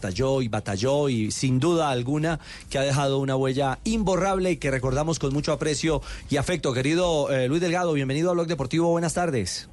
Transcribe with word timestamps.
Batalló 0.00 0.42
y 0.42 0.46
batalló 0.46 1.08
y 1.08 1.32
sin 1.32 1.58
duda 1.58 1.90
alguna 1.90 2.38
que 2.70 2.78
ha 2.78 2.82
dejado 2.82 3.18
una 3.18 3.34
huella 3.34 3.80
imborrable 3.82 4.52
y 4.52 4.56
que 4.56 4.70
recordamos 4.70 5.18
con 5.18 5.32
mucho 5.32 5.50
aprecio 5.50 6.02
y 6.30 6.36
afecto. 6.36 6.72
Querido 6.72 7.32
eh, 7.32 7.48
Luis 7.48 7.60
Delgado, 7.60 7.94
bienvenido 7.94 8.30
a 8.30 8.34
Blog 8.34 8.46
Deportivo. 8.46 8.90
Buenas 8.90 9.14
tardes. 9.14 9.68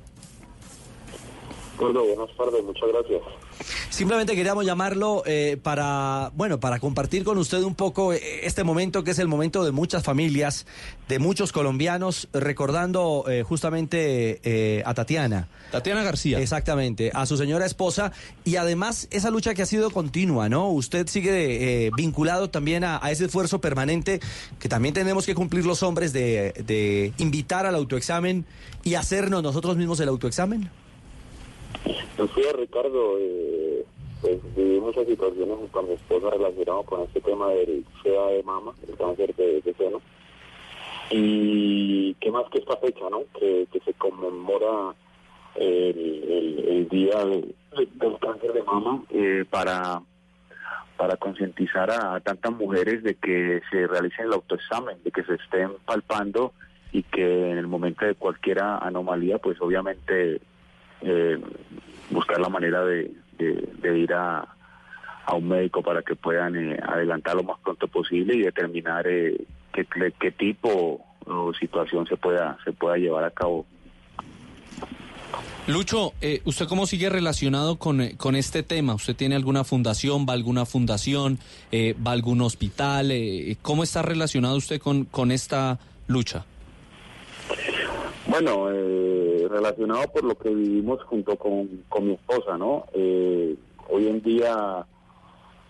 Gordo, 1.77 2.03
buenas 2.05 2.35
tardes, 2.37 2.63
muchas 2.63 2.89
gracias. 2.89 3.21
Simplemente 3.89 4.35
queríamos 4.35 4.65
llamarlo 4.65 5.23
eh, 5.25 5.57
para, 5.61 6.31
bueno, 6.35 6.59
para 6.59 6.79
compartir 6.79 7.23
con 7.23 7.37
usted 7.37 7.61
un 7.63 7.75
poco 7.75 8.13
eh, 8.13 8.45
este 8.45 8.63
momento 8.63 9.03
que 9.03 9.11
es 9.11 9.19
el 9.19 9.27
momento 9.27 9.63
de 9.63 9.71
muchas 9.71 10.03
familias, 10.03 10.65
de 11.07 11.19
muchos 11.19 11.51
colombianos, 11.51 12.27
recordando 12.33 13.25
eh, 13.27 13.43
justamente 13.43 14.39
eh, 14.43 14.83
a 14.85 14.93
Tatiana. 14.93 15.47
Tatiana 15.71 16.03
García. 16.03 16.39
Exactamente, 16.39 17.11
a 17.13 17.25
su 17.25 17.37
señora 17.37 17.65
esposa 17.65 18.11
y 18.43 18.57
además 18.57 19.07
esa 19.11 19.29
lucha 19.29 19.53
que 19.53 19.61
ha 19.61 19.65
sido 19.65 19.91
continua, 19.91 20.49
¿no? 20.49 20.69
Usted 20.69 21.07
sigue 21.07 21.85
eh, 21.85 21.91
vinculado 21.95 22.49
también 22.49 22.83
a, 22.83 22.99
a 23.01 23.11
ese 23.11 23.25
esfuerzo 23.25 23.61
permanente 23.61 24.19
que 24.59 24.69
también 24.69 24.93
tenemos 24.93 25.25
que 25.25 25.35
cumplir 25.35 25.65
los 25.65 25.83
hombres 25.83 26.13
de, 26.13 26.53
de 26.65 27.13
invitar 27.17 27.65
al 27.65 27.75
autoexamen 27.75 28.45
y 28.83 28.95
hacernos 28.95 29.43
nosotros 29.43 29.77
mismos 29.77 29.99
el 29.99 30.09
autoexamen. 30.09 30.69
Pues 32.17 32.29
sí, 32.33 32.41
Ricardo, 32.57 33.17
eh, 33.19 33.85
pues 34.21 34.39
situaciones 35.07 35.57
a 35.73 35.81
mi 35.81 35.93
esposa 35.93 36.29
relacionadas 36.29 36.85
con 36.85 37.01
este 37.01 37.21
tema 37.21 37.49
del 37.49 37.85
SEA 38.01 38.25
de 38.27 38.43
mama, 38.43 38.73
el 38.87 38.95
cáncer 38.95 39.35
de, 39.35 39.61
seno. 39.77 40.01
Y 41.11 42.13
qué 42.15 42.31
más 42.31 42.49
que 42.49 42.59
esta 42.59 42.77
fecha, 42.77 43.09
¿no? 43.11 43.23
Que, 43.39 43.67
se 43.83 43.93
conmemora 43.93 44.95
el, 45.55 46.87
día 46.89 47.23
del, 47.25 47.53
del 47.95 48.19
cáncer 48.19 48.53
de 48.53 48.63
mama 48.63 49.03
eh, 49.11 49.45
para 49.49 50.01
para 50.97 51.17
concientizar 51.17 51.91
a, 51.91 52.15
a 52.15 52.19
tantas 52.21 52.53
mujeres 52.53 53.03
de 53.03 53.15
que 53.15 53.61
se 53.69 53.85
realicen 53.85 54.27
el 54.27 54.33
autoexamen, 54.33 55.03
de 55.03 55.11
que 55.11 55.23
se 55.23 55.33
estén 55.33 55.71
palpando 55.85 56.53
y 56.93 57.03
que 57.03 57.51
en 57.51 57.57
el 57.57 57.67
momento 57.67 58.05
de 58.05 58.15
cualquier 58.15 58.63
anomalía, 58.63 59.37
pues 59.37 59.59
obviamente 59.59 60.39
eh, 61.01 61.39
buscar 62.09 62.39
la 62.39 62.49
manera 62.49 62.83
de, 62.85 63.11
ir 63.83 64.13
a, 64.13 64.47
un 65.33 65.47
médico 65.47 65.81
para 65.81 66.01
que 66.03 66.15
puedan 66.15 66.55
eh, 66.55 66.79
adelantar 66.87 67.35
lo 67.35 67.43
más 67.43 67.59
pronto 67.59 67.87
posible 67.87 68.35
y 68.35 68.43
determinar 68.43 69.07
eh, 69.07 69.45
qué, 69.73 69.85
qué 70.19 70.31
tipo 70.31 71.01
o 71.25 71.53
situación 71.55 72.05
se 72.05 72.15
pueda 72.15 72.57
se 72.63 72.71
pueda 72.71 72.97
llevar 72.97 73.23
a 73.23 73.31
cabo 73.31 73.65
Lucho, 75.65 76.13
eh, 76.21 76.41
¿usted 76.45 76.67
cómo 76.67 76.85
sigue 76.85 77.09
relacionado 77.09 77.77
con, 77.77 77.99
eh, 77.99 78.15
con 78.17 78.35
este 78.35 78.61
tema? 78.61 78.93
¿Usted 78.93 79.15
tiene 79.15 79.33
alguna 79.35 79.63
fundación, 79.63 80.27
va 80.29 80.33
a 80.33 80.35
alguna 80.35 80.67
fundación, 80.67 81.39
va 81.73 82.11
a 82.11 82.13
algún 82.13 82.41
hospital? 82.41 83.11
¿Cómo 83.63 83.81
está 83.81 84.03
relacionado 84.03 84.57
usted 84.57 84.79
con, 84.79 85.05
con 85.05 85.31
esta 85.31 85.79
lucha? 86.05 86.45
Bueno, 88.27 88.69
eh, 88.71 89.47
relacionado 89.49 90.03
por 90.11 90.23
lo 90.23 90.35
que 90.35 90.49
vivimos 90.49 91.01
junto 91.03 91.35
con, 91.37 91.83
con 91.89 92.07
mi 92.07 92.13
esposa, 92.13 92.57
¿no? 92.57 92.85
Eh, 92.93 93.55
hoy 93.89 94.07
en 94.07 94.21
día, 94.21 94.85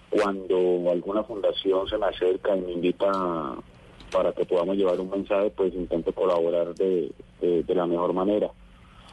cuando 0.09 0.89
alguna 0.89 1.23
fundación 1.23 1.87
se 1.89 1.97
me 1.97 2.05
acerca 2.07 2.55
y 2.55 2.61
me 2.61 2.71
invita 2.71 3.11
para 4.11 4.31
que 4.31 4.45
podamos 4.45 4.77
llevar 4.77 4.99
un 5.01 5.09
mensaje, 5.09 5.49
pues 5.51 5.73
intento 5.73 6.13
colaborar 6.13 6.73
de, 6.75 7.11
de- 7.41 7.75
la 7.75 7.85
mejor 7.85 8.13
manera. 8.13 8.49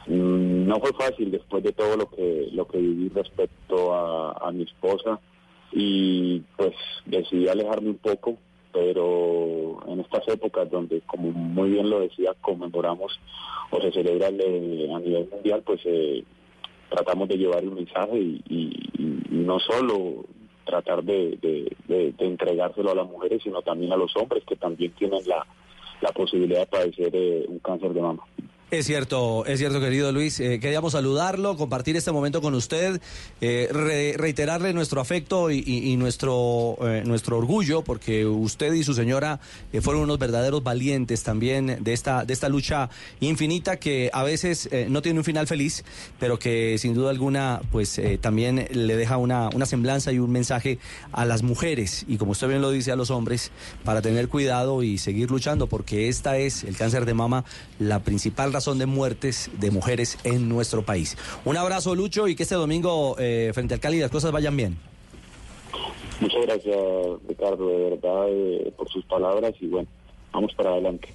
Mm, 0.07 0.65
No 0.65 0.79
fue 0.79 0.93
fácil 0.93 1.29
después 1.31 1.61
de 1.63 1.73
todo 1.73 1.97
lo 1.97 2.09
que 2.09 2.47
lo 2.53 2.65
que 2.65 2.77
viví 2.77 3.09
respecto 3.09 3.93
a, 3.93 4.31
a 4.33 4.51
mi 4.53 4.63
esposa 4.63 5.19
y 5.73 6.39
pues 6.55 6.73
decidí 7.05 7.49
alejarme 7.49 7.89
un 7.89 7.97
poco, 7.97 8.37
pero 8.73 9.79
en 9.87 9.99
estas 10.01 10.27
épocas 10.27 10.69
donde, 10.69 11.01
como 11.01 11.31
muy 11.31 11.69
bien 11.69 11.89
lo 11.89 11.99
decía, 12.01 12.33
conmemoramos 12.41 13.17
o 13.69 13.79
se 13.79 13.91
celebra 13.91 14.27
el- 14.27 14.91
a 14.93 14.99
nivel 14.99 15.29
mundial, 15.31 15.61
pues 15.65 15.79
eh, 15.85 16.23
tratamos 16.89 17.29
de 17.29 17.37
llevar 17.37 17.63
el 17.63 17.71
mensaje 17.71 18.17
y, 18.19 18.79
no 19.29 19.59
solo 19.59 20.25
tratar 20.65 21.03
de 21.03 21.37
entregárselo 22.19 22.91
a 22.91 22.95
las 22.95 23.07
mujeres, 23.07 23.41
sino 23.43 23.61
también 23.61 23.91
a 23.91 23.97
los 23.97 24.15
hombres 24.15 24.43
que 24.45 24.55
también 24.55 24.91
tienen 24.93 25.19
la, 25.27 25.45
la 26.01 26.11
posibilidad 26.11 26.59
de 26.61 26.65
padecer 26.67 27.09
eh, 27.13 27.45
un 27.47 27.59
cáncer 27.59 27.93
de 27.93 28.01
mama. 28.01 28.23
Es 28.73 28.87
cierto, 28.87 29.45
es 29.45 29.59
cierto, 29.59 29.79
querido 29.79 30.11
Luis. 30.11 30.39
Eh, 30.39 30.59
queríamos 30.59 30.93
saludarlo, 30.93 31.55
compartir 31.57 31.95
este 31.95 32.11
momento 32.11 32.41
con 32.41 32.55
usted, 32.55 32.99
eh, 33.39 33.69
re- 33.71 34.15
reiterarle 34.17 34.73
nuestro 34.73 34.99
afecto 34.99 35.51
y, 35.51 35.95
nuestro, 35.95 36.75
eh, 36.81 37.03
nuestro 37.05 37.37
orgullo, 37.37 37.83
porque 37.83 38.25
usted 38.25 38.73
y 38.73 38.83
su 38.83 38.95
señora 38.95 39.39
fueron 39.83 40.01
unos 40.01 40.17
verdaderos 40.17 40.63
valientes 40.63 41.21
también 41.21 41.83
de 41.83 41.93
esta, 41.93 42.25
de 42.25 42.33
esta 42.33 42.49
lucha 42.49 42.89
infinita 43.19 43.77
que 43.77 44.09
a 44.11 44.23
veces 44.23 44.67
no 44.89 45.03
tiene 45.03 45.19
un 45.19 45.23
final 45.23 45.45
feliz, 45.45 45.83
pero 46.19 46.39
que 46.39 46.75
sin 46.79 46.95
duda 46.95 47.11
alguna, 47.11 47.61
pues 47.71 48.01
también 48.21 48.67
le 48.71 48.95
deja 48.95 49.17
una, 49.17 49.49
una 49.53 49.67
semblanza 49.67 50.11
y 50.11 50.17
un 50.17 50.31
mensaje 50.31 50.79
a 51.11 51.25
las 51.25 51.43
mujeres 51.43 52.05
y 52.07 52.17
como 52.17 52.31
usted 52.31 52.47
bien 52.47 52.61
lo 52.63 52.71
dice 52.71 52.91
a 52.91 52.95
los 52.95 53.11
hombres, 53.11 53.51
para 53.83 54.01
tener 54.01 54.29
cuidado 54.29 54.81
y 54.81 54.97
seguir 54.97 55.29
luchando, 55.29 55.67
porque 55.67 56.07
esta 56.09 56.39
es 56.39 56.63
el 56.63 56.75
cáncer 56.75 57.05
de 57.05 57.13
mama 57.13 57.45
la 57.77 57.99
principal 57.99 58.51
razón 58.51 58.62
de 58.71 58.85
muertes 58.85 59.51
de 59.59 59.71
mujeres 59.71 60.17
en 60.23 60.47
nuestro 60.47 60.83
país. 60.83 61.17
Un 61.43 61.57
abrazo, 61.57 61.95
Lucho, 61.95 62.27
y 62.27 62.35
que 62.35 62.43
este 62.43 62.55
domingo 62.55 63.15
eh, 63.19 63.51
frente 63.53 63.73
al 63.73 63.79
Cali 63.79 63.99
las 63.99 64.09
cosas 64.09 64.31
vayan 64.31 64.55
bien. 64.55 64.77
Muchas 66.21 66.41
gracias, 66.43 66.77
Ricardo, 67.27 67.67
de 67.67 67.89
verdad, 67.89 68.25
eh, 68.29 68.73
por 68.77 68.89
sus 68.89 69.03
palabras 69.05 69.53
y 69.59 69.67
bueno, 69.67 69.87
vamos 70.31 70.53
para 70.55 70.71
adelante. 70.71 71.13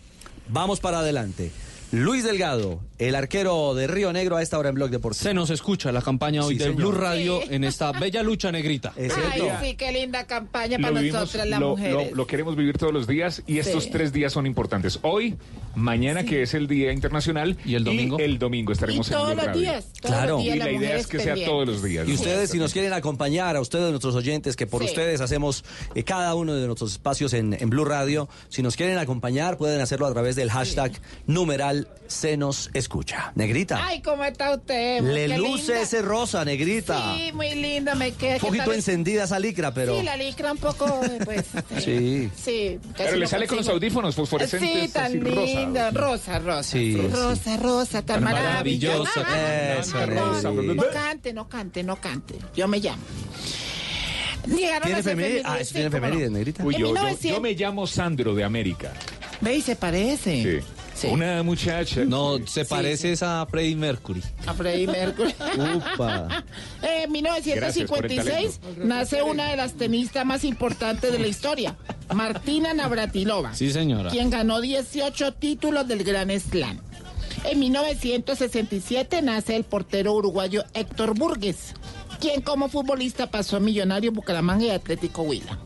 Vamos 0.48 0.80
para 0.80 0.98
adelante. 0.98 1.50
Luis 1.92 2.24
Delgado, 2.24 2.80
el 2.98 3.14
arquero 3.14 3.74
de 3.74 3.86
Río 3.86 4.12
Negro 4.12 4.36
a 4.36 4.42
esta 4.42 4.58
hora 4.58 4.68
en 4.70 4.74
Blog 4.74 4.90
Deportivo. 4.90 5.22
Se 5.22 5.34
nos 5.34 5.50
escucha 5.50 5.92
la 5.92 6.02
campaña 6.02 6.42
hoy 6.44 6.54
Sí, 6.54 6.58
de 6.58 6.64
señor. 6.64 6.76
Blue 6.78 6.92
Radio 6.92 7.40
en 7.50 7.64
esta 7.64 7.92
bella 7.92 8.22
lucha 8.22 8.50
negrita. 8.50 8.92
Es 8.96 9.14
cierto. 9.14 9.48
Ay, 9.60 9.70
sí, 9.70 9.76
qué 9.76 9.92
linda 9.92 10.26
campaña 10.26 10.78
Lo, 10.78 10.88
para 10.88 11.00
vivimos, 11.00 11.20
nosotras 11.20 11.46
las 11.48 11.60
lo, 11.60 11.70
mujeres. 11.70 12.10
lo- 12.10 12.16
lo 12.16 12.26
queremos 12.26 12.56
vivir 12.56 12.76
todos 12.78 12.92
los 12.92 13.06
días 13.06 13.42
y 13.46 13.58
estos 13.58 13.90
tres 13.90 14.12
días 14.12 14.32
son 14.32 14.46
importantes. 14.46 14.98
Hoy, 15.02 15.36
mañana 15.74 16.24
que 16.24 16.42
es 16.42 16.54
el 16.54 16.66
Día 16.66 16.92
Internacional 16.92 17.56
¿Y 17.64 17.74
el 17.76 17.84
domingo? 17.84 18.18
el 18.18 18.38
domingo 18.38 18.72
y 18.72 18.74
estaremos 18.74 19.06
en 19.08 19.12
todos 19.14 19.26
Blue 19.28 19.36
los 19.36 19.46
Radio. 19.46 19.60
días, 19.60 19.84
todos 20.00 20.14
Claro. 20.16 20.34
los 20.34 20.42
días 20.42 20.56
Y 20.56 20.58
la 20.58 20.70
idea 20.72 20.96
es 20.96 21.06
que 21.06 21.20
sea 21.20 21.34
todos 21.44 21.68
los 21.68 21.82
días. 21.82 22.08
Y 22.08 22.12
ustedes, 22.14 22.50
si 22.50 22.58
nos 22.58 22.72
quieren 22.72 22.92
acompañar, 22.92 23.54
a 23.56 23.60
ustedes, 23.60 23.90
nuestros 23.90 24.14
oyentes, 24.16 24.56
que 24.56 24.66
por 24.66 24.82
Sí. 24.82 24.88
ustedes 24.88 25.20
hacemos 25.20 25.64
eh, 25.94 26.02
cada 26.02 26.34
uno 26.34 26.54
de 26.54 26.66
nuestros 26.66 26.92
espacios 26.92 27.32
en, 27.32 27.54
en 27.58 27.70
Blue 27.70 27.84
Radio, 27.84 28.28
si 28.48 28.62
nos 28.62 28.74
quieren 28.76 28.98
acompañar, 28.98 29.56
pueden 29.56 29.80
hacerlo 29.80 30.06
a 30.06 30.12
través 30.12 30.34
del 30.36 30.50
hashtag 30.50 30.92
numeral 31.26 31.88
se 32.08 32.36
nos 32.36 32.70
escucha. 32.88 33.32
Negrita, 33.34 33.84
Ay, 33.86 34.00
¿cómo 34.00 34.24
está 34.24 34.54
usted? 34.54 35.02
le 35.02 35.26
Qué 35.26 35.36
luce 35.38 35.58
linda. 35.72 35.80
ese 35.82 36.00
rosa, 36.02 36.42
negrita. 36.44 37.14
Sí, 37.16 37.30
muy 37.34 37.54
linda, 37.54 37.94
me 37.94 38.12
queda. 38.12 38.36
Un 38.36 38.40
poquito 38.40 38.72
encendida 38.72 39.24
esa 39.24 39.38
licra, 39.38 39.74
pero... 39.74 39.98
Sí, 39.98 40.02
la 40.02 40.16
licra 40.16 40.52
un 40.52 40.58
poco, 40.58 40.86
eh, 41.04 41.18
pues. 41.24 41.44
Sí. 41.84 42.30
Sí. 42.34 42.78
casi 42.92 42.94
Pero 42.96 43.16
le 43.16 43.24
no 43.24 43.28
sale 43.28 43.46
con 43.46 43.58
los 43.58 43.68
audífonos 43.68 44.14
fosforescentes. 44.14 44.70
Sí, 44.86 44.88
tan 44.88 45.04
así, 45.06 45.18
linda. 45.20 45.90
rosa. 45.90 46.08
Rosa, 46.08 46.38
rosa. 46.38 46.62
Sí, 46.62 46.96
rosa, 46.96 47.56
rosa, 47.58 48.02
tan, 48.02 48.16
Tan 48.16 48.24
maravillosa. 48.24 49.20
maravillosa. 49.22 49.80
Eso, 49.80 50.06
Rosa. 50.06 50.50
Nelly. 50.50 50.74
No 50.74 50.84
cante, 50.92 51.32
no 51.34 51.48
cante, 51.48 51.82
no 51.84 51.96
cante. 52.00 52.34
Yo 52.56 52.66
me 52.68 52.78
llamo. 52.80 53.02
Llegaron 54.46 54.82
¿Tiene 54.84 55.00
efemérides? 55.00 55.42
Ah, 55.44 55.58
eso 55.60 55.72
tiene 55.74 55.90
sí, 55.90 55.92
no. 55.92 55.98
efemérides, 55.98 56.30
negrita. 56.30 56.64
Uy, 56.64 56.72
yo, 56.74 56.80
yo- 56.80 56.86
1900. 56.94 57.30
yo 57.32 57.40
me 57.42 57.52
llamo 57.52 57.86
Sandro 57.86 58.34
de 58.34 58.44
América. 58.44 58.92
Ve 59.42 59.56
y 59.56 59.60
se 59.62 59.76
parece. 59.76 60.42
Sí. 60.62 60.66
Sí. 60.98 61.06
Una 61.06 61.42
muchacha. 61.44 62.04
No, 62.04 62.38
se 62.46 62.64
Sí, 62.64 62.68
parece 62.68 63.14
a 63.20 63.46
Freddie 63.48 63.76
Mercury. 63.76 64.20
A 64.46 64.52
Freddie 64.54 64.86
Mercury. 64.88 65.32
Upa. 65.76 66.44
Eh, 66.82 67.02
En 67.04 67.12
1956 67.12 68.60
nace 68.78 69.22
una 69.22 69.50
de 69.50 69.56
las 69.56 69.74
tenistas 69.74 70.24
más 70.26 70.44
importantes 70.44 71.12
de 71.12 71.18
la 71.18 71.26
historia, 71.28 71.76
Martina 72.14 72.74
Navratilova. 72.74 73.54
Sí, 73.54 73.70
señora. 73.72 74.10
Quien 74.10 74.30
ganó 74.30 74.60
18 74.60 75.34
títulos 75.34 75.86
del 75.86 76.02
Gran 76.04 76.30
Slam. 76.40 76.80
En 77.44 77.58
1967 77.60 79.22
nace 79.22 79.54
el 79.56 79.64
portero 79.64 80.12
uruguayo 80.14 80.64
Héctor 80.74 81.16
Burgues. 81.16 81.74
quien 82.20 82.40
como 82.42 82.68
futbolista 82.68 83.30
pasó 83.30 83.56
a 83.56 83.60
Millonario, 83.60 84.10
Bucaramanga 84.10 84.64
y 84.66 84.70
Atlético 84.70 85.22
Huila. 85.22 85.58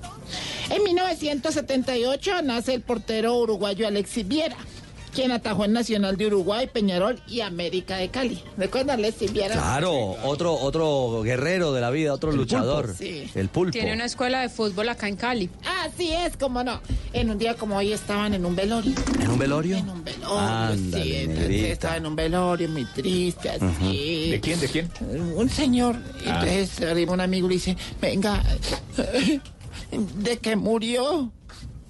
En 0.71 0.83
1978 0.85 2.43
nace 2.43 2.75
el 2.75 2.83
portero 2.83 3.35
uruguayo 3.37 3.87
Alexis 3.87 4.27
Viera, 4.29 4.57
quien 5.13 5.31
atajó 5.31 5.65
en 5.65 5.73
Nacional 5.73 6.17
de 6.17 6.27
Uruguay, 6.27 6.69
Peñarol 6.73 7.21
y 7.29 7.41
América 7.41 7.97
de 7.97 8.09
Cali. 8.09 8.43
¿Recuerdan 8.57 8.99
Alexis 8.99 9.33
Viera? 9.33 9.55
Claro, 9.55 9.93
otro, 10.25 10.55
otro 10.55 11.23
guerrero 11.23 11.73
de 11.73 11.81
la 11.81 11.91
vida, 11.91 12.13
otro 12.15 12.33
luchador. 12.33 12.95
sí. 12.97 13.31
El 13.35 13.49
pulpo. 13.49 13.73
Tiene 13.73 13.93
una 13.95 14.07
escuela 14.07 14.41
de 14.41 14.49
fútbol 14.49 14.89
acá 14.89 15.09
en 15.09 15.17
Cali. 15.17 15.51
Así 15.85 16.13
es, 16.13 16.37
como 16.37 16.65
no. 16.65 16.81
En 17.13 17.31
un 17.31 17.39
día 17.39 17.55
como 17.55 17.77
hoy 17.77 17.93
estaban 17.93 18.35
en 18.35 18.45
un 18.47 18.57
velorio. 18.57 18.95
¿En 19.21 19.31
un 19.31 19.39
velorio? 19.39 19.77
En 19.77 19.89
un 19.91 20.03
velorio, 20.05 20.39
Ándale, 20.39 21.05
sí. 21.05 21.15
entonces 21.17 21.65
estaba 21.65 21.97
en 21.97 22.07
un 22.07 22.17
velorio 22.17 22.69
muy 22.69 22.85
triste, 22.87 23.51
así. 23.51 24.31
¿De 24.31 24.41
quién? 24.41 24.61
¿De 24.61 24.69
quién? 24.69 24.91
Un 25.37 25.49
señor. 25.51 25.97
Ah. 26.27 26.41
Entonces 26.45 26.81
arriba 26.89 27.13
un 27.13 27.21
amigo 27.21 27.47
y 27.47 27.51
le 27.51 27.55
dice, 27.57 27.77
venga, 28.01 28.43
¿de 29.91 30.39
qué 30.39 30.57
murió? 30.57 31.31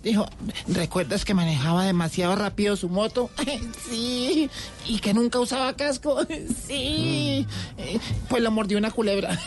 Dijo, 0.02 0.26
¿recuerdas 0.66 1.24
que 1.24 1.32
manejaba 1.32 1.84
demasiado 1.84 2.34
rápido 2.34 2.76
su 2.76 2.88
moto? 2.88 3.30
sí. 3.88 4.50
¿Y 4.86 4.98
que 4.98 5.14
nunca 5.14 5.38
usaba 5.38 5.74
casco? 5.74 6.26
sí. 6.66 7.46
Eh, 7.78 7.98
Pues 8.28 8.42
lo 8.42 8.50
mordió 8.50 8.78
una 8.78 8.90
culebra. 8.90 9.38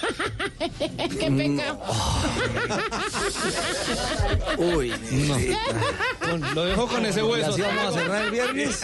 ¡Qué 1.20 1.32
pecado! 1.32 1.82
Uy, 4.58 4.94
No. 5.28 5.38
Lo 6.54 6.66
dejo 6.66 6.88
con 6.88 7.06
ese 7.06 7.22
hueso. 7.22 7.52
¿Así 7.52 7.62
vamos 7.62 7.86
a 7.86 8.00
cerrar 8.00 8.26
el 8.26 8.32
viernes? 8.32 8.82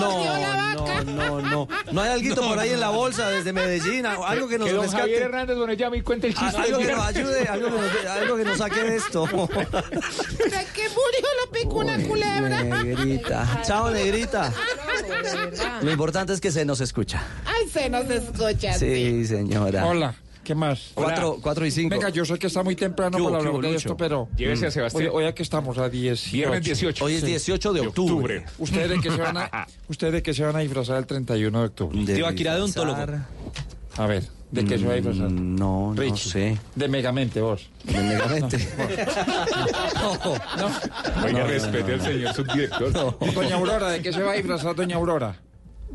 No, 0.00 0.74
no, 0.74 1.04
no, 1.04 1.40
no. 1.42 1.68
No 1.92 2.00
hay 2.00 2.10
algo 2.10 2.34
por 2.42 2.58
ahí 2.58 2.70
en 2.70 2.80
la 2.80 2.88
bolsa 2.88 3.28
desde 3.28 3.52
Medellín, 3.52 4.06
algo 4.06 4.48
que 4.48 4.58
nos 4.58 4.68
Que 4.68 4.74
don 4.74 4.88
Javier. 4.88 5.22
Hernández 5.22 5.56
el 6.22 6.34
chiste. 6.34 6.56
Algo 6.56 6.78
que 6.78 6.92
nos 6.92 7.06
ayude, 7.06 7.48
algo 7.48 7.66
que 7.66 7.80
nos, 7.80 8.06
algo 8.06 8.36
que 8.36 8.44
nos 8.44 8.58
saque 8.58 8.82
de 8.82 8.96
esto. 8.96 9.28
¿De 10.62 10.68
qué 10.72 10.82
murió? 10.88 11.28
Lo 11.44 11.50
picó 11.50 11.76
una 11.78 11.98
culebra. 12.06 12.62
Negrita. 12.84 13.62
Chao, 13.66 13.90
negrita. 13.90 14.50
De. 14.50 15.84
Lo 15.84 15.90
importante 15.90 16.32
es 16.32 16.40
que 16.40 16.52
se 16.52 16.64
nos 16.64 16.80
escucha. 16.80 17.20
Ay, 17.44 17.68
se 17.68 17.90
nos 17.90 18.08
escucha. 18.08 18.74
Sí, 18.74 19.26
señora. 19.26 19.84
Hola, 19.86 20.14
¿qué 20.44 20.54
más? 20.54 20.92
Cuatro, 20.94 21.38
cuatro 21.42 21.66
y 21.66 21.72
cinco. 21.72 21.96
Venga, 21.96 22.10
yo 22.10 22.24
sé 22.24 22.38
que 22.38 22.46
está 22.46 22.62
muy 22.62 22.76
temprano 22.76 23.16
¿Qué 23.16 23.22
hubo, 23.22 23.32
para 23.32 23.48
hablar 23.48 23.70
de 23.72 23.76
esto, 23.76 23.96
pero... 23.96 24.28
Llévese 24.36 24.68
a 24.68 24.70
Sebastián. 24.70 25.08
Hoy, 25.08 25.10
hoy 25.12 25.24
aquí 25.24 25.42
estamos 25.42 25.78
a 25.78 25.88
10. 25.88 26.30
Viernes 26.30 26.62
18. 26.62 27.04
Hoy 27.04 27.14
es 27.14 27.24
18 27.24 27.72
de 27.72 27.80
octubre. 27.80 28.44
¿Ustedes 28.58 28.88
de 28.88 29.00
qué 29.00 29.10
se 29.10 29.20
van 29.20 29.36
a, 29.38 29.66
ustedes 29.88 30.12
de 30.12 30.22
qué 30.22 30.32
se 30.32 30.44
van 30.44 30.54
a 30.54 30.60
disfrazar 30.60 30.98
el 30.98 31.06
31 31.06 31.58
de 31.58 31.66
octubre? 31.66 31.98
De 31.98 32.04
de 32.04 32.32
disfrazar. 32.32 32.60
ontólogo. 32.60 33.00
A 33.96 34.06
ver, 34.06 34.28
¿de 34.52 34.64
qué 34.64 34.78
se 34.78 34.86
va 34.86 34.92
a 34.92 34.96
disfrazar? 34.96 35.28
Mm, 35.30 35.56
No, 35.56 35.92
no 35.94 36.00
Richie. 36.00 36.30
sé. 36.30 36.58
De 36.76 36.86
Megamente, 36.88 37.40
vos. 37.40 37.68
De 37.84 38.00
Megamente. 38.00 38.58
No. 40.58 40.70
Oiga, 41.24 41.46
respete 41.46 41.92
al 41.94 42.00
señor 42.00 42.34
subdirector. 42.34 42.92
Doña 43.34 43.54
Aurora, 43.56 43.88
¿de 43.90 44.02
qué 44.02 44.12
se 44.12 44.22
va 44.22 44.32
a 44.32 44.34
disfrazar 44.34 44.74
Doña 44.74 44.96
Aurora? 44.96 45.34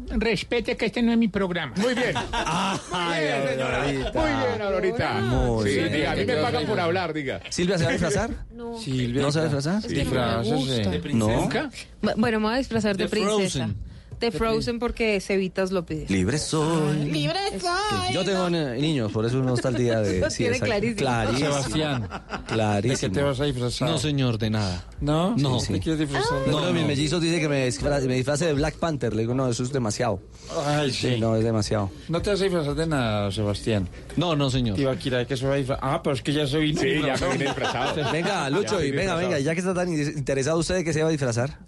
Respete 0.09 0.77
que 0.77 0.85
este 0.85 1.01
no 1.01 1.11
es 1.11 1.17
mi 1.17 1.27
programa. 1.27 1.73
Muy 1.77 1.93
bien. 1.95 2.13
Ay, 2.31 3.23
Bien, 3.25 3.47
señora. 3.49 3.83
Aurorita. 3.83 4.11
Muy 4.13 4.29
bien, 4.29 4.61
Aurorita. 4.61 5.13
Muy 5.21 5.69
sí, 5.69 5.75
bien. 5.75 5.91
diga, 5.93 6.11
a 6.11 6.15
mí 6.15 6.25
me 6.25 6.35
pagan 6.37 6.65
por 6.67 6.79
hablar, 6.79 7.13
diga. 7.13 7.39
¿Silvia 7.49 7.77
se 7.77 7.83
va 7.83 7.89
a 7.89 7.93
disfrazar? 7.93 8.29
No. 8.53 8.77
Silvia. 8.77 9.21
¿No 9.23 9.31
se 9.31 9.39
va 9.39 9.45
a 9.45 9.47
disfrazar? 9.47 9.81
Disfrazarse. 9.87 11.13
No. 11.13 11.27
¿Nunca? 11.29 11.69
Bu- 12.01 12.13
Bueno, 12.15 12.39
me 12.39 12.45
voy 12.45 12.55
a 12.55 12.57
disfrazar 12.59 12.95
de, 12.95 13.05
De 13.05 13.09
princesa. 13.09 13.37
Frozen. 13.65 13.75
De 14.19 14.31
Frozen 14.31 14.79
porque 14.79 15.19
Cevitas 15.21 15.71
lo 15.71 15.85
pide. 15.85 16.05
Libre 16.09 16.37
soy. 16.39 17.05
Libre 17.05 17.37
soy. 17.59 18.13
Yo 18.13 18.25
tengo 18.25 18.49
ni- 18.49 18.81
niños, 18.81 19.11
por 19.11 19.25
eso 19.25 19.39
uno 19.39 19.53
está 19.53 19.67
al 19.67 19.75
día 19.75 19.99
de. 20.01 20.19
Lo 20.19 20.27
tiene 20.29 20.55
exacto. 20.57 20.65
clarísimo. 20.65 20.97
Clarísimo. 20.97 21.49
Sebastián, 21.51 22.01
¿de 22.01 22.07
qué 22.07 22.53
Clarísimo. 22.53 23.13
te 23.13 23.21
vas 23.21 23.39
a 23.39 23.43
disfrazar? 23.45 23.89
No, 23.89 23.97
señor, 23.99 24.37
de 24.39 24.49
nada. 24.49 24.85
¿No? 25.01 25.35
No. 25.37 25.59
¿Te 25.59 25.79
quieres 25.79 25.99
disfrazar 25.99 26.43
de 26.43 26.49
Uno 26.49 26.65
de 26.65 26.73
mis 26.73 26.81
no. 26.81 26.87
mellizos 26.87 27.21
dice 27.21 27.39
que 27.39 27.47
me 27.47 27.65
disfrace, 27.65 28.07
me 28.07 28.15
disfrace 28.15 28.45
de 28.47 28.53
Black 28.53 28.75
Panther. 28.77 29.13
Le 29.15 29.21
digo, 29.21 29.33
no, 29.35 29.47
eso 29.49 29.61
es 29.63 29.71
demasiado. 29.71 30.19
Ay, 30.65 30.91
Sí, 30.91 31.13
sí. 31.15 31.19
no, 31.19 31.35
es 31.35 31.43
demasiado. 31.43 31.91
No 32.09 32.21
te 32.21 32.31
vas 32.31 32.41
a 32.41 32.43
disfrazar 32.45 32.73
de 32.75 32.87
nada, 32.87 33.31
Sebastián. 33.31 33.87
No, 34.15 34.35
no, 34.35 34.49
señor. 34.49 34.75
Tibaquira, 34.77 35.19
¿de 35.19 35.27
qué 35.27 35.37
se 35.37 35.45
va 35.45 35.53
a 35.53 35.57
disfrazar? 35.57 35.83
Ah, 35.87 36.01
pero 36.01 36.15
es 36.15 36.21
que 36.23 36.33
ya 36.33 36.47
se 36.47 36.57
vino. 36.57 36.81
Sí, 36.81 36.87
ya 37.05 37.15
me 37.17 37.33
vine 37.33 37.45
disfrazado. 37.45 38.11
Venga, 38.11 38.49
Lucho, 38.49 38.79
Ya, 38.79 38.85
y 38.85 38.91
venga, 38.91 39.01
disfrazado. 39.03 39.19
venga, 39.19 39.39
ya 39.39 39.53
que 39.53 39.59
está 39.59 39.73
tan 39.73 39.93
interesado, 39.93 40.57
¿usted 40.57 40.75
de 40.75 40.83
qué 40.83 40.93
se 40.93 41.03
va 41.03 41.09
a 41.09 41.11
disfrazar? 41.11 41.59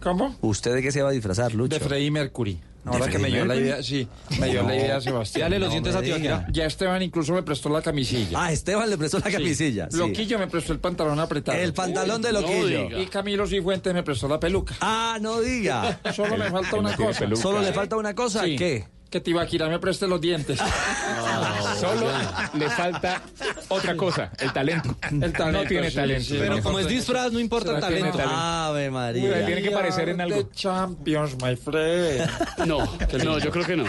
¿Cómo? 0.00 0.36
¿Usted 0.40 0.74
de 0.74 0.82
qué 0.82 0.92
se 0.92 1.02
va 1.02 1.08
a 1.10 1.12
disfrazar, 1.12 1.54
Lucho? 1.54 1.78
De 1.78 1.84
Freddie 1.84 2.10
Mercury. 2.10 2.60
Ahora 2.84 3.08
que 3.08 3.18
me 3.18 3.28
dio 3.28 3.44
la 3.44 3.56
idea, 3.56 3.82
sí, 3.82 4.06
me 4.38 4.48
dio 4.48 4.62
la 4.62 4.76
idea 4.76 5.00
Sebastián. 5.00 5.46
Dale 5.46 5.58
los 5.58 5.66
No 5.68 5.72
dientes 5.72 5.96
a 5.96 6.02
Tibaquirá. 6.02 6.46
Ya 6.52 6.66
Esteban 6.66 7.02
incluso 7.02 7.32
me 7.32 7.42
prestó 7.42 7.68
la 7.68 7.82
camisilla. 7.82 8.40
Ah, 8.40 8.52
Esteban 8.52 8.88
le 8.88 8.96
prestó 8.96 9.18
la 9.18 9.28
camisilla. 9.28 9.88
sí. 9.90 9.96
Loquillo 9.96 10.38
me 10.38 10.46
prestó 10.46 10.72
el 10.72 10.78
pantalón 10.78 11.18
apretado. 11.18 11.58
El 11.58 11.72
pantalón 11.72 12.22
de 12.22 12.32
Loquillo. 12.32 13.00
Y 13.00 13.06
Camilo 13.06 13.44
Cifuentes 13.48 13.92
me 13.92 14.04
prestó 14.04 14.28
la 14.28 14.38
peluca. 14.38 14.76
Ah, 14.80 15.18
no 15.20 15.40
diga. 15.40 15.98
Solo 16.14 16.36
me 16.36 16.48
falta 16.48 16.76
una 16.76 16.94
cosa. 16.94 17.18
peluca. 17.18 17.42
Solo 17.42 17.60
le 17.60 17.72
falta 17.72 17.96
una 17.96 18.14
cosa. 18.14 18.44
Sí, 18.44 18.54
¿Qué? 18.56 18.84
Que 19.16 19.20
Tibaquira 19.22 19.66
me 19.70 19.78
preste 19.78 20.06
los 20.06 20.20
dientes. 20.20 20.58
Solo 21.80 22.06
le 22.52 22.68
falta 22.68 23.22
otra 23.68 23.96
cosa, 23.96 24.30
el 24.38 24.52
talento. 24.52 24.94
El 25.10 25.32
talento, 25.32 25.52
No 25.52 25.64
tiene 25.66 25.88
sí, 25.88 25.96
talento. 25.96 26.24
sí. 26.24 26.36
Pero 26.38 26.62
como 26.62 26.78
es 26.80 26.86
disfraz, 26.86 27.32
no 27.32 27.40
importa 27.40 27.70
el 27.70 27.76
¿Será 27.76 27.88
que 27.88 27.94
talento. 27.94 28.18
tiene 28.18 28.32
Ave 28.34 28.90
María. 28.90 29.46
Tiene 29.46 29.62
que 29.62 29.70
parecer 29.70 30.10
en 30.10 30.20
algo. 30.20 30.36
The 30.44 30.50
Champions, 30.54 31.34
my 31.42 31.56
friend. 31.56 32.28
No, 32.66 32.80
no, 33.24 33.38
yo 33.38 33.50
creo 33.50 33.64
que 33.64 33.76
no. 33.76 33.84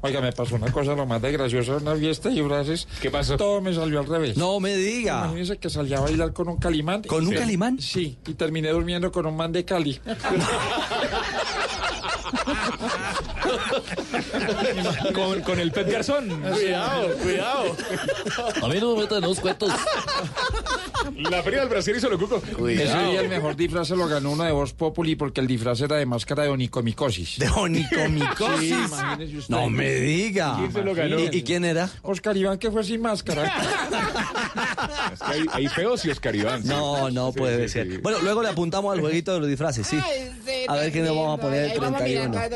Oiga, 0.00 0.22
me 0.22 0.32
pasó 0.32 0.54
una 0.54 0.72
cosa 0.72 0.94
lo 0.94 1.04
más 1.04 1.20
de 1.20 1.32
graciosa 1.32 1.72
en 1.76 1.82
una 1.86 1.94
fiesta 1.96 2.30
y 2.30 2.42
frases. 2.42 2.88
¿Qué 3.02 3.10
pasó? 3.10 3.36
Todo 3.36 3.60
me 3.60 3.74
salió 3.74 4.00
al 4.00 4.06
revés. 4.06 4.38
No 4.38 4.60
me 4.60 4.74
diga. 4.76 5.24
Imagínense 5.24 5.58
que 5.58 5.68
salí 5.68 5.92
a 5.92 6.00
bailar 6.00 6.32
con 6.32 6.48
un 6.48 6.56
calimán. 6.56 7.02
¿Con 7.02 7.26
un 7.26 7.34
Sí. 7.34 7.38
calimán? 7.38 7.78
Sí, 7.80 8.18
y 8.26 8.32
terminé 8.32 8.70
durmiendo 8.70 9.12
con 9.12 9.26
un 9.26 9.36
man 9.36 9.52
de 9.52 9.62
Cali. 9.66 10.00
Con, 15.14 15.40
con 15.42 15.60
el 15.60 15.70
Pet 15.72 15.90
Garzón. 15.90 16.28
Cuidado, 16.40 17.08
cuidado. 17.22 17.76
A 18.62 18.68
mí 18.68 18.80
no 18.80 18.94
me 18.96 19.02
meten 19.02 19.20
los 19.22 19.40
cuentos. 19.40 19.70
La 21.30 21.42
feria 21.42 21.60
del 21.60 21.68
Brasil 21.68 21.94
hizo 21.96 22.08
lo 22.08 22.18
cuco. 22.18 22.42
Ese 22.68 22.84
día 22.84 23.20
el 23.20 23.28
mejor 23.28 23.56
disfraz 23.56 23.88
se 23.88 23.96
lo 23.96 24.06
ganó 24.08 24.30
uno 24.32 24.44
de 24.44 24.52
Voz 24.52 24.72
Populi 24.72 25.16
porque 25.16 25.40
el 25.40 25.46
disfraz 25.46 25.80
era 25.80 25.96
de 25.96 26.06
máscara 26.06 26.44
de 26.44 26.48
onicomicosis. 26.50 27.38
De 27.38 27.48
onicomicosis. 27.48 28.60
Sí, 28.60 28.68
imagínese 28.72 29.36
usted. 29.38 29.54
No 29.54 29.68
me 29.68 29.90
diga. 29.94 30.56
¿Quién 30.58 30.72
se 30.72 30.82
lo 30.82 30.94
ganó? 30.94 31.18
¿Y, 31.20 31.28
y 31.32 31.42
quién 31.42 31.64
era? 31.64 31.90
Oscar 32.02 32.36
Iván 32.36 32.58
que 32.58 32.70
fue 32.70 32.82
sin 32.84 33.02
máscara. 33.02 33.44
Es 35.12 35.20
que 35.20 35.26
hay, 35.32 35.46
hay 35.52 35.68
feos 35.68 36.04
y 36.04 36.10
Oscar 36.10 36.34
Iván. 36.34 36.62
No, 36.66 37.10
no 37.10 37.32
Sí, 37.32 37.38
puede 37.38 37.68
sí, 37.68 37.72
ser. 37.74 37.88
sí. 37.90 37.96
Bueno, 37.98 38.18
luego 38.22 38.42
le 38.42 38.48
apuntamos 38.48 38.92
al 38.94 39.00
jueguito 39.00 39.32
de 39.34 39.40
los 39.40 39.48
disfraces, 39.48 39.86
sí. 39.86 39.98
Ay, 40.02 40.30
sí, 40.44 40.52
A 40.68 40.74
ver 40.76 40.92
qué 40.92 41.00
nos 41.00 41.10
vamos 41.16 41.38
a 41.38 41.42
poner 41.42 41.64
el 41.64 41.70
Ahí 41.72 41.78
vamos 41.78 42.00
a 42.00 42.04
mirar 42.04 42.30
31. 42.30 42.40
nos 42.40 42.50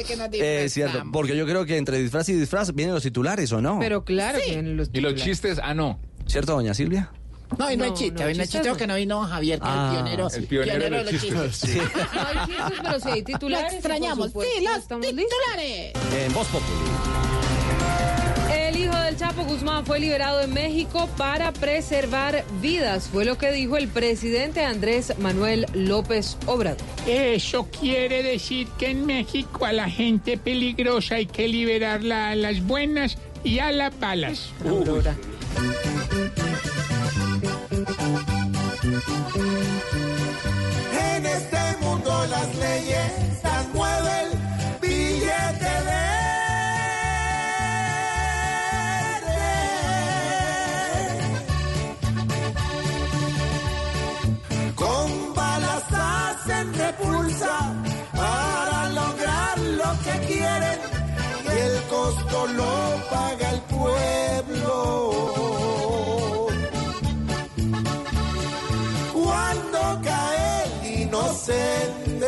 cierto, 0.79 0.93
disfrazamos. 0.93 1.13
porque 1.13 1.37
yo 1.37 1.45
creo 1.47 1.65
que 1.67 1.77
entre 1.77 1.99
disfraz 1.99 2.29
y 2.29 2.35
disfraz 2.35 2.75
vienen 2.75 2.95
los 2.95 3.03
titulares, 3.03 3.53
¿o 3.53 3.61
no? 3.61 3.79
Pero 3.81 4.05
claro 4.05 4.39
que 4.45 4.55
en 4.59 4.77
los 4.77 4.91
Y 4.93 5.01
los 5.01 5.15
chistes, 5.15 5.59
ah, 5.63 5.75
no. 5.75 5.99
¿Cierto, 6.27 6.53
doña 6.53 6.75
Silvia? 6.75 7.11
No, 7.59 7.67
hoy 7.67 7.77
no, 7.79 7.85
hay 7.85 7.91
No, 7.91 7.97
chiste, 7.97 8.21
no, 8.23 8.27
hay 8.29 8.35
chistes 8.35 8.51
chiste 8.51 8.69
porque 8.69 8.87
no 8.87 8.95
vino 8.97 9.23
Javier, 9.27 9.59
que 9.59 9.65
Ah, 9.67 9.91
es 9.93 9.99
el 9.99 10.05
pionero, 10.05 10.29
el 10.35 10.47
pionero 10.47 10.97
de 11.05 11.13
los 11.13 11.23
chistes. 11.23 11.61
chistes. 11.61 11.83
No 12.15 12.21
hay 12.29 12.47
chistes, 12.47 12.81
pero 12.83 13.01
sí 13.01 13.09
hay 13.09 13.21
Lo 13.21 13.25
titulares. 13.25 13.67
y 13.67 13.69
por 13.69 13.75
extrañamos. 13.79 14.27
supuesto, 14.27 14.55
Sí, 14.59 14.65
los 14.65 14.77
estamos 14.79 15.07
listos. 15.07 15.25
titulares. 15.25 15.93
En 16.27 16.33
Voz 16.35 16.47
Populi. 16.49 17.28
Del 19.09 19.17
Chapo 19.17 19.43
Guzmán 19.45 19.87
fue 19.87 20.01
liberado 20.01 20.43
en 20.43 20.53
México 20.53 21.09
para 21.17 21.51
preservar 21.51 22.45
vidas, 22.61 23.09
fue 23.11 23.25
lo 23.25 23.39
que 23.39 23.51
dijo 23.53 23.79
el 23.79 23.89
presidente 23.89 24.63
Andrés 24.63 25.15
Manuel 25.19 25.65
López 25.73 26.37
Obrador. 26.45 26.77
Eso 27.07 27.67
quiere 27.71 28.23
decir 28.23 28.69
que 28.79 28.91
en 28.91 29.07
México 29.07 29.65
a 29.65 29.73
la 29.73 29.89
gente 29.89 30.37
peligrosa 30.37 31.15
hay 31.15 31.25
que 31.25 31.49
liberarla 31.49 32.33
a 32.33 32.35
las 32.35 32.63
buenas 32.63 33.17
y 33.43 33.61
a 33.61 33.73
las 33.73 33.99
balas. 33.99 34.51
Aurora. 34.69 35.17
En 41.15 41.25
este 41.25 41.77
mundo 41.81 42.27
las 42.27 42.55
leyes 42.57 43.28
repulsa 57.39 57.75
para 58.13 58.89
lograr 58.91 59.59
lo 59.59 59.91
que 60.03 60.27
quieren 60.27 60.79
y 61.45 61.59
el 61.59 61.83
costo 61.89 62.47
lo 62.49 63.03
paga 63.11 63.51
el 63.51 63.61
pueblo. 63.63 65.15
cuando 69.13 70.01
cae 70.03 70.65
el 70.65 71.01
inocente. 71.03 72.27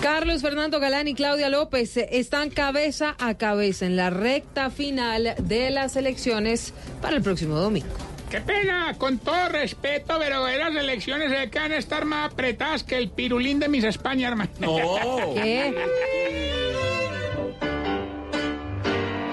Carlos 0.00 0.42
Fernando 0.42 0.78
Galán 0.80 1.08
y 1.08 1.14
Claudia 1.14 1.48
López 1.48 1.96
están 1.96 2.50
cabeza 2.50 3.16
a 3.18 3.34
cabeza 3.34 3.84
en 3.84 3.96
la 3.96 4.10
recta 4.10 4.70
final 4.70 5.34
de 5.42 5.70
las 5.70 5.96
elecciones 5.96 6.72
para 7.02 7.16
el 7.16 7.22
próximo 7.22 7.56
domingo. 7.56 8.07
Qué 8.30 8.42
pena, 8.42 8.94
con 8.98 9.18
todo 9.18 9.48
respeto, 9.48 10.16
pero 10.18 10.46
las 10.46 10.76
elecciones 10.76 11.30
se 11.30 11.58
van 11.58 11.72
a 11.72 11.76
estar 11.76 12.04
más 12.04 12.30
apretadas 12.30 12.84
que 12.84 12.98
el 12.98 13.08
pirulín 13.08 13.58
de 13.58 13.68
mis 13.68 13.84
España, 13.84 14.28
hermano. 14.28 14.50
No. 14.60 15.34
¿Qué? 15.34 15.74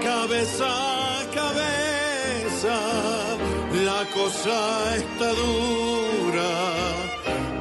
Cabeza 0.02 0.66
a 0.66 1.24
cabeza, 1.34 2.80
la 3.84 4.06
cosa 4.14 4.96
está 4.96 5.30
dura. 5.34 6.50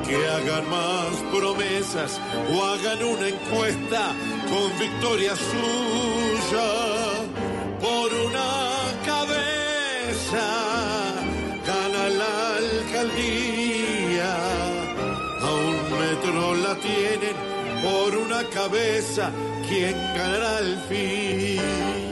Que 0.06 0.16
hagan 0.16 0.70
más 0.70 1.16
promesas 1.32 2.20
o 2.52 2.64
hagan 2.64 3.02
una 3.02 3.28
encuesta 3.28 4.12
con 4.48 4.78
victoria 4.78 5.34
suya 5.34 6.70
por 7.80 8.12
una 8.12 8.44
cabeza 9.04 10.73
tienen 16.76 17.36
por 17.82 18.16
una 18.16 18.44
cabeza. 18.50 19.30
¿Quién 19.68 19.94
ganará 20.16 20.58
al 20.58 20.78
fin? 20.88 22.03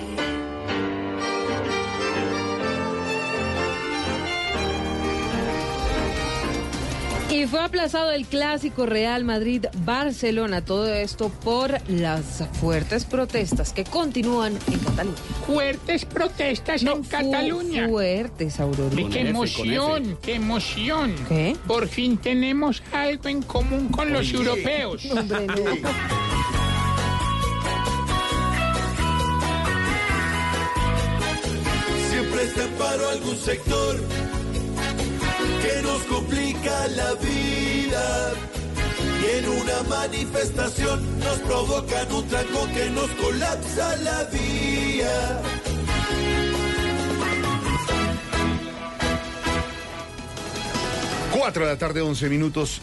Y 7.33 7.47
fue 7.47 7.61
aplazado 7.61 8.13
el 8.13 8.27
clásico 8.27 8.85
Real 8.85 9.25
Madrid-Barcelona. 9.25 10.63
Todo 10.63 10.93
esto 10.93 11.31
por 11.31 11.79
las 11.89 12.47
fuertes 12.61 13.07
protestas 13.07 13.73
que 13.73 13.85
continúan 13.85 14.59
en 14.71 14.79
Cataluña. 14.81 15.17
Fuertes 15.47 16.05
protestas 16.05 16.83
en 16.83 17.03
Cataluña. 17.05 17.89
Fuertes, 17.89 18.61
Aurora. 18.61 19.01
Y 19.01 19.07
qué 19.07 19.21
emoción, 19.21 20.19
qué 20.21 20.35
emoción. 20.35 21.15
¿Qué? 21.27 21.57
Por 21.67 21.89
fin 21.89 22.19
tenemos 22.19 22.83
algo 22.93 23.31
en 23.31 23.41
común 23.41 23.89
con 23.89 24.13
los 24.13 24.31
europeos. 24.31 25.03
Hombre, 25.11 25.47
no. 25.47 25.55
Siempre 32.11 32.43
está 32.43 32.65
en 32.65 32.71
paro 32.73 33.09
algún 33.09 33.37
sector 33.39 34.42
que 35.63 35.83
nos 35.83 36.03
complica 36.05 36.89
la 36.89 37.15
vida. 37.15 38.33
Y 39.23 39.39
en 39.39 39.49
una 39.49 39.83
manifestación 39.89 41.19
nos 41.21 41.39
provocan 41.39 42.13
un 42.13 42.27
tranco 42.29 42.69
que 42.75 42.91
nos 42.91 43.11
colapsa 43.11 43.97
la 43.99 44.25
vía. 44.25 45.43
Cuatro 51.33 51.65
de 51.65 51.73
la 51.73 51.79
tarde, 51.79 52.03
11 52.03 52.29
minutos. 52.29 52.83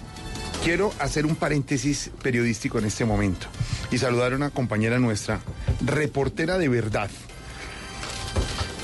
Quiero 0.63 0.93
hacer 0.99 1.25
un 1.25 1.35
paréntesis 1.35 2.11
periodístico 2.21 2.79
en 2.79 2.85
este 2.85 3.05
momento 3.05 3.47
y 3.91 3.97
saludar 3.97 4.33
a 4.33 4.35
una 4.35 4.49
compañera 4.49 4.99
nuestra, 4.99 5.39
reportera 5.85 6.57
de 6.57 6.67
verdad. 6.67 7.09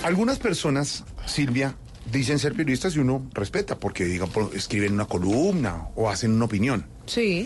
Algunas 0.03 0.39
personas, 0.39 1.03
Silvia, 1.25 1.75
dicen 2.12 2.39
ser 2.39 2.53
periodistas 2.53 2.95
y 2.95 3.00
uno 3.00 3.27
respeta 3.33 3.77
porque 3.79 4.05
digan, 4.05 4.29
por- 4.29 4.55
escriben 4.55 4.93
una 4.93 5.05
columna 5.05 5.88
o 5.95 6.09
hacen 6.09 6.31
una 6.31 6.45
opinión. 6.45 6.85
Sí. 7.05 7.45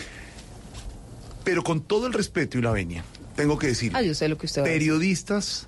Pero 1.44 1.64
con 1.64 1.82
todo 1.82 2.08
el 2.08 2.14
respeto 2.14 2.58
y 2.58 2.62
la 2.62 2.72
venia, 2.72 3.04
tengo 3.36 3.58
que 3.58 3.68
decir, 3.68 3.92
Ah, 3.96 4.02
yo 4.02 4.14
sé 4.14 4.28
lo 4.28 4.38
que 4.38 4.46
usted 4.46 4.62
va 4.62 4.66
a 4.66 4.68
decir. 4.70 4.80
periodistas 4.82 5.68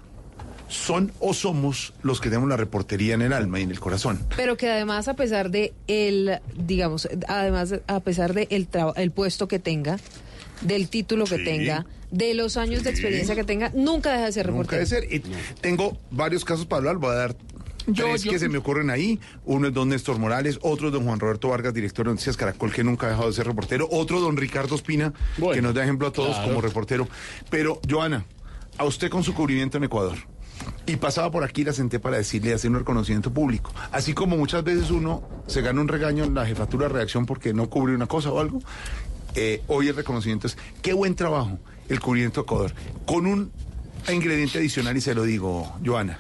son 0.68 1.12
o 1.20 1.34
somos 1.34 1.94
los 2.02 2.22
que 2.22 2.30
tenemos 2.30 2.48
la 2.48 2.56
reportería 2.58 3.14
en 3.16 3.22
el 3.22 3.34
alma 3.34 3.60
y 3.60 3.64
en 3.64 3.72
el 3.72 3.80
corazón. 3.80 4.20
Pero 4.38 4.56
que 4.58 4.70
además, 4.70 5.08
a 5.08 5.16
pesar 5.16 5.50
de 5.50 5.74
el, 5.88 6.40
digamos, 6.58 7.10
además, 7.28 7.74
a 7.88 8.00
pesar 8.02 8.34
de 8.34 8.48
el, 8.52 8.68
traba- 8.68 8.94
el 8.96 9.12
puesto 9.12 9.48
que 9.48 9.60
tenga, 9.60 9.98
del 10.62 10.88
título 10.90 11.26
que 11.26 11.38
Sí. 11.38 11.44
tenga, 11.44 11.86
de 12.12 12.34
los 12.36 12.56
años 12.58 12.84
de 12.84 12.90
experiencia 12.92 13.36
que 13.36 13.44
tenga, 13.44 13.72
nunca 13.74 14.12
deja 14.12 14.26
de 14.26 14.32
ser 14.34 14.48
Nunca 14.48 14.76
reportero. 14.78 14.80
de 14.82 14.86
ser. 14.86 15.14
Y 15.14 15.22
tengo 15.62 15.98
varios 16.12 16.46
casos 16.46 16.66
para 16.66 16.78
hablar, 16.80 16.98
voy 16.98 17.12
a 17.12 17.16
dar 17.16 17.36
Yo- 17.88 18.06
tres 18.06 18.24
yo- 18.24 18.32
que 18.32 18.40
se 18.40 18.50
me 18.50 18.58
ocurren 18.58 18.90
ahí. 18.90 19.20
Uno 19.46 19.68
es 19.68 19.74
don 19.74 19.90
Néstor 19.90 20.20
Morales, 20.20 20.60
otro 20.62 20.88
es 20.88 20.94
don 20.94 21.06
Juan 21.06 21.20
Roberto 21.20 21.50
Vargas, 21.50 21.74
director 21.74 22.06
de 22.06 22.12
Noticias 22.12 22.38
Caracol, 22.38 22.72
que 22.72 22.84
nunca 22.84 23.08
ha 23.08 23.10
dejado 23.12 23.28
de 23.28 23.34
ser 23.34 23.48
reportero, 23.48 23.88
otro 23.92 24.20
don 24.20 24.38
Ricardo 24.38 24.76
Espina, 24.76 25.14
que 25.54 25.62
nos 25.62 25.74
da 25.74 25.84
ejemplo 25.84 26.08
a 26.08 26.12
todos 26.12 26.36
claro. 26.36 26.48
como 26.50 26.62
reportero. 26.62 27.08
Pero, 27.50 27.80
Joana, 27.90 28.26
a 28.78 28.86
usted 28.86 29.10
con 29.10 29.24
su 29.24 29.34
cubrimiento 29.34 29.78
en 29.78 29.84
Ecuador. 29.86 30.18
Y 30.86 30.98
pasaba 30.98 31.32
por 31.32 31.44
aquí, 31.44 31.64
la 31.64 31.74
senté 31.74 32.00
para 32.00 32.18
decirle, 32.18 32.54
hacer 32.54 32.70
un 32.70 32.78
reconocimiento 32.78 33.34
público. 33.34 33.72
Así 33.92 34.14
como 34.14 34.38
muchas 34.38 34.64
veces 34.64 34.92
uno 34.92 35.24
se 35.48 35.62
gana 35.62 35.82
un 35.82 35.88
regaño 35.88 36.24
en 36.24 36.36
la 36.36 36.46
jefatura 36.46 36.88
de 36.88 36.94
redacción 36.94 37.26
porque 37.26 37.52
no 37.54 37.68
cubre 37.70 37.96
una 37.96 38.06
cosa 38.06 38.32
o 38.32 38.40
algo, 38.40 38.60
eh, 39.34 39.64
hoy 39.68 39.88
el 39.88 39.96
reconocimiento 39.96 40.46
es, 40.48 40.58
qué 40.84 40.94
buen 40.94 41.16
trabajo 41.16 41.58
el 41.90 42.00
cubrimiento 42.00 42.42
de 42.42 42.46
Ecuador. 42.46 42.74
Con 43.06 43.26
un 43.26 43.52
ingrediente 44.12 44.60
adicional, 44.60 44.96
y 44.98 45.02
se 45.02 45.16
lo 45.16 45.24
digo, 45.24 45.76
Joana, 45.84 46.20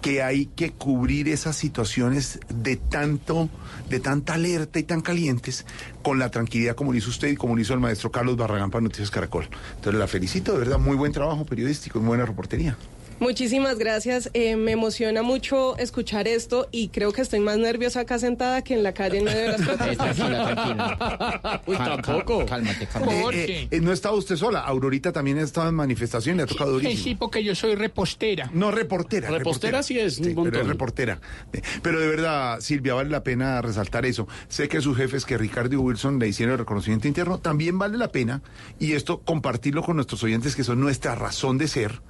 que 0.00 0.22
hay 0.22 0.46
que 0.46 0.72
cubrir 0.72 1.28
esas 1.28 1.56
situaciones 1.56 2.40
de 2.48 2.76
tanto, 2.76 3.48
de 3.88 4.00
tanta 4.00 4.34
alerta 4.34 4.78
y 4.78 4.82
tan 4.82 5.00
calientes 5.00 5.66
con 6.02 6.18
la 6.18 6.30
tranquilidad 6.30 6.74
como 6.74 6.92
lo 6.92 6.98
hizo 6.98 7.10
usted 7.10 7.28
y 7.28 7.36
como 7.36 7.54
lo 7.54 7.60
hizo 7.60 7.74
el 7.74 7.80
maestro 7.80 8.10
Carlos 8.10 8.36
Barragán 8.36 8.70
para 8.70 8.82
Noticias 8.82 9.10
Caracol. 9.10 9.48
Entonces 9.76 9.98
la 9.98 10.06
felicito, 10.06 10.52
de 10.52 10.58
verdad, 10.58 10.78
muy 10.78 10.96
buen 10.96 11.12
trabajo 11.12 11.44
periodístico 11.44 11.98
y 11.98 12.02
buena 12.02 12.24
reportería. 12.24 12.76
Muchísimas 13.20 13.78
gracias. 13.78 14.30
Eh, 14.32 14.56
me 14.56 14.72
emociona 14.72 15.22
mucho 15.22 15.76
escuchar 15.76 16.26
esto 16.26 16.68
y 16.72 16.88
creo 16.88 17.12
que 17.12 17.20
estoy 17.20 17.40
más 17.40 17.58
nerviosa 17.58 18.00
acá 18.00 18.18
sentada 18.18 18.62
que 18.62 18.72
en 18.74 18.82
la 18.82 18.94
calle 18.94 19.18
en 19.18 19.24
medio 19.24 19.42
de 19.42 19.48
las 19.48 19.60
protestas. 19.60 20.18
Uy, 21.66 21.76
tampoco. 21.76 22.46
Cálmate, 22.46 22.88
Eh, 23.32 23.68
eh, 23.70 23.80
no 23.80 23.92
estaba 23.92 24.16
usted 24.16 24.36
sola, 24.36 24.60
Aurorita 24.60 25.12
también 25.12 25.38
estaba 25.38 25.68
en 25.68 25.74
manifestación, 25.74 26.38
le 26.38 26.44
ha 26.44 26.46
tocado 26.46 26.70
Eh, 26.70 26.82
durísimo. 26.82 27.04
sí, 27.04 27.14
porque 27.14 27.44
yo 27.44 27.54
soy 27.54 27.74
repostera. 27.74 28.50
No, 28.54 28.70
reportera. 28.70 29.28
Repostera 29.30 29.82
sí 29.82 29.98
es 29.98 30.18
un 30.18 30.44
pero 30.44 30.62
es 30.62 30.66
reportera. 30.66 31.20
Eh, 31.52 31.60
Pero 31.82 32.00
de 32.00 32.08
verdad, 32.08 32.60
Silvia, 32.60 32.94
vale 32.94 33.10
la 33.10 33.22
pena 33.22 33.60
resaltar 33.60 34.06
eso. 34.06 34.26
Sé 34.48 34.68
que 34.68 34.80
sus 34.80 34.96
jefes, 34.96 35.26
que 35.26 35.36
Ricardo 35.36 35.74
y 35.74 35.76
Wilson 35.76 36.18
le 36.18 36.26
hicieron 36.28 36.54
el 36.54 36.58
reconocimiento 36.58 37.06
interno, 37.06 37.38
también 37.38 37.78
vale 37.78 37.98
la 37.98 38.08
pena, 38.12 38.40
y 38.78 38.92
esto 38.92 39.20
compartirlo 39.20 39.82
con 39.82 39.96
nuestros 39.96 40.22
oyentes, 40.22 40.56
que 40.56 40.64
son 40.64 40.80
nuestra 40.80 41.14
razón 41.14 41.58
de 41.58 41.68
ser, 41.68 42.00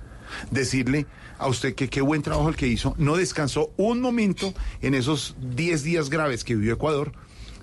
decirle 0.50 1.06
a 1.38 1.48
usted 1.48 1.74
que 1.74 1.88
qué 1.88 2.00
buen 2.00 2.22
trabajo 2.22 2.48
el 2.48 2.56
que 2.56 2.66
hizo. 2.66 2.94
No 2.98 3.16
descansó 3.16 3.70
un 3.76 4.00
momento 4.00 4.54
en 4.82 4.94
esos 4.94 5.36
10 5.40 5.82
días 5.82 6.10
graves 6.10 6.44
que 6.44 6.54
vivió 6.54 6.74
Ecuador 6.74 7.12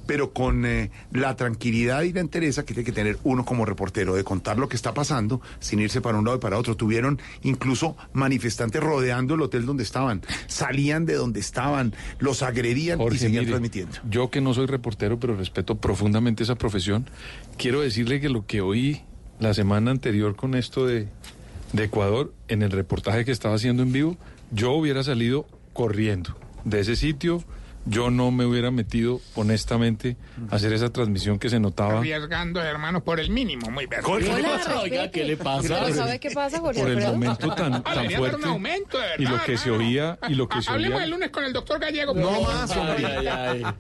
pero 0.07 0.31
con 0.31 0.65
eh, 0.65 0.89
la 1.11 1.35
tranquilidad 1.35 2.01
y 2.01 2.13
la 2.13 2.21
entereza 2.21 2.65
que 2.65 2.73
tiene 2.73 2.85
que 2.85 2.93
tener 2.93 3.19
uno 3.23 3.45
como 3.45 3.65
reportero 3.65 4.15
de 4.15 4.23
contar 4.23 4.57
lo 4.57 4.67
que 4.69 4.75
está 4.75 4.93
pasando 4.93 5.41
sin 5.59 5.79
irse 5.79 6.01
para 6.01 6.17
un 6.17 6.25
lado 6.25 6.37
y 6.37 6.39
para 6.39 6.57
otro. 6.57 6.75
Tuvieron 6.75 7.19
incluso 7.43 7.95
manifestantes 8.13 8.81
rodeando 8.81 9.35
el 9.35 9.41
hotel 9.41 9.65
donde 9.65 9.83
estaban, 9.83 10.23
salían 10.47 11.05
de 11.05 11.13
donde 11.13 11.41
estaban, 11.41 11.93
los 12.17 12.41
agredían 12.41 12.99
y 13.01 13.17
seguían 13.17 13.41
mire, 13.41 13.51
transmitiendo. 13.51 13.97
Yo 14.09 14.31
que 14.31 14.41
no 14.41 14.53
soy 14.53 14.65
reportero, 14.65 15.19
pero 15.19 15.35
respeto 15.35 15.75
profundamente 15.75 16.43
esa 16.43 16.55
profesión, 16.55 17.07
quiero 17.57 17.81
decirle 17.81 18.19
que 18.21 18.29
lo 18.29 18.45
que 18.45 18.61
oí 18.61 19.01
la 19.39 19.53
semana 19.53 19.91
anterior 19.91 20.35
con 20.35 20.55
esto 20.55 20.87
de, 20.87 21.09
de 21.73 21.83
Ecuador, 21.85 22.33
en 22.47 22.61
el 22.63 22.71
reportaje 22.71 23.25
que 23.25 23.31
estaba 23.31 23.55
haciendo 23.55 23.83
en 23.83 23.91
vivo, 23.91 24.17
yo 24.51 24.71
hubiera 24.71 25.03
salido 25.03 25.47
corriendo 25.73 26.35
de 26.63 26.79
ese 26.81 26.95
sitio. 26.95 27.43
Yo 27.89 28.09
no 28.11 28.31
me 28.31 28.45
hubiera 28.45 28.69
metido, 28.69 29.21
honestamente, 29.35 30.17
a 30.51 30.57
hacer 30.57 30.73
esa 30.73 30.89
transmisión 30.91 31.39
que 31.39 31.49
se 31.49 31.57
notaba 31.57 31.99
Arriesgando, 31.99 32.61
hermano, 32.61 33.01
por 33.01 33.17
el 33.21 33.29
mínimo, 33.29 33.71
muy 33.71 33.85
verdad. 33.85 34.03
Jorge, 34.05 34.29
Hola, 34.29 34.59
Oiga, 34.83 35.09
¿qué 35.09 35.23
le 35.23 35.37
pasa? 35.37 35.83
Pero 35.85 35.95
¿sabe 35.95 36.19
qué 36.19 36.29
pasa, 36.31 36.59
Jorge 36.59 36.81
por 36.81 36.91
el 36.91 37.01
momento 37.07 37.47
tan, 37.55 37.75
Ah, 37.75 37.83
tan 37.85 37.95
dar 37.95 38.05
un 38.07 38.11
fuerte 38.17 38.45
aumento, 38.45 38.97
de 38.97 39.05
y 39.19 39.23
lo 39.23 39.29
verdad, 39.31 39.45
que 39.45 39.57
se 39.57 39.71
oía 39.71 40.19
y 40.27 40.33
lo 40.35 40.49
que 40.49 40.61
se 40.61 40.69
Hablemos 40.69 40.97
el 40.97 41.03
oía 41.05 41.15
lunes 41.15 41.29
con 41.29 41.45
el 41.45 41.53
doctor 41.53 41.79
Gallego. 41.79 42.13
No 42.13 42.41
más. 42.41 42.73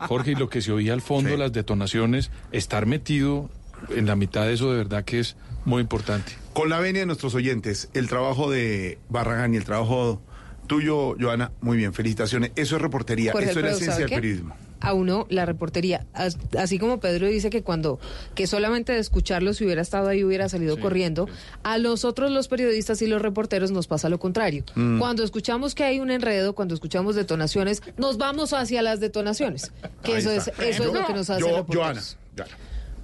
Jorge, 0.07 0.31
y 0.31 0.35
lo 0.35 0.47
que 0.49 0.61
se 0.61 0.71
oía 0.71 0.93
al 0.93 1.01
fondo, 1.01 1.31
Sí. 1.31 1.35
las 1.37 1.51
detonaciones, 1.51 2.31
estar 2.53 2.85
metido 2.85 3.49
en 3.89 4.05
la 4.05 4.15
mitad 4.15 4.43
de 4.45 4.53
eso 4.53 4.71
de 4.71 4.77
verdad 4.77 5.03
que 5.03 5.19
es 5.19 5.35
muy 5.65 5.81
importante. 5.81 6.31
Con 6.57 6.69
la 6.69 6.79
venia 6.79 7.01
de 7.01 7.05
nuestros 7.05 7.35
oyentes, 7.35 7.87
el 7.93 8.07
trabajo 8.09 8.49
de 8.49 8.97
Barragán 9.09 9.53
y 9.53 9.57
el 9.57 9.63
trabajo 9.63 10.23
tuyo, 10.65 11.15
Joana, 11.19 11.51
muy 11.61 11.77
bien, 11.77 11.93
felicitaciones. 11.93 12.51
Eso 12.55 12.77
es 12.77 12.81
reportería, 12.81 13.31
Jorge 13.31 13.51
eso 13.51 13.59
es 13.59 13.65
la 13.65 13.71
esencia 13.71 13.91
¿sabe 13.93 14.05
del 14.05 14.15
periodismo. 14.15 14.55
A 14.79 14.93
uno 14.93 15.27
la 15.29 15.45
reportería, 15.45 16.07
as- 16.13 16.37
así 16.57 16.79
como 16.79 16.99
Pedro 16.99 17.27
dice 17.27 17.51
que 17.51 17.61
cuando, 17.61 17.99
que 18.33 18.47
solamente 18.47 18.91
de 18.93 18.97
escucharlo 18.99 19.53
si 19.53 19.65
hubiera 19.65 19.83
estado 19.83 20.07
ahí 20.07 20.23
hubiera 20.23 20.49
salido 20.49 20.79
corriendo, 20.79 21.27
a 21.63 21.77
nosotros 21.77 22.31
los 22.31 22.47
periodistas 22.47 23.03
y 23.03 23.07
los 23.07 23.21
reporteros 23.21 23.69
nos 23.69 23.85
pasa 23.87 24.09
lo 24.09 24.19
contrario. 24.19 24.63
Mm. 24.73 24.97
Cuando 24.97 25.23
escuchamos 25.23 25.75
que 25.75 25.83
hay 25.83 25.99
un 25.99 26.09
enredo, 26.09 26.55
cuando 26.55 26.73
escuchamos 26.73 27.13
detonaciones, 27.15 27.83
nos 27.97 28.17
vamos 28.17 28.53
hacia 28.53 28.81
las 28.81 28.99
detonaciones, 28.99 29.71
que 30.03 30.13
Ahí 30.13 30.17
eso 30.19 30.31
es, 30.31 30.47
eso 30.47 30.83
es 30.85 30.93
lo 30.93 31.05
que 31.05 31.13
nos 31.13 31.29
hace 31.29 31.41
yo- 31.41 31.57
reporteros. 31.57 31.75
Joana, 31.75 32.01
Joana, 32.35 32.57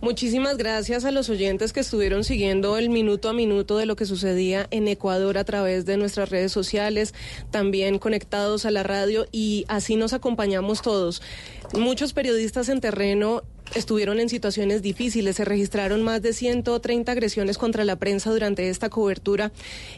Muchísimas 0.03 0.57
gracias 0.57 1.05
a 1.05 1.11
los 1.11 1.29
oyentes 1.29 1.71
que 1.71 1.79
estuvieron 1.79 2.25
siguiendo 2.25 2.77
el 2.77 2.89
minuto 2.89 3.29
a 3.29 3.33
minuto 3.33 3.77
de 3.77 3.85
lo 3.85 3.95
que 3.95 4.05
sucedía 4.05 4.67
en 4.69 4.89
Ecuador 4.89 5.37
a 5.37 5.45
través 5.45 5.85
de 5.85 5.95
nuestras 5.95 6.29
redes 6.29 6.51
sociales, 6.51 7.13
también 7.51 7.99
conectados 7.99 8.65
a 8.65 8.71
la 8.71 8.83
radio 8.83 9.27
y 9.31 9.63
así 9.69 9.95
nos 9.95 10.11
acompañamos 10.11 10.81
todos. 10.81 11.21
Muchos 11.73 12.11
periodistas 12.11 12.67
en 12.67 12.81
terreno 12.81 13.43
estuvieron 13.75 14.19
en 14.19 14.29
situaciones 14.29 14.81
difíciles. 14.81 15.35
Se 15.35 15.45
registraron 15.45 16.03
más 16.03 16.21
de 16.21 16.33
130 16.33 17.11
agresiones 17.11 17.57
contra 17.57 17.83
la 17.85 17.95
prensa 17.97 18.31
durante 18.31 18.69
esta 18.69 18.89
cobertura. 18.89 19.51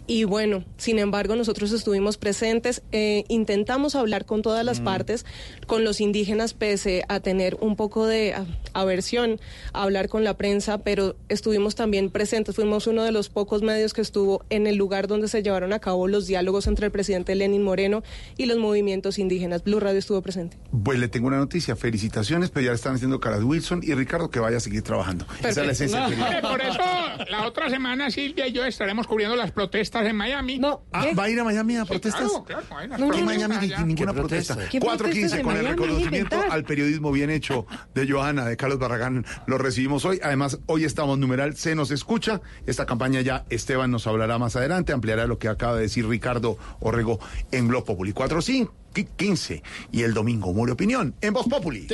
Y 0.07 0.23
bueno, 0.23 0.63
sin 0.77 0.99
embargo, 0.99 1.35
nosotros 1.35 1.71
estuvimos 1.71 2.17
presentes, 2.17 2.81
eh, 2.91 3.23
intentamos 3.27 3.95
hablar 3.95 4.25
con 4.25 4.41
todas 4.41 4.63
las 4.65 4.79
partes, 4.79 5.25
con 5.67 5.83
los 5.83 6.01
indígenas, 6.01 6.53
pese 6.53 7.03
a 7.09 7.19
tener 7.19 7.57
un 7.61 7.75
poco 7.75 8.05
de 8.07 8.33
a- 8.33 8.45
aversión 8.73 9.39
a 9.73 9.83
hablar 9.83 10.09
con 10.09 10.23
la 10.23 10.37
prensa, 10.37 10.79
pero 10.79 11.15
estuvimos 11.29 11.75
también 11.75 12.09
presentes. 12.09 12.55
Fuimos 12.55 12.87
uno 12.87 13.03
de 13.03 13.11
los 13.11 13.29
pocos 13.29 13.61
medios 13.61 13.93
que 13.93 14.01
estuvo 14.01 14.43
en 14.49 14.67
el 14.67 14.75
lugar 14.75 15.07
donde 15.07 15.27
se 15.27 15.43
llevaron 15.43 15.73
a 15.73 15.79
cabo 15.79 16.07
los 16.07 16.27
diálogos 16.27 16.67
entre 16.67 16.85
el 16.87 16.91
presidente 16.91 17.35
Lenin 17.35 17.63
Moreno 17.63 18.03
y 18.37 18.45
los 18.45 18.57
movimientos 18.57 19.19
indígenas. 19.19 19.63
Blue 19.63 19.79
Radio 19.79 19.99
estuvo 19.99 20.21
presente. 20.21 20.57
Pues 20.83 20.99
le 20.99 21.07
tengo 21.07 21.27
una 21.27 21.37
noticia, 21.37 21.75
felicitaciones, 21.75 22.49
pero 22.49 22.65
ya 22.65 22.71
le 22.71 22.75
están 22.75 22.95
haciendo 22.95 23.19
caras 23.19 23.43
Wilson 23.65 23.81
y 23.83 23.93
Ricardo 23.95 24.29
que 24.29 24.39
vaya 24.39 24.57
a 24.57 24.59
seguir 24.59 24.83
trabajando. 24.83 25.25
Esa 25.39 25.49
es 25.49 25.57
la 25.57 25.71
esencia 25.71 26.01
del 26.07 26.17
Mire, 26.17 26.23
periodismo. 26.41 26.49
por 26.49 26.61
eso, 26.61 27.31
la 27.31 27.47
otra 27.47 27.69
semana 27.69 28.11
Silvia 28.11 28.47
y 28.47 28.51
yo 28.51 28.63
estaremos 28.65 29.07
cubriendo 29.07 29.35
las 29.35 29.51
protestas 29.51 30.05
en 30.05 30.15
Miami. 30.15 30.59
No, 30.59 30.83
Ah, 30.91 31.05
¿Va 31.17 31.23
a 31.23 31.29
ir 31.29 31.39
a 31.39 31.43
Miami 31.43 31.77
a 31.77 31.85
protestas? 31.85 32.29
Claro, 32.29 32.43
claro, 32.45 32.65
hay 32.77 32.87
No, 32.99 33.13
en 33.13 33.25
Miami 33.25 33.55
ni- 33.61 33.67
ninguna 33.85 34.11
¿Qué 34.13 34.19
protesta. 34.19 34.53
protestas? 34.55 34.69
¿Qué 34.69 34.79
4.15 34.79 34.97
protestas 34.97 35.39
con 35.41 35.57
el 35.57 35.67
reconocimiento 35.67 36.37
al 36.49 36.63
periodismo 36.63 37.11
bien 37.11 37.29
hecho 37.31 37.65
de 37.95 38.07
Johanna, 38.09 38.45
de 38.45 38.55
Carlos 38.57 38.77
Barragán. 38.79 39.25
Lo 39.47 39.57
recibimos 39.57 40.05
hoy. 40.05 40.19
Además, 40.23 40.59
hoy 40.67 40.83
estamos 40.85 41.17
numeral 41.17 41.55
Se 41.55 41.73
nos 41.75 41.89
escucha. 41.91 42.41
Esta 42.67 42.85
campaña 42.85 43.21
ya 43.21 43.45
Esteban 43.49 43.89
nos 43.91 44.05
hablará 44.07 44.37
más 44.37 44.55
adelante, 44.55 44.93
ampliará 44.93 45.25
lo 45.25 45.39
que 45.39 45.47
acaba 45.47 45.75
de 45.75 45.81
decir 45.83 46.07
Ricardo 46.07 46.57
Orrego 46.79 47.19
en 47.51 47.67
Blog 47.67 47.85
Populi. 47.85 48.13
4.15 48.13 49.61
y 49.91 50.03
el 50.03 50.13
domingo 50.13 50.49
Humor 50.49 50.69
y 50.69 50.71
Opinión 50.73 51.15
en 51.21 51.33
Voz 51.33 51.47
Populi. 51.47 51.87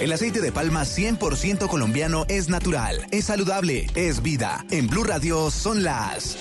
El 0.00 0.12
aceite 0.12 0.40
de 0.40 0.50
palma 0.50 0.84
100% 0.84 1.68
colombiano 1.68 2.24
es 2.28 2.48
natural, 2.48 3.06
es 3.10 3.26
saludable, 3.26 3.86
es 3.94 4.22
vida. 4.22 4.64
En 4.70 4.86
Blue 4.86 5.04
Radio 5.04 5.50
son 5.50 5.82
las... 5.82 6.38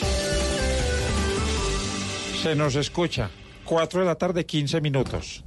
Se 2.42 2.56
nos 2.56 2.76
escucha. 2.76 3.30
4 3.66 4.00
de 4.00 4.06
la 4.06 4.16
tarde, 4.16 4.46
15 4.46 4.80
minutos. 4.80 5.44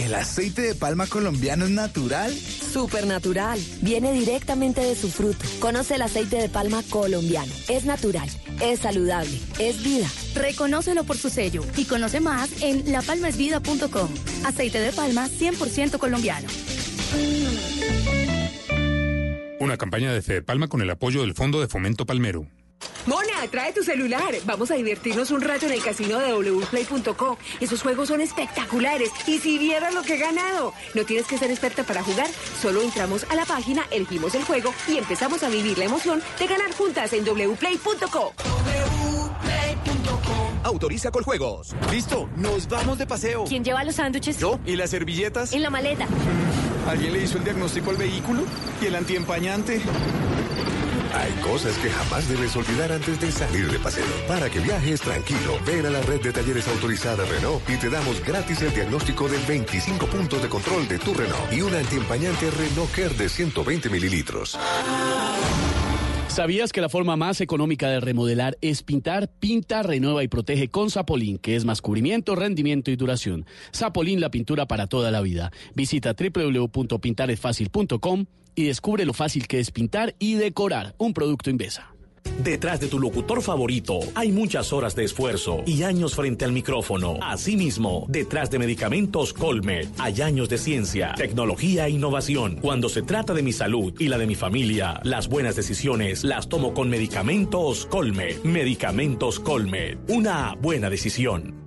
¿El 0.00 0.14
aceite 0.14 0.62
de 0.62 0.74
palma 0.74 1.06
colombiano 1.06 1.66
es 1.66 1.70
natural? 1.72 2.34
Supernatural. 2.34 3.60
Viene 3.82 4.14
directamente 4.14 4.80
de 4.80 4.96
su 4.96 5.10
fruto. 5.10 5.44
Conoce 5.60 5.96
el 5.96 6.02
aceite 6.02 6.36
de 6.36 6.48
palma 6.48 6.82
colombiano. 6.88 7.52
Es 7.68 7.84
natural, 7.84 8.26
es 8.62 8.80
saludable, 8.80 9.38
es 9.58 9.84
vida. 9.84 10.06
Reconócelo 10.34 11.04
por 11.04 11.18
su 11.18 11.28
sello 11.28 11.62
y 11.76 11.84
conoce 11.84 12.20
más 12.20 12.62
en 12.62 12.90
lapalmasvida.com. 12.90 14.08
Aceite 14.46 14.80
de 14.80 14.90
palma 14.92 15.28
100% 15.28 15.98
colombiano. 15.98 16.48
Una 19.58 19.76
campaña 19.76 20.14
de 20.14 20.22
Fede 20.22 20.40
Palma 20.40 20.68
con 20.68 20.80
el 20.80 20.88
apoyo 20.88 21.20
del 21.20 21.34
Fondo 21.34 21.60
de 21.60 21.68
Fomento 21.68 22.06
Palmero. 22.06 22.46
Mona, 23.06 23.46
trae 23.50 23.72
tu 23.72 23.82
celular. 23.82 24.34
Vamos 24.44 24.70
a 24.70 24.74
divertirnos 24.74 25.30
un 25.30 25.40
rato 25.40 25.66
en 25.66 25.72
el 25.72 25.82
casino 25.82 26.18
de 26.18 26.32
wplay.co. 26.34 27.38
Esos 27.60 27.82
juegos 27.82 28.08
son 28.08 28.20
espectaculares. 28.20 29.10
Y 29.26 29.38
si 29.38 29.58
vieras 29.58 29.94
lo 29.94 30.02
que 30.02 30.14
he 30.14 30.18
ganado. 30.18 30.72
No 30.94 31.04
tienes 31.04 31.26
que 31.26 31.38
ser 31.38 31.50
experta 31.50 31.84
para 31.84 32.02
jugar. 32.02 32.28
Solo 32.60 32.82
entramos 32.82 33.24
a 33.30 33.34
la 33.34 33.44
página, 33.44 33.86
elegimos 33.90 34.34
el 34.34 34.44
juego 34.44 34.72
y 34.88 34.98
empezamos 34.98 35.42
a 35.42 35.48
vivir 35.48 35.78
la 35.78 35.84
emoción 35.84 36.22
de 36.38 36.46
ganar 36.46 36.72
juntas 36.72 37.12
en 37.12 37.24
wplay.co. 37.24 38.34
Autoriza 40.62 41.10
con 41.10 41.24
juegos. 41.24 41.74
Listo, 41.90 42.28
nos 42.36 42.68
vamos 42.68 42.98
de 42.98 43.06
paseo. 43.06 43.44
¿Quién 43.48 43.64
lleva 43.64 43.82
los 43.82 43.96
sándwiches? 43.96 44.38
¿Yo? 44.38 44.60
¿Y 44.66 44.76
las 44.76 44.90
servilletas? 44.90 45.52
En 45.52 45.62
la 45.62 45.70
maleta. 45.70 46.06
¿Alguien 46.86 47.12
le 47.14 47.22
hizo 47.22 47.38
el 47.38 47.44
diagnóstico 47.44 47.90
al 47.90 47.96
vehículo? 47.96 48.42
¿Y 48.82 48.86
el 48.86 48.94
antiempañante? 48.94 49.80
Hay 51.12 51.32
cosas 51.42 51.76
que 51.78 51.90
jamás 51.90 52.28
debes 52.28 52.54
olvidar 52.56 52.92
antes 52.92 53.20
de 53.20 53.32
salir 53.32 53.70
de 53.70 53.78
paseo. 53.78 54.04
Para 54.28 54.48
que 54.48 54.60
viajes 54.60 55.00
tranquilo, 55.00 55.58
ven 55.66 55.84
a 55.86 55.90
la 55.90 56.00
red 56.02 56.20
de 56.20 56.32
talleres 56.32 56.68
autorizada 56.68 57.24
Renault 57.24 57.68
y 57.68 57.76
te 57.76 57.90
damos 57.90 58.24
gratis 58.24 58.62
el 58.62 58.72
diagnóstico 58.72 59.28
de 59.28 59.38
25 59.48 60.06
puntos 60.06 60.40
de 60.42 60.48
control 60.48 60.86
de 60.88 60.98
tu 60.98 61.14
Renault 61.14 61.52
y 61.52 61.62
un 61.62 61.74
antiempañante 61.74 62.50
Renault 62.50 62.90
Care 62.92 63.14
de 63.14 63.28
120 63.28 63.90
mililitros. 63.90 64.56
¿Sabías 66.28 66.72
que 66.72 66.80
la 66.80 66.88
forma 66.88 67.16
más 67.16 67.40
económica 67.40 67.88
de 67.88 67.98
remodelar 67.98 68.56
es 68.60 68.84
pintar? 68.84 69.28
Pinta, 69.40 69.82
renueva 69.82 70.22
y 70.22 70.28
protege 70.28 70.68
con 70.68 70.88
Zapolín, 70.88 71.38
que 71.38 71.56
es 71.56 71.64
más 71.64 71.82
cubrimiento, 71.82 72.36
rendimiento 72.36 72.92
y 72.92 72.96
duración. 72.96 73.46
Zapolín, 73.74 74.20
la 74.20 74.30
pintura 74.30 74.66
para 74.66 74.86
toda 74.86 75.10
la 75.10 75.22
vida. 75.22 75.50
Visita 75.74 76.14
www.pintaresfacil.com 76.14 78.26
y 78.54 78.64
descubre 78.64 79.04
lo 79.04 79.12
fácil 79.12 79.46
que 79.46 79.60
es 79.60 79.70
pintar 79.70 80.14
y 80.18 80.34
decorar 80.34 80.94
un 80.98 81.14
producto 81.14 81.50
Invesa. 81.50 81.90
Detrás 82.42 82.80
de 82.80 82.88
tu 82.88 82.98
locutor 82.98 83.42
favorito 83.42 84.00
hay 84.14 84.32
muchas 84.32 84.72
horas 84.72 84.94
de 84.94 85.04
esfuerzo 85.04 85.62
y 85.66 85.82
años 85.82 86.14
frente 86.14 86.46
al 86.46 86.52
micrófono. 86.52 87.18
Asimismo, 87.20 88.06
detrás 88.08 88.50
de 88.50 88.58
medicamentos 88.58 89.34
Colmed 89.34 89.88
hay 89.98 90.22
años 90.22 90.48
de 90.48 90.56
ciencia, 90.56 91.12
tecnología 91.16 91.86
e 91.86 91.90
innovación. 91.90 92.56
Cuando 92.62 92.88
se 92.88 93.02
trata 93.02 93.34
de 93.34 93.42
mi 93.42 93.52
salud 93.52 93.94
y 93.98 94.08
la 94.08 94.16
de 94.16 94.26
mi 94.26 94.36
familia, 94.36 95.00
las 95.02 95.28
buenas 95.28 95.56
decisiones 95.56 96.24
las 96.24 96.48
tomo 96.48 96.72
con 96.72 96.88
medicamentos 96.88 97.86
Colmed. 97.86 98.42
Medicamentos 98.42 99.38
Colmed. 99.38 99.98
Una 100.08 100.56
buena 100.60 100.88
decisión. 100.88 101.59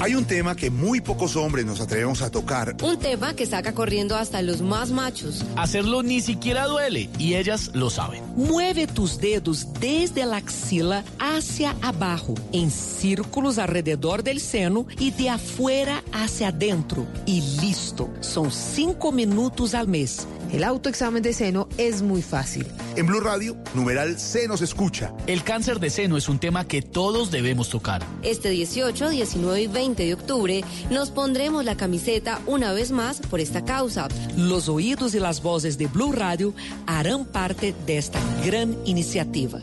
Hay 0.00 0.14
un 0.14 0.24
tema 0.24 0.54
que 0.54 0.70
muy 0.70 1.00
pocos 1.00 1.34
hombres 1.34 1.66
nos 1.66 1.80
atrevemos 1.80 2.22
a 2.22 2.30
tocar. 2.30 2.76
Un 2.82 2.98
tema 3.00 3.34
que 3.34 3.46
saca 3.46 3.74
corriendo 3.74 4.14
hasta 4.14 4.42
los 4.42 4.62
más 4.62 4.90
machos. 4.90 5.44
Hacerlo 5.56 6.04
ni 6.04 6.20
siquiera 6.20 6.66
duele 6.66 7.10
y 7.18 7.34
ellas 7.34 7.72
lo 7.74 7.90
saben. 7.90 8.22
Mueve 8.36 8.86
tus 8.86 9.18
dedos 9.18 9.66
desde 9.80 10.24
la 10.24 10.36
axila 10.36 11.02
hacia 11.18 11.74
abajo, 11.82 12.34
en 12.52 12.70
círculos 12.70 13.58
alrededor 13.58 14.22
del 14.22 14.40
seno 14.40 14.86
y 15.00 15.10
de 15.10 15.30
afuera 15.30 16.04
hacia 16.12 16.48
adentro. 16.48 17.04
Y 17.26 17.40
listo. 17.60 18.08
Son 18.20 18.52
cinco 18.52 19.10
minutos 19.10 19.74
al 19.74 19.88
mes. 19.88 20.28
El 20.52 20.64
autoexamen 20.64 21.22
de 21.22 21.32
seno 21.32 21.68
es 21.76 22.02
muy 22.02 22.22
fácil. 22.22 22.66
En 22.96 23.06
Blue 23.06 23.20
Radio, 23.20 23.56
numeral 23.74 24.18
Se 24.18 24.48
nos 24.48 24.62
escucha. 24.62 25.12
El 25.26 25.44
cáncer 25.44 25.78
de 25.78 25.90
seno 25.90 26.16
es 26.16 26.28
un 26.28 26.38
tema 26.38 26.66
que 26.66 26.80
todos 26.80 27.30
debemos 27.30 27.68
tocar. 27.68 28.02
Este 28.22 28.48
18, 28.50 29.10
19 29.10 29.60
y 29.60 29.66
20 29.66 30.04
de 30.06 30.14
octubre 30.14 30.64
nos 30.90 31.10
pondremos 31.10 31.64
la 31.64 31.76
camiseta 31.76 32.40
una 32.46 32.72
vez 32.72 32.92
más 32.92 33.20
por 33.20 33.40
esta 33.40 33.64
causa. 33.64 34.08
Los 34.36 34.68
oídos 34.68 35.14
y 35.14 35.20
las 35.20 35.42
voces 35.42 35.76
de 35.76 35.86
Blue 35.86 36.12
Radio 36.12 36.54
harán 36.86 37.26
parte 37.26 37.74
de 37.86 37.98
esta 37.98 38.20
gran 38.44 38.76
iniciativa. 38.86 39.60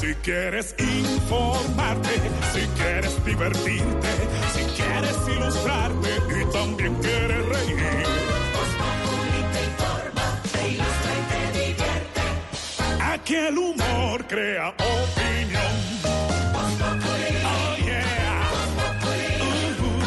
Si 0.00 0.14
quieres 0.22 0.74
informarte, 0.78 2.10
si 2.52 2.60
quieres 2.80 3.24
divertirte, 3.24 4.08
si 4.54 4.69
quieres 4.90 5.18
ilustrarte 5.28 6.10
y 6.40 6.44
también 6.52 6.94
quieres 6.96 7.46
reír. 7.46 7.76
te 9.52 9.60
informa, 9.64 10.26
te 10.52 10.68
ilustra 10.68 11.12
y 11.14 11.22
te 11.30 11.42
divierte. 11.58 12.22
Aquí 13.12 13.34
el 13.34 13.58
humor 13.58 14.26
crea 14.26 14.68
opinión. 14.68 15.74
Oh 17.42 17.76
yeah. 17.84 18.50
Uh-huh. 19.40 20.00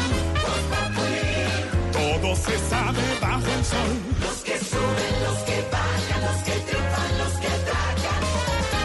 Todo 1.92 2.36
se 2.36 2.58
sabe 2.70 3.02
bajo 3.20 3.50
el 3.58 3.64
sol. 3.64 3.92
Los 4.20 4.38
que 4.42 4.58
suben, 4.58 5.14
los 5.26 5.38
que 5.48 5.58
bajan, 5.72 6.20
los 6.26 6.38
que 6.46 6.54
triunfan, 6.68 7.18
los 7.18 7.34
que 7.42 7.52
tragan. 7.68 8.22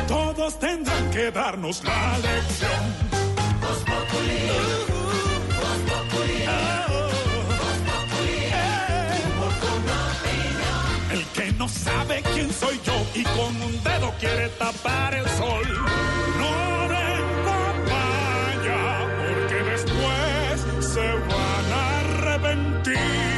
Todos 0.08 0.60
tendrán 0.60 1.12
que 1.12 1.32
darnos 1.32 1.84
la 1.84 2.18
lección. 2.20 3.10
El 3.62 4.16
que 4.16 4.48
no 4.48 4.89
sabe 11.70 12.22
quién 12.34 12.52
soy 12.52 12.80
yo 12.86 12.94
y 13.14 13.24
con 13.24 13.62
un 13.62 13.84
dedo 13.84 14.14
quiere 14.20 14.50
tapar 14.58 15.14
el 15.14 15.26
sol. 15.30 15.68
No 16.40 16.88
vengo 16.88 17.52
a 17.52 18.20
porque 19.20 19.64
después 19.72 20.94
se 20.94 21.08
van 21.08 21.72
a 21.74 22.00
arrepentir. 22.00 23.30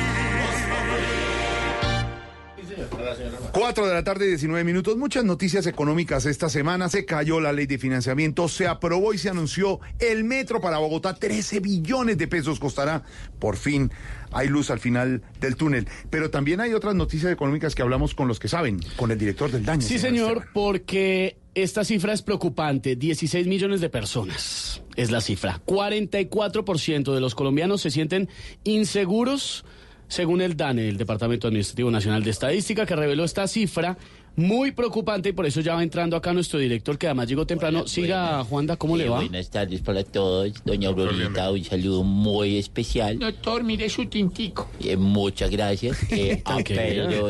4 3.52 3.86
de 3.86 3.94
la 3.94 4.04
tarde, 4.04 4.28
19 4.28 4.64
minutos. 4.64 4.98
Muchas 4.98 5.26
noticias 5.26 5.66
económicas 5.68 6.26
esta 6.26 6.50
semana. 6.50 6.90
Se 6.90 7.06
cayó 7.06 7.40
la 7.40 7.52
ley 7.52 7.66
de 7.66 7.78
financiamiento, 7.78 8.48
se 8.48 8.68
aprobó 8.68 9.14
y 9.14 9.18
se 9.18 9.30
anunció 9.30 9.80
el 10.00 10.24
metro 10.24 10.62
para 10.62 10.78
Bogotá. 10.78 11.14
13 11.14 11.60
billones 11.60 12.18
de 12.18 12.28
pesos 12.28 12.60
costará 12.60 13.04
por 13.40 13.58
fin 13.58 13.92
hay 14.32 14.48
luz 14.48 14.70
al 14.72 14.80
final 14.80 15.22
del 15.40 15.56
túnel. 15.56 15.88
Pero 16.10 16.30
también 16.30 16.62
hay 16.62 16.74
otras 16.74 16.96
noticias 16.96 17.32
económicas 17.32 17.76
que 17.76 17.82
hablamos 17.82 18.16
con 18.16 18.28
los 18.28 18.40
que 18.40 18.48
saben, 18.48 18.80
con 18.96 19.12
el 19.12 19.18
director 19.18 19.52
del 19.52 19.66
daño. 19.66 19.82
Sí, 19.82 20.00
señor, 20.00 20.48
porque 20.54 21.38
esta 21.54 21.84
cifra 21.84 22.14
es 22.14 22.22
preocupante. 22.22 22.96
16 22.96 23.48
millones 23.48 23.82
de 23.82 23.90
personas 23.90 24.82
es 24.96 25.12
la 25.12 25.22
cifra. 25.22 25.62
44% 25.66 27.14
de 27.14 27.22
los 27.22 27.36
colombianos 27.36 27.82
se 27.82 27.92
sienten 27.92 28.30
inseguros, 28.64 29.66
según 30.08 30.42
el 30.42 30.58
DANE, 30.58 30.90
el 30.90 30.98
Departamento 30.98 31.48
Administrativo 31.48 31.92
Nacional 31.92 32.24
de 32.24 32.32
Estadística, 32.32 32.86
que 32.86 32.96
reveló 32.96 33.24
esta 33.24 33.48
cifra 33.48 33.98
muy 34.36 34.72
preocupante 34.72 35.30
y 35.30 35.32
por 35.34 35.46
eso 35.46 35.60
ya 35.62 35.76
va 35.76 35.84
entrando 35.84 36.16
acá 36.16 36.34
nuestro 36.34 36.58
director, 36.60 36.98
que 36.98 37.08
además 37.08 37.28
llegó 37.28 37.46
temprano. 37.46 37.86
Siga, 37.88 38.44
Juanda, 38.44 38.78
¿cómo 38.78 38.96
le 38.98 39.10
va? 39.10 39.18
Buenas 39.18 39.50
tardes 39.50 39.82
para 39.82 40.04
todos. 40.04 40.54
Doña 40.64 40.90
Aurorita, 40.90 41.52
un 41.52 41.64
saludo 41.64 42.04
muy 42.04 42.58
especial. 42.58 43.20
Doctor, 43.20 43.64
mire 43.64 43.90
su 43.90 44.06
tintico. 44.06 44.70
Eh, 44.80 44.96
muchas 44.98 45.50
gracias. 45.52 45.98
Eh, 46.12 46.42
a 46.46 46.58
Ok. 46.58 46.64
Pedro, 46.68 47.28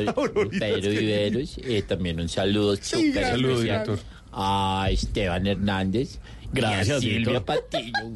Pedro 0.60 0.90
Viveros, 0.92 1.58
eh, 1.64 1.84
también 1.88 2.20
un 2.20 2.30
saludo 2.30 2.76
súper 2.76 3.24
Saludo, 3.26 3.54
especial. 3.54 3.84
director. 3.86 4.00
A 4.32 4.88
Esteban 4.92 5.48
Hernández. 5.48 6.20
Gracias, 6.54 6.88
y 6.88 6.92
a 6.92 7.00
Silvia 7.00 7.18
director. 7.32 7.46
Patiño. 7.46 8.14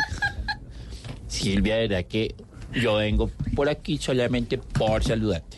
Silvia, 1.28 1.78
verdad 1.78 2.06
que 2.06 2.36
yo 2.74 2.95
vengo 2.95 3.32
por 3.56 3.69
aquí 3.69 3.98
solamente 3.98 4.58
por 4.58 5.04
saludarte. 5.04 5.58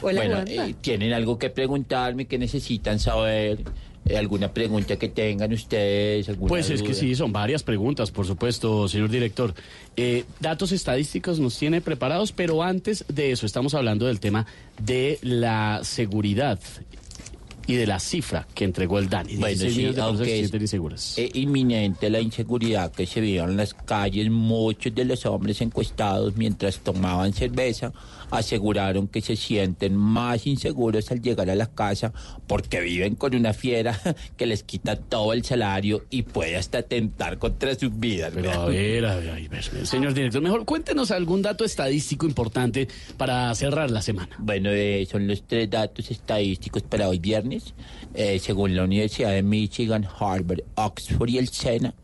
Hola, 0.00 0.20
bueno, 0.20 0.44
eh, 0.46 0.74
¿tienen 0.80 1.12
algo 1.12 1.38
que 1.38 1.50
preguntarme? 1.50 2.26
que 2.26 2.38
necesitan 2.38 2.98
saber? 2.98 3.58
Eh, 4.04 4.16
¿Alguna 4.16 4.52
pregunta 4.52 4.96
que 4.96 5.08
tengan 5.08 5.52
ustedes? 5.52 6.28
Pues 6.48 6.70
es 6.70 6.82
que 6.82 6.92
sí, 6.92 7.14
son 7.14 7.32
varias 7.32 7.62
preguntas, 7.62 8.10
por 8.10 8.26
supuesto, 8.26 8.88
señor 8.88 9.10
director. 9.10 9.54
Eh, 9.96 10.24
datos 10.40 10.72
estadísticos 10.72 11.38
nos 11.38 11.56
tiene 11.56 11.80
preparados, 11.80 12.32
pero 12.32 12.62
antes 12.64 13.04
de 13.08 13.30
eso 13.30 13.46
estamos 13.46 13.74
hablando 13.74 14.06
del 14.06 14.18
tema 14.18 14.44
de 14.80 15.18
la 15.22 15.80
seguridad 15.84 16.58
y 17.64 17.74
de 17.76 17.86
la 17.86 18.00
cifra 18.00 18.46
que 18.54 18.64
entregó 18.64 18.98
el 18.98 19.08
DANI. 19.08 19.36
Bueno, 19.36 19.56
16 19.56 19.94
sí, 19.94 20.00
aunque 20.00 20.24
se 20.24 20.32
es 20.32 20.38
sienten 20.38 20.62
inseguras. 20.62 21.18
eh, 21.18 21.30
inminente 21.34 22.10
la 22.10 22.20
inseguridad 22.20 22.90
que 22.90 23.06
se 23.06 23.20
vio 23.20 23.44
en 23.44 23.56
las 23.56 23.72
calles, 23.72 24.28
muchos 24.30 24.92
de 24.92 25.04
los 25.04 25.24
hombres 25.26 25.60
encuestados 25.60 26.36
mientras 26.36 26.80
tomaban 26.80 27.32
cerveza 27.32 27.92
aseguraron 28.32 29.08
que 29.08 29.20
se 29.20 29.36
sienten 29.36 29.94
más 29.94 30.46
inseguros 30.46 31.10
al 31.10 31.20
llegar 31.20 31.50
a 31.50 31.54
la 31.54 31.66
casa 31.66 32.14
porque 32.46 32.80
viven 32.80 33.14
con 33.14 33.34
una 33.34 33.52
fiera 33.52 34.00
que 34.36 34.46
les 34.46 34.62
quita 34.62 34.96
todo 34.96 35.34
el 35.34 35.44
salario 35.44 36.06
y 36.10 36.22
puede 36.22 36.56
hasta 36.56 36.78
atentar 36.78 37.38
contra 37.38 37.74
sus 37.74 37.98
vidas. 37.98 38.32
Pero 38.34 38.50
a 38.50 38.64
ver, 38.66 39.04
a 39.04 39.16
ver, 39.16 39.30
a 39.30 39.34
ver, 39.34 39.86
señor 39.86 40.14
director, 40.14 40.40
mejor 40.40 40.64
cuéntenos 40.64 41.10
algún 41.10 41.42
dato 41.42 41.64
estadístico 41.64 42.24
importante 42.26 42.88
para 43.18 43.54
cerrar 43.54 43.90
la 43.90 44.00
semana. 44.00 44.34
Bueno, 44.38 44.70
eh, 44.70 45.06
son 45.10 45.26
los 45.26 45.42
tres 45.46 45.68
datos 45.68 46.10
estadísticos 46.10 46.82
para 46.82 47.08
hoy 47.08 47.18
viernes. 47.18 47.74
Eh, 48.14 48.38
según 48.38 48.76
la 48.76 48.84
Universidad 48.84 49.32
de 49.32 49.42
Michigan, 49.42 50.06
Harvard, 50.18 50.62
Oxford 50.74 51.28
y 51.28 51.36
el 51.38 51.48
SENA, 51.48 51.94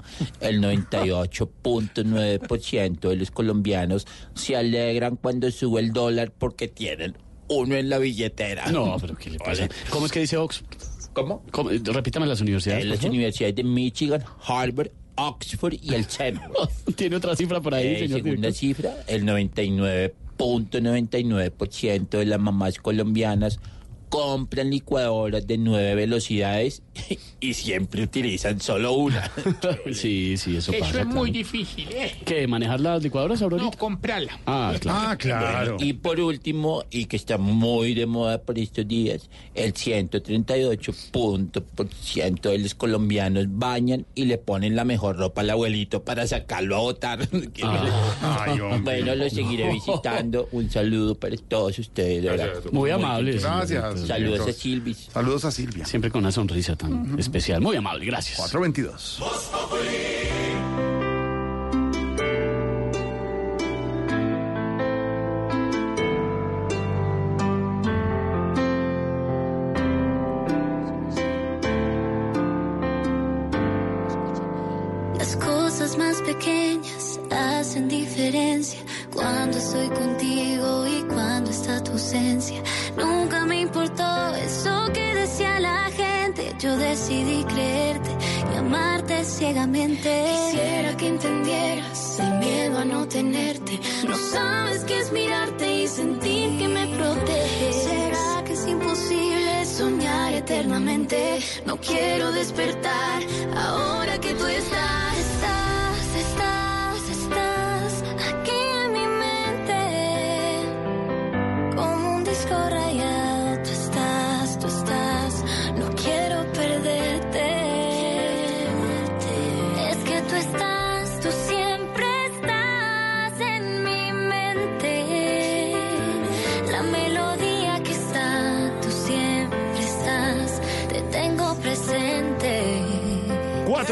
el 0.41 0.61
98.9% 0.63 3.09
de 3.09 3.17
los 3.17 3.31
colombianos 3.31 4.07
se 4.35 4.57
alegran 4.57 5.17
cuando 5.17 5.51
sube 5.51 5.81
el 5.81 5.93
dólar 5.93 6.18
porque 6.27 6.69
tienen 6.69 7.17
uno 7.49 7.75
en 7.77 7.89
la 7.89 7.99
billetera. 7.99 8.71
No, 8.71 8.97
pero 9.01 9.17
¿qué 9.17 9.31
le 9.31 9.39
pasa? 9.39 9.69
¿Cómo 9.91 10.07
es 10.07 10.13
que 10.13 10.21
dice 10.21 10.37
Oxford? 10.37 10.67
¿Cómo? 11.15 11.43
Repítame 11.85 12.27
las 12.27 12.41
universidades. 12.41 12.83
En 12.85 12.89
por 12.89 12.95
las 12.95 13.01
favor. 13.01 13.15
universidades 13.15 13.57
de 13.57 13.65
Michigan, 13.65 14.23
Harvard, 14.47 14.91
Oxford 15.17 15.75
y 15.83 15.95
el 15.95 16.05
SENA. 16.05 16.49
Tiene 16.97 17.17
otra 17.17 17.35
cifra 17.35 17.61
por 17.61 17.75
ahí, 17.75 17.87
Eh, 17.87 17.99
señor 18.01 18.19
segunda 18.21 18.49
director. 18.49 18.53
cifra, 18.55 18.95
el 19.09 19.25
99.99% 19.25 22.09
de 22.19 22.25
las 22.27 22.39
mamás 22.41 22.79
colombianas 22.79 23.59
compran 24.09 24.71
licuadoras 24.71 25.47
de 25.47 25.59
nueve 25.59 25.95
velocidades 25.95 26.83
y 27.41 27.55
siempre 27.55 28.03
utilizan 28.03 28.61
solo 28.61 28.93
una. 28.95 29.31
sí, 29.93 30.37
sí, 30.37 30.57
eso, 30.57 30.73
Eso 30.73 30.81
pasa. 30.81 31.01
es 31.01 31.07
muy 31.07 31.31
claro. 31.31 31.45
difícil, 31.45 31.89
¿eh? 31.93 32.13
¿Qué? 32.25 32.47
¿Manejar 32.47 32.81
las 32.81 33.03
licuadoras, 33.03 33.41
Aurorita? 33.43 33.71
No, 33.71 33.77
comprarla. 33.77 34.39
Ah, 34.47 34.75
claro. 35.19 35.75
Bueno, 35.77 35.85
y 35.85 35.93
por 35.95 36.21
último, 36.21 36.85
y 36.91 37.07
que 37.07 37.17
está 37.17 37.39
muy 37.39 37.95
de 37.95 38.07
moda 38.07 38.41
por 38.43 38.59
estos 38.59 38.87
días, 38.87 39.29
el 39.55 39.73
138% 39.75 42.51
de 42.51 42.59
los 42.59 42.75
colombianos 42.75 43.47
bañan 43.49 44.07
y 44.15 44.25
le 44.25 44.39
ponen 44.39 44.77
la 44.77 44.85
mejor 44.85 45.17
ropa 45.17 45.41
al 45.43 45.51
abuelito 45.51 46.03
para 46.05 46.27
sacarlo 46.27 46.77
a 46.77 46.81
votar. 46.81 47.29
Ay, 48.23 48.61
hombre. 48.61 49.03
bueno, 49.03 49.15
lo 49.15 49.31
seguiré 49.31 49.71
visitando. 49.73 50.49
Un 50.53 50.71
saludo 50.71 51.15
para 51.15 51.37
todos 51.37 51.79
ustedes. 51.79 52.19
Muy 52.73 52.91
amable. 52.91 53.39
señor 53.39 53.67
Gracias. 53.69 53.98
Saludos 54.07 54.49
a 54.49 54.53
Silvis. 54.53 55.09
Saludos 55.13 55.45
a 55.45 55.51
Silvia. 55.51 55.85
Siempre 55.85 56.11
con 56.11 56.21
una 56.21 56.33
sonrisa 56.33 56.77
tan 56.77 57.19
especial. 57.19 57.61
Muy 57.61 57.77
amable, 57.77 58.05
gracias. 58.07 58.37
422. 58.39 59.21
Las 75.19 75.37
cosas 75.37 75.99
más 75.99 76.23
pequeñas 76.23 77.21
hacen 77.31 77.89
diferencia 77.89 78.79
cuando 79.13 79.59
estoy 79.59 79.89
contigo 79.89 80.87
y 80.87 81.03
cuando 81.13 81.51
está 81.51 81.83
tu 81.83 81.93
ausencia. 81.93 82.63
Importó 83.69 84.35
eso 84.37 84.91
que 84.95 85.15
decía 85.15 85.61
la 85.61 85.91
gente. 85.91 86.55
Yo 86.59 86.75
decidí 86.79 87.45
creerte 87.45 88.11
y 88.51 88.57
amarte 88.57 89.23
ciegamente. 89.27 90.11
Quisiera 90.33 90.97
que 90.97 91.09
entendieras 91.09 92.19
el 92.19 92.39
miedo 92.39 92.79
a 92.79 92.85
no 92.87 93.07
tenerte. 93.07 93.79
No 94.09 94.17
sabes 94.17 94.85
qué 94.85 94.99
es 95.01 95.13
mirarte 95.13 95.83
y 95.83 95.87
sentir 95.87 96.59
que 96.59 96.67
me 96.67 96.87
protege. 96.97 97.73
¿Será 97.75 98.43
que 98.47 98.55
es 98.55 98.67
imposible 98.67 99.67
soñar 99.67 100.33
eternamente? 100.33 101.39
No 101.67 101.77
quiero 101.77 102.33
despertar 102.33 103.23
ahora 103.55 104.19
que 104.19 104.33
tú. 104.33 104.47
Estás, 104.47 104.98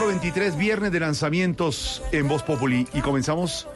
423, 0.07 0.57
viernes 0.57 0.93
de 0.93 1.01
lanzamientos 1.01 2.01
en 2.13 2.29
Voz 2.29 2.45
Populi. 2.45 2.87
Y 2.95 3.01
comenzamos 3.01 3.67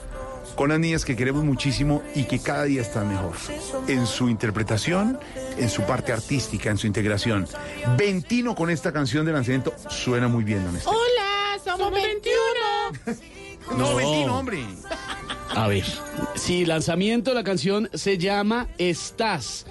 con 0.55 0.69
las 0.69 0.79
niñas 0.79 1.05
que 1.05 1.16
queremos 1.16 1.43
muchísimo 1.43 2.05
y 2.14 2.23
que 2.23 2.38
cada 2.38 2.62
día 2.64 2.83
están 2.83 3.09
mejor. 3.09 3.33
En 3.88 4.07
su 4.07 4.29
interpretación, 4.29 5.19
en 5.59 5.69
su 5.69 5.83
parte 5.83 6.12
artística, 6.12 6.71
en 6.71 6.79
su 6.79 6.87
integración. 6.87 7.49
Ventino 7.99 8.55
con 8.55 8.71
esta 8.71 8.93
canción 8.93 9.27
de 9.27 9.33
lanzamiento 9.33 9.75
suena 9.88 10.29
muy 10.29 10.45
bien, 10.45 10.64
don 10.64 10.77
Esteban. 10.77 10.97
Hola, 10.97 11.59
somos 11.64 11.93
21. 11.93 13.77
No, 13.77 13.97
Ventino, 13.97 14.38
hombre. 14.38 14.64
A 15.49 15.66
ver, 15.66 15.85
sí, 16.37 16.64
lanzamiento, 16.64 17.35
la 17.35 17.43
canción 17.43 17.90
se 17.93 18.19
llama 18.19 18.69
Estás. 18.79 19.66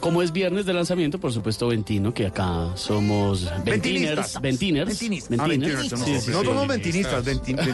Como 0.00 0.22
es 0.22 0.32
viernes 0.32 0.64
de 0.66 0.72
lanzamiento, 0.72 1.18
por 1.20 1.32
supuesto, 1.32 1.68
Ventino, 1.68 2.12
que 2.14 2.26
acá 2.26 2.68
somos 2.74 3.44
ventiners. 3.64 3.64
Ventinistas. 3.66 4.40
Ventiners. 4.42 4.88
Ventinistas. 4.88 5.38
Ah, 5.38 5.46
ventiners, 5.46 5.92
no, 5.92 5.96
Sí, 5.98 6.20
sí, 6.20 6.30
no 6.30 6.40
sí. 6.40 6.46
somos 6.46 6.66
ventinistas, 6.66 7.24
ventin, 7.24 7.56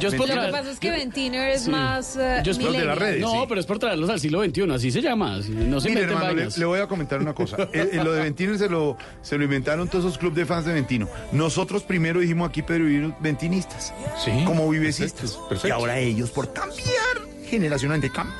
Yo 0.00 0.10
Lo 0.10 0.24
que 0.24 0.48
pasa 0.50 0.70
es 0.72 0.80
que 0.80 0.90
Ventiner 0.90 1.50
es 1.50 1.64
Sí. 1.64 1.70
más. 1.70 2.16
eh, 2.16 2.40
Yo 2.42 2.52
es 2.52 2.58
por- 2.58 2.70
millennial. 2.72 3.20
No, 3.20 3.46
pero 3.46 3.60
es 3.60 3.66
por 3.66 3.78
traerlos 3.78 4.08
al 4.10 4.18
siglo 4.18 4.42
XXI, 4.42 4.70
así 4.74 4.90
se 4.90 5.00
llama. 5.00 5.36
así, 5.36 5.50
No 5.52 5.80
se 5.80 5.90
Mire, 5.90 6.02
hermano, 6.02 6.28
le, 6.28 6.34
vainas. 6.34 6.58
le 6.58 6.64
voy 6.64 6.80
a 6.80 6.88
comentar 6.88 7.20
una 7.20 7.34
cosa. 7.34 7.56
Eh, 7.72 7.90
eh, 7.92 8.00
lo 8.02 8.12
de 8.12 8.22
Ventino 8.22 8.56
se 8.58 8.68
lo, 8.68 8.96
se 9.22 9.36
lo 9.38 9.44
inventaron 9.44 9.86
todos 9.86 10.06
esos 10.06 10.18
clubes 10.18 10.36
de 10.38 10.46
fans 10.46 10.64
de 10.66 10.72
Ventino. 10.72 11.08
Nosotros 11.30 11.82
primero 11.84 12.18
dijimos 12.20 12.48
aquí 12.48 12.62
Pedro 12.62 12.88
y 12.88 12.94
Vino, 12.94 13.16
ventinistas. 13.20 13.92
Sí. 14.24 14.32
Como 14.44 14.68
vivecistas. 14.70 15.32
perfecto. 15.48 15.68
Y 15.68 15.70
ahora 15.70 15.98
ellos, 15.98 16.30
por 16.30 16.52
cambiar 16.52 17.18
generacionalmente, 17.48 18.10
cambiar, 18.10 18.36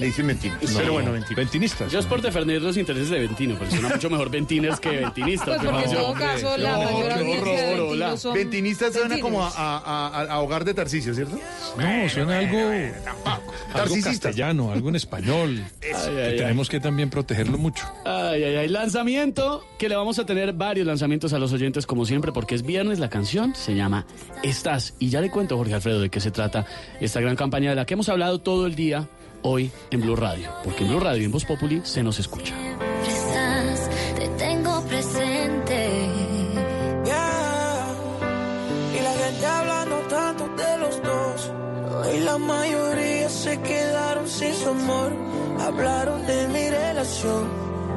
Le 0.00 0.06
dicen 0.06 0.26
Ventinas. 0.26 0.58
Pero 0.76 0.92
bueno, 0.94 1.12
Ventinas. 1.12 1.36
Ventinistas. 1.36 1.92
Yo 1.92 1.98
es 1.98 2.06
por 2.06 2.22
defender 2.22 2.60
los 2.62 2.76
intereses 2.76 3.10
de 3.10 3.18
Ventino, 3.20 3.54
pero 3.58 3.70
suena 3.70 3.90
mucho 3.90 4.08
mejor 4.10 4.30
Ventiners 4.30 4.80
que 4.80 4.88
Ventinistas. 4.90 5.58
Pues 5.58 5.70
porque 5.70 5.84
en 5.84 5.92
todo 5.92 6.14
caso 6.14 6.56
la 6.56 6.72
No, 6.72 6.78
mayor 6.84 7.06
qué 7.08 7.12
audiencia 7.12 7.22
de 7.22 7.40
horror, 7.40 7.58
Ventino 7.76 7.84
hola. 7.90 8.16
son 8.16 8.34
Ventinistas 8.34 8.92
suena 8.94 9.08
ventinos. 9.08 9.30
como 9.30 9.44
a, 9.44 9.48
a- 9.78 10.08
a- 10.08 10.24
a 10.32 10.40
hogar 10.40 10.64
de 10.64 10.74
Tarcisio, 10.74 11.14
¿cierto? 11.14 11.38
No, 11.76 12.08
suena 12.08 12.38
algo, 12.38 12.58
algo 12.58 13.52
Narcisista. 13.74 14.10
castellano, 14.28 14.72
algo 14.72 14.88
en 14.88 14.96
español. 14.96 15.62
que 15.80 15.92
ay, 15.94 16.16
ay. 16.16 16.36
tenemos 16.36 16.68
que 16.68 16.80
también 16.80 17.10
protegerlo 17.10 17.58
mucho. 17.58 17.84
Ay, 18.04 18.42
ay, 18.42 18.56
ay. 18.56 18.68
Lanzamiento 18.68 19.64
que 19.78 19.88
le 19.88 19.96
vamos 19.96 20.18
a 20.18 20.24
tener 20.26 20.52
varios 20.54 20.86
lanzamientos 20.86 21.32
a 21.32 21.38
los 21.38 21.52
oyentes, 21.52 21.86
como 21.86 22.06
siempre, 22.06 22.32
porque 22.32 22.54
es 22.54 22.62
viernes. 22.62 22.98
La 22.98 23.10
canción 23.10 23.54
se 23.54 23.74
llama 23.74 24.06
Estás. 24.42 24.94
Y 24.98 25.10
ya 25.10 25.20
le 25.20 25.30
cuento, 25.30 25.56
Jorge 25.56 25.74
Alfredo, 25.74 26.00
de 26.00 26.08
qué 26.08 26.20
se 26.20 26.30
trata 26.30 26.66
esta 27.00 27.20
gran 27.20 27.36
campaña 27.36 27.70
de 27.70 27.76
la 27.76 27.84
que 27.84 27.94
hemos 27.94 28.08
hablado 28.08 28.40
todo 28.40 28.66
el 28.66 28.74
día 28.74 29.08
hoy 29.42 29.70
en 29.90 30.00
Blue 30.00 30.16
Radio. 30.16 30.48
Porque 30.64 30.84
en 30.84 30.90
Blue 30.90 31.00
Radio 31.00 31.22
y 31.22 31.24
en 31.24 31.32
Voz 31.32 31.44
Populi 31.44 31.80
se 31.84 32.02
nos 32.02 32.18
escucha. 32.18 32.54
estás, 33.06 33.90
te 34.16 34.28
tengo 34.38 34.82
presente. 34.84 36.08
Y 38.94 39.02
la 39.02 39.12
gente 39.12 39.46
hablando 39.46 39.96
tanto 40.08 40.48
de 40.48 40.78
los 40.78 41.02
dos. 41.02 41.52
Y 42.14 42.20
la 42.20 42.38
mayoría 42.38 43.28
se 43.28 43.60
quedaron 43.60 44.28
sin 44.28 44.54
su 44.54 44.68
amor. 44.70 45.12
Hablaron 45.60 46.26
de 46.26 46.48
mi 46.48 46.68
relación. 46.68 47.48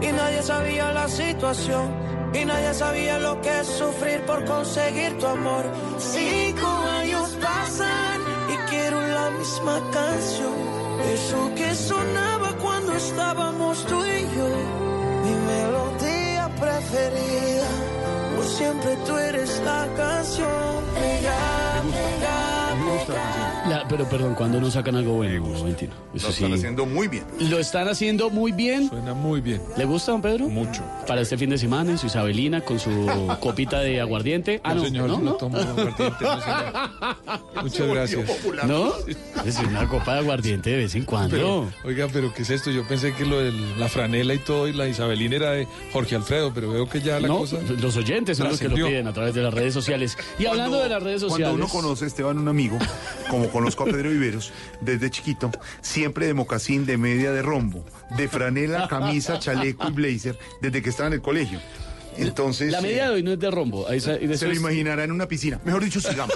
Y 0.01 0.11
nadie 0.11 0.41
sabía 0.43 0.91
la 0.91 1.07
situación. 1.07 2.03
Y 2.33 2.45
nadie 2.45 2.73
sabía 2.73 3.19
lo 3.19 3.39
que 3.41 3.59
es 3.59 3.67
sufrir 3.67 4.21
por 4.25 4.43
conseguir 4.45 5.17
tu 5.19 5.27
amor. 5.27 5.65
Cinco 5.99 6.67
años 6.67 7.37
pasan 7.41 8.21
y 8.51 8.69
quiero 8.69 8.99
la 9.07 9.29
misma 9.31 9.79
canción. 9.91 10.82
Eso 11.11 11.51
que 11.55 11.75
sonaba 11.75 12.53
cuando 12.61 12.93
estábamos 12.93 13.85
tú 13.85 14.03
y 14.05 14.21
yo. 14.35 14.49
Mi 15.23 15.35
melodía 15.51 16.49
preferida. 16.59 17.67
Por 18.35 18.45
siempre 18.45 18.95
tú 19.05 19.17
eres 19.17 19.61
la 19.65 19.87
canción. 19.95 20.83
Pega, 20.95 21.81
pega, 21.91 23.05
pega. 23.05 23.52
La- 23.73 23.87
pero 23.87 24.07
perdón, 24.07 24.35
cuando 24.35 24.59
no 24.61 24.69
sacan 24.71 24.95
algo 24.95 25.13
bueno? 25.13 25.45
Eso 25.45 25.63
Lo 25.65 26.29
están 26.29 26.33
sí. 26.49 26.53
haciendo 26.53 26.85
muy 26.85 27.07
bien. 27.07 27.23
Lo 27.39 27.59
están 27.59 27.87
haciendo 27.87 28.29
muy 28.29 28.51
bien. 28.51 28.89
Suena 28.89 29.13
muy 29.13 29.41
bien. 29.41 29.61
¿Le 29.77 29.85
gusta, 29.85 30.11
don 30.11 30.21
Pedro? 30.21 30.47
Mucho. 30.47 30.81
Para 31.07 31.21
este 31.21 31.37
fin 31.37 31.49
de 31.49 31.57
semana, 31.57 31.91
en 31.91 31.97
su 31.97 32.07
Isabelina, 32.07 32.61
con 32.61 32.79
su 32.79 32.91
copita 33.39 33.79
de 33.79 33.99
aguardiente. 34.01 34.61
Ah, 34.63 34.69
No, 34.73 34.81
no, 34.81 34.85
señor, 34.85 35.09
no, 35.21 35.33
tomo 35.33 35.57
aguardiente, 35.57 36.03
no, 36.21 36.41
señor. 36.41 36.73
Muchas 37.63 37.87
gracias. 37.87 38.29
¿No? 38.67 38.91
Es 39.45 39.59
una 39.59 39.87
copa 39.87 40.13
de 40.13 40.19
aguardiente 40.19 40.69
de 40.69 40.77
vez 40.77 40.95
en 40.95 41.03
cuando. 41.05 41.35
Pero, 41.35 41.71
oiga, 41.83 42.07
pero 42.11 42.33
¿qué 42.33 42.43
es 42.43 42.49
esto? 42.49 42.69
Yo 42.71 42.83
pensé 42.87 43.13
que 43.13 43.25
lo 43.25 43.39
de 43.39 43.51
la 43.77 43.87
franela 43.89 44.33
y 44.33 44.39
todo 44.39 44.67
y 44.67 44.73
la 44.73 44.87
Isabelina 44.87 45.35
era 45.35 45.51
de 45.51 45.67
Jorge 45.91 46.15
Alfredo, 46.15 46.51
pero 46.53 46.71
veo 46.71 46.87
que 46.87 47.01
ya 47.01 47.19
la 47.19 47.27
no, 47.27 47.39
cosa... 47.39 47.57
los 47.81 47.95
oyentes 47.97 48.37
son 48.37 48.49
los 48.49 48.59
que 48.59 48.69
lo 48.69 48.75
piden 48.75 49.07
a 49.07 49.13
través 49.13 49.33
de 49.33 49.41
las 49.41 49.53
redes 49.53 49.73
sociales. 49.73 50.17
Y 50.37 50.45
hablando 50.45 50.81
de 50.81 50.89
las 50.89 51.01
redes 51.01 51.21
sociales. 51.21 51.47
Cuando 51.49 51.65
uno 51.65 51.73
conoce 51.73 52.05
a 52.05 52.07
Esteban, 52.07 52.37
un 52.37 52.47
amigo, 52.47 52.77
como 53.29 53.49
conozco 53.63 53.83
a 53.83 53.85
Pedro 53.85 54.09
Viveros, 54.09 54.51
desde 54.81 55.09
chiquito, 55.09 55.49
siempre 55.81 56.27
de 56.27 56.33
mocasín, 56.33 56.85
de 56.85 56.97
media, 56.97 57.31
de 57.31 57.41
rombo, 57.41 57.85
de 58.17 58.27
franela, 58.27 58.87
camisa, 58.89 59.39
chaleco 59.39 59.87
y 59.87 59.91
blazer, 59.91 60.37
desde 60.61 60.81
que 60.81 60.89
estaba 60.89 61.07
en 61.07 61.13
el 61.13 61.21
colegio. 61.21 61.59
Entonces... 62.17 62.71
La 62.71 62.81
media 62.81 63.07
de 63.07 63.15
hoy 63.15 63.23
no 63.23 63.31
es 63.31 63.39
de 63.39 63.49
rombo. 63.49 63.87
ahí 63.87 63.99
Se 64.01 64.19
lo 64.19 64.53
imaginará 64.53 65.03
en 65.05 65.11
una 65.11 65.27
piscina. 65.27 65.59
Mejor 65.63 65.83
dicho, 65.83 65.99
sigamos. 65.99 66.35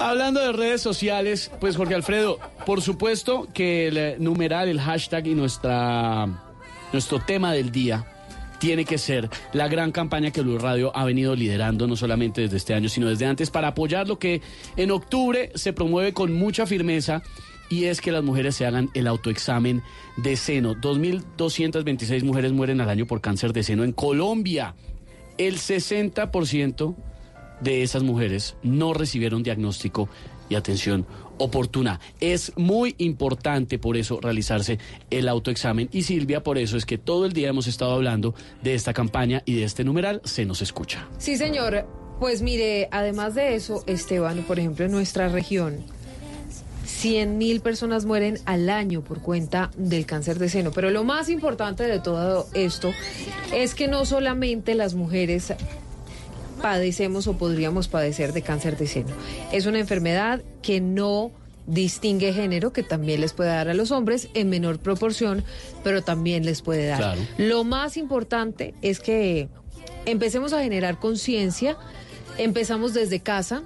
Hablando 0.00 0.40
de 0.40 0.52
redes 0.52 0.80
sociales, 0.80 1.50
pues 1.60 1.76
Jorge 1.76 1.94
Alfredo, 1.94 2.38
por 2.64 2.82
supuesto 2.82 3.48
que 3.52 3.88
el 3.88 3.96
eh, 3.96 4.16
numeral, 4.18 4.68
el 4.68 4.80
hashtag 4.80 5.28
y 5.28 5.34
nuestra, 5.34 6.26
nuestro 6.92 7.20
tema 7.20 7.52
del 7.52 7.70
día 7.70 8.15
tiene 8.58 8.84
que 8.84 8.98
ser 8.98 9.28
la 9.52 9.68
gran 9.68 9.92
campaña 9.92 10.30
que 10.30 10.42
Blue 10.42 10.58
Radio 10.58 10.96
ha 10.96 11.04
venido 11.04 11.34
liderando, 11.34 11.86
no 11.86 11.96
solamente 11.96 12.42
desde 12.42 12.56
este 12.56 12.74
año, 12.74 12.88
sino 12.88 13.08
desde 13.08 13.26
antes, 13.26 13.50
para 13.50 13.68
apoyar 13.68 14.08
lo 14.08 14.18
que 14.18 14.40
en 14.76 14.90
octubre 14.90 15.50
se 15.54 15.72
promueve 15.72 16.12
con 16.12 16.32
mucha 16.34 16.66
firmeza 16.66 17.22
y 17.68 17.84
es 17.84 18.00
que 18.00 18.12
las 18.12 18.22
mujeres 18.22 18.54
se 18.56 18.66
hagan 18.66 18.90
el 18.94 19.06
autoexamen 19.06 19.82
de 20.16 20.36
seno. 20.36 20.74
2.226 20.74 22.22
mujeres 22.22 22.52
mueren 22.52 22.80
al 22.80 22.88
año 22.90 23.06
por 23.06 23.20
cáncer 23.20 23.52
de 23.52 23.62
seno 23.62 23.84
en 23.84 23.92
Colombia. 23.92 24.74
El 25.38 25.56
60% 25.56 26.94
de 27.60 27.82
esas 27.82 28.02
mujeres 28.02 28.56
no 28.62 28.94
recibieron 28.94 29.42
diagnóstico 29.42 30.08
y 30.48 30.54
atención 30.54 31.06
oportuna. 31.38 32.00
Es 32.20 32.52
muy 32.56 32.94
importante 32.98 33.78
por 33.78 33.96
eso 33.96 34.20
realizarse 34.20 34.78
el 35.10 35.28
autoexamen 35.28 35.88
y 35.92 36.02
Silvia, 36.02 36.42
por 36.42 36.58
eso 36.58 36.76
es 36.76 36.86
que 36.86 36.98
todo 36.98 37.26
el 37.26 37.32
día 37.32 37.48
hemos 37.48 37.66
estado 37.66 37.92
hablando 37.92 38.34
de 38.62 38.74
esta 38.74 38.92
campaña 38.92 39.42
y 39.44 39.54
de 39.56 39.64
este 39.64 39.84
numeral 39.84 40.20
se 40.24 40.44
nos 40.44 40.62
escucha. 40.62 41.08
Sí, 41.18 41.36
señor. 41.36 41.86
Pues 42.18 42.40
mire, 42.40 42.88
además 42.92 43.34
de 43.34 43.56
eso, 43.56 43.84
Esteban, 43.86 44.42
por 44.44 44.58
ejemplo, 44.58 44.86
en 44.86 44.90
nuestra 44.90 45.28
región, 45.28 45.84
100 46.86 47.36
mil 47.36 47.60
personas 47.60 48.06
mueren 48.06 48.38
al 48.46 48.70
año 48.70 49.02
por 49.02 49.20
cuenta 49.20 49.70
del 49.76 50.06
cáncer 50.06 50.38
de 50.38 50.48
seno. 50.48 50.72
Pero 50.72 50.90
lo 50.90 51.04
más 51.04 51.28
importante 51.28 51.84
de 51.84 52.00
todo 52.00 52.48
esto 52.54 52.92
es 53.52 53.74
que 53.74 53.86
no 53.86 54.06
solamente 54.06 54.74
las 54.74 54.94
mujeres 54.94 55.52
padecemos 56.60 57.26
o 57.26 57.34
podríamos 57.34 57.88
padecer 57.88 58.32
de 58.32 58.42
cáncer 58.42 58.76
de 58.76 58.86
seno. 58.86 59.14
Es 59.52 59.66
una 59.66 59.78
enfermedad 59.78 60.42
que 60.62 60.80
no 60.80 61.30
distingue 61.66 62.32
género, 62.32 62.72
que 62.72 62.82
también 62.82 63.20
les 63.20 63.32
puede 63.32 63.50
dar 63.50 63.68
a 63.68 63.74
los 63.74 63.90
hombres 63.90 64.28
en 64.34 64.48
menor 64.48 64.78
proporción, 64.78 65.44
pero 65.82 66.02
también 66.02 66.44
les 66.44 66.62
puede 66.62 66.86
dar. 66.86 66.98
Claro. 66.98 67.20
Lo 67.38 67.64
más 67.64 67.96
importante 67.96 68.74
es 68.82 69.00
que 69.00 69.48
empecemos 70.04 70.52
a 70.52 70.62
generar 70.62 70.98
conciencia, 70.98 71.76
empezamos 72.38 72.94
desde 72.94 73.20
casa, 73.20 73.62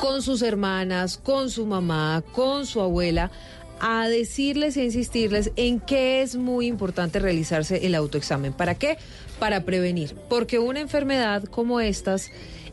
con 0.00 0.22
sus 0.22 0.40
hermanas, 0.40 1.18
con 1.18 1.50
su 1.50 1.66
mamá, 1.66 2.24
con 2.32 2.64
su 2.64 2.80
abuela, 2.80 3.30
a 3.80 4.08
decirles 4.08 4.76
e 4.76 4.84
insistirles 4.84 5.52
en 5.56 5.80
que 5.80 6.22
es 6.22 6.36
muy 6.36 6.66
importante 6.66 7.18
realizarse 7.18 7.86
el 7.86 7.94
autoexamen. 7.94 8.52
¿Para 8.52 8.74
qué? 8.74 8.98
Para 9.38 9.64
prevenir. 9.64 10.14
Porque 10.28 10.58
una 10.58 10.80
enfermedad 10.80 11.44
como 11.44 11.80
estas, 11.80 12.30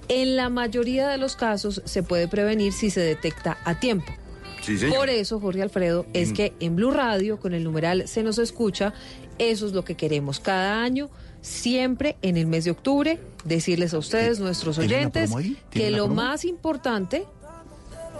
en 0.09 0.35
la 0.35 0.49
mayoría 0.49 1.07
de 1.09 1.17
los 1.17 1.35
casos, 1.35 1.81
se 1.85 2.03
puede 2.03 2.27
prevenir 2.27 2.73
si 2.73 2.89
se 2.89 3.01
detecta 3.01 3.57
a 3.65 3.79
tiempo. 3.79 4.11
Sí. 4.61 4.75
Por 4.93 5.07
eso, 5.09 5.39
Jorge 5.39 5.61
Alfredo, 5.61 6.05
es 6.13 6.31
Mm. 6.31 6.33
que 6.33 6.53
en 6.59 6.75
Blue 6.75 6.91
Radio, 6.91 7.39
con 7.39 7.53
el 7.53 7.63
numeral 7.63 8.07
Se 8.07 8.21
nos 8.21 8.37
escucha, 8.37 8.93
eso 9.37 9.65
es 9.65 9.71
lo 9.71 9.85
que 9.85 9.95
queremos. 9.95 10.41
Cada 10.41 10.83
año, 10.83 11.09
siempre 11.41 12.17
en 12.21 12.35
el 12.35 12.47
mes 12.47 12.65
de 12.65 12.71
octubre, 12.71 13.17
decirles 13.45 13.93
a 13.93 13.97
ustedes, 13.99 14.39
nuestros 14.39 14.75
¿Tienen 14.77 14.91
la 14.91 14.97
oyentes, 14.97 15.31
que 15.35 15.55
¿Tienen 15.69 15.91
la 15.93 15.97
lo 15.99 16.07
más 16.09 16.43
importante 16.43 17.25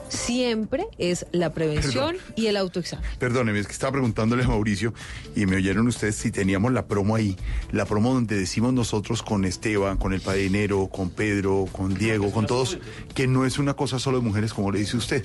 siempre 0.10 0.88
es 0.98 1.26
la 1.32 1.54
prevención 1.54 2.18
y 2.36 2.48
el 2.48 2.58
autoexamen. 2.58 3.06
Perdóneme, 3.20 3.60
es 3.60 3.68
que 3.68 3.74
estaba 3.74 3.92
preguntándole 3.94 4.44
a 4.44 4.48
Mauricio 4.48 4.94
y 5.36 5.46
me 5.46 5.56
oyeron 5.58 5.88
ustedes 5.88 6.16
si 6.16 6.32
teníamos 6.32 6.72
la 6.72 6.88
promo 6.88 7.16
ahí. 7.16 7.36
La 7.72 7.86
promo 7.86 8.14
donde 8.14 8.38
decimos 8.38 8.74
nosotros 8.74 9.22
con 9.24 9.46
Esteban, 9.46 9.98
con 9.98 10.14
el 10.14 10.22
padrinero, 10.22 10.88
con 10.88 11.10
Pedro, 11.10 11.68
con 11.72 11.94
Diego, 11.94 12.32
con 12.32 12.46
todos, 12.46 12.78
que 13.14 13.28
no 13.28 13.46
es 13.46 13.58
una 13.60 13.74
cosa 13.74 14.00
solo 14.00 14.20
de 14.20 14.24
mujeres 14.26 14.54
como 14.54 14.72
le 14.72 14.80
dice 14.80 14.98
usted. 14.98 15.24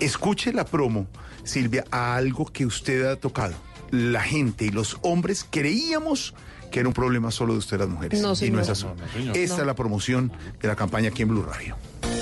Escuche 0.00 0.52
la 0.52 0.64
promo, 0.64 1.06
Silvia, 1.44 1.84
a 1.90 2.16
algo 2.16 2.46
que 2.46 2.66
usted 2.66 3.04
ha 3.06 3.16
tocado. 3.16 3.54
La 3.90 4.22
gente 4.22 4.66
y 4.66 4.70
los 4.70 4.98
hombres 5.02 5.44
creíamos 5.50 6.34
que 6.70 6.78
era 6.78 6.88
un 6.88 6.94
problema 6.94 7.32
solo 7.32 7.54
de 7.54 7.58
usted 7.58 7.78
las 7.80 7.88
mujeres. 7.88 8.20
No, 8.22 8.34
y 8.40 8.50
no 8.50 8.60
es 8.60 8.68
así. 8.68 8.84
No, 8.84 8.94
no, 8.94 9.08
señor. 9.12 9.36
Esta 9.36 9.56
No. 9.56 9.60
es 9.62 9.66
la 9.66 9.74
promoción 9.74 10.32
de 10.62 10.68
la 10.68 10.76
campaña 10.76 11.08
aquí 11.08 11.22
en 11.22 11.28
Blue 11.30 11.42
Radio. 11.42 11.76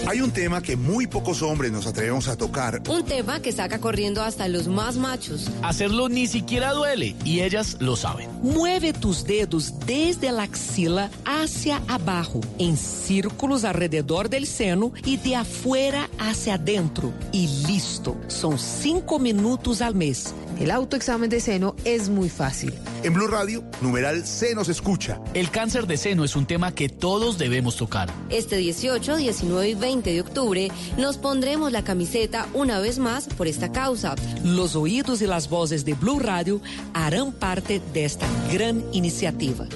Hay 0.09 0.23
un 0.23 0.31
tema 0.31 0.63
que 0.63 0.75
muy 0.75 1.07
pocos 1.07 1.43
hombres 1.43 1.71
nos 1.71 1.87
atrevemos 1.87 2.29
a 2.29 2.37
tocar. 2.39 2.81
Un 2.89 3.05
tema 3.05 3.43
que 3.43 3.53
saca 3.53 3.79
corriendo 3.79 4.23
hasta 4.23 4.49
los 4.49 4.67
más 4.67 4.97
machos. 4.97 5.51
Hacerlo 5.63 6.09
ni 6.09 6.27
siquiera 6.27 6.73
duele 6.73 7.15
y 7.27 7.41
ellas 7.41 7.77
lo 7.79 7.95
saben. 7.95 8.31
Mueve 8.41 8.95
tus 8.95 9.27
dedos 9.27 9.75
desde 9.85 10.33
la 10.33 10.45
axila 10.45 11.11
hacia 11.27 11.83
abajo, 11.89 12.41
en 12.59 12.79
círculos 12.79 13.65
alrededor 13.65 14.31
del 14.31 14.47
seno 14.47 14.95
y 15.05 15.19
de 15.19 15.37
afuera 15.37 16.09
hacia 16.19 16.55
adentro. 16.55 17.13
Y 17.31 17.49
listo. 17.67 18.17
Son 18.29 18.59
cinco 18.59 19.19
minutos 19.19 19.83
al 19.83 19.95
mes. 19.95 20.33
El 20.59 20.71
autoexamen 20.71 21.29
de 21.29 21.41
seno 21.41 21.77
es 21.85 22.09
muy 22.09 22.31
fácil. 22.31 22.73
En 23.05 23.13
Blue 23.13 23.29
Radio, 23.29 23.63
numeral 23.83 24.27
se 24.27 24.55
nos 24.55 24.71
escucha. 24.71 25.21
El 25.35 25.51
cáncer 25.51 25.87
de 25.87 25.99
seno 25.99 26.25
es 26.25 26.35
un 26.35 26.47
tema 26.47 26.75
que 26.75 26.89
todos 26.89 27.37
debemos 27.37 27.77
tocar. 27.77 28.11
Este 28.31 28.57
18, 28.57 29.19
19 29.19 29.69
y 29.69 29.75
20 29.75 29.98
de 30.03 30.21
octubre 30.21 30.71
nos 30.97 31.17
pondremos 31.17 31.73
la 31.73 31.85
camiseta 31.85 32.47
una 32.55 32.79
vez 32.81 32.99
más 32.99 33.27
por 33.27 33.47
esta 33.47 33.73
causa. 33.73 34.15
Los 34.45 34.77
oídos 34.77 35.23
y 35.23 35.27
las 35.27 35.49
voces 35.49 35.85
de 35.85 35.95
Blue 35.95 36.19
Radio 36.19 36.61
harán 36.95 37.33
parte 37.33 37.81
de 37.93 38.05
esta 38.05 38.27
gran 38.53 38.85
iniciativa. 38.93 39.67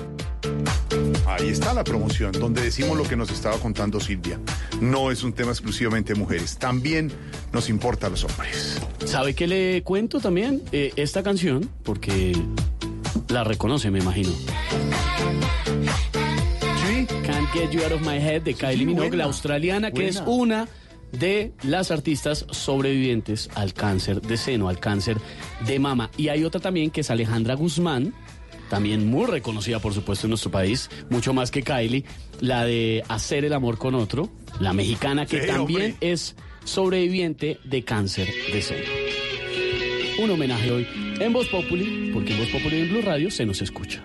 Ahí 1.26 1.42
Ahí 1.42 1.48
está 1.48 1.74
la 1.74 1.82
promoción, 1.82 2.30
donde 2.30 2.62
decimos 2.62 2.96
lo 2.96 3.02
que 3.02 3.16
nos 3.16 3.30
estaba 3.30 3.56
contando 3.58 3.98
Silvia. 3.98 4.38
No 4.80 5.10
es 5.10 5.24
un 5.24 5.32
tema 5.32 5.50
exclusivamente 5.50 6.12
de 6.12 6.18
mujeres, 6.20 6.56
también 6.56 7.10
nos 7.52 7.68
importa 7.68 8.06
a 8.06 8.10
los 8.10 8.22
hombres. 8.22 8.80
¿Sabe 9.04 9.34
qué 9.34 9.48
le 9.48 9.82
cuento 9.82 10.20
también? 10.20 10.62
Eh, 10.70 10.92
esta 10.94 11.24
canción, 11.24 11.68
porque 11.82 12.32
la 13.28 13.42
reconoce, 13.42 13.90
me 13.90 13.98
imagino. 13.98 14.30
Get 17.52 17.70
You 17.70 17.82
Out 17.84 17.92
of 17.92 18.00
My 18.00 18.16
Head 18.16 18.42
de 18.42 18.54
Kylie 18.54 18.86
Minogue, 18.86 19.08
buena, 19.08 19.16
la 19.16 19.24
australiana, 19.24 19.90
que 19.90 20.08
es 20.08 20.22
una 20.26 20.68
de 21.12 21.52
las 21.62 21.90
artistas 21.90 22.46
sobrevivientes 22.50 23.50
al 23.54 23.74
cáncer 23.74 24.22
de 24.22 24.36
seno, 24.38 24.68
al 24.68 24.78
cáncer 24.80 25.18
de 25.66 25.78
mama. 25.78 26.10
Y 26.16 26.28
hay 26.28 26.44
otra 26.44 26.60
también 26.60 26.90
que 26.90 27.02
es 27.02 27.10
Alejandra 27.10 27.54
Guzmán, 27.54 28.14
también 28.70 29.06
muy 29.06 29.26
reconocida 29.26 29.80
por 29.80 29.92
supuesto 29.92 30.26
en 30.26 30.30
nuestro 30.30 30.50
país, 30.50 30.88
mucho 31.10 31.34
más 31.34 31.50
que 31.50 31.62
Kylie, 31.62 32.04
la 32.40 32.64
de 32.64 33.04
Hacer 33.08 33.44
el 33.44 33.52
amor 33.52 33.76
con 33.76 33.94
otro, 33.94 34.30
la 34.60 34.72
mexicana 34.72 35.26
que 35.26 35.42
Sí, 35.42 35.46
también 35.46 35.92
hombre. 35.92 36.12
es 36.12 36.34
sobreviviente 36.64 37.58
de 37.64 37.84
cáncer 37.84 38.28
de 38.50 38.62
seno. 38.62 38.84
Un 40.22 40.30
homenaje 40.30 40.70
hoy 40.70 40.86
en 41.20 41.32
Voz 41.32 41.48
Populi, 41.48 42.10
porque 42.14 42.32
en 42.32 42.38
Voz 42.38 42.48
Populi 42.48 42.76
y 42.76 42.80
en 42.80 42.88
Blue 42.90 43.02
Radio 43.02 43.30
se 43.30 43.44
nos 43.44 43.60
escucha. 43.60 44.02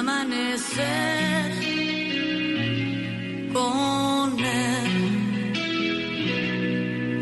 Amanecer 0.00 1.52
con 3.52 4.38
él. 4.38 4.92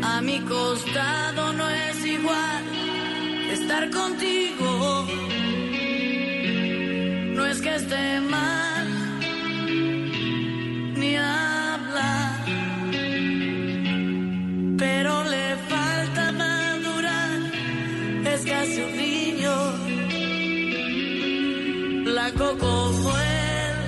A 0.01 0.21
mi 0.21 0.39
costado 0.53 1.41
no 1.59 1.69
es 1.69 2.05
igual 2.05 2.63
estar 3.51 3.89
contigo. 3.89 4.71
No 7.35 7.45
es 7.51 7.57
que 7.61 7.75
esté 7.75 8.21
mal 8.35 8.87
ni 10.99 11.11
hablar, 11.17 12.45
pero 14.77 15.11
le 15.33 15.47
falta 15.71 16.31
madurar. 16.31 17.39
Es 18.33 18.41
casi 18.45 18.81
un 18.87 19.08
blanco 22.19 22.57
como 22.57 23.11
el 23.17 23.79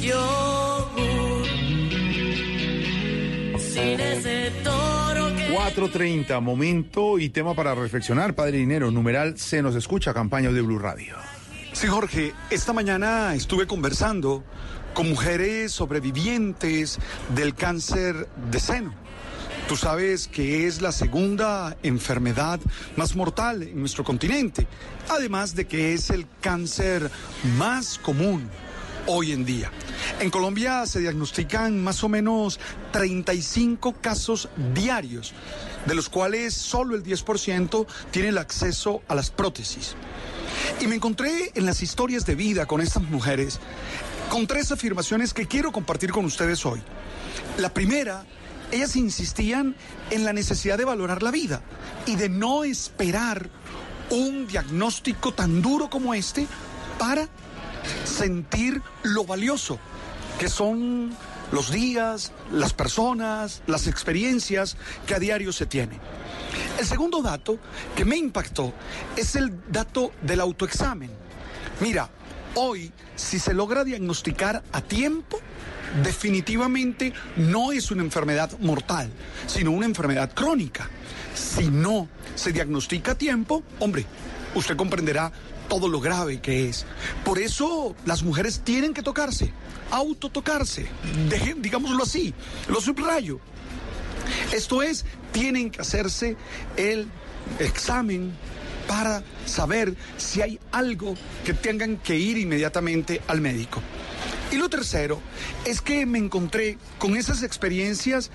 yogur. 0.00 1.46
Sin 3.58 4.00
ese 4.00 4.50
toro 4.64 5.28
que 5.36 5.54
4.30, 5.54 6.40
momento 6.40 7.18
y 7.18 7.28
tema 7.28 7.54
para 7.54 7.74
reflexionar, 7.74 8.34
Padre 8.34 8.56
Dinero, 8.58 8.90
numeral 8.90 9.38
se 9.38 9.60
nos 9.60 9.74
escucha, 9.74 10.14
campaña 10.14 10.50
de 10.50 10.62
Blue 10.62 10.78
Radio. 10.78 11.16
Sí, 11.72 11.86
Jorge, 11.86 12.32
esta 12.50 12.72
mañana 12.72 13.34
estuve 13.34 13.66
conversando 13.66 14.42
con 14.94 15.10
mujeres 15.10 15.72
sobrevivientes 15.72 16.98
del 17.34 17.54
cáncer 17.54 18.28
de 18.50 18.60
seno. 18.60 18.94
Tú 19.70 19.76
sabes 19.76 20.26
que 20.26 20.66
es 20.66 20.82
la 20.82 20.90
segunda 20.90 21.76
enfermedad 21.84 22.58
más 22.96 23.14
mortal 23.14 23.62
en 23.62 23.78
nuestro 23.78 24.02
continente, 24.02 24.66
además 25.08 25.54
de 25.54 25.68
que 25.68 25.94
es 25.94 26.10
el 26.10 26.26
cáncer 26.40 27.08
más 27.56 27.96
común 27.96 28.50
hoy 29.06 29.30
en 29.30 29.44
día. 29.44 29.70
En 30.18 30.28
Colombia 30.28 30.86
se 30.86 30.98
diagnostican 30.98 31.80
más 31.84 32.02
o 32.02 32.08
menos 32.08 32.58
35 32.90 33.94
casos 34.00 34.48
diarios, 34.74 35.34
de 35.86 35.94
los 35.94 36.08
cuales 36.08 36.52
solo 36.52 36.96
el 36.96 37.04
10% 37.04 37.86
tiene 38.10 38.30
el 38.30 38.38
acceso 38.38 39.02
a 39.06 39.14
las 39.14 39.30
prótesis. 39.30 39.94
Y 40.80 40.88
me 40.88 40.96
encontré 40.96 41.52
en 41.54 41.64
las 41.64 41.80
historias 41.80 42.26
de 42.26 42.34
vida 42.34 42.66
con 42.66 42.80
estas 42.80 43.04
mujeres 43.04 43.60
con 44.30 44.48
tres 44.48 44.72
afirmaciones 44.72 45.32
que 45.32 45.46
quiero 45.46 45.70
compartir 45.70 46.10
con 46.10 46.24
ustedes 46.24 46.66
hoy. 46.66 46.82
La 47.58 47.72
primera, 47.72 48.24
ellas 48.72 48.96
insistían 48.96 49.76
en 50.10 50.24
la 50.24 50.32
necesidad 50.32 50.78
de 50.78 50.84
valorar 50.84 51.22
la 51.22 51.30
vida 51.30 51.62
y 52.06 52.16
de 52.16 52.28
no 52.28 52.64
esperar 52.64 53.48
un 54.10 54.46
diagnóstico 54.46 55.32
tan 55.32 55.62
duro 55.62 55.88
como 55.88 56.14
este 56.14 56.46
para 56.98 57.28
sentir 58.04 58.82
lo 59.02 59.24
valioso 59.24 59.78
que 60.38 60.48
son 60.48 61.10
los 61.52 61.70
días, 61.70 62.32
las 62.52 62.72
personas, 62.72 63.62
las 63.66 63.86
experiencias 63.86 64.76
que 65.06 65.14
a 65.14 65.18
diario 65.18 65.52
se 65.52 65.66
tiene. 65.66 65.98
El 66.78 66.86
segundo 66.86 67.22
dato 67.22 67.58
que 67.94 68.04
me 68.04 68.16
impactó 68.16 68.72
es 69.16 69.36
el 69.36 69.52
dato 69.70 70.12
del 70.22 70.40
autoexamen. 70.40 71.10
Mira, 71.80 72.08
hoy 72.54 72.92
si 73.16 73.38
se 73.38 73.54
logra 73.54 73.84
diagnosticar 73.84 74.62
a 74.72 74.80
tiempo, 74.80 75.38
definitivamente 76.02 77.12
no 77.36 77.72
es 77.72 77.90
una 77.90 78.02
enfermedad 78.02 78.50
mortal, 78.60 79.10
sino 79.46 79.70
una 79.70 79.86
enfermedad 79.86 80.32
crónica. 80.32 80.88
Si 81.34 81.68
no 81.68 82.08
se 82.34 82.52
diagnostica 82.52 83.12
a 83.12 83.18
tiempo, 83.18 83.62
hombre, 83.78 84.04
usted 84.54 84.76
comprenderá 84.76 85.32
todo 85.68 85.88
lo 85.88 86.00
grave 86.00 86.40
que 86.40 86.68
es. 86.68 86.86
Por 87.24 87.38
eso 87.38 87.94
las 88.04 88.22
mujeres 88.22 88.62
tienen 88.64 88.92
que 88.92 89.02
tocarse, 89.02 89.52
autotocarse, 89.90 90.86
dejen, 91.28 91.62
digámoslo 91.62 92.02
así, 92.02 92.34
lo 92.68 92.80
subrayo. 92.80 93.40
Esto 94.52 94.82
es, 94.82 95.04
tienen 95.32 95.70
que 95.70 95.80
hacerse 95.80 96.36
el 96.76 97.08
examen 97.58 98.32
para 98.90 99.22
saber 99.46 99.94
si 100.16 100.42
hay 100.42 100.58
algo 100.72 101.14
que 101.44 101.54
tengan 101.54 101.96
que 101.98 102.16
ir 102.16 102.36
inmediatamente 102.36 103.22
al 103.28 103.40
médico. 103.40 103.80
Y 104.50 104.56
lo 104.56 104.68
tercero 104.68 105.20
es 105.64 105.80
que 105.80 106.04
me 106.06 106.18
encontré 106.18 106.76
con 106.98 107.16
esas 107.16 107.44
experiencias 107.44 108.32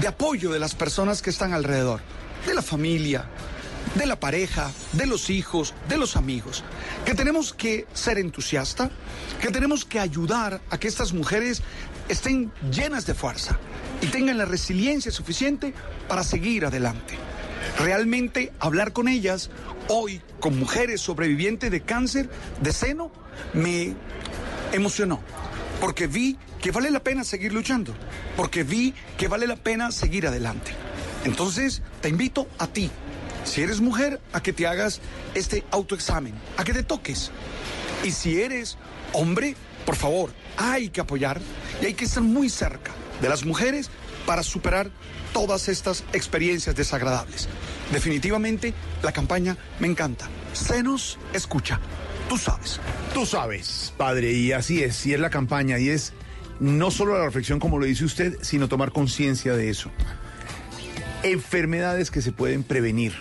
de 0.00 0.08
apoyo 0.08 0.50
de 0.50 0.58
las 0.58 0.74
personas 0.74 1.22
que 1.22 1.30
están 1.30 1.52
alrededor, 1.52 2.00
de 2.44 2.54
la 2.54 2.62
familia, 2.62 3.26
de 3.94 4.06
la 4.06 4.18
pareja, 4.18 4.72
de 4.92 5.06
los 5.06 5.30
hijos, 5.30 5.72
de 5.88 5.98
los 5.98 6.16
amigos, 6.16 6.64
que 7.04 7.14
tenemos 7.14 7.54
que 7.54 7.86
ser 7.94 8.18
entusiastas, 8.18 8.90
que 9.40 9.52
tenemos 9.52 9.84
que 9.84 10.00
ayudar 10.00 10.62
a 10.68 10.78
que 10.78 10.88
estas 10.88 11.12
mujeres 11.12 11.62
estén 12.08 12.50
llenas 12.72 13.06
de 13.06 13.14
fuerza 13.14 13.56
y 14.02 14.08
tengan 14.08 14.36
la 14.36 14.46
resiliencia 14.46 15.12
suficiente 15.12 15.72
para 16.08 16.24
seguir 16.24 16.66
adelante. 16.66 17.16
Realmente 17.78 18.52
hablar 18.60 18.92
con 18.92 19.08
ellas 19.08 19.50
hoy, 19.88 20.20
con 20.40 20.58
mujeres 20.58 21.00
sobrevivientes 21.00 21.70
de 21.70 21.80
cáncer 21.80 22.30
de 22.60 22.72
seno, 22.72 23.10
me 23.52 23.94
emocionó, 24.72 25.20
porque 25.80 26.06
vi 26.06 26.38
que 26.60 26.70
vale 26.70 26.90
la 26.90 27.00
pena 27.00 27.24
seguir 27.24 27.52
luchando, 27.52 27.94
porque 28.36 28.62
vi 28.62 28.94
que 29.18 29.28
vale 29.28 29.46
la 29.46 29.56
pena 29.56 29.92
seguir 29.92 30.26
adelante. 30.26 30.72
Entonces, 31.24 31.82
te 32.00 32.08
invito 32.08 32.46
a 32.58 32.66
ti, 32.66 32.90
si 33.44 33.62
eres 33.62 33.80
mujer, 33.80 34.20
a 34.32 34.42
que 34.42 34.52
te 34.52 34.66
hagas 34.66 35.00
este 35.34 35.64
autoexamen, 35.70 36.34
a 36.56 36.64
que 36.64 36.72
te 36.72 36.82
toques. 36.82 37.30
Y 38.02 38.10
si 38.10 38.40
eres 38.40 38.78
hombre, 39.12 39.56
por 39.84 39.96
favor, 39.96 40.32
hay 40.56 40.88
que 40.88 41.00
apoyar 41.00 41.40
y 41.82 41.86
hay 41.86 41.94
que 41.94 42.04
estar 42.04 42.22
muy 42.22 42.48
cerca 42.48 42.92
de 43.20 43.28
las 43.28 43.44
mujeres 43.44 43.90
para 44.26 44.42
superar 44.42 44.90
todas 45.34 45.68
estas 45.68 46.04
experiencias 46.14 46.74
desagradables. 46.74 47.48
Definitivamente, 47.92 48.72
la 49.02 49.12
campaña 49.12 49.58
me 49.80 49.88
encanta. 49.88 50.30
Se 50.54 50.82
nos 50.82 51.18
escucha. 51.34 51.78
Tú 52.28 52.38
sabes. 52.38 52.80
Tú 53.12 53.26
sabes, 53.26 53.92
padre, 53.98 54.32
y 54.32 54.52
así 54.52 54.82
es, 54.82 55.04
y 55.04 55.12
es 55.12 55.20
la 55.20 55.28
campaña, 55.28 55.78
y 55.78 55.90
es 55.90 56.14
no 56.60 56.90
solo 56.90 57.18
la 57.18 57.24
reflexión 57.24 57.60
como 57.60 57.78
lo 57.78 57.84
dice 57.84 58.04
usted, 58.04 58.38
sino 58.40 58.68
tomar 58.68 58.92
conciencia 58.92 59.54
de 59.54 59.68
eso. 59.68 59.90
Enfermedades 61.22 62.10
que 62.10 62.22
se 62.22 62.32
pueden 62.32 62.62
prevenir. 62.62 63.12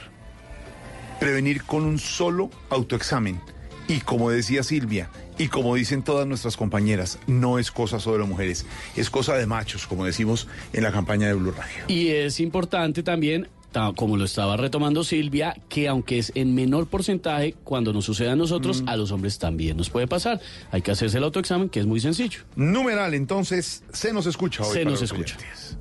Prevenir 1.19 1.63
con 1.63 1.84
un 1.84 1.99
solo 1.99 2.49
autoexamen. 2.69 3.41
Y 3.88 4.00
como 4.00 4.30
decía 4.30 4.63
Silvia, 4.63 5.10
y 5.38 5.48
como 5.50 5.76
dicen 5.76 6.04
todas 6.04 6.26
nuestras 6.28 6.56
compañeras, 6.58 7.20
no 7.28 7.60
es 7.60 7.72
cosa 7.72 7.99
solo 7.99 8.24
de 8.24 8.30
mujeres, 8.30 8.66
es 8.95 9.10
cosa 9.10 9.36
de 9.36 9.45
machos, 9.45 9.88
como 9.88 10.05
decimos 10.05 10.47
en 10.74 10.84
la 10.84 10.91
campaña 10.91 11.28
de 11.28 11.34
Blue 11.34 11.51
Radio. 11.51 11.84
Y 11.88 12.07
es 12.10 12.39
importante 12.39 13.03
también, 13.03 13.49
ta- 13.72 13.91
como 13.95 14.16
lo 14.16 14.26
estaba 14.26 14.55
retomando 14.55 15.03
Silvia, 15.03 15.55
que 15.68 15.88
aunque 15.89 16.20
es 16.20 16.32
en 16.36 16.53
menor 16.55 16.88
porcentaje, 16.88 17.55
cuando 17.64 17.91
nos 17.91 18.05
sucede 18.05 18.30
a 18.30 18.36
nosotros, 18.36 18.84
a 18.86 18.95
los 18.95 19.12
hombres 19.12 19.38
también 19.39 19.76
nos 19.76 19.89
puede 19.89 20.07
pasar. 20.07 20.39
Hay 20.72 20.82
que 20.82 20.91
hacerse 20.91 21.18
el 21.18 21.24
autoexamen, 21.26 21.68
que 21.70 21.80
es 21.80 21.86
muy 21.86 21.99
sencillo. 21.99 22.41
Numeral, 22.55 23.14
entonces, 23.16 23.84
se 23.91 24.14
nos 24.14 24.28
escucha 24.28 24.64
hoy. 24.64 24.74
Se 24.74 24.80
para 24.84 24.91
nos 24.91 25.01
los 25.01 25.12
escucha. 25.12 25.36
oyentes. 25.38 25.78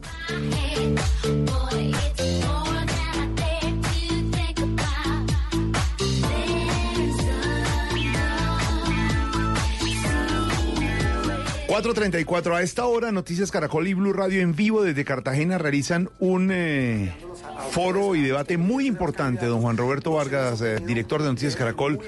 ...4.34 11.72 12.54
a 12.54 12.60
esta 12.60 12.84
hora... 12.84 13.12
...Noticias 13.12 13.50
Caracol 13.50 13.88
y 13.88 13.94
Blue 13.94 14.12
Radio 14.12 14.42
en 14.42 14.54
vivo... 14.54 14.82
...desde 14.82 15.06
Cartagena 15.06 15.56
realizan 15.56 16.10
un... 16.18 16.50
eh, 16.52 17.14
foro 17.70 18.14
y 18.14 18.20
debate 18.20 18.58
muy 18.58 18.86
importante, 18.86 19.46
don 19.46 19.62
Juan 19.62 19.78
Roberto 19.78 20.12
Vargas, 20.12 20.60
eh, 20.60 20.78
director 20.84 21.22
de 21.22 21.28
Noticias 21.30 21.56
Caracol, 21.56 21.98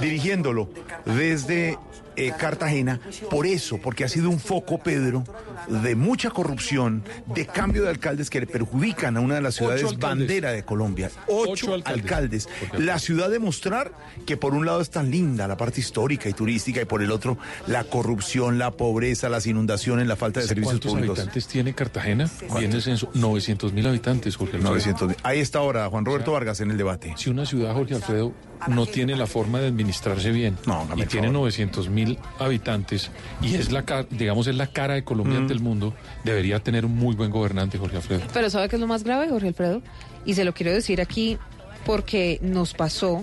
dirigiéndolo 0.00 0.68
desde 1.04 1.78
eh, 2.16 2.32
Cartagena, 2.36 3.00
por 3.30 3.46
eso, 3.46 3.78
porque 3.78 4.04
ha 4.04 4.08
sido 4.08 4.28
un 4.28 4.40
foco, 4.40 4.78
Pedro, 4.78 5.22
de 5.68 5.94
mucha 5.96 6.30
corrupción, 6.30 7.02
de 7.34 7.46
cambio 7.46 7.82
de 7.82 7.90
alcaldes 7.90 8.30
que 8.30 8.40
le 8.40 8.46
perjudican 8.46 9.16
a 9.16 9.20
una 9.20 9.36
de 9.36 9.42
las 9.42 9.54
ciudades 9.54 9.98
bandera 9.98 10.52
de 10.52 10.64
Colombia. 10.64 11.10
Ocho, 11.28 11.50
Ocho 11.52 11.74
alcaldes. 11.74 12.02
alcaldes. 12.02 12.48
La 12.78 12.98
ciudad 12.98 13.30
de 13.30 13.38
mostrar 13.38 13.92
que 14.26 14.36
por 14.36 14.54
un 14.54 14.66
lado 14.66 14.80
es 14.80 14.90
tan 14.90 15.10
linda 15.10 15.46
la 15.48 15.56
parte 15.56 15.80
histórica 15.80 16.28
y 16.28 16.32
turística 16.32 16.80
y 16.80 16.84
por 16.84 17.02
el 17.02 17.10
otro 17.10 17.38
la 17.66 17.84
corrupción, 17.84 18.58
la 18.58 18.70
pobreza, 18.72 19.28
las 19.28 19.46
inundaciones, 19.46 20.06
la 20.06 20.16
falta 20.16 20.40
de 20.40 20.46
servicios 20.46 20.72
¿Cuántos 20.74 20.92
públicos. 20.92 21.18
habitantes 21.18 21.46
tiene 21.46 21.74
Cartagena? 21.74 22.30
Viene 22.58 22.74
el 22.76 22.82
censo. 22.82 23.10
900 23.14 23.72
mil 23.72 23.86
habitantes, 23.86 24.36
Jorge 24.36 24.56
Alfredo. 24.56 24.70
900 24.70 25.08
mil. 25.08 25.16
Ahí 25.22 25.40
está 25.40 25.58
ahora 25.60 25.88
Juan 25.88 26.04
Roberto 26.04 26.32
Vargas 26.32 26.60
en 26.60 26.70
el 26.70 26.76
debate. 26.78 27.14
Si 27.16 27.30
una 27.30 27.46
ciudad, 27.46 27.72
Jorge 27.74 27.94
Alfredo, 27.94 28.32
no 28.68 28.86
tiene 28.86 29.16
la 29.16 29.26
forma 29.26 29.58
de 29.60 29.66
administrarse 29.68 30.30
bien 30.30 30.56
y 30.96 31.04
tiene 31.06 31.30
900 31.30 31.88
mil 31.88 32.18
habitantes 32.38 33.10
y 33.40 33.54
es 33.56 33.72
la, 33.72 33.84
digamos, 34.10 34.46
es 34.46 34.54
la 34.54 34.68
cara 34.68 34.94
de 34.94 35.02
Colombia 35.04 35.40
Mm. 35.40 35.46
Ante 35.52 35.58
el 35.58 35.60
mundo, 35.60 35.94
debería 36.24 36.58
tener 36.60 36.84
un 36.84 36.96
muy 36.96 37.14
buen 37.14 37.30
gobernante, 37.30 37.78
Jorge 37.78 37.96
Alfredo. 37.96 38.22
Pero 38.32 38.50
¿sabe 38.50 38.68
qué 38.68 38.76
es 38.76 38.80
lo 38.80 38.86
más 38.86 39.04
grave, 39.04 39.28
Jorge 39.28 39.48
Alfredo? 39.48 39.82
Y 40.24 40.34
se 40.34 40.44
lo 40.44 40.52
quiero 40.54 40.72
decir 40.72 41.00
aquí 41.00 41.38
porque 41.84 42.38
nos 42.42 42.74
pasó 42.74 43.22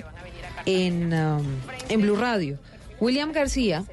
en, 0.66 1.14
um, 1.14 1.44
en 1.90 2.02
Blue 2.02 2.16
Radio. 2.16 2.58
William 3.00 3.32
García, 3.32 3.84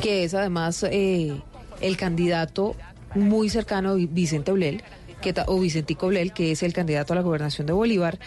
que 0.00 0.24
es 0.24 0.34
además 0.34 0.84
eh, 0.88 1.40
el 1.80 1.96
candidato 1.96 2.76
muy 3.14 3.48
cercano 3.48 3.90
a 3.90 3.94
Vi- 3.94 4.06
Vicente 4.10 4.52
Blel, 4.52 4.82
que 5.20 5.34
o 5.46 5.58
Vicentico 5.58 6.08
Blel, 6.08 6.32
que 6.32 6.52
es 6.52 6.62
el 6.62 6.72
candidato 6.72 7.12
a 7.12 7.16
la 7.16 7.22
gobernación 7.22 7.66
de 7.66 7.72
Bolívar, 7.72 8.18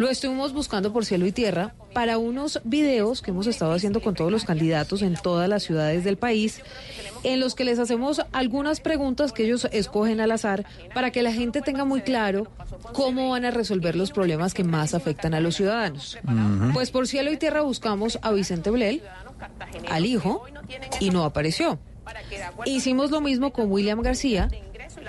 lo 0.00 0.08
estuvimos 0.08 0.54
buscando 0.54 0.94
por 0.94 1.04
cielo 1.04 1.26
y 1.26 1.32
tierra 1.32 1.74
para 1.92 2.16
unos 2.16 2.62
videos 2.64 3.20
que 3.20 3.32
hemos 3.32 3.46
estado 3.46 3.74
haciendo 3.74 4.00
con 4.00 4.14
todos 4.14 4.32
los 4.32 4.44
candidatos 4.46 5.02
en 5.02 5.12
todas 5.12 5.46
las 5.46 5.62
ciudades 5.62 6.04
del 6.04 6.16
país, 6.16 6.62
en 7.22 7.38
los 7.38 7.54
que 7.54 7.64
les 7.64 7.78
hacemos 7.78 8.22
algunas 8.32 8.80
preguntas 8.80 9.30
que 9.32 9.44
ellos 9.44 9.68
escogen 9.72 10.22
al 10.22 10.30
azar 10.30 10.64
para 10.94 11.10
que 11.10 11.20
la 11.20 11.34
gente 11.34 11.60
tenga 11.60 11.84
muy 11.84 12.00
claro 12.00 12.46
cómo 12.94 13.28
van 13.28 13.44
a 13.44 13.50
resolver 13.50 13.94
los 13.94 14.10
problemas 14.10 14.54
que 14.54 14.64
más 14.64 14.94
afectan 14.94 15.34
a 15.34 15.40
los 15.40 15.56
ciudadanos. 15.56 16.16
Pues 16.72 16.90
por 16.90 17.06
cielo 17.06 17.30
y 17.30 17.36
tierra 17.36 17.60
buscamos 17.60 18.18
a 18.22 18.32
Vicente 18.32 18.70
Blel, 18.70 19.02
al 19.90 20.06
hijo, 20.06 20.46
y 20.98 21.10
no 21.10 21.24
apareció. 21.24 21.78
Hicimos 22.64 23.10
lo 23.10 23.20
mismo 23.20 23.52
con 23.52 23.70
William 23.70 24.00
García, 24.00 24.48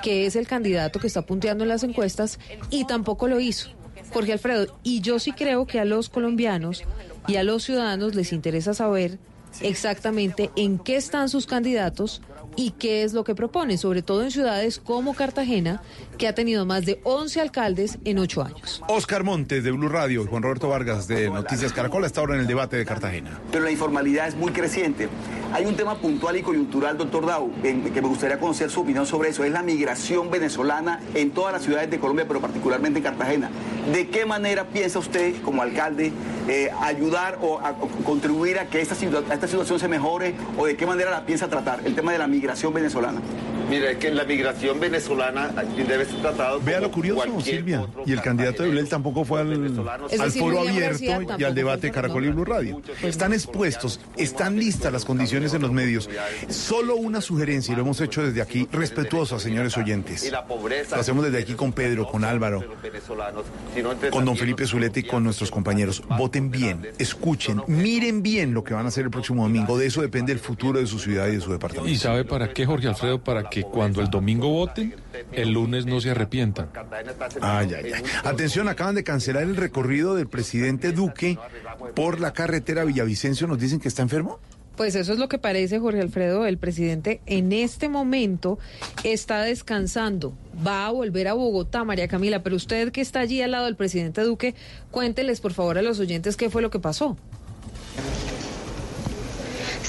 que 0.04 0.26
es 0.26 0.36
el 0.36 0.48
candidato 0.48 1.00
que 1.00 1.08
está 1.08 1.22
punteando 1.22 1.64
en 1.64 1.70
las 1.70 1.84
encuestas, 1.84 2.40
y 2.70 2.84
tampoco 2.84 3.30
lo 3.30 3.40
hizo. 3.40 3.70
Jorge 4.14 4.34
Alfredo, 4.34 4.78
y 4.84 5.02
yo 5.02 5.20
sí 5.20 5.32
creo 5.32 5.66
que 5.66 5.80
a 5.80 5.86
los 5.86 6.10
colombianos 6.10 6.84
y 7.28 7.36
a 7.38 7.44
los 7.44 7.64
ciudadanos 7.64 8.16
les 8.16 8.34
interesa 8.34 8.74
saber 8.74 9.20
exactamente 9.62 10.50
en 10.56 10.80
qué 10.80 10.96
están 10.96 11.30
sus 11.30 11.46
candidatos 11.46 12.22
y 12.56 12.72
qué 12.72 13.04
es 13.04 13.14
lo 13.14 13.24
que 13.24 13.36
proponen, 13.36 13.78
sobre 13.78 14.02
todo 14.02 14.24
en 14.24 14.32
ciudades 14.32 14.80
como 14.80 15.14
Cartagena, 15.14 15.82
que 16.22 16.28
ha 16.28 16.36
tenido 16.36 16.68
más 16.68 16.86
de 16.86 17.02
11 17.04 17.42
alcaldes 17.42 17.98
en 18.06 18.20
8 18.20 18.44
años. 18.44 18.84
Oscar 18.88 19.24
Montes 19.24 19.64
de 19.64 19.72
Blue 19.72 19.90
Radio 19.90 20.22
y 20.24 20.28
Juan 20.28 20.44
Roberto 20.44 20.70
Vargas 20.70 21.08
de 21.08 21.32
Noticias 21.32 21.74
Caracol 21.74 22.06
está 22.06 22.20
ahora 22.22 22.36
en 22.36 22.42
el 22.42 22.48
debate 22.48 22.78
de 22.78 22.86
Cartagena. 22.86 23.40
pero 23.52 23.64
la 23.64 23.72
informalidad 23.72 24.28
es 24.28 24.36
muy 24.36 24.52
creciente. 24.52 25.10
Hay 25.52 25.66
un 25.66 25.76
tema 25.76 25.96
puntual 25.98 26.38
y 26.38 26.44
coyuntural, 26.44 26.96
doctor 26.96 27.26
Dau, 27.26 27.52
en- 27.64 27.84
que 27.92 28.02
me 28.04 28.08
gustaría 28.08 28.40
conocer 28.40 28.70
su 28.70 28.82
opinión 28.82 29.08
sobre 29.08 29.30
eso, 29.30 29.44
es 29.44 29.52
la 29.52 29.64
migración 29.64 30.30
venezolana 30.30 31.00
en 31.16 31.32
todas 31.32 31.54
las 31.54 31.64
ciudades 31.64 31.90
de 31.90 32.00
Colombia, 32.00 32.26
pero 32.28 32.40
particularmente 32.40 33.00
en 33.00 33.04
Cartagena. 33.04 33.50
¿De 33.92 34.08
qué 34.10 34.28
manera 34.28 34.66
piensa 34.68 35.00
usted, 35.00 35.42
como 35.42 35.64
alcalde, 35.64 36.14
eh, 36.48 36.70
ayudar 36.82 37.40
o, 37.42 37.60
a- 37.60 37.72
o 37.72 37.88
contribuir 38.06 38.60
a 38.60 38.68
que 38.68 38.80
esta, 38.80 38.94
a 38.94 39.34
esta 39.34 39.48
situación 39.48 39.80
se 39.80 39.88
mejore 39.88 40.36
o 40.56 40.68
de 40.68 40.78
qué 40.78 40.86
manera 40.86 41.10
la 41.10 41.26
piensa 41.26 41.48
tratar, 41.50 41.80
el 41.84 41.96
tema 41.96 42.12
de 42.12 42.20
la 42.20 42.28
migración 42.28 42.74
venezolana? 42.76 43.20
Mira, 43.70 43.92
es 43.92 43.98
que 43.98 44.12
la 44.12 44.26
migración 44.26 44.80
venezolana 44.82 45.50
debe 45.88 46.04
ser 46.06 46.11
tratado 46.16 46.62
Vea 46.62 46.80
lo 46.80 46.92
curioso, 46.92 47.42
Silvia. 47.42 47.86
Y 48.06 48.12
el 48.12 48.22
candidato 48.22 48.64
de 48.64 48.70
Blel 48.70 48.88
tampoco 48.88 49.26
fue 49.26 49.42
al, 49.42 49.52
al 49.52 50.08
decir, 50.20 50.42
foro 50.42 50.62
abierto 50.62 51.04
y 51.38 51.44
al 51.44 51.56
debate 51.56 51.92
Caracol 51.92 52.26
y 52.26 52.30
Blue 52.30 52.46
Radio. 52.46 52.82
Están 53.02 53.34
expuestos, 53.34 54.00
están 54.18 54.58
listas 54.58 54.92
las 54.92 55.06
condiciones 55.06 55.54
en 55.54 55.62
los 55.62 55.72
medios. 55.72 56.10
Solo 56.50 56.96
una 56.96 57.22
sugerencia, 57.22 57.74
y 57.74 57.76
lo 57.76 57.84
hemos 57.84 58.02
hecho 58.02 58.24
desde 58.24 58.42
aquí, 58.42 58.68
respetuosa, 58.72 59.40
señores 59.40 59.78
oyentes. 59.78 60.32
Lo 60.32 60.96
hacemos 60.96 61.26
desde 61.26 61.40
aquí 61.40 61.54
con 61.54 61.74
Pedro, 61.74 62.08
con 62.08 62.24
Álvaro, 62.24 62.64
con 64.12 64.26
don 64.26 64.36
Felipe 64.36 64.66
Zuleta 64.66 65.00
y 65.00 65.04
con 65.04 65.24
nuestros 65.24 65.52
compañeros. 65.52 66.04
Voten 66.18 66.52
bien, 66.52 66.88
escuchen, 66.98 67.62
miren 67.68 68.22
bien 68.22 68.54
lo 68.54 68.64
que 68.64 68.74
van 68.74 68.86
a 68.86 68.90
hacer 68.90 69.06
el 69.06 69.12
próximo 69.12 69.44
domingo. 69.44 69.78
De 69.78 69.86
eso 69.86 70.02
depende 70.02 70.34
el 70.34 70.40
futuro 70.40 70.80
de 70.80 70.88
su 70.88 71.00
ciudad 71.00 71.28
y 71.28 71.36
de 71.36 71.42
su 71.42 71.52
departamento. 71.52 71.92
¿Y 71.92 71.98
sabe 71.98 72.26
para 72.26 72.54
qué, 72.54 72.66
Jorge 72.66 72.88
Alfredo? 72.88 73.24
Para 73.24 73.50
que 73.50 73.64
cuando 73.64 74.02
el 74.02 74.10
domingo 74.10 74.50
voten, 74.50 74.96
el 75.32 75.52
lunes 75.52 75.86
no 75.86 76.01
se 76.02 76.12
arrepientan. 76.12 76.70
Ay, 77.42 77.74
ay, 77.74 77.92
ay. 77.94 78.04
Atención, 78.24 78.68
acaban 78.68 78.96
de 78.96 79.04
cancelar 79.04 79.44
el 79.44 79.56
recorrido 79.56 80.16
del 80.16 80.28
presidente 80.28 80.92
Duque 80.92 81.38
por 81.96 82.20
la 82.20 82.34
carretera 82.34 82.84
Villavicencio. 82.84 83.48
Nos 83.48 83.60
dicen 83.60 83.80
que 83.80 83.88
está 83.88 84.02
enfermo. 84.02 84.40
Pues 84.78 84.96
eso 84.96 85.14
es 85.14 85.20
lo 85.20 85.30
que 85.30 85.38
parece, 85.38 85.80
Jorge 85.80 86.02
Alfredo. 86.02 86.46
El 86.46 86.58
presidente 86.58 87.22
en 87.26 87.52
este 87.52 87.90
momento 87.90 88.58
está 89.04 89.42
descansando. 89.42 90.34
Va 90.66 90.88
a 90.88 90.92
volver 90.92 91.28
a 91.28 91.34
Bogotá, 91.34 91.84
María 91.84 92.08
Camila. 92.08 92.42
Pero 92.42 92.56
usted 92.56 92.92
que 92.92 93.02
está 93.02 93.20
allí 93.20 93.42
al 93.42 93.52
lado 93.52 93.66
del 93.66 93.76
presidente 93.76 94.22
Duque, 94.22 94.56
cuénteles 94.90 95.42
por 95.42 95.54
favor 95.54 95.78
a 95.78 95.82
los 95.82 96.00
oyentes 96.00 96.38
qué 96.38 96.50
fue 96.50 96.62
lo 96.62 96.72
que 96.72 96.80
pasó. 96.80 97.18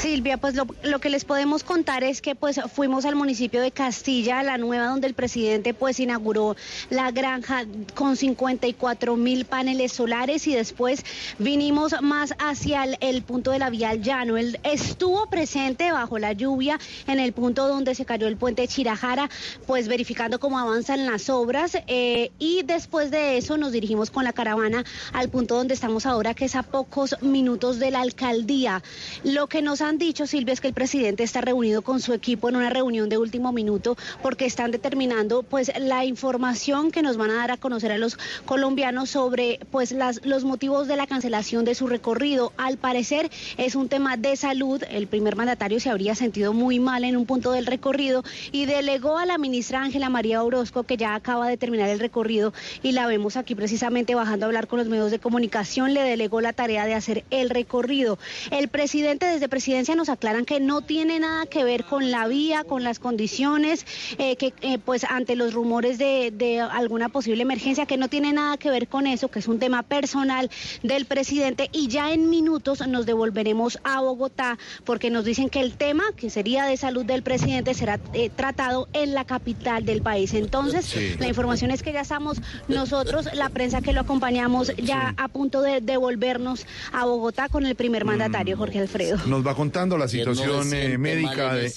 Silvia, 0.03 0.37
pues 0.37 0.57
lo, 0.57 0.99
que 0.99 1.11
les 1.11 1.25
podemos 1.25 1.63
contar 1.63 2.03
es 2.03 2.21
que 2.21 2.35
pues 2.35 2.61
fuimos 2.75 3.05
al 3.05 3.15
municipio 3.15 3.61
de 3.61 3.71
Castilla, 3.71 4.43
la 4.43 4.59
nueva, 4.59 4.89
donde 4.89 5.07
el 5.07 5.15
presidente 5.15 5.75
pues 5.75 6.01
inauguró 6.01 6.57
la 6.91 7.13
granja 7.13 7.67
con 7.95 8.17
54 8.17 9.15
mil 9.15 9.45
paneles 9.45 9.93
solares 9.93 10.49
y 10.49 10.57
después 10.57 11.05
vinimos 11.39 11.95
más 12.03 12.35
hacia 12.41 12.83
el, 12.83 13.23
punto 13.23 13.53
de 13.53 13.61
la 13.61 13.71
vía 13.71 13.95
llano. 13.95 14.39
Él 14.39 14.59
estuvo 14.65 15.27
presente 15.31 15.93
bajo 15.93 16.19
la 16.19 16.33
lluvia 16.33 16.81
en 17.07 17.21
el 17.21 17.33
punto 17.33 17.69
donde 17.69 17.95
se 17.95 18.05
cayó 18.05 18.27
el 18.27 18.37
puente 18.37 18.67
Chirajara, 18.67 19.31
pues 19.69 19.87
verificando 19.87 20.41
cómo 20.41 20.59
avanzan 20.59 21.07
las 21.07 21.31
obras 21.31 21.79
eh, 21.87 22.33
y 22.41 22.65
después 22.65 23.13
de 23.13 23.37
eso 23.37 23.57
nos 23.57 23.71
dirigimos 23.71 24.11
con 24.11 24.25
la 24.25 24.33
caravana 24.33 24.85
al 25.13 25.29
punto 25.29 25.55
donde 25.55 25.75
estamos 25.75 26.07
ahora, 26.07 26.35
que 26.35 26.47
es 26.47 26.57
a 26.57 26.65
pocos 26.65 27.15
minutos 27.23 27.79
de 27.79 27.93
la 27.93 28.01
alcaldía. 28.01 28.83
Lo 29.23 29.47
que 29.47 29.63
nos 29.63 29.81
han 29.81 29.92
dicho, 29.99 30.27
Silvia, 30.27 30.53
es 30.53 30.61
que 30.61 30.69
el 30.69 30.75
presidente 30.75 31.23
está 31.23 31.41
reunido 31.41 31.83
con 31.83 32.01
su 32.01 32.13
equipo 32.13 32.49
en 32.49 32.57
una 32.57 32.71
reunión 32.71 33.09
de 33.09 33.19
último 33.19 33.53
minuto 33.53 33.97
porque 34.23 34.47
están 34.47 34.71
determinando 34.71 35.43
pues 35.43 35.73
la 35.79 36.05
información 36.05 36.91
que 36.91 37.03
nos 37.03 37.17
van 37.17 37.31
a 37.31 37.37
dar 37.37 37.51
a 37.51 37.57
conocer 37.57 37.93
a 37.93 37.99
los 37.99 38.19
colombianos 38.45 39.11
sobre 39.11 39.61
pues 39.71 39.93
las, 39.93 40.25
los 40.25 40.45
motivos 40.45 40.89
de 40.89 40.97
la 40.97 41.07
cancelación 41.07 41.65
de 41.65 41.75
su 41.75 41.87
recorrido. 41.87 42.53
Al 42.57 42.79
parecer 42.79 43.31
es 43.57 43.75
un 43.75 43.89
tema 43.89 44.17
de 44.17 44.37
salud. 44.37 44.83
El 44.91 45.07
primer 45.07 45.37
mandatario 45.37 45.81
se 45.81 45.91
habría 45.91 46.15
sentido 46.15 46.53
muy 46.53 46.79
mal 46.79 47.05
en 47.05 47.17
un 47.17 47.27
punto 47.27 47.53
del 47.53 47.67
recorrido 47.67 48.25
y 48.51 48.67
delegó 48.67 49.19
a 49.19 49.27
la 49.27 49.39
ministra 49.39 49.83
Ángela 49.83 50.09
María 50.09 50.43
Orozco 50.43 50.85
que 50.85 50.97
ya 50.97 51.15
acaba 51.15 51.49
de 51.49 51.57
terminar 51.57 51.89
el 51.89 52.01
recorrido 52.01 52.53
y 52.83 52.93
la 52.93 53.07
vemos 53.07 53.37
aquí 53.37 53.55
precisamente 53.55 54.15
bajando 54.15 54.47
a 54.47 54.49
hablar 54.49 54.67
con 54.67 54.79
los 54.79 54.89
medios 54.89 55.11
de 55.11 55.19
comunicación, 55.19 55.95
le 55.95 56.03
delegó 56.03 56.41
la 56.41 56.53
tarea 56.53 56.87
de 56.87 56.95
hacer 56.95 57.25
el 57.31 57.51
recorrido. 57.51 58.19
El 58.51 58.69
presidente 58.69 59.27
desde 59.27 59.49
presidencia 59.83 59.97
nos 59.97 60.09
aclaran 60.11 60.45
que 60.45 60.61
no 60.61 60.81
tiene 60.81 61.19
nada 61.19 61.47
que 61.47 61.65
ver 61.65 61.83
con 61.85 62.13
la 62.13 62.29
vía, 62.29 62.63
con 62.63 62.85
las 62.85 63.01
condiciones, 63.01 63.85
eh, 64.19 64.37
que 64.37 64.55
eh, 64.61 64.79
pues 64.79 65.03
ante 65.03 65.35
los 65.35 65.55
rumores 65.55 65.99
de, 65.99 66.31
de 66.33 66.61
alguna 66.61 67.09
posible 67.09 67.43
emergencia, 67.43 67.85
que 67.85 67.97
no 67.97 68.07
tiene 68.09 68.33
nada 68.33 68.59
que 68.59 68.71
ver 68.71 68.87
con 68.87 69.09
eso, 69.09 69.29
que 69.29 69.41
es 69.41 69.49
un 69.49 69.59
tema 69.59 69.83
personal 69.83 70.51
del 70.85 71.05
presidente 71.07 71.69
y 71.73 71.89
ya 71.89 72.13
en 72.13 72.31
minutos 72.31 72.87
nos 72.87 73.07
devolveremos 73.07 73.81
a 73.83 74.01
Bogotá 74.01 74.57
porque 74.85 75.11
nos 75.11 75.25
dicen 75.25 75.49
que 75.51 75.59
el 75.61 75.73
tema, 75.73 76.05
que 76.17 76.31
sería 76.31 76.65
de 76.67 76.77
salud 76.77 77.05
del 77.05 77.25
presidente, 77.25 77.75
será 77.75 77.99
eh, 78.13 78.31
tratado 78.31 78.89
en 78.93 79.15
la 79.15 79.25
capital 79.25 79.85
del 79.85 80.01
país. 80.01 80.33
Entonces, 80.35 80.85
Sí. 80.87 81.17
la 81.19 81.27
información 81.27 81.73
es 81.73 81.83
que 81.83 81.93
ya 81.93 82.03
estamos 82.03 82.39
nosotros, 82.69 83.29
la 83.35 83.49
prensa 83.49 83.81
que 83.81 83.93
lo 83.93 84.03
acompañamos, 84.03 84.73
ya 84.77 85.15
a 85.17 85.27
punto 85.27 85.61
de 85.61 85.81
devolvernos 85.81 86.67
a 86.93 87.05
Bogotá 87.05 87.49
con 87.49 87.67
el 87.67 87.75
primer 87.75 88.05
mandatario, 88.05 88.57
Jorge 88.57 88.79
Alfredo. 88.79 89.19
Nos 89.27 89.45
va 89.47 89.55
contando 89.73 89.97
la 89.97 90.07
situación 90.07 90.75
eh, 90.75 90.99
médica 90.99 91.55
de... 91.55 91.73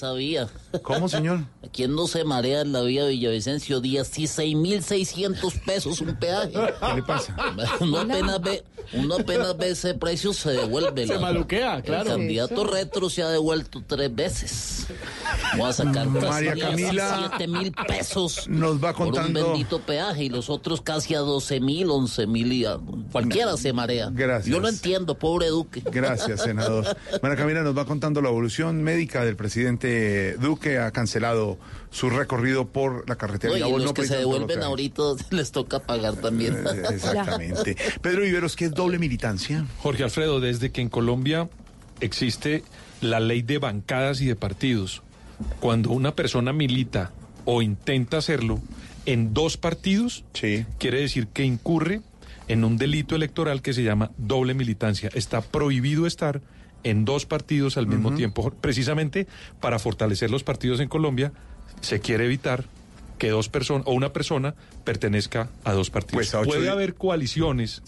¿Cómo, 0.82 1.08
señor? 1.08 1.40
¿Quién 1.72 1.94
no 1.94 2.06
se 2.06 2.24
marea 2.24 2.60
en 2.62 2.72
la 2.72 2.82
vía 2.82 3.06
Villavicencio 3.06 3.80
Díaz? 3.80 4.08
Sí, 4.12 4.24
6.600 4.24 5.60
pesos 5.64 6.00
un 6.00 6.14
peaje. 6.16 6.52
¿Qué 6.52 6.94
le 6.94 7.02
pasa? 7.02 7.34
Uno 7.80 7.98
apenas 7.98 8.40
ve, 8.40 8.64
uno 8.92 9.16
apenas 9.16 9.56
ve 9.56 9.70
ese 9.70 9.94
precio, 9.94 10.32
se 10.32 10.50
devuelve. 10.52 11.06
Se 11.06 11.14
la- 11.14 11.20
maluquea, 11.20 11.82
claro. 11.82 12.10
El 12.12 12.16
candidato 12.18 12.64
retro 12.64 13.10
se 13.10 13.22
ha 13.22 13.28
devuelto 13.28 13.82
tres 13.86 14.14
veces. 14.14 14.86
Vamos 15.52 15.80
a 15.80 15.84
sacar 15.84 16.06
María 16.08 16.50
casi 16.52 16.60
Camila 16.60 17.16
17 17.38 17.46
mil 17.48 17.72
pesos 17.86 18.46
nos 18.48 18.82
va 18.82 18.92
por 18.94 19.08
un 19.08 19.12
contando- 19.14 19.52
bendito 19.52 19.80
peaje 19.80 20.24
y 20.24 20.28
los 20.28 20.48
otros 20.50 20.80
casi 20.82 21.14
a 21.14 21.20
12 21.20 21.60
mil, 21.60 21.90
11 21.90 22.26
mil 22.26 22.52
y 22.52 22.64
a- 22.64 22.78
cualquiera 23.10 23.56
se 23.56 23.72
marea. 23.72 24.08
Gracias. 24.12 24.46
Yo 24.54 24.60
lo 24.60 24.68
entiendo, 24.68 25.18
pobre 25.18 25.48
Duque. 25.48 25.82
Gracias, 25.84 26.42
senador. 26.42 26.84
María 27.22 27.36
Camila 27.36 27.62
nos 27.62 27.76
va 27.76 27.84
contando 27.86 28.20
la 28.22 28.28
evolución 28.28 28.82
médica 28.82 29.24
del 29.24 29.36
presidente 29.36 30.36
Duque. 30.38 30.65
Ha 30.78 30.90
cancelado 30.90 31.58
su 31.90 32.10
recorrido 32.10 32.66
por 32.68 33.08
la 33.08 33.16
carretera. 33.16 33.52
Oye, 33.52 33.62
Digamos, 33.62 33.80
los 33.80 33.90
no 33.90 33.94
que 33.94 34.06
se 34.06 34.16
devuelven 34.16 34.62
ahorita 34.62 35.02
les 35.30 35.52
toca 35.52 35.80
pagar 35.80 36.16
también. 36.16 36.54
Eh, 36.54 36.82
Exactamente. 36.90 37.76
Pedro 38.02 38.22
Viveros, 38.22 38.56
¿qué 38.56 38.66
es 38.66 38.72
doble 38.72 38.98
militancia? 38.98 39.64
Jorge 39.78 40.04
Alfredo, 40.04 40.40
desde 40.40 40.70
que 40.70 40.80
en 40.80 40.88
Colombia 40.88 41.48
existe 42.00 42.64
la 43.00 43.20
ley 43.20 43.42
de 43.42 43.58
bancadas 43.58 44.20
y 44.20 44.26
de 44.26 44.36
partidos, 44.36 45.02
cuando 45.60 45.90
una 45.90 46.14
persona 46.14 46.52
milita 46.52 47.12
o 47.44 47.62
intenta 47.62 48.18
hacerlo 48.18 48.60
en 49.06 49.32
dos 49.32 49.56
partidos, 49.56 50.24
quiere 50.78 51.00
decir 51.00 51.28
que 51.28 51.44
incurre 51.44 52.00
en 52.48 52.64
un 52.64 52.76
delito 52.76 53.14
electoral 53.16 53.62
que 53.62 53.72
se 53.72 53.82
llama 53.82 54.10
doble 54.16 54.54
militancia. 54.54 55.10
Está 55.14 55.40
prohibido 55.40 56.06
estar 56.06 56.42
en 56.86 57.04
dos 57.04 57.26
partidos 57.26 57.76
al 57.76 57.88
mismo 57.88 58.14
tiempo. 58.14 58.52
Precisamente 58.60 59.26
para 59.60 59.78
fortalecer 59.78 60.30
los 60.30 60.44
partidos 60.44 60.78
en 60.80 60.88
Colombia, 60.88 61.32
se 61.80 62.00
quiere 62.00 62.26
evitar 62.26 62.64
que 63.18 63.30
dos 63.30 63.48
personas 63.48 63.86
o 63.86 63.92
una 63.92 64.12
persona 64.12 64.54
pertenezca 64.84 65.48
a 65.64 65.72
dos 65.72 65.90
partidos. 65.90 66.30
Pues 66.30 66.34
a 66.34 66.42
Puede 66.42 66.68
haber 66.68 66.94
coaliciones 66.94 67.82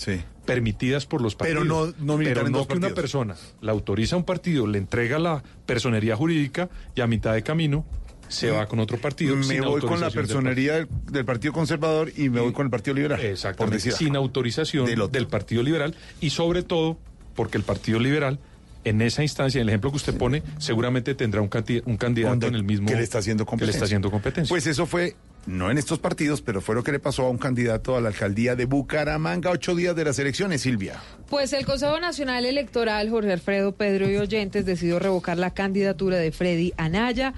permitidas 0.45 1.07
por 1.07 1.21
los 1.21 1.37
Pero 1.37 1.61
partidos. 1.61 1.95
no- 1.99 2.05
no 2.05 2.19
militar 2.19 2.45
pero 2.45 2.51
no 2.59 2.67
que 2.67 2.77
una 2.77 2.91
persona 2.91 3.37
la 3.61 3.73
autoriza 3.73 4.17
a 4.17 4.19
un 4.19 4.25
partido, 4.25 4.67
le 4.67 4.79
entrega 4.79 5.19
la 5.19 5.43
personería 5.65 6.17
jurídica 6.17 6.69
y 6.97 7.01
a 7.01 7.07
mitad 7.07 7.35
de 7.35 7.43
camino 7.43 7.85
se 8.29 8.51
va 8.51 8.67
con 8.67 8.81
otro 8.81 8.99
partido. 8.99 9.37
Me 9.37 9.45
sin 9.45 9.63
voy 9.63 9.81
con 9.81 10.01
la 10.01 10.07
del 10.07 10.15
personería 10.15 10.87
del, 11.11 11.25
Partido 11.25 11.53
Conservador 11.53 12.11
y 12.17 12.31
me 12.31 12.41
voy 12.41 12.53
con 12.53 12.67
el 12.67 12.71
Partido 12.71 12.95
Liberal. 12.95 13.21
Exactamente, 13.21 13.93
sin 13.93 14.17
autorización 14.17 14.87
del, 14.87 15.27
Partido 15.29 15.63
Liberal 15.63 15.95
y 16.21 16.31
sobre 16.31 16.63
todo 16.63 16.99
porque 17.35 17.59
el 17.59 17.65
Partido 17.65 18.01
Liberal 18.01 18.39
en 18.85 19.03
esa 19.03 19.23
instancia, 19.23 19.59
en 19.59 19.63
el 19.63 19.69
ejemplo 19.71 19.91
que 19.91 19.97
usted 19.97 20.17
pone, 20.17 20.43
seguramente 20.59 21.15
tendrá 21.15 21.41
un, 21.41 21.51
cati- 21.51 21.83
un 21.85 21.97
candidato 21.97 22.31
Donde- 22.33 22.47
en 22.49 22.55
el 22.55 22.65
mismo 22.65 22.89
que 22.89 22.97
le 22.97 23.03
está 23.03 23.19
haciendo 23.19 23.45
que 23.45 23.47
le 23.47 23.51
competencia. 23.51 23.77
está 23.77 23.85
haciendo 23.85 24.11
competencia. 24.11 24.49
Pues 24.49 24.67
eso 24.67 24.87
fue, 24.87 25.17
no 25.47 25.71
en 25.71 25.79
estos 25.79 25.99
partidos, 25.99 26.43
pero 26.43 26.61
fue 26.61 26.75
lo 26.75 26.83
que 26.83 26.93
le 26.93 26.99
pasó 27.01 27.25
a 27.27 27.31
un 27.31 27.39
candidato 27.39 27.97
a 27.97 28.01
la 28.01 28.09
alcaldía 28.09 28.55
de 28.57 28.65
Bucaramanga, 28.67 29.51
ocho 29.51 29.75
días 29.75 29.95
de 29.97 30.05
las 30.05 30.19
elecciones, 30.19 30.63
Silvia. 30.63 31.01
Pues 31.29 31.53
el 31.53 31.67
Consejo 31.67 31.99
Nacional 32.01 32.45
Electoral, 32.47 33.11
Jorge 33.11 33.33
Alfredo 33.33 33.73
Pedro 33.73 34.09
y 34.11 34.17
Oyentes, 34.17 34.65
decidió 34.65 34.99
revocar 34.99 35.39
la 35.39 35.53
candidatura 35.53 36.17
de 36.17 36.33
Freddy 36.33 36.73
Anaya, 36.77 37.35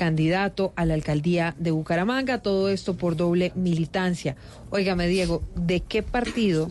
candidato 0.00 0.72
a 0.76 0.86
la 0.86 0.94
alcaldía 0.94 1.54
de 1.58 1.72
Bucaramanga, 1.72 2.38
todo 2.38 2.70
esto 2.70 2.96
por 2.96 3.16
doble 3.16 3.52
militancia. 3.54 4.34
Óigame, 4.70 5.06
Diego, 5.08 5.42
¿de 5.56 5.80
qué 5.80 6.02
partido 6.02 6.70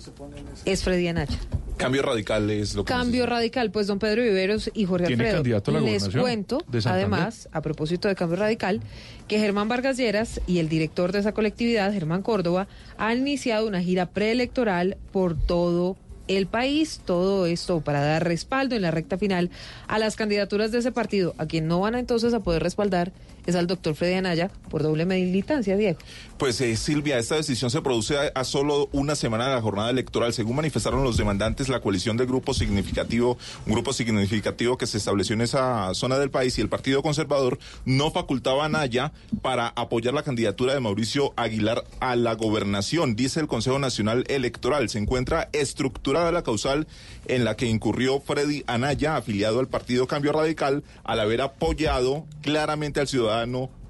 es 0.66 0.84
Freddy 0.84 1.10
Anaya? 1.10 1.38
Cambio 1.78 2.02
radical 2.02 2.50
es 2.50 2.74
lo 2.74 2.84
que 2.86 2.92
Cambio 2.92 3.28
radical, 3.28 3.70
pues 3.70 3.86
don 3.86 4.00
Pedro 4.00 4.24
Viveros 4.24 4.72
y 4.74 4.86
Jorge 4.86 5.06
¿Tiene 5.06 5.26
Alfredo. 5.26 5.38
candidato 5.44 5.70
a 5.70 5.74
la 5.76 5.80
Les 5.82 6.10
cuento, 6.10 6.58
además, 6.86 7.48
a 7.52 7.62
propósito 7.62 8.08
de 8.08 8.16
Cambio 8.16 8.40
Radical, 8.40 8.82
que 9.28 9.38
Germán 9.38 9.68
Vargas 9.68 9.98
Lleras 9.98 10.42
y 10.48 10.58
el 10.58 10.68
director 10.68 11.12
de 11.12 11.20
esa 11.20 11.32
colectividad, 11.32 11.94
Germán 11.94 12.24
Córdoba, 12.24 12.68
han 12.98 13.20
iniciado 13.20 13.68
una 13.68 13.80
gira 13.80 14.08
preelectoral 14.08 14.98
por 15.12 15.40
todo 15.40 15.98
el 16.30 16.46
país, 16.46 17.02
todo 17.04 17.48
esto 17.48 17.82
para 17.82 18.02
dar 18.02 18.24
respaldo 18.24 18.76
en 18.76 18.84
la 18.84 18.92
recta 18.92 19.18
final 19.18 19.50
a 19.88 20.00
las 20.00 20.16
candidaturas 20.16 20.72
de 20.72 20.78
ese 20.78 20.92
partido, 20.92 21.34
a 21.38 21.48
quien 21.48 21.68
no 21.68 21.80
van 21.80 21.96
entonces 21.96 22.34
a 22.34 22.40
poder 22.40 22.64
respaldar 22.64 23.12
es 23.50 23.56
al 23.56 23.68
doctor 23.68 23.96
Freddy 23.96 24.16
Anaya 24.16 24.50
por 24.70 24.84
doble 24.84 25.06
militancia, 25.06 25.76
Diego. 25.76 26.00
Pues 26.38 26.62
eh, 26.62 26.76
Silvia, 26.78 27.18
esta 27.18 27.36
decisión 27.36 27.70
se 27.70 27.82
produce 27.82 28.16
a, 28.34 28.44
solo 28.44 28.88
una 28.94 29.16
semana 29.16 29.48
de 29.48 29.56
la 29.56 29.62
jornada 29.62 29.90
electoral. 29.90 30.32
Según 30.34 30.56
manifestaron 30.56 31.04
los 31.04 31.18
demandantes, 31.18 31.68
la 31.68 31.82
coalición 31.82 32.16
del 32.16 32.28
grupo 32.28 32.54
significativo, 32.54 33.38
un 33.66 33.74
grupo 33.74 33.92
significativo 33.92 34.78
que 34.78 34.88
se 34.88 34.98
estableció 34.98 35.34
en 35.34 35.42
esa 35.42 35.94
zona 35.94 36.18
del 36.18 36.32
país 36.32 36.58
y 36.58 36.62
el 36.62 36.70
Partido 36.70 37.02
Conservador 37.02 37.60
no 37.84 38.12
facultaba 38.12 38.66
a 38.66 38.70
Naya 38.70 39.12
para 39.42 39.68
apoyar 39.68 40.14
la 40.14 40.24
candidatura 40.24 40.74
de 40.74 40.80
Mauricio 40.80 41.34
Aguilar 41.36 41.84
a 42.00 42.16
la 42.16 42.36
gobernación, 42.36 43.16
dice 43.16 43.42
el 43.42 43.48
Consejo 43.48 43.80
Nacional 43.80 44.24
Electoral. 44.28 44.88
Se 44.90 45.00
encuentra 45.00 45.50
estructurada 45.52 46.32
la 46.32 46.44
causal 46.44 46.88
en 47.28 47.44
la 47.44 47.56
que 47.56 47.66
incurrió 47.66 48.22
Freddy 48.22 48.64
Anaya, 48.68 49.18
afiliado 49.18 49.60
al 49.60 49.68
Partido 49.68 50.08
Cambio 50.08 50.32
Radical, 50.32 50.84
al 51.04 51.20
haber 51.20 51.42
apoyado 51.42 52.26
claramente 52.42 53.00
al 53.00 53.08
ciudadano 53.08 53.39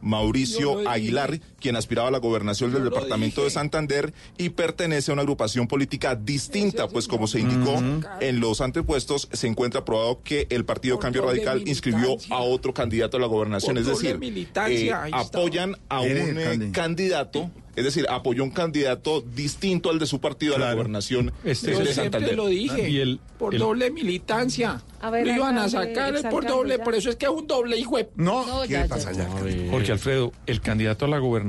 Mauricio. 0.01 0.87
Aguilar, 0.87 1.39
quien 1.59 1.75
aspiraba 1.75 2.07
a 2.07 2.11
la 2.11 2.17
gobernación 2.19 2.73
del 2.73 2.83
departamento 2.83 3.43
de 3.43 3.49
Santander 3.49 4.13
y 4.37 4.49
pertenece 4.49 5.11
a 5.11 5.13
una 5.13 5.21
agrupación 5.21 5.67
política 5.67 6.15
distinta, 6.15 6.87
pues 6.87 7.07
como 7.07 7.27
se 7.27 7.39
indicó 7.39 7.81
en 8.21 8.39
los 8.39 8.61
antepuestos, 8.61 9.27
se 9.31 9.47
encuentra 9.47 9.85
probado 9.85 10.21
que 10.23 10.47
el 10.49 10.65
Partido 10.65 10.95
Por 10.95 11.03
Cambio 11.03 11.25
Radical 11.25 11.63
inscribió 11.67 12.17
a 12.29 12.39
otro 12.39 12.73
candidato 12.73 13.17
a 13.17 13.19
la 13.19 13.27
gobernación, 13.27 13.75
Por 13.75 13.81
es 13.81 13.87
doble 13.87 14.01
decir, 14.07 14.19
militancia, 14.19 15.07
eh, 15.07 15.11
apoyan 15.13 15.75
a 15.89 16.01
un 16.01 16.07
eh, 16.09 16.33
candi- 16.35 16.71
candidato, 16.71 17.51
es 17.75 17.85
decir, 17.85 18.05
apoyó 18.09 18.43
un 18.43 18.51
candidato 18.51 19.21
distinto 19.21 19.89
al 19.89 19.99
de 19.99 20.05
su 20.05 20.19
partido 20.19 20.55
a 20.55 20.59
la 20.59 20.73
gobernación 20.73 21.31
Este 21.45 21.71
Yo 21.71 21.79
de 21.79 21.85
siempre 21.85 21.93
Santander. 22.21 22.35
lo 22.35 22.47
dije, 22.47 22.89
Y 22.89 22.99
el- 22.99 23.19
por 23.37 23.53
el- 23.53 23.59
doble 23.59 23.89
militancia. 23.91 24.81
A 25.01 25.09
ver, 25.11 25.25
lo 25.25 25.33
iban 25.33 25.57
a 25.57 25.69
sacar 25.69 26.13
es 26.13 26.23
por 26.23 26.45
doble, 26.45 26.77
ya. 26.77 26.83
por 26.83 26.93
eso 26.93 27.09
es 27.09 27.15
que 27.15 27.25
es 27.25 27.31
un 27.31 27.47
doble 27.47 27.77
hijo 27.77 27.95
de... 27.95 28.09
No, 28.17 28.45
No, 28.45 28.61
¿qué 28.63 28.73
ya, 28.73 28.87
pasa 28.87 29.13
ya. 29.13 29.29
ya? 29.29 29.69
Jorge 29.71 29.93
Alfredo, 29.93 30.33
el 30.45 30.59
candidato 30.59 31.05
a 31.05 31.07
la 31.07 31.19
gobernación 31.19 31.48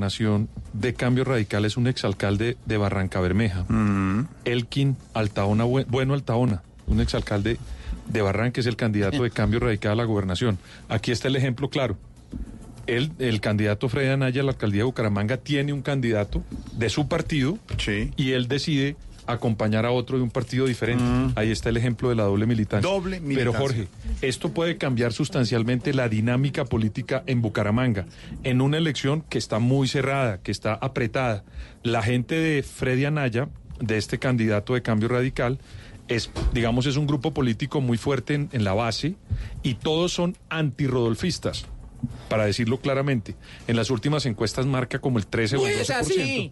de 0.73 0.93
Cambio 0.93 1.23
Radical 1.23 1.65
es 1.65 1.77
un 1.77 1.87
exalcalde 1.87 2.57
de 2.65 2.77
Barranca 2.77 3.19
Bermeja, 3.19 3.65
Elkin 4.45 4.97
Altaona, 5.13 5.65
Bue- 5.65 5.85
Bueno 5.87 6.13
Altaona, 6.13 6.63
un 6.87 6.99
exalcalde 7.01 7.57
de 8.07 8.21
Barranca, 8.21 8.59
es 8.61 8.67
el 8.67 8.75
candidato 8.75 9.23
de 9.23 9.31
Cambio 9.31 9.59
Radical 9.59 9.91
a 9.93 9.95
la 9.95 10.03
gobernación. 10.05 10.57
Aquí 10.89 11.11
está 11.11 11.27
el 11.27 11.35
ejemplo 11.35 11.69
claro. 11.69 11.97
El 12.87 13.39
candidato 13.41 13.87
Freddy 13.89 14.09
Anaya 14.09 14.41
a 14.41 14.43
la 14.43 14.51
alcaldía 14.51 14.79
de 14.79 14.83
Bucaramanga 14.85 15.37
tiene 15.37 15.71
un 15.71 15.81
candidato 15.81 16.43
de 16.73 16.89
su 16.89 17.07
partido 17.07 17.57
y 18.17 18.31
él 18.31 18.47
decide 18.47 18.95
acompañar 19.27 19.85
a 19.85 19.91
otro 19.91 20.17
de 20.17 20.23
un 20.23 20.29
partido 20.29 20.65
diferente. 20.65 21.03
Ahí 21.35 21.51
está 21.51 21.69
el 21.69 21.77
ejemplo 21.77 22.09
de 22.09 22.15
la 22.15 22.23
doble 22.23 22.45
militancia. 22.45 22.89
Doble 22.89 23.17
Pero 23.17 23.27
militancia. 23.27 23.59
Jorge, 23.59 23.87
esto 24.21 24.53
puede 24.53 24.77
cambiar 24.77 25.13
sustancialmente 25.13 25.93
la 25.93 26.09
dinámica 26.09 26.65
política 26.65 27.23
en 27.27 27.41
Bucaramanga, 27.41 28.05
en 28.43 28.61
una 28.61 28.77
elección 28.77 29.21
que 29.21 29.37
está 29.37 29.59
muy 29.59 29.87
cerrada, 29.87 30.41
que 30.41 30.51
está 30.51 30.73
apretada. 30.73 31.43
La 31.83 32.01
gente 32.03 32.35
de 32.35 32.63
Freddy 32.63 33.05
Anaya, 33.05 33.49
de 33.79 33.97
este 33.97 34.19
candidato 34.19 34.73
de 34.73 34.81
cambio 34.81 35.09
radical, 35.09 35.59
es, 36.07 36.29
digamos, 36.53 36.85
es 36.87 36.97
un 36.97 37.07
grupo 37.07 37.33
político 37.33 37.79
muy 37.79 37.97
fuerte 37.97 38.33
en, 38.33 38.49
en 38.51 38.63
la 38.63 38.73
base 38.73 39.15
y 39.63 39.75
todos 39.75 40.11
son 40.11 40.35
antirrodolfistas, 40.49 41.65
para 42.29 42.45
decirlo 42.45 42.79
claramente. 42.81 43.35
En 43.67 43.75
las 43.75 43.89
últimas 43.89 44.25
encuestas 44.25 44.65
marca 44.65 44.99
como 44.99 45.19
el 45.19 45.27
13 45.27 45.55
No 45.55 45.61
o 45.61 45.67
el 45.67 45.75
12%. 45.75 45.81
es 45.81 45.89
así. 45.91 46.51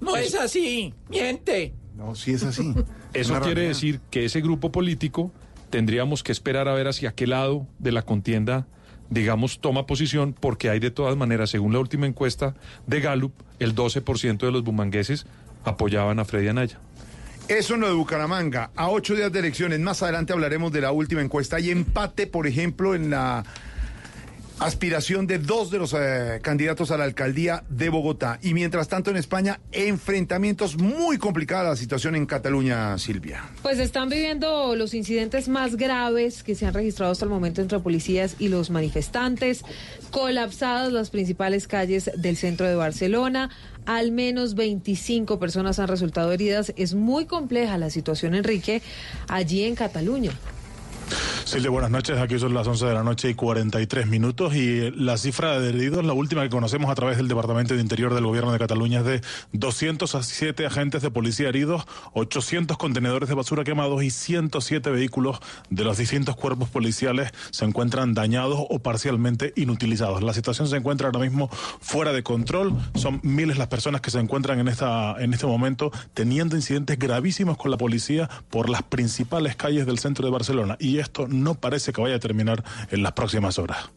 No 0.00 0.16
es 0.16 0.34
así. 0.34 0.94
Miente. 1.08 1.74
No, 1.96 2.14
sí 2.14 2.32
es 2.32 2.42
así. 2.44 2.74
Eso 3.12 3.32
quiere 3.34 3.54
realidad. 3.54 3.68
decir 3.68 4.00
que 4.10 4.24
ese 4.24 4.40
grupo 4.40 4.70
político 4.70 5.32
tendríamos 5.70 6.22
que 6.22 6.32
esperar 6.32 6.68
a 6.68 6.74
ver 6.74 6.88
hacia 6.88 7.12
qué 7.12 7.26
lado 7.26 7.66
de 7.78 7.92
la 7.92 8.02
contienda, 8.02 8.66
digamos, 9.10 9.60
toma 9.60 9.86
posición, 9.86 10.34
porque 10.38 10.70
hay 10.70 10.78
de 10.78 10.90
todas 10.90 11.16
maneras, 11.16 11.50
según 11.50 11.72
la 11.72 11.80
última 11.80 12.06
encuesta 12.06 12.54
de 12.86 13.00
Gallup, 13.00 13.32
el 13.58 13.74
12% 13.74 14.38
de 14.38 14.52
los 14.52 14.62
bumangueses 14.62 15.26
apoyaban 15.64 16.18
a 16.18 16.24
Freddy 16.24 16.48
Anaya. 16.48 16.78
Eso 17.48 17.74
en 17.74 17.80
lo 17.80 17.88
de 17.88 17.94
Bucaramanga. 17.94 18.70
A 18.76 18.90
ocho 18.90 19.14
días 19.14 19.32
de 19.32 19.38
elecciones, 19.38 19.80
más 19.80 20.02
adelante 20.02 20.34
hablaremos 20.34 20.70
de 20.70 20.82
la 20.82 20.92
última 20.92 21.22
encuesta. 21.22 21.56
Hay 21.56 21.70
empate, 21.70 22.26
por 22.26 22.46
ejemplo, 22.46 22.94
en 22.94 23.08
la 23.08 23.42
aspiración 24.60 25.26
de 25.26 25.38
dos 25.38 25.70
de 25.70 25.78
los 25.78 25.94
eh, 25.94 26.40
candidatos 26.42 26.90
a 26.90 26.96
la 26.96 27.04
alcaldía 27.04 27.64
de 27.68 27.88
Bogotá. 27.88 28.38
Y 28.42 28.54
mientras 28.54 28.88
tanto 28.88 29.10
en 29.10 29.16
España, 29.16 29.60
enfrentamientos 29.72 30.76
muy 30.76 31.18
complicadas 31.18 31.68
la 31.68 31.76
situación 31.76 32.14
en 32.16 32.26
Cataluña, 32.26 32.98
Silvia. 32.98 33.44
Pues 33.62 33.78
están 33.78 34.08
viviendo 34.08 34.74
los 34.74 34.94
incidentes 34.94 35.48
más 35.48 35.76
graves 35.76 36.42
que 36.42 36.54
se 36.54 36.66
han 36.66 36.74
registrado 36.74 37.12
hasta 37.12 37.24
el 37.24 37.30
momento 37.30 37.60
entre 37.60 37.78
policías 37.78 38.36
y 38.38 38.48
los 38.48 38.70
manifestantes, 38.70 39.64
colapsadas 40.10 40.92
las 40.92 41.10
principales 41.10 41.68
calles 41.68 42.10
del 42.16 42.36
centro 42.36 42.66
de 42.66 42.74
Barcelona, 42.74 43.50
al 43.86 44.12
menos 44.12 44.54
25 44.54 45.38
personas 45.38 45.78
han 45.78 45.88
resultado 45.88 46.32
heridas. 46.32 46.72
Es 46.76 46.94
muy 46.94 47.26
compleja 47.26 47.78
la 47.78 47.90
situación, 47.90 48.34
Enrique, 48.34 48.82
allí 49.28 49.64
en 49.64 49.74
Cataluña. 49.74 50.32
Silvia, 51.44 51.70
buenas 51.70 51.90
noches. 51.90 52.18
Aquí 52.18 52.38
son 52.38 52.52
las 52.52 52.66
11 52.66 52.84
de 52.84 52.92
la 52.92 53.02
noche 53.02 53.30
y 53.30 53.34
43 53.34 54.06
minutos. 54.06 54.54
Y 54.54 54.90
la 54.90 55.16
cifra 55.16 55.58
de 55.58 55.70
heridos, 55.70 56.04
la 56.04 56.12
última 56.12 56.42
que 56.42 56.50
conocemos 56.50 56.90
a 56.90 56.94
través 56.94 57.16
del 57.16 57.26
Departamento 57.26 57.74
de 57.74 57.80
Interior 57.80 58.14
del 58.14 58.26
Gobierno 58.26 58.52
de 58.52 58.58
Cataluña, 58.58 58.98
es 58.98 59.04
de 59.06 59.20
207 59.52 60.66
agentes 60.66 61.00
de 61.00 61.10
policía 61.10 61.48
heridos, 61.48 61.86
800 62.12 62.76
contenedores 62.76 63.30
de 63.30 63.34
basura 63.34 63.64
quemados 63.64 64.02
y 64.02 64.10
107 64.10 64.90
vehículos 64.90 65.40
de 65.70 65.84
los 65.84 65.96
distintos 65.96 66.36
cuerpos 66.36 66.68
policiales 66.68 67.32
se 67.50 67.64
encuentran 67.64 68.12
dañados 68.12 68.66
o 68.68 68.78
parcialmente 68.80 69.54
inutilizados. 69.56 70.22
La 70.22 70.34
situación 70.34 70.68
se 70.68 70.76
encuentra 70.76 71.08
ahora 71.08 71.20
mismo 71.20 71.48
fuera 71.80 72.12
de 72.12 72.22
control. 72.22 72.74
Son 72.94 73.20
miles 73.22 73.56
las 73.56 73.68
personas 73.68 74.00
que 74.00 74.10
se 74.10 74.18
encuentran 74.18 74.58
en, 74.58 74.68
esta, 74.68 75.16
en 75.18 75.32
este 75.32 75.46
momento 75.46 75.90
teniendo 76.12 76.56
incidentes 76.56 76.98
gravísimos 76.98 77.56
con 77.56 77.70
la 77.70 77.78
policía 77.78 78.28
por 78.50 78.68
las 78.68 78.82
principales 78.82 79.56
calles 79.56 79.86
del 79.86 79.98
centro 79.98 80.26
de 80.26 80.30
Barcelona. 80.30 80.76
Esto 80.98 81.26
no 81.28 81.54
parece 81.54 81.92
que 81.92 82.00
vaya 82.00 82.16
a 82.16 82.20
terminar 82.20 82.64
en 82.90 83.02
las 83.02 83.12
próximas 83.12 83.58
horas. 83.58 83.90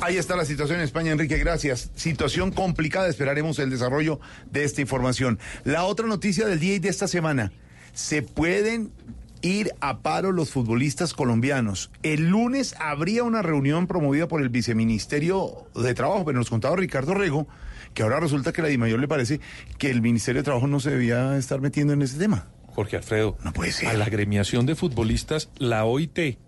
Ahí 0.00 0.18
está 0.18 0.36
la 0.36 0.44
situación 0.44 0.78
en 0.78 0.84
España, 0.84 1.12
Enrique, 1.12 1.38
gracias. 1.38 1.90
Situación 1.94 2.50
complicada, 2.50 3.08
esperaremos 3.08 3.58
el 3.58 3.70
desarrollo 3.70 4.20
de 4.50 4.64
esta 4.64 4.82
información. 4.82 5.38
La 5.64 5.84
otra 5.84 6.06
noticia 6.06 6.46
del 6.46 6.60
día 6.60 6.74
y 6.74 6.78
de 6.78 6.90
esta 6.90 7.08
semana, 7.08 7.52
se 7.94 8.20
pueden 8.20 8.92
ir 9.40 9.72
a 9.80 10.00
paro 10.00 10.32
los 10.32 10.50
futbolistas 10.50 11.14
colombianos. 11.14 11.90
El 12.02 12.28
lunes 12.28 12.74
habría 12.78 13.22
una 13.22 13.42
reunión 13.42 13.86
promovida 13.86 14.28
por 14.28 14.42
el 14.42 14.50
viceministerio 14.50 15.66
de 15.74 15.94
Trabajo, 15.94 16.24
pero 16.24 16.38
nos 16.38 16.50
contaba 16.50 16.76
Ricardo 16.76 17.14
Rego 17.14 17.46
que 17.94 18.02
ahora 18.02 18.20
resulta 18.20 18.52
que 18.52 18.60
la 18.60 18.68
DIMAYOR 18.68 19.00
le 19.00 19.08
parece 19.08 19.40
que 19.78 19.90
el 19.90 20.02
Ministerio 20.02 20.42
de 20.42 20.44
Trabajo 20.44 20.66
no 20.66 20.80
se 20.80 20.90
debía 20.90 21.36
estar 21.38 21.62
metiendo 21.62 21.94
en 21.94 22.02
ese 22.02 22.18
tema. 22.18 22.46
Jorge 22.76 22.96
Alfredo. 22.98 23.36
No 23.42 23.52
puede 23.52 23.72
ser. 23.72 23.88
A 23.88 23.94
la 23.94 24.04
agremiación 24.04 24.66
de 24.66 24.76
futbolistas, 24.76 25.50
la 25.58 25.84
OIT, 25.84 26.38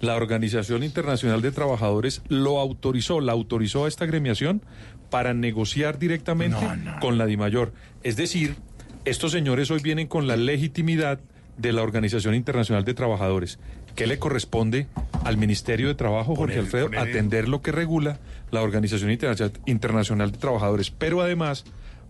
la 0.00 0.16
Organización 0.16 0.82
Internacional 0.82 1.40
de 1.40 1.52
Trabajadores, 1.52 2.20
lo 2.28 2.58
autorizó, 2.60 3.20
la 3.22 3.32
autorizó 3.32 3.86
a 3.86 3.88
esta 3.88 4.04
agremiación 4.04 4.60
para 5.08 5.32
negociar 5.32 5.98
directamente 5.98 6.58
con 7.00 7.16
la 7.16 7.24
DIMAYOR. 7.24 7.72
Es 8.02 8.16
decir, 8.16 8.56
estos 9.06 9.32
señores 9.32 9.70
hoy 9.70 9.80
vienen 9.80 10.08
con 10.08 10.26
la 10.26 10.36
legitimidad 10.36 11.20
de 11.56 11.72
la 11.72 11.82
Organización 11.82 12.34
Internacional 12.34 12.84
de 12.84 12.92
Trabajadores. 12.92 13.58
¿Qué 13.94 14.06
le 14.06 14.18
corresponde 14.18 14.88
al 15.24 15.38
Ministerio 15.38 15.86
de 15.88 15.94
Trabajo, 15.94 16.34
Jorge 16.36 16.58
Alfredo, 16.58 16.90
atender 16.98 17.48
lo 17.48 17.62
que 17.62 17.72
regula 17.72 18.18
la 18.50 18.60
Organización 18.60 19.10
Interna- 19.10 19.52
Internacional 19.64 20.32
de 20.32 20.38
Trabajadores? 20.38 20.90
Pero 20.90 21.22
además, 21.22 21.64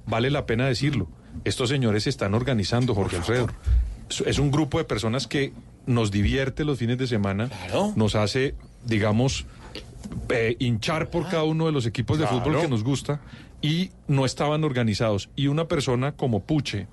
vale 0.07 0.31
la 0.31 0.47
pena 0.47 0.67
decirlo, 0.67 1.07
estos 1.45 1.69
señores 1.69 2.05
se 2.05 2.11
están 2.11 2.35
organizando, 2.35 2.95
Jorge 2.95 3.17
Alfredo. 3.17 3.49
Es- 4.27 4.39
un 4.39 4.51
grupo 4.51 4.79
de 4.79 4.85
personas 4.85 5.27
que 5.27 5.53
nos 5.87 6.11
divierte 6.11 6.65
los 6.65 6.79
fines 6.79 6.99
de 6.99 7.07
semana, 7.07 7.51
nos 7.97 8.15
hace, 8.15 8.55
digamos, 8.85 9.47
eh, 10.29 10.57
hinchar 10.61 11.11
por 11.11 11.29
cada 11.29 11.43
uno 11.45 11.67
de 11.67 11.73
los 11.73 11.87
equipos 11.87 12.19
de 12.19 12.25
Claro. 12.27 12.39
fútbol 12.45 12.61
que 12.61 12.69
nos 12.69 12.85
gusta 12.85 13.21
y 13.63 13.91
no 14.07 14.25
estaban 14.25 14.63
organizados. 14.65 15.29
Y 15.35 15.49
una 15.49 15.67
persona 15.67 16.13
como 16.13 16.41
Puche, 16.45 16.87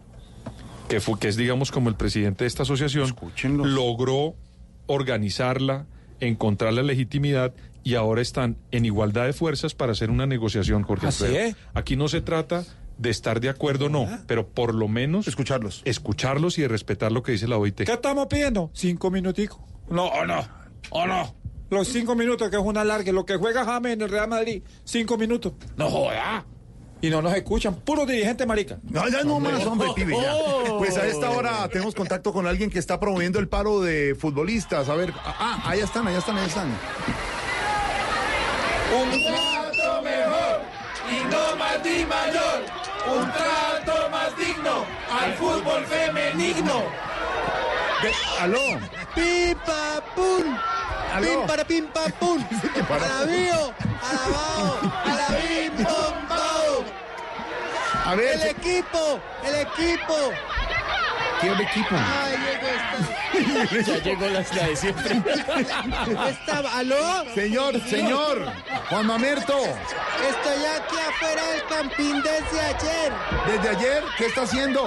que, 0.89 0.99
fue, 0.99 1.19
que 1.19 1.27
es, 1.27 1.35
digamos, 1.37 1.71
como 1.71 1.89
el 1.89 1.95
presidente 1.95 2.43
de 2.43 2.47
esta 2.47 2.63
asociación, 2.63 3.15
logró 3.63 4.35
organizarla, 4.87 5.85
encontrar 6.19 6.73
la 6.73 6.83
legitimidad 6.83 7.53
y 7.83 7.95
ahora 7.95 8.21
están 8.21 8.57
en 8.71 8.85
igualdad 8.85 9.25
de 9.25 9.33
fuerzas 9.33 9.73
para 9.75 9.91
hacer 9.91 10.09
una 10.09 10.25
negociación, 10.25 10.83
Jorge 10.83 11.07
¿Así 11.07 11.25
Alfredo. 11.25 11.45
es? 11.47 11.55
Aquí 11.73 11.95
no 11.95 12.07
se 12.07 12.21
trata 12.21 12.63
de 12.97 13.09
estar 13.09 13.39
de 13.39 13.49
acuerdo, 13.49 13.89
no, 13.89 14.07
pero 14.27 14.47
por 14.47 14.73
lo 14.73 14.87
menos 14.87 15.27
escucharlos. 15.27 15.81
Escucharlos 15.85 16.57
y 16.57 16.61
de 16.63 16.67
respetar 16.67 17.11
lo 17.11 17.23
que 17.23 17.33
dice 17.33 17.47
la 17.47 17.57
OIT. 17.57 17.83
¿Qué 17.83 17.91
estamos 17.91 18.27
pidiendo? 18.27 18.69
Cinco 18.73 19.11
minuticos. 19.11 19.59
No, 19.89 20.07
o 20.07 20.25
no, 20.25 20.47
o 20.89 21.05
no. 21.05 21.35
Los 21.69 21.87
cinco 21.87 22.15
minutos 22.15 22.49
que 22.49 22.55
es 22.55 22.61
una 22.61 22.83
larga. 22.83 23.11
Lo 23.11 23.25
que 23.25 23.35
juega 23.35 23.65
James 23.65 23.93
en 23.93 24.01
el 24.01 24.09
Real 24.09 24.27
Madrid, 24.27 24.61
cinco 24.83 25.17
minutos. 25.17 25.53
No 25.75 25.89
joda. 25.89 26.45
Y 27.01 27.09
no 27.09 27.21
nos 27.21 27.33
escuchan. 27.35 27.75
Puro 27.75 28.05
dirigente 28.05 28.45
marica. 28.45 28.77
No, 28.83 29.05
ya 29.09 29.23
no 29.23 29.37
más, 29.39 29.65
hombre, 29.65 29.89
pibe, 29.93 30.15
ya. 30.15 30.35
Pues 30.77 30.95
a 30.95 31.05
esta 31.05 31.31
hora 31.31 31.67
tenemos 31.67 31.95
contacto 31.95 32.31
con 32.31 32.47
alguien 32.47 32.69
que 32.69 32.79
está 32.79 32.97
promoviendo 32.97 33.39
el 33.39 33.49
paro 33.49 33.81
de 33.81 34.15
futbolistas. 34.17 34.87
A 34.87 34.95
ver, 34.95 35.13
ah, 35.25 35.63
allá 35.65 35.83
están, 35.83 36.07
allá 36.07 36.19
están, 36.19 36.37
allá 36.37 36.47
están. 36.47 36.67
Un 38.93 39.09
trato 39.25 40.01
mejor 40.01 40.61
y 41.11 41.23
no 41.25 41.57
más 41.57 41.79
mayor. 42.07 42.82
Un 43.05 43.31
trato 43.31 44.09
más 44.09 44.35
digno 44.37 44.85
al 45.11 45.33
fútbol 45.33 45.85
femenino. 45.85 46.83
aló. 48.39 48.79
Pim 49.13 49.55
pam 49.65 50.01
pum. 50.15 50.57
Pim 51.21 51.47
para 51.47 51.63
pim 51.65 51.87
pam 51.87 52.11
pum. 52.19 52.43
Pom. 55.83 56.85
A 58.05 58.15
ver. 58.15 58.35
El 58.35 58.47
equipo, 58.47 59.19
el 59.43 59.55
equipo. 59.55 60.31
¿Qué 61.43 61.63
equipo? 61.63 61.95
Ay, 61.95 62.37
llegó 62.37 62.67
esta. 62.67 63.13
Ya 63.91 63.97
llegó 64.03 64.27
la, 64.27 64.43
la 64.55 64.67
de 64.67 64.75
siempre. 64.75 65.15
Estaba, 66.29 66.77
¿aló? 66.77 67.25
Señor, 67.33 67.79
señor, 67.89 68.45
Juan 68.89 69.07
Mamerto, 69.07 69.57
Estoy 69.57 70.65
aquí 70.65 70.95
afuera 71.09 71.41
del 71.51 71.63
campín 71.65 72.21
desde 72.21 72.61
ayer. 72.61 73.11
desde 73.47 73.69
ayer, 73.69 74.03
¿qué 74.17 74.25
está 74.27 74.43
haciendo? 74.43 74.85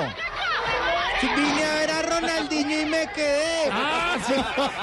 Vine 1.21 1.65
a 1.65 1.75
ver 1.75 1.91
a 1.91 2.03
Ronaldinho 2.03 2.81
y 2.83 2.87
me 2.87 3.07
quedé. 3.13 3.69
Ah, 3.73 4.17
sí. 4.27 4.35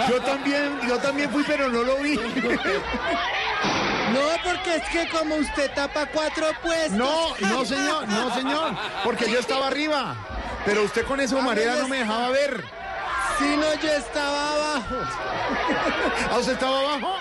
Yo 0.09 0.21
también, 0.21 0.79
yo 0.87 0.97
también 0.99 1.29
fui, 1.31 1.43
pero 1.47 1.69
no 1.69 1.81
lo 1.83 1.97
vi. 1.97 2.15
No, 2.15 2.21
porque 4.43 4.75
es 4.75 4.83
que 4.89 5.07
como 5.09 5.35
usted 5.35 5.71
tapa 5.73 6.05
cuatro 6.07 6.47
puestos. 6.61 6.91
No, 6.91 7.35
no, 7.39 7.65
señor, 7.65 8.07
no, 8.07 8.33
señor, 8.35 8.75
porque 9.03 9.31
yo 9.31 9.39
estaba 9.39 9.67
arriba. 9.67 10.15
Pero 10.65 10.83
usted 10.83 11.05
con 11.05 11.19
esa 11.19 11.35
humareda 11.35 11.75
no 11.75 11.87
me 11.87 11.97
dejaba 11.97 12.29
ver. 12.29 12.63
Sí, 13.37 13.55
no, 13.57 13.73
yo 13.81 13.89
estaba 13.89 14.53
abajo. 14.53 14.95
¿Ah, 16.31 16.37
usted 16.39 16.53
estaba 16.53 16.79
abajo? 16.79 17.15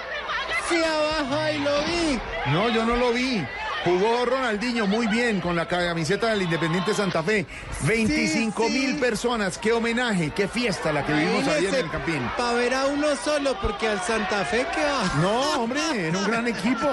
Sí, 0.68 0.76
abajo, 0.82 1.40
ahí 1.40 1.58
lo 1.58 1.82
vi. 1.82 2.20
No, 2.52 2.68
yo 2.68 2.84
no 2.84 2.96
lo 2.96 3.12
vi. 3.12 3.44
Jugó 3.84 4.24
Ronaldinho 4.24 4.86
muy 4.86 5.08
bien 5.08 5.40
con 5.40 5.56
la 5.56 5.66
camiseta 5.66 6.28
del 6.28 6.42
Independiente 6.42 6.94
Santa 6.94 7.22
Fe. 7.22 7.44
25 7.82 8.68
mil 8.68 8.96
personas. 9.00 9.58
Qué 9.58 9.72
homenaje, 9.72 10.30
qué 10.30 10.46
fiesta 10.46 10.92
la 10.92 11.04
que 11.04 11.12
vivimos 11.12 11.48
ayer 11.48 11.74
en 11.74 11.84
el 11.86 11.90
Campín. 11.90 12.22
Para 12.36 12.52
ver 12.52 12.74
a 12.74 12.86
uno 12.86 13.08
solo, 13.16 13.56
porque 13.60 13.88
al 13.88 14.00
Santa 14.02 14.44
Fe 14.44 14.64
que 14.74 14.84
va. 14.84 15.20
No, 15.20 15.62
hombre, 15.62 15.80
era 16.08 16.16
un 16.16 16.24
gran 16.26 16.46
equipo. 16.46 16.88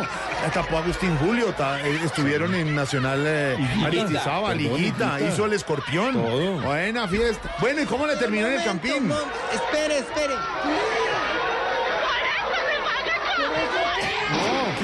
Tapó 0.54 0.78
Agustín 0.80 1.16
Julio, 1.18 1.54
ta- 1.54 1.80
eh, 1.82 2.00
estuvieron 2.04 2.56
en 2.56 2.74
Nacional 2.76 3.24
eh, 3.26 3.56
Aristizábal, 3.86 4.58
Liguita, 4.58 5.18
Liguita. 5.18 5.32
hizo 5.34 5.46
el 5.46 5.54
escorpión. 5.54 6.62
Buena 6.64 7.08
fiesta. 7.08 7.56
Bueno, 7.60 7.82
¿y 7.82 7.86
cómo 7.86 8.08
le 8.08 8.16
terminó 8.16 8.48
en 8.48 8.54
el 8.54 8.64
Campín? 8.64 9.12
Espere, 9.54 10.00
espere. 10.00 10.34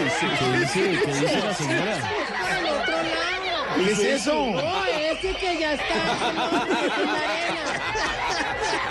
¿Qué 0.06 0.60
dice, 0.60 1.00
qué 1.04 1.14
dice 1.14 1.40
la 1.40 1.54
señora? 1.54 1.96
Al 1.96 2.66
otro 2.68 2.96
lado. 2.96 3.76
¿Qué 3.76 3.92
es 3.92 4.00
eso? 4.00 4.36
No, 4.52 4.86
ese 4.86 5.34
que 5.36 5.58
ya 5.60 5.74
está 5.74 5.94
en 5.94 6.06
la 6.06 7.22
arena. 7.24 7.64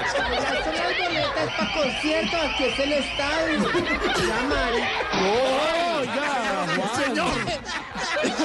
Ya 0.05 0.65
son 0.65 0.75
las 0.75 0.93
boletas 0.99 1.49
para 1.57 1.73
conciertos, 1.73 2.41
aquí 2.45 2.65
es 2.65 2.79
el 2.81 2.93
estadio. 2.93 3.59
Ya, 4.29 4.43
Mari. 4.49 4.83
¡Oh, 5.23 6.05
ya! 6.05 7.05
Señor. 7.05 7.35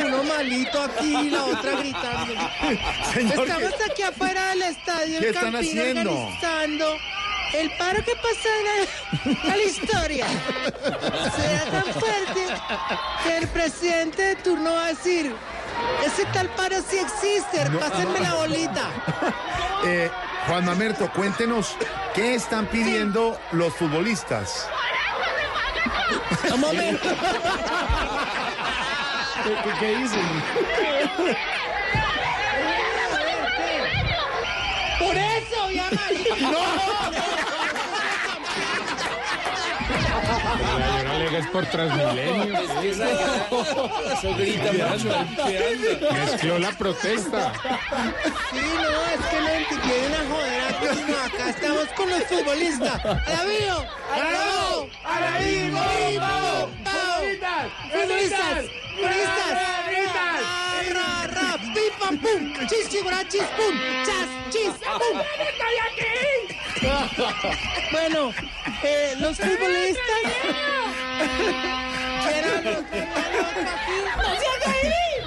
Uno 0.05 0.23
malito 0.23 0.81
aquí 0.83 1.15
y 1.15 1.29
la 1.29 1.43
otra 1.45 1.71
gritando. 1.71 2.33
Señor, 3.13 3.47
Estamos 3.47 3.73
aquí 3.89 4.01
afuera 4.03 4.49
del 4.49 4.61
estadio. 4.61 5.19
¿Qué 5.19 5.29
el 5.29 5.35
están 5.35 5.55
haciendo? 5.55 6.11
Organizando 6.11 6.97
el 7.53 7.69
paro 7.77 8.03
que 8.03 8.13
pasó 8.15 8.49
en 8.59 8.65
la, 8.65 9.53
a 9.53 9.55
la 9.57 9.63
historia. 9.63 10.25
Será 11.35 11.65
tan 11.71 11.83
fuerte 11.93 12.45
que 13.23 13.37
el 13.37 13.47
presidente 13.47 14.21
de 14.21 14.35
turno 14.35 14.73
va 14.73 14.85
a 14.85 14.87
decir, 14.89 15.33
ese 16.05 16.25
tal 16.33 16.49
paro 16.49 16.75
sí 16.87 16.97
existe, 16.97 17.65
pásenme 17.79 18.19
la 18.19 18.33
bolita. 18.35 18.89
Eh, 19.85 20.11
Juan 20.45 20.65
Mamerto, 20.65 21.09
cuéntenos, 21.13 21.77
¿qué 22.13 22.35
están 22.35 22.65
pidiendo 22.65 23.39
los 23.53 23.73
futbolistas? 23.73 24.67
Un 26.53 26.59
momento. 26.59 27.07
¿Qué, 29.45 29.55
qué- 29.63 29.73
qué 29.79 29.95
dicen? 29.99 30.19
Por 34.99 35.17
ya, 35.71 35.89
Mari. 35.91 36.23
señora 40.57 41.11
alega 41.19 41.37
es 41.39 41.47
por 41.47 41.65
Transmilenio. 41.65 42.59
Eso 44.13 44.35
grita 44.35 44.71
mucho. 44.71 45.09
Mezcló 46.13 46.59
la 46.59 46.71
protesta. 46.71 47.53
Sí, 48.51 48.61
no, 48.75 48.89
es 49.05 49.25
que 49.29 49.41
no 49.41 49.49
entiende 49.49 50.07
una 50.07 50.21
jodera 50.29 50.67
que 50.79 51.11
no, 51.11 51.17
acá 51.17 51.49
estamos 51.49 51.87
con 51.95 52.09
los 52.09 52.23
futbolistas. 52.23 53.05
¡Alabío! 53.05 53.85
¡Alabío! 54.13 54.89
¡Alabío! 55.03 55.77
¡Alabío! 55.77 56.69
¡Futbolistas! 56.85 57.65
¡Futbolistas! 57.91 58.65
¡Futbolistas! 58.95 60.38
¡Ra, 61.69 61.73
ra! 61.73 61.73
¡Pim, 61.73 61.93
pam, 61.99 62.17
pum! 62.17 62.67
¡Chis, 62.67 62.89
chigura, 62.89 63.27
chis, 63.27 63.43
pum! 63.57 63.75
¡Chas, 64.05 64.27
chis, 64.49 64.71
pum! 64.81 65.21
¡Estoy 65.39 65.77
aquí! 65.87 66.13
Bueno, 67.91 68.33
eh, 68.83 69.13
los 69.19 69.37
futbolistas... 69.37 70.21
¿Quieran 72.23 72.63
los 72.65 72.77
aquí? 72.77 72.99
¡No 74.17 74.23
se 74.23 74.47
haga 74.47 74.71
ahí! 74.71 75.21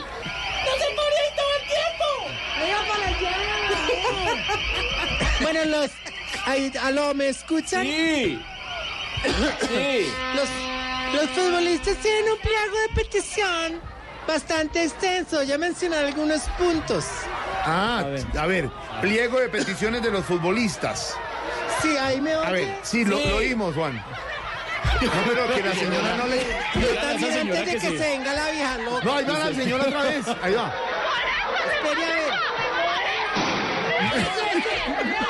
¡No 0.64 0.72
se 0.78 0.86
pone 0.96 1.16
ahí 1.20 1.32
todo 1.36 1.52
el 1.58 1.64
tiempo! 1.68 2.06
¡Venga 2.60 2.80
para 2.88 3.06
allá! 3.08 3.36
Bueno, 5.40 5.60
los... 5.64 5.90
Ahí, 6.46 6.72
¿Aló, 6.82 7.14
me 7.14 7.28
escuchan? 7.28 7.82
Sí. 7.82 8.42
Sí. 9.24 10.12
Los, 10.34 10.48
los 11.14 11.30
futbolistas 11.30 11.96
tienen 11.98 12.32
un 12.32 12.38
pliego 12.38 12.76
de 12.80 12.88
petición 12.94 13.91
bastante 14.26 14.84
extenso. 14.84 15.42
Ya 15.42 15.58
mencioné 15.58 15.96
algunos 15.96 16.42
puntos. 16.58 17.04
Ah, 17.64 18.04
a 18.38 18.46
ver, 18.46 18.70
pliego 19.00 19.40
de 19.40 19.48
peticiones 19.48 20.02
de 20.02 20.10
los 20.10 20.24
futbolistas. 20.24 21.14
Sí, 21.80 21.96
ahí 21.96 22.20
me 22.20 22.36
oye. 22.36 22.46
A 22.46 22.50
ver, 22.50 22.78
sí, 22.82 23.04
lo, 23.04 23.18
lo 23.18 23.36
oímos, 23.36 23.74
Juan. 23.74 24.02
No, 25.02 25.10
pero 25.26 25.52
que 25.52 25.62
la 25.62 25.74
señora 25.74 26.16
no 26.16 26.26
le... 26.28 26.36
Yo 26.80 26.94
también 27.00 27.38
antes 27.38 27.66
de 27.66 27.72
que 27.72 27.80
se 27.80 27.90
venga 27.90 28.32
la 28.34 28.50
vieja 28.50 28.78
loca. 28.78 29.04
No, 29.04 29.14
ahí 29.14 29.24
va 29.24 29.38
la 29.38 29.52
señora 29.52 29.84
otra 29.84 30.02
vez. 30.02 30.26
Ahí 30.42 30.54
va. 30.54 30.72
Espere 31.74 32.04
a 32.04 32.08
ver. 32.14 32.32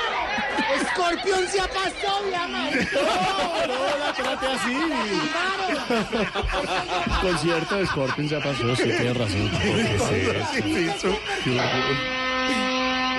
Scorpion 0.93 1.49
se 1.49 1.61
ha 1.61 1.69
pasado, 1.69 2.31
ya, 2.31 2.47
maricón. 2.49 3.05
No, 3.69 3.99
la 3.99 4.13
trate 4.13 4.47
así. 4.47 4.77
Concierto 7.21 7.77
de 7.77 7.87
Scorpion 7.87 8.29
ya 8.29 8.39
pasó, 8.41 8.77
sí, 8.77 8.83
tienes 8.85 9.17
razón. 9.17 9.51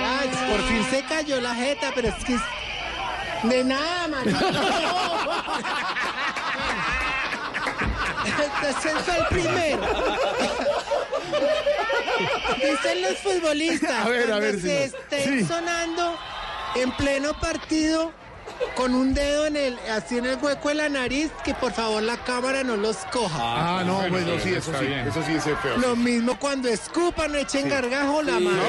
Ay, 0.06 0.28
por 0.50 0.62
fin 0.68 0.84
se 0.90 1.02
cayó 1.04 1.40
la 1.40 1.54
jeta, 1.54 1.90
pero 1.94 2.08
es 2.08 2.24
que... 2.24 2.36
De 3.48 3.64
nada, 3.64 4.08
maricón. 4.08 4.56
Este 8.24 8.88
es 8.88 9.08
el 9.08 9.26
primero. 9.28 9.82
Dicen 12.56 13.02
los 13.02 13.18
futbolistas. 13.18 13.90
A 14.06 14.08
ver, 14.08 14.22
a 14.22 14.26
cuando 14.26 14.40
ver, 14.40 14.54
se 14.54 14.60
señor. 14.88 15.00
estén 15.02 15.40
Sí. 15.40 15.44
sonando 15.46 16.18
en 16.76 16.92
pleno 16.92 17.38
partido 17.40 18.12
con 18.76 18.94
un 18.94 19.14
dedo 19.14 19.46
en 19.46 19.56
el, 19.56 19.78
así 19.90 20.18
en 20.18 20.26
el 20.26 20.36
hueco 20.36 20.68
de 20.68 20.74
la 20.74 20.88
nariz, 20.88 21.30
que 21.44 21.54
por 21.54 21.72
favor 21.72 22.02
la 22.02 22.16
cámara 22.18 22.62
no 22.62 22.76
los 22.76 22.96
coja. 23.12 23.38
Ah, 23.40 23.82
no, 23.84 23.96
bueno, 24.08 24.38
sí, 24.42 24.50
eso 24.50 24.72
sí, 24.78 24.86
bien. 24.86 25.06
eso 25.08 25.22
sí 25.26 25.32
es 25.32 25.44
feo. 25.44 25.76
Lo 25.78 25.96
mismo 25.96 26.38
cuando 26.38 26.68
escupan, 26.68 27.34
echen 27.36 27.68
gargajo 27.68 28.22
la 28.22 28.38
mano. 28.38 28.62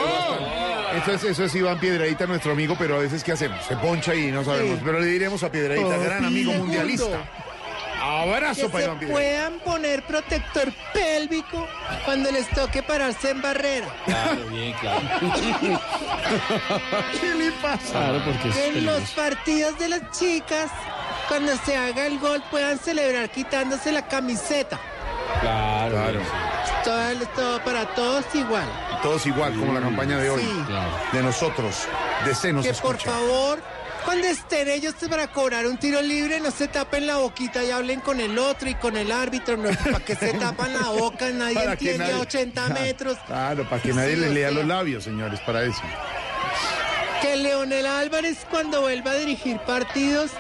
Eso 1.01 1.11
es, 1.11 1.23
eso 1.25 1.43
es 1.45 1.55
Iván 1.55 1.79
Piedradita, 1.79 2.25
nuestro 2.25 2.53
amigo, 2.53 2.75
pero 2.79 2.95
a 2.95 2.99
veces 2.99 3.23
¿qué 3.23 3.33
hacemos? 3.33 3.63
Se 3.65 3.75
poncha 3.75 4.15
y 4.15 4.31
no 4.31 4.43
sabemos. 4.45 4.77
Sí. 4.77 4.83
Pero 4.85 4.99
le 4.99 5.07
diremos 5.07 5.43
a 5.43 5.51
Piedradita, 5.51 5.97
Oh, 5.97 6.03
gran 6.03 6.23
amigo 6.25 6.53
mundialista. 6.53 7.25
Abrazo 8.05 8.61
que 8.61 8.69
para 8.69 8.99
se 8.99 9.07
puedan 9.07 9.59
poner 9.59 10.03
protector 10.05 10.71
pélvico 10.93 11.67
cuando 12.05 12.31
les 12.31 12.47
toque 12.51 12.83
pararse 12.83 13.31
en 13.31 13.41
barrera. 13.41 13.87
Claro, 14.05 14.45
bien, 14.49 14.73
claro. 14.73 15.01
¿Qué 17.19 17.33
le 17.35 17.51
pasa? 17.53 17.91
Claro, 17.91 18.21
porque 18.25 18.49
es 18.49 18.57
En 18.57 18.85
los 18.85 19.09
partidos 19.11 19.77
de 19.79 19.89
las 19.89 20.11
chicas, 20.11 20.69
cuando 21.27 21.55
se 21.57 21.75
haga 21.75 22.05
el 22.05 22.19
gol, 22.19 22.43
puedan 22.51 22.77
celebrar 22.77 23.29
quitándose 23.29 23.91
la 23.91 24.07
camiseta. 24.07 24.79
Claro. 25.41 25.95
Claro. 25.95 26.21
Todo, 26.83 27.27
todo- 27.35 27.63
para 27.63 27.85
todos 27.95 28.25
igual. 28.35 28.65
Todos 29.01 29.25
igual, 29.25 29.53
como 29.55 29.73
la 29.73 29.81
campaña 29.81 30.17
de 30.17 30.29
hoy. 30.29 30.41
Sí. 30.41 30.65
De 31.13 31.23
nosotros, 31.23 31.87
de 32.25 32.35
senos 32.35 32.65
que 32.65 32.73
por 32.73 32.97
favor, 32.97 33.59
cuando 34.05 34.27
estén 34.27 34.69
ellos 34.69 34.93
para 35.09 35.27
cobrar 35.31 35.65
un 35.65 35.77
tiro 35.77 36.01
libre, 36.01 36.39
no 36.39 36.51
se 36.51 36.67
tapen 36.67 37.07
la 37.07 37.17
boquita 37.17 37.63
y 37.63 37.71
hablen 37.71 37.99
con 37.99 38.19
el 38.19 38.37
otro 38.37 38.69
y 38.69 38.75
con 38.75 38.95
el 38.95 39.11
árbitro. 39.11 39.57
No, 39.57 39.69
para 39.91 39.99
que 40.05 40.15
se 40.15 40.33
tapan 40.33 40.73
la 40.73 40.89
boca, 40.89 41.29
nadie 41.31 41.55
Para 41.55 41.71
entiende 41.73 42.03
a 42.05 42.07
nadie- 42.09 42.21
80 42.21 42.69
metros. 42.69 43.17
Claro, 43.25 43.67
para 43.69 43.81
que 43.81 43.93
nadie 43.93 44.15
Sí, 44.15 44.23
o 44.23 44.33
lea 44.33 44.49
sea. 44.49 44.57
los 44.57 44.65
labios, 44.67 45.03
señores, 45.03 45.39
para 45.41 45.63
eso. 45.63 45.81
Que 47.21 47.35
Leonel 47.37 47.85
Álvarez 47.87 48.37
cuando 48.49 48.81
vuelva 48.81 49.11
a 49.11 49.15
dirigir 49.15 49.57
partidos 49.59 50.31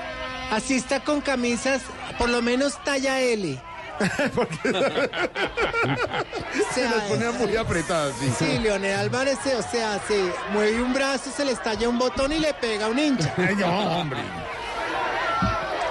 asista 0.51 0.99
con 1.03 1.21
camisas 1.21 1.81
por 2.19 2.29
lo 2.29 2.41
menos 2.41 2.81
talla 2.83 3.19
L. 3.19 3.59
O 4.37 4.69
Se 6.73 6.83
las 6.83 7.03
ponía 7.07 7.31
muy 7.31 7.55
apretadas, 7.55 8.13
sí. 8.19 8.31
Sí, 8.37 8.59
Leonel 8.59 8.99
Álvarez, 8.99 9.37
o 9.45 9.61
sea, 9.71 9.99
se 10.07 10.31
mueve 10.51 10.81
un 10.81 10.93
brazo, 10.93 11.31
se 11.35 11.45
le 11.45 11.53
estalla 11.53 11.87
un 11.87 11.97
botón 11.97 12.31
y 12.33 12.39
le 12.39 12.53
pega 12.53 12.85
a 12.85 12.89
un 12.89 12.99
hincha. 12.99 13.33
No, 13.57 13.99
hombre. 13.99 14.19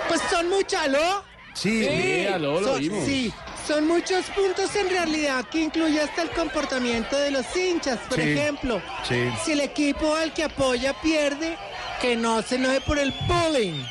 Pues 0.09 0.21
son 0.31 0.49
muchas, 0.51 0.89
¿no? 0.89 1.23
Sí, 1.55 1.87
Sí, 1.89 2.27
aló, 2.27 2.61
lo 2.61 2.69
Son- 2.75 2.83
sí, 2.83 3.33
son 3.67 3.87
muchos 3.89 4.27
puntos 4.27 4.75
en 4.77 4.91
realidad 4.91 5.45
que 5.51 5.63
incluye 5.63 6.01
hasta 6.01 6.23
el 6.23 6.31
comportamiento 6.31 7.17
de 7.17 7.31
los 7.31 7.57
hinchas. 7.57 7.99
Por 8.09 8.21
Sí, 8.21 8.31
ejemplo, 8.31 8.83
sí. 9.09 9.31
si 9.45 9.53
el 9.53 9.61
equipo 9.61 10.15
al 10.15 10.33
que 10.35 10.45
apoya 10.45 10.93
pierde, 11.01 11.57
que 12.03 12.17
no 12.17 12.43
se 12.43 12.57
enoje 12.57 12.81
por 12.83 12.99
el 12.99 13.15
bullying. 13.27 13.83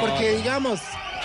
Porque 0.00 0.36
digamos. 0.36 0.80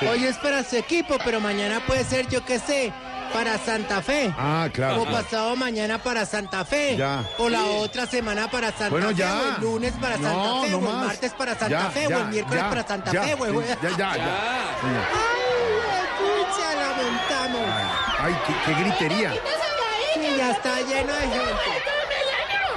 Hoy 0.10 0.26
es 0.26 0.38
para 0.38 0.64
su 0.64 0.76
equipo, 0.78 1.18
pero 1.24 1.40
mañana 1.40 1.80
puede 1.86 2.04
ser, 2.04 2.28
yo 2.28 2.44
qué 2.46 2.60
sé, 2.60 2.92
para 3.34 3.58
Santa 3.58 4.02
Fe. 4.02 4.34
Ah, 4.38 4.68
claro. 4.74 5.04
O 5.04 5.06
pasado 5.06 5.56
mañana 5.56 5.98
para 6.02 6.26
Santa 6.26 6.66
Fe. 6.66 6.98
Ya. 6.98 7.24
O 7.38 7.50
la 7.50 7.64
otra 7.64 8.06
semana 8.06 8.50
para 8.50 8.70
Santa 8.72 8.90
Bueno, 8.90 9.08
Fe. 9.10 9.16
ya. 9.16 9.36
O 9.40 9.56
el 9.56 9.62
lunes 9.62 9.94
para 10.02 10.18
No, 10.18 10.24
Santa 10.24 10.62
Fe. 10.66 10.70
no 10.72 10.78
o 10.78 10.80
el 10.80 10.86
más. 10.96 11.06
martes 11.08 11.34
para 11.34 11.52
Santa 11.54 11.70
Ya, 11.70 11.90
Fe. 11.92 12.08
ya, 12.10 12.18
o 12.18 12.22
el 12.22 12.28
miércoles 12.28 12.62
ya, 12.64 12.70
para 12.70 12.88
Santa 12.88 13.12
ya, 13.12 13.24
Fe. 13.24 13.36
güey, 13.36 13.52
sí, 13.52 13.56
güey. 13.56 13.68
Ya, 13.68 13.90
ya, 13.90 13.98
ya. 13.98 14.40
Ay, 14.84 16.08
pucha, 16.20 16.76
la 16.76 17.04
montamos. 17.04 17.70
Ay, 18.20 18.36
qué, 18.48 18.54
qué 18.66 18.80
gritería. 18.82 19.34
Sí, 20.14 20.36
ya 20.38 20.52
está 20.52 20.82
lleno 20.82 21.14
de 21.14 21.22
gente. 21.22 21.91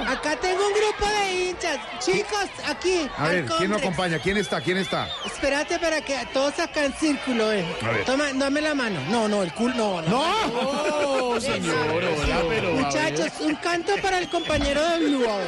Acá 0.07 0.35
tengo 0.39 0.67
un 0.67 0.73
grupo 0.73 1.05
de 1.09 1.33
hinchas. 1.49 1.79
Chicos, 1.99 2.47
aquí. 2.67 3.09
A 3.17 3.23
al 3.25 3.31
ver, 3.31 3.45
¿quién 3.45 3.69
nos 3.71 3.81
complex. 3.81 3.83
acompaña? 3.83 4.19
¿Quién 4.19 4.37
está? 4.37 4.61
¿Quién 4.61 4.77
está? 4.77 5.07
Espérate 5.25 5.79
para 5.79 6.01
que 6.01 6.17
todos 6.33 6.59
acá 6.59 6.85
en 6.85 6.93
círculo, 6.93 7.51
eh. 7.51 7.65
A 7.81 7.89
ver. 7.91 8.05
Toma, 8.05 8.25
dame 8.33 8.61
la 8.61 8.75
mano. 8.75 8.99
No, 9.09 9.27
no, 9.27 9.41
el 9.43 9.53
culo, 9.53 10.01
no. 10.01 10.09
¡No! 10.09 11.31
No, 11.33 11.41
señor, 11.41 11.75
hola, 11.93 12.41
pero. 12.49 12.69
a 12.69 12.71
ver. 12.73 12.85
Muchachos, 12.85 13.31
un 13.39 13.55
canto 13.55 13.93
para 14.01 14.19
el 14.19 14.29
compañero 14.29 14.81
de 14.89 14.99
Blue. 14.99 15.29
a 15.29 15.37
ver. 15.37 15.47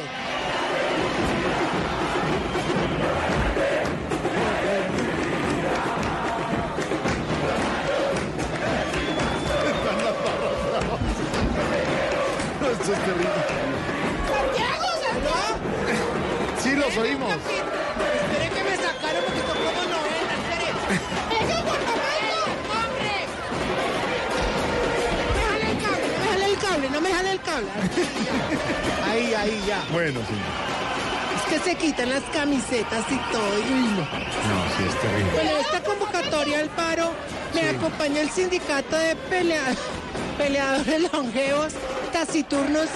Esto 12.72 12.92
es 12.92 12.98
terrible. 13.04 13.47
Oímos. 16.98 17.32
Espere 17.34 18.48
que 18.54 18.64
me 18.64 18.76
sacaron 18.76 19.22
porque 19.24 19.40
son 19.40 19.56
como 19.58 19.82
novena, 19.94 20.32
espere. 20.38 20.68
¡Venga, 21.30 21.56
por 21.62 21.80
favor, 21.88 22.48
hombre! 22.74 23.16
No 25.34 25.40
me 25.40 25.46
jale 25.50 25.70
el 25.70 25.78
cable, 25.78 26.08
no 26.08 26.20
me 26.20 26.28
jale 26.30 26.50
el 26.50 26.58
cable, 26.58 26.88
no 26.90 27.00
me 27.00 27.10
jale 27.12 27.30
el 27.32 27.40
cable. 27.40 27.68
Ahí, 29.10 29.34
ahí, 29.34 29.62
ya. 29.66 29.80
Bueno, 29.92 30.20
sí. 30.28 30.34
Es 31.36 31.42
que 31.62 31.70
se 31.70 31.76
quitan 31.76 32.10
las 32.10 32.22
camisetas 32.24 33.04
y 33.10 33.16
todo. 33.32 33.58
y 33.58 33.70
no. 33.70 34.00
No, 34.00 34.06
sí, 34.76 34.84
es 34.88 35.00
terrible. 35.00 35.32
Bueno, 35.32 35.50
esta 35.60 35.80
convocatoria 35.82 36.58
al 36.60 36.68
paro 36.70 37.12
me 37.54 37.68
acompaña 37.70 38.20
el 38.20 38.30
sindicato 38.30 38.96
de 38.96 39.16
pelea- 39.30 39.74
peleadores 40.36 41.12
longevos, 41.12 41.72
taciturnos, 42.12 42.88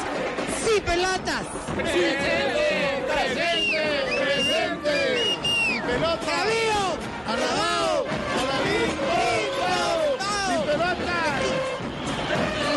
sí 0.65 0.81
pelotas. 0.81 1.45
¡Presente! 1.75 3.05
¡Presente! 3.09 3.83
¡Presente! 4.23 4.95
¡Y 5.69 5.81
pelota! 5.81 6.27
¡Bravío! 6.27 6.83
¡Alabao! 7.27 8.07
¡Sin 10.49 10.61
pelota! 10.69 11.19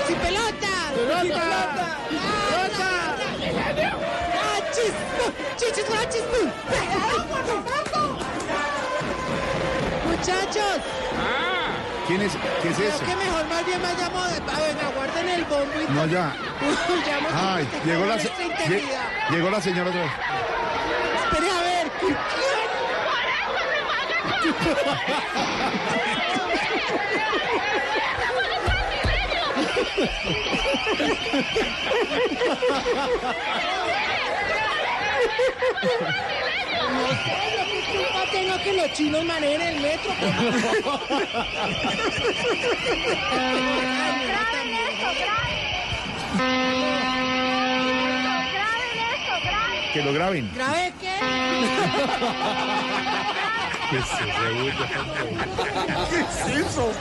¡Sí 0.08 0.14
pelota! 0.16 0.74
¡Pelota! 0.96 1.48
¡Pelota! 2.50 2.90
¡Ah, 4.34 4.60
chispu! 4.72 5.26
¡Chichis, 5.58 5.88
ah, 5.92 6.06
chispu! 6.10 6.42
Muchachos, 10.08 10.80
¿Quién 12.08 12.22
es, 12.22 12.34
¿Qué 12.62 12.70
es 12.70 12.76
Creo 12.76 12.90
eso? 12.90 13.00
que 13.06 13.16
mejor 13.16 13.48
más 13.48 13.66
bien 13.66 13.82
vayamos, 13.82 14.28
a 14.28 14.60
ver, 14.60 14.78
aguarden 14.86 15.30
el 15.30 15.44
bombo 15.46 15.82
y 15.82 15.88
No, 15.94 16.06
ya. 16.06 16.36
Ay, 17.34 17.68
llegó 17.84 18.06
la, 18.06 18.20
se- 18.20 18.32
llegó 19.32 19.50
la 19.50 19.60
señora 19.62 19.90
otra 19.90 20.02
vez. 20.02 20.12
Espere 21.26 21.50
a 21.52 21.62
ver, 21.62 21.92
¿quién? 22.00 22.14
No 22.16 22.20
sé, 24.46 24.46
yo 24.46 24.46
qué 24.46 24.52
culpa 35.10 35.25
tengo 38.32 38.58
que 38.64 38.74
los 38.74 38.94
chinos 38.94 39.24
manejen 39.26 39.62
el 39.62 39.80
metro. 39.82 40.12
Que 49.94 50.02
lo 50.02 50.14
graben. 50.14 50.52
¿Grave 50.54 50.94
qué? 51.00 51.16
¿Qué 53.90 53.98
es 53.98 54.06
eso? 56.68 56.92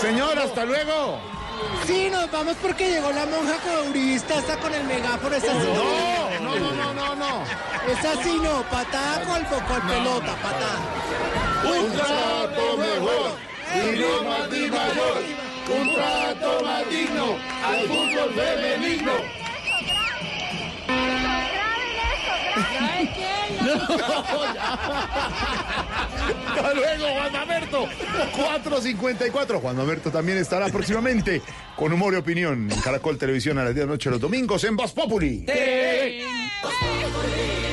Señora, 0.00 0.44
hasta 0.44 0.64
luego. 0.64 1.20
Sí, 1.86 2.08
nos 2.10 2.30
vamos 2.30 2.56
porque 2.60 2.90
llegó 2.90 3.10
la 3.12 3.26
monja 3.26 3.56
cobrista 3.58 4.38
esta 4.38 4.56
con 4.58 4.74
el 4.74 4.84
megáfono. 4.84 5.36
Esa 5.36 5.52
sí. 5.52 5.68
No, 5.74 6.40
no, 6.40 6.58
no, 6.58 6.72
no, 6.72 6.94
no, 6.94 7.14
no. 7.14 7.44
Esa 7.90 8.22
sí 8.22 8.38
no, 8.42 8.62
patada 8.70 9.20
con, 9.24 9.44
con 9.44 9.88
pelota, 9.88 10.36
patada. 10.36 10.80
Un 11.64 11.92
trato 11.92 12.76
mejor 12.76 13.32
y 13.74 13.98
no 13.98 14.22
más 14.28 14.50
ni 14.50 14.60
mayor. 14.68 15.22
Un 15.80 15.94
trato 15.94 16.64
más 16.64 16.88
digno 16.90 17.36
al 17.64 17.80
fútbol 17.86 18.34
femenino. 18.34 19.12
Hasta 26.56 26.74
luego, 26.74 27.06
Juan 27.14 27.32
Mamerto. 27.32 27.86
4.54. 28.36 29.60
Juan 29.60 29.76
Mamerto 29.76 30.10
también 30.10 30.38
estará 30.38 30.68
próximamente 30.68 31.42
con 31.76 31.92
humor 31.92 32.14
y 32.14 32.16
opinión 32.16 32.70
en 32.70 32.80
Caracol 32.80 33.18
Televisión 33.18 33.58
a 33.58 33.64
las 33.64 33.74
10 33.74 33.82
de 33.82 33.86
la 33.86 33.92
noche 33.92 34.10
los 34.10 34.20
domingos 34.20 34.64
en 34.64 34.76
Voz 34.76 34.92
Populi. 34.92 35.44
Listo, 35.46 36.68
nos 37.00 37.67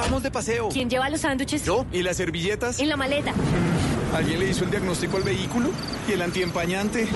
vamos 0.00 0.22
de 0.22 0.30
paseo. 0.30 0.68
¿Quién 0.68 0.88
lleva 0.88 1.08
los 1.10 1.20
sándwiches? 1.20 1.64
Yo. 1.64 1.86
¿Y 1.92 2.02
las 2.02 2.16
servilletas? 2.16 2.80
En 2.80 2.88
la 2.88 2.96
maleta. 2.96 3.32
¿Alguien 4.14 4.40
le 4.40 4.48
hizo 4.48 4.64
el 4.64 4.70
diagnóstico 4.70 5.16
al 5.16 5.22
vehículo? 5.22 5.70
¿Y 6.08 6.12
el 6.12 6.22
antiempañante? 6.22 7.06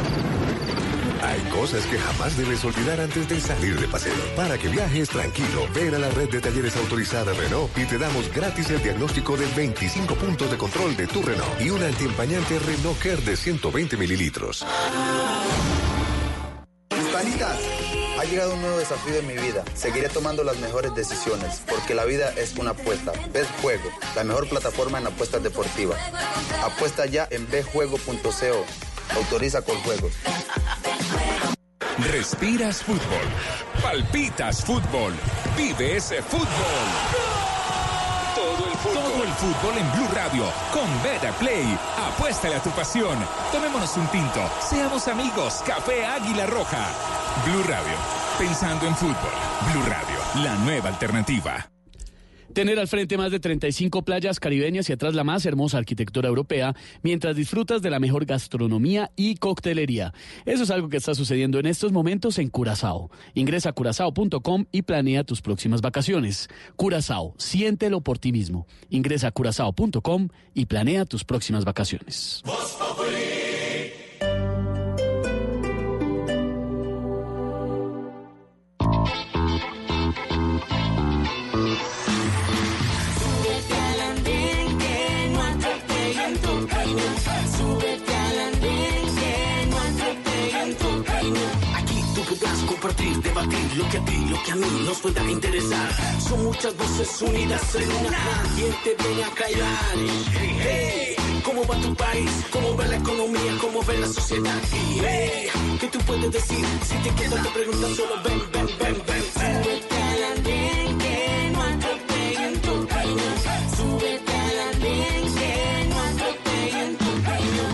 Hay 1.22 1.41
cosas 1.51 1.87
que 1.87 1.99
jamás 1.99 2.37
debes 2.37 2.62
olvidar 2.64 3.01
antes 3.01 3.26
de 3.28 3.41
salir 3.41 3.80
de 3.80 3.89
paseo. 3.89 4.12
Para 4.37 4.59
que 4.59 4.68
viajes 4.68 5.09
tranquilo, 5.09 5.66
ven 5.74 5.95
a 5.95 5.99
la 5.99 6.11
red 6.11 6.28
de 6.28 6.41
talleres 6.41 6.76
autorizada 6.76 7.32
Renault 7.32 7.76
y 7.78 7.87
te 7.87 7.97
damos 7.97 8.30
gratis 8.32 8.68
el 8.70 8.82
diagnóstico 8.82 9.37
de 9.37 9.47
25 9.57 10.14
puntos 10.16 10.51
de 10.51 10.59
control 10.59 10.95
de 10.97 11.07
tu 11.07 11.22
Renault 11.22 11.61
y 11.61 11.70
un 11.70 11.82
antiempañante 11.82 12.59
Renault 12.59 12.99
Care 12.99 13.22
de 13.22 13.37
120 13.37 13.97
mililitros. 13.97 14.66
Hispanitas, 16.91 17.59
ha 18.18 18.24
llegado 18.24 18.55
un 18.55 18.61
nuevo 18.61 18.78
desafío 18.78 19.16
en 19.16 19.26
mi 19.26 19.35
vida. 19.35 19.64
Seguiré 19.74 20.09
tomando 20.09 20.45
las 20.45 20.59
mejores 20.59 20.95
decisiones, 20.95 21.62
porque 21.68 21.95
la 21.95 22.05
vida 22.05 22.32
es 22.37 22.55
una 22.57 22.70
apuesta. 22.70 23.12
Bet 23.32 23.47
Juego, 23.61 23.91
la 24.14 24.24
mejor 24.24 24.49
plataforma 24.49 24.99
en 24.99 25.07
apuestas 25.07 25.43
deportivas. 25.43 25.99
Apuesta 26.62 27.07
ya 27.07 27.26
en 27.30 27.49
betjuego.co. 27.51 28.64
Autoriza 29.16 29.62
con 29.62 29.76
juegos. 29.82 30.12
Respiras 32.11 32.82
fútbol. 32.82 33.26
Palpitas 33.82 34.64
fútbol. 34.64 35.12
Vive 35.57 35.97
ese 35.97 36.22
fútbol. 36.22 37.34
Todo 38.55 39.25
el 39.25 39.33
fútbol. 39.33 39.77
En 39.77 39.93
Blue 39.93 40.09
Radio. 40.15 40.45
Con 40.73 40.87
Beta 41.03 41.33
Play. 41.39 41.77
Apuéstale 42.09 42.55
a 42.55 42.63
tu 42.63 42.71
pasión. 42.71 43.19
Tomémonos 43.51 43.97
un 43.97 44.07
tinto. 44.09 44.41
Seamos 44.61 45.09
amigos. 45.09 45.63
Café 45.67 46.07
Águila 46.07 46.47
Roja. 46.47 46.87
Blue 47.45 47.65
Radio. 47.65 47.97
Pensando 48.39 48.87
en 48.87 48.95
fútbol. 48.95 49.33
Blue 49.73 49.83
Radio. 49.83 50.45
La 50.45 50.55
nueva 50.57 50.91
alternativa. 50.91 51.69
Tener 52.55 52.79
al 52.79 52.87
frente 52.87 53.19
más 53.19 53.33
de 53.33 53.41
35 53.41 54.03
playas 54.03 54.39
caribeñas 54.39 54.89
y 54.89 54.93
atrás 54.93 55.15
la 55.15 55.25
más 55.25 55.45
hermosa 55.45 55.77
arquitectura 55.77 56.29
europea, 56.29 56.77
mientras 57.03 57.35
disfrutas 57.35 57.83
de 57.83 57.91
la 57.91 57.99
mejor 57.99 58.27
gastronomía 58.27 59.11
y 59.17 59.35
coctelería. 59.35 60.15
Eso 60.47 60.63
es 60.63 60.71
algo 60.71 60.89
que 60.89 60.99
está 60.99 61.17
sucediendo 61.17 61.59
en 61.59 61.67
estos 61.67 61.91
momentos 61.91 62.39
en 62.39 62.51
Curazao. 62.51 63.11
Ingresa 63.35 63.71
a 63.71 63.73
curazao.com 63.73 64.67
y 64.71 64.83
planea 64.83 65.25
tus 65.25 65.43
próximas 65.43 65.81
vacaciones. 65.81 66.49
Curazao, 66.77 67.35
siéntelo 67.39 68.03
por 68.03 68.21
ti 68.21 68.31
mismo. 68.31 68.69
Ingresa 68.89 69.27
a 69.27 69.31
curazao.com 69.33 70.29
y 70.55 70.67
planea 70.67 71.07
tus 71.07 71.25
próximas 71.25 71.65
vacaciones. 71.65 72.41
Compartir, 92.41 93.16
debatir 93.22 93.76
lo 93.76 93.89
que 93.89 93.99
a 93.99 94.05
ti, 94.05 94.26
lo 94.28 94.43
que 94.43 94.53
a 94.53 94.57
mí 94.57 94.66
nos 94.85 94.99
pueda 94.99 95.22
interesar. 95.30 96.20
Son 96.20 96.45
muchas 96.45 96.76
voces 96.76 97.22
unidas 97.22 97.74
en 97.74 97.91
una. 98.07 98.18
¿Quién 98.57 98.74
te 98.82 99.05
viene 99.05 99.24
a 99.24 99.30
callar? 99.30 99.95
Hey, 100.62 101.16
¿cómo 101.45 101.64
va 101.66 101.76
tu 101.80 101.95
país? 101.95 102.30
¿Cómo 102.51 102.76
va 102.76 102.87
la 102.87 102.97
economía? 102.97 103.59
¿Cómo 103.61 103.82
va 103.85 103.95
la 103.95 104.07
sociedad? 104.09 104.61
Hey, 104.72 105.49
¿qué 105.80 105.87
tú 105.89 105.99
puedes 106.01 106.32
decir? 106.32 106.64
Si 106.85 106.97
te 106.97 107.11
quedas 107.14 107.43
te 107.43 107.51
preguntas 107.51 107.97
solo 107.97 108.22
ven, 108.24 108.43
ven, 108.53 108.66
ven, 108.80 109.03
ven. 109.07 109.22
Súbete 109.35 109.95
que 110.99 111.51
no 111.53 111.62
atropellen 111.62 112.61
tu 112.61 112.87
camino. 112.89 113.22
Súbete 113.76 114.39
andén 114.70 115.35
que 115.35 115.87
no 115.89 116.01
atropellen 116.01 116.97
tu 116.97 117.22
camino. 117.22 117.64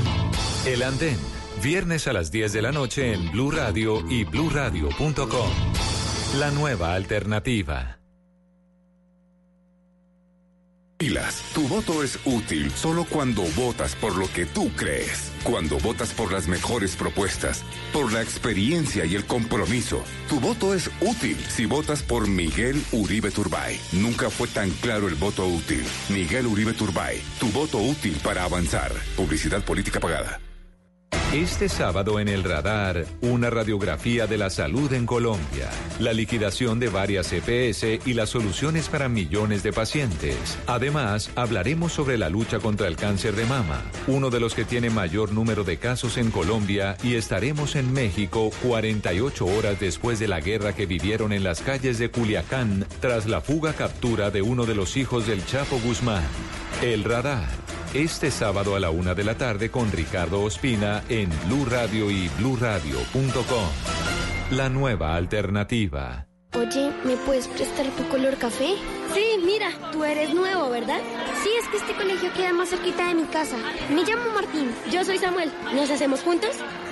El 0.67 0.83
Andén, 0.83 1.19
viernes 1.61 2.07
a 2.09 2.13
las 2.13 2.31
10 2.31 2.53
de 2.53 2.63
la 2.63 2.73
noche 2.73 3.13
en 3.13 3.31
Blue 3.31 3.51
Radio 3.51 4.03
y 4.09 4.25
bluradio.com. 4.25 5.51
La 6.39 6.51
nueva 6.51 6.95
alternativa. 6.95 7.99
Pilas, 10.97 11.43
tu 11.55 11.67
voto 11.67 12.03
es 12.03 12.19
útil 12.27 12.71
solo 12.71 13.07
cuando 13.09 13.43
votas 13.57 13.95
por 13.97 14.17
lo 14.17 14.31
que 14.31 14.45
tú 14.45 14.71
crees. 14.77 15.33
Cuando 15.45 15.79
votas 15.79 16.13
por 16.13 16.31
las 16.31 16.47
mejores 16.47 16.95
propuestas, 16.95 17.65
por 17.91 18.13
la 18.13 18.21
experiencia 18.21 19.07
y 19.07 19.15
el 19.15 19.25
compromiso. 19.25 20.05
Tu 20.29 20.39
voto 20.41 20.75
es 20.75 20.91
útil 21.01 21.39
si 21.49 21.65
votas 21.65 22.03
por 22.03 22.29
Miguel 22.29 22.83
Uribe 22.93 23.31
Turbay. 23.31 23.81
Nunca 23.93 24.29
fue 24.29 24.47
tan 24.49 24.69
claro 24.83 25.09
el 25.09 25.15
voto 25.15 25.47
útil. 25.47 25.85
Miguel 26.11 26.47
Uribe 26.47 26.75
Turbay, 26.75 27.23
tu 27.39 27.47
voto 27.49 27.79
útil 27.79 28.19
para 28.23 28.45
avanzar. 28.45 28.93
Publicidad 29.17 29.65
política 29.65 30.01
pagada. 30.01 30.39
Este 31.33 31.69
sábado 31.69 32.19
en 32.19 32.27
el 32.27 32.43
radar, 32.43 33.07
una 33.21 33.51
radiografía 33.51 34.27
de 34.27 34.37
la 34.37 34.51
salud 34.51 34.93
en 34.93 35.07
Colombia, 35.07 35.71
la 36.01 36.13
liquidación 36.13 36.81
de 36.81 36.89
varias 36.89 37.33
EPS 37.33 38.05
y 38.05 38.15
las 38.15 38.31
soluciones 38.31 38.89
para 38.89 39.09
millones 39.09 39.63
de 39.63 39.73
pacientes. 39.73 40.59
Además, 40.67 41.31
hablaremos 41.37 41.93
sobre 41.93 42.19
la 42.19 42.31
lucha 42.31 42.59
contra 42.59 42.89
el 42.89 42.97
cáncer 42.97 43.37
de 43.37 43.47
mama, 43.47 43.81
uno 44.09 44.31
de 44.31 44.41
los 44.41 44.57
que 44.57 44.65
tiene 44.65 44.91
mayor 44.91 45.31
número 45.31 45.63
de 45.63 45.77
casos 45.77 46.17
en 46.17 46.33
Colombia 46.33 46.97
y 47.05 47.15
estaremos 47.15 47.77
en 47.77 47.93
México 47.93 48.51
48 48.65 49.47
horas 49.47 49.79
después 49.79 50.19
de 50.19 50.27
la 50.27 50.41
guerra 50.41 50.75
que 50.75 50.87
vivieron 50.87 51.33
en 51.33 51.45
las 51.45 51.61
calles 51.61 52.01
de 52.01 52.11
Culiacán 52.11 52.87
tras 52.99 53.27
la 53.27 53.41
fuga 53.41 53.75
captura 53.75 54.33
de 54.33 54.43
uno 54.43 54.67
de 54.67 54.75
los 54.75 54.97
hijos 54.97 55.29
del 55.29 55.47
Chapo 55.47 55.79
Guzmán. 55.79 56.25
El 56.83 57.05
radar. 57.05 57.70
Este 57.95 58.31
sábado 58.31 58.77
a 58.77 58.81
la 58.81 58.91
una 58.91 59.15
de 59.15 59.25
la 59.25 59.35
tarde 59.37 59.69
con 59.69 59.91
Ricardo 59.91 60.45
Ospina 60.45 61.03
en 61.09 61.29
Blue 61.47 61.65
Radio 61.65 62.09
y 62.09 62.29
bluradio.com. 62.39 63.69
La 64.53 64.69
nueva 64.69 65.17
alternativa. 65.17 66.29
Oye, 66.55 66.93
¿me 67.05 67.17
puedes 67.17 67.49
prestar 67.49 67.87
tu 67.97 68.07
color 68.09 68.37
café? 68.37 68.75
Sí, 69.13 69.25
mira, 69.45 69.71
tú 69.91 70.05
eres 70.05 70.33
nuevo, 70.33 70.71
¿verdad? 70.71 71.01
Sí, 71.43 71.49
es 71.61 71.69
que 71.69 71.79
este 71.79 71.95
colegio 71.95 72.33
queda 72.33 72.53
más 72.53 72.69
cerquita 72.69 73.09
de 73.09 73.15
mi 73.15 73.25
casa. 73.25 73.57
Me 73.93 74.05
llamo 74.05 74.31
Martín. 74.35 74.71
Yo 74.93 75.05
soy 75.05 75.19
Samuel. 75.19 75.51
¿Nos 75.75 75.91
hacemos 75.91 76.21
juntos? 76.21 76.51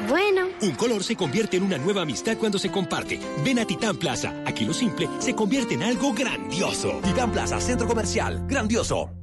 Bueno. 0.08 0.48
Un 0.62 0.72
color 0.72 1.04
se 1.04 1.14
convierte 1.14 1.58
en 1.58 1.62
una 1.62 1.78
nueva 1.78 2.02
amistad 2.02 2.36
cuando 2.38 2.58
se 2.58 2.72
comparte. 2.72 3.20
Ven 3.44 3.60
a 3.60 3.64
Titán 3.64 3.98
Plaza. 3.98 4.34
Aquí 4.46 4.64
lo 4.64 4.74
simple 4.74 5.08
se 5.20 5.34
convierte 5.36 5.74
en 5.74 5.84
algo 5.84 6.12
grandioso. 6.12 7.00
Titán 7.04 7.30
Plaza, 7.30 7.60
centro 7.60 7.86
comercial. 7.86 8.44
Grandioso. 8.48 9.17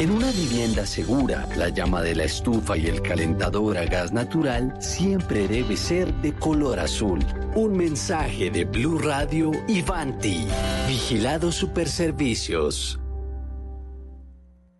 En 0.00 0.12
una 0.12 0.30
vivienda 0.30 0.86
segura, 0.86 1.48
la 1.56 1.70
llama 1.70 2.02
de 2.02 2.14
la 2.14 2.22
estufa 2.22 2.76
y 2.76 2.86
el 2.86 3.02
calentador 3.02 3.78
a 3.78 3.84
gas 3.84 4.12
natural 4.12 4.76
siempre 4.80 5.48
debe 5.48 5.76
ser 5.76 6.14
de 6.22 6.32
color 6.34 6.78
azul. 6.78 7.18
Un 7.56 7.76
mensaje 7.76 8.48
de 8.50 8.64
Blue 8.64 8.98
Radio 8.98 9.50
y 9.66 9.82
Vanti. 9.82 10.46
Vigilado 10.86 11.50
Superservicios. 11.50 13.00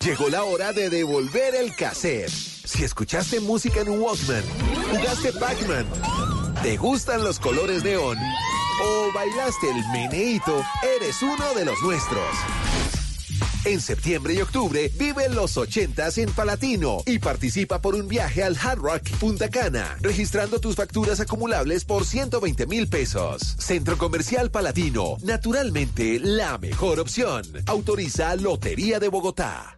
Llegó 0.05 0.29
la 0.29 0.45
hora 0.45 0.73
de 0.73 0.89
devolver 0.89 1.57
el 1.57 1.75
cassette. 1.75 2.29
Si 2.29 2.85
escuchaste 2.85 3.41
música 3.41 3.81
en 3.81 4.01
Walkman, 4.01 4.45
jugaste 4.91 5.33
Pac-Man, 5.33 5.87
te 6.63 6.77
gustan 6.77 7.25
los 7.25 7.41
colores 7.41 7.83
neón 7.83 8.19
o 8.85 9.13
bailaste 9.13 9.69
el 9.69 9.85
meneíto, 9.89 10.63
eres 10.97 11.21
uno 11.23 11.55
de 11.55 11.65
los 11.65 11.83
nuestros. 11.83 12.98
En 13.65 13.81
septiembre 13.81 14.35
y 14.35 14.41
octubre 14.41 14.91
vive 14.99 15.29
los 15.29 15.57
80s 15.57 16.23
en 16.23 16.31
Palatino 16.31 17.03
y 17.07 17.19
participa 17.19 17.81
por 17.81 17.95
un 17.95 18.07
viaje 18.07 18.43
al 18.45 18.57
Hard 18.57 18.79
Rock 18.79 19.11
Punta 19.19 19.49
Cana, 19.49 19.97
registrando 20.01 20.61
tus 20.61 20.77
facturas 20.77 21.21
acumulables 21.21 21.85
por 21.85 22.05
120 22.05 22.67
mil 22.67 22.89
pesos. 22.89 23.57
Centro 23.59 23.99
Comercial 23.99 24.51
Palatino, 24.51 25.17
naturalmente 25.23 26.21
la 26.21 26.57
mejor 26.59 27.01
opción. 27.01 27.43
Autoriza 27.67 28.37
Lotería 28.37 29.01
de 29.01 29.09
Bogotá. 29.09 29.78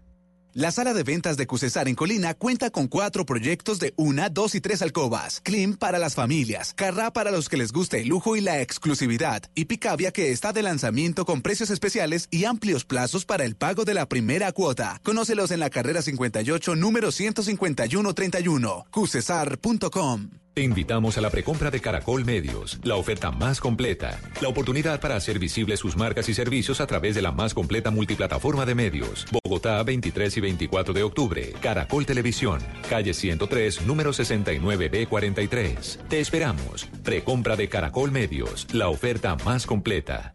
La 0.53 0.73
sala 0.73 0.95
de 0.95 1.05
ventas 1.05 1.37
de 1.37 1.47
Cusesar 1.47 1.87
en 1.87 1.95
Colina 1.95 2.35
cuenta 2.35 2.71
con 2.71 2.89
cuatro 2.89 3.25
proyectos 3.25 3.79
de 3.79 3.95
una, 3.97 4.29
dos 4.29 4.57
y 4.57 4.61
tres 4.61 4.83
alcobas. 4.83 5.41
Clean 5.45 5.75
para 5.75 6.01
las 6.01 6.17
familias. 6.17 6.75
Carrá 6.75 7.13
para 7.13 7.31
los 7.31 7.49
que 7.49 7.57
les 7.57 7.71
guste 7.71 8.01
el 8.01 8.09
lujo 8.09 8.35
y 8.35 8.41
la 8.41 8.61
exclusividad. 8.61 9.45
Y 9.55 9.67
Picavia 9.67 10.11
que 10.11 10.33
está 10.33 10.53
de 10.53 10.63
lanzamiento 10.63 11.25
con 11.25 11.41
precios 11.41 11.71
especiales 11.71 12.27
y 12.33 12.47
amplios 12.47 12.85
plazos 12.85 13.25
para 13.25 13.45
el 13.45 13.55
pago 13.55 13.85
de 13.85 13.95
la 13.95 14.09
primera 14.09 14.51
cuota. 14.51 15.01
Conócelos 15.05 15.53
en 15.53 15.61
la 15.61 15.71
carrera 15.71 16.03
58, 16.03 16.75
número 16.75 17.13
15131. 17.13 18.87
Cusesar.com. 18.91 20.40
Te 20.53 20.63
invitamos 20.63 21.17
a 21.17 21.21
la 21.21 21.31
precompra 21.31 21.71
de 21.71 21.81
Caracol 21.81 22.25
Medios, 22.25 22.81
la 22.83 22.97
oferta 22.97 23.31
más 23.31 23.61
completa, 23.61 24.19
la 24.43 24.49
oportunidad 24.49 25.01
para 25.01 25.15
hacer 25.15 25.39
visibles 25.39 25.79
sus 25.79 25.97
marcas 25.97 26.29
y 26.29 26.35
servicios 26.35 26.81
a 26.81 26.89
través 26.89 27.15
de 27.15 27.23
la 27.23 27.31
más 27.31 27.55
completa 27.55 27.93
multiplataforma 27.93 28.67
de 28.67 28.75
medios. 28.75 29.27
Bogotá, 29.31 29.81
23 29.85 30.37
y 30.37 30.41
24 30.41 30.93
de 30.93 31.05
octubre. 31.05 31.53
Caracol 31.61 32.05
Televisión, 32.05 32.61
calle 32.89 33.15
103, 33.15 33.87
número 33.87 34.11
69B43. 34.11 36.09
Te 36.09 36.19
esperamos. 36.19 36.89
Precompra 37.05 37.55
de 37.55 37.69
Caracol 37.69 38.11
Medios, 38.11 38.67
la 38.73 38.89
oferta 38.89 39.37
más 39.45 39.67
completa. 39.67 40.35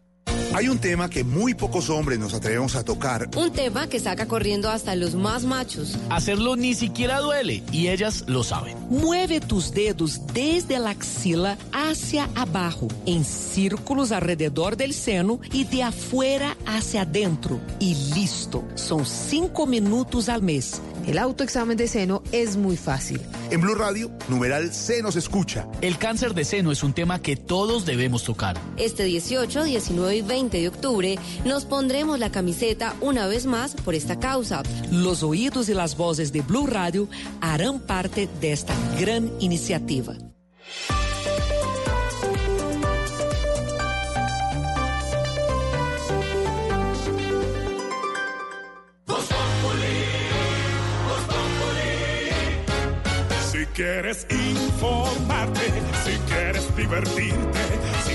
Hay 0.56 0.70
un 0.70 0.80
tema 0.80 1.10
que 1.10 1.26
muy 1.26 1.53
pocos 1.53 1.89
hombres 1.89 2.18
nos 2.18 2.34
atrevemos 2.34 2.78
a 2.78 2.86
tocar. 2.86 3.28
Un 3.36 3.51
tema 3.51 3.89
que 3.89 3.99
saca 3.99 4.26
corriendo 4.26 4.70
hasta 4.70 4.95
los 4.95 5.14
más 5.14 5.43
machos. 5.43 5.97
Hacerlo 6.10 6.56
ni 6.56 6.74
siquiera 6.76 7.20
duele 7.20 7.62
y 7.74 7.89
ellas 7.89 8.24
lo 8.28 8.41
saben. 8.41 8.78
Mueve 8.89 9.41
tus 9.41 9.74
dedos 9.74 10.22
desde 10.34 10.80
la 10.80 10.91
axila 10.91 11.58
hacia 11.74 12.30
abajo, 12.36 12.88
en 13.06 13.26
círculos 13.26 14.14
alrededor 14.14 14.78
del 14.78 14.93
seno 14.93 15.41
y 15.51 15.66
de 15.66 15.84
afuera 15.84 16.56
hacia 16.66 17.01
adentro. 17.01 17.60
Y 17.82 17.95
listo. 18.16 18.64
Son 18.76 19.06
cinco 19.06 19.68
minutos 19.68 20.30
al 20.30 20.41
mes. 20.41 20.82
El 21.06 21.18
autoexamen 21.18 21.76
de 21.76 21.89
seno 21.89 22.24
es 22.32 22.56
muy 22.56 22.78
fácil. 22.78 23.22
En 23.51 23.60
Blue 23.60 23.76
Radio, 23.76 24.10
numeral 24.30 24.74
se 24.74 25.03
nos 25.03 25.18
escucha. 25.18 25.68
El 25.82 25.97
cáncer 25.97 26.34
de 26.34 26.45
seno 26.45 26.72
es 26.72 26.82
un 26.82 26.93
tema 26.93 27.22
que 27.22 27.36
todos 27.36 27.86
debemos 27.86 28.24
tocar. 28.24 28.58
Este 28.78 29.03
18, 29.03 29.66
19 29.66 30.16
y 30.16 30.22
20 30.22 30.44
de 30.49 30.67
octubre 30.67 31.17
nos 31.43 31.65
pondremos 31.65 32.19
la 32.19 32.31
camiseta 32.31 32.95
una 33.01 33.27
vez 33.27 33.45
más 33.45 33.75
por 33.75 33.95
esta 33.95 34.19
causa. 34.19 34.63
Los 34.91 35.23
oídos 35.23 35.69
y 35.69 35.73
las 35.73 35.97
voces 35.97 36.31
de 36.31 36.41
Blue 36.41 36.67
Radio 36.67 37.07
harán 37.41 37.79
parte 37.79 38.29
de 38.39 38.51
esta 38.51 38.75
gran 38.99 39.31
iniciativa. 39.39 40.15
Si 53.51 53.65
quieres 53.67 54.25
informarte, 54.29 55.61
si 56.05 56.17
quieres 56.29 56.75
divertirte, 56.75 57.59
si 58.05 58.14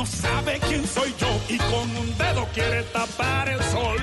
no 0.00 0.06
sabe 0.06 0.58
quién 0.66 0.86
soy 0.86 1.14
yo 1.18 1.28
y 1.50 1.58
con 1.58 1.94
un 1.94 2.16
dedo 2.16 2.48
quiere 2.54 2.82
tapar 2.84 3.50
el 3.50 3.62
sol. 3.64 3.98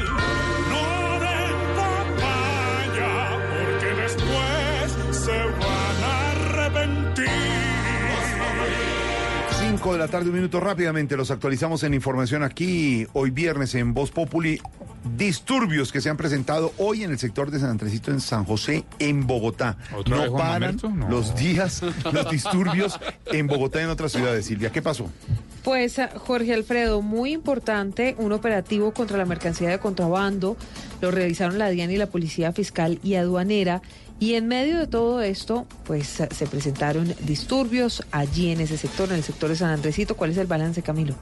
No 0.69 1.19
den 1.19 1.57
papaya, 1.75 3.39
porque 3.49 4.01
después 4.03 5.17
se 5.17 5.37
van 5.37 6.03
a 6.03 6.31
arrepentir. 6.33 7.25
5 9.59 9.93
de 9.93 9.97
la 9.97 10.07
tarde, 10.07 10.29
un 10.29 10.35
minuto 10.35 10.59
rápidamente, 10.59 11.17
los 11.17 11.31
actualizamos 11.31 11.81
en 11.81 11.95
información 11.95 12.43
aquí, 12.43 13.07
hoy 13.13 13.31
viernes 13.31 13.73
en 13.73 13.95
Voz 13.95 14.11
Populi. 14.11 14.61
Disturbios 15.17 15.91
que 15.91 16.01
se 16.01 16.09
han 16.09 16.17
presentado 16.17 16.73
hoy 16.77 17.03
en 17.05 17.11
el 17.11 17.17
sector 17.17 17.49
de 17.49 17.59
San 17.59 17.69
Andresito 17.71 18.11
en 18.11 18.19
San 18.19 18.43
José, 18.45 18.85
en 18.99 19.25
Bogotá. 19.25 19.77
¿Otra 19.95 20.17
vez 20.17 20.31
No 20.31 20.37
paran? 20.37 20.77
No. 20.93 21.09
los 21.09 21.33
días, 21.35 21.81
los 22.11 22.29
disturbios 22.29 22.99
en 23.25 23.47
Bogotá 23.47 23.79
y 23.79 23.85
en 23.85 23.89
otras 23.89 24.11
ciudades. 24.11 24.45
Silvia, 24.45 24.71
¿qué 24.71 24.81
pasó? 24.83 25.09
Pues 25.67 25.99
Jorge 26.15 26.53
Alfredo, 26.53 27.01
muy 27.01 27.33
importante, 27.33 28.15
un 28.19 28.31
operativo 28.31 28.93
contra 28.93 29.17
la 29.17 29.25
mercancía 29.25 29.69
de 29.69 29.79
contrabando, 29.79 30.55
lo 31.01 31.11
realizaron 31.11 31.59
la 31.59 31.67
DIAN 31.67 31.91
y 31.91 31.97
la 31.97 32.07
Policía 32.07 32.53
Fiscal 32.53 32.99
y 33.03 33.15
Aduanera, 33.15 33.81
y 34.17 34.35
en 34.35 34.47
medio 34.47 34.79
de 34.79 34.87
todo 34.87 35.21
esto, 35.21 35.67
pues 35.83 36.07
se 36.07 36.47
presentaron 36.47 37.13
disturbios 37.25 38.01
allí 38.13 38.49
en 38.53 38.61
ese 38.61 38.77
sector, 38.77 39.09
en 39.09 39.15
el 39.15 39.23
sector 39.23 39.49
de 39.49 39.57
San 39.57 39.71
Andresito. 39.71 40.15
¿Cuál 40.15 40.31
es 40.31 40.37
el 40.37 40.47
balance, 40.47 40.81
Camilo? 40.81 41.15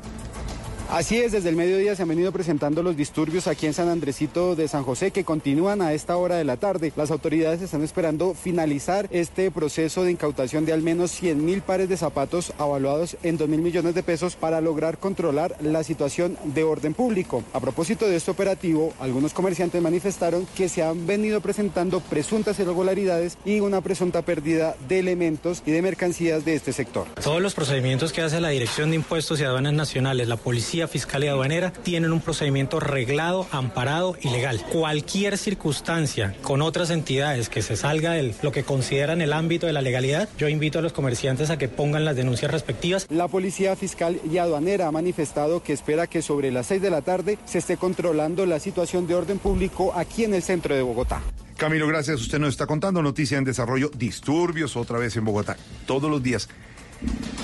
Así 0.92 1.18
es, 1.18 1.32
desde 1.32 1.50
el 1.50 1.56
mediodía 1.56 1.96
se 1.96 2.04
han 2.04 2.08
venido 2.08 2.32
presentando 2.32 2.84
los 2.84 2.96
disturbios 2.96 3.48
aquí 3.48 3.66
en 3.66 3.74
San 3.74 3.90
Andresito 3.90 4.56
de 4.56 4.68
San 4.68 4.84
José 4.84 5.12
que 5.12 5.24
continúan 5.24 5.82
a 5.82 5.94
esta 5.94 6.16
hora 6.16 6.36
de 6.36 6.46
la 6.46 6.58
tarde. 6.58 6.94
Las 6.96 7.12
autoridades 7.12 7.62
están 7.62 7.84
esperando 7.84 8.34
finalizar 8.34 9.08
este 9.12 9.50
proceso 9.52 10.04
de 10.04 10.12
incautación 10.12 10.66
de 10.66 10.74
al 10.74 10.84
menos 10.84 11.12
100 11.12 11.44
mil 11.44 11.62
pares 11.62 11.90
de 11.90 11.98
zapatos 11.98 12.54
avaluados 12.60 13.18
en 13.24 13.38
2 13.38 13.50
mil 13.50 13.62
millones 13.62 13.96
de 13.96 14.04
pesos 14.04 14.36
para 14.36 14.62
lograr 14.62 14.98
controlar 15.00 15.56
la 15.60 15.84
situación 15.84 16.38
de 16.44 16.64
orden 16.64 16.94
público. 16.94 17.44
A 17.54 17.60
propósito 17.60 18.08
de 18.08 18.16
este 18.16 18.32
operativo, 18.32 18.94
algunos 19.00 19.34
comerciantes 19.34 19.82
manifestaron 19.82 20.48
que 20.56 20.70
se 20.70 20.84
han 20.84 21.08
venido 21.08 21.42
presentando 21.42 22.00
presuntas 22.00 22.60
irregularidades 22.60 23.38
y 23.44 23.60
una 23.60 23.82
presunta 23.82 24.22
pérdida 24.22 24.76
de 24.88 25.00
elementos 25.00 25.64
y 25.66 25.72
de 25.72 25.82
mercancías 25.82 26.46
de 26.46 26.56
este 26.56 26.72
sector. 26.72 27.08
Todos 27.22 27.42
los 27.42 27.54
procedimientos 27.54 28.14
que 28.14 28.22
hace 28.22 28.40
la 28.40 28.50
Dirección 28.50 28.92
de 28.92 28.98
Impuestos 28.98 29.42
y 29.42 29.44
Aduanas 29.44 29.74
Nacionales, 29.74 30.28
la 30.28 30.38
Policía 30.38 30.85
Fiscal 30.88 31.24
y 31.24 31.28
Aduanera, 31.28 31.72
tienen 31.72 32.12
un 32.12 32.22
procedimiento 32.22 32.80
reglado, 32.80 33.48
amparado 33.52 34.16
y 34.22 34.30
legal. 34.30 34.62
Cualquier 34.72 35.38
circunstancia 35.38 36.36
con 36.42 36.62
otras 36.62 36.90
entidades 36.90 37.50
que 37.50 37.62
se 37.62 37.76
salga 37.76 38.12
de 38.14 38.36
lo 38.42 38.52
que 38.52 38.64
consideran 38.64 39.22
el 39.22 39.34
ámbito 39.34 39.68
de 39.68 39.74
la 39.74 39.82
legalidad, 39.82 40.30
yo 40.38 40.50
invito 40.50 40.80
a 40.80 40.82
los 40.82 40.94
comerciantes 40.94 41.50
a 41.50 41.58
que 41.58 41.68
pongan 41.68 42.06
las 42.06 42.16
denuncias 42.16 42.52
respectivas. 42.52 43.08
La 43.10 43.28
Policía 43.28 43.76
Fiscal 43.76 44.20
y 44.30 44.38
Aduanera 44.38 44.88
ha 44.88 44.92
manifestado 44.92 45.64
que 45.64 45.74
espera 45.74 46.08
que 46.08 46.22
sobre 46.22 46.52
las 46.52 46.68
6 46.68 46.82
de 46.82 46.90
la 46.90 47.02
tarde 47.02 47.38
se 47.46 47.60
esté 47.60 47.78
controlando 47.78 48.46
la 48.46 48.60
situación 48.60 49.08
de 49.08 49.16
orden 49.16 49.40
público 49.40 49.94
aquí 49.96 50.24
en 50.24 50.34
el 50.34 50.42
centro 50.42 50.76
de 50.76 50.82
Bogotá. 50.82 51.22
Camilo, 51.58 51.88
gracias. 51.88 52.20
Usted 52.20 52.40
nos 52.40 52.50
está 52.50 52.68
contando 52.68 53.02
noticia 53.02 53.38
en 53.38 53.46
desarrollo, 53.46 53.90
disturbios 53.96 54.76
otra 54.76 55.00
vez 55.00 55.16
en 55.16 55.24
Bogotá, 55.24 55.56
todos 55.86 56.10
los 56.10 56.22
días. 56.22 56.50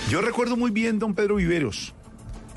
Yo 0.10 0.22
recuerdo 0.22 0.58
muy 0.58 0.72
bien 0.72 1.00
don 1.00 1.16
Pedro 1.16 1.36
Viveros. 1.36 1.94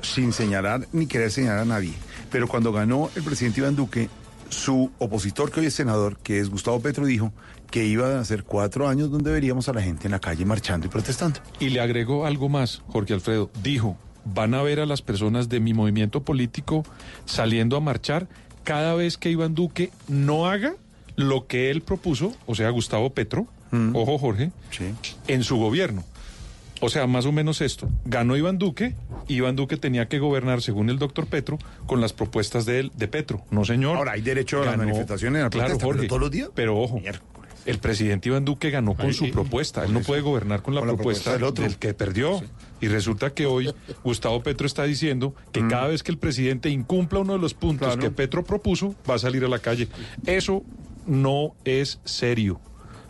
Sin 0.05 0.33
señalar 0.33 0.87
ni 0.91 1.07
querer 1.07 1.31
señalar 1.31 1.59
a 1.59 1.65
nadie, 1.65 1.93
pero 2.31 2.47
cuando 2.47 2.71
ganó 2.71 3.09
el 3.15 3.23
presidente 3.23 3.61
Iván 3.61 3.75
Duque, 3.75 4.09
su 4.49 4.91
opositor, 4.99 5.51
que 5.51 5.59
hoy 5.59 5.65
es 5.67 5.73
senador, 5.73 6.17
que 6.17 6.39
es 6.39 6.49
Gustavo 6.49 6.79
Petro, 6.79 7.05
dijo 7.05 7.33
que 7.71 7.85
iba 7.85 8.15
a 8.15 8.19
hacer 8.19 8.43
cuatro 8.43 8.87
años 8.87 9.11
donde 9.11 9.31
veríamos 9.31 9.67
a 9.69 9.73
la 9.73 9.81
gente 9.81 10.07
en 10.07 10.11
la 10.11 10.19
calle 10.19 10.45
marchando 10.45 10.87
y 10.87 10.89
protestando. 10.89 11.39
Y 11.59 11.69
le 11.69 11.81
agregó 11.81 12.25
algo 12.25 12.47
más, 12.47 12.83
Jorge 12.87 13.13
Alfredo. 13.13 13.49
Dijo, 13.63 13.97
van 14.23 14.53
a 14.53 14.61
ver 14.61 14.79
a 14.79 14.85
las 14.85 15.01
personas 15.01 15.49
de 15.49 15.59
mi 15.59 15.73
movimiento 15.73 16.23
político 16.23 16.83
saliendo 17.25 17.75
a 17.75 17.81
marchar 17.81 18.27
cada 18.63 18.95
vez 18.95 19.17
que 19.17 19.29
Iván 19.29 19.55
Duque 19.55 19.91
no 20.07 20.47
haga 20.47 20.75
lo 21.15 21.47
que 21.47 21.69
él 21.71 21.81
propuso, 21.81 22.33
o 22.45 22.55
sea, 22.55 22.69
Gustavo 22.69 23.11
Petro, 23.11 23.47
ojo 23.93 24.17
Jorge, 24.17 24.51
en 25.27 25.43
su 25.43 25.57
gobierno. 25.57 26.03
O 26.81 26.89
sea, 26.89 27.07
más 27.07 27.25
o 27.25 27.31
menos 27.31 27.61
esto. 27.61 27.89
Ganó 28.05 28.35
Iván 28.35 28.57
Duque, 28.57 28.95
Iván 29.27 29.55
Duque 29.55 29.77
tenía 29.77 30.07
que 30.07 30.19
gobernar, 30.19 30.61
según 30.61 30.89
el 30.89 30.99
doctor 30.99 31.25
Petro, 31.27 31.57
con 31.87 32.01
las 32.01 32.11
propuestas 32.13 32.65
de 32.65 32.79
él, 32.79 32.91
de 32.95 33.07
Petro. 33.07 33.41
No, 33.49 33.63
señor. 33.65 33.97
Ahora, 33.97 34.11
hay 34.13 34.21
derecho 34.21 34.61
a 34.61 34.65
las 34.65 34.77
manifestaciones, 34.77 35.41
a 35.41 35.45
la 35.45 35.49
claro, 35.49 35.77
protesta, 35.77 35.95
pero 35.95 36.07
todos 36.07 36.21
los 36.21 36.31
días. 36.31 36.49
Pero 36.53 36.77
ojo, 36.77 37.01
el 37.65 37.79
presidente 37.79 38.29
Iván 38.29 38.45
Duque 38.45 38.69
ganó 38.69 38.93
con 38.93 39.07
Ahí, 39.07 39.13
su 39.13 39.31
propuesta. 39.31 39.85
Él 39.85 39.93
no 39.93 40.01
puede 40.01 40.21
gobernar 40.21 40.61
con 40.61 40.75
la, 40.75 40.81
Con 40.81 40.89
la 40.89 40.95
propuesta, 40.95 41.33
del 41.33 41.43
otro. 41.45 41.65
que 41.79 41.93
perdió. 41.93 42.41
Y 42.81 42.87
resulta 42.89 43.33
que 43.33 43.45
hoy 43.45 43.73
Gustavo 44.03 44.43
Petro 44.43 44.67
está 44.67 44.83
diciendo 44.83 45.33
que 45.53 45.65
cada 45.67 45.87
vez 45.87 46.03
que 46.03 46.11
el 46.11 46.17
presidente 46.17 46.69
incumpla 46.69 47.19
uno 47.19 47.33
de 47.33 47.39
los 47.39 47.53
puntos 47.53 47.87
Claro. 47.87 48.01
que 48.01 48.11
Petro 48.11 48.43
propuso, 48.43 48.93
va 49.09 49.15
a 49.15 49.19
salir 49.19 49.43
a 49.45 49.47
la 49.47 49.59
calle. 49.59 49.87
Eso 50.25 50.61
no 51.07 51.55
es 51.63 51.99
serio. 52.03 52.59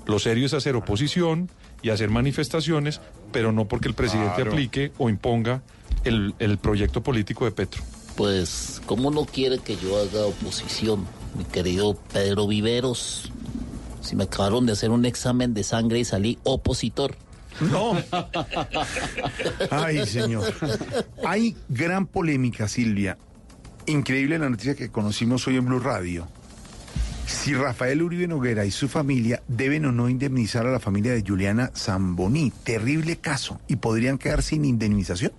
Lo 0.05 0.19
serio 0.19 0.45
es 0.45 0.53
hacer 0.53 0.75
oposición 0.75 1.49
y 1.81 1.89
hacer 1.89 2.09
manifestaciones, 2.09 3.01
pero 3.35 3.51
no 3.51 3.67
porque 3.67 3.87
el 3.89 3.93
presidente 3.93 4.35
Claro. 4.35 4.51
aplique 4.51 4.91
o 4.97 5.09
imponga 5.09 5.61
el, 6.05 6.33
el 6.39 6.57
proyecto 6.57 7.03
político 7.03 7.43
de 7.45 7.51
Petro. 7.51 7.83
Pues, 8.15 8.81
¿cómo 8.85 9.11
no 9.11 9.25
quiere 9.25 9.57
que 9.59 9.75
yo 9.75 9.97
haga 9.99 10.25
oposición, 10.25 11.05
mi 11.37 11.43
querido 11.43 11.95
Pedro 12.13 12.47
Viveros? 12.47 13.29
Si 14.01 14.15
me 14.15 14.23
acabaron 14.23 14.65
de 14.65 14.71
hacer 14.71 14.89
un 14.91 15.05
examen 15.05 15.53
de 15.53 15.63
sangre 15.63 15.99
y 15.99 16.05
salí 16.05 16.39
opositor. 16.43 17.15
No. 17.59 17.97
Ay, 19.71 20.05
señor. 20.05 20.53
Hay 21.25 21.55
gran 21.69 22.05
polémica, 22.05 22.67
Silvia. 22.67 23.17
Increíble 23.85 24.39
la 24.39 24.49
noticia 24.49 24.75
que 24.75 24.89
conocimos 24.89 25.45
hoy 25.47 25.57
en 25.57 25.65
Blue 25.65 25.79
Radio. 25.79 26.27
Si 27.25 27.53
Rafael 27.53 28.01
Uribe 28.01 28.27
Noguera 28.27 28.65
y 28.65 28.71
su 28.71 28.87
familia 28.87 29.41
deben 29.47 29.85
o 29.85 29.91
no 29.91 30.09
indemnizar 30.09 30.65
a 30.67 30.71
la 30.71 30.79
familia 30.79 31.13
de 31.13 31.23
Juliana 31.25 31.71
Zamboní. 31.75 32.51
Terrible 32.63 33.17
caso. 33.17 33.59
¿Y 33.67 33.77
podrían 33.77 34.17
quedar 34.17 34.43
sin 34.43 34.63
indemnización? 34.63 35.31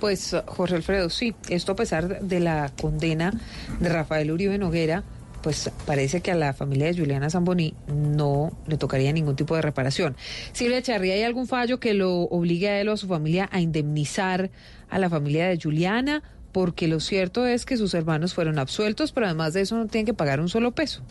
Pues 0.00 0.34
Jorge 0.46 0.76
Alfredo, 0.76 1.08
sí, 1.10 1.34
esto 1.48 1.72
a 1.72 1.76
pesar 1.76 2.20
de 2.20 2.40
la 2.40 2.72
condena 2.80 3.32
de 3.78 3.88
Rafael 3.88 4.30
Uribe 4.30 4.58
Noguera, 4.58 5.04
pues 5.42 5.70
parece 5.86 6.22
que 6.22 6.30
a 6.30 6.34
la 6.34 6.54
familia 6.54 6.86
de 6.86 6.96
Juliana 6.96 7.28
Zamboni 7.28 7.74
no 7.94 8.50
le 8.66 8.78
tocaría 8.78 9.12
ningún 9.12 9.36
tipo 9.36 9.54
de 9.54 9.62
reparación. 9.62 10.16
Silvia 10.52 10.80
Charri, 10.80 11.10
¿hay 11.10 11.22
algún 11.22 11.46
fallo 11.46 11.78
que 11.80 11.92
lo 11.92 12.22
obligue 12.22 12.68
a 12.70 12.80
él 12.80 12.88
o 12.88 12.92
a 12.92 12.96
su 12.96 13.06
familia 13.06 13.48
a 13.52 13.60
indemnizar 13.60 14.50
a 14.88 14.98
la 14.98 15.10
familia 15.10 15.48
de 15.48 15.58
Juliana? 15.62 16.22
Porque 16.54 16.86
lo 16.86 17.00
cierto 17.00 17.46
es 17.46 17.66
que 17.66 17.76
sus 17.76 17.94
hermanos 17.94 18.32
fueron 18.32 18.60
absueltos, 18.60 19.10
pero 19.10 19.26
además 19.26 19.54
de 19.54 19.62
eso 19.62 19.76
no 19.76 19.86
tienen 19.86 20.06
que 20.06 20.14
pagar 20.14 20.38
un 20.38 20.48
solo 20.48 20.70
peso. 20.70 21.02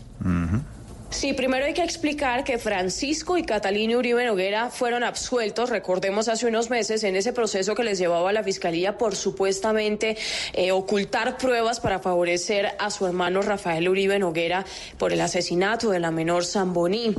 Sí, 1.14 1.34
primero 1.34 1.66
hay 1.66 1.74
que 1.74 1.84
explicar 1.84 2.44
que 2.44 2.58
Francisco 2.58 3.38
y 3.38 3.44
Catalina 3.44 3.96
Uribe 3.98 4.26
Noguera 4.26 4.72
fueron 4.72 5.04
absueltos, 5.04 5.70
recordemos 5.70 6.28
hace 6.28 6.48
unos 6.48 6.72
meses, 6.72 7.04
en 7.04 7.16
ese 7.16 7.34
proceso 7.34 7.76
que 7.76 7.84
les 7.84 8.00
llevaba 8.00 8.32
a 8.32 8.34
la 8.34 8.44
Fiscalía 8.44 8.98
por 8.98 9.16
supuestamente 9.16 10.18
eh, 10.54 10.72
ocultar 10.72 11.38
pruebas 11.38 11.80
para 11.80 12.00
favorecer 12.00 12.72
a 12.80 12.90
su 12.90 13.06
hermano 13.06 13.44
Rafael 13.44 13.88
Uribe 13.88 14.18
Noguera 14.18 14.66
por 14.98 15.14
el 15.14 15.22
asesinato 15.22 15.92
de 15.92 16.00
la 16.00 16.10
menor 16.10 16.46
Zamboní. 16.46 17.16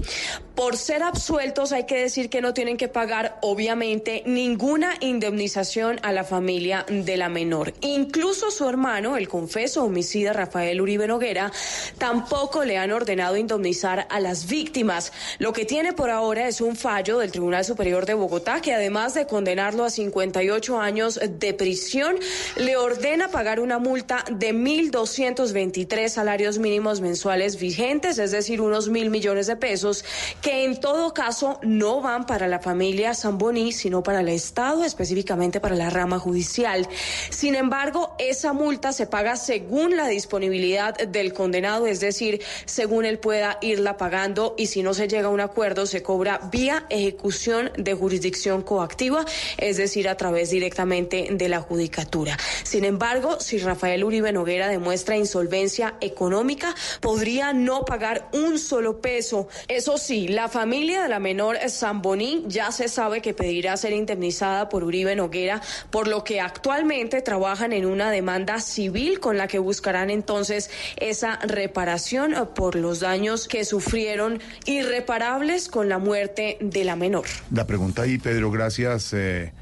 Por 0.57 0.77
ser 0.77 1.03
absueltos 1.03 1.73
hay 1.73 1.85
que 1.85 1.97
decir 1.97 2.31
que 2.31 2.41
no 2.41 2.53
tienen 2.53 2.77
que 2.77 2.89
pagar 2.89 3.39
obviamente 3.43 4.23
ninguna 4.27 4.95
indemnización 5.01 6.01
a 6.03 6.13
la 6.13 6.25
familia 6.25 6.85
de 6.89 7.17
la 7.17 7.29
menor. 7.29 7.75
Incluso 7.81 8.51
su 8.51 8.69
hermano, 8.69 9.17
el 9.17 9.29
confeso 9.29 9.85
homicida 9.85 10.33
Rafael 10.33 10.81
Uribe 10.81 11.07
Noguera, 11.07 11.53
tampoco 11.99 12.65
le 12.65 12.77
han 12.77 12.93
ordenado 12.93 13.37
a 13.85 14.21
las 14.21 14.47
víctimas. 14.47 15.13
Lo 15.39 15.53
que 15.53 15.65
tiene 15.65 15.93
por 15.93 16.11
ahora 16.11 16.49
es 16.49 16.61
un 16.61 16.75
fallo 16.75 17.19
del 17.19 17.31
Tribunal 17.31 17.65
Superior 17.65 18.07
de 18.07 18.15
Bogotá 18.15 18.61
que 18.61 18.73
además 18.73 19.15
de 19.15 19.27
condenarlo 19.27 19.85
a 19.85 19.91
58 19.91 20.81
años 20.81 21.21
de 21.23 21.55
prisión, 21.55 22.17
le 22.57 22.77
ordena 22.77 23.29
pagar 23.29 23.61
una 23.61 23.79
multa 23.79 24.25
de 24.31 24.55
1.223 24.55 26.09
salarios 26.09 26.59
mínimos 26.59 27.01
mensuales 27.01 27.59
vigentes, 27.59 28.19
es 28.19 28.31
decir, 28.31 28.61
unos 28.61 28.89
mil 28.89 29.11
millones 29.11 29.47
de 29.47 29.57
pesos, 29.57 30.05
que 30.41 30.65
en 30.65 30.81
todo 30.81 31.13
caso 31.13 31.59
no 31.63 32.01
van 32.01 32.27
para 32.27 32.49
la 32.49 32.61
familia 32.61 33.15
Zamboní, 33.15 33.73
sino 33.73 34.03
para 34.03 34.21
el 34.21 34.29
Estado, 34.29 34.85
específicamente 34.85 35.61
para 35.61 35.75
la 35.75 35.91
rama 35.91 36.19
judicial. 36.19 36.89
Sin 37.31 37.55
embargo, 37.55 38.15
esa 38.19 38.53
multa 38.53 38.93
se 38.93 39.07
paga 39.07 39.37
según 39.37 39.97
la 39.97 40.09
disponibilidad 40.09 40.97
del 40.97 41.33
condenado, 41.33 41.87
es 41.87 42.01
decir, 42.01 42.41
según 42.65 43.05
él 43.05 43.19
pueda 43.19 43.59
irla 43.65 43.97
pagando 43.97 44.55
y 44.57 44.67
si 44.67 44.83
no 44.83 44.95
se 44.95 45.09
llega 45.09 45.29
a 45.29 45.31
un 45.31 45.41
acuerdo 45.41 45.87
se 45.87 46.03
cobra 46.03 46.41
vía 46.53 46.87
ejecución 46.91 47.73
de 47.77 47.95
jurisdicción 47.95 48.63
coactiva, 48.63 49.25
es 49.57 49.77
decir, 49.77 50.09
a 50.09 50.17
través 50.17 50.51
directamente 50.51 51.29
de 51.31 51.49
la 51.49 51.61
judicatura. 51.61 52.37
Sin 52.63 52.85
embargo, 52.85 53.41
si 53.41 53.59
Rafael 53.59 54.05
Uribe 54.05 54.33
Noguera 54.33 54.69
demuestra 54.69 55.17
insolvencia 55.17 55.95
económica, 56.01 56.75
podría 57.01 57.53
no 57.53 57.85
pagar 57.85 58.29
un 58.33 58.59
solo 58.59 59.01
peso. 59.01 59.49
Eso 59.69 59.99
sí, 59.99 60.29
la 60.29 60.49
familia 60.49 61.03
de 61.03 61.09
la 61.09 61.19
menor 61.19 61.59
Zamboní 61.69 62.45
ya 62.47 62.71
se 62.73 62.89
sabe 62.89 63.21
que 63.21 63.35
pedirá 63.35 63.77
ser 63.77 63.93
indemnizada 63.93 64.69
por 64.69 64.85
Uribe 64.85 65.17
Noguera, 65.17 65.61
por 65.91 66.09
lo 66.09 66.25
que 66.25 66.41
actualmente 66.41 67.23
trabajan 67.23 67.73
en 67.73 67.87
una 67.87 68.11
demanda 68.11 68.61
civil 68.61 69.21
con 69.21 69.39
la 69.39 69.49
que 69.49 69.59
buscarán 69.59 70.11
entonces 70.11 70.71
esa 70.97 71.39
reparación 71.43 72.51
por 72.55 72.75
los 72.75 73.01
daños 73.01 73.49
sufrieron 73.63 74.41
irreparables 74.67 75.69
con 75.69 75.89
la 75.89 75.99
muerte 75.99 76.57
de 76.61 76.83
la 76.85 76.97
menor. 76.97 77.27
La 77.53 77.67
pregunta 77.69 78.03
ahí, 78.03 78.19
Pedro, 78.19 78.51
gracias, 78.51 79.13
eh, 79.13 79.53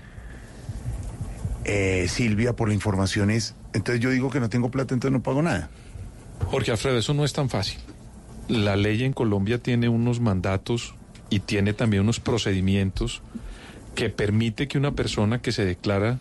eh, 1.64 2.06
Silvia, 2.08 2.54
por 2.54 2.68
la 2.68 2.74
información 2.74 3.30
es, 3.30 3.54
entonces 3.72 4.00
yo 4.00 4.10
digo 4.10 4.30
que 4.30 4.40
no 4.40 4.48
tengo 4.48 4.70
plata, 4.70 4.94
entonces 4.94 5.12
no 5.12 5.22
pago 5.22 5.42
nada. 5.42 5.68
Jorge 6.46 6.70
Alfredo, 6.72 6.98
eso 6.98 7.14
no 7.14 7.24
es 7.24 7.32
tan 7.32 7.48
fácil. 7.50 7.78
La 8.48 8.76
ley 8.76 9.04
en 9.04 9.12
Colombia 9.12 9.58
tiene 9.58 9.88
unos 9.88 10.20
mandatos 10.20 10.94
y 11.30 11.40
tiene 11.40 11.72
también 11.72 12.02
unos 12.02 12.18
procedimientos 12.20 13.22
que 13.94 14.08
permite 14.10 14.66
que 14.68 14.78
una 14.78 14.92
persona 14.92 15.40
que 15.40 15.52
se 15.52 15.64
declara, 15.64 16.18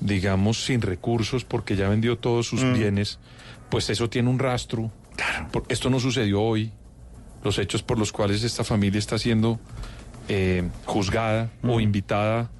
digamos, 0.00 0.64
sin 0.64 0.80
recursos 0.82 1.44
porque 1.44 1.76
ya 1.76 1.88
vendió 1.88 2.18
todos 2.18 2.46
sus 2.46 2.62
Mm. 2.64 2.74
bienes, 2.74 3.18
pues 3.68 3.88
eso 3.90 4.10
tiene 4.10 4.28
un 4.28 4.38
rastro. 4.38 4.90
Por- 5.52 5.64
Esto 5.68 5.90
no 5.90 6.00
sucedió 6.00 6.40
hoy. 6.42 6.72
Los 7.44 7.58
hechos 7.58 7.82
por 7.82 7.98
los 7.98 8.12
cuales 8.12 8.42
esta 8.42 8.64
familia 8.64 8.98
está 8.98 9.18
siendo 9.18 9.58
eh, 10.28 10.68
juzgada 10.84 11.50
Mm. 11.62 11.70
o 11.70 11.80
invitada 11.80 12.50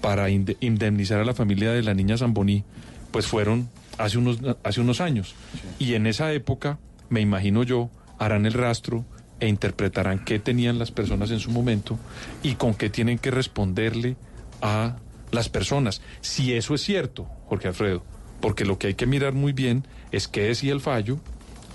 para 0.00 0.28
inde- 0.30 0.56
indemnizar 0.60 1.18
a 1.20 1.24
la 1.24 1.34
familia 1.34 1.72
de 1.72 1.82
la 1.82 1.94
niña 1.94 2.16
Zamboní, 2.16 2.64
pues 3.10 3.26
fueron 3.26 3.68
hace 3.98 4.18
unos, 4.18 4.38
hace 4.64 4.80
unos 4.80 5.00
años. 5.00 5.34
Y 5.78 5.94
en 5.94 6.06
esa 6.06 6.32
época, 6.32 6.78
me 7.08 7.20
imagino 7.20 7.62
yo, 7.62 7.90
harán 8.18 8.46
el 8.46 8.52
rastro 8.52 9.04
e 9.40 9.48
interpretarán 9.48 10.24
qué 10.24 10.38
tenían 10.38 10.78
las 10.78 10.90
personas 10.92 11.30
en 11.32 11.40
su 11.40 11.50
momento 11.50 11.98
y 12.42 12.54
con 12.54 12.74
qué 12.74 12.88
tienen 12.90 13.18
que 13.18 13.30
responderle 13.32 14.16
a 14.60 14.96
las 15.32 15.48
personas. 15.48 16.02
Si 16.20 16.52
eso 16.52 16.74
es 16.74 16.82
cierto, 16.82 17.26
Jorge 17.48 17.68
Alfredo, 17.68 18.04
porque 18.40 18.64
lo 18.64 18.78
que 18.78 18.88
hay 18.88 18.94
que 18.94 19.06
mirar 19.06 19.32
muy 19.32 19.52
bien 19.52 19.84
es 20.12 20.28
qué 20.28 20.42
decía 20.42 20.72
el 20.72 20.80
fallo 20.80 21.18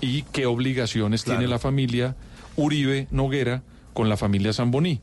y 0.00 0.22
qué 0.22 0.46
obligaciones 0.46 1.24
tiene 1.24 1.46
la 1.48 1.58
familia 1.58 2.14
Uribe 2.58 3.06
Noguera 3.10 3.62
con 3.94 4.08
la 4.08 4.16
familia 4.16 4.52
Zamboní, 4.52 5.00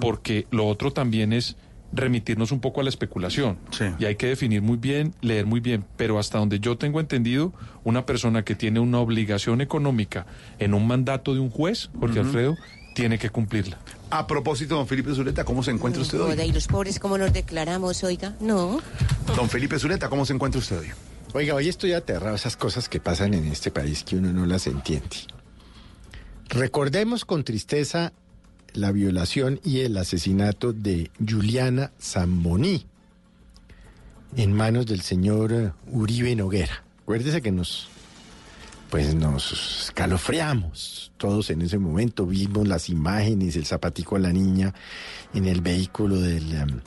porque 0.00 0.46
lo 0.50 0.66
otro 0.66 0.92
también 0.92 1.32
es 1.32 1.56
remitirnos 1.92 2.50
un 2.52 2.60
poco 2.60 2.80
a 2.80 2.84
la 2.84 2.90
especulación. 2.90 3.58
Y 3.98 4.04
hay 4.04 4.16
que 4.16 4.26
definir 4.26 4.60
muy 4.60 4.76
bien, 4.76 5.14
leer 5.20 5.46
muy 5.46 5.60
bien, 5.60 5.84
pero 5.96 6.18
hasta 6.18 6.38
donde 6.38 6.58
yo 6.60 6.76
tengo 6.76 7.00
entendido, 7.00 7.52
una 7.84 8.04
persona 8.04 8.44
que 8.44 8.54
tiene 8.54 8.80
una 8.80 8.98
obligación 8.98 9.60
económica 9.60 10.26
en 10.58 10.74
un 10.74 10.86
mandato 10.86 11.32
de 11.32 11.40
un 11.40 11.48
juez, 11.48 11.90
Jorge. 11.98 12.20
Alfredo, 12.20 12.56
tiene 12.94 13.18
que 13.18 13.30
cumplirla. 13.30 13.78
A 14.10 14.26
propósito, 14.26 14.76
don 14.76 14.86
Felipe 14.86 15.14
Zuleta, 15.14 15.44
¿cómo 15.44 15.62
se 15.62 15.70
encuentra 15.70 16.02
usted 16.02 16.20
hoy? 16.20 16.30
Joda, 16.30 16.44
¿y 16.44 16.52
los 16.52 16.66
pobres 16.66 16.98
cómo 16.98 17.18
nos 17.18 17.32
declaramos, 17.32 18.02
oiga? 18.04 18.34
No. 18.40 18.80
Don 19.36 19.48
Felipe 19.48 19.78
Zuleta, 19.78 20.08
¿cómo 20.08 20.24
se 20.24 20.32
encuentra 20.32 20.58
usted 20.58 20.80
hoy? 20.80 20.88
Oiga, 21.34 21.54
hoy 21.54 21.68
estoy 21.68 21.92
aterrado 21.92 22.34
esas 22.34 22.56
cosas 22.56 22.88
que 22.88 22.98
pasan 22.98 23.34
en 23.34 23.46
este 23.46 23.70
país 23.70 24.02
que 24.02 24.16
uno 24.16 24.32
no 24.32 24.46
las 24.46 24.66
entiende. 24.66 25.16
Recordemos 26.48 27.24
con 27.24 27.44
tristeza 27.44 28.12
la 28.72 28.92
violación 28.92 29.60
y 29.64 29.80
el 29.80 29.96
asesinato 29.96 30.72
de 30.72 31.10
Juliana 31.26 31.92
Zamboní. 32.00 32.86
en 34.36 34.52
manos 34.52 34.86
del 34.86 35.00
señor 35.00 35.52
eh, 35.52 35.72
Uribe 35.90 36.34
Noguera. 36.36 36.84
Acuérdese 37.02 37.40
que 37.40 37.52
nos, 37.52 37.88
pues 38.90 39.14
nos 39.14 39.84
escalofriamos 39.86 41.12
todos 41.16 41.48
en 41.50 41.62
ese 41.62 41.78
momento, 41.78 42.26
vimos 42.26 42.68
las 42.68 42.88
imágenes, 42.90 43.56
el 43.56 43.64
zapatico 43.64 44.16
a 44.16 44.18
la 44.18 44.32
niña 44.32 44.74
en 45.32 45.46
el 45.46 45.62
vehículo 45.62 46.20
del, 46.20 46.52
em, 46.54 46.80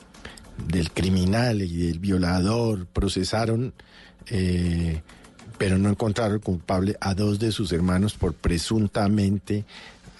del 0.68 0.92
criminal 0.92 1.62
y 1.62 1.88
del 1.88 1.98
violador, 1.98 2.86
procesaron, 2.86 3.74
eh, 4.28 5.02
pero 5.60 5.76
no 5.76 5.90
encontraron 5.90 6.38
culpable 6.38 6.96
a 7.02 7.12
dos 7.12 7.38
de 7.38 7.52
sus 7.52 7.70
hermanos 7.70 8.14
por 8.14 8.32
presuntamente 8.32 9.66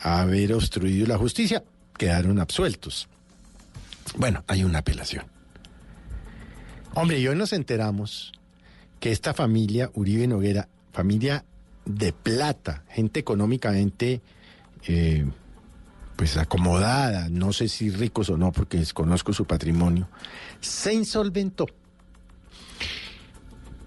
haber 0.03 0.53
obstruido 0.53 1.07
la 1.07 1.17
justicia, 1.17 1.65
quedaron 1.97 2.39
absueltos. 2.41 3.09
Bueno, 4.19 4.45
hay 4.49 4.65
una 4.65 4.81
apelación. 4.81 5.25
Hombre, 6.93 7.21
y 7.21 7.27
hoy 7.27 7.37
nos 7.37 7.55
enteramos 7.55 8.33
que 9.01 9.13
esta 9.13 9.33
familia, 9.33 9.91
Uribe 9.95 10.27
Noguera, 10.27 10.69
familia 10.93 11.47
de 11.87 12.13
plata, 12.13 12.85
gente 12.91 13.21
económicamente 13.21 14.21
eh, 14.89 15.25
pues 16.17 16.37
acomodada, 16.37 17.31
no 17.31 17.55
sé 17.55 17.69
si 17.69 17.89
ricos 17.89 18.29
o 18.29 18.37
no, 18.37 18.53
porque 18.53 18.77
desconozco 18.77 19.33
su 19.33 19.47
patrimonio, 19.47 20.07
se 20.61 20.93
insolventó. 20.93 21.65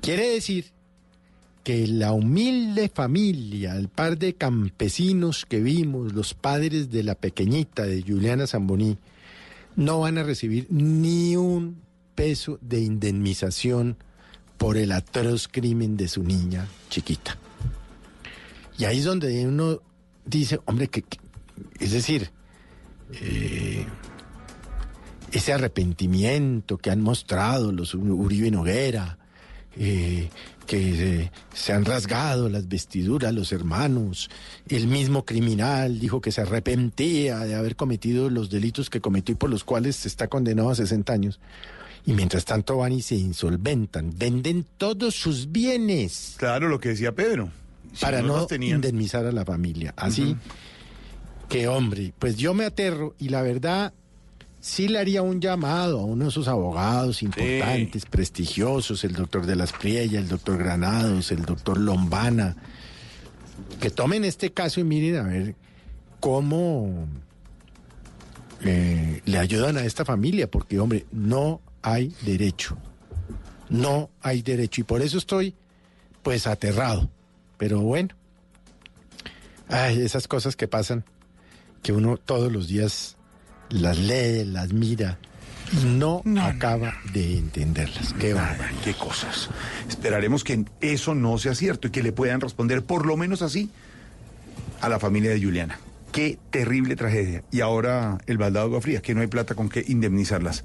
Quiere 0.01 0.29
decir 0.29 0.72
que 1.63 1.87
la 1.87 2.11
humilde 2.11 2.91
familia, 2.93 3.75
el 3.75 3.87
par 3.87 4.17
de 4.17 4.35
campesinos 4.35 5.45
que 5.45 5.61
vimos, 5.61 6.13
los 6.13 6.33
padres 6.33 6.91
de 6.91 7.03
la 7.03 7.15
pequeñita 7.15 7.83
de 7.83 8.01
Juliana 8.01 8.47
Zamboní, 8.47 8.97
no 9.75 10.01
van 10.01 10.17
a 10.17 10.23
recibir 10.23 10.67
ni 10.69 11.35
un 11.35 11.81
peso 12.15 12.59
de 12.61 12.81
indemnización 12.81 13.97
por 14.57 14.77
el 14.77 14.91
atroz 14.91 15.47
crimen 15.47 15.97
de 15.97 16.07
su 16.07 16.23
niña 16.23 16.67
chiquita. 16.89 17.37
Y 18.77 18.85
ahí 18.85 18.99
es 18.99 19.05
donde 19.05 19.47
uno 19.47 19.81
dice, 20.25 20.59
hombre, 20.65 20.89
que, 20.89 21.03
es 21.79 21.91
decir, 21.91 22.31
eh, 23.21 23.85
ese 25.31 25.53
arrepentimiento 25.53 26.77
que 26.77 26.91
han 26.91 27.01
mostrado 27.01 27.71
los 27.71 27.93
Uribe 27.93 28.51
Noguera, 28.51 29.17
eh, 29.75 30.29
que 30.65 31.21
eh, 31.21 31.31
se 31.53 31.73
han 31.73 31.85
rasgado 31.85 32.49
las 32.49 32.67
vestiduras 32.67 33.33
los 33.33 33.51
hermanos, 33.51 34.29
el 34.67 34.87
mismo 34.87 35.25
criminal 35.25 35.99
dijo 35.99 36.21
que 36.21 36.31
se 36.31 36.41
arrepentía 36.41 37.39
de 37.39 37.55
haber 37.55 37.75
cometido 37.75 38.29
los 38.29 38.49
delitos 38.49 38.89
que 38.89 39.01
cometió 39.01 39.33
y 39.33 39.37
por 39.37 39.49
los 39.49 39.63
cuales 39.63 40.05
está 40.05 40.27
condenado 40.27 40.69
a 40.69 40.75
60 40.75 41.13
años. 41.13 41.39
Y 42.05 42.13
mientras 42.13 42.43
tanto 42.43 42.77
van 42.77 42.91
y 42.91 43.01
se 43.01 43.15
insolventan, 43.15 44.11
venden 44.17 44.65
todos 44.77 45.15
sus 45.15 45.51
bienes. 45.51 46.35
Claro, 46.37 46.67
lo 46.67 46.79
que 46.79 46.89
decía 46.89 47.13
Pedro. 47.13 47.49
Si 47.93 48.01
para 48.01 48.21
no 48.21 48.27
no, 48.27 48.37
los 48.37 48.47
tenían. 48.47 48.77
indemnizar 48.77 49.25
a 49.25 49.31
la 49.31 49.45
familia. 49.45 49.93
Así 49.95 50.35
que, 51.47 51.67
hombre, 51.67 52.13
pues 52.19 52.35
yo 52.35 52.53
me 52.53 52.65
aterro 52.65 53.15
y 53.19 53.29
la 53.29 53.41
verdad 53.41 53.93
sí 54.63 54.87
le 54.87 54.97
haría 54.97 55.21
un 55.21 55.41
llamado 55.41 55.99
a 55.99 56.05
uno 56.05 56.23
de 56.23 56.29
esos 56.29 56.47
abogados 56.47 57.21
importantes, 57.21 58.05
prestigiosos, 58.05 59.03
el 59.03 59.11
doctor 59.11 59.45
de 59.45 59.57
las 59.57 59.73
Priella, 59.73 60.19
el 60.19 60.29
doctor 60.29 60.57
Granados, 60.57 61.33
el 61.33 61.43
doctor 61.43 61.77
Lombana, 61.77 62.55
que 63.81 63.89
tomen 63.89 64.23
este 64.23 64.53
caso 64.53 64.79
y 64.79 64.85
miren 64.85 65.17
a 65.17 65.23
ver 65.23 65.55
cómo 66.21 67.07
eh, 68.61 69.21
le 69.25 69.37
ayudan 69.37 69.75
a 69.75 69.83
esta 69.83 70.05
familia, 70.05 70.49
porque, 70.49 70.79
hombre, 70.79 71.07
no 71.11 71.59
hay 71.81 72.15
derecho. 72.21 72.77
No 73.67 74.11
hay 74.21 74.43
derecho. 74.43 74.79
Y 74.79 74.83
por 74.85 75.01
eso 75.01 75.17
estoy, 75.17 75.55
pues, 76.21 76.47
aterrado. 76.47 77.09
Pero 77.57 77.81
bueno, 77.81 78.15
ay, 79.67 79.99
esas 79.99 80.29
cosas 80.29 80.55
que 80.55 80.69
pasan, 80.69 81.03
que 81.81 81.91
uno 81.91 82.15
todos 82.15 82.49
los 82.49 82.69
días 82.69 83.17
las 83.73 83.97
lee, 83.97 84.45
las 84.45 84.71
mira 84.71 85.17
y 85.71 85.85
no, 85.85 86.21
acaba 86.41 86.93
de 87.13 87.37
entenderlas. 87.37 88.13
Qué 88.13 88.33
bárbaro. 88.33 88.75
Qué 88.83 88.93
cosas. 88.93 89.49
Esperaremos 89.89 90.43
que 90.43 90.65
eso 90.81 91.15
no 91.15 91.37
sea 91.37 91.55
cierto 91.55 91.87
y 91.87 91.91
que 91.91 92.03
le 92.03 92.11
puedan 92.11 92.41
responder, 92.41 92.83
por 92.83 93.05
lo 93.05 93.17
menos 93.17 93.41
así, 93.41 93.71
a 94.81 94.89
la 94.89 94.99
familia 94.99 95.31
de 95.31 95.41
Juliana. 95.41 95.79
Qué 96.11 96.37
terrible 96.51 96.95
tragedia. 96.95 97.43
Y 97.51 97.61
ahora 97.61 98.19
el 98.27 98.37
baldado 98.37 98.67
de 98.67 98.71
agua 98.71 98.81
fría, 98.81 99.01
que 99.01 99.15
no 99.15 99.21
hay 99.21 99.27
plata 99.27 99.55
con 99.55 99.69
qué 99.69 99.83
indemnizarlas. 99.87 100.63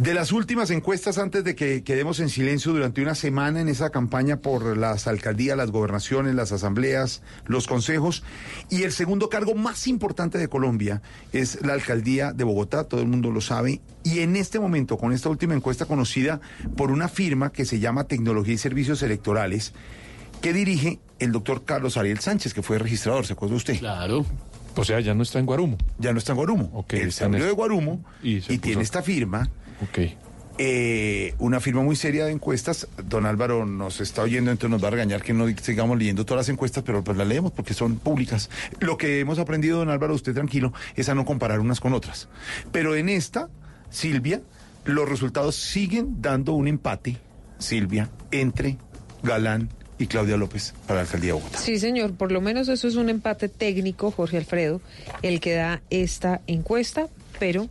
De 0.00 0.14
las 0.14 0.32
últimas 0.32 0.70
encuestas, 0.70 1.18
antes 1.18 1.44
de 1.44 1.54
que 1.54 1.84
quedemos 1.84 2.20
en 2.20 2.30
silencio 2.30 2.72
durante 2.72 3.02
una 3.02 3.14
semana 3.14 3.60
en 3.60 3.68
esa 3.68 3.90
campaña 3.90 4.38
por 4.38 4.78
las 4.78 5.06
alcaldías, 5.06 5.58
las 5.58 5.70
gobernaciones, 5.70 6.34
las 6.34 6.52
asambleas, 6.52 7.20
los 7.44 7.66
consejos, 7.66 8.22
y 8.70 8.84
el 8.84 8.92
segundo 8.92 9.28
cargo 9.28 9.54
más 9.54 9.86
importante 9.86 10.38
de 10.38 10.48
Colombia 10.48 11.02
es 11.34 11.60
la 11.60 11.74
alcaldía 11.74 12.32
de 12.32 12.44
Bogotá, 12.44 12.84
todo 12.84 13.02
el 13.02 13.08
mundo 13.08 13.30
lo 13.30 13.42
sabe, 13.42 13.82
y 14.02 14.20
en 14.20 14.36
este 14.36 14.58
momento, 14.58 14.96
con 14.96 15.12
esta 15.12 15.28
última 15.28 15.52
encuesta 15.52 15.84
conocida 15.84 16.40
por 16.78 16.90
una 16.90 17.08
firma 17.08 17.52
que 17.52 17.66
se 17.66 17.78
llama 17.78 18.04
Tecnología 18.04 18.54
y 18.54 18.58
Servicios 18.58 19.02
Electorales, 19.02 19.74
que 20.40 20.54
dirige 20.54 20.98
el 21.18 21.30
doctor 21.30 21.66
Carlos 21.66 21.98
Ariel 21.98 22.20
Sánchez, 22.20 22.54
que 22.54 22.62
fue 22.62 22.78
registrador, 22.78 23.26
¿se 23.26 23.34
acuerda 23.34 23.54
usted? 23.54 23.78
Claro. 23.78 24.24
O 24.76 24.84
sea, 24.84 24.98
ya 25.00 25.12
no 25.12 25.24
está 25.24 25.40
en 25.40 25.44
Guarumo. 25.44 25.76
Ya 25.98 26.12
no 26.12 26.18
está 26.18 26.32
en 26.32 26.36
Guarumo. 26.36 26.70
Ok, 26.72 26.94
Él 26.94 27.10
de 27.12 27.50
Guarumo 27.50 28.02
Y 28.22 28.40
tiene 28.40 28.82
esta 28.82 29.02
firma. 29.02 29.50
Ok. 29.82 29.98
eh, 30.58 31.34
una 31.38 31.58
firma 31.58 31.82
muy 31.82 31.96
seria 31.96 32.26
de 32.26 32.32
encuestas. 32.32 32.86
Don 33.08 33.24
Álvaro 33.24 33.64
nos 33.64 34.00
está 34.00 34.22
oyendo, 34.22 34.50
entonces 34.50 34.70
nos 34.70 34.82
va 34.84 34.88
a 34.88 34.90
regañar 34.90 35.22
que 35.22 35.32
no 35.32 35.46
sigamos 35.62 35.98
leyendo 35.98 36.26
todas 36.26 36.46
las 36.46 36.48
encuestas, 36.50 36.84
pero 36.84 37.02
pues 37.02 37.16
las 37.16 37.26
leemos 37.26 37.52
porque 37.52 37.72
son 37.72 37.96
públicas. 37.96 38.50
Lo 38.78 38.98
que 38.98 39.20
hemos 39.20 39.38
aprendido, 39.38 39.78
don 39.78 39.88
Álvaro, 39.88 40.14
usted 40.14 40.34
tranquilo, 40.34 40.74
es 40.96 41.08
a 41.08 41.14
no 41.14 41.24
comparar 41.24 41.60
unas 41.60 41.80
con 41.80 41.94
otras. 41.94 42.28
Pero 42.72 42.94
en 42.94 43.08
esta, 43.08 43.48
Silvia, 43.88 44.42
los 44.84 45.08
resultados 45.08 45.54
siguen 45.56 46.20
dando 46.20 46.52
un 46.52 46.68
empate, 46.68 47.16
Silvia, 47.58 48.10
entre 48.30 48.76
Galán 49.22 49.70
y 49.98 50.06
Claudia 50.06 50.36
López 50.36 50.74
para 50.86 50.96
la 50.96 51.00
alcaldía 51.02 51.28
de 51.28 51.40
Bogotá. 51.40 51.58
Sí, 51.58 51.78
señor, 51.78 52.14
por 52.14 52.32
lo 52.32 52.40
menos 52.40 52.68
eso 52.68 52.86
es 52.88 52.96
un 52.96 53.08
empate 53.08 53.48
técnico, 53.48 54.10
Jorge 54.10 54.36
Alfredo, 54.38 54.80
el 55.22 55.40
que 55.40 55.54
da 55.54 55.82
esta 55.90 56.40
encuesta, 56.46 57.08
pero 57.38 57.68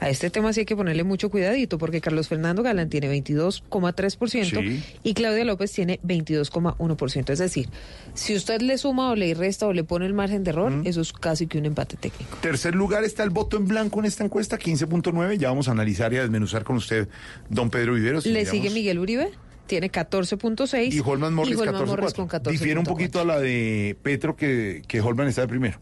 a 0.00 0.08
este 0.08 0.30
tema 0.30 0.52
sí 0.52 0.60
hay 0.60 0.66
que 0.66 0.76
ponerle 0.76 1.04
mucho 1.04 1.30
cuidadito, 1.30 1.78
porque 1.78 2.00
Carlos 2.00 2.28
Fernando 2.28 2.62
Galán 2.62 2.88
tiene 2.88 3.08
22,3% 3.08 4.44
Sí. 4.60 4.82
y 5.02 5.14
Claudia 5.14 5.44
López 5.44 5.72
tiene 5.72 6.00
22,1%. 6.02 7.30
Es 7.30 7.38
decir, 7.38 7.68
si 8.14 8.34
usted 8.34 8.60
le 8.62 8.78
suma 8.78 9.10
o 9.10 9.14
le 9.14 9.32
resta 9.34 9.66
o 9.66 9.72
le 9.72 9.84
pone 9.84 10.06
el 10.06 10.14
margen 10.14 10.44
de 10.44 10.50
error, 10.50 10.72
eso 10.84 11.00
es 11.00 11.12
casi 11.12 11.46
que 11.46 11.58
un 11.58 11.66
empate 11.66 11.96
técnico. 11.96 12.36
Tercer 12.40 12.74
lugar 12.74 13.04
está 13.04 13.22
el 13.22 13.30
voto 13.30 13.56
en 13.56 13.66
blanco 13.68 14.00
en 14.00 14.06
esta 14.06 14.24
encuesta, 14.24 14.58
15.9. 14.58 15.38
Ya 15.38 15.48
vamos 15.48 15.68
a 15.68 15.72
analizar 15.72 16.12
y 16.12 16.16
a 16.16 16.22
desmenuzar 16.22 16.64
con 16.64 16.76
usted, 16.76 17.08
don 17.48 17.70
Pedro 17.70 17.94
Viveros. 17.94 18.26
Le 18.26 18.44
sigue 18.46 18.70
Miguel 18.70 18.98
Uribe, 18.98 19.30
tiene 19.66 19.90
14.6 19.90 20.92
Y 20.92 21.00
Holman 21.04 21.34
Morris, 21.34 21.54
y 21.54 21.56
Holman 21.60 21.74
14.4. 21.82 21.86
Morris 21.86 22.14
con 22.14 22.28
14. 22.28 22.58
Difiere 22.58 22.78
un 22.78 22.84
poquito 22.86 23.20
a 23.20 23.24
la 23.24 23.38
de 23.38 23.96
Petro 24.02 24.36
que, 24.36 24.82
que 24.86 25.00
Holman 25.00 25.28
está 25.28 25.42
de 25.42 25.48
primero. 25.48 25.78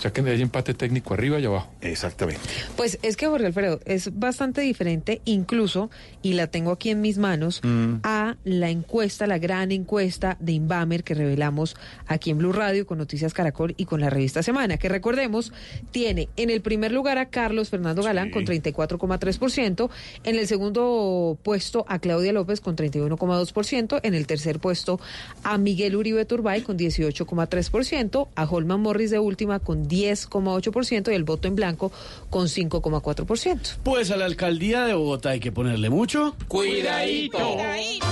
O 0.00 0.02
sea 0.02 0.14
que 0.14 0.22
hay 0.22 0.40
empate 0.40 0.72
técnico 0.72 1.12
arriba 1.12 1.38
y 1.40 1.44
abajo. 1.44 1.70
Exactamente. 1.82 2.40
Pues 2.74 2.98
es 3.02 3.18
que 3.18 3.26
Jorge 3.26 3.44
Alfredo 3.44 3.80
es 3.84 4.18
bastante 4.18 4.62
diferente, 4.62 5.20
incluso, 5.26 5.90
y 6.22 6.32
la 6.32 6.46
tengo 6.46 6.70
aquí 6.70 6.88
en 6.88 7.02
mis 7.02 7.18
manos, 7.18 7.60
Mm. 7.62 7.96
a 8.02 8.36
la 8.44 8.70
encuesta, 8.70 9.26
la 9.26 9.36
gran 9.38 9.72
encuesta 9.72 10.38
de 10.40 10.52
Inbamer 10.52 11.04
que 11.04 11.12
revelamos 11.12 11.76
aquí 12.06 12.30
en 12.30 12.38
Blue 12.38 12.54
Radio 12.54 12.86
con 12.86 12.96
Noticias 12.96 13.34
Caracol 13.34 13.74
y 13.76 13.84
con 13.84 14.00
la 14.00 14.08
revista 14.08 14.42
Semana, 14.42 14.78
que 14.78 14.88
recordemos 14.88 15.52
tiene 15.90 16.30
en 16.36 16.48
el 16.48 16.62
primer 16.62 16.92
lugar 16.92 17.18
a 17.18 17.26
Carlos 17.28 17.68
Fernando 17.68 18.02
Galán 18.02 18.30
con 18.30 18.46
34,3%, 18.46 19.90
en 20.24 20.36
el 20.36 20.46
segundo 20.46 21.36
puesto 21.42 21.84
a 21.88 21.98
Claudia 21.98 22.32
López 22.32 22.62
con 22.62 22.74
31,2%, 22.74 24.00
en 24.02 24.14
el 24.14 24.26
tercer 24.26 24.60
puesto 24.60 24.98
a 25.44 25.58
Miguel 25.58 25.94
Uribe 25.94 26.24
Turbay 26.24 26.62
con 26.62 26.78
18,3%, 26.78 28.28
a 28.34 28.44
Holman 28.44 28.80
Morris 28.80 29.10
de 29.10 29.18
última 29.18 29.58
con 29.58 29.89
10,8% 29.90 31.12
y 31.12 31.14
el 31.14 31.24
voto 31.24 31.48
en 31.48 31.56
blanco 31.56 31.92
con 32.30 32.46
5,4%. 32.46 33.76
Pues 33.82 34.10
a 34.10 34.16
la 34.16 34.24
alcaldía 34.24 34.84
de 34.84 34.94
Bogotá 34.94 35.30
hay 35.30 35.40
que 35.40 35.52
ponerle 35.52 35.90
mucho. 35.90 36.34
Cuidadito. 36.48 37.38
Cuidadito, 37.38 38.06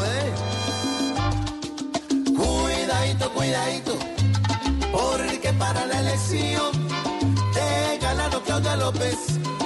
ve. 0.00 0.32
Cuidadito, 2.36 3.32
cuidadito. 3.32 3.98
Porque 4.92 5.52
para 5.58 5.86
la 5.86 6.00
elección 6.00 6.72
de 7.54 7.98
Galano 8.00 8.42
Claudia 8.42 8.76
López 8.76 9.16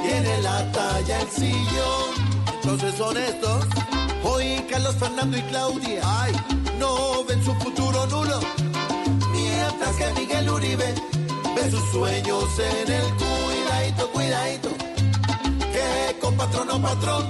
tiene 0.03 0.41
la 0.43 0.71
talla 0.73 1.21
el 1.21 1.29
sillón. 1.29 2.11
Entonces 2.55 2.95
son 2.95 3.17
estos. 3.17 3.67
Hoy 4.23 4.65
Carlos 4.71 4.95
Fernando 4.97 5.37
y 5.37 5.43
Claudia. 5.43 6.01
Ay, 6.05 6.33
no 6.79 7.25
ven 7.25 7.43
su 7.45 7.53
futuro 7.55 8.07
nulo. 8.07 8.41
Que 10.01 10.19
Miguel 10.19 10.49
Uribe 10.49 10.95
ve 11.55 11.71
sus 11.71 11.85
sueños 11.91 12.45
en 12.59 12.91
el 12.91 13.09
cuidadito, 13.21 14.11
cuidadito. 14.13 14.71
Que 15.75 16.19
con 16.19 16.35
patrón 16.37 16.81
patrón. 16.81 17.27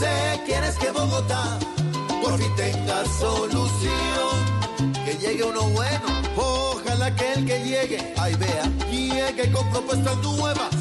Sé 0.00 0.40
quieres 0.46 0.76
que 0.78 0.90
Bogotá 0.90 1.60
por 2.22 2.36
fin 2.38 2.52
tenga 2.56 3.04
solución. 3.20 4.34
Que 5.04 5.14
llegue 5.14 5.44
uno 5.44 5.62
bueno, 5.70 6.06
ojalá 6.36 7.14
que 7.14 7.34
el 7.34 7.46
que 7.46 7.58
llegue, 7.60 8.14
ahí 8.18 8.34
vea, 8.34 8.64
llegue 8.90 9.52
con 9.52 9.70
propuestas 9.70 10.16
nuevas. 10.24 10.74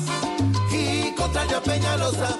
Y 0.72 1.12
contra 1.12 1.46
ya 1.46 1.62
Peñalosa, 1.62 2.40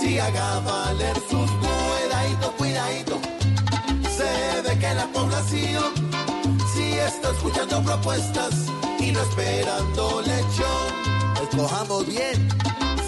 si 0.00 0.18
haga 0.18 0.60
valer 0.60 1.16
sus 1.28 1.50
cuidadito, 1.50 2.52
cuidadito. 2.56 3.20
Se 4.16 4.62
ve 4.62 4.78
que 4.78 4.94
la 4.94 5.06
población, 5.12 6.09
si 7.00 7.16
está 7.16 7.30
escuchando 7.30 7.82
propuestas 7.82 8.54
y 8.98 9.12
no 9.12 9.20
esperando 9.22 10.22
lechón, 10.22 11.42
escojamos 11.42 12.06
bien 12.06 12.48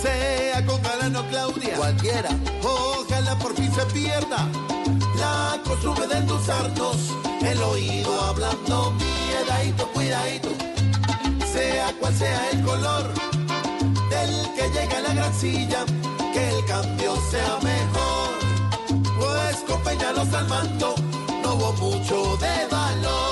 sea 0.02 0.64
con 0.66 0.82
Galano 0.82 1.24
Claudia, 1.28 1.77
cualquiera, 1.77 2.31
ojalá 2.62 3.39
por 3.39 3.55
fin 3.55 3.73
se 3.73 3.85
pierda 3.86 4.48
la 5.16 5.60
costumbre 5.64 6.06
de 6.09 6.16
endulzarnos 6.19 6.97
el 7.43 7.62
oído 7.62 8.20
hablando 8.23 8.93
miedadito, 8.93 9.86
cuidadito, 9.93 10.48
sea 11.52 11.93
cual 12.01 12.14
sea 12.14 12.51
el 12.51 12.62
color 12.62 13.12
del 14.10 14.55
que 14.55 14.69
llega 14.70 14.98
a 14.98 15.01
la 15.01 15.14
gran 15.14 15.35
silla, 15.35 15.85
que 16.32 16.48
el 16.48 16.64
cambio 16.64 17.14
sea 17.31 17.59
mejor, 17.62 19.05
pues 19.19 19.56
con 19.69 19.81
Peñalos 19.82 20.32
al 20.32 20.48
mando 20.48 20.94
no 21.43 21.55
hubo 21.55 21.73
mucho 21.74 22.36
de 22.39 22.66
valor. 22.70 23.32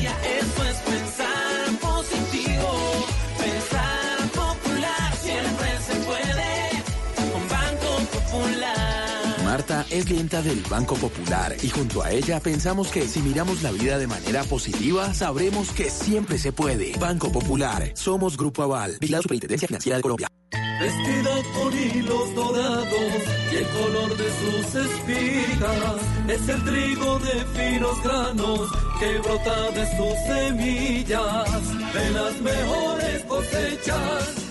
Es 9.89 10.05
clienta 10.05 10.41
del 10.41 10.61
Banco 10.69 10.95
Popular 10.95 11.55
y 11.61 11.69
junto 11.69 12.03
a 12.03 12.11
ella 12.11 12.39
pensamos 12.39 12.89
que 12.89 13.07
si 13.07 13.21
miramos 13.21 13.63
la 13.63 13.71
vida 13.71 13.97
de 13.97 14.07
manera 14.07 14.43
positiva, 14.43 15.13
sabremos 15.13 15.71
que 15.71 15.89
siempre 15.89 16.37
se 16.37 16.51
puede. 16.51 16.93
Banco 16.99 17.31
Popular, 17.31 17.91
somos 17.95 18.37
Grupo 18.37 18.63
Aval, 18.63 18.97
la 19.01 19.21
Superintendencia 19.21 19.67
Financiera 19.67 19.97
de 19.97 20.01
Colombia. 20.01 20.27
Vestida 20.79 21.35
con 21.53 21.73
hilos 21.73 22.35
dorados 22.35 23.23
y 23.51 23.55
el 23.55 23.67
color 23.67 24.17
de 24.17 24.29
sus 24.41 24.75
espigas 24.75 26.01
es 26.27 26.49
el 26.49 26.63
trigo 26.63 27.19
de 27.19 27.45
finos 27.55 28.03
granos 28.03 28.71
que 28.99 29.19
brota 29.19 29.71
de 29.71 29.85
sus 29.97 30.17
semillas. 30.27 31.93
De 31.93 32.09
las 32.11 32.41
mejores 32.41 33.23
cosechas 33.25 34.50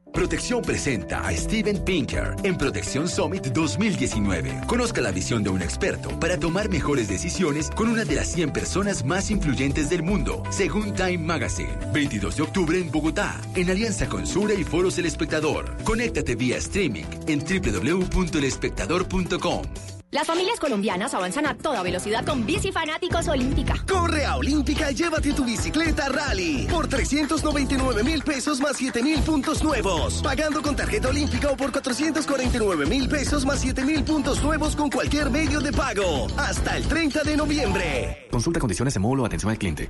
Protección 0.13 0.61
presenta 0.61 1.25
a 1.25 1.35
Steven 1.35 1.83
Pinker 1.83 2.35
en 2.43 2.55
Protección 2.57 3.07
Summit 3.07 3.47
2019. 3.47 4.61
Conozca 4.67 5.01
la 5.01 5.11
visión 5.11 5.41
de 5.43 5.49
un 5.49 5.61
experto 5.61 6.09
para 6.19 6.37
tomar 6.37 6.69
mejores 6.69 7.07
decisiones 7.07 7.71
con 7.71 7.87
una 7.87 8.03
de 8.03 8.15
las 8.15 8.27
100 8.27 8.51
personas 8.51 9.05
más 9.05 9.31
influyentes 9.31 9.89
del 9.89 10.03
mundo, 10.03 10.43
según 10.49 10.93
Time 10.93 11.19
Magazine. 11.19 11.77
22 11.93 12.35
de 12.35 12.43
octubre 12.43 12.77
en 12.79 12.91
Bogotá, 12.91 13.39
en 13.55 13.69
alianza 13.69 14.07
con 14.07 14.27
Sura 14.27 14.53
y 14.53 14.65
Foros 14.65 14.97
El 14.97 15.05
Espectador. 15.05 15.77
Conéctate 15.83 16.35
vía 16.35 16.57
streaming 16.57 17.05
en 17.27 17.39
www.elespectador.com. 17.39 20.00
Las 20.11 20.27
familias 20.27 20.59
colombianas 20.59 21.13
avanzan 21.13 21.45
a 21.45 21.57
toda 21.57 21.81
velocidad 21.83 22.25
con 22.25 22.45
Bici 22.45 22.69
Fanáticos 22.69 23.29
Olímpica. 23.29 23.75
Corre 23.87 24.25
a 24.25 24.35
Olímpica 24.35 24.91
y 24.91 24.95
llévate 24.95 25.31
tu 25.31 25.45
bicicleta 25.45 26.09
Rally 26.09 26.67
por 26.69 26.89
399 26.89 28.03
mil 28.03 28.21
pesos 28.21 28.59
más 28.59 28.75
7 28.75 29.01
mil 29.01 29.21
puntos 29.21 29.63
nuevos. 29.63 30.21
Pagando 30.21 30.61
con 30.61 30.75
tarjeta 30.75 31.07
olímpica 31.07 31.49
o 31.51 31.55
por 31.55 31.71
449 31.71 32.87
mil 32.87 33.07
pesos 33.07 33.45
más 33.45 33.61
7 33.61 33.85
mil 33.85 34.03
puntos 34.03 34.43
nuevos 34.43 34.75
con 34.75 34.89
cualquier 34.89 35.29
medio 35.29 35.61
de 35.61 35.71
pago. 35.71 36.27
Hasta 36.35 36.75
el 36.75 36.85
30 36.89 37.23
de 37.23 37.37
noviembre. 37.37 38.27
Consulta 38.29 38.59
condiciones 38.59 38.93
de 38.93 38.99
módulo 38.99 39.25
atención 39.25 39.49
al 39.49 39.57
cliente. 39.57 39.89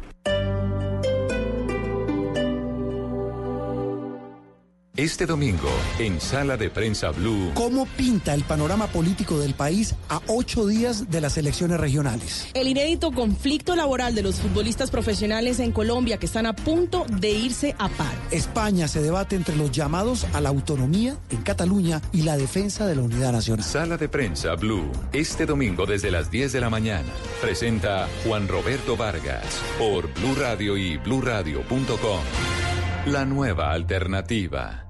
Este 4.97 5.25
domingo, 5.25 5.69
en 5.99 6.19
Sala 6.19 6.57
de 6.57 6.69
Prensa 6.69 7.11
Blue. 7.11 7.51
¿Cómo 7.53 7.85
pinta 7.85 8.33
el 8.33 8.43
panorama 8.43 8.87
político 8.87 9.39
del 9.39 9.53
país 9.53 9.95
a 10.09 10.19
ocho 10.27 10.67
días 10.67 11.09
de 11.09 11.21
las 11.21 11.37
elecciones 11.37 11.79
regionales? 11.79 12.49
El 12.53 12.67
inédito 12.67 13.13
conflicto 13.13 13.77
laboral 13.77 14.15
de 14.15 14.21
los 14.21 14.41
futbolistas 14.41 14.91
profesionales 14.91 15.61
en 15.61 15.71
Colombia 15.71 16.17
que 16.17 16.25
están 16.25 16.45
a 16.45 16.53
punto 16.53 17.05
de 17.09 17.29
irse 17.29 17.73
a 17.79 17.87
paro. 17.87 18.17
España 18.31 18.89
se 18.89 19.01
debate 19.01 19.37
entre 19.37 19.55
los 19.55 19.71
llamados 19.71 20.27
a 20.33 20.41
la 20.41 20.49
autonomía 20.49 21.15
en 21.29 21.41
Cataluña 21.41 22.01
y 22.11 22.23
la 22.23 22.35
defensa 22.35 22.85
de 22.85 22.95
la 22.97 23.03
unidad 23.03 23.31
nacional. 23.31 23.63
Sala 23.63 23.95
de 23.95 24.09
Prensa 24.09 24.55
Blue. 24.55 24.91
Este 25.13 25.45
domingo 25.45 25.85
desde 25.85 26.11
las 26.11 26.29
10 26.29 26.51
de 26.51 26.59
la 26.59 26.69
mañana. 26.69 27.13
Presenta 27.39 28.09
Juan 28.25 28.49
Roberto 28.49 28.97
Vargas 28.97 29.45
por 29.79 30.13
Blue 30.15 30.35
Radio 30.35 30.75
y 30.75 30.97
bluradio.com. 30.97 32.60
La 33.05 33.25
nueva 33.25 33.71
alternativa. 33.71 34.85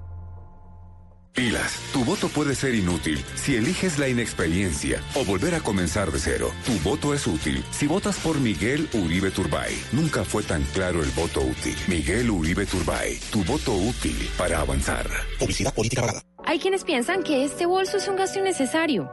Pilas, 1.32 1.80
tu 1.94 2.04
voto 2.04 2.28
puede 2.28 2.54
ser 2.54 2.74
inútil 2.74 3.24
si 3.36 3.56
eliges 3.56 3.98
la 3.98 4.06
inexperiencia 4.06 5.00
o 5.14 5.24
volver 5.24 5.54
a 5.54 5.60
comenzar 5.60 6.12
de 6.12 6.18
cero. 6.18 6.50
Tu 6.66 6.72
voto 6.86 7.14
es 7.14 7.26
útil 7.26 7.64
si 7.70 7.86
votas 7.86 8.18
por 8.18 8.38
Miguel 8.38 8.86
Uribe 8.92 9.30
Turbay. 9.30 9.74
Nunca 9.92 10.24
fue 10.24 10.42
tan 10.42 10.62
claro 10.74 11.02
el 11.02 11.08
voto 11.12 11.40
útil. 11.40 11.74
Miguel 11.88 12.30
Uribe 12.30 12.66
Turbay, 12.66 13.18
tu 13.30 13.42
voto 13.44 13.72
útil 13.72 14.28
para 14.36 14.60
avanzar. 14.60 15.08
Publicidad 15.38 15.72
política 15.72 16.02
pagada. 16.02 16.20
Hay 16.44 16.58
quienes 16.58 16.84
piensan 16.84 17.22
que 17.22 17.46
este 17.46 17.64
bolso 17.64 17.96
es 17.96 18.06
un 18.08 18.16
gasto 18.16 18.40
innecesario. 18.40 19.10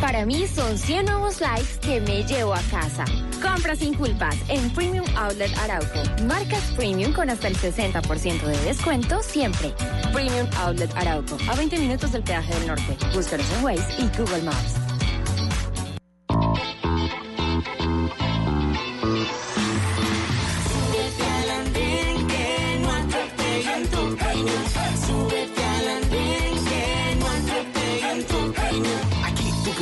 Para 0.00 0.26
mí 0.26 0.46
son 0.46 0.76
100 0.78 1.06
nuevos 1.06 1.40
likes 1.40 1.78
que 1.80 2.00
me 2.00 2.22
llevo 2.22 2.54
a 2.54 2.60
casa. 2.70 3.04
Compra 3.40 3.74
sin 3.74 3.94
culpas 3.94 4.36
en 4.48 4.70
Premium 4.70 5.06
Outlet 5.16 5.56
Arauco. 5.58 6.02
Marcas 6.26 6.62
Premium 6.76 7.12
con 7.12 7.30
hasta 7.30 7.48
el 7.48 7.56
60% 7.56 8.42
de 8.42 8.58
descuento 8.64 9.22
siempre. 9.22 9.72
Premium 10.12 10.46
Outlet 10.58 10.94
Arauco. 10.96 11.36
A 11.50 11.54
20 11.56 11.78
minutos 11.78 12.12
del 12.12 12.22
peaje 12.22 12.54
del 12.54 12.66
norte. 12.68 12.96
Búscanos 13.14 13.46
en 13.58 13.64
Waze 13.64 14.02
y 14.02 14.18
Google 14.18 14.42
Maps. 14.42 14.85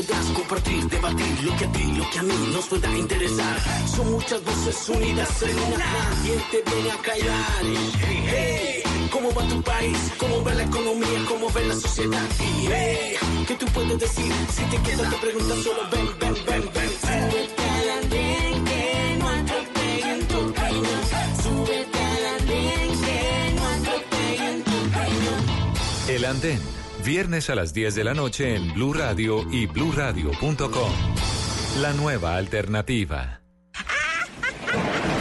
Compartir, 0.07 0.87
debatir 0.91 1.45
lo 1.45 1.57
que 1.57 1.65
a 1.65 1.73
ti, 1.73 1.85
lo 1.93 2.11
que 2.11 2.19
a 2.19 2.23
mí 2.23 2.35
nos 2.53 2.67
pueda 2.67 2.95
interesar. 2.95 3.57
Son 3.89 4.13
muchas 4.13 4.45
voces 4.45 4.89
unidas 4.91 5.43
en 5.43 5.59
una. 5.59 5.79
Nadie 5.79 6.45
te 6.51 6.63
viene 6.71 6.91
a 6.91 6.97
callar. 6.99 7.63
Hey, 8.29 8.83
¿Cómo 9.11 9.33
va 9.33 9.49
tu 9.49 9.63
país? 9.63 9.97
¿Cómo 10.19 10.45
va 10.45 10.53
la 10.55 10.65
economía? 10.65 11.25
¿Cómo 11.27 11.51
va 11.51 11.61
la 11.61 11.75
sociedad? 11.75 12.29
Y 12.41 12.67
hey, 12.67 13.17
¿qué 13.49 13.55
tú 13.55 13.67
puedes 13.67 13.99
decir? 13.99 14.33
Si 14.53 14.63
te 14.65 14.83
quedas 14.83 15.11
te 15.11 15.17
preguntas 15.17 15.59
solo 15.63 15.89
ven, 15.91 16.07
ven, 16.21 16.35
ven, 16.47 16.71
ven. 16.75 16.91
Súbete 17.01 17.91
andén 18.03 18.65
que 18.65 19.17
no 19.19 19.29
atropellen 19.29 20.29
tu 20.29 20.53
cañón. 20.53 21.03
Súbete 21.43 21.99
al 21.99 22.27
andén 22.41 22.91
que 23.01 23.55
no 23.57 23.67
atropellen 23.69 24.65
tu 24.65 24.91
cañón. 24.93 26.09
El 26.09 26.25
Andén. 26.27 26.84
Viernes 27.05 27.51
a 27.51 27.55
las 27.55 27.75
10 27.75 27.97
de 27.97 28.05
la 28.05 28.15
noche 28.15 28.55
en 28.57 28.73
Blue 28.73 28.95
Radio 28.95 29.45
y 29.53 29.67
bluradio.com. 29.67 30.93
La 31.83 31.93
nueva 31.93 32.37
alternativa. 32.37 33.43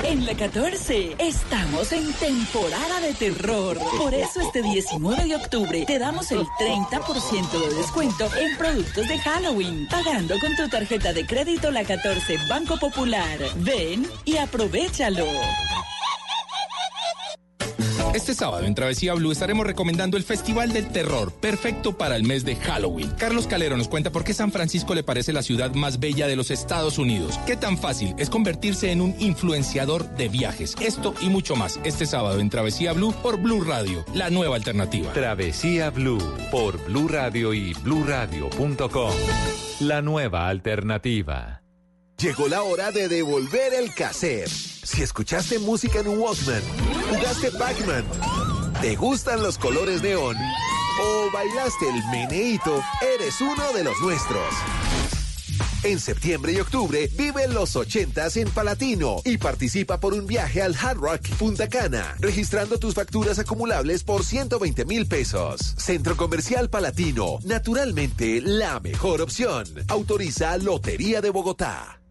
En 0.05 0.25
la 0.25 0.33
14 0.33 1.15
estamos 1.19 1.91
en 1.91 2.13
temporada 2.13 3.01
de 3.01 3.13
terror. 3.13 3.77
Por 3.97 4.13
eso 4.13 4.39
este 4.39 4.61
19 4.61 5.25
de 5.25 5.35
octubre 5.35 5.83
te 5.85 5.99
damos 5.99 6.31
el 6.31 6.45
30% 6.45 7.69
de 7.69 7.75
descuento 7.75 8.29
en 8.37 8.57
productos 8.57 9.05
de 9.05 9.19
Halloween, 9.19 9.85
pagando 9.89 10.39
con 10.39 10.55
tu 10.55 10.69
tarjeta 10.69 11.11
de 11.11 11.25
crédito 11.25 11.69
la 11.69 11.83
14 11.83 12.37
Banco 12.49 12.77
Popular. 12.77 13.39
Ven 13.57 14.07
y 14.23 14.37
aprovechalo. 14.37 15.25
Este 18.13 18.35
sábado 18.35 18.65
en 18.65 18.75
Travesía 18.75 19.15
Blue 19.15 19.31
estaremos 19.31 19.65
recomendando 19.65 20.17
el 20.17 20.23
Festival 20.23 20.71
del 20.71 20.87
Terror, 20.89 21.33
perfecto 21.33 21.97
para 21.97 22.15
el 22.15 22.23
mes 22.23 22.45
de 22.45 22.55
Halloween. 22.55 23.09
Carlos 23.17 23.47
Calero 23.47 23.75
nos 23.75 23.87
cuenta 23.87 24.11
por 24.11 24.23
qué 24.23 24.35
San 24.35 24.51
Francisco 24.51 24.93
le 24.93 25.01
parece 25.01 25.33
la 25.33 25.41
ciudad 25.41 25.73
más 25.73 25.99
bella 25.99 26.27
de 26.27 26.35
los 26.35 26.51
Estados 26.51 26.99
Unidos. 26.99 27.39
Qué 27.47 27.57
tan 27.57 27.75
fácil 27.75 28.13
es 28.19 28.29
convertirse 28.29 28.91
en 28.91 29.01
un 29.01 29.15
influenciador 29.19 30.07
de 30.15 30.29
viajes. 30.29 30.75
Esto 30.79 31.15
y 31.21 31.29
mucho 31.29 31.55
más 31.55 31.79
este 31.83 32.05
sábado 32.05 32.39
en 32.39 32.51
Travesía 32.51 32.93
Blue 32.93 33.13
por 33.23 33.37
Blue 33.41 33.63
Radio, 33.63 34.05
la 34.13 34.29
nueva 34.29 34.57
alternativa. 34.57 35.11
Travesía 35.13 35.89
Blue 35.89 36.21
por 36.51 36.77
Blue 36.85 37.07
Radio 37.07 37.51
y 37.51 37.73
bluradio.com. 37.73 39.11
La 39.79 40.03
nueva 40.03 40.49
alternativa. 40.49 41.62
Llegó 42.17 42.47
la 42.47 42.63
hora 42.63 42.91
de 42.91 43.07
devolver 43.07 43.73
el 43.73 43.93
cassette. 43.93 44.47
Si 44.47 45.01
escuchaste 45.01 45.59
música 45.59 45.99
en 45.99 46.07
Walkman, 46.07 46.61
jugaste 47.09 47.51
Pac-Man, 47.51 48.05
te 48.81 48.95
gustan 48.95 49.41
los 49.43 49.57
colores 49.57 50.01
neón 50.01 50.37
o 51.01 51.31
bailaste 51.31 51.89
el 51.89 52.03
meneíto, 52.11 52.81
eres 53.15 53.41
uno 53.41 53.73
de 53.73 53.83
los 53.83 53.99
nuestros. 54.01 54.53
En 55.83 55.99
septiembre 55.99 56.53
y 56.53 56.59
octubre 56.61 57.09
vive 57.17 57.47
los 57.49 57.75
80s 57.75 58.37
en 58.37 58.49
Palatino 58.51 59.17
y 59.25 59.37
participa 59.37 59.99
por 59.99 60.13
un 60.13 60.25
viaje 60.25 60.61
al 60.61 60.75
Hard 60.75 60.97
Rock 60.97 61.27
Punta 61.37 61.67
Cana, 61.67 62.15
registrando 62.19 62.79
tus 62.79 62.93
facturas 62.93 63.37
acumulables 63.37 64.05
por 64.05 64.23
120 64.23 64.85
mil 64.85 65.07
pesos. 65.07 65.59
Centro 65.77 66.15
Comercial 66.15 66.69
Palatino, 66.69 67.39
naturalmente 67.43 68.39
la 68.39 68.79
mejor 68.79 69.21
opción. 69.21 69.65
Autoriza 69.89 70.57
Lotería 70.57 71.19
de 71.19 71.31
Bogotá. 71.31 72.02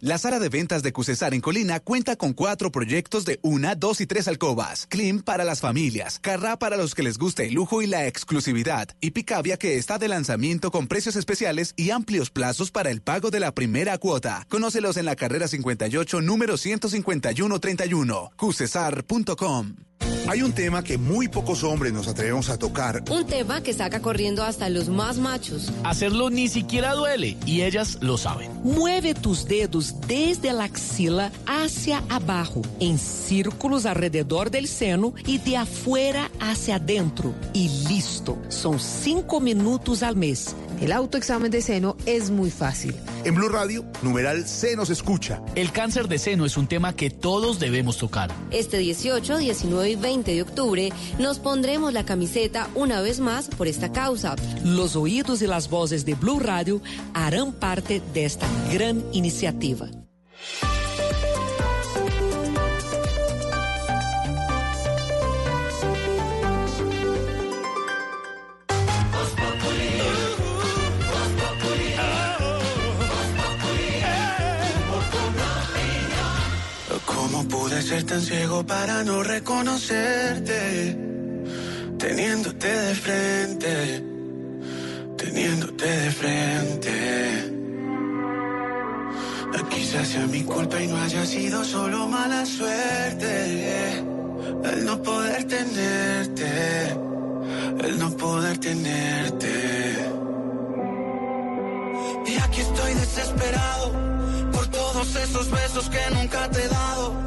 La 0.00 0.16
sala 0.16 0.38
de 0.38 0.48
ventas 0.48 0.82
de 0.82 0.94
Cusesar 0.94 1.34
en 1.34 1.42
Colina 1.42 1.78
cuenta 1.78 2.16
con 2.16 2.32
cuatro 2.32 2.72
proyectos 2.72 3.26
de 3.26 3.38
una, 3.42 3.74
dos 3.74 4.00
y 4.00 4.06
tres 4.06 4.28
alcobas. 4.28 4.86
Clean 4.86 5.20
para 5.20 5.44
las 5.44 5.60
familias, 5.60 6.18
Carrá 6.20 6.58
para 6.58 6.78
los 6.78 6.94
que 6.94 7.02
les 7.02 7.18
gusta 7.18 7.42
el 7.42 7.52
lujo 7.52 7.82
y 7.82 7.86
la 7.86 8.06
exclusividad, 8.06 8.88
y 9.02 9.10
Picabia 9.10 9.58
que 9.58 9.76
está 9.76 9.98
de 9.98 10.08
lanzamiento 10.08 10.70
con 10.70 10.86
precios 10.86 11.16
especiales 11.16 11.74
y 11.76 11.90
amplios 11.90 12.30
plazos 12.30 12.70
para 12.70 12.90
el 12.90 13.02
pago 13.02 13.30
de 13.30 13.40
la 13.40 13.52
primera 13.52 13.98
cuota. 13.98 14.46
Conócelos 14.48 14.96
en 14.96 15.04
la 15.04 15.16
carrera 15.16 15.48
58, 15.48 16.22
número 16.22 16.56
15131, 16.56 18.30
cusesar.com. 18.36 19.74
Hay 20.30 20.42
un 20.42 20.52
tema 20.52 20.84
que 20.84 20.96
muy 20.96 21.26
pocos 21.26 21.64
hombres 21.64 21.92
nos 21.92 22.06
atrevemos 22.06 22.50
a 22.50 22.56
tocar. 22.56 23.02
Un 23.10 23.26
tema 23.26 23.64
que 23.64 23.74
saca 23.74 23.98
corriendo 24.00 24.44
hasta 24.44 24.68
los 24.68 24.88
más 24.88 25.18
machos. 25.18 25.72
Hacerlo 25.82 26.30
ni 26.30 26.46
siquiera 26.46 26.94
duele 26.94 27.36
y 27.46 27.62
ellas 27.62 27.98
lo 28.00 28.16
saben. 28.16 28.48
Mueve 28.62 29.14
tus 29.14 29.46
dedos 29.46 29.96
desde 30.06 30.52
la 30.52 30.66
axila 30.66 31.32
hacia 31.46 32.04
abajo, 32.08 32.62
en 32.78 32.96
círculos 33.00 33.86
alrededor 33.86 34.52
del 34.52 34.68
seno 34.68 35.14
y 35.26 35.38
de 35.38 35.56
afuera 35.56 36.30
hacia 36.38 36.76
adentro. 36.76 37.34
Y 37.52 37.68
listo. 37.88 38.38
Son 38.50 38.78
cinco 38.78 39.40
minutos 39.40 40.04
al 40.04 40.14
mes. 40.14 40.54
El 40.80 40.92
autoexamen 40.92 41.50
de 41.50 41.60
seno 41.60 41.96
es 42.06 42.30
muy 42.30 42.50
fácil. 42.50 42.94
En 43.24 43.34
Blue 43.34 43.50
Radio, 43.50 43.84
numeral 44.00 44.46
Se 44.46 44.76
nos 44.76 44.88
escucha. 44.88 45.42
El 45.54 45.72
cáncer 45.72 46.08
de 46.08 46.18
seno 46.18 46.46
es 46.46 46.56
un 46.56 46.68
tema 46.68 46.94
que 46.94 47.10
todos 47.10 47.58
debemos 47.58 47.98
tocar. 47.98 48.32
Este 48.50 48.78
18, 48.78 49.38
19 49.38 49.90
y 49.90 49.96
20 49.96 50.19
de 50.24 50.42
octubre 50.42 50.92
nos 51.18 51.38
pondremos 51.38 51.92
la 51.92 52.04
camiseta 52.04 52.68
una 52.74 53.00
vez 53.00 53.20
más 53.20 53.48
por 53.48 53.66
esta 53.66 53.92
causa. 53.92 54.36
Los 54.64 54.96
oídos 54.96 55.42
y 55.42 55.46
las 55.46 55.68
voces 55.68 56.04
de 56.04 56.14
Blue 56.14 56.40
Radio 56.40 56.80
harán 57.14 57.52
parte 57.52 58.02
de 58.12 58.24
esta 58.24 58.46
gran 58.72 59.02
iniciativa. 59.12 59.88
¿Cómo 77.40 77.62
pude 77.62 77.80
ser 77.80 78.02
tan 78.04 78.20
ciego 78.20 78.66
para 78.66 79.02
no 79.02 79.22
reconocerte? 79.22 80.94
Teniéndote 81.98 82.68
de 82.68 82.94
frente, 82.94 84.04
teniéndote 85.16 85.86
de 85.86 86.10
frente. 86.10 86.92
Quizás 89.70 90.06
sea 90.06 90.26
mi 90.26 90.42
culpa 90.42 90.82
y 90.82 90.86
no 90.88 90.98
haya 90.98 91.24
sido 91.24 91.64
solo 91.64 92.06
mala 92.08 92.44
suerte. 92.44 94.04
El 94.64 94.84
no 94.84 95.02
poder 95.02 95.44
tenerte, 95.44 96.88
el 97.86 97.98
no 97.98 98.10
poder 98.18 98.58
tenerte. 98.58 99.96
Y 102.26 102.36
aquí 102.36 102.60
estoy 102.60 102.92
desesperado 102.94 103.92
por 104.52 104.66
todos 104.66 105.16
esos 105.16 105.50
besos 105.50 105.88
que 105.88 106.14
nunca 106.14 106.46
te 106.50 106.64
he 106.64 106.68
dado. 106.68 107.19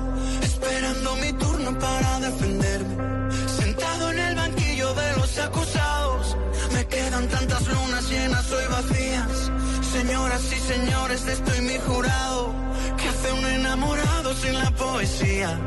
Acusados. 5.44 6.38
Me 6.74 6.86
quedan 6.88 7.28
tantas 7.28 7.68
lunas 7.68 8.10
llenas 8.10 8.52
hoy 8.52 8.66
vacías. 8.70 9.52
Señoras 9.92 10.44
y 10.52 10.60
señores, 10.74 11.28
estoy 11.28 11.62
mi 11.62 11.78
jurado. 11.78 12.54
Que 12.98 13.08
hace 13.10 13.32
un 13.32 13.46
enamorado 13.46 14.34
sin 14.36 14.54
la 14.58 14.72
poesía. 14.72 15.60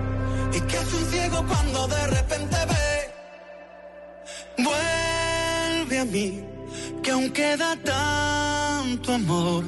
Y 0.52 0.60
que 0.60 0.76
hace 0.78 0.96
un 0.96 1.10
ciego 1.10 1.44
cuando 1.46 1.86
de 1.88 2.06
repente 2.08 2.56
ve. 2.72 2.96
Vuelve 4.64 5.98
a 5.98 6.04
mí, 6.04 6.44
que 7.02 7.10
aún 7.10 7.30
queda 7.30 7.76
tanto 7.76 9.12
amor. 9.12 9.64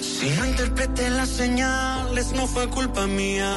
Si 0.00 0.30
no 0.30 0.46
interpreté 0.46 1.10
las 1.10 1.28
señales, 1.28 2.32
no 2.32 2.46
fue 2.46 2.68
culpa 2.68 3.06
mía. 3.06 3.52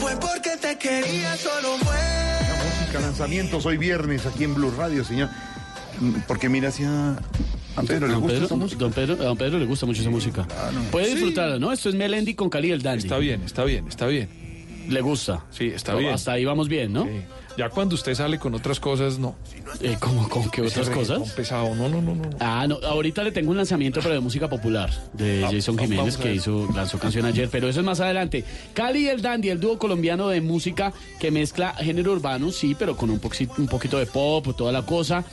Fue 0.00 0.16
porque 0.16 0.56
te 0.56 0.76
quería 0.78 1.36
solo 1.36 1.76
fue. 1.78 2.35
Música, 2.66 3.00
lanzamientos 3.00 3.64
hoy 3.66 3.76
viernes 3.76 4.26
aquí 4.26 4.44
en 4.44 4.54
Blue 4.54 4.70
Radio, 4.76 5.04
señor. 5.04 5.28
Porque 6.26 6.48
mira 6.48 6.68
hacia. 6.68 7.12
A 7.76 7.82
Pedro 7.82 8.06
le 8.06 8.14
Don 8.14 8.22
gusta 8.22 8.34
Pedro, 8.34 8.46
esa 8.46 8.56
música. 8.56 8.80
don 8.80 8.92
Pedro- 8.92 9.14
a 9.14 9.24
don 9.24 9.36
Pedro 9.36 9.58
le 9.58 9.66
gusta 9.66 9.86
mucho 9.86 10.00
esa 10.00 10.10
música. 10.10 10.46
Puede 10.90 11.06
Sí. 11.06 11.12
disfrutarla, 11.14 11.58
¿no? 11.58 11.72
Esto 11.72 11.88
es 11.90 11.94
Melendi 11.94 12.34
con 12.34 12.48
Cali 12.50 12.70
el 12.70 12.82
Dandy. 12.82 13.04
Está 13.04 13.18
bien, 13.18 13.42
está 13.42 13.64
bien, 13.64 13.86
está 13.88 14.06
bien. 14.06 14.28
¿Le 14.88 15.00
gusta? 15.00 15.44
Sí, 15.50 15.66
está 15.66 15.92
No, 15.92 15.98
bien. 15.98 16.12
Hasta 16.14 16.32
ahí 16.32 16.44
vamos 16.44 16.68
bien, 16.68 16.92
¿no? 16.92 17.06
Ya 17.56 17.70
cuando 17.70 17.94
usted 17.94 18.14
sale 18.14 18.38
con 18.38 18.54
otras 18.54 18.78
cosas, 18.78 19.18
no. 19.18 19.34
Eh, 19.80 19.96
¿Cómo, 19.98 20.28
con 20.28 20.50
qué 20.50 20.62
otras 20.62 20.90
cosas? 20.90 21.30
pesado, 21.32 21.74
no, 21.74 21.88
no, 21.88 22.02
no, 22.02 22.14
no. 22.14 22.28
Ah, 22.38 22.66
no, 22.68 22.76
ahorita 22.84 23.22
le 23.24 23.32
tengo 23.32 23.50
un 23.50 23.56
lanzamiento, 23.56 24.00
pero 24.02 24.14
de 24.14 24.20
música 24.20 24.48
popular, 24.48 24.90
de 25.14 25.44
Ah, 25.44 25.48
Jason 25.50 25.78
Jiménez, 25.78 26.16
que 26.18 26.34
hizo, 26.34 26.68
lanzó 26.74 26.98
canción 26.98 27.24
ayer, 27.24 27.48
pero 27.50 27.68
eso 27.68 27.80
es 27.80 27.86
más 27.86 28.00
adelante. 28.00 28.44
Cali 28.74 29.04
y 29.04 29.08
el 29.08 29.22
Dandy, 29.22 29.48
el 29.48 29.58
dúo 29.60 29.78
colombiano 29.78 30.28
de 30.28 30.40
música 30.40 30.92
que 31.18 31.30
mezcla 31.30 31.72
género 31.74 32.12
urbano, 32.12 32.50
sí, 32.52 32.74
pero 32.78 32.96
con 32.96 33.10
un, 33.10 33.20
poxi- 33.20 33.48
un 33.58 33.66
poquito 33.66 33.98
de 33.98 34.06
pop, 34.06 34.54
toda 34.56 34.70
la 34.72 34.82
cosa. 34.82 35.24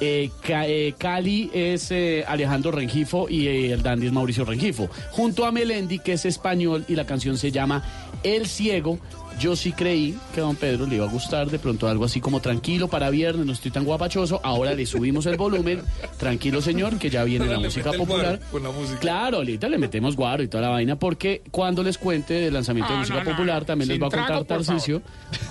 Eh, 0.00 0.30
eh, 0.48 0.94
Cali 0.98 1.50
es 1.52 1.90
eh, 1.90 2.24
Alejandro 2.26 2.70
Rengifo 2.72 3.28
y 3.28 3.46
el 3.70 3.82
Dandy 3.82 4.06
es 4.06 4.12
Mauricio 4.12 4.44
Rengifo. 4.44 4.88
Junto 5.10 5.44
a 5.44 5.52
Melendi, 5.52 5.98
que 5.98 6.12
es 6.14 6.24
español, 6.24 6.84
y 6.88 6.94
la 6.94 7.06
canción 7.06 7.36
se 7.38 7.50
llama 7.52 7.82
El 8.22 8.46
Ciego. 8.46 8.98
Yo 9.40 9.56
sí 9.56 9.72
creí 9.72 10.16
que 10.32 10.40
a 10.40 10.44
don 10.44 10.56
Pedro 10.56 10.86
le 10.86 10.96
iba 10.96 11.04
a 11.06 11.08
gustar 11.08 11.50
de 11.50 11.58
pronto 11.58 11.88
algo 11.88 12.04
así 12.04 12.20
como 12.20 12.40
tranquilo 12.40 12.88
para 12.88 13.10
viernes, 13.10 13.44
no 13.44 13.52
estoy 13.52 13.70
tan 13.70 13.84
guapachoso. 13.84 14.40
Ahora 14.44 14.74
le 14.74 14.86
subimos 14.86 15.26
el 15.26 15.36
volumen. 15.36 15.82
Tranquilo, 16.18 16.62
señor, 16.62 16.98
que 16.98 17.10
ya 17.10 17.24
viene 17.24 17.46
la 17.46 17.58
música 17.58 17.92
popular. 17.92 18.38
guaro 18.38 18.50
con 18.52 18.62
la 18.62 18.70
música. 18.70 18.98
Claro, 19.00 19.38
ahorita 19.38 19.68
le 19.68 19.78
metemos 19.78 20.16
guaro 20.16 20.42
y 20.42 20.48
toda 20.48 20.62
la 20.62 20.68
vaina, 20.70 20.96
porque 20.96 21.42
cuando 21.50 21.82
les 21.82 21.98
cuente 21.98 22.34
del 22.34 22.54
lanzamiento 22.54 22.90
de 22.92 22.94
No, 22.96 23.00
música 23.00 23.24
no, 23.24 23.30
popular, 23.30 23.60
no. 23.62 23.66
también 23.66 23.88
les 23.88 24.00
va 24.00 24.06
a 24.06 24.10
contar 24.10 24.26
trago, 24.26 24.44
por 24.44 24.56
Tarcisio. 24.64 25.02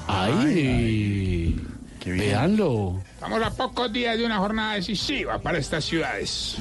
Ay, 0.07 1.55
véanlo. 2.05 3.01
Estamos 3.15 3.41
a 3.43 3.51
pocos 3.51 3.91
días 3.91 4.18
de 4.18 4.26
una 4.26 4.38
jornada 4.39 4.76
decisiva 4.76 5.39
para 5.39 5.57
estas 5.57 5.84
ciudades. 5.85 6.57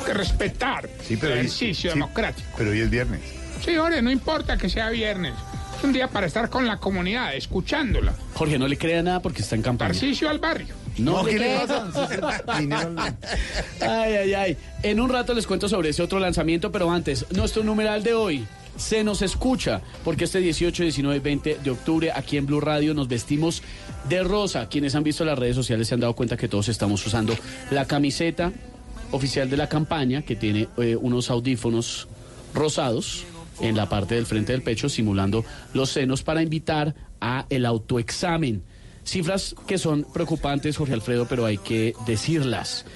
Hay 0.00 0.06
que 0.06 0.14
respetar 0.14 0.88
Sí, 1.02 1.16
pero 1.16 1.32
el 1.34 1.38
hoy- 1.40 1.44
ejercicio 1.46 1.90
sí, 1.92 1.96
democrático. 1.98 2.48
Pero 2.56 2.70
hoy 2.70 2.80
es 2.80 2.90
viernes. 2.90 3.20
Sí, 3.64 3.74
Jorge, 3.76 4.02
no 4.02 4.10
importa 4.10 4.56
que 4.56 4.68
sea 4.68 4.90
viernes. 4.90 5.32
Un 5.82 5.92
día 5.92 6.08
para 6.08 6.26
estar 6.26 6.48
con 6.48 6.66
la 6.66 6.78
comunidad, 6.78 7.34
escuchándola. 7.34 8.14
Jorge, 8.34 8.58
no 8.58 8.66
le 8.66 8.78
crea 8.78 9.02
nada 9.02 9.20
porque 9.20 9.42
está 9.42 9.54
en 9.54 9.62
campaña. 9.62 9.90
Tarcisio 9.90 10.30
al 10.30 10.38
barrio. 10.38 10.74
No, 10.96 11.24
¿qué 11.24 11.32
le 11.32 11.38
crea. 11.38 11.66
pasa? 11.66 12.44
Ay, 13.80 14.14
ay, 14.14 14.34
ay. 14.34 14.56
En 14.82 15.00
un 15.00 15.10
rato 15.10 15.34
les 15.34 15.46
cuento 15.46 15.68
sobre 15.68 15.90
ese 15.90 16.02
otro 16.02 16.18
lanzamiento, 16.20 16.70
pero 16.72 16.90
antes, 16.90 17.26
nuestro 17.32 17.64
numeral 17.64 18.02
de 18.02 18.14
hoy. 18.14 18.46
se 18.76 19.04
nos 19.04 19.20
escucha, 19.22 19.82
porque 20.04 20.24
este 20.24 20.38
18, 20.40 20.82
19 20.84 21.16
y 21.16 21.20
20 21.20 21.58
de 21.62 21.70
octubre 21.70 22.12
aquí 22.12 22.36
en 22.36 22.46
Blue 22.46 22.60
Radio 22.60 22.94
nos 22.94 23.06
vestimos 23.08 23.62
de 24.08 24.22
rosa. 24.24 24.68
Quienes 24.68 24.94
han 24.94 25.04
visto 25.04 25.24
las 25.24 25.38
redes 25.38 25.54
sociales 25.56 25.88
se 25.88 25.94
han 25.94 26.00
dado 26.00 26.14
cuenta 26.14 26.36
que 26.36 26.48
todos 26.48 26.68
estamos 26.68 27.04
usando 27.06 27.36
la 27.70 27.84
camiseta 27.86 28.52
oficial 29.10 29.48
de 29.50 29.56
la 29.56 29.68
campaña, 29.68 30.22
que 30.22 30.34
tiene 30.34 30.68
eh, 30.78 30.96
unos 30.96 31.30
audífonos 31.30 32.08
rosados 32.54 33.24
en 33.60 33.76
la 33.76 33.88
parte 33.88 34.14
del 34.14 34.26
frente 34.26 34.52
del 34.52 34.62
pecho, 34.62 34.88
simulando 34.88 35.44
los 35.72 35.90
senos 35.90 36.22
para 36.22 36.42
invitar 36.42 36.94
a 37.20 37.46
el 37.50 37.66
autoexamen. 37.66 38.62
Cifras 39.04 39.54
que 39.66 39.78
son 39.78 40.06
preocupantes, 40.12 40.76
Jorge 40.76 40.94
Alfredo, 40.94 41.26
pero 41.28 41.44
hay 41.44 41.58
que 41.58 41.94
decirlas. 42.06 42.86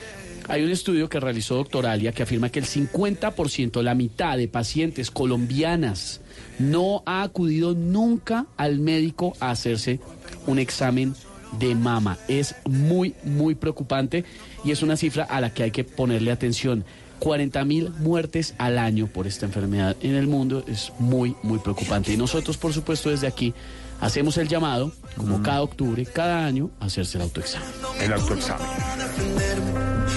Hay 0.49 0.65
un 0.65 0.71
estudio 0.71 1.11
que 1.11 1.21
realizó 1.21 1.57
Doctoralia 1.57 2.13
que 2.13 2.23
afirma 2.23 2.49
que 2.49 2.59
el 2.59 2.65
50%, 2.65 3.83
la 3.83 3.95
mitad 3.95 4.39
de 4.39 4.49
pacientes 4.49 5.11
colombianas, 5.11 6.23
no 6.59 7.03
ha 7.05 7.23
acudido 7.23 7.75
nunca 7.75 8.47
al 8.57 8.79
médico 8.79 9.35
a 9.41 9.51
hacerse 9.51 10.01
un 10.47 10.59
examen 10.59 11.15
de 11.59 11.75
mama. 11.75 12.17
Es 12.29 12.55
muy, 12.67 13.15
muy 13.25 13.55
preocupante 13.57 14.25
y 14.65 14.71
es 14.71 14.83
una 14.83 14.97
cifra 14.97 15.25
a 15.25 15.41
la 15.43 15.53
que 15.53 15.65
hay 15.65 15.71
que 15.71 15.85
ponerle 15.85 16.33
atención. 16.33 16.85
40 17.19 17.65
mil 17.65 17.91
muertes 17.99 18.55
al 18.59 18.79
año 18.79 19.07
por 19.07 19.27
esta 19.27 19.47
enfermedad 19.47 19.97
en 20.01 20.15
el 20.15 20.27
mundo 20.27 20.65
es 20.67 20.93
muy, 20.99 21.37
muy 21.43 21.59
preocupante. 21.59 22.13
Y 22.13 22.17
nosotros, 22.17 22.57
por 22.57 22.73
supuesto, 22.73 23.11
desde 23.11 23.27
aquí 23.27 23.55
hacemos 24.01 24.37
el 24.39 24.49
llamado, 24.49 24.93
como 25.17 25.43
cada 25.43 25.63
octubre, 25.63 26.05
cada 26.07 26.45
año, 26.45 26.71
a 26.81 26.87
hacerse 26.87 27.19
el 27.19 27.23
autoexamen. 27.23 27.69
El 28.01 28.13
autoexamen. 28.13 28.67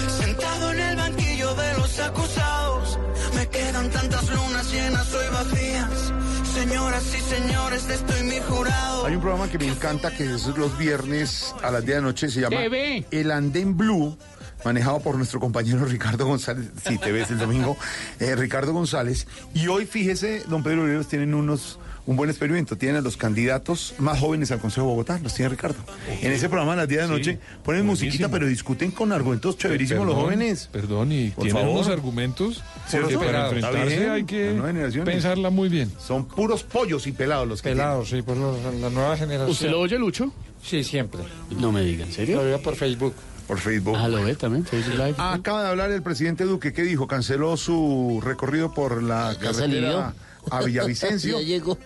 Sentado 0.08 0.72
en 0.72 0.80
el 0.80 0.96
banquillo 0.96 1.54
de 1.54 1.74
los 1.74 1.98
acusados, 1.98 2.98
me 3.34 3.48
quedan 3.48 3.90
tantas 3.90 4.28
lunas 4.28 4.72
llenas 4.72 5.14
hoy 5.14 5.26
vacías. 5.32 6.12
Señoras 6.54 7.04
y 7.14 7.34
señores, 7.34 7.88
estoy 7.88 8.22
mi 8.24 8.38
jurado. 8.40 9.06
Hay 9.06 9.14
un 9.14 9.20
programa 9.22 9.48
que 9.48 9.58
me 9.58 9.66
encanta 9.66 10.10
que 10.10 10.24
es 10.34 10.46
los 10.46 10.76
viernes 10.78 11.54
a 11.62 11.70
las 11.70 11.84
10 11.84 11.86
de 11.86 11.94
la 11.94 12.06
noche, 12.06 12.30
se 12.30 12.40
llama 12.40 12.56
TV. 12.58 13.06
El 13.10 13.30
Andén 13.30 13.76
Blue, 13.76 14.16
manejado 14.64 15.00
por 15.00 15.16
nuestro 15.16 15.40
compañero 15.40 15.84
Ricardo 15.84 16.26
González. 16.26 16.66
Si 16.86 16.98
te 16.98 17.12
ves 17.12 17.30
el 17.30 17.38
domingo, 17.38 17.76
eh, 18.20 18.34
Ricardo 18.36 18.72
González. 18.72 19.26
Y 19.54 19.66
hoy, 19.68 19.86
fíjese, 19.86 20.42
don 20.48 20.62
Pedro 20.62 20.82
Uribe, 20.82 21.04
tienen 21.04 21.34
unos 21.34 21.78
un 22.04 22.16
buen 22.16 22.28
experimento. 22.30 22.76
Tienen 22.76 22.96
a 22.96 23.00
los 23.00 23.16
candidatos 23.16 23.94
más 23.98 24.18
jóvenes 24.18 24.50
al 24.50 24.58
Consejo 24.58 24.86
de 24.88 24.90
Bogotá, 24.90 25.20
los 25.22 25.34
tiene 25.34 25.50
Ricardo. 25.50 25.76
En 26.20 26.32
ese 26.32 26.48
programa 26.48 26.72
a 26.72 26.76
las 26.76 26.88
10 26.88 27.02
de 27.02 27.06
la 27.06 27.12
noche 27.14 27.38
ponen 27.64 27.86
musiquita, 27.86 28.28
pero 28.28 28.46
discuten 28.48 28.90
con 28.90 29.12
argumentos 29.12 29.56
chéverísimos 29.56 30.04
los 30.04 30.16
jóvenes. 30.16 30.68
Perdón, 30.72 31.12
y 31.12 31.30
Por 31.30 31.44
tienen 31.44 31.62
favor. 31.62 31.76
unos 31.76 31.86
argumentos 31.88 32.64
Por 32.90 33.06
que 33.06 33.14
eso, 33.14 33.20
para 33.20 33.44
enfrentarse 33.44 33.96
bien, 33.98 34.10
hay 34.10 34.24
que 34.24 35.02
pensarla 35.04 35.50
muy 35.50 35.68
bien. 35.68 35.92
Son 36.04 36.26
puros 36.26 36.64
pollos 36.64 37.06
y 37.06 37.12
pelados 37.12 37.46
los 37.46 37.62
que 37.62 37.68
Pelados, 37.68 38.08
sí, 38.08 38.20
por 38.22 38.36
lo- 38.36 38.58
la 38.80 38.90
nueva 38.90 39.16
generación. 39.16 39.50
¿Usted 39.50 39.70
lo 39.70 39.78
oye, 39.78 39.96
Lucho? 39.96 40.32
Sí, 40.60 40.82
siempre. 40.82 41.20
No 41.56 41.70
me 41.70 41.82
diga, 41.82 42.04
¿en 42.04 42.12
serio? 42.12 42.38
Lo 42.38 42.44
veo 42.44 42.60
por 42.60 42.74
Facebook. 42.74 43.14
Por 43.46 43.58
Facebook. 43.58 43.96
Ah, 43.98 44.08
lo 44.08 44.22
ve 44.22 44.34
también, 44.34 44.64
Facebook 44.64 44.96
Live. 44.96 45.14
Acaba 45.18 45.62
de 45.64 45.68
hablar 45.70 45.90
el 45.90 46.02
presidente 46.02 46.44
Duque. 46.44 46.72
¿Qué 46.72 46.82
dijo? 46.82 47.06
Canceló 47.06 47.56
su 47.56 48.20
recorrido 48.24 48.72
por 48.72 49.02
la 49.02 49.36
carretera 49.40 50.14
a 50.50 50.62
Villavicencio. 50.62 51.38
Ya 51.40 51.44
llegó. 51.44 51.78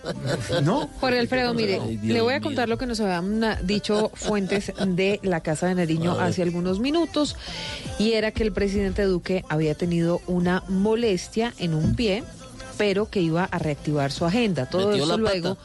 ¿No? 0.63 0.89
Jorge 0.99 1.19
Alfredo, 1.19 1.53
mire, 1.53 1.79
Ay, 1.83 1.97
le 1.97 2.21
voy 2.21 2.33
a 2.33 2.37
mío. 2.37 2.43
contar 2.43 2.69
lo 2.69 2.77
que 2.77 2.85
nos 2.85 2.99
habían 2.99 3.43
ah, 3.43 3.59
dicho 3.63 4.11
fuentes 4.15 4.71
de 4.85 5.19
la 5.23 5.41
Casa 5.41 5.67
de 5.67 5.75
Nariño 5.75 6.19
hace 6.19 6.41
algunos 6.41 6.79
minutos, 6.79 7.35
y 7.99 8.13
era 8.13 8.31
que 8.31 8.43
el 8.43 8.51
presidente 8.51 9.03
Duque 9.03 9.43
había 9.49 9.75
tenido 9.75 10.21
una 10.27 10.63
molestia 10.67 11.53
en 11.59 11.73
un 11.73 11.95
pie, 11.95 12.23
pero 12.77 13.09
que 13.09 13.21
iba 13.21 13.45
a 13.45 13.59
reactivar 13.59 14.11
su 14.11 14.25
agenda. 14.25 14.67
Todo 14.67 14.89
Metió 14.89 15.03
eso 15.03 15.17
luego 15.17 15.57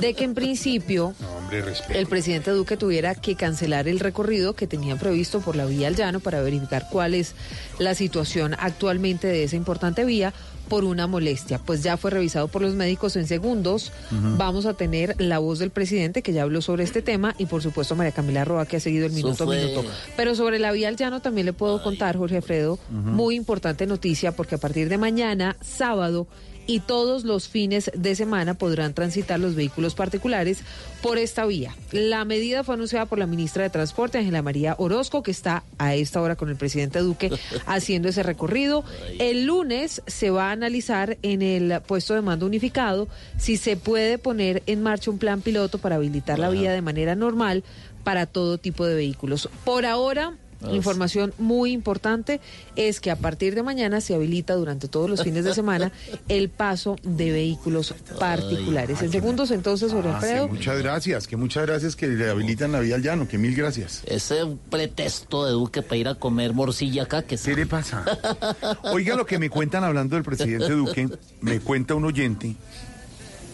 de 0.00 0.14
que 0.14 0.24
en 0.24 0.34
principio 0.34 1.14
Hombre, 1.36 1.62
el 1.90 2.06
presidente 2.06 2.50
Duque 2.50 2.76
tuviera 2.76 3.14
que 3.14 3.36
cancelar 3.36 3.88
el 3.88 4.00
recorrido 4.00 4.54
que 4.54 4.66
tenían 4.66 4.98
previsto 4.98 5.40
por 5.40 5.56
la 5.56 5.66
vía 5.66 5.88
al 5.88 5.96
llano 5.96 6.20
para 6.20 6.40
verificar 6.40 6.88
cuál 6.90 7.14
es 7.14 7.34
la 7.78 7.94
situación 7.94 8.54
actualmente 8.58 9.26
de 9.26 9.44
esa 9.44 9.56
importante 9.56 10.04
vía 10.04 10.32
por 10.68 10.84
una 10.84 11.06
molestia. 11.06 11.58
Pues 11.58 11.82
ya 11.82 11.96
fue 11.96 12.10
revisado 12.10 12.48
por 12.48 12.62
los 12.62 12.74
médicos 12.74 13.16
en 13.16 13.26
segundos. 13.26 13.92
Vamos 14.10 14.66
a 14.66 14.74
tener 14.74 15.14
la 15.18 15.38
voz 15.38 15.58
del 15.58 15.70
presidente 15.70 16.22
que 16.22 16.32
ya 16.32 16.42
habló 16.42 16.62
sobre 16.62 16.84
este 16.84 17.02
tema 17.02 17.34
y 17.38 17.46
por 17.46 17.62
supuesto 17.62 17.94
María 17.96 18.12
Camila 18.12 18.44
Roa 18.44 18.66
que 18.66 18.78
ha 18.78 18.80
seguido 18.80 19.06
el 19.06 19.12
minuto 19.12 19.44
a 19.44 19.46
minuto. 19.46 19.84
Pero 20.16 20.34
sobre 20.34 20.58
la 20.58 20.72
vía 20.72 20.88
al 20.88 20.96
llano 20.96 21.20
también 21.20 21.46
le 21.46 21.52
puedo 21.52 21.82
contar, 21.82 22.16
Jorge 22.16 22.36
Alfredo, 22.36 22.78
muy 22.90 23.34
importante 23.36 23.86
noticia 23.86 24.32
porque 24.32 24.54
a 24.54 24.58
partir 24.58 24.88
de 24.88 24.98
mañana, 24.98 25.56
sábado, 25.60 26.26
y 26.66 26.80
todos 26.80 27.24
los 27.24 27.48
fines 27.48 27.90
de 27.94 28.14
semana 28.14 28.54
podrán 28.54 28.94
transitar 28.94 29.40
los 29.40 29.54
vehículos 29.54 29.94
particulares 29.94 30.62
por 31.02 31.18
esta 31.18 31.46
vía. 31.46 31.76
La 31.92 32.24
medida 32.24 32.64
fue 32.64 32.74
anunciada 32.74 33.06
por 33.06 33.18
la 33.18 33.26
ministra 33.26 33.62
de 33.62 33.70
Transporte, 33.70 34.18
Ángela 34.18 34.42
María 34.42 34.74
Orozco, 34.78 35.22
que 35.22 35.30
está 35.30 35.64
a 35.78 35.94
esta 35.94 36.20
hora 36.20 36.36
con 36.36 36.48
el 36.48 36.56
presidente 36.56 37.00
Duque 37.00 37.30
haciendo 37.66 38.08
ese 38.08 38.22
recorrido. 38.22 38.84
El 39.18 39.44
lunes 39.44 40.02
se 40.06 40.30
va 40.30 40.48
a 40.48 40.52
analizar 40.52 41.18
en 41.22 41.42
el 41.42 41.80
puesto 41.82 42.14
de 42.14 42.22
mando 42.22 42.46
unificado 42.46 43.08
si 43.38 43.56
se 43.56 43.76
puede 43.76 44.18
poner 44.18 44.62
en 44.66 44.82
marcha 44.82 45.10
un 45.10 45.18
plan 45.18 45.40
piloto 45.40 45.78
para 45.78 45.96
habilitar 45.96 46.38
la 46.38 46.50
vía 46.50 46.72
de 46.72 46.82
manera 46.82 47.14
normal 47.14 47.64
para 48.04 48.26
todo 48.26 48.58
tipo 48.58 48.86
de 48.86 48.94
vehículos. 48.94 49.48
Por 49.64 49.86
ahora, 49.86 50.36
Información 50.72 51.32
muy 51.38 51.72
importante 51.72 52.40
es 52.76 53.00
que 53.00 53.10
a 53.10 53.16
partir 53.16 53.54
de 53.54 53.62
mañana 53.62 54.00
se 54.00 54.14
habilita 54.14 54.54
durante 54.54 54.88
todos 54.88 55.08
los 55.10 55.22
fines 55.22 55.44
de 55.44 55.54
semana 55.54 55.92
el 56.28 56.48
paso 56.48 56.96
de 57.02 57.30
vehículos 57.32 57.94
particulares. 58.18 59.02
En 59.02 59.10
segundos 59.10 59.50
entonces, 59.50 59.92
Jorge 59.92 60.08
Ah, 60.08 60.18
sí, 60.20 60.26
Alfredo. 60.26 60.48
muchas 60.48 60.78
gracias, 60.78 61.26
que 61.26 61.36
muchas 61.36 61.66
gracias 61.66 61.96
que 61.96 62.06
le 62.08 62.30
habilitan 62.30 62.72
la 62.72 62.80
vía 62.80 62.94
al 62.96 63.02
llano, 63.02 63.26
que 63.28 63.38
mil 63.38 63.54
gracias. 63.54 64.02
Ese 64.06 64.38
es 64.38 64.44
un 64.44 64.58
pretexto 64.58 65.44
de 65.44 65.52
Duque 65.52 65.82
para 65.82 65.96
ir 65.96 66.08
a 66.08 66.14
comer 66.14 66.52
morcilla 66.54 67.04
acá. 67.04 67.22
Que 67.22 67.36
¿Qué 67.36 67.54
le 67.54 67.66
pasa? 67.66 68.04
Oiga 68.84 69.16
lo 69.16 69.26
que 69.26 69.38
me 69.38 69.50
cuentan 69.50 69.84
hablando 69.84 70.16
del 70.16 70.24
presidente 70.24 70.70
Duque, 70.72 71.08
me 71.40 71.60
cuenta 71.60 71.94
un 71.94 72.04
oyente, 72.04 72.54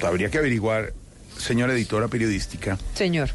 habría 0.03 0.31
que 0.31 0.39
averiguar, 0.39 0.93
señora 1.39 1.73
editora 1.73 2.09
periodística, 2.09 2.79
Señor. 2.95 3.31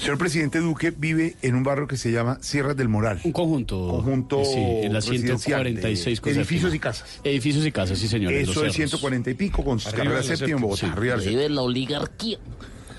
Señor 0.00 0.18
presidente 0.18 0.58
Duque 0.60 0.92
vive 0.96 1.36
en 1.42 1.54
un 1.54 1.62
barrio 1.62 1.86
que 1.86 1.96
se 1.96 2.10
llama 2.10 2.38
Sierras 2.40 2.76
del 2.76 2.88
Moral. 2.88 3.20
Un 3.24 3.32
conjunto. 3.32 3.88
Conjunto 3.88 4.44
Sí, 4.44 4.54
en 4.58 4.92
la 4.92 5.00
residencial 5.00 5.64
de 5.64 5.70
146 5.70 6.20
con 6.20 6.32
edificios 6.32 6.62
séptima. 6.72 6.76
y 6.76 6.78
casas. 6.80 7.20
Edificios 7.24 7.66
y 7.66 7.72
casas, 7.72 7.98
sí, 7.98 8.08
señor. 8.08 8.32
en 8.32 8.40
Eso 8.42 8.50
es 8.52 8.56
cerros. 8.74 8.74
140 8.76 9.30
y 9.30 9.34
pico 9.34 9.64
con 9.64 9.78
sus 9.78 9.92
carreras 9.92 10.26
séptima 10.26 10.56
en 10.56 10.62
Bogotá. 10.62 10.94
sí. 11.20 11.28
vive 11.28 11.48
la 11.48 11.62
oligarquía. 11.62 12.38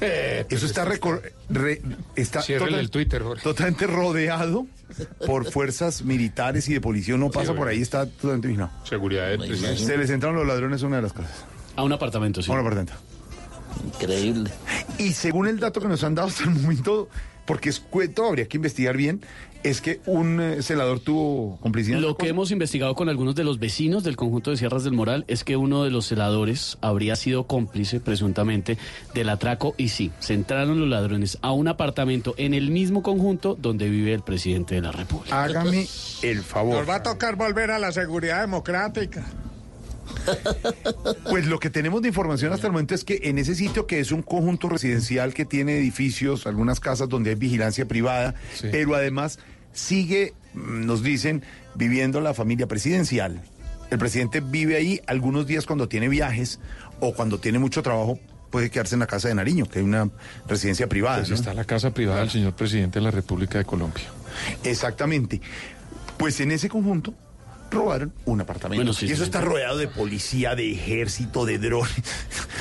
Eso 0.49 0.65
está, 0.65 0.84
recor- 0.84 1.22
re- 1.49 1.82
está 2.15 2.40
el 2.48 2.90
Twitter, 2.90 3.22
totalmente 3.44 3.86
rodeado 3.86 4.65
por 5.28 5.45
fuerzas 5.52 6.02
militares 6.03 6.68
y 6.69 6.73
de 6.73 6.82
policía. 6.82 7.15
No 7.18 7.30
pasa 7.30 7.52
Sí, 7.52 7.57
por 7.57 7.68
ahí, 7.68 7.82
está 7.82 8.07
totalmente 8.07 8.48
vigilado. 8.48 8.72
Seguridad 8.84 9.28
del 9.30 9.38
presidente. 9.40 9.84
Se 9.84 9.98
les 9.98 10.10
entraron 10.10 10.38
los 10.38 10.48
ladrones 10.48 10.82
a 10.82 10.88
una 10.88 10.95
de 10.95 11.02
las 11.03 11.14
casas. 11.14 11.45
A 11.76 11.84
un 11.84 11.94
apartamento, 11.94 12.41
sí. 12.41 12.49
A 12.49 12.53
un 12.56 12.60
apartamento. 12.61 12.94
Increíble. 13.86 14.52
Y 14.98 15.14
según 15.14 15.48
el 15.48 15.60
dato 15.60 15.82
que 15.82 15.88
nos 15.88 16.03
han 16.03 16.16
dado 16.16 16.28
hasta 16.30 16.44
el 16.44 16.52
momento, 16.52 17.10
porque 17.45 17.70
es 17.70 17.80
cuento, 17.80 18.26
habría 18.26 18.48
que 18.48 18.58
investigar 18.58 18.95
bien, 18.98 19.22
es 19.64 19.82
que 19.82 20.02
un 20.06 20.41
eh, 20.41 20.64
celador 20.64 20.99
tuvo 20.99 21.58
complicidad. 21.62 21.99
Lo 21.99 22.18
que 22.18 22.28
hemos 22.28 22.52
investigado 22.52 22.95
con 22.95 23.10
algunos 23.10 23.36
de 23.36 23.44
los 23.44 23.60
vecinos 23.60 24.03
del 24.03 24.16
conjunto 24.16 24.52
de 24.52 24.58
Sierras 24.58 24.84
del 24.84 24.94
Moral 24.94 25.26
es 25.28 25.44
que 25.44 25.56
uno 25.56 25.84
de 25.84 25.91
los 25.91 26.08
celadores 26.08 26.78
habría 26.82 27.16
sido 27.16 27.45
cómplice, 27.45 27.99
presuntamente, 27.99 28.78
del 29.14 29.30
atraco 29.30 29.76
y 29.78 29.90
sí, 29.90 30.12
se 30.20 30.34
entraron 30.34 30.80
los 30.80 30.90
ladrones 30.90 31.38
a 31.41 31.52
un 31.52 31.68
apartamento 31.68 32.34
en 32.38 32.53
el 32.53 32.72
mismo 32.72 33.03
conjunto 33.03 33.56
donde 33.60 33.90
vive 33.90 34.14
el 34.14 34.22
presidente 34.22 34.76
de 34.76 34.82
la 34.82 34.91
República. 34.91 35.44
Hágame 35.44 35.88
el 36.22 36.41
favor. 36.41 36.78
Nos 36.78 36.90
va 36.90 36.95
a 36.95 37.03
tocar 37.03 37.36
volver 37.36 37.72
a 37.72 37.80
la 37.80 37.91
seguridad 37.91 38.41
democrática. 38.41 39.26
Pues 41.29 41.45
lo 41.45 41.59
que 41.59 41.69
tenemos 41.69 42.01
de 42.01 42.09
información 42.09 42.53
hasta 42.53 42.67
el 42.67 42.73
momento 42.73 42.95
es 42.95 43.03
que 43.03 43.21
en 43.23 43.38
ese 43.38 43.55
sitio 43.55 43.88
que 43.88 43.99
es 43.99 44.11
un 44.11 44.21
conjunto 44.21 44.69
residencial 44.69 45.33
que 45.33 45.45
tiene 45.45 45.77
edificios, 45.77 46.47
algunas 46.47 46.79
casas 46.79 47.09
donde 47.09 47.31
hay 47.31 47.35
vigilancia 47.35 47.88
privada, 47.88 48.35
pero 48.71 48.95
además 48.95 49.39
sigue, 49.73 50.33
mm, 50.53 50.85
nos 50.85 51.03
dicen, 51.03 51.43
viviendo 51.75 52.21
la 52.21 52.33
familia 52.33 52.67
presidencial. 52.67 53.41
El 53.89 53.99
presidente 53.99 54.39
vive 54.41 54.77
ahí 54.77 55.01
algunos 55.07 55.47
días 55.47 55.65
cuando 55.65 55.88
tiene 55.88 56.07
viajes 56.07 56.59
o 56.99 57.13
cuando 57.13 57.39
tiene 57.39 57.59
mucho 57.59 57.81
trabajo. 57.83 58.19
Puede 58.49 58.69
quedarse 58.69 58.95
en 58.95 58.99
la 58.99 59.07
casa 59.07 59.29
de 59.29 59.35
Nariño, 59.35 59.65
que 59.65 59.79
hay 59.79 59.85
una 59.85 60.09
residencia 60.47 60.88
privada. 60.88 61.19
Pues 61.19 61.29
¿no? 61.29 61.35
está 61.35 61.53
la 61.53 61.63
casa 61.63 61.93
privada 61.93 62.19
del 62.19 62.29
señor 62.29 62.53
presidente 62.53 62.99
de 62.99 63.05
la 63.05 63.11
República 63.11 63.57
de 63.57 63.65
Colombia. 63.65 64.03
Exactamente. 64.63 65.41
Pues 66.17 66.39
en 66.41 66.51
ese 66.51 66.67
conjunto 66.67 67.13
robaron 67.72 68.14
un 68.26 68.41
apartamento. 68.41 68.80
Bueno, 68.80 68.93
sí, 68.93 69.06
y 69.07 69.11
eso 69.11 69.23
sí, 69.23 69.30
está 69.30 69.39
sí. 69.39 69.45
rodeado 69.45 69.77
de 69.77 69.88
policía, 69.88 70.56
de 70.56 70.72
ejército, 70.72 71.45
de 71.45 71.57
drones. 71.57 71.91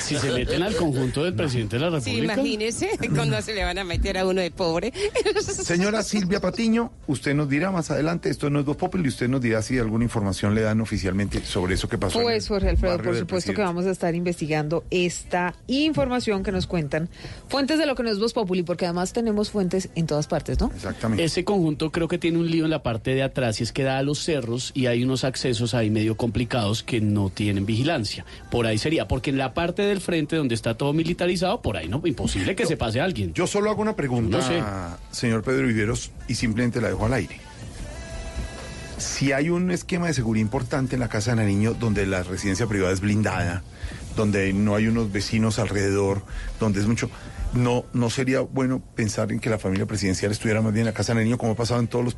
Si 0.01 0.17
se 0.17 0.31
meten 0.31 0.63
al 0.63 0.75
conjunto 0.75 1.23
del 1.23 1.35
presidente 1.35 1.77
de 1.77 1.89
la 1.89 2.01
Sí, 2.01 2.09
República. 2.11 2.33
imagínese 2.33 2.89
cuando 3.15 3.39
se 3.43 3.53
le 3.53 3.63
van 3.63 3.77
a 3.77 3.83
meter 3.83 4.17
a 4.17 4.25
uno 4.25 4.41
de 4.41 4.49
pobre. 4.49 4.91
Señora 5.41 6.01
Silvia 6.01 6.39
Patiño, 6.41 6.91
usted 7.07 7.35
nos 7.35 7.47
dirá 7.47 7.69
más 7.71 7.91
adelante, 7.91 8.29
esto 8.29 8.49
no 8.49 8.59
es 8.59 8.65
Voz 8.65 8.77
Populi, 8.77 9.05
y 9.05 9.07
usted 9.09 9.27
nos 9.29 9.41
dirá 9.41 9.61
si 9.61 9.77
alguna 9.77 10.03
información 10.03 10.55
le 10.55 10.61
dan 10.61 10.81
oficialmente 10.81 11.43
sobre 11.45 11.75
eso 11.75 11.87
que 11.87 11.99
pasó. 11.99 12.19
Pues 12.19 12.47
Jorge 12.47 12.69
Alfredo, 12.69 12.97
por 13.01 13.15
supuesto 13.15 13.53
que 13.53 13.61
vamos 13.61 13.85
a 13.85 13.91
estar 13.91 14.15
investigando 14.15 14.83
esta 14.89 15.53
información 15.67 16.41
que 16.43 16.51
nos 16.51 16.65
cuentan 16.67 17.07
fuentes 17.47 17.77
de 17.77 17.85
lo 17.85 17.95
que 17.95 18.01
no 18.03 18.09
es 18.09 18.17
Voz 18.19 18.33
Populi, 18.33 18.63
porque 18.63 18.85
además 18.85 19.13
tenemos 19.13 19.51
fuentes 19.51 19.89
en 19.95 20.07
todas 20.07 20.25
partes, 20.27 20.59
¿no? 20.59 20.71
Exactamente. 20.75 21.23
Ese 21.23 21.45
conjunto 21.45 21.91
creo 21.91 22.07
que 22.07 22.17
tiene 22.17 22.39
un 22.39 22.49
lío 22.49 22.65
en 22.65 22.71
la 22.71 22.81
parte 22.81 23.13
de 23.13 23.21
atrás 23.23 23.59
y 23.61 23.63
es 23.63 23.71
que 23.71 23.83
da 23.83 23.99
a 23.99 24.03
los 24.03 24.17
cerros 24.19 24.71
y 24.73 24.87
hay 24.87 25.00
unos 25.03 25.23
accesos 25.23 25.73
ahí 25.73 25.89
medio 25.89 26.15
complicados 26.17 26.83
que 26.83 27.01
no 27.01 27.29
tienen 27.29 27.65
vigilancia. 27.65 28.25
Por 28.49 28.65
ahí 28.67 28.77
sería, 28.77 29.07
porque 29.07 29.29
en 29.29 29.37
la 29.37 29.53
parte 29.53 29.81
del 29.83 30.01
frente 30.01 30.35
donde 30.35 30.55
está 30.55 30.75
todo 30.75 30.93
militarizado, 30.93 31.61
por 31.61 31.77
ahí 31.77 31.87
no, 31.87 32.01
imposible 32.05 32.55
que 32.55 32.65
se 32.65 32.77
pase 32.77 33.01
alguien. 33.01 33.33
Yo 33.33 33.47
solo 33.47 33.69
hago 33.69 33.81
una 33.81 33.95
pregunta, 33.95 34.37
No 34.37 34.43
sé. 34.47 34.61
señor 35.11 35.43
Pedro 35.43 35.67
Viveros, 35.67 36.11
y 36.27 36.35
simplemente 36.35 36.81
la 36.81 36.89
dejo 36.89 37.05
al 37.05 37.13
aire. 37.13 37.39
Si 38.97 39.31
hay 39.31 39.49
un 39.49 39.71
esquema 39.71 40.07
de 40.07 40.13
seguridad 40.13 40.43
importante 40.43 40.95
en 40.95 40.99
la 40.99 41.09
Casa 41.09 41.31
de 41.31 41.37
Nariño 41.37 41.73
donde 41.73 42.05
la 42.05 42.21
residencia 42.23 42.67
privada 42.67 42.93
es 42.93 42.99
blindada, 42.99 43.63
donde 44.15 44.53
no 44.53 44.75
hay 44.75 44.87
unos 44.87 45.11
vecinos 45.11 45.57
alrededor, 45.59 46.23
donde 46.59 46.79
es 46.81 46.87
mucho... 46.87 47.09
No, 47.53 47.83
no 47.91 48.09
sería 48.09 48.39
bueno 48.39 48.81
pensar 48.95 49.29
en 49.33 49.41
que 49.41 49.49
la 49.49 49.59
familia 49.59 49.85
presidencial 49.85 50.31
estuviera 50.31 50.61
más 50.61 50.71
bien 50.71 50.83
en 50.83 50.85
la 50.85 50.93
Casa 50.93 51.11
de 51.11 51.17
Nariño 51.17 51.37
como 51.37 51.51
ha 51.51 51.55
pasado 51.55 51.81
en 51.81 51.87
todos 51.87 52.05
los 52.05 52.17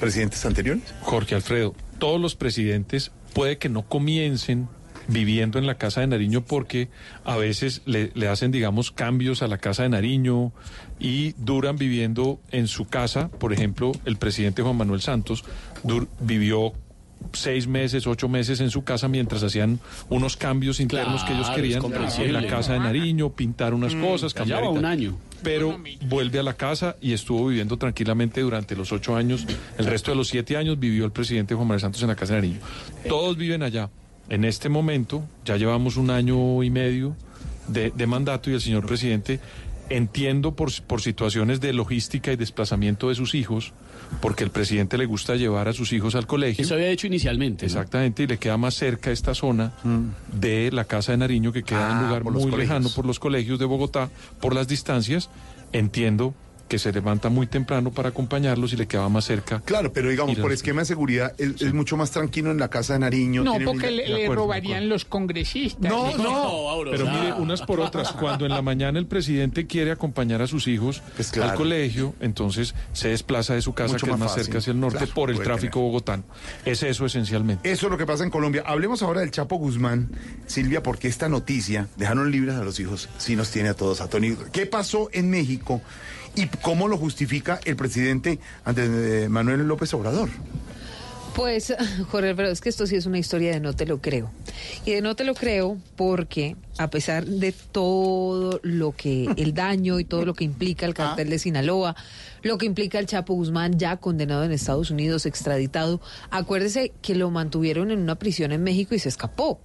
presidentes 0.00 0.42
anteriores. 0.46 0.82
Jorge 1.02 1.34
Alfredo, 1.34 1.74
todos 2.04 2.20
los 2.20 2.36
presidentes 2.36 3.12
puede 3.32 3.56
que 3.56 3.70
no 3.70 3.88
comiencen 3.88 4.68
viviendo 5.08 5.58
en 5.58 5.66
la 5.66 5.78
Casa 5.78 6.02
de 6.02 6.06
Nariño 6.06 6.42
porque 6.42 6.90
a 7.24 7.38
veces 7.38 7.80
le, 7.86 8.28
hacen, 8.28 8.50
digamos, 8.50 8.90
cambios 8.90 9.40
a 9.40 9.48
la 9.48 9.56
Casa 9.56 9.84
de 9.84 9.88
Nariño 9.88 10.52
y 11.00 11.32
duran 11.38 11.78
viviendo 11.78 12.40
en 12.50 12.68
su 12.68 12.84
casa. 12.84 13.30
Por 13.30 13.54
ejemplo, 13.54 13.92
el 14.04 14.18
presidente 14.18 14.60
Juan 14.60 14.76
Manuel 14.76 15.00
Santos 15.00 15.46
vivió 16.20 16.74
seis 17.32 17.66
meses, 17.66 18.06
ocho 18.06 18.28
meses 18.28 18.60
en 18.60 18.70
su 18.70 18.84
casa 18.84 19.08
mientras 19.08 19.42
hacían 19.42 19.80
unos 20.08 20.36
cambios 20.36 20.80
internos 20.80 21.24
que 21.24 21.32
ellos 21.32 21.50
querían 21.50 21.82
en 22.18 22.32
la 22.32 22.46
Casa 22.46 22.74
de 22.74 22.80
Nariño, 22.80 23.30
pintar 23.30 23.74
unas 23.74 23.94
Mm, 23.94 24.00
cosas, 24.02 24.34
cambiar 24.34 24.64
un 24.64 24.84
año. 24.84 25.16
Pero 25.42 25.78
vuelve 26.06 26.38
a 26.38 26.42
la 26.42 26.54
casa 26.54 26.96
y 27.00 27.12
estuvo 27.12 27.46
viviendo 27.48 27.76
tranquilamente 27.76 28.40
durante 28.40 28.74
los 28.76 28.92
ocho 28.92 29.14
años. 29.16 29.46
El 29.76 29.86
resto 29.86 30.10
de 30.10 30.16
los 30.16 30.28
siete 30.28 30.56
años 30.56 30.78
vivió 30.78 31.04
el 31.04 31.12
presidente 31.12 31.54
Juan 31.54 31.66
Manuel 31.66 31.80
Santos 31.80 32.02
en 32.02 32.08
la 32.08 32.16
Casa 32.16 32.34
de 32.34 32.40
Nariño. 32.40 32.60
Todos 33.08 33.36
viven 33.36 33.62
allá. 33.62 33.90
En 34.30 34.44
este 34.44 34.70
momento, 34.70 35.22
ya 35.44 35.56
llevamos 35.56 35.96
un 35.96 36.10
año 36.10 36.62
y 36.62 36.70
medio 36.70 37.14
de, 37.68 37.90
de 37.90 38.06
mandato 38.06 38.50
y 38.50 38.54
el 38.54 38.60
señor 38.60 38.86
presidente, 38.86 39.38
entiendo 39.90 40.56
por, 40.56 40.70
por 40.84 41.02
situaciones 41.02 41.60
de 41.60 41.74
logística 41.74 42.32
y 42.32 42.36
desplazamiento 42.36 43.10
de 43.10 43.14
sus 43.16 43.34
hijos, 43.34 43.74
porque 44.20 44.44
el 44.44 44.50
presidente 44.50 44.96
le 44.98 45.06
gusta 45.06 45.34
llevar 45.36 45.68
a 45.68 45.72
sus 45.72 45.92
hijos 45.92 46.14
al 46.14 46.26
colegio. 46.26 46.64
Eso 46.64 46.74
había 46.74 46.88
hecho 46.88 47.06
inicialmente. 47.06 47.64
¿no? 47.64 47.66
Exactamente, 47.66 48.22
y 48.22 48.26
le 48.26 48.38
queda 48.38 48.56
más 48.56 48.74
cerca 48.74 49.10
esta 49.10 49.34
zona 49.34 49.72
de 50.32 50.70
la 50.72 50.84
Casa 50.84 51.12
de 51.12 51.18
Nariño, 51.18 51.52
que 51.52 51.62
queda 51.62 51.86
en 51.90 51.96
Ah, 51.96 51.98
un 52.00 52.06
lugar 52.06 52.22
por 52.22 52.32
los 52.32 52.42
muy 52.46 52.56
lejano 52.56 52.88
por 52.90 53.06
los 53.06 53.18
colegios 53.18 53.58
de 53.58 53.64
Bogotá, 53.64 54.10
por 54.40 54.54
las 54.54 54.68
distancias. 54.68 55.30
Entiendo 55.72 56.34
que 56.68 56.78
se 56.78 56.92
levanta 56.92 57.28
muy 57.28 57.46
temprano 57.46 57.90
para 57.90 58.08
acompañarlos 58.08 58.72
y 58.72 58.76
le 58.76 58.86
quedaba 58.86 59.08
más 59.08 59.24
cerca. 59.26 59.60
Claro, 59.64 59.92
pero 59.92 60.08
digamos, 60.08 60.36
por 60.38 60.52
esquema 60.52 60.80
de 60.82 60.86
seguridad 60.86 61.34
es, 61.38 61.60
es 61.62 61.74
mucho 61.74 61.96
más 61.96 62.10
tranquilo 62.10 62.50
en 62.50 62.58
la 62.58 62.68
Casa 62.68 62.94
de 62.94 63.00
Nariño. 63.00 63.44
No, 63.44 63.52
tiene 63.52 63.66
porque 63.66 63.86
mil- 63.88 63.96
le, 64.14 64.28
robarían 64.28 64.88
los 64.88 65.04
congresistas. 65.04 65.90
No, 65.90 66.10
Sí. 66.12 66.22
no. 66.22 66.90
Pero 66.90 67.06
mire, 67.10 67.32
unas 67.34 67.62
por 67.62 67.80
otras, 67.80 68.12
cuando 68.12 68.46
en 68.46 68.52
la 68.52 68.62
mañana 68.62 68.98
el 68.98 69.06
presidente 69.06 69.66
quiere 69.66 69.90
acompañar 69.92 70.42
a 70.42 70.46
sus 70.46 70.66
hijos 70.68 71.02
Pues 71.16 71.30
claro. 71.30 71.52
al 71.52 71.56
colegio, 71.56 72.14
entonces 72.20 72.74
se 72.92 73.08
desplaza 73.08 73.54
de 73.54 73.62
su 73.62 73.74
casa, 73.74 73.92
Mucho 73.94 74.06
que 74.06 74.10
es 74.12 74.18
más 74.18 74.20
más 74.20 74.30
fácil. 74.30 74.44
cerca 74.44 74.58
hacia 74.58 74.70
el 74.72 74.80
norte, 74.80 74.98
Claro, 74.98 75.14
por 75.14 75.30
el 75.30 75.40
tráfico 75.40 75.80
bogotano. 75.80 76.24
Es 76.64 76.82
eso 76.82 77.06
esencialmente. 77.06 77.70
Eso 77.70 77.86
es 77.86 77.92
lo 77.92 77.98
que 77.98 78.06
pasa 78.06 78.24
en 78.24 78.30
Colombia. 78.30 78.62
Hablemos 78.66 79.02
ahora 79.02 79.20
del 79.20 79.30
Chapo 79.30 79.56
Guzmán. 79.56 80.10
Silvia, 80.46 80.82
porque 80.82 81.08
esta 81.08 81.28
noticia, 81.28 81.88
dejaron 81.96 82.30
libres 82.30 82.54
a 82.56 82.64
los 82.64 82.78
hijos, 82.80 83.08
sí 83.18 83.36
nos 83.36 83.50
tiene 83.50 83.68
a 83.70 83.74
todos 83.74 84.00
atónitos. 84.00 84.48
¿Qué 84.50 84.66
pasó 84.66 85.08
en 85.12 85.30
México 85.30 85.80
y 86.34 86.46
cómo 86.62 86.88
lo 86.88 86.96
justifica 86.96 87.60
el 87.64 87.76
presidente 87.76 88.38
Andrés 88.64 88.90
eh, 88.92 89.28
Manuel 89.28 89.66
López 89.66 89.92
Obrador? 89.94 90.30
Pues, 91.34 91.74
Jorge, 92.10 92.34
pero 92.34 92.48
es 92.48 92.60
que 92.60 92.68
esto 92.68 92.86
sí 92.86 92.96
es 92.96 93.06
una 93.06 93.18
historia 93.18 93.52
de 93.52 93.60
no 93.60 93.74
te 93.74 93.86
lo 93.86 94.00
creo. 94.00 94.30
Y 94.84 94.92
de 94.92 95.02
no 95.02 95.16
te 95.16 95.24
lo 95.24 95.34
creo 95.34 95.78
porque, 95.96 96.56
a 96.78 96.88
pesar 96.90 97.26
de 97.26 97.52
todo 97.52 98.60
lo 98.62 98.92
que, 98.92 99.28
el 99.36 99.52
daño 99.52 99.98
y 99.98 100.04
todo 100.04 100.24
lo 100.24 100.34
que 100.34 100.44
implica 100.44 100.86
el 100.86 100.94
cartel 100.94 101.30
de 101.30 101.38
Sinaloa, 101.38 101.96
lo 102.42 102.58
que 102.58 102.66
implica 102.66 102.98
el 102.98 103.06
Chapo 103.06 103.34
Guzmán 103.34 103.78
ya 103.78 103.96
condenado 103.96 104.44
en 104.44 104.52
Estados 104.52 104.90
Unidos, 104.90 105.26
extraditado, 105.26 106.00
acuérdese 106.30 106.92
que 107.02 107.14
lo 107.14 107.30
mantuvieron 107.30 107.90
en 107.90 108.00
una 108.00 108.14
prisión 108.14 108.52
en 108.52 108.62
México 108.62 108.94
y 108.94 108.98
se 108.98 109.08
escapó. 109.08 109.60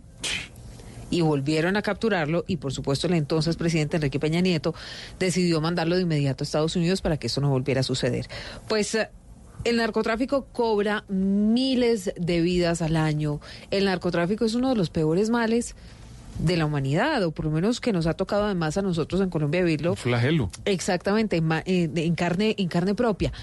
Y 1.11 1.21
volvieron 1.21 1.75
a 1.75 1.81
capturarlo 1.81 2.43
y 2.47 2.57
por 2.57 2.71
supuesto 2.71 3.07
el 3.07 3.13
entonces 3.13 3.55
presidente 3.55 3.97
Enrique 3.97 4.19
Peña 4.19 4.41
Nieto 4.41 4.75
decidió 5.19 5.59
mandarlo 5.61 5.95
de 5.95 6.03
inmediato 6.03 6.43
a 6.43 6.45
Estados 6.45 6.75
Unidos 6.75 7.01
para 7.01 7.17
que 7.17 7.27
eso 7.27 7.41
no 7.41 7.49
volviera 7.49 7.81
a 7.81 7.83
suceder. 7.83 8.27
Pues 8.67 8.93
eh, 8.95 9.09
el 9.63 9.77
narcotráfico 9.77 10.45
cobra 10.51 11.03
miles 11.09 12.13
de 12.15 12.41
vidas 12.41 12.81
al 12.81 12.95
año. 12.95 13.41
El 13.71 13.85
narcotráfico 13.85 14.45
es 14.45 14.53
uno 14.53 14.69
de 14.69 14.75
los 14.75 14.89
peores 14.89 15.29
males 15.29 15.75
de 16.37 16.55
la 16.55 16.65
humanidad, 16.65 17.21
o 17.23 17.31
por 17.31 17.45
lo 17.45 17.51
menos 17.51 17.81
que 17.81 17.91
nos 17.91 18.07
ha 18.07 18.13
tocado 18.13 18.45
además 18.45 18.77
a 18.77 18.81
nosotros 18.81 19.19
en 19.19 19.29
Colombia 19.29 19.61
vivirlo 19.61 19.95
Flagelo. 19.97 20.49
Exactamente, 20.63 21.35
en, 21.35 21.51
en 21.97 22.15
carne, 22.15 22.55
en 22.57 22.67
carne 22.69 22.95
propia. 22.95 23.33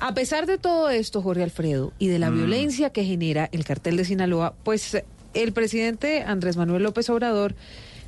A 0.00 0.12
pesar 0.12 0.44
de 0.44 0.58
todo 0.58 0.90
esto, 0.90 1.22
Jorge 1.22 1.42
Alfredo, 1.42 1.94
y 1.98 2.08
de 2.08 2.18
la 2.18 2.30
Mm. 2.30 2.34
violencia 2.36 2.90
que 2.90 3.04
genera 3.06 3.48
el 3.52 3.64
cartel 3.64 3.96
de 3.96 4.04
Sinaloa, 4.04 4.52
pues 4.64 5.02
el 5.34 5.52
presidente 5.52 6.22
Andrés 6.22 6.56
Manuel 6.56 6.82
López 6.82 7.08
Obrador 7.10 7.54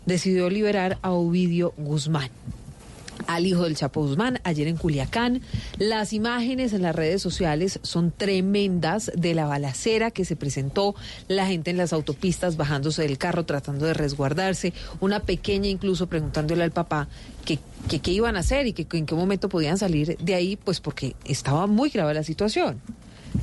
decidió 0.06 0.50
liberar 0.50 0.98
a 1.02 1.12
Ovidio 1.12 1.72
Guzmán 1.76 2.30
al 3.26 3.46
hijo 3.46 3.64
del 3.64 3.76
Chapo 3.76 4.02
Guzmán 4.02 4.40
ayer 4.44 4.66
en 4.68 4.76
Culiacán. 4.76 5.42
Las 5.78 6.12
imágenes 6.12 6.72
en 6.72 6.82
las 6.82 6.94
redes 6.94 7.22
sociales 7.22 7.78
son 7.82 8.10
tremendas 8.10 9.12
de 9.14 9.34
la 9.34 9.46
balacera 9.46 10.10
que 10.10 10.24
se 10.24 10.36
presentó, 10.36 10.94
la 11.28 11.46
gente 11.46 11.70
en 11.70 11.76
las 11.76 11.92
autopistas 11.92 12.56
bajándose 12.56 13.02
del 13.02 13.18
carro 13.18 13.44
tratando 13.44 13.86
de 13.86 13.94
resguardarse, 13.94 14.72
una 15.00 15.20
pequeña 15.20 15.68
incluso 15.68 16.06
preguntándole 16.06 16.62
al 16.62 16.72
papá 16.72 17.08
que 17.44 17.58
que 17.88 17.98
qué 17.98 18.12
iban 18.12 18.36
a 18.36 18.40
hacer 18.40 18.68
y 18.68 18.72
que 18.72 18.86
en 18.96 19.06
qué 19.06 19.14
momento 19.14 19.48
podían 19.48 19.76
salir 19.76 20.16
de 20.16 20.34
ahí, 20.34 20.56
pues 20.56 20.80
porque 20.80 21.16
estaba 21.24 21.66
muy 21.66 21.90
grave 21.90 22.14
la 22.14 22.22
situación 22.22 22.80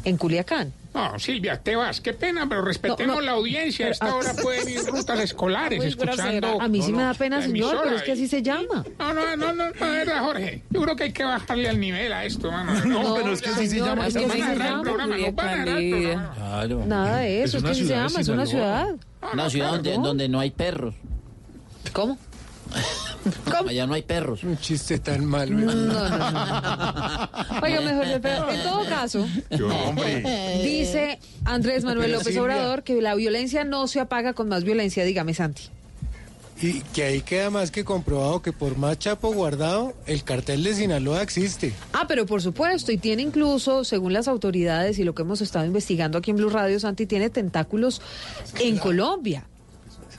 en 0.05 0.17
Culiacán. 0.17 0.73
No, 0.93 1.19
Silvia, 1.19 1.57
te 1.61 1.75
vas. 1.75 2.01
Qué 2.01 2.13
pena, 2.13 2.47
pero 2.49 2.63
respetemos 2.63 3.15
No, 3.15 3.21
no. 3.21 3.21
la 3.21 3.31
audiencia. 3.33 3.87
A 3.87 3.89
esta 3.91 4.07
ah, 4.07 4.15
hora 4.15 4.33
pueden 4.33 4.69
ir 4.69 4.83
rutas 4.85 5.19
escolares 5.19 5.83
escuchando. 5.85 6.23
grosera. 6.23 6.53
A 6.63 6.67
mí 6.67 6.81
sí 6.81 6.91
me 6.91 7.03
da 7.03 7.13
pena, 7.13 7.41
señor, 7.41 7.79
pero 7.83 7.95
es 7.95 8.03
que 8.03 8.13
así 8.13 8.27
se 8.27 8.41
llama. 8.41 8.83
No, 8.97 9.13
no, 9.13 9.35
no, 9.35 9.53
no, 9.53 9.53
no, 9.53 9.71
de 9.71 9.97
verdad, 9.97 10.23
Jorge. 10.23 10.63
Yo 10.69 10.81
creo 10.81 10.95
que 10.95 11.03
hay 11.03 11.13
que 11.13 11.23
bajarle 11.23 11.69
al 11.69 11.79
nivel 11.79 12.11
a 12.11 12.25
esto, 12.25 12.51
mano. 12.51 12.73
No, 12.89 13.13
pero 13.15 13.33
es 13.33 13.41
que 13.41 13.49
así 13.49 13.67
se 13.67 13.79
llama, 13.79 14.07
es 14.07 14.15
es 14.15 14.21
que 14.23 14.31
así 14.31 14.41
se 14.41 14.55
llama. 14.55 14.83
Nada 16.85 17.17
de 17.17 17.43
eso, 17.43 17.57
es, 17.57 17.63
que 17.63 17.69
así 17.69 17.85
se 17.85 17.93
llama, 17.93 18.19
es 18.19 18.27
una 18.27 18.45
ciudad. 18.45 18.95
Una 19.31 19.49
ciudad 19.49 19.71
donde, 19.71 19.97
¿No? 19.97 20.03
donde 20.03 20.29
no 20.29 20.39
hay 20.39 20.49
perros. 20.49 20.95
¿Cómo? 21.93 22.17
Allá 23.67 23.87
no 23.87 23.93
hay 23.93 24.03
perros. 24.03 24.43
Un 24.43 24.57
chiste 24.57 24.99
tan 24.99 25.25
malo. 25.25 25.57
No, 25.57 25.73
no, 25.73 26.09
no. 26.09 27.61
Oiga, 27.61 27.81
mejor, 27.81 28.21
pero 28.21 28.51
en 28.51 28.63
todo 28.63 28.85
caso, 28.87 29.27
dice 30.63 31.19
Andrés 31.45 31.83
Manuel 31.83 32.07
Pero, 32.07 32.17
López 32.19 32.33
Silvia. 32.33 32.41
Obrador 32.43 32.83
que 32.83 33.01
la 33.01 33.15
violencia 33.15 33.63
no 33.63 33.87
se 33.87 33.99
apaga 33.99 34.33
con 34.33 34.49
más 34.49 34.63
violencia, 34.63 35.03
dígame 35.03 35.33
Santi. 35.33 35.63
Y 36.61 36.81
que 36.93 37.03
ahí 37.03 37.21
queda 37.21 37.49
más 37.49 37.71
que 37.71 37.85
comprobado 37.85 38.41
que 38.41 38.51
por 38.51 38.77
más 38.77 38.99
chapo 38.99 39.31
guardado, 39.33 39.93
el 40.05 40.25
cartel 40.25 40.63
de 40.63 40.75
Sinaloa 40.75 41.21
existe. 41.21 41.73
Ah, 41.93 42.05
pero 42.05 42.25
por 42.25 42.41
supuesto, 42.41 42.91
y 42.91 42.97
tiene 42.97 43.21
incluso, 43.21 43.85
según 43.85 44.11
las 44.11 44.27
autoridades 44.27 44.99
y 44.99 45.05
lo 45.05 45.15
que 45.15 45.21
hemos 45.21 45.39
estado 45.39 45.65
investigando 45.65 46.17
aquí 46.17 46.31
en 46.31 46.37
Blue 46.37 46.49
Radio, 46.49 46.77
Santi, 46.79 47.05
tiene 47.05 47.29
tentáculos 47.29 48.01
en 48.59 48.77
Colombia. 48.77 49.48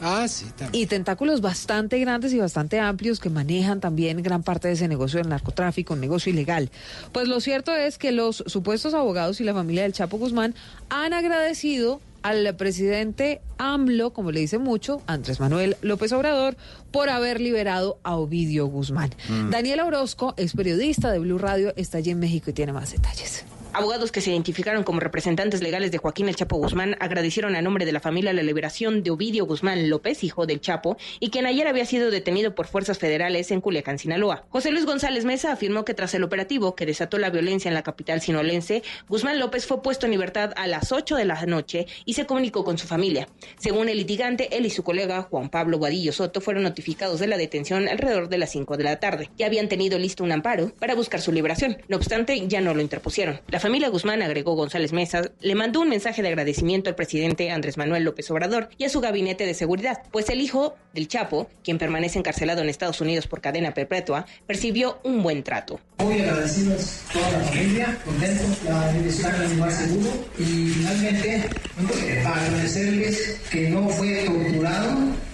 Ah, 0.00 0.26
sí, 0.28 0.46
también. 0.56 0.82
Y 0.82 0.86
tentáculos 0.86 1.40
bastante 1.40 1.98
grandes 1.98 2.32
y 2.32 2.38
bastante 2.38 2.80
amplios 2.80 3.20
que 3.20 3.30
manejan 3.30 3.80
también 3.80 4.22
gran 4.22 4.42
parte 4.42 4.68
de 4.68 4.74
ese 4.74 4.88
negocio 4.88 5.18
del 5.18 5.28
narcotráfico, 5.28 5.94
un 5.94 6.00
negocio 6.00 6.32
ilegal. 6.32 6.70
Pues 7.12 7.28
lo 7.28 7.40
cierto 7.40 7.74
es 7.74 7.98
que 7.98 8.12
los 8.12 8.42
supuestos 8.46 8.94
abogados 8.94 9.40
y 9.40 9.44
la 9.44 9.54
familia 9.54 9.82
del 9.82 9.92
Chapo 9.92 10.18
Guzmán 10.18 10.54
han 10.88 11.12
agradecido 11.12 12.00
al 12.22 12.54
presidente 12.56 13.40
AMLO, 13.58 14.12
como 14.12 14.30
le 14.30 14.40
dice 14.40 14.58
mucho, 14.58 15.02
Andrés 15.06 15.40
Manuel 15.40 15.76
López 15.80 16.12
Obrador, 16.12 16.56
por 16.90 17.08
haber 17.08 17.40
liberado 17.40 17.98
a 18.02 18.16
Ovidio 18.16 18.66
Guzmán. 18.66 19.10
Mm. 19.28 19.50
Daniela 19.50 19.84
Orozco 19.84 20.34
es 20.36 20.52
periodista 20.52 21.10
de 21.10 21.18
Blue 21.18 21.38
Radio, 21.38 21.72
está 21.76 21.98
allí 21.98 22.10
en 22.10 22.18
México 22.18 22.50
y 22.50 22.52
tiene 22.52 22.72
más 22.72 22.92
detalles. 22.92 23.44
Abogados 23.72 24.10
que 24.10 24.20
se 24.20 24.32
identificaron 24.32 24.82
como 24.82 24.98
representantes 24.98 25.62
legales 25.62 25.92
de 25.92 25.98
Joaquín 25.98 26.28
El 26.28 26.34
Chapo 26.34 26.56
Guzmán 26.56 26.96
agradecieron 26.98 27.54
a 27.54 27.62
nombre 27.62 27.86
de 27.86 27.92
la 27.92 28.00
familia 28.00 28.32
la 28.32 28.42
liberación 28.42 29.04
de 29.04 29.12
Ovidio 29.12 29.46
Guzmán 29.46 29.88
López, 29.88 30.24
hijo 30.24 30.44
del 30.44 30.60
Chapo, 30.60 30.96
y 31.20 31.30
quien 31.30 31.46
ayer 31.46 31.68
había 31.68 31.86
sido 31.86 32.10
detenido 32.10 32.56
por 32.56 32.66
fuerzas 32.66 32.98
federales 32.98 33.52
en 33.52 33.60
Culiacán, 33.60 34.00
Sinaloa. 34.00 34.44
José 34.48 34.72
Luis 34.72 34.86
González 34.86 35.24
Mesa 35.24 35.52
afirmó 35.52 35.84
que 35.84 35.94
tras 35.94 36.12
el 36.14 36.24
operativo 36.24 36.74
que 36.74 36.84
desató 36.84 37.18
la 37.18 37.30
violencia 37.30 37.68
en 37.68 37.74
la 37.74 37.84
capital 37.84 38.20
sinolense, 38.20 38.82
Guzmán 39.08 39.38
López 39.38 39.66
fue 39.66 39.82
puesto 39.82 40.06
en 40.06 40.12
libertad 40.12 40.52
a 40.56 40.66
las 40.66 40.90
8 40.90 41.14
de 41.14 41.24
la 41.24 41.46
noche 41.46 41.86
y 42.04 42.14
se 42.14 42.26
comunicó 42.26 42.64
con 42.64 42.76
su 42.76 42.88
familia. 42.88 43.28
Según 43.56 43.88
el 43.88 43.98
litigante, 43.98 44.56
él 44.56 44.66
y 44.66 44.70
su 44.70 44.82
colega 44.82 45.22
Juan 45.22 45.48
Pablo 45.48 45.78
Guadillo 45.78 46.12
Soto 46.12 46.40
fueron 46.40 46.64
notificados 46.64 47.20
de 47.20 47.28
la 47.28 47.36
detención 47.36 47.88
alrededor 47.88 48.28
de 48.28 48.38
las 48.38 48.50
5 48.50 48.76
de 48.76 48.84
la 48.84 48.98
tarde. 48.98 49.30
Ya 49.38 49.46
habían 49.46 49.68
tenido 49.68 49.96
listo 49.96 50.24
un 50.24 50.32
amparo 50.32 50.72
para 50.80 50.96
buscar 50.96 51.20
su 51.20 51.30
liberación. 51.30 51.78
No 51.86 51.96
obstante, 51.96 52.48
ya 52.48 52.60
no 52.60 52.74
lo 52.74 52.80
interpusieron. 52.80 53.40
Familia 53.60 53.88
Guzmán, 53.88 54.22
agregó 54.22 54.54
González 54.54 54.92
Mesa, 54.92 55.22
le 55.40 55.54
mandó 55.54 55.80
un 55.80 55.88
mensaje 55.88 56.22
de 56.22 56.28
agradecimiento 56.28 56.90
al 56.90 56.96
presidente 56.96 57.50
Andrés 57.50 57.76
Manuel 57.76 58.04
López 58.04 58.30
Obrador 58.30 58.68
y 58.78 58.84
a 58.84 58.88
su 58.88 59.00
gabinete 59.00 59.46
de 59.46 59.54
seguridad, 59.54 60.02
pues 60.10 60.28
el 60.30 60.40
hijo 60.40 60.76
del 60.92 61.08
Chapo, 61.08 61.48
quien 61.62 61.78
permanece 61.78 62.18
encarcelado 62.18 62.62
en 62.62 62.68
Estados 62.68 63.00
Unidos 63.00 63.26
por 63.26 63.40
cadena 63.40 63.72
perpetua, 63.72 64.26
percibió 64.46 64.98
un 65.04 65.22
buen 65.22 65.42
trato. 65.42 65.78
Muy 65.98 66.20
agradecidos 66.20 67.02
toda 67.12 67.30
la 67.30 67.40
familia, 67.40 67.98
contentos, 68.04 68.64
la 68.64 68.92
dirección 68.92 69.34
en 69.42 69.56
lugar 69.56 69.72
seguro 69.72 70.10
y 70.38 70.44
finalmente 70.44 71.36
eh, 71.36 72.20
para 72.24 72.44
agradecerles 72.44 73.40
que 73.50 73.70
no 73.70 73.88
fue 73.88 74.24
torturado 74.24 75.30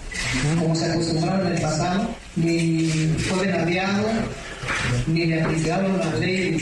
como 0.59 0.75
se 0.75 0.91
acostumbraron 0.91 1.47
en 1.47 1.53
el 1.53 1.61
pasado, 1.61 2.09
ni 2.35 2.89
fue 3.19 3.47
denaviado, 3.47 4.07
ni 5.07 5.25
le 5.25 5.41
aplicaron 5.41 5.97
la 5.97 6.13
ley. 6.15 6.59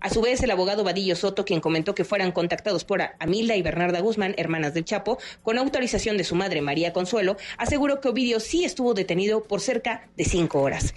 A 0.00 0.08
su 0.08 0.22
vez, 0.22 0.42
el 0.42 0.50
abogado 0.50 0.82
Vadillo 0.82 1.14
Soto, 1.14 1.44
quien 1.44 1.60
comentó 1.60 1.94
que 1.94 2.04
fueran 2.04 2.32
contactados 2.32 2.84
por 2.84 3.02
Amilda 3.18 3.54
y 3.56 3.62
Bernarda 3.62 4.00
Guzmán, 4.00 4.34
hermanas 4.38 4.72
del 4.72 4.86
Chapo, 4.86 5.18
con 5.42 5.58
autorización 5.58 6.16
de 6.16 6.24
su 6.24 6.34
madre 6.34 6.62
María 6.62 6.94
Consuelo, 6.94 7.36
aseguró 7.58 8.00
que 8.00 8.08
Ovidio 8.08 8.40
sí 8.40 8.64
estuvo 8.64 8.94
detenido 8.94 9.42
por 9.42 9.60
cerca 9.60 10.08
de 10.16 10.24
cinco 10.24 10.62
horas. 10.62 10.94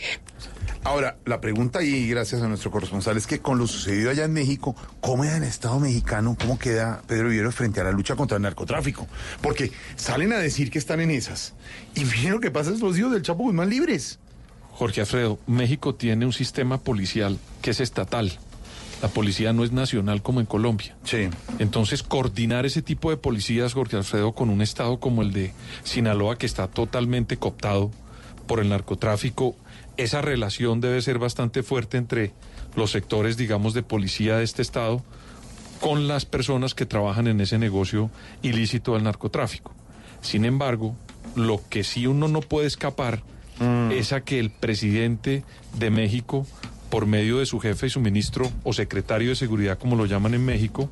Ahora, 0.86 1.18
la 1.26 1.42
pregunta 1.42 1.84
y 1.84 2.08
gracias 2.08 2.42
a 2.42 2.48
nuestro 2.48 2.72
corresponsal, 2.72 3.18
es 3.18 3.28
que 3.28 3.40
con 3.40 3.58
lo 3.58 3.68
sucedido 3.68 4.10
allá 4.10 4.24
en 4.24 4.34
México, 4.34 4.76
¿cómo 5.02 5.26
en 5.26 5.32
el 5.32 5.44
Estado 5.44 5.80
mexicano, 5.80 6.38
cómo 6.40 6.58
queda 6.58 7.02
Pedro 7.06 7.30
Vivero 7.30 7.52
frente 7.52 7.82
a 7.82 7.86
la 7.86 7.92
lucha 7.92 8.16
contra 8.16 8.38
el 8.38 8.44
narcotráfico? 8.44 9.08
Porque 9.42 9.72
salen 9.98 10.32
a 10.32 10.38
decir 10.38 10.72
que 10.72 10.80
están 10.80 11.02
en 11.02 11.12
esas. 11.12 11.54
Y 11.96 12.06
miren 12.06 12.32
lo 12.32 12.40
que 12.40 12.52
pasa 12.52 12.72
es 12.72 12.80
los 12.80 12.98
hijos 12.98 13.12
del 13.12 13.22
Chapo 13.22 13.44
Guzmán 13.44 13.70
libres. 13.70 14.20
Jorge 14.72 15.02
Alfredo, 15.02 15.40
México 15.46 15.96
tiene 15.96 16.26
un 16.26 16.34
sistema 16.34 16.80
policial 16.80 17.38
que 17.62 17.72
es 17.72 17.80
estatal. 17.80 18.38
La 19.04 19.10
policía 19.10 19.52
no 19.52 19.66
es 19.66 19.74
nacional 19.74 20.22
como 20.22 20.40
en 20.40 20.46
Colombia. 20.46 20.96
Sí. 21.04 21.28
Entonces, 21.60 22.04
coordinar 22.04 22.66
ese 22.66 22.82
tipo 22.82 23.10
de 23.10 23.18
policías, 23.18 23.74
Jorge 23.74 23.98
Alfredo, 23.98 24.32
con 24.32 24.50
un 24.50 24.62
estado 24.62 25.02
como 25.02 25.22
el 25.22 25.34
de 25.34 25.52
Sinaloa, 25.84 26.38
que 26.38 26.46
está 26.46 26.70
totalmente 26.70 27.36
cooptado 27.36 27.92
por 28.48 28.62
el 28.62 28.70
narcotráfico, 28.70 29.58
esa 29.98 30.22
relación 30.22 30.80
debe 30.80 31.02
ser 31.02 31.20
bastante 31.20 31.64
fuerte 31.64 31.98
entre 31.98 32.32
los 32.78 32.92
sectores, 32.92 33.36
digamos, 33.36 33.74
de 33.74 33.84
policía 33.84 34.38
de 34.38 34.46
este 34.46 34.62
estado 34.62 35.04
con 35.82 36.08
las 36.08 36.24
personas 36.24 36.74
que 36.74 36.86
trabajan 36.86 37.28
en 37.28 37.42
ese 37.42 37.58
negocio 37.58 38.10
ilícito 38.42 38.94
del 38.94 39.04
narcotráfico. 39.04 39.74
Sin 40.22 40.46
embargo, 40.46 40.96
lo 41.36 41.60
que 41.70 41.84
sí 41.84 42.08
uno 42.08 42.30
no 42.30 42.40
puede 42.40 42.68
escapar 42.68 43.22
es 43.92 44.14
a 44.14 44.22
que 44.22 44.40
el 44.40 44.50
presidente 44.50 45.44
de 45.78 45.90
México, 45.90 46.48
por 46.94 47.08
medio 47.08 47.40
de 47.40 47.48
su 47.48 47.60
jefe 47.60 47.88
y 47.88 47.90
su 47.90 48.00
ministro 48.00 48.52
o 48.64 48.72
secretario 48.72 49.30
de 49.30 49.36
seguridad, 49.36 49.80
como 49.80 49.96
lo 49.96 50.06
llaman 50.06 50.36
en 50.36 50.46
México, 50.46 50.92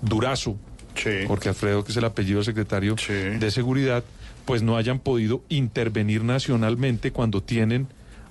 Durazo, 0.00 0.56
porque 1.28 1.50
Alfredo, 1.50 1.84
que 1.84 1.92
es 1.92 1.98
el 1.98 2.06
apellido 2.06 2.38
del 2.38 2.46
secretario 2.46 2.96
de 3.06 3.50
seguridad, 3.50 4.02
pues 4.46 4.62
no 4.62 4.78
hayan 4.78 4.98
podido 4.98 5.42
intervenir 5.50 6.24
nacionalmente 6.24 7.12
cuando 7.12 7.42
tienen 7.42 7.86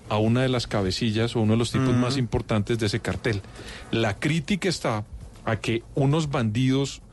a 0.09 0.17
una 0.17 0.41
de 0.41 0.49
las 0.49 0.65
cabecillas 0.65 1.35
o 1.35 1.41
uno 1.41 1.53
de 1.53 1.59
los 1.59 1.71
tipos 1.71 1.93
más 1.93 2.17
importantes 2.17 2.79
de 2.79 2.87
ese 2.87 3.01
cartel. 3.01 3.43
La 3.91 4.17
crítica 4.17 4.67
está 4.67 5.05
a 5.45 5.57
que 5.57 5.83
unos 5.93 6.31
bandidos, 6.31 7.03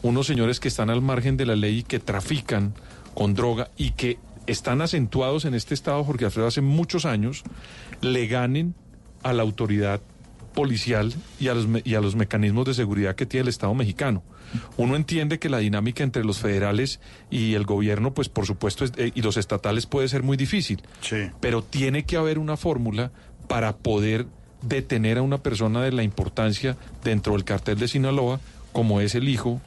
unos 0.00 0.26
señores 0.26 0.60
que 0.60 0.68
están 0.68 0.88
al 0.88 1.02
margen 1.02 1.36
de 1.36 1.44
la 1.44 1.56
ley 1.56 1.80
y 1.80 1.82
que 1.82 1.98
trafican 1.98 2.72
con 3.12 3.34
droga 3.34 3.68
y 3.76 3.90
que 3.90 4.16
están 4.46 4.80
acentuados 4.80 5.44
en 5.44 5.52
este 5.52 5.74
estado, 5.74 6.02
Jorge 6.04 6.24
Alfredo, 6.24 6.46
hace 6.46 6.62
muchos 6.62 7.04
años, 7.04 7.42
le 8.00 8.28
ganen 8.28 8.74
a 9.22 9.32
la 9.32 9.42
autoridad 9.42 10.00
policial 10.54 11.14
y 11.38 11.48
a 11.48 11.54
los, 11.54 11.66
y 11.84 11.94
a 11.94 12.00
los 12.00 12.16
mecanismos 12.16 12.66
de 12.66 12.74
seguridad 12.74 13.14
que 13.14 13.26
tiene 13.26 13.42
el 13.42 13.48
Estado 13.48 13.74
mexicano. 13.74 14.22
Uno 14.76 14.96
entiende 14.96 15.38
que 15.38 15.48
la 15.48 15.58
dinámica 15.58 16.02
entre 16.02 16.24
los 16.24 16.38
federales 16.38 17.00
y 17.30 17.54
el 17.54 17.64
gobierno, 17.64 18.14
pues 18.14 18.28
por 18.28 18.46
supuesto, 18.46 18.84
eh, 18.96 19.12
y 19.14 19.22
los 19.22 19.36
estatales 19.36 19.86
puede 19.86 20.08
ser 20.08 20.22
muy 20.22 20.36
difícil. 20.36 20.82
Pero 21.40 21.62
tiene 21.62 22.04
que 22.04 22.16
haber 22.16 22.38
una 22.38 22.56
fórmula 22.56 23.10
para 23.46 23.76
poder 23.76 24.26
detener 24.62 25.18
a 25.18 25.22
una 25.22 25.38
persona 25.38 25.82
de 25.82 25.92
la 25.92 26.02
importancia 26.02 26.76
dentro 27.04 27.34
del 27.34 27.44
cartel 27.44 27.78
de 27.78 27.88
Sinaloa, 27.88 28.40
como 28.72 29.00
es 29.00 29.14
el 29.14 29.28
hijo 29.28 29.60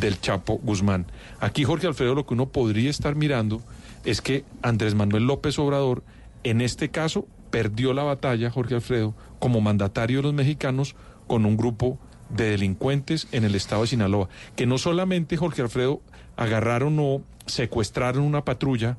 del 0.00 0.20
Chapo 0.20 0.58
Guzmán. 0.62 1.06
Aquí, 1.40 1.64
Jorge 1.64 1.86
Alfredo, 1.86 2.14
lo 2.14 2.26
que 2.26 2.34
uno 2.34 2.48
podría 2.48 2.90
estar 2.90 3.16
mirando 3.16 3.60
es 4.04 4.20
que 4.20 4.44
Andrés 4.62 4.94
Manuel 4.94 5.26
López 5.26 5.58
Obrador, 5.58 6.02
en 6.44 6.60
este 6.60 6.88
caso, 6.88 7.26
perdió 7.50 7.92
la 7.92 8.02
batalla, 8.02 8.50
Jorge 8.50 8.76
Alfredo, 8.76 9.14
como 9.38 9.60
mandatario 9.60 10.18
de 10.18 10.22
los 10.24 10.34
mexicanos 10.34 10.94
con 11.26 11.46
un 11.46 11.56
grupo 11.56 11.98
de 12.28 12.50
delincuentes 12.50 13.28
en 13.32 13.44
el 13.44 13.54
estado 13.54 13.82
de 13.82 13.88
Sinaloa, 13.88 14.28
que 14.56 14.66
no 14.66 14.78
solamente, 14.78 15.36
Jorge 15.36 15.62
Alfredo, 15.62 16.00
agarraron 16.36 16.98
o 16.98 17.22
secuestraron 17.46 18.22
una 18.22 18.44
patrulla 18.44 18.96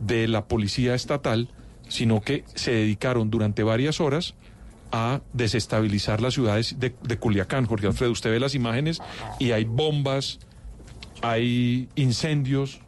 de 0.00 0.28
la 0.28 0.46
policía 0.46 0.94
estatal, 0.94 1.48
sino 1.88 2.20
que 2.20 2.44
se 2.54 2.72
dedicaron 2.72 3.30
durante 3.30 3.62
varias 3.62 4.00
horas 4.00 4.34
a 4.92 5.20
desestabilizar 5.32 6.20
las 6.20 6.34
ciudades 6.34 6.78
de, 6.78 6.94
de 7.02 7.18
Culiacán. 7.18 7.66
Jorge 7.66 7.88
Alfredo, 7.88 8.12
usted 8.12 8.30
ve 8.30 8.40
las 8.40 8.54
imágenes 8.54 9.00
y 9.38 9.50
hay 9.52 9.64
bombas, 9.64 10.38
hay 11.20 11.88
incendios, 11.94 12.80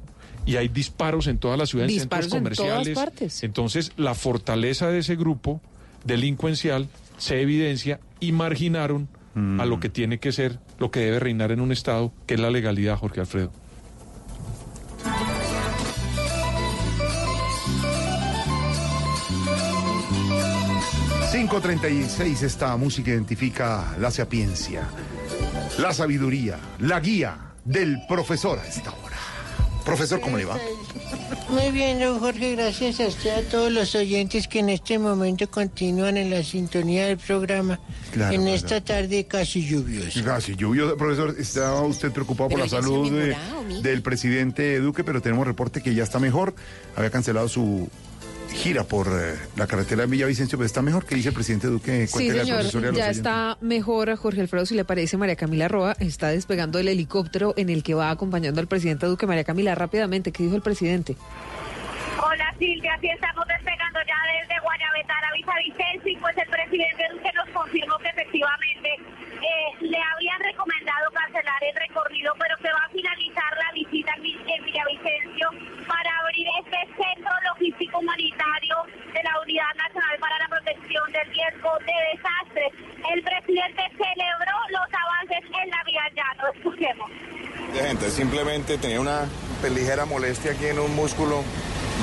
y 0.47 0.57
hay 0.57 0.69
disparos 0.69 1.27
en 1.27 1.39
todas 1.39 1.59
las 1.59 1.71
ciudades, 1.71 1.93
en 1.93 2.01
centros 2.01 2.29
comerciales. 2.29 2.95
partes. 2.95 3.43
Entonces, 3.43 3.93
la 3.97 4.15
fortaleza 4.15 4.89
de 4.89 4.99
ese 4.99 5.17
grupo 5.17 5.61
delincuencial 6.05 6.89
se 7.19 7.41
evidencia 7.41 8.01
y 8.21 8.33
marginaron 8.33 9.09
a 9.59 9.65
lo 9.65 9.81
que 9.81 9.89
tiene 9.89 10.19
que 10.19 10.33
ser, 10.33 10.59
lo 10.79 10.91
que 10.91 11.01
debe 11.01 11.21
reinar 11.21 11.53
en 11.53 11.61
un 11.61 11.73
Estado, 11.73 12.13
que 12.27 12.35
es 12.35 12.41
la 12.41 12.51
legalidad, 12.51 12.97
Jorge 12.97 13.21
Alfredo. 13.21 13.53
...536 21.33 22.43
esta 22.43 22.77
música 22.77 23.13
identifica 23.13 23.97
la 23.99 24.11
sapiencia, 24.11 24.83
la 25.79 25.93
sabiduría, 25.93 26.59
la 26.81 27.01
guía 27.01 27.55
del 27.65 27.99
profesor 28.09 28.59
a 28.59 28.67
esta 28.67 28.91
hora. 28.91 29.17
Profesor, 29.85 30.21
¿cómo 30.21 30.37
le 30.37 30.45
va? 30.45 30.57
Muy 31.49 31.71
bien, 31.73 31.99
don 31.99 32.21
Jorge, 32.21 32.55
gracias 32.55 33.01
a 33.01 33.07
usted, 33.09 33.31
a 33.31 33.43
todos 33.51 33.73
los 33.73 33.95
oyentes 33.95 34.47
que 34.47 34.61
en 34.61 34.69
este 34.69 34.99
momento 34.99 35.51
continúan 35.51 36.17
en 36.17 36.31
la 36.31 36.43
sintonía 36.45 37.07
del 37.07 37.19
programa, 37.19 37.81
Claro, 38.13 38.35
en 38.35 38.43
claro. 38.43 38.57
esta 38.57 38.81
tarde 38.81 39.27
casi 39.27 39.67
lluviosa. 39.67 40.23
Casi 40.23 40.55
lluvioso. 40.55 40.97
Profesor, 40.97 41.35
¿está 41.39 41.75
usted 41.83 42.13
preocupado 42.13 42.51
por 42.51 42.61
Pero 42.61 42.67
la 42.67 42.71
ya 42.71 42.77
se 42.77 42.83
salud 42.83 43.11
de- 43.11 43.37
mijo. 43.69 43.83
del 43.83 44.03
presidente 44.03 44.79
Duque? 44.81 45.03
Pero 45.03 45.21
tenemos 45.23 45.47
reporte 45.47 45.83
que 45.83 45.95
ya 45.95 46.05
está 46.05 46.19
mejor. 46.21 46.55
Había 46.97 47.11
cancelado 47.11 47.49
su 47.49 47.89
gira 48.53 48.85
por 48.85 49.09
eh, 49.09 49.39
la 49.57 49.67
carretera 49.67 50.03
de 50.03 50.09
Villavicencio, 50.09 50.59
pero 50.59 50.67
está 50.67 50.83
mejor. 50.83 51.05
que 51.05 51.15
dice 51.15 51.29
el 51.29 51.35
presidente 51.35 51.67
Duque? 51.69 52.07
Sí, 52.07 52.31
señor, 52.31 52.59
profesor 52.59 52.83
y 52.83 52.87
a 52.87 52.89
los 52.91 52.99
ya 52.99 53.11
está 53.11 53.59
mejor, 53.61 54.15
Jorge 54.17 54.41
Alfredo, 54.41 54.67
si 54.67 54.75
le 54.75 54.85
parece, 54.85 55.17
María 55.17 55.37
Camila 55.37 55.69
Roa 55.69 55.97
está 55.99 56.29
despegando 56.29 56.79
el 56.79 56.89
helicóptero 56.89 57.55
en 57.57 57.71
el 57.71 57.83
que 57.83 57.95
va 57.95 58.11
acompañando 58.11 58.61
al 58.61 58.67
presidente 58.67 59.07
Duque. 59.07 59.27
María 59.27 59.45
Camila, 59.45 59.75
rápidamente, 59.75 60.33
¿qué 60.33 60.43
dijo 60.43 60.57
el 60.57 60.63
presidente? 60.63 61.17
Silvia, 62.61 62.93
aquí 62.95 63.09
estamos 63.09 63.45
despegando 63.49 63.99
ya 64.07 64.21
desde 64.37 64.61
Guayabetara 64.61 65.29
a 65.29 65.33
Villavicencio 65.33 66.13
y 66.13 66.17
pues 66.21 66.37
el 66.37 66.49
presidente 66.49 67.09
Duque 67.11 67.33
nos 67.33 67.49
confirmó 67.57 67.97
que 67.99 68.09
efectivamente 68.13 68.89
eh, 69.41 69.69
le 69.81 69.97
habían 69.97 70.41
recomendado 70.45 71.09
cancelar 71.11 71.57
el 71.65 71.75
recorrido, 71.75 72.35
pero 72.39 72.55
que 72.61 72.69
va 72.71 72.85
a 72.85 72.91
finalizar 72.93 73.51
la 73.57 73.73
visita 73.73 74.13
en 74.17 74.23
Vi- 74.23 74.45
en 74.45 74.61
Villavicencio 74.65 75.49
para 75.89 76.11
abrir 76.21 76.47
este 76.61 76.79
centro 77.01 77.33
logístico 77.49 77.99
humanitario 77.99 78.77
de 79.09 79.23
la 79.25 79.41
Unidad 79.41 79.73
Nacional 79.81 80.17
para 80.21 80.39
la 80.39 80.49
Protección 80.53 81.05
del 81.17 81.27
Riesgo 81.33 81.73
de 81.81 81.97
Desastres. 82.13 82.71
El 83.09 83.23
presidente 83.25 83.83
celebró 83.97 84.57
los 84.69 84.89
avances 84.93 85.43
en 85.49 85.71
la 85.73 85.81
vía 85.89 86.05
llano. 86.13 86.45
Escuchemos. 86.53 87.09
gente, 87.73 88.11
simplemente 88.11 88.77
tenía 88.77 89.01
una 89.01 89.25
ligera 89.65 90.05
molestia 90.05 90.53
aquí 90.53 90.67
en 90.67 90.79
un 90.79 90.95
músculo. 90.95 91.41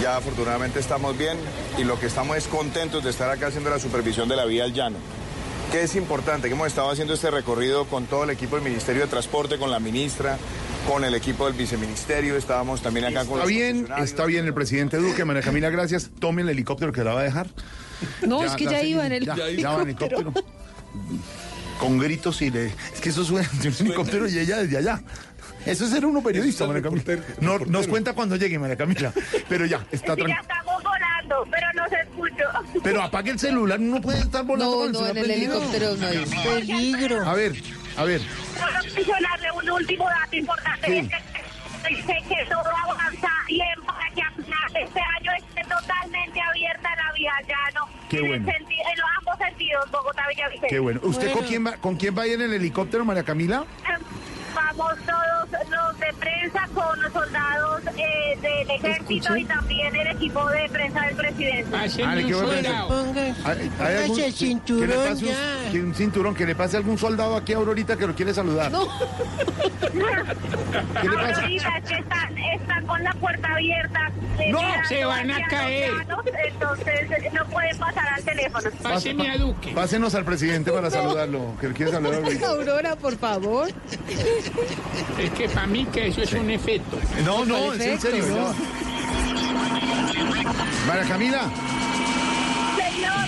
Ya 0.01 0.15
afortunadamente 0.17 0.79
estamos 0.79 1.17
bien 1.17 1.37
y 1.77 1.83
lo 1.83 1.99
que 1.99 2.05
estamos 2.05 2.37
es 2.37 2.47
contentos 2.47 3.03
de 3.03 3.09
estar 3.09 3.29
acá 3.29 3.47
haciendo 3.47 3.69
la 3.69 3.79
supervisión 3.79 4.29
de 4.29 4.35
la 4.35 4.45
vía 4.45 4.63
al 4.63 4.73
llano. 4.73 4.97
que 5.71 5.83
es 5.83 5.95
importante, 5.95 6.47
que 6.47 6.53
hemos 6.53 6.67
estado 6.67 6.89
haciendo 6.89 7.13
este 7.13 7.29
recorrido 7.29 7.85
con 7.85 8.05
todo 8.05 8.23
el 8.23 8.29
equipo 8.29 8.55
del 8.55 8.63
Ministerio 8.63 9.01
de 9.01 9.07
Transporte, 9.09 9.57
con 9.57 9.69
la 9.69 9.79
ministra, 9.79 10.37
con 10.87 11.03
el 11.03 11.13
equipo 11.13 11.45
del 11.45 11.55
viceministerio, 11.55 12.37
estábamos 12.37 12.81
también 12.81 13.05
acá 13.05 13.25
con 13.25 13.33
Está 13.33 13.39
los 13.39 13.47
bien, 13.47 13.87
está 13.97 14.25
bien 14.25 14.45
el 14.45 14.53
presidente 14.53 14.95
Duque, 14.97 15.25
María 15.25 15.41
Camila, 15.41 15.69
gracias. 15.69 16.09
Tome 16.19 16.43
el 16.43 16.49
helicóptero 16.49 16.93
que 16.93 17.03
la 17.03 17.13
va 17.13 17.19
a 17.19 17.23
dejar. 17.23 17.47
No, 18.25 18.43
es 18.43 18.53
que 18.53 18.65
ya 18.65 18.81
iba 18.83 19.05
en 19.05 19.11
el 19.11 19.25
ya, 19.25 19.35
ya 19.35 19.71
va 19.71 19.81
en 19.81 19.89
helicóptero. 19.89 20.21
helicóptero. 20.21 20.47
Con 21.79 21.99
gritos 21.99 22.41
y 22.41 22.49
le... 22.49 22.67
Es 22.67 23.01
que 23.01 23.09
eso 23.09 23.23
suena 23.25 23.49
de 23.61 23.67
un 23.69 23.75
helicóptero 23.79 24.27
y 24.27 24.39
ella 24.39 24.57
desde 24.57 24.77
allá. 24.77 25.01
Eso 25.65 25.85
es 25.85 25.91
ser 25.91 26.05
uno 26.05 26.21
periodista, 26.21 26.65
María 26.65 26.81
Camila. 26.81 27.03
No, 27.41 27.59
nos 27.59 27.87
cuenta 27.87 28.13
cuando 28.13 28.35
llegue, 28.35 28.57
María 28.59 28.75
Camila. 28.77 29.11
Pero 29.49 29.65
ya, 29.65 29.85
está 29.91 30.15
Sí, 30.15 30.21
ya 30.21 30.25
tranquilo. 30.25 30.41
estamos 30.41 30.83
volando, 30.83 31.47
pero 31.51 31.67
no 31.73 31.89
se 31.89 31.95
escucho. 32.01 32.81
Pero 32.83 33.01
apague 33.03 33.31
el 33.31 33.39
celular, 33.39 33.79
no 33.79 34.01
puede 34.01 34.19
estar 34.19 34.45
volando 34.45 34.71
No, 34.71 34.77
con 34.77 34.87
el 34.87 34.93
no, 34.93 35.07
en 35.07 35.17
el 35.17 35.31
helicóptero 35.31 35.95
no 35.95 36.07
hay 36.07 36.25
peligro. 36.25 37.25
A 37.25 37.33
ver, 37.33 37.53
a 37.97 38.03
ver. 38.05 38.21
Solo 38.21 38.95
mencionarle 38.95 39.51
un 39.51 39.69
último 39.71 40.05
dato 40.07 40.35
importante. 40.35 40.87
Sí. 40.87 40.97
Es 40.99 41.09
que 41.83 41.95
dice 41.95 42.13
que 42.27 42.45
todo 42.49 42.63
avanza 42.85 43.27
bien 43.47 43.81
para 43.85 44.09
que 44.13 44.21
a 44.21 44.31
final 44.31 44.73
de 44.73 44.81
este 44.83 44.99
año 44.99 45.31
esté 45.37 45.61
totalmente 45.63 46.41
abierta 46.41 46.89
la 46.95 47.11
vía 47.13 47.31
llano. 47.47 47.85
Qué 48.09 48.17
en, 48.19 48.25
el 48.25 48.29
bueno. 48.43 48.51
en 48.51 48.97
los 48.99 49.07
ambos 49.19 49.37
sentidos, 49.37 49.91
Bogotá-Villavicencio. 49.91 50.69
Qué 50.69 50.79
bueno. 50.79 50.99
¿Usted 51.03 51.31
Con, 51.33 51.43
quién 51.45 51.65
va, 51.67 51.71
con 51.77 51.95
quién 51.97 52.17
va 52.17 52.23
a 52.23 52.27
ir 52.27 52.33
en 52.33 52.41
el 52.41 52.53
helicóptero, 52.53 53.03
María 53.05 53.23
Camila? 53.23 53.65
Vamos 54.75 54.95
todos 55.05 55.49
los 55.69 55.99
de 55.99 56.13
prensa 56.19 56.67
con 56.73 57.01
los 57.01 57.13
soldados 57.13 57.81
eh, 57.97 58.37
del 58.41 58.69
ejército 58.69 59.35
y 59.37 59.45
también 59.45 59.95
el 59.95 60.07
equipo 60.07 60.45
de 60.49 60.67
prensa 60.69 61.01
del 61.05 61.15
presidente. 61.15 61.77
Qué 61.95 62.03
bueno. 62.35 62.87
Ponga- 62.87 63.35
¿Hay, 63.45 63.69
póngase 64.07 64.11
el 64.11 64.15
que 64.15 64.25
le 64.25 64.31
cinturón 64.31 65.09
pase 65.09 65.25
un, 65.25 65.71
que 65.71 65.79
un 65.81 65.95
cinturón, 65.95 66.35
que 66.35 66.45
le 66.45 66.55
pase 66.55 66.77
algún 66.77 66.97
soldado 66.97 67.35
aquí 67.37 67.53
a 67.53 67.57
Aurorita 67.57 67.95
que 67.97 68.07
lo 68.07 68.15
quiere 68.15 68.33
saludar. 68.33 68.71
¿Qué 68.71 68.77
le 71.09 71.15
pasa? 71.17 71.41
Ahorita 71.41 71.77
es 71.77 71.83
que 71.89 71.95
están, 71.97 72.37
están 72.37 72.85
con 72.87 73.03
la 73.03 73.13
puerta 73.13 73.47
abierta. 73.53 74.11
eh, 74.39 74.51
No, 74.51 74.59
se 74.87 75.05
van 75.05 75.31
a 75.31 75.47
caer. 75.47 75.91
Entonces 76.47 77.33
no 77.33 77.45
pueden 77.45 77.77
pasar 77.77 78.07
al 78.09 78.23
teléfono. 78.23 78.69
Páseme 78.83 79.31
a 79.31 79.37
Duque. 79.37 79.71
Pásenos 79.73 80.13
al 80.15 80.25
presidente 80.25 80.71
para 80.71 80.89
saludarlo, 80.91 81.53
que 81.59 81.67
lo 81.69 81.73
quiere 81.73 81.91
saludar. 81.91 82.21
Aurora, 82.45 82.95
por 82.95 83.17
favor. 83.17 83.69
Es 85.19 85.31
que 85.31 85.49
para 85.49 85.67
mí 85.67 85.85
que 85.85 86.07
eso 86.07 86.21
es 86.21 86.33
un 86.33 86.49
efecto. 86.49 86.97
No, 87.23 87.45
no, 87.45 87.73
es 87.73 87.81
en 87.81 87.99
serio. 87.99 88.25
María 90.87 91.03
Camila, 91.07 91.49
Señor, 92.77 93.11
no 93.11 93.15
sigo 93.15 93.15
escuchando. 93.15 93.26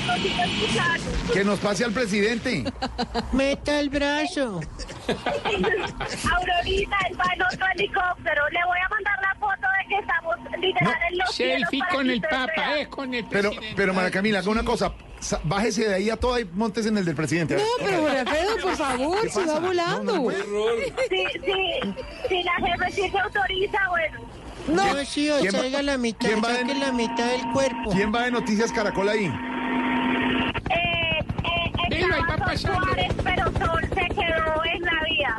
Que 1.33 1.43
nos 1.43 1.59
pase 1.59 1.83
al 1.85 1.91
presidente. 1.91 2.63
Meta 3.33 3.79
el 3.79 3.89
brazo. 3.89 4.59
Aurorita, 5.07 6.97
él 7.09 7.19
va 7.19 7.33
en 7.33 7.41
otro 7.43 7.65
helicóptero. 7.75 8.49
Le 8.49 8.59
voy 8.65 8.79
a 8.85 8.89
mandar 8.89 9.15
la 9.21 9.35
foto 9.39 9.67
de 9.77 9.87
que 9.89 9.99
estamos 9.99 10.35
literal 10.59 10.95
en 11.11 11.17
los 11.17 11.31
cielos 11.35 11.69
Selfie 11.69 11.81
con 11.91 12.09
el 12.09 12.21
Papa, 12.21 12.79
eh, 12.79 12.87
con 12.89 13.13
el 13.13 13.25
Pero, 13.25 13.49
presidente. 13.49 13.73
pero 13.75 13.93
María 13.93 14.11
Camila, 14.11 14.39
haga 14.39 14.49
una 14.51 14.63
cosa. 14.63 14.93
sa- 15.19 15.39
Bájese 15.43 15.87
de 15.87 15.95
ahí 15.95 16.09
a 16.09 16.17
toda 16.17 16.39
y 16.39 16.45
montes 16.45 16.85
en 16.85 16.97
el 16.97 17.05
del 17.05 17.15
presidente. 17.15 17.55
No, 17.55 17.63
pero 17.85 18.01
Jorge 18.01 18.19
Alfredo, 18.19 18.57
por 18.61 18.75
favor, 18.75 19.21
¿Qué 19.21 19.29
si 19.29 19.43
va 19.45 19.59
volando. 19.59 20.31
Sí, 20.31 21.23
sí, 21.33 21.93
si 22.29 22.43
la 22.43 22.53
jefe 22.67 22.91
sí 22.91 23.09
se 23.09 23.19
autoriza, 23.19 23.77
bueno. 23.89 24.19
No, 24.67 25.05
sí, 25.05 25.29
o 25.29 25.39
¿Quién 25.39 25.53
va- 25.55 25.59
salga 25.59 25.81
la 25.81 25.97
mitad, 25.97 26.27
quién 26.27 26.41
va 26.43 26.51
la 26.51 26.91
mitad 26.91 27.25
del 27.31 27.41
cuerpo. 27.53 27.91
¿Quién 27.91 28.13
va 28.13 28.23
de 28.25 28.31
Noticias 28.31 28.71
Caracol 28.71 29.09
ahí? 29.09 29.31
Eh, 30.69 31.19
eh, 31.43 31.71
estaba 31.91 32.57
Sol. 32.57 32.71
Suárez, 32.83 33.13
pero 33.23 33.43
Sol 33.45 33.81
se 33.89 34.07
quedó 34.15 34.65
en 34.65 34.81
la 34.81 35.03
vía. 35.07 35.35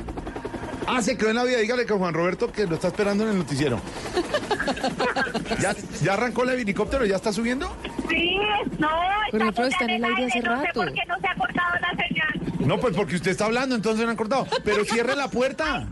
Ah, 0.87 1.03
se 1.03 1.17
quedó 1.17 1.31
en 1.31 1.37
la 1.37 1.45
vida. 1.45 1.59
Dígale 1.59 1.87
que 1.87 1.93
Juan 1.95 2.15
Roberto 2.15 2.51
que 2.51 2.67
lo 2.67 2.75
está 2.77 2.89
esperando 2.89 3.25
en 3.25 3.31
el 3.31 3.39
noticiero. 3.39 3.81
¿Ya, 5.61 5.75
ya 6.03 6.15
arrancó 6.15 6.43
el 6.45 6.51
helicóptero? 6.61 7.05
¿Ya 7.07 7.17
está 7.17 7.33
subiendo? 7.33 7.75
Sí, 8.09 8.39
no, 8.79 8.89
Pero 9.31 9.45
Alfredo 9.47 9.69
está 9.69 9.85
en 9.85 9.91
el 9.91 10.05
aire 10.05 10.27
hace 10.27 10.41
no 10.41 10.61
sé 10.61 10.67
rato. 10.67 10.81
por 10.81 10.93
qué 10.93 11.03
no 11.07 11.19
se 11.21 11.29
ha 11.29 11.35
cortado 11.35 11.75
la 11.81 11.91
señal. 12.03 12.40
No, 12.61 12.79
pues 12.79 12.95
porque 12.95 13.17
usted 13.17 13.31
está 13.31 13.47
hablando, 13.47 13.75
entonces 13.75 14.05
no 14.05 14.11
han 14.11 14.17
cortado. 14.17 14.47
Pero 14.65 14.85
cierre 14.85 15.17
la 15.17 15.29
puerta. 15.29 15.87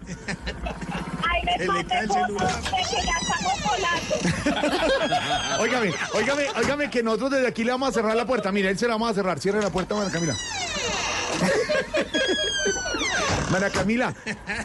Mandé 1.23 1.66
fotos 1.66 1.85
de 1.85 2.90
que 2.90 3.05
ya. 3.05 3.12
Óigame, 5.61 5.93
óigame, 6.15 6.47
óigame 6.57 6.90
que 6.90 7.03
nosotros 7.03 7.32
desde 7.32 7.49
aquí 7.49 7.65
le 7.65 7.73
vamos 7.73 7.89
a 7.90 7.93
cerrar 7.93 8.16
la 8.16 8.24
puerta. 8.27 8.51
Mire, 8.53 8.70
él 8.70 8.78
se 8.78 8.86
la 8.86 8.95
vamos 8.95 9.11
a 9.11 9.15
cerrar. 9.15 9.40
Cierre 9.40 9.61
la 9.62 9.70
puerta, 9.70 9.95
María 9.95 10.11
Camila. 10.11 10.35
María 13.51 13.70
Camila, 13.70 14.15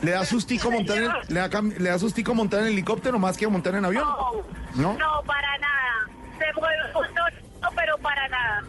¿le 0.02 0.12
da 0.12 0.26
sustico 0.26 0.70
montar 0.70 0.98
en, 0.98 1.10
le 1.30 1.40
da, 1.40 1.50
le 1.62 1.90
da 1.90 1.98
sustico 2.00 2.34
montar 2.34 2.60
en 2.62 2.68
helicóptero 2.68 3.18
más 3.18 3.38
que 3.38 3.48
montar 3.48 3.76
en 3.76 3.86
avión? 3.86 4.04
No, 4.04 4.44
¿No? 4.76 4.98
no, 4.98 5.24
para 5.26 5.58
nada. 5.60 6.10
Se 6.38 6.52
mueve 6.60 6.76
un 6.96 7.06
no, 7.62 7.70
pero 7.76 7.98
para 8.00 8.28
nada. 8.28 8.64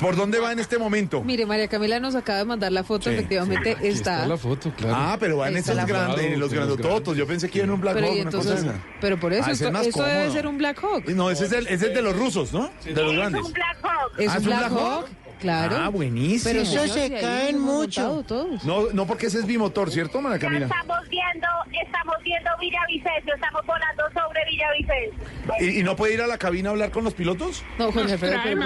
¿Por 0.00 0.16
dónde 0.16 0.38
va 0.38 0.52
en 0.52 0.58
este 0.58 0.78
momento? 0.78 1.22
Mire, 1.22 1.46
María 1.46 1.68
Camila 1.68 2.00
nos 2.00 2.14
acaba 2.14 2.38
de 2.38 2.44
mandar 2.44 2.72
la 2.72 2.84
foto, 2.84 3.10
Sí, 3.10 3.14
efectivamente 3.16 3.72
Aquí 3.72 3.86
está. 3.88 4.26
la 4.26 4.36
foto, 4.36 4.72
claro. 4.76 4.94
Ah, 4.96 5.16
pero 5.18 5.36
van 5.38 5.56
está 5.56 5.72
esos 5.72 5.86
grandes, 5.86 6.38
los 6.38 6.52
grandototos. 6.52 7.16
Yo 7.16 7.26
pensé 7.26 7.48
que 7.48 7.58
iba 7.58 7.64
en 7.64 7.70
un 7.72 7.80
Black 7.80 7.94
Pero, 7.94 8.06
Hawk, 8.08 8.16
y 8.16 8.20
una 8.22 8.30
cosa 8.30 8.74
pero 9.00 9.18
por 9.20 9.32
eso, 9.32 9.44
Ah, 9.46 9.52
es 9.52 9.60
esto, 9.60 9.72
más 9.72 9.86
esto 9.86 10.02
debe 10.02 10.30
ser 10.30 10.46
un 10.46 10.58
Black 10.58 10.78
Hawk. 10.82 11.08
No, 11.08 11.30
ese 11.30 11.46
es, 11.46 11.52
el, 11.52 11.66
ese 11.66 11.88
es 11.88 11.94
de 11.94 12.02
los 12.02 12.16
rusos, 12.16 12.52
¿no? 12.52 12.70
De 12.84 12.92
los 12.92 13.12
Es 13.12 13.18
grandes. 13.18 13.42
un 13.44 13.52
Black 13.52 13.78
Hawk. 13.82 14.12
Es 14.18 14.28
Ah, 14.30 14.38
un 14.38 14.44
Black 14.44 14.70
Hawk, 14.72 15.06
claro. 15.40 15.76
Ah, 15.78 15.88
buenísimo. 15.88 16.50
Pero 16.52 16.62
Eso 16.62 16.86
se 16.94 17.10
caen 17.20 17.58
mucho. 17.60 18.24
todos. 18.26 18.64
No, 18.64 18.90
no 18.92 19.06
porque 19.06 19.26
ese 19.26 19.38
es 19.38 19.46
bimotor, 19.46 19.90
¿cierto, 19.90 20.20
María 20.20 20.38
Ya 20.38 20.46
Camila? 20.46 20.66
estamos 20.66 21.08
viendo, 21.08 21.46
estamos 21.84 22.16
viendo 22.22 22.50
Villavicencio, 22.60 23.34
estamos 23.34 23.66
volando 23.66 24.02
sobre 24.12 24.44
Villavicencio. 24.44 25.24
¿Y, 25.60 25.80
y 25.80 25.82
no 25.82 25.96
puede 25.96 26.14
ir 26.14 26.22
a 26.22 26.26
la 26.26 26.38
cabina 26.38 26.70
a 26.70 26.72
hablar 26.72 26.90
con 26.90 27.04
los 27.04 27.14
pilotos? 27.14 27.62
No, 27.78 27.90
Jorge 27.92 28.16
trae 28.18 28.56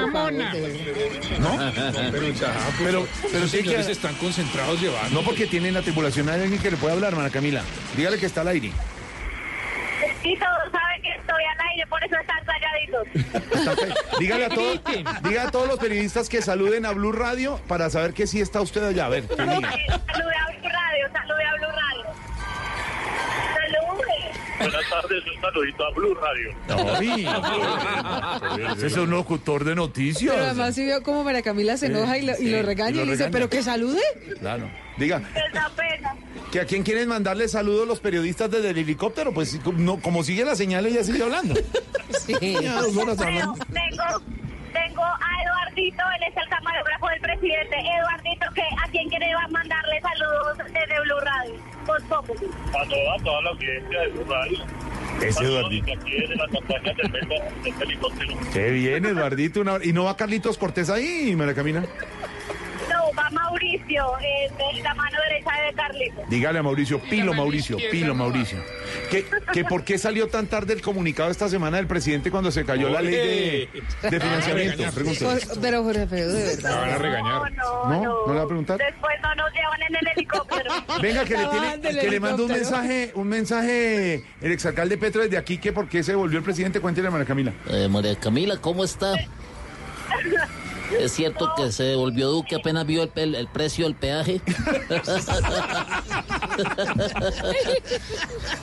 pero. 2.79 3.07
Pero 3.31 3.49
sí 3.49 3.63
que... 3.63 3.77
están 3.81 4.15
concentrados 4.17 4.81
llevando. 4.81 5.21
No 5.21 5.27
porque 5.27 5.47
tienen 5.47 5.75
la 5.75 5.83
tripulación, 5.83 6.29
hay 6.29 6.41
alguien 6.43 6.61
que 6.61 6.71
le 6.71 6.77
puede 6.77 6.95
hablar, 6.95 7.15
María 7.15 7.31
Camila. 7.31 7.63
Dígale 7.97 8.19
que 8.19 8.27
está 8.27 8.41
al 8.43 8.49
aire. 8.49 8.73
Y 10.25 10.37
todos 10.37 10.71
saben 10.71 11.03
que 11.03 11.11
estoy 11.11 11.43
al 11.45 11.69
aire, 11.71 11.87
por 11.89 12.03
eso 12.05 12.17
están 12.21 12.45
dígale 14.19 14.45
a 14.47 14.49
todos, 14.49 14.81
diga 15.25 15.43
a 15.49 15.51
todos 15.51 15.69
los 15.69 15.79
periodistas 15.79 16.29
que 16.29 16.43
saluden 16.43 16.87
a 16.87 16.93
Blue 16.93 17.13
Radio 17.13 17.59
para 17.69 17.91
saber 17.91 18.13
que 18.15 18.27
sí 18.27 18.41
está 18.41 18.61
usted 18.61 18.83
allá. 18.85 19.07
A 19.07 19.09
ver, 19.11 19.27
que. 19.27 19.37
Salude 19.37 19.55
a 19.57 19.67
Blue 19.67 20.69
Radio, 20.69 21.09
salude 21.13 21.45
a 21.45 21.55
Blue 21.57 21.73
Radio. 21.73 22.05
Salude. 23.55 24.33
Buenas 24.59 24.91
tardes, 24.91 25.23
un 25.35 25.41
saludito 25.41 25.85
a 25.85 25.91
Blue 25.93 26.15
Radio. 26.15 26.55
Ese 28.77 28.87
es 28.87 28.97
un 28.97 29.11
locutor 29.11 29.65
de 29.65 29.75
noticias. 29.75 30.33
Pero 30.33 30.45
además 30.47 30.75
sí 30.75 30.85
vio 30.85 31.03
cómo 31.03 31.25
María 31.25 31.43
Camila 31.43 31.77
se 31.77 31.87
enoja 31.87 32.19
y 32.19 32.27
lo, 32.27 32.33
y 32.33 32.37
sí, 32.37 32.51
lo 32.51 32.63
regaña 32.63 32.91
y 32.97 33.01
y, 33.01 33.05
le 33.07 33.13
dice, 33.13 33.17
regaña. 33.25 33.31
pero 33.33 33.51
que 33.51 33.63
salude. 33.63 34.01
Claro. 34.39 34.71
Diga, 34.99 35.23
Es 35.35 35.55
la 35.55 35.71
pena. 35.71 36.15
que 36.53 36.61
a 36.61 36.67
quién 36.67 36.83
quieren 36.83 37.09
mandarle 37.09 37.49
saludos 37.49 37.89
los 37.89 37.99
periodistas 38.01 38.51
desde 38.51 38.71
el 38.71 38.79
helicóptero. 38.79 39.33
Pues 39.33 39.59
no, 39.65 39.99
como 40.01 40.23
sigue 40.23 40.45
la 40.45 40.55
señal, 40.55 40.85
ella 40.87 41.03
sigue 41.03 41.23
hablando. 41.23 41.55
Sí. 42.21 42.35
Pero 42.41 43.17
tengo, 43.17 43.55
tengo 44.73 45.03
a 45.05 45.43
Eduardito, 45.45 46.03
él 46.17 46.23
es 46.31 46.37
el 46.37 46.49
camarógrafo 46.49 47.09
del 47.09 47.21
presidente. 47.21 47.77
Eduardito, 47.77 48.47
que 48.55 48.63
a 48.63 48.89
quien 48.91 49.09
quiere 49.09 49.35
va 49.35 49.45
a 49.45 49.49
mandarle 49.49 50.01
saludos 50.01 50.59
desde 50.59 51.01
Blue 51.01 51.21
Radio. 51.21 51.55
Por 51.87 52.03
poco. 52.05 52.33
A 52.69 52.85
toda, 52.89 53.15
a 53.15 53.19
toda 53.25 53.43
la 53.43 53.51
audiencia 53.51 54.01
de 54.01 54.07
Blue 54.09 54.25
Radio. 54.33 54.65
Ese 55.21 55.45
Eduardito. 55.45 55.87
desde 55.87 56.01
aquí 56.01 56.13
desde 56.13 56.37
la 56.37 56.49
campaña 56.49 56.93
del 56.95 57.13
metro 57.13 57.37
del 57.63 57.83
helicóptero. 57.83 58.35
Qué 58.53 58.71
bien, 58.71 59.05
Eduardito. 59.05 59.61
una- 59.61 59.79
¿Y 59.83 59.93
no 59.93 60.05
va 60.05 60.17
Carlitos 60.17 60.57
Cortés 60.59 60.89
ahí, 60.91 61.35
María 61.37 61.55
Camila? 61.55 61.85
No, 62.89 63.13
va 63.17 63.31
Mauricio, 63.31 64.05
eh, 64.21 64.51
de 64.75 64.83
la 64.83 64.95
mano 64.95 65.17
derecha 65.29 65.51
de 65.67 65.75
Carlitos. 65.75 66.29
Dígale 66.29 66.59
a 66.59 66.63
Mauricio, 66.63 67.01
Pilo 67.01 67.33
Mauricio, 67.35 67.77
Pilo 67.91 68.15
Mauricio. 68.15 68.59
¿Que, 69.11 69.25
que 69.53 69.65
por 69.65 69.85
qué 69.85 69.99
salió 69.99 70.29
tan 70.29 70.47
tarde 70.47 70.73
el 70.75 70.83
comunicado 70.83 71.31
esta 71.31 71.49
semana 71.49 71.77
del 71.79 71.87
presidente 71.87 72.31
cuando 72.31 72.51
se 72.51 72.65
cayó 72.65 72.89
la 72.89 73.01
ley 73.03 73.15
de, 73.15 74.11
de 74.11 74.21
financiamiento? 74.21 74.83
Pero 75.61 75.83
Jorge 75.85 76.01
Alfredo, 76.03 76.33
de 76.33 76.45
verdad. 76.45 76.81
van 76.81 76.91
a 76.91 76.99
regañar. 76.99 77.53
No, 77.53 77.85
¿No? 77.89 78.03
no. 78.03 78.27
¿No 78.27 78.33
le 78.33 78.39
va 78.39 78.45
a 78.45 78.49
preguntar? 78.49 78.79
Después 78.79 79.15
no 79.23 79.35
nos 79.35 79.53
llevan 79.53 79.83
en 79.89 79.97
el 79.97 80.09
helicóptero. 80.17 80.71
Venga, 81.03 81.25
que 81.25 81.37
le, 81.37 81.43
La 81.43 81.51
tiene, 81.51 81.79
del 81.79 81.99
que 82.01 82.11
le 82.11 82.21
mando 82.21 82.45
un 82.45 82.51
helicóptero. 82.51 82.83
mensaje, 82.83 83.13
un 83.15 83.29
mensaje 83.29 84.25
el 84.41 84.53
exalcalde 84.53 84.97
Petro 84.99 85.23
desde 85.23 85.37
aquí, 85.39 85.59
que 85.59 85.73
por 85.73 85.89
qué 85.89 86.03
se 86.03 86.15
volvió 86.15 86.39
el 86.39 86.45
presidente, 86.45 86.81
cuéntele 86.81 87.09
a 87.09 87.11
María 87.11 87.27
Camila. 87.27 87.53
Eh, 87.69 87.89
María 87.89 88.15
Camila, 88.17 88.57
¿cómo 88.59 88.85
está? 88.85 89.15
¿Es 90.99 91.13
cierto 91.13 91.53
que 91.57 91.73
se 91.73 91.95
volvió 91.97 92.29
Duque 92.29 92.57
apenas 92.57 92.87
vio 92.87 93.03
el, 93.03 93.11
el- 93.17 93.35
el 93.35 93.49
precio 93.49 93.85
del 93.87 93.95
peaje? 93.95 94.41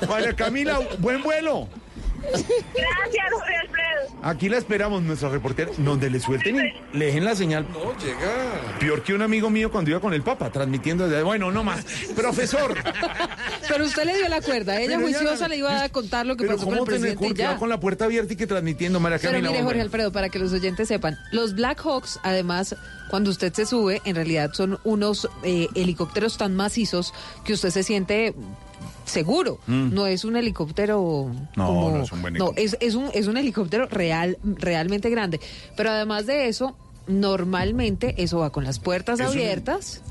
María 0.07 0.35
Camila, 0.35 0.79
buen 0.99 1.23
vuelo. 1.23 1.67
Gracias, 2.21 3.25
Jorge 3.31 3.55
Alfredo. 3.61 4.19
Aquí 4.21 4.49
la 4.49 4.57
esperamos, 4.57 5.01
nuestra 5.01 5.29
reportera, 5.29 5.71
donde 5.77 6.09
le 6.09 6.19
suelten 6.19 6.55
y 6.57 6.97
le 6.97 7.05
dejen 7.05 7.23
la 7.25 7.35
señal. 7.35 7.65
No, 7.71 7.97
llega. 7.97 8.77
Peor 8.79 9.01
que 9.03 9.13
un 9.13 9.21
amigo 9.21 9.49
mío 9.49 9.71
cuando 9.71 9.91
iba 9.91 9.99
con 9.99 10.13
el 10.13 10.21
Papa, 10.23 10.49
transmitiendo 10.51 11.07
desde... 11.07 11.23
Bueno, 11.23 11.51
no 11.51 11.63
más. 11.63 11.85
Profesor, 12.15 12.75
Pero 13.67 13.85
usted 13.85 14.03
le 14.03 14.17
dio 14.17 14.27
la 14.27 14.41
cuerda. 14.41 14.79
Ella 14.79 14.97
Pero 14.97 15.07
ya- 15.09 15.17
juiciosa 15.19 15.47
le 15.47 15.57
iba 15.57 15.83
a 15.83 15.89
contar 15.89 16.25
lo 16.25 16.35
que 16.35 16.43
pero 16.43 16.55
pasó 16.57 16.65
con 16.65 16.73
el 16.73 16.79
¿cómo 16.79 16.91
tener 16.91 17.15
presidente 17.15 17.41
y 17.43 17.45
ya. 17.45 17.57
con 17.57 17.69
la 17.69 17.79
puerta 17.79 18.05
abierta 18.05 18.33
y 18.33 18.35
que 18.35 18.47
transmitiendo, 18.47 18.99
María 18.99 19.17
Pero 19.19 19.31
Camila? 19.31 19.51
mire, 19.51 19.63
Jorge? 19.63 19.81
Alfredo, 19.81 20.11
para 20.11 20.29
que 20.29 20.39
los 20.39 20.51
oyentes 20.51 20.87
sepan, 20.87 21.17
los 21.31 21.55
Black 21.55 21.81
Hawks, 21.85 22.19
además, 22.23 22.75
cuando 23.09 23.29
usted 23.29 23.53
se 23.53 23.65
sube, 23.65 24.01
en 24.05 24.15
realidad 24.15 24.51
son 24.53 24.79
unos 24.83 25.29
eh, 25.43 25.67
helicópteros 25.75 26.37
tan 26.37 26.55
macizos 26.55 27.13
que 27.45 27.53
usted 27.53 27.69
se 27.69 27.83
siente 27.83 28.33
seguro. 29.09 29.59
Mm. 29.67 29.93
No 29.93 30.07
es 30.07 30.23
un 30.23 30.35
helicóptero 30.35 31.31
No, 31.55 31.65
como- 31.67 31.91
no 31.91 32.03
es 32.03 32.11
un 32.11 32.21
buen 32.21 32.33
No, 32.35 32.51
es, 32.55 32.77
es 32.79 32.95
un, 32.95 33.09
es 33.13 33.27
un 33.27 33.37
helicóptero 33.37 33.87
real, 33.87 34.37
realmente 34.43 35.09
grande. 35.09 35.39
Pero 35.75 35.89
además 35.91 36.25
de 36.25 36.47
eso, 36.47 36.75
normalmente 37.07 38.15
eso 38.17 38.39
va 38.39 38.51
con 38.51 38.63
las 38.63 38.79
puertas 38.79 39.19
Es 39.19 39.27
abiertas. 39.27 40.01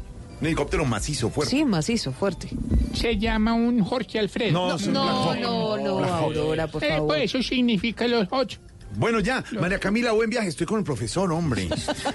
Un 0.41 0.47
helicóptero 0.47 0.85
macizo, 0.85 1.31
fuerte. 1.31 1.57
Sí, 1.57 1.65
macizo, 1.65 2.13
fuerte. 2.13 2.49
Se 2.95 3.17
llama 3.19 3.55
un 3.55 3.83
Jorge 3.83 4.19
Alfredo. 4.21 4.53
No, 4.53 4.79
No, 4.79 5.35
no, 5.35 5.77
no, 5.79 5.99
Hawk. 6.05 6.23
Aurora, 6.23 6.69
por 6.69 6.85
Eh, 6.85 6.91
favor. 6.91 7.09
pues 7.09 7.25
eso 7.35 7.43
significa 7.43 8.07
los 8.07 8.29
ocho. 8.31 8.61
Bueno, 8.97 9.21
ya, 9.21 9.45
María 9.53 9.79
Camila, 9.79 10.13
buen 10.13 10.29
viaje. 10.31 10.49
Estoy 10.49 10.67
con 10.67 10.79
el 10.79 10.85
profesor, 10.85 11.31
hombre. 11.33 11.69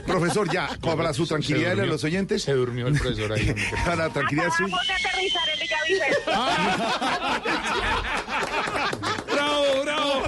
profesor, 0.05 0.51
ya, 0.51 0.69
para 0.81 1.13
su 1.13 1.25
tranquilidad 1.25 1.69
de 1.69 1.75
durmió. 1.75 1.91
los 1.93 2.03
oyentes. 2.03 2.43
Se 2.43 2.51
durmió 2.53 2.87
el 2.87 2.99
profesor 2.99 3.31
ahí. 3.33 3.49
hombre. 3.49 3.63
Para 3.85 3.95
la 3.95 4.09
tranquilidad 4.09 4.49
suya. 4.57 4.75
Acabamos 4.75 4.87
de 4.87 4.93
aterrizar 4.93 5.49
en 5.49 5.59
Villavicencio. 5.59 6.33
¡Bravo, 9.33 9.65
bravo! 9.83 10.23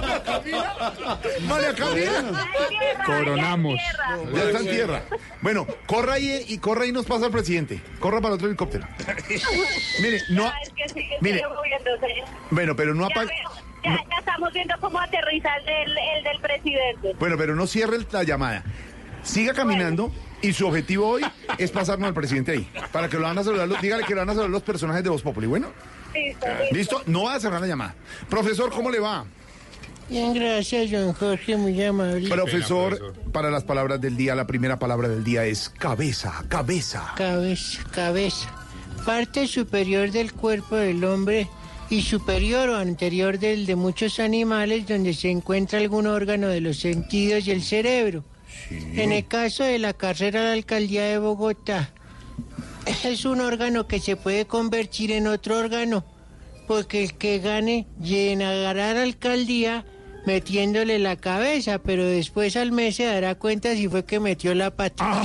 María 1.46 1.74
Camila. 1.74 2.46
Coronamos. 3.04 3.78
Ya 4.34 4.42
está 4.44 4.58
en 4.60 4.68
tierra. 4.70 5.02
Bueno, 5.42 5.66
corra 5.86 6.14
ahí 6.14 6.44
y 6.48 6.58
corra 6.58 6.84
ahí 6.84 6.92
nos 6.92 7.04
pasa 7.06 7.26
al 7.26 7.32
presidente. 7.32 7.80
Corra 8.00 8.20
para 8.20 8.34
otro 8.34 8.46
helicóptero. 8.48 8.86
Mire, 10.02 10.20
no. 10.30 10.44
Ya, 10.44 10.54
es 10.62 10.70
que 10.70 10.88
sí, 10.88 10.94
que 11.08 11.16
Mire. 11.20 11.42
Bueno, 12.50 12.74
pero 12.76 12.94
no 12.94 13.06
apague. 13.06 13.30
Ya, 13.86 13.96
ya 14.10 14.18
estamos 14.18 14.52
viendo 14.52 14.74
cómo 14.80 15.00
aterriza 15.00 15.48
el 15.56 15.64
del, 15.66 15.98
el 16.16 16.24
del 16.24 16.40
presidente. 16.40 17.14
Bueno, 17.18 17.36
pero 17.38 17.54
no 17.56 17.66
cierre 17.66 17.98
la 18.12 18.22
llamada. 18.22 18.64
Siga 19.22 19.54
caminando 19.54 20.12
y 20.42 20.52
su 20.52 20.66
objetivo 20.68 21.08
hoy 21.08 21.22
es 21.58 21.70
pasarnos 21.70 22.06
al 22.08 22.14
presidente 22.14 22.52
ahí. 22.52 22.68
Para 22.92 23.08
que 23.08 23.16
lo 23.16 23.22
van 23.24 23.38
a 23.38 23.42
saludar, 23.44 23.66
los- 23.68 23.80
dígale 23.80 24.04
que 24.04 24.14
lo 24.14 24.20
van 24.20 24.30
a 24.30 24.32
saludar 24.32 24.50
los 24.50 24.62
personajes 24.62 25.02
de 25.02 25.10
Voz 25.10 25.22
Populi. 25.22 25.46
Bueno, 25.46 25.68
Listo, 26.14 26.46
listo. 26.72 27.02
No 27.06 27.24
va 27.24 27.34
a 27.34 27.40
cerrar 27.40 27.60
la 27.60 27.66
llamada. 27.66 27.94
Profesor, 28.30 28.70
¿cómo 28.70 28.90
le 28.90 29.00
va? 29.00 29.24
Bien, 30.08 30.32
gracias, 30.32 30.90
don 30.92 31.12
Jorge, 31.12 31.56
muy 31.56 31.82
amable. 31.82 32.28
Profesor, 32.28 33.14
para 33.32 33.50
las 33.50 33.64
palabras 33.64 34.00
del 34.00 34.16
día, 34.16 34.34
la 34.36 34.46
primera 34.46 34.78
palabra 34.78 35.08
del 35.08 35.24
día 35.24 35.44
es 35.44 35.68
cabeza, 35.68 36.44
cabeza. 36.48 37.12
Cabeza, 37.16 37.82
cabeza. 37.90 38.48
Parte 39.04 39.46
superior 39.48 40.10
del 40.12 40.32
cuerpo 40.32 40.76
del 40.76 41.04
hombre 41.04 41.48
y 41.88 42.02
superior 42.02 42.68
o 42.68 42.76
anterior 42.76 43.38
del 43.38 43.66
de 43.66 43.76
muchos 43.76 44.18
animales 44.18 44.86
donde 44.86 45.14
se 45.14 45.30
encuentra 45.30 45.78
algún 45.78 46.06
órgano 46.06 46.48
de 46.48 46.60
los 46.60 46.78
sentidos 46.78 47.46
y 47.46 47.52
el 47.52 47.62
cerebro. 47.62 48.24
En 48.70 49.12
el 49.12 49.26
caso 49.26 49.64
de 49.64 49.78
la 49.78 49.92
carrera 49.92 50.40
de 50.40 50.46
la 50.46 50.52
alcaldía 50.54 51.04
de 51.04 51.18
Bogotá, 51.18 51.90
es 53.04 53.24
un 53.24 53.40
órgano 53.40 53.86
que 53.86 54.00
se 54.00 54.16
puede 54.16 54.46
convertir 54.46 55.12
en 55.12 55.26
otro 55.26 55.58
órgano, 55.58 56.04
porque 56.66 57.04
el 57.04 57.14
que 57.14 57.38
gane 57.38 57.86
llenará 58.00 58.94
la 58.94 59.02
alcaldía 59.02 59.84
metiéndole 60.26 60.98
la 60.98 61.16
cabeza, 61.16 61.78
pero 61.78 62.04
después 62.04 62.56
al 62.56 62.72
mes 62.72 62.96
se 62.96 63.04
dará 63.04 63.36
cuenta 63.36 63.74
si 63.74 63.88
fue 63.88 64.04
que 64.04 64.18
metió 64.18 64.54
la 64.54 64.74
pata. 64.74 65.22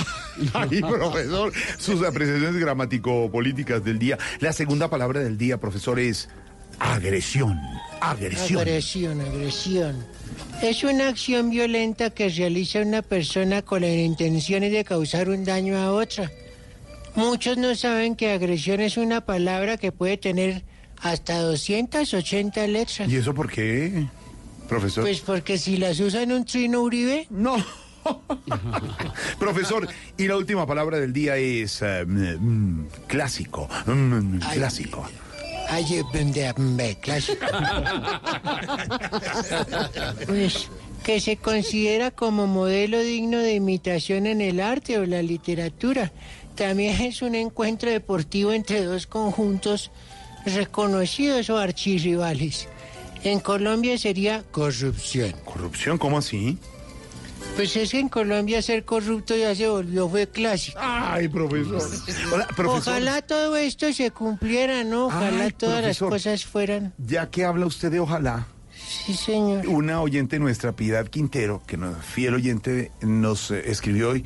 Ay, 0.53 0.79
profesor, 0.79 1.51
sus 1.79 2.05
apreciaciones 2.05 2.55
gramático-políticas 2.57 3.83
del 3.83 3.97
día. 3.97 4.19
La 4.39 4.53
segunda 4.53 4.89
palabra 4.89 5.21
del 5.21 5.39
día, 5.39 5.59
profesor, 5.59 5.99
es 5.99 6.29
agresión. 6.81 7.59
Agresión. 7.99 8.61
Agresión, 8.61 9.21
agresión. 9.21 10.05
Es 10.61 10.83
una 10.83 11.09
acción 11.09 11.49
violenta 11.49 12.09
que 12.09 12.29
realiza 12.29 12.81
una 12.81 13.01
persona 13.01 13.61
con 13.61 13.81
las 13.81 13.91
intenciones 13.91 14.71
de 14.71 14.83
causar 14.83 15.29
un 15.29 15.45
daño 15.45 15.77
a 15.77 15.91
otra. 15.91 16.31
Muchos 17.15 17.57
no 17.57 17.75
saben 17.75 18.15
que 18.15 18.31
agresión 18.31 18.79
es 18.81 18.97
una 18.97 19.21
palabra 19.21 19.77
que 19.77 19.91
puede 19.91 20.17
tener 20.17 20.63
hasta 21.01 21.39
280 21.39 22.67
letras. 22.67 23.09
¿Y 23.09 23.17
eso 23.17 23.33
por 23.33 23.51
qué, 23.51 24.07
profesor? 24.67 25.03
Pues 25.03 25.19
porque 25.21 25.57
si 25.57 25.77
las 25.77 25.99
usan 25.99 26.31
un 26.31 26.45
trino 26.45 26.81
Uribe. 26.81 27.27
No. 27.29 27.57
Profesor, 29.39 29.87
y 30.17 30.27
la 30.27 30.37
última 30.37 30.65
palabra 30.65 30.99
del 30.99 31.13
día 31.13 31.37
es 31.37 31.81
eh, 31.83 32.03
mm, 32.05 32.85
clásico. 33.07 33.69
Mm, 33.85 34.39
clásico. 34.39 35.05
Ay, 35.05 35.30
Pues 40.27 40.69
que 41.03 41.19
se 41.19 41.37
considera 41.37 42.11
como 42.11 42.45
modelo 42.45 42.99
digno 42.99 43.39
de 43.39 43.55
imitación 43.55 44.27
en 44.27 44.41
el 44.41 44.59
arte 44.59 44.99
o 44.99 45.05
la 45.05 45.21
literatura. 45.21 46.11
También 46.55 47.01
es 47.01 47.21
un 47.21 47.35
encuentro 47.35 47.89
deportivo 47.89 48.51
entre 48.51 48.83
dos 48.83 49.07
conjuntos 49.07 49.91
reconocidos 50.45 51.49
o 51.49 51.57
archirrivales. 51.57 52.67
En 53.23 53.39
Colombia 53.39 53.97
sería 53.97 54.43
corrupción. 54.51 55.33
¿Corrupción? 55.45 55.97
¿Cómo 55.97 56.17
así? 56.17 56.57
Pues 57.55 57.75
es 57.75 57.91
que 57.91 57.99
en 57.99 58.09
Colombia 58.09 58.61
ser 58.61 58.85
corrupto 58.85 59.35
ya 59.35 59.53
se 59.53 59.67
volvió, 59.67 60.09
fue 60.09 60.27
clásico. 60.27 60.79
Ay, 60.81 61.27
profesor. 61.27 61.81
Hola, 62.33 62.47
profesor. 62.55 62.93
Ojalá 62.93 63.21
todo 63.21 63.55
esto 63.55 63.91
se 63.93 64.09
cumpliera, 64.11 64.83
¿no? 64.83 65.07
Ojalá 65.07 65.43
Ay, 65.43 65.51
todas 65.51 65.83
las 65.83 65.99
cosas 65.99 66.45
fueran. 66.45 66.93
Ya 66.97 67.29
que 67.29 67.45
habla 67.45 67.65
usted 67.67 67.91
de 67.91 67.99
ojalá, 67.99 68.47
Sí, 69.05 69.13
señor. 69.13 69.67
una 69.67 70.01
oyente 70.01 70.39
nuestra, 70.39 70.71
Piedad 70.71 71.07
Quintero, 71.07 71.61
que 71.67 71.77
nos, 71.77 72.03
fiel 72.03 72.33
oyente, 72.33 72.91
nos 73.01 73.51
eh, 73.51 73.61
escribió 73.69 74.09
hoy 74.09 74.25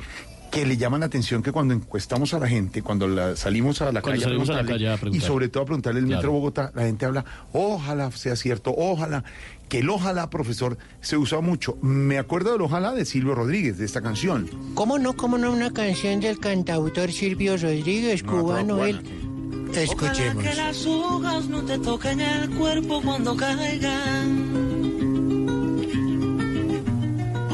que 0.50 0.64
le 0.64 0.76
llama 0.78 0.98
la 0.98 1.06
atención 1.06 1.42
que 1.42 1.52
cuando 1.52 1.74
encuestamos 1.74 2.32
a 2.32 2.38
la 2.38 2.48
gente, 2.48 2.80
cuando 2.80 3.06
la- 3.08 3.36
salimos 3.36 3.82
a 3.82 3.86
la 3.92 4.00
Cuando 4.00 4.10
calle, 4.12 4.22
salimos 4.22 4.48
a 4.48 4.52
la 4.54 4.58
preguntarle, 4.62 4.96
calle 4.96 5.10
a 5.12 5.16
y 5.16 5.20
sobre 5.20 5.48
todo 5.48 5.64
a 5.64 5.66
preguntarle 5.66 6.00
el 6.00 6.06
Claro. 6.06 6.18
Metro 6.20 6.32
Bogotá, 6.32 6.72
la 6.74 6.82
gente 6.84 7.04
habla, 7.04 7.24
ojalá 7.52 8.10
sea 8.12 8.36
cierto, 8.36 8.72
ojalá, 8.74 9.24
que 9.68 9.78
el 9.78 9.90
ojalá, 9.90 10.30
profesor, 10.30 10.78
se 11.00 11.16
usa 11.16 11.40
mucho. 11.40 11.76
Me 11.82 12.18
acuerdo 12.18 12.52
del 12.52 12.62
ojalá 12.62 12.92
de 12.92 13.04
Silvio 13.04 13.34
Rodríguez, 13.34 13.78
de 13.78 13.84
esta 13.84 14.00
canción. 14.00 14.48
¿Cómo 14.74 14.98
no? 14.98 15.16
¿Cómo 15.16 15.38
no? 15.38 15.52
Una 15.52 15.72
canción 15.72 16.20
del 16.20 16.38
cantautor 16.38 17.12
Silvio 17.12 17.56
Rodríguez, 17.56 18.22
No, 18.22 18.32
cubano 18.32 18.84
él. 18.84 19.02
Escuchemos. 19.74 20.36
Ojalá 20.36 20.50
que 20.50 20.56
las 20.56 20.86
hojas 20.86 21.46
no 21.46 21.62
te 21.62 21.78
toquen 21.78 22.20
el 22.20 22.50
cuerpo 22.50 23.02
cuando 23.02 23.36
caigan. 23.36 24.75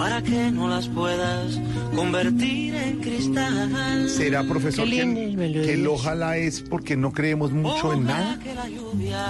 Para 0.02 0.20
que 0.20 0.50
no 0.50 0.66
las 0.66 0.88
puedas 0.88 1.60
convertir 1.94 2.74
en 2.74 3.00
cristal. 3.00 4.08
¿Será, 4.08 4.42
profesor, 4.42 4.90
que, 4.90 5.52
que 5.62 5.74
el 5.74 5.86
ojalá 5.86 6.38
es 6.38 6.60
porque 6.60 6.96
no 6.96 7.12
creemos 7.12 7.52
mucho 7.52 7.92
en 7.92 8.06
nada? 8.06 8.36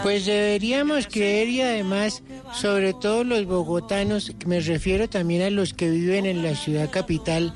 Pues 0.03 0.25
deberíamos 0.25 1.09
creer 1.09 1.49
y 1.51 1.61
además, 1.61 2.23
sobre 2.55 2.95
todo 2.95 3.23
los 3.23 3.45
bogotanos, 3.45 4.35
me 4.47 4.61
refiero 4.61 5.11
también 5.11 5.43
a 5.43 5.51
los 5.51 5.75
que 5.75 5.91
viven 5.91 6.25
en 6.25 6.43
la 6.43 6.55
ciudad 6.55 6.89
capital, 6.89 7.53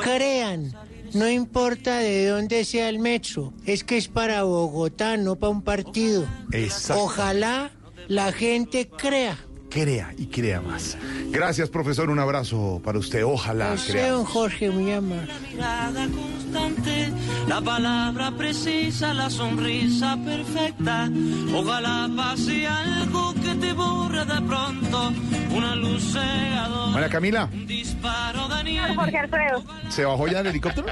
crean. 0.00 0.72
No 1.14 1.28
importa 1.28 1.98
de 1.98 2.28
dónde 2.28 2.64
sea 2.64 2.88
el 2.88 3.00
metro, 3.00 3.52
es 3.66 3.82
que 3.82 3.96
es 3.96 4.06
para 4.06 4.44
Bogotá, 4.44 5.16
no 5.16 5.34
para 5.34 5.50
un 5.50 5.62
partido. 5.62 6.28
Exacto. 6.52 7.02
Ojalá 7.02 7.72
la 8.06 8.30
gente 8.30 8.88
crea. 8.88 9.36
Crea 9.72 10.12
y 10.18 10.26
crea 10.26 10.60
más. 10.60 10.98
Gracias, 11.30 11.70
profesor. 11.70 12.10
Un 12.10 12.18
abrazo 12.18 12.80
para 12.84 12.98
usted. 12.98 13.24
Ojalá 13.24 13.74
don 14.10 14.24
Jorge, 14.24 14.70
mirada 14.70 16.06
constante, 16.08 17.10
la 17.48 17.60
palabra 17.62 18.32
precisa, 18.32 19.14
la 19.14 19.30
sonrisa 19.30 20.18
perfecta. 20.24 21.08
Ojalá 21.54 22.10
pase 22.14 22.66
algo 22.66 23.32
que 23.34 23.54
te 23.54 23.72
borre 23.72 24.24
de 24.26 24.42
pronto, 24.42 25.12
una 25.56 25.74
luz 25.74 26.12
cegadora, 26.12 26.92
María 26.92 27.08
Camila, 27.08 27.48
un 27.50 27.66
disparo 27.66 28.48
de. 28.48 28.62
Jorge 28.94 29.18
Alfredo. 29.18 29.64
¿se 29.88 30.04
bajó 30.04 30.28
ya 30.28 30.38
del 30.38 30.48
helicóptero? 30.48 30.88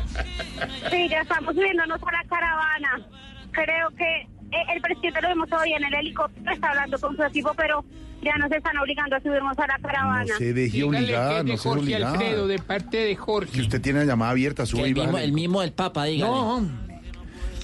Sí, 0.90 1.09
ya 1.09 1.20
estamos 1.20 1.55
subiéndonos 1.55 2.01
a 2.02 2.12
la 2.12 2.24
caravana. 2.28 3.07
Creo 3.52 3.90
que 3.90 4.23
eh, 4.23 4.65
el 4.74 4.81
presidente 4.81 5.20
lo 5.20 5.28
vimos 5.28 5.48
hoy 5.52 5.73
en 5.73 5.85
el 5.85 5.94
helicóptero, 5.94 6.51
está 6.51 6.70
hablando 6.70 6.98
con 6.98 7.16
su 7.16 7.23
equipo, 7.23 7.52
pero 7.57 7.85
ya 8.22 8.36
nos 8.38 8.51
están 8.52 8.76
obligando 8.78 9.16
a 9.16 9.20
subirnos 9.20 9.59
a 9.59 9.66
la 9.66 9.78
caravana. 9.78 10.24
No 10.28 10.36
se 10.38 10.52
deje 10.52 10.76
Dígale 10.78 10.98
obligar, 10.98 11.28
que 11.30 11.38
es 11.40 11.44
de 11.47 11.52
no 11.52 11.56
se 11.59 11.68
Jorge 11.68 11.82
obligar. 11.82 12.02
Alfredo, 12.12 12.47
de 12.48 12.59
parte 12.59 12.97
de 12.98 13.16
Jorge. 13.16 13.52
Que 13.52 13.60
usted 13.62 13.80
tiene 13.80 14.01
la 14.01 14.05
llamada 14.05 14.30
abierta, 14.32 14.66
sube 14.66 14.80
y 14.82 14.84
el, 14.90 14.94
mismo, 14.94 15.18
el 15.18 15.32
mismo 15.32 15.60
del 15.62 15.72
Papa, 15.72 16.05
dígale. 16.05 16.30
No. 16.32 16.60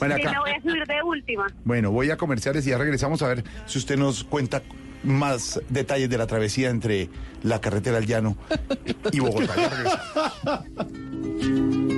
María 0.00 0.16
Sí, 0.16 0.22
Ca- 0.22 0.32
me 0.32 0.38
voy 0.40 0.50
a 0.50 0.60
subir 0.62 0.86
de 0.86 1.02
última. 1.02 1.46
Bueno, 1.64 1.90
voy 1.90 2.10
a 2.10 2.16
comerciales 2.16 2.66
y 2.66 2.70
ya 2.70 2.78
regresamos 2.78 3.22
a 3.22 3.28
ver 3.28 3.44
si 3.66 3.78
usted 3.78 3.96
nos 3.96 4.24
cuenta 4.24 4.62
más 5.04 5.60
detalles 5.68 6.10
de 6.10 6.18
la 6.18 6.26
travesía 6.26 6.68
entre 6.70 7.08
la 7.42 7.60
carretera 7.60 7.98
al 7.98 8.06
llano 8.06 8.36
y 9.12 9.20
Bogotá. 9.20 9.54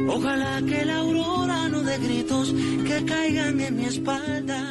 Ojalá 0.09 0.61
que 0.67 0.85
la 0.85 0.97
aurora 0.99 1.69
no 1.69 1.83
dé 1.83 1.99
gritos 1.99 2.53
que 2.87 3.05
caigan 3.07 3.61
en 3.61 3.77
mi 3.77 3.85
espalda. 3.87 4.63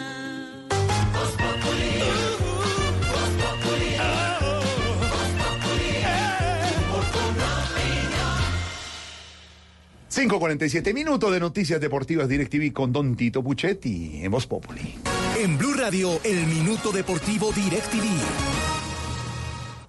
5.47 10.17 10.95
minutos 10.95 11.31
de 11.31 11.39
noticias 11.39 11.79
deportivas 11.79 12.27
DirecTV 12.27 12.73
con 12.73 12.91
Don 12.91 13.15
Tito 13.15 13.43
Puchetti 13.43 14.21
en 14.23 14.31
Voz 14.31 14.47
Populi. 14.47 14.95
En 15.39 15.59
Blue 15.59 15.75
Radio, 15.75 16.19
el 16.23 16.47
minuto 16.47 16.91
deportivo 16.91 17.51
DirecTV. 17.51 18.66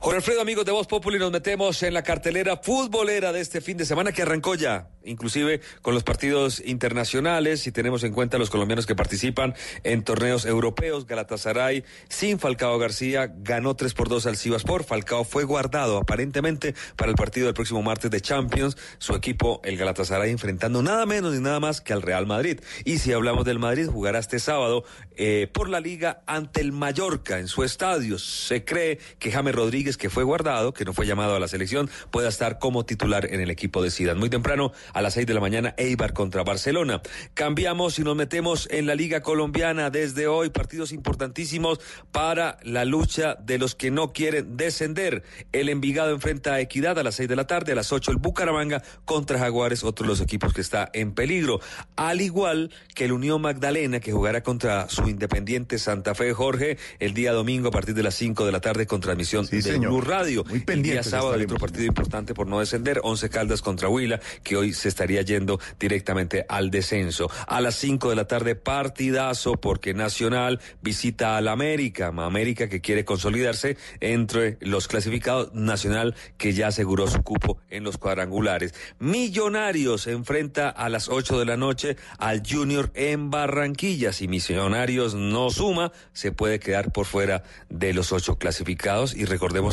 Jorge 0.00 0.18
Alfredo, 0.18 0.40
amigos 0.40 0.64
de 0.64 0.70
Voz 0.70 0.86
Populi, 0.86 1.18
nos 1.18 1.32
metemos 1.32 1.82
en 1.82 1.92
la 1.92 2.04
cartelera 2.04 2.56
futbolera 2.56 3.32
de 3.32 3.40
este 3.40 3.60
fin 3.60 3.76
de 3.76 3.84
semana 3.84 4.12
que 4.12 4.22
arrancó 4.22 4.54
ya, 4.54 4.90
inclusive 5.02 5.60
con 5.82 5.92
los 5.92 6.04
partidos 6.04 6.62
internacionales, 6.64 7.62
si 7.62 7.72
tenemos 7.72 8.04
en 8.04 8.12
cuenta 8.12 8.38
los 8.38 8.48
colombianos 8.48 8.86
que 8.86 8.94
participan 8.94 9.56
en 9.82 10.04
torneos 10.04 10.44
europeos. 10.44 11.04
Galatasaray, 11.04 11.82
sin 12.08 12.38
Falcao 12.38 12.78
García, 12.78 13.34
ganó 13.38 13.74
3 13.74 13.92
por 13.94 14.08
2 14.08 14.26
al 14.26 14.36
Sivaspor. 14.36 14.84
Falcao 14.84 15.24
fue 15.24 15.42
guardado 15.42 15.96
aparentemente 15.96 16.76
para 16.94 17.10
el 17.10 17.16
partido 17.16 17.46
del 17.46 17.54
próximo 17.54 17.82
martes 17.82 18.08
de 18.12 18.20
Champions. 18.20 18.76
Su 18.98 19.16
equipo, 19.16 19.60
el 19.64 19.76
Galatasaray, 19.76 20.30
enfrentando 20.30 20.80
nada 20.80 21.06
menos 21.06 21.34
ni 21.34 21.40
nada 21.40 21.58
más 21.58 21.80
que 21.80 21.92
al 21.92 22.02
Real 22.02 22.24
Madrid. 22.24 22.60
Y 22.84 22.98
si 22.98 23.12
hablamos 23.12 23.44
del 23.44 23.58
Madrid, 23.58 23.88
jugará 23.88 24.20
este 24.20 24.38
sábado 24.38 24.84
eh, 25.16 25.48
por 25.52 25.68
la 25.68 25.80
liga 25.80 26.22
ante 26.26 26.60
el 26.60 26.70
Mallorca 26.70 27.40
en 27.40 27.48
su 27.48 27.64
estadio. 27.64 28.20
Se 28.20 28.64
cree 28.64 29.00
que 29.18 29.32
James 29.32 29.56
Rodríguez 29.56 29.87
que 29.96 30.10
fue 30.10 30.24
guardado, 30.24 30.72
que 30.72 30.84
no 30.84 30.92
fue 30.92 31.06
llamado 31.06 31.34
a 31.34 31.40
la 31.40 31.48
selección, 31.48 31.88
pueda 32.10 32.28
estar 32.28 32.58
como 32.58 32.84
titular 32.84 33.32
en 33.32 33.40
el 33.40 33.50
equipo 33.50 33.82
de 33.82 33.90
Zidane. 33.90 34.18
Muy 34.18 34.30
temprano, 34.30 34.72
a 34.92 35.02
las 35.02 35.14
seis 35.14 35.26
de 35.26 35.34
la 35.34 35.40
mañana, 35.40 35.74
Eibar 35.76 36.12
contra 36.12 36.42
Barcelona. 36.42 37.00
Cambiamos 37.34 37.98
y 37.98 38.02
nos 38.02 38.16
metemos 38.16 38.68
en 38.70 38.86
la 38.86 38.94
Liga 38.94 39.22
Colombiana 39.22 39.90
desde 39.90 40.26
hoy, 40.26 40.50
partidos 40.50 40.92
importantísimos 40.92 41.80
para 42.12 42.58
la 42.62 42.84
lucha 42.84 43.34
de 43.36 43.58
los 43.58 43.74
que 43.74 43.90
no 43.90 44.12
quieren 44.12 44.56
descender. 44.56 45.22
El 45.52 45.68
Envigado 45.68 46.12
enfrenta 46.12 46.54
a 46.54 46.60
Equidad 46.60 46.98
a 46.98 47.02
las 47.02 47.14
seis 47.14 47.28
de 47.28 47.36
la 47.36 47.46
tarde, 47.46 47.72
a 47.72 47.74
las 47.74 47.92
ocho 47.92 48.10
el 48.10 48.18
Bucaramanga 48.18 48.82
contra 49.04 49.38
Jaguares, 49.38 49.84
otro 49.84 50.04
de 50.04 50.08
los 50.08 50.20
equipos 50.20 50.52
que 50.52 50.60
está 50.60 50.90
en 50.92 51.12
peligro. 51.12 51.60
Al 51.96 52.20
igual 52.20 52.70
que 52.94 53.04
el 53.04 53.12
Unión 53.12 53.40
Magdalena, 53.40 54.00
que 54.00 54.12
jugará 54.12 54.42
contra 54.42 54.88
su 54.88 55.08
Independiente 55.08 55.78
Santa 55.78 56.14
Fe 56.14 56.32
Jorge 56.32 56.78
el 56.98 57.14
día 57.14 57.32
domingo 57.32 57.68
a 57.68 57.70
partir 57.70 57.94
de 57.94 58.02
las 58.02 58.14
cinco 58.14 58.44
de 58.44 58.52
la 58.52 58.60
tarde 58.60 58.86
con 58.86 59.00
transmisión 59.00 59.46
de 59.46 59.77
señor. 59.78 59.92
Blue 59.92 60.00
Radio. 60.00 60.44
Muy 60.48 60.64
el 60.66 60.82
día 60.82 61.02
sábado 61.02 61.32
hay 61.32 61.44
otro 61.44 61.58
partido 61.58 61.86
importante 61.86 62.34
por 62.34 62.46
no 62.46 62.60
descender, 62.60 63.00
Once 63.02 63.28
Caldas 63.28 63.62
contra 63.62 63.88
Huila, 63.88 64.20
que 64.42 64.56
hoy 64.56 64.72
se 64.72 64.88
estaría 64.88 65.22
yendo 65.22 65.60
directamente 65.78 66.44
al 66.48 66.70
descenso. 66.70 67.30
A 67.46 67.60
las 67.60 67.76
5 67.76 68.10
de 68.10 68.16
la 68.16 68.26
tarde, 68.26 68.54
partidazo, 68.54 69.52
porque 69.52 69.94
Nacional 69.94 70.60
visita 70.82 71.36
al 71.36 71.48
América, 71.48 72.08
América 72.08 72.68
que 72.68 72.80
quiere 72.80 73.04
consolidarse 73.04 73.76
entre 74.00 74.58
los 74.60 74.88
clasificados, 74.88 75.52
Nacional 75.54 76.14
que 76.36 76.52
ya 76.52 76.68
aseguró 76.68 77.06
su 77.06 77.22
cupo 77.22 77.58
en 77.70 77.84
los 77.84 77.98
cuadrangulares. 77.98 78.74
Millonarios 78.98 80.06
enfrenta 80.06 80.68
a 80.68 80.88
las 80.88 81.08
8 81.08 81.38
de 81.38 81.44
la 81.44 81.56
noche 81.56 81.96
al 82.18 82.42
Junior 82.48 82.90
en 82.94 83.30
Barranquilla. 83.30 84.12
Si 84.12 84.28
Millonarios 84.28 85.14
no 85.14 85.50
suma, 85.50 85.92
se 86.12 86.32
puede 86.32 86.60
quedar 86.60 86.92
por 86.92 87.06
fuera 87.06 87.42
de 87.68 87.92
los 87.92 88.12
ocho 88.12 88.38
clasificados 88.38 89.14
y 89.14 89.24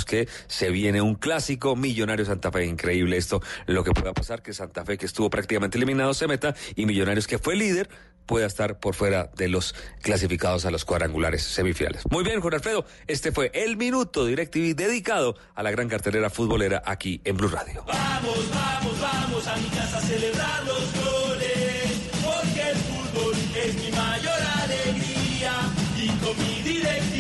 que 0.04 0.28
se 0.48 0.72
viene 0.72 1.02
un 1.02 1.16
clásico 1.16 1.78
Millonario 1.78 2.26
Santa 2.26 2.52
Fe. 2.52 2.66
Increíble 2.66 3.16
esto, 3.16 3.42
lo 3.68 3.84
que 3.84 3.92
pueda 3.92 4.14
pasar, 4.14 4.42
que 4.42 4.54
Santa 4.54 4.84
Fe, 4.84 4.98
que 4.98 5.06
estuvo 5.06 5.30
prácticamente 5.30 5.78
eliminado, 5.78 6.14
se 6.14 6.28
meta 6.28 6.56
y 6.76 6.86
Millonarios, 6.86 7.28
que 7.28 7.38
fue 7.38 7.56
líder, 7.56 7.88
pueda 8.26 8.48
estar 8.48 8.80
por 8.80 8.96
fuera 8.96 9.30
de 9.36 9.48
los 9.48 9.76
clasificados 10.02 10.66
a 10.66 10.72
los 10.72 10.86
cuadrangulares 10.86 11.44
semifinales. 11.44 12.04
Muy 12.10 12.24
bien, 12.24 12.42
Juan 12.42 12.56
Alfredo, 12.56 12.86
este 13.08 13.32
fue 13.32 13.52
el 13.54 13.78
minuto 13.78 14.26
DirecTV 14.26 14.76
dedicado 14.76 15.36
a 15.54 15.64
la 15.64 15.72
gran 15.72 15.88
cartelera 15.88 16.30
futbolera 16.30 16.82
aquí 16.86 17.22
en 17.24 17.38
Blue 17.38 17.50
Radio. 17.50 17.84
Vamos, 17.88 18.50
vamos, 18.50 19.00
vamos 19.00 19.48
a 19.48 19.56
mi 19.58 19.68
casa 19.70 19.98
a 19.98 20.02
celebrar 20.02 20.66
los 20.66 20.94
goles, 21.06 22.10
porque 22.24 22.70
el 22.72 22.78
fútbol 22.78 23.34
es 23.64 23.76
mi 23.76 23.92
mayor 23.92 24.42
alegría 24.64 25.54
y 25.98 26.08
con 26.24 26.38
mi 26.38 26.62
DirecTV 26.64 27.15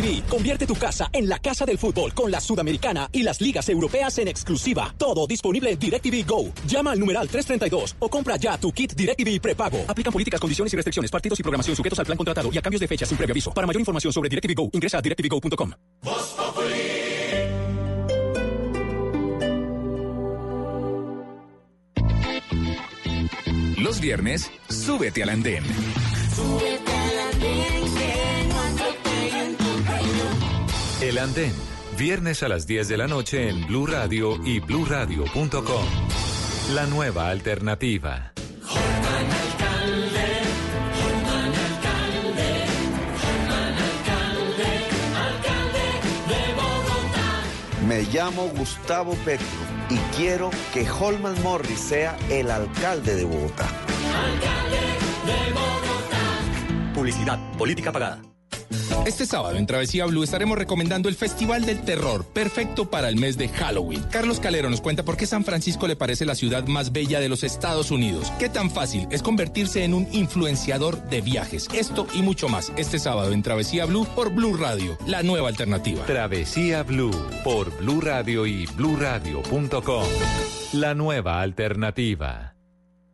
DirecTV, 0.00 0.28
convierte 0.28 0.66
tu 0.66 0.74
casa 0.74 1.10
en 1.12 1.28
la 1.28 1.38
casa 1.38 1.64
del 1.64 1.78
fútbol 1.78 2.14
con 2.14 2.30
la 2.30 2.40
Sudamericana 2.40 3.08
y 3.12 3.22
las 3.22 3.40
ligas 3.40 3.68
europeas 3.68 4.18
en 4.18 4.28
exclusiva. 4.28 4.94
Todo 4.96 5.26
disponible 5.26 5.70
en 5.70 5.78
DirecTV 5.78 6.26
Go. 6.26 6.52
Llama 6.66 6.92
al 6.92 7.00
numeral 7.00 7.28
332 7.28 7.96
o 7.98 8.08
compra 8.08 8.36
ya 8.36 8.58
tu 8.58 8.72
kit 8.72 8.94
DirecTV 8.94 9.40
prepago. 9.40 9.84
Aplican 9.88 10.12
políticas, 10.12 10.40
condiciones 10.40 10.72
y 10.72 10.76
restricciones, 10.76 11.10
partidos 11.10 11.38
y 11.38 11.42
programación 11.42 11.76
sujetos 11.76 11.98
al 11.98 12.06
plan 12.06 12.16
contratado 12.16 12.50
y 12.52 12.58
a 12.58 12.62
cambios 12.62 12.80
de 12.80 12.88
fecha 12.88 13.06
sin 13.06 13.16
previo 13.16 13.32
aviso. 13.32 13.52
Para 13.52 13.66
mayor 13.66 13.80
información 13.80 14.12
sobre 14.12 14.28
DirecTV 14.28 14.54
Go, 14.54 14.70
ingresa 14.72 14.98
a 14.98 15.02
directvgo.com. 15.02 15.72
Los 23.78 24.00
viernes, 24.00 24.50
súbete 24.68 25.22
al 25.22 25.30
andén. 25.30 25.64
Súbete 26.34 26.92
al 26.92 27.18
andén, 27.32 28.37
El 31.00 31.16
andén, 31.18 31.52
viernes 31.96 32.42
a 32.42 32.48
las 32.48 32.66
10 32.66 32.88
de 32.88 32.96
la 32.96 33.06
noche 33.06 33.48
en 33.48 33.64
Blue 33.68 33.86
Radio 33.86 34.36
y 34.44 34.58
bluradio.com. 34.58 35.86
La 36.74 36.86
nueva 36.86 37.28
alternativa. 37.28 38.32
Jordan 38.66 39.30
alcalde, 39.30 40.26
Jordan 40.98 41.54
alcalde, 41.54 42.64
Jordan 43.22 43.74
alcalde, 43.78 44.66
alcalde 45.14 45.86
de 46.26 46.54
Bogotá. 46.56 47.86
Me 47.86 48.02
llamo 48.12 48.48
Gustavo 48.48 49.14
Petro 49.24 49.46
y 49.90 49.98
quiero 50.16 50.50
que 50.74 50.84
Holman 50.90 51.40
Morris 51.44 51.78
sea 51.78 52.16
el 52.28 52.50
alcalde 52.50 53.14
de 53.14 53.24
Bogotá. 53.24 53.68
Alcalde 53.68 54.80
de 55.26 55.52
Bogotá. 55.52 56.92
Publicidad, 56.92 57.38
política 57.56 57.92
pagada. 57.92 58.20
Este 59.06 59.24
sábado 59.24 59.56
en 59.56 59.66
Travesía 59.66 60.04
Blue 60.04 60.22
estaremos 60.22 60.58
recomendando 60.58 61.08
el 61.08 61.14
Festival 61.14 61.64
del 61.64 61.80
Terror, 61.80 62.26
perfecto 62.26 62.90
para 62.90 63.08
el 63.08 63.16
mes 63.16 63.38
de 63.38 63.48
Halloween. 63.48 64.02
Carlos 64.10 64.38
Calero 64.38 64.68
nos 64.68 64.82
cuenta 64.82 65.02
por 65.02 65.16
qué 65.16 65.26
San 65.26 65.44
Francisco 65.44 65.88
le 65.88 65.96
parece 65.96 66.26
la 66.26 66.34
ciudad 66.34 66.66
más 66.66 66.92
bella 66.92 67.18
de 67.18 67.30
los 67.30 67.42
Estados 67.42 67.90
Unidos. 67.90 68.30
Qué 68.38 68.50
tan 68.50 68.70
fácil 68.70 69.08
es 69.10 69.22
convertirse 69.22 69.84
en 69.84 69.94
un 69.94 70.06
influenciador 70.12 71.02
de 71.08 71.22
viajes. 71.22 71.68
Esto 71.72 72.06
y 72.12 72.20
mucho 72.20 72.48
más 72.48 72.72
este 72.76 72.98
sábado 72.98 73.32
en 73.32 73.42
Travesía 73.42 73.86
Blue 73.86 74.06
por 74.14 74.30
Blue 74.30 74.56
Radio, 74.56 74.98
la 75.06 75.22
nueva 75.22 75.48
alternativa. 75.48 76.04
Travesía 76.04 76.82
Blue 76.82 77.10
por 77.44 77.74
Blue 77.78 78.02
Radio 78.02 78.46
y 78.46 78.66
bluradio.com. 78.66 80.04
La 80.74 80.94
nueva 80.94 81.40
alternativa. 81.40 82.57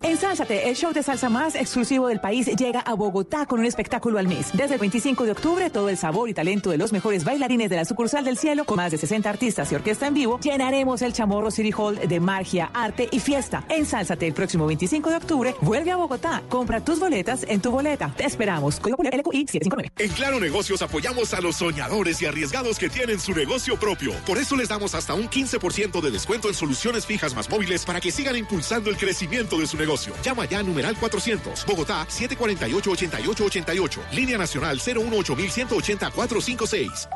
Ensálzate, 0.05 0.69
el 0.69 0.77
show 0.77 0.93
de 0.93 1.03
salsa 1.03 1.31
más 1.31 1.55
exclusivo 1.55 2.09
del 2.09 2.21
país 2.21 2.47
llega 2.59 2.81
a 2.81 2.93
Bogotá 2.93 3.47
con 3.47 3.61
un 3.61 3.65
espectáculo 3.65 4.19
al 4.19 4.29
mes. 4.29 4.51
Desde 4.53 4.75
el 4.75 4.81
25 4.81 5.25
de 5.25 5.31
octubre, 5.31 5.71
todo 5.71 5.89
el 5.89 5.97
sabor 5.97 6.29
y 6.29 6.35
talento 6.35 6.69
de 6.69 6.77
los 6.77 6.93
mejores 6.93 7.25
bailarines 7.25 7.71
de 7.71 7.77
la 7.77 7.87
sucursal 7.87 8.23
del 8.23 8.37
cielo, 8.37 8.67
con 8.67 8.77
más 8.77 8.93
de 8.93 8.99
60 8.99 9.31
artistas 9.31 9.73
y 9.73 9.77
orquesta 9.77 10.07
en 10.07 10.13
vivo, 10.13 10.39
llenaremos 10.41 11.01
el 11.01 11.15
Chamorro 11.15 11.51
City 11.51 11.73
Hall 11.75 11.99
de 12.07 12.21
magia, 12.21 12.71
arte 12.75 13.09
y 13.11 13.19
fiesta. 13.19 13.65
Ensálzate 13.71 14.27
el 14.27 14.35
próximo 14.35 14.67
25 14.67 15.09
de 15.09 15.17
octubre, 15.17 15.55
vuelve 15.63 15.91
a 15.91 15.97
Bogotá. 15.97 16.43
Compra 16.51 16.85
tus 16.85 17.01
boletas 17.01 17.47
en 17.49 17.63
tu 17.63 17.71
boleta. 17.71 18.13
Te 18.15 18.27
esperamos. 18.27 18.83
LQI 18.85 19.47
759. 19.47 19.93
En 19.97 20.11
Claro 20.11 20.39
Negocios 20.39 20.83
apoyamos 20.83 21.33
a 21.33 21.41
los 21.41 21.57
soñadores 21.57 22.21
y 22.21 22.27
arriesgados 22.27 22.79
que 22.79 22.91
tienen 22.91 23.19
su 23.19 23.33
negocio 23.33 23.79
propio. 23.79 24.13
Por 24.27 24.37
eso 24.37 24.55
les 24.55 24.69
damos 24.69 24.95
hasta 24.95 25.15
un 25.15 25.31
15% 25.31 26.03
de 26.03 26.11
descuento 26.11 26.49
en 26.49 26.55
soluciones 26.55 27.07
fijas 27.07 27.35
más 27.35 27.49
móviles 27.49 27.87
para 27.87 28.03
que 28.03 28.11
sigan 28.11 28.37
impulsando 28.37 28.91
el 28.91 28.99
crecimiento 28.99 29.59
de 29.59 29.67
su 29.67 29.79
negocio. 29.79 29.94
Llama 30.23 30.45
ya 30.45 30.59
a 30.59 30.63
numeral 30.63 30.97
400. 30.97 31.65
Bogotá 31.67 32.07
748-8888. 32.09 34.01
Línea 34.13 34.39
nacional 34.39 34.79
018-180-456. 34.79 37.09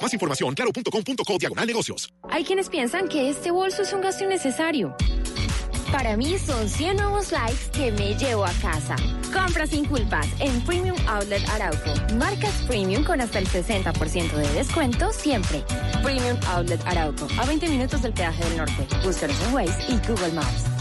Más 0.00 0.12
información 0.12 0.54
claro.com.co 0.54 1.38
diagonal 1.38 1.66
negocios. 1.66 2.12
Hay 2.30 2.44
quienes 2.44 2.68
piensan 2.68 3.08
que 3.08 3.30
este 3.30 3.50
bolso 3.50 3.82
es 3.82 3.92
un 3.92 4.00
gasto 4.00 4.24
innecesario. 4.24 4.96
Para 5.92 6.16
mí 6.16 6.36
son 6.38 6.68
100 6.68 6.96
nuevos 6.96 7.30
likes 7.30 7.70
que 7.72 7.92
me 7.92 8.16
llevo 8.16 8.44
a 8.44 8.52
casa. 8.54 8.96
Compra 9.32 9.66
sin 9.66 9.84
culpas 9.84 10.26
en 10.40 10.60
Premium 10.62 10.96
Outlet 11.06 11.48
Arauco. 11.50 11.92
Marcas 12.16 12.52
Premium 12.66 13.04
con 13.04 13.20
hasta 13.20 13.38
el 13.38 13.48
60% 13.48 14.32
de 14.32 14.52
descuento 14.54 15.12
siempre. 15.12 15.62
Premium 16.02 16.36
Outlet 16.48 16.84
Arauco. 16.86 17.28
A 17.38 17.46
20 17.46 17.68
minutos 17.68 18.02
del 18.02 18.12
peaje 18.12 18.42
del 18.44 18.56
norte. 18.56 18.86
Búscanos 19.04 19.36
en 19.40 19.94
y 19.94 20.06
Google 20.06 20.32
Maps. 20.32 20.73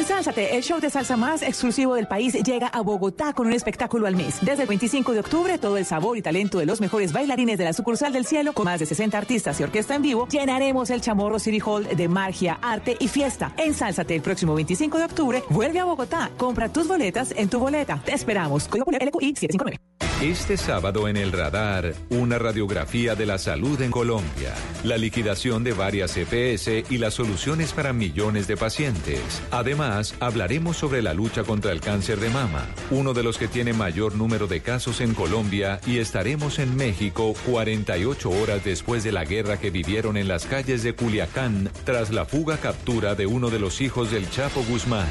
Ensálzate, 0.00 0.56
el 0.56 0.62
show 0.62 0.80
de 0.80 0.88
salsa 0.88 1.14
más 1.14 1.42
exclusivo 1.42 1.94
del 1.94 2.08
país 2.08 2.32
llega 2.32 2.68
a 2.68 2.80
Bogotá 2.80 3.34
con 3.34 3.46
un 3.46 3.52
espectáculo 3.52 4.06
al 4.06 4.16
mes. 4.16 4.38
Desde 4.40 4.62
el 4.62 4.68
25 4.68 5.12
de 5.12 5.20
octubre, 5.20 5.58
todo 5.58 5.76
el 5.76 5.84
sabor 5.84 6.16
y 6.16 6.22
talento 6.22 6.58
de 6.58 6.64
los 6.64 6.80
mejores 6.80 7.12
bailarines 7.12 7.58
de 7.58 7.64
la 7.64 7.74
sucursal 7.74 8.10
del 8.10 8.24
cielo, 8.24 8.54
con 8.54 8.64
más 8.64 8.80
de 8.80 8.86
60 8.86 9.18
artistas 9.18 9.60
y 9.60 9.62
orquesta 9.62 9.94
en 9.94 10.00
vivo, 10.00 10.26
llenaremos 10.28 10.88
el 10.88 11.02
Chamorro 11.02 11.38
City 11.38 11.60
Hall 11.62 11.86
de 11.94 12.08
magia, 12.08 12.58
arte 12.62 12.96
y 12.98 13.08
fiesta. 13.08 13.52
Ensálzate 13.58 14.16
el 14.16 14.22
próximo 14.22 14.54
25 14.54 14.96
de 14.96 15.04
octubre, 15.04 15.44
vuelve 15.50 15.80
a 15.80 15.84
Bogotá, 15.84 16.30
compra 16.38 16.72
tus 16.72 16.88
boletas 16.88 17.34
en 17.36 17.50
tu 17.50 17.58
boleta. 17.58 18.00
Te 18.02 18.14
esperamos. 18.14 18.68
Código 18.68 18.90
LQI 18.90 19.36
759. 19.36 20.09
Este 20.22 20.58
sábado 20.58 21.08
en 21.08 21.16
el 21.16 21.32
radar, 21.32 21.94
una 22.10 22.38
radiografía 22.38 23.14
de 23.14 23.24
la 23.24 23.38
salud 23.38 23.80
en 23.80 23.90
Colombia, 23.90 24.54
la 24.84 24.98
liquidación 24.98 25.64
de 25.64 25.72
varias 25.72 26.14
EPS 26.14 26.90
y 26.90 26.98
las 26.98 27.14
soluciones 27.14 27.72
para 27.72 27.94
millones 27.94 28.46
de 28.46 28.58
pacientes. 28.58 29.40
Además, 29.50 30.14
hablaremos 30.20 30.76
sobre 30.76 31.00
la 31.00 31.14
lucha 31.14 31.42
contra 31.42 31.72
el 31.72 31.80
cáncer 31.80 32.20
de 32.20 32.28
mama, 32.28 32.66
uno 32.90 33.14
de 33.14 33.22
los 33.22 33.38
que 33.38 33.48
tiene 33.48 33.72
mayor 33.72 34.14
número 34.14 34.46
de 34.46 34.60
casos 34.60 35.00
en 35.00 35.14
Colombia, 35.14 35.80
y 35.86 36.00
estaremos 36.00 36.58
en 36.58 36.76
México 36.76 37.32
48 37.46 38.28
horas 38.28 38.62
después 38.62 39.02
de 39.02 39.12
la 39.12 39.24
guerra 39.24 39.58
que 39.58 39.70
vivieron 39.70 40.18
en 40.18 40.28
las 40.28 40.44
calles 40.44 40.82
de 40.82 40.94
Culiacán 40.94 41.70
tras 41.84 42.10
la 42.10 42.26
fuga 42.26 42.58
captura 42.58 43.14
de 43.14 43.24
uno 43.24 43.48
de 43.48 43.58
los 43.58 43.80
hijos 43.80 44.10
del 44.10 44.28
Chapo 44.28 44.62
Guzmán. 44.68 45.08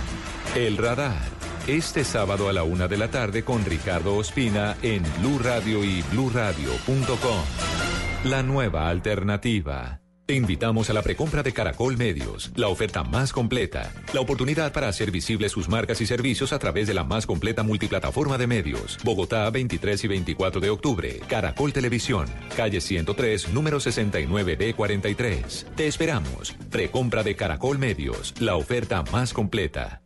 El 0.55 0.77
radar. 0.77 1.39
Este 1.69 2.03
sábado 2.03 2.49
a 2.49 2.53
la 2.53 2.63
una 2.63 2.87
de 2.87 2.97
la 2.97 3.11
tarde 3.11 3.43
con 3.43 3.63
Ricardo 3.63 4.15
Ospina 4.15 4.75
en 4.81 5.03
Blue 5.19 5.37
Radio 5.37 5.83
y 5.83 6.01
BlueRadio.com. 6.11 7.43
La 8.23 8.41
nueva 8.41 8.89
alternativa. 8.89 10.01
Te 10.25 10.33
invitamos 10.33 10.89
a 10.89 10.93
la 10.93 11.03
precompra 11.03 11.43
de 11.43 11.53
Caracol 11.53 11.95
Medios, 11.95 12.51
la 12.55 12.69
oferta 12.69 13.03
más 13.03 13.31
completa, 13.31 13.93
la 14.13 14.21
oportunidad 14.21 14.73
para 14.73 14.87
hacer 14.87 15.11
visibles 15.11 15.51
sus 15.51 15.69
marcas 15.69 16.01
y 16.01 16.07
servicios 16.07 16.53
a 16.53 16.59
través 16.59 16.87
de 16.87 16.95
la 16.95 17.03
más 17.03 17.27
completa 17.27 17.61
multiplataforma 17.61 18.39
de 18.39 18.47
medios. 18.47 18.97
Bogotá, 19.03 19.47
23 19.51 20.03
y 20.05 20.07
24 20.07 20.61
de 20.61 20.71
octubre. 20.71 21.19
Caracol 21.27 21.71
Televisión, 21.71 22.25
calle 22.57 22.81
103, 22.81 23.53
número 23.53 23.77
69B43. 23.77 25.65
Te 25.75 25.85
esperamos. 25.85 26.55
Precompra 26.71 27.21
de 27.21 27.35
Caracol 27.35 27.77
Medios, 27.77 28.33
la 28.39 28.55
oferta 28.55 29.03
más 29.11 29.33
completa. 29.33 30.01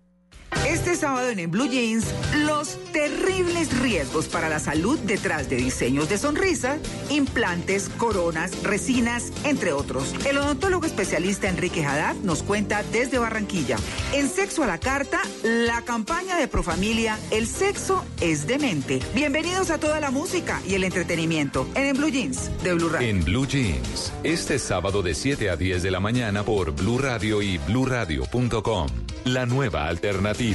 Este 0.67 0.95
sábado 0.95 1.29
en, 1.29 1.39
En 1.39 1.51
Blue 1.51 1.67
Jeans, 1.67 2.05
los 2.45 2.77
terribles 2.93 3.77
riesgos 3.81 4.27
para 4.27 4.47
la 4.47 4.59
salud 4.59 4.97
detrás 4.99 5.49
de 5.49 5.57
diseños 5.57 6.07
de 6.07 6.17
sonrisa, 6.17 6.77
implantes, 7.09 7.89
coronas, 7.89 8.63
resinas, 8.63 9.33
entre 9.43 9.73
otros. 9.73 10.15
El 10.25 10.37
odontólogo 10.37 10.85
especialista 10.85 11.49
Enrique 11.49 11.85
Haddad 11.85 12.15
nos 12.23 12.43
cuenta 12.43 12.81
desde 12.93 13.17
Barranquilla. 13.17 13.75
En 14.13 14.29
Sexo 14.29 14.63
a 14.63 14.67
la 14.67 14.77
Carta, 14.77 15.21
la 15.43 15.81
campaña 15.81 16.37
de 16.37 16.47
Profamilia, 16.47 17.19
el 17.31 17.47
sexo 17.47 18.05
es 18.21 18.47
demente. 18.47 18.99
Bienvenidos 19.13 19.69
a 19.69 19.79
toda 19.79 19.99
la 19.99 20.11
música 20.11 20.61
y 20.65 20.75
el 20.75 20.85
entretenimiento 20.85 21.67
en, 21.75 21.87
En 21.87 21.97
Blue 21.97 22.09
Jeans 22.09 22.49
de 22.63 22.73
Blue 22.73 22.89
Radio. 22.89 23.07
En 23.07 23.23
Blue 23.25 23.45
Jeans, 23.45 24.13
este 24.23 24.59
sábado 24.59 25.01
de 25.01 25.13
7 25.13 25.49
a 25.49 25.57
10 25.57 25.83
de 25.83 25.91
la 25.91 25.99
mañana 25.99 26.43
por 26.43 26.71
Blue 26.71 26.99
Radio 26.99 27.41
y 27.41 27.57
BlueRadio.com. 27.57 28.87
La 29.25 29.45
nueva 29.45 29.87
alternativa. 29.87 30.52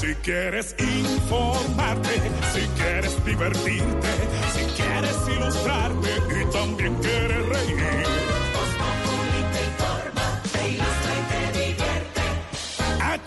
Si 0.00 0.14
quieres 0.16 0.74
informarte, 0.78 2.20
si 2.52 2.60
quieres 2.76 3.24
divertirte, 3.24 4.08
si 4.52 4.64
quieres 4.82 5.16
ilustrarte 5.28 6.08
y 6.40 6.52
también 6.52 6.94
quieres 6.96 7.46
reír. 7.46 8.27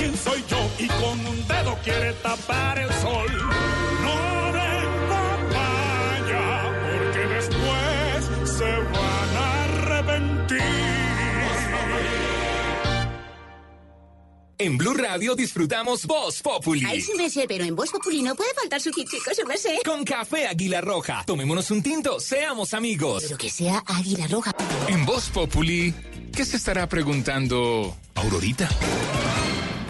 Quién 0.00 0.16
soy 0.16 0.42
yo 0.48 0.70
y 0.78 0.86
con 0.88 1.26
un 1.26 1.46
dedo 1.46 1.78
quiere 1.84 2.12
tapar 2.14 2.78
el 2.78 2.88
sol. 2.94 3.30
No 4.02 4.52
den 4.56 4.90
papaya, 5.12 6.46
porque 6.82 7.26
después 7.34 8.50
se 8.56 8.70
van 8.94 9.36
a 9.36 9.64
arrepentir. 9.64 10.60
En 14.58 14.76
Blue 14.76 14.94
Radio 14.94 15.34
disfrutamos 15.34 16.06
Voz 16.06 16.42
Populi. 16.42 16.84
Ay, 16.86 17.00
sí 17.00 17.12
me 17.16 17.30
sé, 17.30 17.46
pero 17.48 17.64
en 17.64 17.74
Voz 17.74 17.90
Populi 17.90 18.22
no 18.22 18.34
puede 18.34 18.52
faltar 18.54 18.80
su 18.80 18.90
kitico, 18.90 19.34
se 19.34 19.44
me 19.44 19.56
sé. 19.56 19.80
Con 19.84 20.04
café 20.04 20.46
Águila 20.46 20.80
Roja. 20.82 21.24
Tomémonos 21.26 21.70
un 21.70 21.82
tinto, 21.82 22.20
seamos 22.20 22.74
amigos. 22.74 23.22
Pero 23.24 23.38
que 23.38 23.48
sea 23.50 23.82
Águila 23.86 24.26
Roja. 24.28 24.54
En 24.88 25.06
Voz 25.06 25.30
Populi, 25.30 25.94
¿qué 26.34 26.44
se 26.44 26.58
estará 26.58 26.88
preguntando 26.88 27.96
Aurorita? 28.14 28.68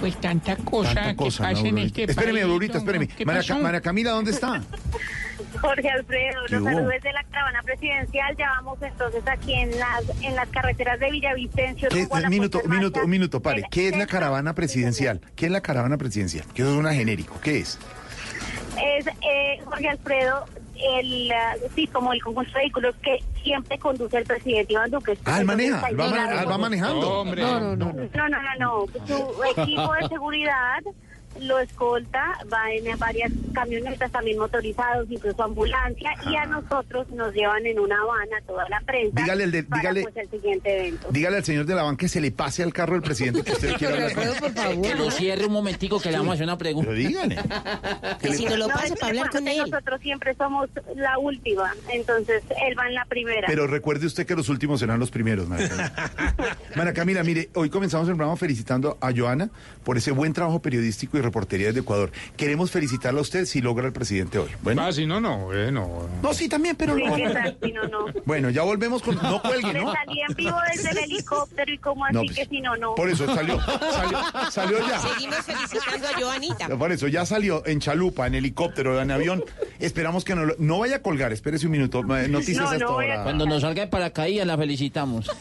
Pues 0.00 0.16
tanta 0.20 0.56
cosa 0.56 0.94
Tanta 0.94 1.10
que 1.10 1.16
cosa, 1.16 1.44
pasa 1.44 1.60
¿no, 1.62 1.68
en 1.68 1.78
este 1.78 2.04
Espéreme, 2.04 2.32
país, 2.40 2.44
Aurorita, 2.44 2.72
don- 2.74 2.82
espéreme. 2.82 3.08
¿Qué 3.08 3.26
María, 3.26 3.40
pasó? 3.42 3.54
Ca- 3.54 3.60
María 3.60 3.80
Camila, 3.80 4.10
¿dónde 4.12 4.30
está? 4.30 4.62
Jorge 5.60 5.90
Alfredo, 5.90 6.40
¿Qué 6.48 6.54
los 6.56 6.64
saludos 6.64 6.92
de 7.02 7.12
la 7.12 7.24
caravana 7.24 7.62
presidencial. 7.62 8.34
Ya 8.38 8.48
vamos 8.56 8.78
entonces 8.80 9.22
aquí 9.26 9.52
en 9.54 9.70
las 9.78 10.22
en 10.22 10.34
las 10.36 10.48
carreteras 10.48 10.98
de 11.00 11.10
Villavicencio. 11.10 11.88
¿Qué- 11.90 12.08
un 12.10 12.28
minuto, 12.30 12.60
un 12.64 12.70
minuto, 12.70 13.00
un 13.04 13.10
minuto, 13.10 13.42
pare. 13.42 13.64
¿Qué 13.70 13.88
es 13.88 13.96
la 13.96 14.06
caravana 14.06 14.54
presidencial? 14.54 15.20
¿Qué 15.36 15.46
es 15.46 15.52
la 15.52 15.60
caravana 15.60 15.98
presidencial? 15.98 16.44
Que 16.54 16.62
eso 16.62 16.72
es 16.72 16.78
una 16.78 16.94
genérico. 16.94 17.38
¿Qué 17.42 17.58
es? 17.58 17.78
es 18.82 19.06
eh, 19.06 19.60
Jorge 19.66 19.88
Alfredo, 19.88 20.46
el, 20.98 21.32
ah, 21.32 21.54
sí, 21.74 21.86
como 21.88 22.12
el 22.12 22.22
conjunto 22.22 22.50
de 22.52 22.58
vehículos 22.60 22.94
que 23.02 23.18
siempre 23.42 23.78
conduce 23.78 24.18
el 24.18 24.24
presidente 24.24 24.72
Iván 24.72 24.90
Duque. 24.90 25.16
Ah, 25.24 25.40
él 25.40 25.44
maneja, 25.46 25.88
él 25.88 25.98
va, 26.00 26.04
Entonces, 26.06 26.18
man- 26.26 26.30
ahí 26.38 26.38
él 26.44 26.50
va 26.50 26.58
manejando. 26.58 27.10
Hombre. 27.20 27.42
No, 27.42 27.60
no, 27.60 27.76
no. 27.76 27.92
No, 27.92 28.28
no, 28.28 28.38
no, 28.42 28.86
no. 28.86 29.06
Su 29.06 29.42
equipo 29.62 29.92
de 29.94 30.08
seguridad 30.08 30.78
lo 31.38 31.58
escolta, 31.60 32.38
va 32.52 32.70
en 32.72 32.98
varias 32.98 33.30
camionetas 33.54 34.10
también 34.10 34.38
motorizados, 34.38 35.06
incluso 35.10 35.42
ambulancia, 35.42 36.10
y 36.30 36.36
a 36.36 36.46
nosotros 36.46 37.08
nos 37.10 37.32
llevan 37.32 37.64
en 37.66 37.78
una 37.78 38.02
van 38.04 38.28
a 38.34 38.44
toda 38.46 38.68
la 38.68 38.80
prensa 38.80 39.20
Dígale 39.20 39.44
el 39.44 39.52
de- 39.52 39.62
para 39.62 39.82
dígale- 39.82 40.02
pues, 40.02 40.16
el 40.16 40.30
siguiente 40.30 40.76
evento. 40.80 41.08
Dígale 41.10 41.36
al 41.38 41.44
señor 41.44 41.66
de 41.66 41.74
la 41.74 41.82
banca 41.82 42.00
que 42.00 42.08
se 42.08 42.20
le 42.20 42.30
pase 42.32 42.62
al 42.62 42.72
carro 42.72 42.94
del 42.94 43.02
presidente 43.02 43.42
que 43.42 43.52
usted 43.52 43.70
hablar 43.74 44.14
con 44.14 44.24
por 44.40 44.52
favor. 44.52 44.82
Que 44.82 44.94
lo 44.94 45.10
cierre 45.10 45.46
un 45.46 45.52
momentico 45.52 46.00
que 46.00 46.10
le 46.10 46.16
vamos 46.18 46.32
a 46.32 46.34
hacer 46.34 46.44
una 46.44 46.58
pregunta. 46.58 46.90
Pero 46.90 47.08
dígale. 47.08 47.36
Que 48.20 48.34
si 48.34 48.44
no 48.46 48.56
lo 48.56 48.68
No, 48.68 48.74
es 48.80 48.92
para 48.92 49.06
hablar 49.08 49.30
con 49.30 49.46
él. 49.48 49.58
Nosotros 49.70 50.00
siempre 50.00 50.34
somos 50.34 50.68
la 50.96 51.18
última, 51.18 51.74
entonces 51.92 52.42
él 52.66 52.78
va 52.78 52.86
en 52.88 52.94
la 52.94 53.04
primera. 53.04 53.46
Pero 53.46 53.66
recuerde 53.66 54.06
usted 54.06 54.26
que 54.26 54.34
los 54.34 54.48
últimos 54.48 54.80
serán 54.80 54.98
los 54.98 55.10
primeros, 55.10 55.48
María 55.48 55.68
Camila. 55.68 55.92
María 56.76 56.92
Camila, 56.94 57.22
mire, 57.22 57.50
hoy 57.54 57.68
comenzamos 57.70 58.08
el 58.08 58.14
programa 58.16 58.36
felicitando 58.36 58.96
a 59.00 59.10
Joana 59.14 59.50
por 59.84 59.96
ese 59.96 60.10
buen 60.10 60.32
trabajo 60.32 60.60
periodístico 60.62 61.18
y 61.18 61.19
reportería 61.22 61.68
desde 61.68 61.80
Ecuador. 61.80 62.10
Queremos 62.36 62.70
felicitarla 62.70 63.18
a 63.20 63.22
usted 63.22 63.44
si 63.46 63.60
logra 63.60 63.86
el 63.86 63.92
presidente 63.92 64.38
hoy. 64.38 64.50
Bueno. 64.62 64.82
Ah, 64.82 64.92
si 64.92 65.06
no, 65.06 65.20
no, 65.20 65.38
bueno. 65.46 66.08
No, 66.22 66.34
sí, 66.34 66.48
también, 66.48 66.76
pero 66.76 66.96
no. 66.96 67.16
Si 67.16 67.72
no, 67.72 67.82
no. 67.88 68.06
Bueno, 68.24 68.50
ya 68.50 68.62
volvemos 68.62 69.02
con. 69.02 69.16
No 69.16 69.40
cuelgue, 69.42 69.72
¿no? 69.74 69.92
salí 69.92 70.20
en 70.28 70.34
vivo 70.34 70.56
desde 70.72 70.90
el 70.90 70.98
helicóptero 70.98 71.72
y 71.72 71.78
como 71.78 72.04
así 72.04 72.14
No, 72.14 72.22
pues, 72.22 72.36
que 72.36 72.46
si 72.46 72.60
no, 72.60 72.76
no. 72.76 72.94
Por 72.94 73.08
eso 73.10 73.26
salió, 73.34 73.58
salió, 73.60 74.18
salió 74.50 74.78
ya. 74.88 74.98
Seguimos 75.00 75.36
felicitando 75.38 76.08
a 76.08 76.20
Joanita. 76.20 76.68
Por 76.76 76.92
eso 76.92 77.08
ya 77.08 77.26
salió 77.26 77.66
en 77.66 77.80
chalupa, 77.80 78.26
en 78.26 78.34
helicóptero, 78.34 79.00
en 79.00 79.10
avión. 79.10 79.44
Esperamos 79.78 80.24
que 80.24 80.34
no, 80.34 80.44
lo- 80.44 80.56
no 80.58 80.78
vaya 80.78 80.96
a 80.96 81.02
colgar. 81.02 81.32
Espérese 81.32 81.66
un 81.66 81.72
minuto. 81.72 82.02
Noticias 82.02 82.58
No, 82.58 82.64
hasta 82.64 82.78
no 82.78 82.92
voy 82.92 83.06
a 83.06 83.10
ahora. 83.12 83.22
Cuando 83.24 83.46
nos 83.46 83.62
salga 83.62 83.82
de 83.82 83.88
paracaídas 83.88 84.46
la 84.46 84.56
felicitamos. 84.56 85.30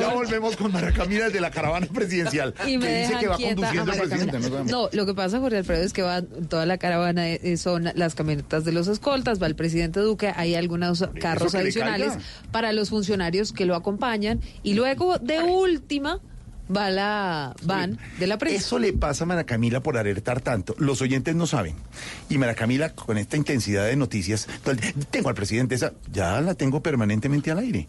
Ya 0.00 0.08
volvemos 0.14 0.56
con 0.56 0.72
María 0.72 0.92
Camila 0.92 1.26
desde 1.26 1.40
la 1.40 1.50
caravana 1.50 1.86
presidencial. 1.92 2.54
Y 2.66 2.78
me 2.78 2.86
que 2.86 2.98
dice 3.00 3.16
que 3.20 3.28
va 3.28 3.36
quieta 3.36 3.54
conduciendo 3.54 3.86
María 3.92 4.01
presidente. 4.08 4.38
No. 4.50 4.64
No, 4.64 4.88
lo 4.92 5.06
que 5.06 5.14
pasa, 5.14 5.38
Jorge 5.40 5.58
Alfredo, 5.58 5.82
es 5.82 5.92
que 5.92 6.02
va 6.02 6.22
toda 6.22 6.66
la 6.66 6.78
caravana, 6.78 7.28
eh, 7.28 7.56
son 7.56 7.90
las 7.94 8.14
camionetas 8.14 8.64
de 8.64 8.72
los 8.72 8.88
escoltas, 8.88 9.42
va 9.42 9.46
el 9.46 9.56
presidente 9.56 10.00
Duque, 10.00 10.32
hay 10.34 10.54
algunos 10.54 11.04
carros 11.20 11.54
adicionales 11.54 12.14
para 12.50 12.72
los 12.72 12.90
funcionarios 12.90 13.52
que 13.52 13.66
lo 13.66 13.74
acompañan 13.74 14.40
y 14.62 14.74
luego 14.74 15.18
de 15.18 15.40
última 15.40 16.20
va 16.74 16.90
la 16.90 17.54
van 17.62 17.98
de 18.18 18.26
la 18.26 18.38
prensa. 18.38 18.58
Eso 18.58 18.78
le 18.78 18.92
pasa 18.92 19.24
a 19.24 19.26
Mara 19.26 19.44
Camila 19.44 19.82
por 19.82 19.96
alertar 19.96 20.40
tanto. 20.40 20.74
Los 20.78 21.02
oyentes 21.02 21.34
no 21.34 21.46
saben. 21.46 21.74
Y 22.28 22.38
Mara 22.38 22.54
Camila, 22.54 22.94
con 22.94 23.18
esta 23.18 23.36
intensidad 23.36 23.86
de 23.86 23.96
noticias, 23.96 24.48
entonces, 24.48 24.94
tengo 25.10 25.28
al 25.28 25.34
presidente 25.34 25.74
esa, 25.74 25.92
ya 26.12 26.40
la 26.40 26.54
tengo 26.54 26.82
permanentemente 26.82 27.50
al 27.50 27.58
aire. 27.58 27.88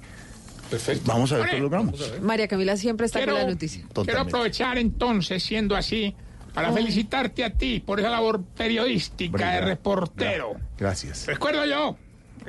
Perfecto. 0.74 1.04
Vamos 1.12 1.32
a 1.32 1.38
ver 1.38 1.50
qué 1.52 1.60
logramos. 1.60 2.20
María 2.22 2.48
Camila 2.48 2.76
siempre 2.78 3.06
está 3.06 3.20
Quiero- 3.20 3.34
con 3.34 3.42
la 3.44 3.50
noticia. 3.50 3.86
Quiero 4.04 4.22
aprovechar 4.22 4.78
entonces, 4.80 5.44
siendo 5.44 5.76
así, 5.76 6.16
para 6.54 6.72
Oh. 6.72 6.74
felicitarte 6.74 7.44
a 7.44 7.52
ti 7.52 7.80
por 7.80 8.00
esa 8.00 8.10
labor 8.10 8.44
periodística 8.44 9.52
de 9.52 9.62
reportero. 9.62 10.56
Gracias. 10.78 11.28
Recuerdo 11.28 11.66
yo 11.66 11.96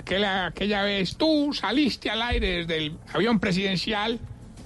que 0.06 0.18
la- 0.18 0.46
aquella 0.46 0.82
vez 0.82 1.16
tú 1.16 1.52
saliste 1.52 2.08
al 2.10 2.22
aire 2.22 2.58
desde 2.64 2.76
el 2.78 2.98
avión 3.12 3.38
presidencial, 3.40 4.18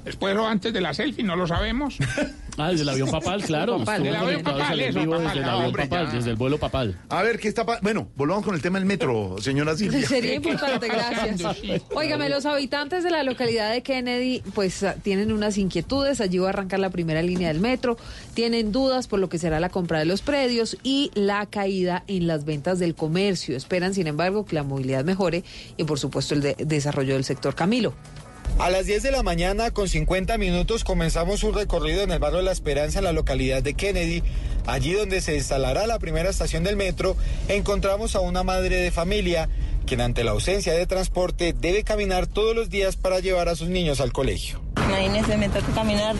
después 0.05 0.37
o 0.37 0.47
antes 0.47 0.73
de 0.73 0.81
la 0.81 0.95
selfie, 0.95 1.25
no 1.25 1.35
lo 1.37 1.47
sabemos. 1.49 1.99
Ah, 2.59 2.71
desde 2.71 2.83
el 2.83 2.89
avión 2.89 3.11
papal, 3.11 3.43
claro. 3.47 3.79
Papal, 3.79 4.15
avión 4.15 4.43
papal, 4.43 4.81
eso, 4.81 4.87
desde 4.87 5.01
el 5.01 5.07
no, 5.09 5.15
avión 5.15 5.65
hombre, 5.67 5.83
papal, 5.87 6.07
ya. 6.09 6.13
desde 6.17 6.31
el 6.31 6.37
vuelo 6.37 6.59
papal. 6.59 6.99
A 7.09 7.23
ver, 7.23 7.39
¿qué 7.39 7.49
está 7.49 7.65
pa- 7.65 7.79
Bueno, 7.83 8.09
volvamos 8.17 8.45
con 8.45 8.55
el 8.55 8.61
tema 8.63 8.79
del 8.79 8.87
metro, 8.87 9.37
señora 9.41 9.77
Silvia. 9.77 10.07
Sería 10.07 10.35
importante, 10.35 10.89
gracias. 10.89 11.57
Óigame, 11.95 12.29
los 12.29 12.47
habitantes 12.47 13.05
de 13.05 13.11
la 13.11 13.23
localidad 13.23 13.71
de 13.73 13.83
Kennedy 13.83 14.43
pues 14.55 14.85
tienen 15.03 15.33
unas 15.33 15.57
inquietudes, 15.59 16.21
allí 16.21 16.39
va 16.39 16.47
a 16.47 16.51
arrancar 16.51 16.81
la 16.81 16.91
primera 16.91 17.23
línea 17.23 17.49
del 17.49 17.61
metro, 17.61 17.97
tienen 18.35 18.73
dudas 18.73 19.07
por 19.09 19.21
lo 19.21 19.29
que 19.29 19.39
será 19.39 19.61
la 19.61 19.69
compra 19.69 19.99
de 20.01 20.05
los 20.05 20.23
predios 20.23 20.77
y 20.83 21.11
la 21.15 21.47
caída 21.47 22.05
en 22.09 22.27
las 22.27 22.45
ventas 22.45 22.79
del 22.79 22.95
comercio. 22.95 23.57
Esperan, 23.57 23.95
sin 23.95 24.07
embargo, 24.07 24.45
que 24.45 24.55
la 24.57 24.63
movilidad 24.63 25.05
mejore 25.05 25.45
y 25.77 25.85
por 25.85 25.99
supuesto 25.99 26.35
el 26.35 26.41
de- 26.43 26.57
desarrollo 26.59 27.15
del 27.15 27.25
sector 27.25 27.55
Camilo. 27.55 27.95
A 28.59 28.71
las 28.71 28.87
10 28.87 29.03
de 29.03 29.11
la 29.13 29.23
mañana, 29.23 29.71
con 29.71 29.89
50 29.89 30.37
minutos, 30.39 30.83
comenzamos 30.83 31.43
un 31.45 31.55
recorrido 31.55 32.03
en 32.03 32.11
el 32.11 32.19
barrio 32.19 32.39
de 32.39 32.45
La 32.45 32.53
Esperanza, 32.53 32.99
en 32.99 33.05
la 33.05 33.13
localidad 33.13 33.63
de 33.63 33.75
Kennedy. 33.75 34.23
Allí 34.67 34.93
donde 34.93 35.21
se 35.21 35.37
instalará 35.37 35.87
la 35.87 35.99
primera 35.99 36.29
estación 36.29 36.65
del 36.65 36.77
metro, 36.77 37.17
encontramos 37.49 38.17
a 38.17 38.21
una 38.21 38.43
madre 38.43 38.77
de 38.77 38.91
familia, 38.91 39.49
quien 39.87 40.01
ante 40.01 40.25
la 40.25 40.33
ausencia 40.33 40.73
de 40.73 40.87
transporte 40.87 41.55
debe 41.59 41.85
caminar 41.85 42.27
todos 42.27 42.55
los 42.55 42.69
días 42.69 42.97
para 42.97 43.21
llevar 43.21 43.49
a 43.49 43.57
sus 43.57 43.69
niños 43.69 44.01
al 44.01 44.13
colegio. 44.13 44.61
Imagínese, 44.87 45.37
me 45.37 45.49
toca 45.49 45.73
caminar 45.75 46.17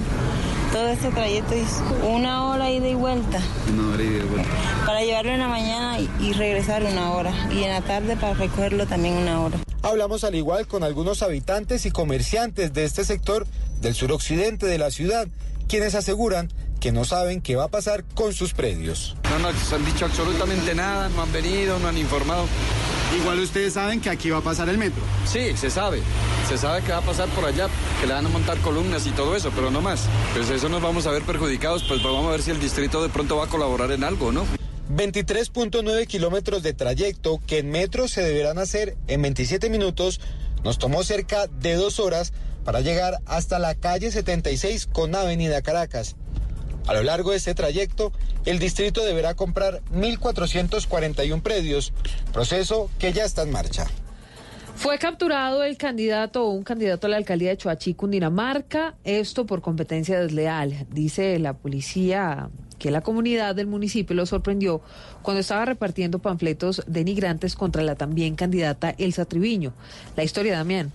todo 0.73 0.89
este 0.89 1.11
trayecto 1.11 1.55
es 1.55 1.81
una 2.03 2.45
hora 2.47 2.71
ida 2.71 2.89
y 2.89 2.95
vuelta 2.95 3.41
Una 3.73 3.95
hora 3.95 4.03
y 4.03 4.09
de 4.09 4.23
vuelta. 4.25 4.51
para 4.87 5.03
llevarlo 5.03 5.33
en 5.33 5.41
la 5.41 5.49
mañana 5.49 5.99
y, 5.99 6.09
y 6.21 6.33
regresar 6.33 6.83
una 6.85 7.13
hora 7.13 7.33
y 7.53 7.63
en 7.65 7.71
la 7.71 7.81
tarde 7.81 8.17
para 8.17 8.35
recogerlo 8.35 8.87
también 8.87 9.15
una 9.15 9.41
hora. 9.41 9.59
Hablamos 9.83 10.25
al 10.25 10.35
igual 10.35 10.67
con 10.67 10.83
algunos 10.83 11.23
habitantes 11.23 11.87
y 11.87 11.91
comerciantes 11.91 12.73
de 12.75 12.85
este 12.85 13.05
sector 13.05 13.47
del 13.81 13.95
suroccidente 13.95 14.67
de 14.67 14.77
la 14.79 14.91
ciudad, 14.91 15.29
quienes 15.69 15.95
aseguran 15.95 16.51
que 16.81 16.93
no 16.93 17.05
saben 17.05 17.41
qué 17.41 17.57
va 17.57 17.65
a 17.65 17.69
pasar 17.69 18.05
con 18.15 18.33
sus 18.33 18.53
predios. 18.55 19.17
No 19.31 19.39
nos 19.39 19.73
han 19.73 19.85
dicho 19.85 20.05
absolutamente 20.05 20.75
nada, 20.75 21.09
no 21.09 21.23
han 21.23 21.33
venido, 21.33 21.79
no 21.79 21.89
han 21.89 21.99
informado. 21.99 22.45
Igual 23.17 23.41
ustedes 23.41 23.73
saben 23.75 24.01
que 24.01 24.11
aquí 24.11 24.29
va 24.31 24.39
a 24.39 24.43
pasar 24.43 24.69
el 24.69 24.77
metro. 24.77 25.03
Sí, 25.27 25.57
se 25.57 25.71
sabe. 25.71 26.03
Se 26.49 26.59
sabe 26.59 26.83
que 26.83 26.93
va 26.93 26.99
a 26.99 27.03
pasar 27.03 27.29
por 27.31 27.45
allá, 27.45 27.69
que 28.01 28.07
le 28.07 28.13
van 28.13 28.27
a 28.27 28.29
montar 28.29 28.59
columnas 28.59 29.07
y 29.07 29.11
todo 29.11 29.35
eso, 29.35 29.51
pero 29.55 29.71
no 29.71 29.81
más. 29.81 30.07
Pues 30.35 30.51
eso 30.51 30.69
nos 30.69 30.83
vamos 30.83 31.07
a 31.07 31.11
ver 31.11 31.23
perjudicados, 31.23 31.85
pues 31.85 32.03
vamos 32.03 32.27
a 32.27 32.31
ver 32.31 32.43
si 32.43 32.51
el 32.51 32.61
distrito 32.61 33.03
de 33.03 33.09
pronto 33.09 33.37
va 33.37 33.45
a 33.45 33.49
colaborar 33.49 33.91
en 33.93 34.05
algo, 34.05 34.31
¿no? 34.31 34.45
23.9 34.95 36.07
kilómetros 36.07 36.63
de 36.63 36.73
trayecto 36.75 37.41
que 37.47 37.59
en 37.59 37.71
metro 37.71 38.09
se 38.09 38.23
deberán 38.23 38.59
hacer 38.59 38.97
en 39.07 39.23
27 39.23 39.71
minutos. 39.71 40.21
Nos 40.65 40.79
tomó 40.79 41.03
cerca 41.03 41.47
de 41.47 41.75
dos 41.75 42.01
horas 42.01 42.33
para 42.65 42.81
llegar 42.81 43.19
hasta 43.25 43.59
la 43.59 43.75
calle 43.75 44.11
76 44.11 44.87
con 44.87 45.15
Avenida 45.15 45.63
Caracas. 45.63 46.17
A 46.89 46.95
lo 46.95 47.03
largo 47.03 47.33
de 47.33 47.37
este 47.37 47.55
trayecto, 47.55 48.13
el 48.47 48.59
distrito 48.59 49.05
deberá 49.05 49.35
comprar 49.35 49.83
1.441 49.93 51.43
predios, 51.43 51.93
proceso 52.33 52.91
que 52.99 53.13
ya 53.13 53.25
está 53.25 53.43
en 53.43 53.53
marcha. 53.53 53.87
Fue 54.75 54.97
capturado 54.97 55.65
el 55.65 55.77
candidato 55.77 56.47
o 56.47 56.51
un 56.51 56.63
candidato 56.63 57.07
a 57.07 57.11
la 57.11 57.19
alcaldía 57.19 57.51
de 57.51 57.59
Choachí, 57.59 57.93
Cundinamarca, 57.93 58.95
esto 59.05 59.45
por 59.45 59.61
competencia 59.61 60.19
desleal. 60.19 60.87
Dice 60.91 61.39
la 61.39 61.53
policía 61.53 62.49
que 62.79 62.91
la 62.91 63.03
comunidad 63.03 63.55
del 63.55 63.67
municipio 63.67 64.17
lo 64.17 64.25
sorprendió 64.25 64.81
cuando 65.21 65.41
estaba 65.41 65.67
repartiendo 65.67 66.21
panfletos 66.21 66.83
denigrantes 66.87 67.55
contra 67.55 67.83
la 67.83 67.97
también 67.97 68.35
candidata 68.35 68.95
Elsa 68.97 69.27
Triviño. 69.27 69.75
La 70.17 70.25
historia, 70.25 70.57
Damián. 70.57 70.93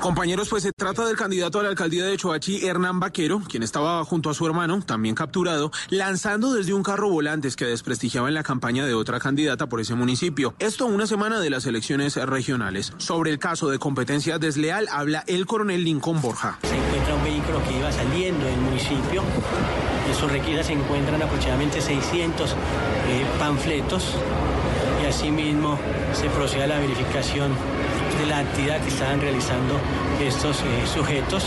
Compañeros, 0.00 0.48
pues 0.48 0.64
se 0.64 0.72
trata 0.72 1.06
del 1.06 1.16
candidato 1.16 1.60
a 1.60 1.62
la 1.62 1.68
alcaldía 1.68 2.04
de 2.04 2.16
Choachí, 2.16 2.66
Hernán 2.66 2.98
Vaquero, 3.00 3.40
quien 3.48 3.62
estaba 3.62 4.04
junto 4.04 4.30
a 4.30 4.34
su 4.34 4.46
hermano, 4.46 4.80
también 4.82 5.14
capturado, 5.14 5.70
lanzando 5.90 6.52
desde 6.52 6.74
un 6.74 6.82
carro 6.82 7.08
volantes 7.08 7.56
que 7.56 7.66
desprestigiaba 7.66 8.28
en 8.28 8.34
la 8.34 8.42
campaña 8.42 8.84
de 8.84 8.94
otra 8.94 9.20
candidata 9.20 9.68
por 9.68 9.80
ese 9.80 9.94
municipio. 9.94 10.54
Esto 10.58 10.86
una 10.86 11.06
semana 11.06 11.40
de 11.40 11.50
las 11.50 11.66
elecciones 11.66 12.16
regionales. 12.16 12.92
Sobre 12.98 13.30
el 13.30 13.38
caso 13.38 13.70
de 13.70 13.78
competencia 13.78 14.38
desleal 14.38 14.88
habla 14.90 15.24
el 15.26 15.46
coronel 15.46 15.84
Lincoln 15.84 16.20
Borja. 16.20 16.58
Se 16.62 16.76
encuentra 16.76 17.14
un 17.14 17.24
vehículo 17.24 17.62
que 17.64 17.78
iba 17.78 17.92
saliendo 17.92 18.44
del 18.44 18.60
municipio. 18.60 19.22
En 20.08 20.14
su 20.14 20.28
requisa 20.28 20.64
se 20.64 20.72
encuentran 20.72 21.22
aproximadamente 21.22 21.80
600 21.80 22.50
eh, 22.50 22.54
panfletos 23.38 24.04
y 25.02 25.06
asimismo 25.06 25.78
se 26.12 26.28
procede 26.30 26.64
a 26.64 26.66
la 26.66 26.78
verificación 26.78 27.52
de 28.22 28.28
la 28.28 28.38
actividad 28.38 28.80
que 28.80 28.88
estaban 28.88 29.20
realizando 29.20 29.80
estos 30.20 30.60
eh, 30.60 30.86
sujetos, 30.86 31.44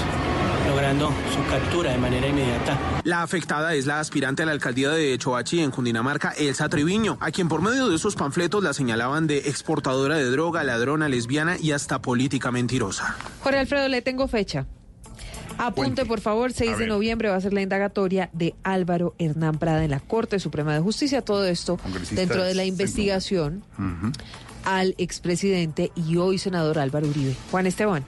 logrando 0.67 1.09
su 1.33 1.49
captura 1.49 1.91
de 1.91 1.97
manera 1.97 2.27
inmediata. 2.27 2.77
La 3.03 3.23
afectada 3.23 3.73
es 3.75 3.85
la 3.85 4.01
aspirante 4.01 4.43
a 4.43 4.45
la 4.45 4.51
alcaldía 4.51 4.89
de 4.89 5.17
Choachí 5.17 5.61
en 5.61 5.71
Cundinamarca, 5.71 6.33
Elsa 6.37 6.67
Triviño, 6.67 7.17
a 7.21 7.31
quien 7.31 7.47
por 7.47 7.61
medio 7.61 7.87
de 7.87 7.95
esos 7.95 8.15
panfletos 8.15 8.61
la 8.61 8.73
señalaban 8.73 9.25
de 9.25 9.37
exportadora 9.37 10.17
de 10.17 10.29
droga, 10.29 10.63
ladrona, 10.63 11.07
lesbiana 11.07 11.57
y 11.57 11.71
hasta 11.71 12.01
política 12.01 12.51
mentirosa. 12.51 13.15
Jorge 13.41 13.59
Alfredo, 13.59 13.87
le 13.87 14.01
tengo 14.01 14.27
fecha. 14.27 14.65
Apunte, 15.57 16.05
por 16.05 16.19
favor, 16.19 16.51
6 16.51 16.77
de 16.77 16.87
noviembre 16.87 17.29
va 17.29 17.37
a 17.37 17.41
ser 17.41 17.53
la 17.53 17.61
indagatoria 17.61 18.29
de 18.33 18.53
Álvaro 18.63 19.15
Hernán 19.17 19.57
Prada 19.57 19.85
en 19.85 19.91
la 19.91 20.01
Corte 20.01 20.39
Suprema 20.39 20.73
de 20.73 20.81
Justicia. 20.81 21.21
Todo 21.21 21.45
esto 21.45 21.79
dentro 22.11 22.43
de 22.43 22.53
la 22.53 22.65
investigación. 22.65 23.63
Al 24.65 24.95
expresidente 24.97 25.91
y 25.95 26.17
hoy 26.17 26.37
senador 26.37 26.79
Álvaro 26.79 27.07
Uribe. 27.07 27.35
Juan 27.51 27.67
Esteban. 27.67 28.03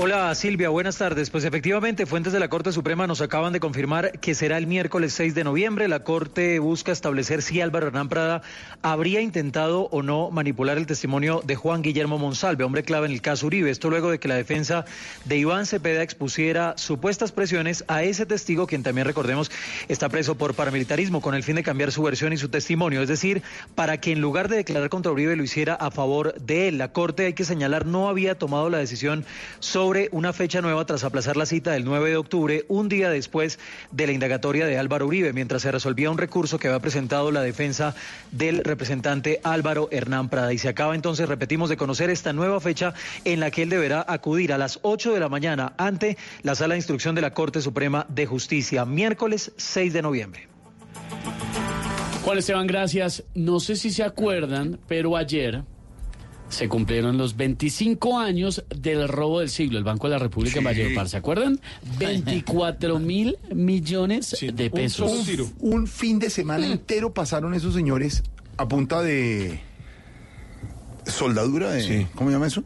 Hola 0.00 0.32
Silvia, 0.36 0.68
buenas 0.68 0.96
tardes. 0.96 1.28
Pues 1.28 1.42
efectivamente, 1.42 2.06
fuentes 2.06 2.32
de 2.32 2.38
la 2.38 2.46
Corte 2.46 2.70
Suprema 2.70 3.08
nos 3.08 3.20
acaban 3.20 3.52
de 3.52 3.58
confirmar 3.58 4.20
que 4.20 4.36
será 4.36 4.56
el 4.56 4.68
miércoles 4.68 5.12
6 5.14 5.34
de 5.34 5.42
noviembre. 5.42 5.88
La 5.88 6.04
Corte 6.04 6.60
busca 6.60 6.92
establecer 6.92 7.42
si 7.42 7.60
Álvaro 7.60 7.88
Hernán 7.88 8.08
Prada 8.08 8.42
habría 8.80 9.20
intentado 9.20 9.88
o 9.90 10.02
no 10.04 10.30
manipular 10.30 10.78
el 10.78 10.86
testimonio 10.86 11.42
de 11.44 11.56
Juan 11.56 11.82
Guillermo 11.82 12.16
Monsalve, 12.16 12.62
hombre 12.62 12.84
clave 12.84 13.06
en 13.06 13.12
el 13.12 13.20
caso 13.20 13.48
Uribe. 13.48 13.70
Esto 13.70 13.90
luego 13.90 14.12
de 14.12 14.20
que 14.20 14.28
la 14.28 14.36
defensa 14.36 14.84
de 15.24 15.36
Iván 15.36 15.66
Cepeda 15.66 16.04
expusiera 16.04 16.74
supuestas 16.76 17.32
presiones 17.32 17.84
a 17.88 18.04
ese 18.04 18.24
testigo, 18.24 18.68
quien 18.68 18.84
también 18.84 19.04
recordemos 19.04 19.50
está 19.88 20.08
preso 20.08 20.36
por 20.36 20.54
paramilitarismo, 20.54 21.20
con 21.20 21.34
el 21.34 21.42
fin 21.42 21.56
de 21.56 21.64
cambiar 21.64 21.90
su 21.90 22.04
versión 22.04 22.32
y 22.32 22.36
su 22.36 22.48
testimonio. 22.50 23.02
Es 23.02 23.08
decir, 23.08 23.42
para 23.74 24.00
que 24.00 24.12
en 24.12 24.20
lugar 24.20 24.48
de 24.48 24.58
declarar 24.58 24.90
contra 24.90 25.10
Uribe 25.10 25.34
lo 25.34 25.42
hiciera 25.42 25.74
a 25.74 25.90
favor 25.90 26.34
de 26.34 26.68
él. 26.68 26.78
La 26.78 26.92
Corte, 26.92 27.26
hay 27.26 27.32
que 27.32 27.44
señalar, 27.44 27.84
no 27.84 28.08
había 28.08 28.38
tomado 28.38 28.70
la 28.70 28.78
decisión 28.78 29.24
sobre 29.58 29.87
una 30.12 30.34
fecha 30.34 30.60
nueva 30.60 30.84
tras 30.84 31.02
aplazar 31.02 31.38
la 31.38 31.46
cita 31.46 31.72
del 31.72 31.86
9 31.86 32.10
de 32.10 32.16
octubre, 32.18 32.64
un 32.68 32.90
día 32.90 33.08
después 33.08 33.58
de 33.90 34.06
la 34.06 34.12
indagatoria 34.12 34.66
de 34.66 34.76
Álvaro 34.76 35.06
Uribe, 35.06 35.32
mientras 35.32 35.62
se 35.62 35.72
resolvía 35.72 36.10
un 36.10 36.18
recurso 36.18 36.58
que 36.58 36.68
había 36.68 36.80
presentado 36.80 37.30
la 37.30 37.40
defensa 37.40 37.94
del 38.30 38.64
representante 38.64 39.40
Álvaro 39.44 39.88
Hernán 39.90 40.28
Prada. 40.28 40.52
Y 40.52 40.58
se 40.58 40.68
acaba 40.68 40.94
entonces, 40.94 41.26
repetimos, 41.26 41.70
de 41.70 41.78
conocer 41.78 42.10
esta 42.10 42.34
nueva 42.34 42.60
fecha 42.60 42.92
en 43.24 43.40
la 43.40 43.50
que 43.50 43.62
él 43.62 43.70
deberá 43.70 44.04
acudir 44.06 44.52
a 44.52 44.58
las 44.58 44.78
8 44.82 45.14
de 45.14 45.20
la 45.20 45.30
mañana 45.30 45.72
ante 45.78 46.18
la 46.42 46.54
sala 46.54 46.74
de 46.74 46.80
instrucción 46.80 47.14
de 47.14 47.22
la 47.22 47.32
Corte 47.32 47.62
Suprema 47.62 48.04
de 48.10 48.26
Justicia, 48.26 48.84
miércoles 48.84 49.52
6 49.56 49.94
de 49.94 50.02
noviembre. 50.02 50.48
Juan 52.24 52.36
Esteban, 52.36 52.66
gracias. 52.66 53.24
No 53.34 53.58
sé 53.58 53.74
si 53.74 53.90
se 53.90 54.02
acuerdan, 54.02 54.78
pero 54.86 55.16
ayer 55.16 55.64
se 56.48 56.68
cumplieron 56.68 57.18
los 57.18 57.36
25 57.36 58.18
años 58.18 58.64
del 58.74 59.06
robo 59.08 59.40
del 59.40 59.50
siglo, 59.50 59.78
el 59.78 59.84
Banco 59.84 60.06
de 60.08 60.12
la 60.14 60.18
República 60.18 60.56
en 60.58 60.62
Sí. 60.62 60.64
Valledupar. 60.64 61.08
¿Se 61.08 61.16
acuerdan? 61.18 61.60
24 61.98 62.98
mil 62.98 63.36
millones 63.54 64.34
de 64.54 64.70
pesos. 64.70 65.28
Un, 65.60 65.72
un 65.80 65.86
fin 65.86 66.18
de 66.18 66.30
semana 66.30 66.66
entero 66.66 67.12
pasaron 67.12 67.54
esos 67.54 67.74
señores 67.74 68.22
a 68.56 68.66
punta 68.66 69.02
de 69.02 69.60
soldadura, 71.06 71.70
de, 71.70 72.06
¿cómo 72.14 72.30
se 72.30 72.34
llama 72.34 72.46
eso? 72.46 72.64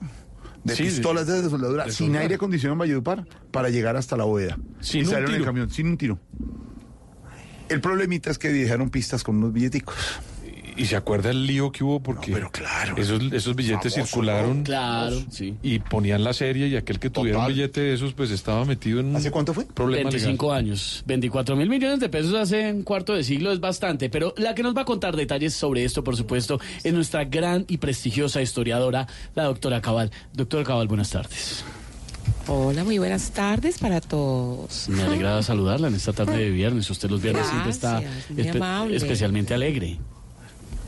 De 0.65 0.77
Sí, 0.77 0.85
pistolas 0.85 1.27
de 1.27 1.49
soldadura, 1.51 1.85
De 1.87 1.93
sin 1.93 2.07
soldar. 2.09 2.23
aire 2.23 2.35
acondicionado 2.37 2.75
en 2.75 2.79
Valledupar, 2.79 3.27
para 3.51 3.69
llegar 3.69 3.97
hasta 3.97 4.17
la 4.17 4.25
bóveda. 4.25 4.59
Sin 4.81 5.01
y 5.01 5.05
un 5.05 5.11
salieron 5.11 5.31
en 5.35 5.37
tiro. 5.41 5.45
camión, 5.45 5.71
sin 5.71 5.87
un 5.89 5.97
tiro. 5.99 6.19
El 7.69 7.81
problemita 7.81 8.31
es 8.31 8.39
que 8.39 8.49
dejaron 8.51 8.91
pistas 8.91 9.25
con 9.25 9.37
unos 9.37 9.53
billeticos. 9.53 9.97
Y 10.77 10.87
se 10.87 10.97
acuerda 10.97 11.31
el 11.31 11.47
lío 11.47 11.71
que 11.71 11.85
hubo 11.85 12.01
porque 12.03 12.33
esos, 12.97 13.23
esos 13.33 13.55
billetes 13.55 13.95
Famoso, 13.95 14.11
circularon 14.11 14.59
¿no? 14.59 14.65
Claro, 14.65 15.17
sí. 15.31 15.55
y 15.63 15.79
ponían 15.79 16.25
la 16.25 16.33
serie 16.33 16.69
y 16.69 16.77
aquel 16.77 16.99
que 16.99 17.11
tuviera 17.11 17.41
un 17.41 17.47
billete 17.49 17.81
de 17.81 17.95
esos 17.95 18.15
pues 18.15 18.31
estaba 18.31 18.65
metido 18.65 19.01
en 19.01 19.15
¿Hace 19.15 19.31
cuánto 19.31 19.53
fue? 19.55 19.67
problema 19.67 20.09
25 20.11 20.47
legal. 20.47 20.59
años, 20.65 21.03
24 21.07 21.57
mil 21.57 21.69
millones 21.69 22.01
de 22.01 22.09
pesos 22.09 22.35
hace 22.35 22.73
un 22.73 22.83
cuarto 22.83 23.15
de 23.15 23.23
siglo 23.25 23.53
es 23.53 23.61
bastante, 23.61 24.09
pero 24.09 24.35
la 24.37 24.55
que 24.55 24.63
nos 24.63 24.77
va 24.77 24.83
a 24.83 24.85
contar 24.87 25.15
detalles 25.17 25.55
sobre 25.55 25.85
esto, 25.85 26.03
por 26.03 26.17
supuesto, 26.17 26.59
es 26.83 26.93
nuestra 26.93 27.25
gran 27.25 27.65
y 27.69 27.77
prestigiosa 27.79 28.41
historiadora, 28.41 29.07
la 29.35 29.45
doctora 29.45 29.81
Cabal. 29.83 30.11
Doctora 30.33 30.65
Cabal, 30.65 30.89
buenas 30.89 31.11
tardes. 31.11 31.65
Hola, 32.49 32.83
muy 32.83 32.99
buenas 32.99 33.31
tardes 33.31 33.79
para 33.79 34.01
todos. 34.01 34.89
Me 34.89 35.03
alegra 35.03 35.43
saludarla 35.43 35.89
en 35.89 35.95
esta 35.95 36.13
tarde 36.13 36.37
de 36.39 36.51
viernes. 36.51 36.89
Usted 36.91 37.09
los 37.11 37.23
viernes 37.23 37.47
siempre 37.47 37.71
está 37.71 38.03
amable. 38.55 38.97
especialmente 38.97 39.55
alegre. 39.55 39.99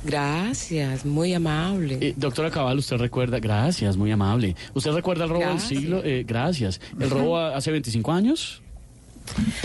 Gracias, 0.05 1.05
muy 1.05 1.33
amable. 1.35 1.99
Eh, 2.01 2.15
doctora 2.17 2.51
Cabal, 2.51 2.79
usted 2.79 2.97
recuerda, 2.97 3.39
gracias, 3.41 3.97
muy 3.97 4.11
amable. 4.11 4.55
¿Usted 4.75 4.93
recuerda 4.93 5.25
el 5.25 5.31
robo 5.31 5.41
Gracias. 5.41 5.69
del 5.71 5.79
siglo? 5.79 6.03
Eh, 6.05 6.25
gracias. 6.27 6.81
¿El 7.01 7.11
robo 7.11 7.39
hace 7.39 7.71
25 7.71 8.13
años? 8.13 8.63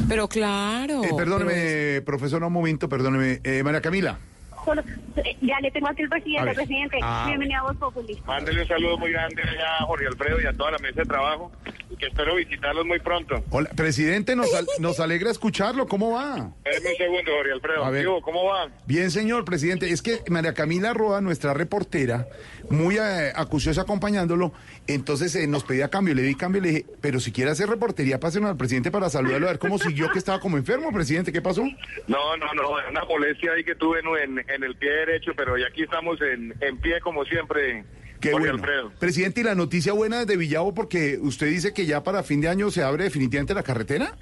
Pero 0.08 0.28
claro. 0.28 1.04
Eh, 1.04 1.10
perdóneme, 1.16 2.02
profesor, 2.02 2.44
un 2.44 2.54
momento, 2.54 2.88
perdóneme. 2.88 3.42
Eh, 3.44 3.62
María 3.64 3.82
Camila. 3.82 4.18
Solo- 4.66 4.84
eh, 5.18 5.38
ya 5.42 5.60
le 5.62 5.72
tengo 5.72 5.88
aquí 5.88 6.02
el 6.04 6.10
presidente, 6.10 6.54
presidente. 6.54 6.98
Ah. 7.02 7.26
Bienvenido 7.28 7.60
a 7.62 7.64
Voz 7.64 7.78
Populi. 7.78 8.22
Mándele 8.26 8.62
un 8.62 8.68
saludo 8.68 8.98
muy 8.98 9.12
grande 9.12 9.42
allá 9.42 9.78
a 9.80 9.86
Jorge 9.86 10.08
Alfredo 10.08 10.42
y 10.42 10.46
a 10.46 10.54
toda 10.54 10.72
la 10.72 10.78
mesa 10.80 11.02
de 11.02 11.06
trabajo 11.06 11.52
y 11.90 11.96
que 11.96 12.08
espero 12.08 12.36
visitarlos 12.36 12.86
muy 12.86 13.00
pronto. 13.00 13.44
Hola, 13.50 13.70
presidente, 13.76 14.36
nos, 14.36 14.54
al- 14.54 14.68
nos 14.80 15.00
alegra 15.00 15.32
escucharlo. 15.32 15.88
¿Cómo 15.88 16.12
va? 16.12 16.52
Espérame 16.64 16.92
un 16.92 16.98
segundo, 16.98 17.32
Jorge 17.38 17.52
Alfredo. 17.54 17.86
A 17.86 17.90
ver. 17.90 18.06
¿Cómo 18.22 18.46
va? 18.46 18.68
Bien, 18.86 19.10
señor 19.12 19.46
presidente. 19.46 19.92
Es 19.92 20.02
que 20.02 20.20
María 20.30 20.54
Camila 20.54 20.94
Roa, 20.94 21.22
nuestra 21.22 21.54
reportera, 21.54 22.28
muy 22.70 22.98
eh, 22.98 23.32
acuciosa 23.36 23.82
acompañándolo, 23.82 24.54
entonces 24.88 25.36
eh, 25.36 25.48
nos 25.48 25.64
pedía 25.64 25.90
cambio. 25.90 26.14
Le 26.14 26.22
di 26.22 26.36
cambio 26.36 26.62
y 26.62 26.66
le 26.66 26.70
dije, 26.70 26.86
pero 27.02 27.20
si 27.20 27.32
quiere 27.32 27.52
hacer 27.52 27.70
reportería, 27.70 28.20
pásenos 28.20 28.50
al 28.50 28.58
presidente 28.58 28.92
para 28.92 29.10
saludarlo, 29.10 29.48
a 29.48 29.52
ver 29.52 29.60
cómo 29.60 29.78
siguió, 29.78 30.12
que 30.12 30.20
estaba 30.20 30.40
como 30.40 30.58
enfermo, 30.58 30.92
presidente. 30.92 31.32
¿Qué 31.32 31.42
pasó? 31.42 31.64
No, 32.08 32.38
no, 32.38 32.54
no, 32.54 32.70
una 32.90 33.04
molestia 33.06 33.54
ahí 33.54 33.64
que 33.64 33.76
tuve 33.76 34.00
en, 34.00 34.40
en 34.40 34.64
el 34.64 34.76
pie 34.76 34.90
derecho, 34.92 35.32
pero 35.36 35.58
ya 35.58 35.68
aquí 35.68 35.84
estamos 35.84 36.20
en, 36.22 36.54
en 36.62 36.78
pie 36.78 37.00
como 37.02 37.26
siempre, 37.26 37.84
Qué 38.20 38.32
Jorge 38.32 38.50
bueno. 38.50 38.64
Alfredo. 38.64 38.92
Presidente, 39.00 39.42
y 39.42 39.44
la 39.44 39.56
noticia 39.56 39.94
buena 39.94 40.20
desde 40.20 40.38
Villavo, 40.38 40.74
porque 40.74 41.18
usted 41.22 41.48
dice 41.48 41.74
que 41.74 41.86
ya 41.86 42.04
para 42.04 42.24
fin 42.24 42.42
de 42.42 42.50
año 42.50 42.70
se 42.70 42.84
abre 42.84 43.06
definitivamente 43.06 43.54
la 43.54 43.64
carretera. 43.64 44.16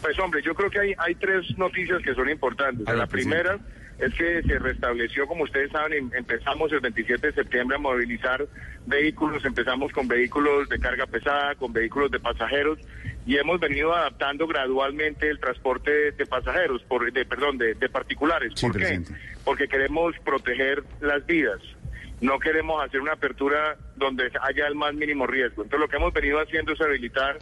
Pues 0.00 0.18
hombre, 0.18 0.42
yo 0.42 0.54
creo 0.54 0.70
que 0.70 0.80
hay, 0.80 0.94
hay 0.98 1.14
tres 1.14 1.56
noticias 1.56 2.02
que 2.02 2.14
son 2.14 2.28
importantes. 2.28 2.84
Ver, 2.84 2.96
la 2.96 3.06
primera 3.06 3.58
es 3.98 4.12
que 4.14 4.42
se 4.42 4.58
restableció, 4.58 5.26
como 5.26 5.44
ustedes 5.44 5.70
saben, 5.70 5.92
em- 5.92 6.10
empezamos 6.14 6.72
el 6.72 6.80
27 6.80 7.28
de 7.28 7.32
septiembre 7.32 7.76
a 7.76 7.78
movilizar 7.80 8.44
vehículos, 8.86 9.44
empezamos 9.44 9.92
con 9.92 10.08
vehículos 10.08 10.68
de 10.68 10.78
carga 10.78 11.06
pesada, 11.06 11.54
con 11.54 11.72
vehículos 11.72 12.10
de 12.10 12.18
pasajeros 12.18 12.78
y 13.26 13.36
hemos 13.36 13.60
venido 13.60 13.94
adaptando 13.94 14.46
gradualmente 14.46 15.28
el 15.28 15.38
transporte 15.38 16.12
de 16.12 16.26
pasajeros, 16.26 16.82
por, 16.84 17.12
de, 17.12 17.24
perdón, 17.24 17.58
de, 17.58 17.74
de 17.74 17.88
particulares. 17.88 18.52
Sí, 18.56 18.66
¿Por 18.66 18.78
qué? 18.78 19.00
Porque 19.44 19.68
queremos 19.68 20.14
proteger 20.24 20.82
las 21.00 21.24
vidas. 21.26 21.60
No 22.20 22.38
queremos 22.38 22.84
hacer 22.84 23.00
una 23.00 23.12
apertura 23.14 23.76
donde 23.96 24.30
haya 24.42 24.66
el 24.68 24.74
más 24.76 24.94
mínimo 24.94 25.26
riesgo. 25.26 25.62
Entonces 25.64 25.80
lo 25.80 25.88
que 25.88 25.96
hemos 25.96 26.12
venido 26.12 26.38
haciendo 26.40 26.72
es 26.72 26.80
habilitar 26.80 27.38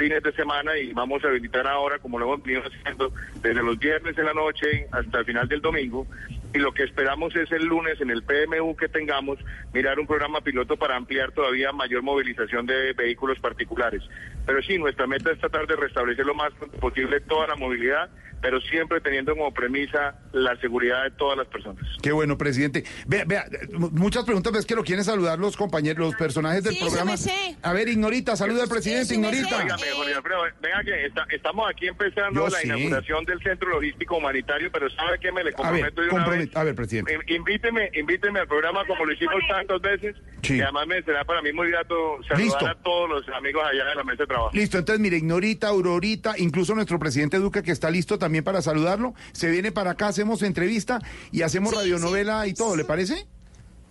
fines 0.00 0.22
de 0.22 0.32
semana 0.32 0.78
y 0.78 0.94
vamos 0.94 1.22
a 1.22 1.28
habilitar 1.28 1.66
ahora, 1.66 1.98
como 1.98 2.18
lo 2.18 2.24
hemos 2.24 2.42
venido 2.42 2.62
haciendo 2.62 3.12
desde 3.42 3.62
los 3.62 3.78
viernes 3.78 4.16
en 4.16 4.24
la 4.24 4.32
noche 4.32 4.86
hasta 4.90 5.18
el 5.18 5.24
final 5.26 5.46
del 5.46 5.60
domingo. 5.60 6.06
Y 6.52 6.58
lo 6.58 6.72
que 6.72 6.82
esperamos 6.82 7.34
es 7.36 7.50
el 7.52 7.64
lunes 7.64 8.00
en 8.00 8.10
el 8.10 8.22
PMU 8.24 8.74
que 8.76 8.88
tengamos, 8.88 9.38
mirar 9.72 10.00
un 10.00 10.06
programa 10.06 10.40
piloto 10.40 10.76
para 10.76 10.96
ampliar 10.96 11.30
todavía 11.32 11.70
mayor 11.72 12.02
movilización 12.02 12.66
de 12.66 12.92
vehículos 12.92 13.38
particulares. 13.38 14.02
Pero 14.46 14.60
sí, 14.62 14.76
nuestra 14.78 15.06
meta 15.06 15.30
es 15.30 15.38
tratar 15.38 15.66
de 15.68 15.76
restablecer 15.76 16.26
lo 16.26 16.34
más 16.34 16.52
posible 16.80 17.20
toda 17.20 17.46
la 17.46 17.54
movilidad, 17.56 18.10
pero 18.42 18.58
siempre 18.62 19.02
teniendo 19.02 19.36
como 19.36 19.52
premisa 19.52 20.18
la 20.32 20.56
seguridad 20.56 21.04
de 21.04 21.10
todas 21.10 21.36
las 21.36 21.46
personas. 21.46 21.84
Qué 22.02 22.10
bueno, 22.10 22.38
presidente. 22.38 22.84
Vea, 23.06 23.24
vea, 23.26 23.44
muchas 23.92 24.24
preguntas, 24.24 24.50
ves 24.52 24.64
que 24.64 24.74
lo 24.74 24.82
quieren 24.82 25.04
saludar 25.04 25.38
los 25.38 25.58
compañeros, 25.58 26.06
los 26.06 26.14
personajes 26.16 26.64
del 26.64 26.72
Sí, 26.74 26.80
programa. 26.80 27.10
me 27.12 27.16
sé. 27.18 27.56
A 27.62 27.72
ver, 27.74 27.88
Ignorita, 27.88 28.36
saluda 28.36 28.62
al 28.62 28.68
presidente. 28.70 29.14
Ignorita. 29.14 29.58
Óigame, 29.58 29.82
Jorge 29.94 30.14
Alfredo, 30.14 30.42
venga 30.62 30.82
que 30.84 31.04
está- 31.04 31.26
estamos 31.30 31.70
aquí 31.70 31.86
empezando 31.88 32.40
Yo 32.40 32.48
la 32.48 32.58
sí. 32.60 32.66
inauguración 32.66 33.24
del 33.26 33.42
Centro 33.42 33.68
Logístico 33.68 34.16
Humanitario, 34.16 34.70
pero 34.72 34.88
¿sabe 34.88 35.18
qué 35.20 35.30
me 35.32 35.44
le 35.44 35.50
A 35.50 35.70
ver, 35.70 35.92
comprometo 35.92 36.00
de 36.02 36.08
una 36.08 36.24
compromet- 36.24 36.39
a 36.54 36.64
ver, 36.64 36.74
presidente. 36.74 37.12
In- 37.14 37.36
Invíteme, 37.36 37.90
invíteme 37.94 38.40
al 38.40 38.46
programa 38.48 38.86
como 38.86 39.04
lo 39.04 39.12
hicimos 39.12 39.42
tantas 39.48 39.80
veces. 39.80 40.16
Sí. 40.42 40.56
Y 40.56 40.60
además 40.60 40.86
me 40.86 41.02
será 41.02 41.24
para 41.24 41.42
mí 41.42 41.52
muy 41.52 41.68
grato 41.70 42.18
saludar 42.28 42.38
Listo. 42.44 42.66
a 42.66 42.74
todos 42.82 43.08
los 43.10 43.28
amigos 43.30 43.62
allá 43.64 43.84
de 43.84 43.94
la 43.94 44.04
mesa 44.04 44.22
de 44.22 44.26
trabajo. 44.26 44.50
Listo, 44.54 44.78
entonces 44.78 45.00
mire, 45.00 45.16
Ignorita, 45.16 45.68
Aurorita, 45.68 46.34
incluso 46.38 46.74
nuestro 46.74 46.98
presidente 46.98 47.38
Duque 47.38 47.62
que 47.62 47.72
está 47.72 47.90
listo 47.90 48.18
también 48.18 48.44
para 48.44 48.62
saludarlo. 48.62 49.14
Se 49.32 49.50
viene 49.50 49.72
para 49.72 49.92
acá, 49.92 50.08
hacemos 50.08 50.42
entrevista 50.42 51.00
y 51.32 51.42
hacemos 51.42 51.74
radionovela 51.74 52.46
y 52.46 52.54
todo, 52.54 52.76
¿le 52.76 52.84
parece? 52.84 53.26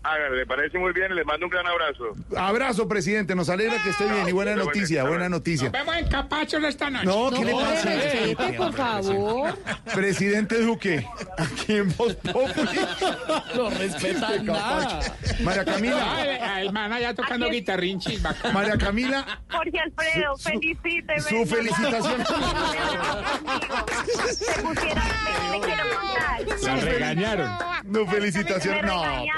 Hágale, 0.01 0.37
le 0.37 0.45
parece 0.45 0.77
muy 0.79 0.93
bien, 0.93 1.13
les 1.13 1.25
mando 1.25 1.45
un 1.45 1.49
gran 1.51 1.67
abrazo. 1.67 2.15
Abrazo, 2.37 2.87
presidente, 2.87 3.35
nos 3.35 3.49
alegra 3.49 3.83
que 3.83 3.89
esté 3.89 4.05
bien 4.09 4.27
y 4.29 4.31
buena 4.31 4.55
noticia, 4.55 5.03
buena 5.03 5.27
noticia. 5.27 5.65
Nos 5.65 5.73
vemos 5.73 5.95
en 5.97 6.07
Capachos 6.07 6.63
esta 6.63 6.89
noche. 6.89 7.05
No, 7.05 7.29
¿qué 7.31 7.43
le 7.45 7.51
No, 7.51 7.59
pasa? 7.59 7.89
respete, 7.89 8.53
por 8.53 8.73
favor. 8.73 9.57
Presidente 9.93 10.61
Duque, 10.61 11.05
aquí 11.37 11.75
en 11.75 11.95
Voz 11.97 12.15
Populi. 12.15 12.79
No 13.55 13.69
respetan 13.71 14.45
nada. 14.45 14.99
María 15.43 15.65
Camila, 15.65 16.15
man 16.71 16.93
allá 16.93 17.13
tocando 17.13 17.49
guitarrinchis. 17.49 18.21
María 18.53 18.77
Camila, 18.77 19.25
Jorge 19.51 19.79
Alfredo, 19.79 20.37
felicíteme. 20.37 21.19
su 21.19 21.45
felicitación. 21.45 22.25
Se 24.31 24.61
pusieron, 24.61 25.03
me, 25.51 25.59
me 25.59 25.65
quiero 25.65 25.83
contar. 25.99 26.59
La 26.63 26.75
regañaron. 26.77 27.51
No, 27.83 28.05
felicitación. 28.07 28.85
No, 28.85 29.03
regañaron, 29.03 29.29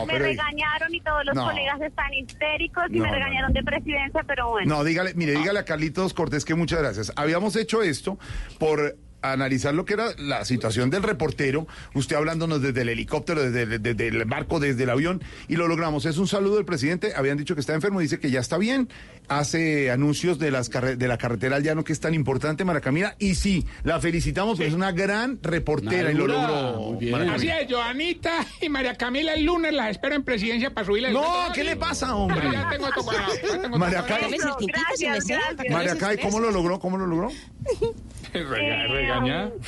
no, 0.00 0.06
me 0.06 0.12
pero. 0.14 0.24
regañaron 0.26 0.94
y 0.94 1.00
todos 1.00 1.24
los 1.24 1.34
No. 1.34 1.44
colegas 1.46 1.80
están 1.80 2.12
histéricos 2.14 2.84
y 2.90 2.98
No, 2.98 3.04
me 3.04 3.10
regañaron 3.12 3.52
de 3.52 3.62
presidencia, 3.62 4.22
pero 4.26 4.50
bueno. 4.50 4.76
No, 4.76 4.84
dígale, 4.84 5.14
mire, 5.14 5.32
dígale 5.32 5.58
a 5.60 5.64
Carlitos 5.64 6.14
Cortés 6.14 6.44
que 6.44 6.54
muchas 6.54 6.80
gracias. 6.80 7.12
Habíamos 7.16 7.56
hecho 7.56 7.82
esto 7.82 8.18
por 8.58 8.96
analizar 9.22 9.74
lo 9.74 9.84
que 9.84 9.94
era 9.94 10.06
la 10.18 10.44
situación 10.44 10.90
del 10.90 11.02
reportero, 11.02 11.66
usted 11.94 12.16
hablándonos 12.16 12.60
desde 12.62 12.82
el 12.82 12.88
helicóptero, 12.90 13.42
desde, 13.42 13.62
el- 13.62 13.82
desde 13.82 14.08
el 14.08 14.24
barco, 14.24 14.60
desde 14.60 14.82
el 14.82 14.90
avión, 14.90 15.22
y 15.48 15.56
lo 15.56 15.68
logramos. 15.68 16.04
Es 16.06 16.18
un 16.18 16.28
saludo 16.28 16.56
del 16.56 16.64
presidente, 16.64 17.12
habían 17.16 17.36
dicho 17.38 17.54
que 17.54 17.60
está 17.60 17.74
enfermo, 17.74 18.00
dice 18.00 18.18
que 18.18 18.30
ya 18.30 18.40
está 18.40 18.58
bien, 18.58 18.88
hace 19.28 19.90
anuncios 19.90 20.38
de, 20.38 20.50
las 20.50 20.70
carre- 20.70 20.96
de 20.96 21.08
la 21.08 21.18
carretera 21.18 21.56
al 21.56 21.62
llano 21.62 21.84
que 21.84 21.92
es 21.92 22.00
tan 22.00 22.14
importante, 22.14 22.64
Maracamila, 22.64 23.14
y 23.18 23.34
sí, 23.34 23.64
la 23.84 24.00
felicitamos, 24.00 24.56
porque 24.58 24.68
es 24.68 24.74
una 24.74 24.92
gran 24.92 25.38
reportera 25.42 26.10
y 26.10 26.14
lo 26.14 26.26
logró. 26.26 26.80
muy 26.92 26.98
bien. 27.06 27.14
Así 27.30 27.48
es, 27.48 27.66
Joanita 27.72 28.44
y 28.60 28.68
María 28.68 28.94
Camila 28.96 29.34
el 29.34 29.44
lunes 29.44 29.72
las 29.72 29.90
espero 29.92 30.14
en 30.14 30.22
presidencia 30.24 30.72
para 30.74 30.86
subirle 30.86 31.08
el 31.08 31.14
No. 31.14 31.22
¿qué 31.54 31.64
le 31.64 31.76
pasa, 31.76 32.14
hombre? 32.14 32.48
Ya, 32.52 32.68
tengo 32.70 32.88
esto 32.88 33.02
cuadrado, 33.02 33.32
ya 33.44 33.60
tengo 33.62 33.78
María 33.78 34.04
Cay, 35.98 36.18
¿cómo 36.18 36.40
lo 36.40 36.50
logró? 36.50 36.78
¿Cómo 36.80 36.98
lo 36.98 37.06
logró? 37.06 37.30
Rega- 38.50 38.84
Eh, 38.84 38.88
regañada. 38.88 39.50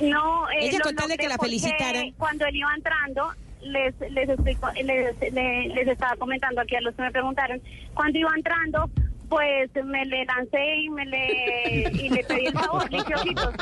No, 0.00 0.48
eh, 0.50 0.58
Ella 0.60 0.78
lo 0.78 0.84
con 0.84 0.94
tal 0.94 1.08
de 1.08 1.14
logré 1.14 1.16
que 1.24 1.28
la 1.28 1.38
felicitaran. 1.38 2.10
Cuando 2.12 2.46
él 2.46 2.54
iba 2.56 2.72
entrando, 2.76 3.32
les 3.62 3.94
les, 4.12 4.28
explico- 4.28 4.70
les, 4.74 5.18
les, 5.32 5.74
les 5.74 5.88
estaba 5.88 6.14
comentando 6.16 6.60
aquí 6.60 6.76
a 6.76 6.80
los 6.80 6.94
que 6.94 7.02
me 7.02 7.10
preguntaron, 7.10 7.60
cuando 7.94 8.16
iba 8.18 8.30
entrando, 8.36 8.88
pues 9.28 9.70
me 9.84 10.04
le 10.06 10.24
lancé 10.24 10.76
y 10.76 10.90
me 10.90 11.04
le 11.06 11.90
y 11.92 12.08
le 12.08 12.24
pedí 12.24 12.46
el 12.46 12.52
favor, 12.54 12.90
le 12.90 12.98
hice 12.98 13.14
ojitos. 13.14 13.54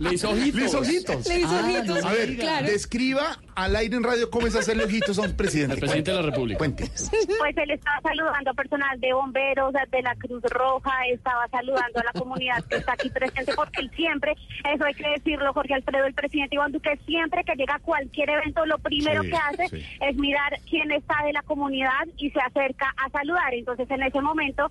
Le 0.00 0.14
hizo 0.14 0.30
ojitos. 0.30 0.54
Le 0.60 0.64
hizo 0.66 0.78
ojitos. 0.80 1.26
Le 1.28 1.38
hizo 1.40 1.48
Ah, 1.54 1.60
ojitos. 1.64 2.02
no 2.02 2.08
A 2.08 2.12
ver. 2.12 2.36
Claro. 2.36 2.66
describa 2.66 3.38
al 3.54 3.76
aire 3.76 3.96
en 3.96 4.02
radio 4.02 4.30
cómo 4.30 4.46
es 4.46 4.56
hacerle 4.56 4.84
ojitos 4.84 5.18
a 5.18 5.22
un 5.22 5.36
presidente. 5.36 5.74
El 5.74 5.80
presidente 5.80 6.10
de 6.10 6.16
la 6.16 6.22
República. 6.22 6.58
Pues 6.58 7.56
él 7.56 7.70
estaba 7.70 8.00
saludando 8.02 8.50
a 8.50 8.54
personal 8.54 9.00
de 9.00 9.12
bomberos, 9.12 9.72
de 9.90 10.02
la 10.02 10.14
Cruz 10.16 10.42
Roja, 10.44 10.92
estaba 11.12 11.46
saludando 11.48 12.00
a 12.00 12.04
la 12.04 12.12
comunidad 12.12 12.64
que 12.64 12.76
está 12.76 12.92
aquí 12.94 13.10
presente, 13.10 13.52
porque 13.54 13.80
él 13.80 13.90
siempre, 13.94 14.34
eso 14.72 14.84
hay 14.84 14.94
que 14.94 15.08
decirlo, 15.10 15.52
Jorge 15.52 15.74
Alfredo, 15.74 16.06
el 16.06 16.14
presidente 16.14 16.56
Iván 16.56 16.72
Duque, 16.72 16.98
siempre 17.06 17.44
que 17.44 17.54
llega 17.54 17.76
a 17.76 17.78
cualquier 17.80 18.30
evento, 18.30 18.64
lo 18.66 18.78
primero 18.78 19.22
Sí, 19.22 19.30
que 19.30 19.36
hace 19.36 19.68
sí. 19.68 19.86
es 20.00 20.16
mirar 20.16 20.58
quién 20.68 20.90
está 20.90 21.14
de 21.24 21.32
la 21.32 21.42
comunidad 21.42 22.06
y 22.16 22.30
se 22.30 22.40
acerca 22.40 22.92
a 22.96 23.10
saludar. 23.10 23.54
Entonces, 23.54 23.88
en 23.90 24.02
ese 24.02 24.20
momento, 24.20 24.70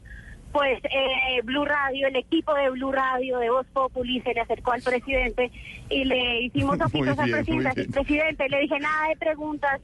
pues 0.53 0.80
eh, 0.84 1.41
Blue 1.43 1.65
Radio, 1.65 2.07
el 2.07 2.15
equipo 2.15 2.53
de 2.53 2.69
Blue 2.69 2.91
Radio, 2.91 3.39
de 3.39 3.49
Voz 3.49 3.65
Populi, 3.73 4.21
se 4.21 4.35
le 4.35 4.41
acercó 4.41 4.71
al 4.71 4.84
presidente 4.84 5.51
y 5.89 6.05
le 6.05 6.43
hicimos 6.43 6.80
ojitos 6.85 7.17
al 7.17 7.31
presidente. 7.31 7.85
Presidente, 7.85 8.47
le 8.47 8.59
dije 8.59 8.80
nada 8.80 9.09
de 9.09 9.15
preguntas, 9.17 9.81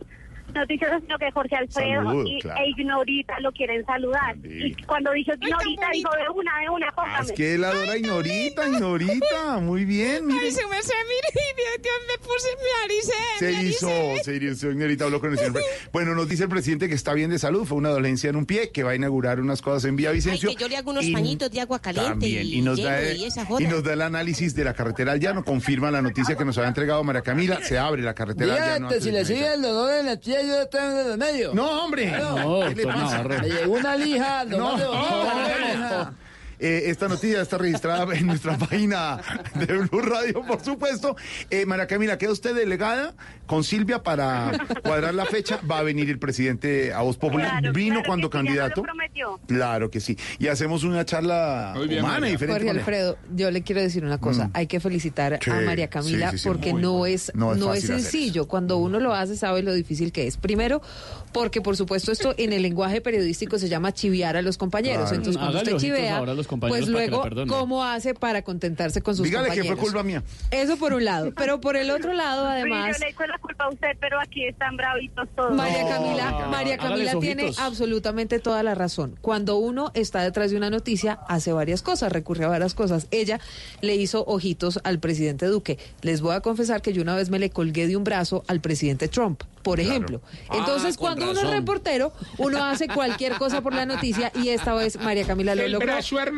noticioso, 0.54 1.00
sino 1.02 1.18
que 1.18 1.32
Jorge 1.32 1.56
Alfredo 1.56 2.24
y, 2.26 2.40
claro. 2.42 2.62
e 2.64 2.70
Ignorita 2.70 3.40
lo 3.42 3.52
quieren 3.52 3.86
saludar. 3.86 4.36
Y 4.44 4.74
cuando 4.84 5.12
dijo 5.12 5.32
Ignorita, 5.34 5.88
dijo 5.94 6.10
de 6.12 6.30
una, 6.40 6.52
de 6.62 6.70
una, 6.70 6.88
Ah, 6.90 6.96
póngame. 6.96 7.26
es 7.26 7.32
que 7.34 7.58
la 7.58 7.70
adora 7.70 7.98
Ignorita, 7.98 8.68
Ignorita. 8.68 9.58
Muy 9.62 9.86
bien, 9.86 10.26
mire. 10.26 10.40
Ay, 10.46 10.52
se 10.52 10.66
me 10.68 10.82
se 10.82 10.94
mire, 11.06 11.76
y 11.78 11.82
Dios 11.82 11.94
me 12.08 12.18
puse 12.26 12.48
mi 12.58 12.82
nariz. 12.82 13.12
Se 13.40 13.52
hizo, 13.64 14.24
se 14.24 14.36
hizo, 14.36 14.72
Ignorita 14.72 15.06
habló 15.06 15.20
con 15.20 15.32
el 15.32 15.38
señor. 15.38 15.62
Bueno, 15.92 16.14
nos 16.16 16.28
dice 16.30 16.44
el 16.44 16.50
presidente 16.50 16.88
que 16.88 16.96
está 16.96 17.14
bien 17.14 17.30
de 17.30 17.40
salud, 17.40 17.66
fue 17.66 17.78
una 17.78 17.90
dolencia 17.90 18.30
en 18.30 18.36
un 18.36 18.46
pie, 18.46 18.70
que 18.72 18.84
va 18.84 18.92
a 18.92 18.96
inaugurar 18.96 19.40
unas 19.40 19.62
cosas 19.62 19.86
en 19.86 19.92
Ay, 19.92 19.96
Villavicencio. 19.98 20.50
que 20.50 20.56
yo 20.56 20.68
le 20.68 20.78
hago 20.78 20.92
unos 20.92 21.06
Y- 21.06 21.14
pañitos 21.14 21.50
de 21.52 21.62
agua 21.62 21.80
caliente 21.80 22.10
También, 22.12 22.46
y, 22.46 22.54
y 22.56 22.62
nos, 22.62 22.82
da, 22.82 23.12
y 23.12 23.26
esa 23.26 23.44
y 23.44 23.46
joda. 23.46 23.68
nos 23.70 23.84
da 23.84 23.94
el 23.94 24.02
análisis 24.02 24.56
de 24.56 24.64
la 24.64 24.74
carretera 24.74 25.14
al 25.14 25.20
llano, 25.20 25.44
confirma 25.44 25.90
la 25.92 26.02
noticia 26.02 26.36
que 26.36 26.46
nos 26.46 26.58
había 26.58 26.70
entregado 26.70 27.04
María 27.04 27.22
Camila, 27.22 27.60
se 27.64 27.78
abre 27.78 28.02
la 28.02 28.14
carretera 28.14 28.54
al 28.54 28.60
llano. 28.82 28.90
si 28.92 29.12
le 29.12 29.20
mediodía. 29.24 29.26
sigue 29.26 29.54
el 29.54 29.62
dolor 29.62 29.94
en 29.94 30.08
el 30.08 30.20
yo 30.48 30.62
en 31.04 31.12
el 31.12 31.18
medio. 31.18 31.54
No, 31.54 31.84
hombre. 31.84 32.12
No, 32.12 32.64
lo 34.46 34.58
No, 34.58 34.66
más 34.66 34.78
de 34.78 35.54
no, 35.54 35.64
bonito. 35.72 36.04
no. 36.06 36.29
Eh, 36.60 36.84
esta 36.90 37.08
noticia 37.08 37.42
está 37.42 37.58
registrada 37.58 38.14
en 38.16 38.28
nuestra 38.28 38.58
página 38.58 39.22
de 39.56 39.66
Blue 39.66 40.02
Radio, 40.02 40.42
por 40.46 40.64
supuesto. 40.64 41.16
Eh, 41.50 41.66
María 41.66 41.88
Camila, 41.88 42.18
queda 42.18 42.32
usted 42.32 42.54
delegada 42.56 43.14
con 43.48 43.64
Silvia 43.64 44.04
para 44.04 44.52
cuadrar 44.84 45.14
la 45.14 45.26
fecha. 45.26 45.60
Va 45.70 45.80
a 45.80 45.84
venir 45.84 46.10
el 46.10 46.20
presidente 46.20 46.94
a 46.94 47.02
Voz 47.02 47.18
Popular. 47.18 47.60
Claro, 47.62 47.74
Vino 47.74 47.96
claro 47.96 48.08
cuando 48.08 48.30
que 48.30 48.38
sí, 48.38 48.44
ya 48.44 48.44
me 48.44 48.50
lo 48.50 48.56
candidato. 48.60 48.82
prometió. 48.84 49.40
Claro 49.48 49.90
que 49.90 50.00
sí. 50.00 50.18
Y 50.38 50.48
hacemos 50.48 50.84
una 50.84 51.06
charla 51.06 51.74
humana 51.76 52.28
y 52.28 52.32
diferente. 52.32 52.64
Jorge. 52.66 52.80
Alfredo, 52.80 53.18
yo 53.36 53.52
le 53.52 53.62
quiero 53.64 53.82
decir 53.82 54.04
una 54.04 54.18
cosa, 54.20 54.48
Mm. 54.48 54.52
hay 54.54 54.68
que 54.68 54.80
felicitar 54.80 55.40
Sí, 55.44 55.50
a 55.50 55.62
María 55.62 55.90
Camila 55.90 56.32
sí, 56.32 56.38
sí, 56.38 56.44
sí, 56.44 56.48
porque 56.50 56.74
no 56.74 57.06
es 57.06 57.32
No 57.36 57.56
no 57.56 57.74
es 57.74 57.84
sencillo, 57.86 58.48
cuando 58.48 58.78
uno 58.78 59.00
lo 59.00 59.14
hace 59.14 59.36
sabe 59.36 59.64
lo 59.64 59.74
difícil 59.74 60.12
que 60.12 60.28
es. 60.28 60.38
Primero, 60.38 60.82
porque 61.32 61.62
por 61.62 61.78
supuesto 61.78 62.12
esto 62.12 62.34
en 62.38 62.54
el 62.54 62.62
lenguaje 62.64 63.02
periodístico 63.02 63.58
se 63.60 63.70
llama 63.70 63.94
chiviar 63.94 64.36
a 64.38 64.42
los 64.42 64.58
compañeros, 64.58 65.04
Claro. 65.10 65.16
entonces 65.16 65.38
cuando 65.38 65.60
Hágale 65.60 65.76
usted 65.76 65.88
chivea, 65.88 66.18
ahora 66.18 66.32
a 66.34 66.36
los 66.36 66.48
compañeros 66.50 66.90
pues 66.90 66.94
para 66.94 67.06
que 67.06 67.12
la 67.12 67.36
luego 67.36 67.58
cómo 67.58 67.84
hace 67.84 68.14
para 68.14 68.42
contentarse 68.42 69.02
con 69.02 69.16
sus 69.16 69.26
Dígale 69.26 69.52
que 69.52 69.64
fue 69.64 69.78
culpa 69.78 70.04
mía. 70.04 70.24
Eso 70.52 70.78
por 70.78 70.94
un 70.94 71.06
lado, 71.06 71.32
pero 71.36 71.62
por 71.62 71.78
el 71.78 71.92
otro 71.92 72.14
lado 72.14 72.46
Sí, 72.46 72.52
además 72.52 72.98
yo 72.98 73.06
le 73.06 73.12
echo 73.12 73.26
la 73.28 73.38
culpa 73.38 73.66
a 73.66 73.70
usted, 73.70 73.98
pero 74.00 74.20
aquí 74.20 74.46
están 74.46 74.76
bravitos 74.76 75.28
todos. 75.36 75.56
María 75.56 75.88
Camila, 75.88 76.32
no, 76.32 76.50
María 76.50 76.78
Camila 76.78 77.20
tiene 77.20 77.44
ojitos. 77.44 77.60
absolutamente 77.60 78.40
toda 78.40 78.64
la 78.64 78.76
razón. 78.76 79.16
Cuando 79.22 79.58
uno 79.58 79.92
está 79.94 80.24
detrás 80.24 80.52
de 80.52 80.58
una 80.58 80.70
noticia, 80.70 81.20
hace 81.28 81.54
varias 81.54 81.82
cosas, 81.82 82.12
recurre 82.12 82.46
a 82.46 82.48
varias 82.48 82.74
cosas. 82.74 83.08
Ella 83.12 83.40
le 83.82 83.96
hizo 83.96 84.26
ojitos 84.26 84.80
al 84.84 85.00
presidente 85.00 85.46
Duque. 85.46 85.78
Les 86.02 86.22
voy 86.22 86.36
a 86.36 86.42
confesar 86.42 86.82
que 86.82 86.94
yo 86.94 87.02
una 87.02 87.16
vez 87.16 87.30
me 87.30 87.40
le 87.40 87.52
colgué 87.52 87.88
de 87.88 87.96
un 87.96 88.04
brazo 88.04 88.44
al 88.48 88.60
presidente 88.60 89.08
Trump, 89.08 89.44
por 89.62 89.80
ejemplo. 89.80 90.22
Entonces, 90.54 90.96
Ah, 90.96 91.00
cuando 91.00 91.24
uno 91.26 91.32
es 91.34 91.44
razón. 91.44 91.52
reportero, 91.60 92.14
uno 92.38 92.64
hace 92.64 92.88
cualquier 92.88 93.34
cosa 93.34 93.62
por 93.62 93.74
la 93.74 93.86
noticia 93.86 94.32
y 94.36 94.50
esta 94.50 94.74
vez 94.74 95.00
María 95.00 95.26
Camila 95.26 95.56
lo 95.56 95.64
El 95.64 95.72
logró. 95.74 95.94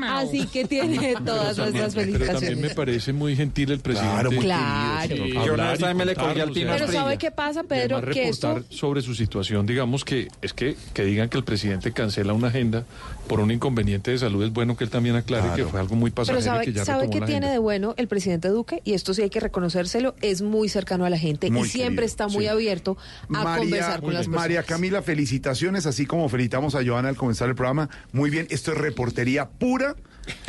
Así 0.09 0.45
que 0.47 0.65
tiene 0.65 1.15
todas 1.25 1.55
Pero 1.55 1.71
nuestras 1.71 1.93
también- 1.93 2.17
Pero 2.19 2.33
también 2.33 2.61
me 2.61 2.69
felicitaciones. 2.69 2.73
parece 2.73 3.13
muy 3.13 3.35
gentil 3.35 3.71
el 3.71 3.79
presidente. 3.79 4.11
Claro, 4.15 4.31
muy 4.31 4.39
Claro. 4.45 5.15
Sí, 5.15 5.31
Yo 5.33 5.39
hablar 5.41 5.53
una 5.53 5.69
vez 5.71 5.79
y 5.79 5.81
también 5.83 5.97
me 5.97 6.05
le 6.05 6.15
colgué 6.15 6.41
al 6.41 6.51
Pero 6.51 6.91
¿sabe 6.91 7.17
qué 7.17 7.31
pasa, 7.31 7.63
Pedro? 7.63 7.99
Que 8.01 8.05
reportar 8.07 8.57
esto... 8.57 8.63
sobre 8.69 9.01
su 9.01 9.15
situación, 9.15 9.65
digamos 9.65 10.03
que 10.05 10.27
es 10.41 10.53
que, 10.53 10.75
que 10.93 11.03
digan 11.05 11.29
que 11.29 11.37
el 11.37 11.43
presidente 11.43 11.91
cancela 11.91 12.33
una 12.33 12.47
agenda 12.47 12.85
por 13.27 13.39
un 13.39 13.51
inconveniente 13.51 14.11
de 14.11 14.17
salud, 14.17 14.43
es 14.43 14.51
bueno 14.51 14.75
que 14.75 14.83
él 14.83 14.89
también 14.89 15.15
aclare 15.15 15.43
Claro. 15.43 15.55
que 15.65 15.71
fue 15.71 15.79
algo 15.79 15.95
muy 15.95 16.11
pasajero 16.11 16.39
Pero 16.39 16.63
y 16.63 16.65
que 16.65 16.71
sabe, 16.73 16.73
ya 16.73 16.85
¿sabe 16.85 17.09
qué 17.09 17.21
tiene 17.21 17.49
de 17.49 17.57
bueno 17.59 17.93
el 17.97 18.07
presidente 18.07 18.49
Duque? 18.49 18.81
Y 18.83 18.93
esto 18.93 19.13
sí 19.13 19.21
hay 19.21 19.29
que 19.29 19.39
reconocérselo, 19.39 20.15
es 20.21 20.41
muy 20.41 20.67
cercano 20.69 21.05
a 21.05 21.09
la 21.09 21.17
gente 21.17 21.49
Muy 21.49 21.67
y 21.67 21.71
siempre 21.71 21.95
querido, 21.95 22.05
está 22.07 22.27
muy 22.27 22.43
sí. 22.45 22.49
abierto 22.49 22.97
a 23.33 23.57
conversar 23.57 24.01
con 24.01 24.13
las 24.13 24.25
personas. 24.25 24.41
María 24.41 24.63
Camila, 24.63 25.01
felicitaciones, 25.01 25.85
así 25.85 26.05
como 26.05 26.27
felicitamos 26.29 26.75
a 26.75 26.83
Joana 26.85 27.09
al 27.09 27.15
comenzar 27.15 27.47
el 27.49 27.55
programa. 27.55 27.89
Muy 28.11 28.29
bien, 28.29 28.47
esto 28.49 28.71
es 28.73 28.77
reportería 28.77 29.49
pura. 29.49 29.95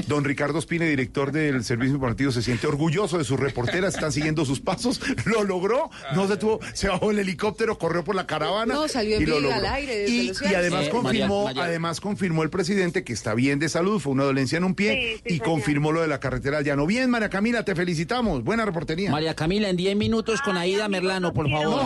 Don 0.06 0.24
Ricardo 0.24 0.58
Espina, 0.58 0.84
director 0.84 1.32
del 1.32 1.64
Servicio 1.64 1.94
Informativo, 1.94 2.32
se 2.32 2.42
siente 2.42 2.66
orgulloso 2.66 3.18
de 3.18 3.24
sus 3.24 3.38
reporteras, 3.38 3.94
están 3.94 4.12
siguiendo 4.12 4.44
sus 4.44 4.60
pasos, 4.60 5.00
lo 5.24 5.44
logró, 5.44 5.90
no 6.14 6.28
se 6.28 6.36
tuvo, 6.36 6.60
se 6.74 6.88
bajó 6.88 7.10
el 7.10 7.18
helicóptero, 7.18 7.78
corrió 7.78 8.04
por 8.04 8.14
la 8.14 8.26
caravana. 8.26 8.74
No, 8.74 8.88
salió 8.88 9.16
en 9.16 9.22
y 9.22 9.26
lo 9.26 9.36
viga 9.36 9.48
logró. 9.56 9.66
al 9.68 9.74
aire 9.74 10.08
Y, 10.08 10.30
además 10.54 10.86
Eh, 10.86 10.90
confirmó, 10.90 11.44
María- 11.44 11.54
María- 11.54 11.64
además 11.64 12.00
confirmó 12.00 12.42
el 12.42 12.50
presidente 12.50 13.04
que 13.04 13.12
está 13.12 13.34
bien 13.34 13.58
de 13.58 13.68
salud, 13.68 14.00
fue 14.00 14.12
una 14.12 14.24
dolencia 14.24 14.58
en 14.58 14.64
un 14.64 14.74
pie 14.74 14.92
Sí, 14.92 15.14
sí, 15.16 15.22
y 15.26 15.28
señor. 15.38 15.44
confirmó 15.46 15.92
lo 15.92 16.00
de 16.02 16.08
la 16.08 16.20
carretera 16.20 16.58
al 16.58 16.64
llano. 16.64 16.86
Bien, 16.86 17.08
María 17.10 17.30
Camila, 17.30 17.64
te 17.64 17.74
felicitamos, 17.74 18.44
buena 18.44 18.64
reportería. 18.64 19.10
María 19.10 19.34
Camila, 19.34 19.68
en 19.70 19.76
10 19.76 19.96
minutos 19.96 20.40
con 20.42 20.56
Aida 20.56 20.88
Merlano, 20.88 21.32
por 21.32 21.48
favor. 21.50 21.84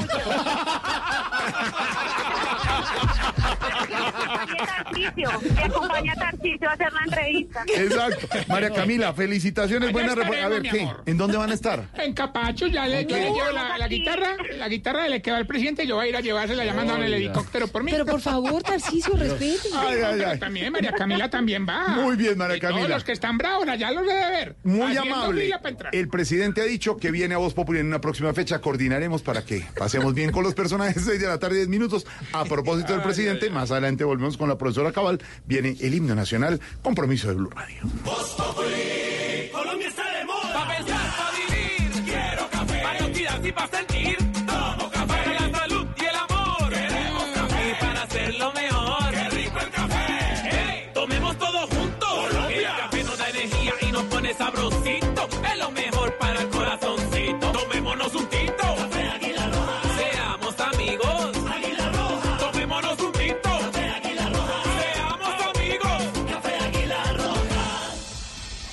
Tarcisio, 4.85 5.31
me 5.55 5.63
acompaña 5.65 6.15
Tarcisio 6.15 6.69
a 6.69 6.73
hacer 6.73 6.93
la 6.93 7.01
entrevista. 7.05 7.65
Exacto. 7.75 8.29
María 8.49 8.71
Camila, 8.71 9.13
felicitaciones, 9.13 9.93
buena. 9.93 10.13
A 10.13 10.49
ver, 10.49 10.63
¿qué? 10.63 10.89
¿En 11.07 11.17
dónde 11.17 11.37
van 11.37 11.51
a 11.51 11.55
estar? 11.55 11.89
En 11.95 12.13
Capacho 12.15 12.67
ya 12.67 12.87
le, 12.87 13.05
yo 13.07 13.17
le 13.17 13.25
llevo 13.25 13.51
la, 13.53 13.79
la 13.79 13.89
guitarra, 13.89 14.37
la 14.57 14.69
guitarra 14.69 15.09
le 15.09 15.23
quedó 15.23 15.37
al 15.37 15.47
presidente, 15.47 15.87
yo 15.87 15.97
voy 15.97 16.07
a 16.07 16.09
ir 16.11 16.17
a 16.17 16.21
llevársela 16.21 16.65
llamando 16.65 16.97
en 16.97 17.03
el 17.05 17.15
helicóptero 17.15 17.69
por 17.69 17.83
mí. 17.83 17.93
Pero 17.93 18.07
por 18.07 18.21
favor, 18.21 18.63
Tarcisio, 18.63 19.15
respete. 19.17 19.69
Ay, 19.75 19.99
ay, 20.05 20.15
Pero 20.19 20.31
ay. 20.31 20.39
También 20.39 20.73
María 20.73 20.93
Camila 20.93 21.29
también 21.31 21.67
va. 21.69 21.89
Muy 21.89 22.17
bien, 22.17 22.37
María 22.39 22.57
Y 22.57 22.61
todos 22.61 22.75
Camila. 22.75 22.95
los 22.95 23.05
que 23.05 23.13
están 23.13 23.39
bravos 23.39 23.69
allá 23.69 23.91
los 23.93 24.07
debe 24.07 24.31
ver. 24.31 24.57
Muy 24.65 24.97
amable. 24.97 25.51
El 25.93 26.09
presidente 26.09 26.61
ha 26.61 26.65
dicho 26.65 26.97
que 26.97 27.11
viene 27.11 27.35
a 27.35 27.39
Voz 27.39 27.55
Popular 27.55 27.81
en 27.81 27.87
una 27.89 28.01
próxima 28.01 28.33
fecha. 28.33 28.61
Coordinaremos 28.61 29.23
para 29.23 29.45
que 29.45 29.65
pasemos 29.79 30.15
bien 30.15 30.31
con 30.33 30.43
los 30.45 30.55
personajes. 30.55 31.03
6 31.07 31.21
de 31.21 31.27
la 31.29 31.39
tarde, 31.39 31.57
10 31.57 31.69
minutos. 31.69 32.07
A 32.33 32.45
propósito 32.45 32.93
del 32.93 33.03
presidente, 33.03 33.51
más 33.51 33.71
adelante 33.71 34.05
volvemos 34.05 34.37
con 34.37 34.49
la 34.49 34.59
profesora 34.67 34.93
Cabal. 34.93 35.23
Viene 35.47 35.77
el 35.81 35.95
himno 35.95 36.15
nacional, 36.15 36.61
compromiso 36.83 37.29
de 37.29 37.35
Blue 37.35 37.51
Radio. 37.51 37.83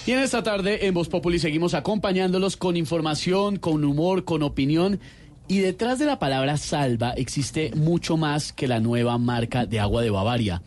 Y 0.06 0.12
en 0.12 0.20
esta 0.20 0.44
tarde 0.44 0.86
en 0.86 0.94
Voz 0.94 1.08
Populi 1.08 1.40
seguimos 1.40 1.74
acompañándolos 1.74 2.58
con 2.58 2.76
información, 2.76 3.56
con 3.56 3.86
humor, 3.86 4.26
con 4.26 4.44
opinión. 4.44 5.00
Y 5.48 5.60
detrás 5.60 5.98
de 5.98 6.06
la 6.06 6.20
palabra 6.20 6.58
salva 6.58 7.12
existe 7.12 7.72
mucho 7.74 8.18
más 8.18 8.52
que 8.52 8.68
la 8.68 8.82
nueva 8.82 9.18
marca 9.18 9.66
de 9.66 9.80
agua 9.80 10.02
de 10.02 10.10
Bavaria. 10.10 10.62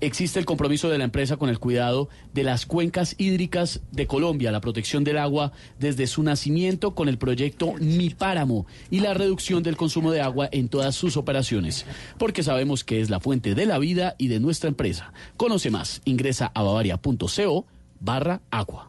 Existe 0.00 0.38
el 0.38 0.46
compromiso 0.46 0.88
de 0.88 0.96
la 0.96 1.04
empresa 1.04 1.36
con 1.36 1.50
el 1.50 1.58
cuidado 1.58 2.08
de 2.32 2.44
las 2.44 2.64
cuencas 2.64 3.14
hídricas 3.18 3.82
de 3.92 4.06
Colombia, 4.06 4.52
la 4.52 4.62
protección 4.62 5.04
del 5.04 5.18
agua 5.18 5.52
desde 5.78 6.06
su 6.06 6.22
nacimiento 6.22 6.94
con 6.94 7.10
el 7.10 7.18
proyecto 7.18 7.74
Mi 7.80 8.08
Páramo 8.08 8.66
y 8.90 9.00
la 9.00 9.12
reducción 9.12 9.62
del 9.62 9.76
consumo 9.76 10.12
de 10.12 10.22
agua 10.22 10.48
en 10.50 10.68
todas 10.68 10.94
sus 10.94 11.18
operaciones, 11.18 11.84
porque 12.16 12.42
sabemos 12.42 12.84
que 12.84 13.02
es 13.02 13.10
la 13.10 13.20
fuente 13.20 13.54
de 13.54 13.66
la 13.66 13.78
vida 13.78 14.14
y 14.16 14.28
de 14.28 14.40
nuestra 14.40 14.68
empresa. 14.68 15.12
Conoce 15.36 15.70
más, 15.70 16.00
ingresa 16.06 16.50
a 16.54 16.62
bavaria.co 16.62 17.66
barra 18.00 18.40
agua. 18.50 18.88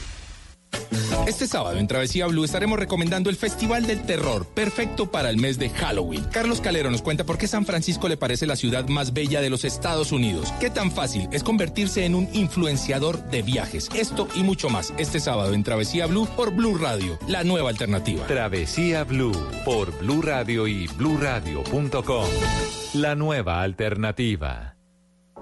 Este 1.27 1.47
sábado 1.47 1.77
en 1.77 1.87
Travesía 1.87 2.27
Blue 2.27 2.43
estaremos 2.43 2.79
recomendando 2.79 3.29
el 3.29 3.35
Festival 3.35 3.85
del 3.85 4.01
Terror, 4.03 4.45
perfecto 4.45 5.11
para 5.11 5.29
el 5.29 5.37
mes 5.37 5.59
de 5.59 5.69
Halloween. 5.69 6.25
Carlos 6.31 6.61
Calero 6.61 6.89
nos 6.89 7.01
cuenta 7.01 7.25
por 7.25 7.37
qué 7.37 7.47
San 7.47 7.65
Francisco 7.65 8.07
le 8.09 8.17
parece 8.17 8.47
la 8.47 8.55
ciudad 8.55 8.87
más 8.87 9.13
bella 9.13 9.41
de 9.41 9.49
los 9.49 9.63
Estados 9.63 10.11
Unidos. 10.11 10.51
Qué 10.59 10.69
tan 10.69 10.91
fácil 10.91 11.27
es 11.31 11.43
convertirse 11.43 12.05
en 12.05 12.15
un 12.15 12.27
influenciador 12.33 13.23
de 13.29 13.43
viajes. 13.43 13.89
Esto 13.93 14.27
y 14.35 14.43
mucho 14.43 14.69
más 14.69 14.93
este 14.97 15.19
sábado 15.19 15.53
en 15.53 15.63
Travesía 15.63 16.07
Blue 16.07 16.27
por 16.35 16.51
Blue 16.51 16.77
Radio, 16.77 17.19
la 17.27 17.43
nueva 17.43 17.69
alternativa. 17.69 18.25
Travesía 18.27 19.03
Blue 19.03 19.31
por 19.63 19.97
Blue 19.99 20.21
Radio 20.21 20.67
y 20.67 20.87
bluradio.com. 20.87 22.25
La 22.95 23.15
nueva 23.15 23.61
alternativa. 23.61 24.75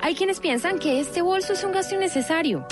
Hay 0.01 0.15
quienes 0.15 0.39
piensan 0.39 0.79
que 0.79 0.99
este 0.99 1.21
bolso 1.21 1.53
es 1.53 1.63
un 1.63 1.71
gasto 1.71 1.95
innecesario. 1.95 2.65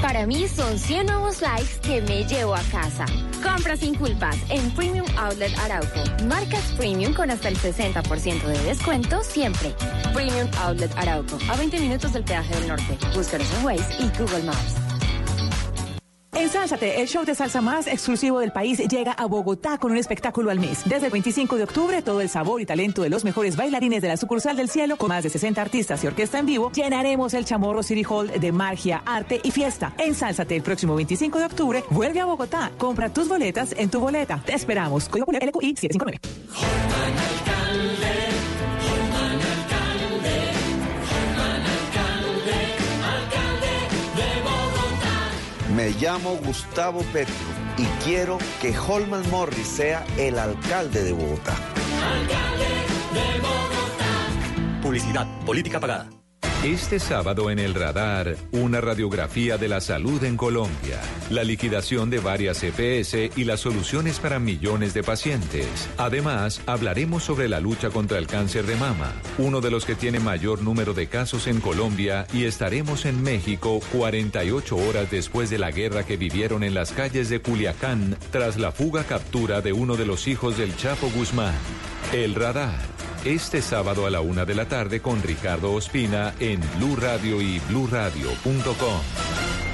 Para 0.00 0.26
mí 0.26 0.46
son 0.46 0.78
100 0.78 1.06
nuevos 1.06 1.40
likes 1.42 1.80
que 1.82 2.00
me 2.02 2.24
llevo 2.24 2.54
a 2.54 2.62
casa. 2.70 3.04
Compra 3.42 3.76
sin 3.76 3.94
culpas 3.94 4.36
en 4.48 4.70
Premium 4.72 5.06
Outlet 5.16 5.52
Arauco. 5.58 6.04
Marcas 6.26 6.62
Premium 6.76 7.12
con 7.14 7.30
hasta 7.30 7.48
el 7.48 7.56
60% 7.56 8.44
de 8.44 8.62
descuento 8.62 9.22
siempre. 9.24 9.74
Premium 10.14 10.48
Outlet 10.62 10.96
Arauco. 10.96 11.38
A 11.50 11.56
20 11.56 11.80
minutos 11.80 12.12
del 12.12 12.22
peaje 12.22 12.54
del 12.54 12.68
norte. 12.68 12.96
Búscanos 13.14 13.48
en 13.58 13.64
Waze 13.64 14.02
y 14.02 14.08
Google 14.18 14.44
Maps. 14.44 14.87
Ensálzate, 16.32 17.00
el 17.00 17.08
show 17.08 17.24
de 17.24 17.34
salsa 17.34 17.60
más 17.60 17.86
exclusivo 17.86 18.40
del 18.40 18.52
país 18.52 18.78
llega 18.78 19.12
a 19.12 19.26
Bogotá 19.26 19.78
con 19.78 19.92
un 19.92 19.96
espectáculo 19.96 20.50
al 20.50 20.60
mes. 20.60 20.82
Desde 20.84 21.06
el 21.06 21.12
25 21.12 21.56
de 21.56 21.64
octubre, 21.64 22.02
todo 22.02 22.20
el 22.20 22.28
sabor 22.28 22.60
y 22.60 22.66
talento 22.66 23.02
de 23.02 23.08
los 23.08 23.24
mejores 23.24 23.56
bailarines 23.56 24.02
de 24.02 24.08
la 24.08 24.16
sucursal 24.16 24.56
del 24.56 24.68
cielo, 24.68 24.96
con 24.96 25.08
más 25.08 25.24
de 25.24 25.30
60 25.30 25.60
artistas 25.60 26.04
y 26.04 26.06
orquesta 26.06 26.38
en 26.38 26.46
vivo, 26.46 26.70
llenaremos 26.72 27.34
el 27.34 27.44
Chamorro 27.44 27.82
City 27.82 28.04
Hall 28.08 28.28
de 28.28 28.52
magia, 28.52 29.02
arte 29.04 29.40
y 29.42 29.50
fiesta. 29.50 29.94
Ensálzate 29.98 30.54
el 30.54 30.62
próximo 30.62 30.94
25 30.94 31.38
de 31.38 31.44
octubre, 31.46 31.84
vuelve 31.90 32.20
a 32.20 32.26
Bogotá. 32.26 32.70
Compra 32.78 33.08
tus 33.12 33.28
boletas 33.28 33.74
en 33.76 33.90
tu 33.90 34.00
boleta. 34.00 34.40
Te 34.44 34.54
esperamos. 34.54 35.08
Código 35.08 35.26
Popular 35.26 35.44
LQI 35.46 35.76
759. 35.76 37.67
Me 45.78 45.90
llamo 45.90 46.34
Gustavo 46.44 47.02
Petro 47.12 47.32
y 47.76 47.84
quiero 48.02 48.38
que 48.60 48.76
Holman 48.76 49.22
Morris 49.30 49.68
sea 49.68 50.04
el 50.16 50.36
alcalde 50.36 51.04
de 51.04 51.12
Bogotá. 51.12 51.54
Publicidad, 54.82 55.28
política 55.46 55.78
pagada. 55.78 56.17
Este 56.64 56.98
sábado 56.98 57.52
en 57.52 57.60
el 57.60 57.72
radar, 57.72 58.34
una 58.50 58.80
radiografía 58.80 59.58
de 59.58 59.68
la 59.68 59.80
salud 59.80 60.24
en 60.24 60.36
Colombia, 60.36 61.00
la 61.30 61.44
liquidación 61.44 62.10
de 62.10 62.18
varias 62.18 62.64
EPS 62.64 63.38
y 63.38 63.44
las 63.44 63.60
soluciones 63.60 64.18
para 64.18 64.40
millones 64.40 64.92
de 64.92 65.04
pacientes. 65.04 65.88
Además, 65.98 66.60
hablaremos 66.66 67.22
sobre 67.22 67.48
la 67.48 67.60
lucha 67.60 67.90
contra 67.90 68.18
el 68.18 68.26
cáncer 68.26 68.66
de 68.66 68.74
mama, 68.74 69.12
uno 69.38 69.60
de 69.60 69.70
los 69.70 69.84
que 69.84 69.94
tiene 69.94 70.18
mayor 70.18 70.60
número 70.60 70.94
de 70.94 71.06
casos 71.06 71.46
en 71.46 71.60
Colombia, 71.60 72.26
y 72.32 72.42
estaremos 72.42 73.04
en 73.04 73.22
México 73.22 73.78
48 73.92 74.76
horas 74.76 75.08
después 75.12 75.50
de 75.50 75.58
la 75.58 75.70
guerra 75.70 76.04
que 76.04 76.16
vivieron 76.16 76.64
en 76.64 76.74
las 76.74 76.90
calles 76.90 77.28
de 77.28 77.40
Culiacán 77.40 78.16
tras 78.32 78.56
la 78.56 78.72
fuga 78.72 79.04
captura 79.04 79.60
de 79.60 79.72
uno 79.72 79.96
de 79.96 80.06
los 80.06 80.26
hijos 80.26 80.58
del 80.58 80.76
Chapo 80.76 81.08
Guzmán. 81.10 81.54
El 82.12 82.34
radar. 82.34 82.97
Este 83.24 83.62
sábado 83.62 84.06
a 84.06 84.10
la 84.10 84.20
una 84.20 84.44
de 84.44 84.54
la 84.54 84.66
tarde 84.66 85.00
con 85.00 85.20
Ricardo 85.22 85.72
Ospina 85.72 86.34
en 86.38 86.60
Blue 86.78 86.96
Radio 86.96 87.42
y 87.42 87.58
bluradio.com. 87.68 89.00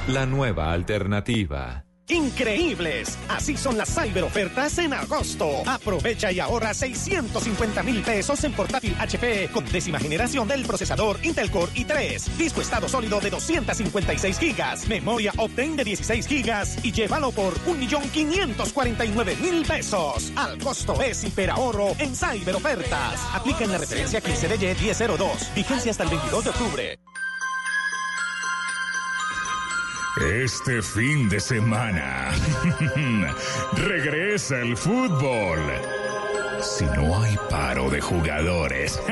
La 0.09 0.25
nueva 0.25 0.73
alternativa. 0.73 1.84
Increíbles. 2.09 3.17
Así 3.29 3.57
son 3.57 3.79
las 3.79 3.95
cyberofertas 3.95 4.77
en 4.79 4.93
agosto. 4.93 5.63
Aprovecha 5.67 6.31
y 6.31 6.39
ahorra 6.39 6.75
650 6.75 7.83
mil 7.83 8.03
pesos 8.03 8.45
en 8.45 8.53
portátil 8.53 8.95
HP 8.99 9.49
con 9.53 9.65
décima 9.65 9.99
generación 9.99 10.47
del 10.47 10.67
procesador 10.67 11.19
Intel 11.23 11.51
Core 11.51 11.73
i3. 11.73 12.21
Disco 12.37 12.61
estado 12.61 12.89
sólido 12.89 13.21
de 13.21 13.31
256 13.31 14.39
gigas. 14.39 14.87
Memoria 14.87 15.33
Optane 15.39 15.77
de 15.77 15.85
16 15.85 16.27
gigas. 16.27 16.77
Y 16.85 16.93
llévalo 16.93 17.33
por 17.33 17.55
1.549.000 17.61 19.67
pesos. 19.67 20.31
Al 20.37 20.59
costo 20.59 21.01
es 21.01 21.25
hiperahorro 21.25 21.97
en 21.99 22.15
cyberofertas. 22.15 23.19
Aplica 23.33 23.65
en 23.65 23.73
la 23.73 23.79
referencia 23.79 24.21
15 24.21 24.49
de 24.49 24.75
1002. 24.75 25.55
Vigencia 25.55 25.91
hasta 25.91 26.05
el 26.05 26.11
22 26.11 26.45
de 26.45 26.51
octubre. 26.51 26.99
Este 30.21 30.81
fin 30.81 31.29
de 31.29 31.41
semana 31.41 32.31
regresa 33.73 34.61
el 34.61 34.77
fútbol. 34.77 35.59
Si 36.61 36.85
no 36.85 37.21
hay 37.21 37.37
paro 37.51 37.91
de 37.91 38.01
jugadores. 38.01 39.01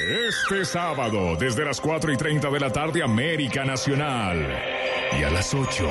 Este 0.00 0.64
sábado, 0.64 1.36
desde 1.36 1.64
las 1.66 1.80
4 1.80 2.12
y 2.12 2.16
30 2.16 2.48
de 2.48 2.60
la 2.60 2.72
tarde, 2.72 3.02
América 3.02 3.64
Nacional. 3.64 4.48
Y 5.18 5.22
a 5.22 5.28
las 5.30 5.52
8, 5.52 5.86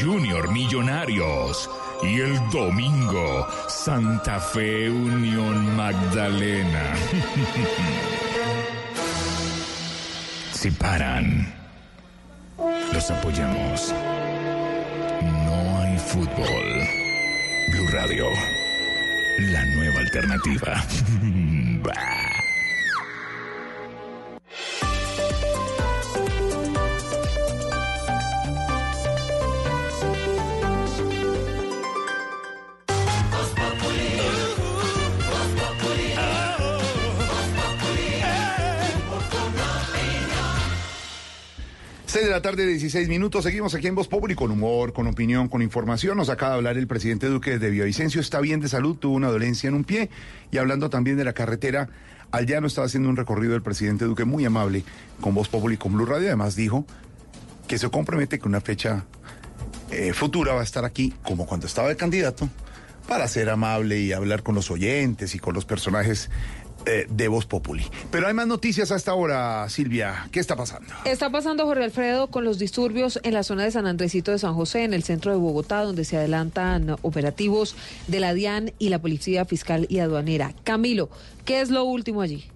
Junior 0.00 0.50
Millonarios. 0.50 1.70
Y 2.02 2.20
el 2.20 2.36
domingo, 2.50 3.46
Santa 3.68 4.40
Fe 4.40 4.90
Unión 4.90 5.76
Magdalena. 5.76 6.94
Si 10.60 10.72
paran, 10.72 11.46
los 12.92 13.10
apoyamos. 13.12 13.94
No 15.22 15.78
hay 15.78 15.96
fútbol. 15.98 16.66
Blue 17.70 17.86
Radio, 17.92 18.26
la 19.38 19.64
nueva 19.66 20.00
alternativa. 20.00 20.84
Bah. 42.18 42.24
Seis 42.24 42.26
de 42.26 42.30
la 42.30 42.42
tarde, 42.42 42.66
16 42.66 43.08
minutos. 43.08 43.44
Seguimos 43.44 43.76
aquí 43.76 43.86
en 43.86 43.94
Voz 43.94 44.08
Populi 44.08 44.34
con 44.34 44.50
humor, 44.50 44.92
con 44.92 45.06
opinión, 45.06 45.48
con 45.48 45.62
información. 45.62 46.16
Nos 46.16 46.28
acaba 46.30 46.52
de 46.52 46.56
hablar 46.56 46.76
el 46.76 46.88
presidente 46.88 47.28
Duque 47.28 47.60
de 47.60 47.70
Villavicencio. 47.70 48.20
Está 48.20 48.40
bien 48.40 48.58
de 48.58 48.68
salud, 48.68 48.96
tuvo 48.96 49.14
una 49.14 49.28
dolencia 49.28 49.68
en 49.68 49.74
un 49.74 49.84
pie. 49.84 50.10
Y 50.50 50.58
hablando 50.58 50.90
también 50.90 51.16
de 51.16 51.22
la 51.24 51.32
carretera 51.32 51.88
al 52.32 52.46
llano, 52.46 52.66
estaba 52.66 52.86
haciendo 52.86 53.08
un 53.08 53.16
recorrido 53.16 53.54
el 53.54 53.62
presidente 53.62 54.04
Duque 54.04 54.24
muy 54.24 54.44
amable 54.44 54.84
con 55.20 55.32
Voz 55.32 55.48
Populi, 55.48 55.76
con 55.76 55.92
Blue 55.92 56.06
Radio. 56.06 56.26
Además 56.26 56.56
dijo 56.56 56.84
que 57.68 57.78
se 57.78 57.88
compromete 57.88 58.40
que 58.40 58.48
una 58.48 58.60
fecha 58.60 59.04
eh, 59.92 60.12
futura 60.12 60.54
va 60.54 60.60
a 60.62 60.64
estar 60.64 60.84
aquí, 60.84 61.14
como 61.22 61.46
cuando 61.46 61.68
estaba 61.68 61.88
de 61.88 61.96
candidato, 61.96 62.48
para 63.06 63.28
ser 63.28 63.48
amable 63.48 64.00
y 64.00 64.12
hablar 64.12 64.42
con 64.42 64.56
los 64.56 64.72
oyentes 64.72 65.36
y 65.36 65.38
con 65.38 65.54
los 65.54 65.64
personajes 65.64 66.30
eh, 66.88 67.06
de 67.08 67.28
Voz 67.28 67.46
Populi. 67.46 67.84
Pero 68.10 68.26
hay 68.26 68.34
más 68.34 68.46
noticias 68.46 68.90
a 68.92 68.96
esta 68.96 69.14
hora, 69.14 69.68
Silvia. 69.68 70.28
¿Qué 70.32 70.40
está 70.40 70.56
pasando? 70.56 70.92
Está 71.04 71.30
pasando 71.30 71.66
Jorge 71.66 71.84
Alfredo 71.84 72.28
con 72.28 72.44
los 72.44 72.58
disturbios 72.58 73.20
en 73.22 73.34
la 73.34 73.42
zona 73.42 73.64
de 73.64 73.70
San 73.70 73.86
Andresito 73.86 74.32
de 74.32 74.38
San 74.38 74.54
José, 74.54 74.84
en 74.84 74.94
el 74.94 75.02
centro 75.02 75.32
de 75.32 75.38
Bogotá, 75.38 75.82
donde 75.82 76.04
se 76.04 76.16
adelantan 76.16 76.96
operativos 77.02 77.76
de 78.06 78.20
la 78.20 78.32
DIAN 78.32 78.72
y 78.78 78.88
la 78.88 79.00
Policía 79.00 79.44
Fiscal 79.44 79.86
y 79.90 79.98
Aduanera. 79.98 80.54
Camilo, 80.64 81.10
¿qué 81.44 81.60
es 81.60 81.70
lo 81.70 81.84
último 81.84 82.22
allí? 82.22 82.46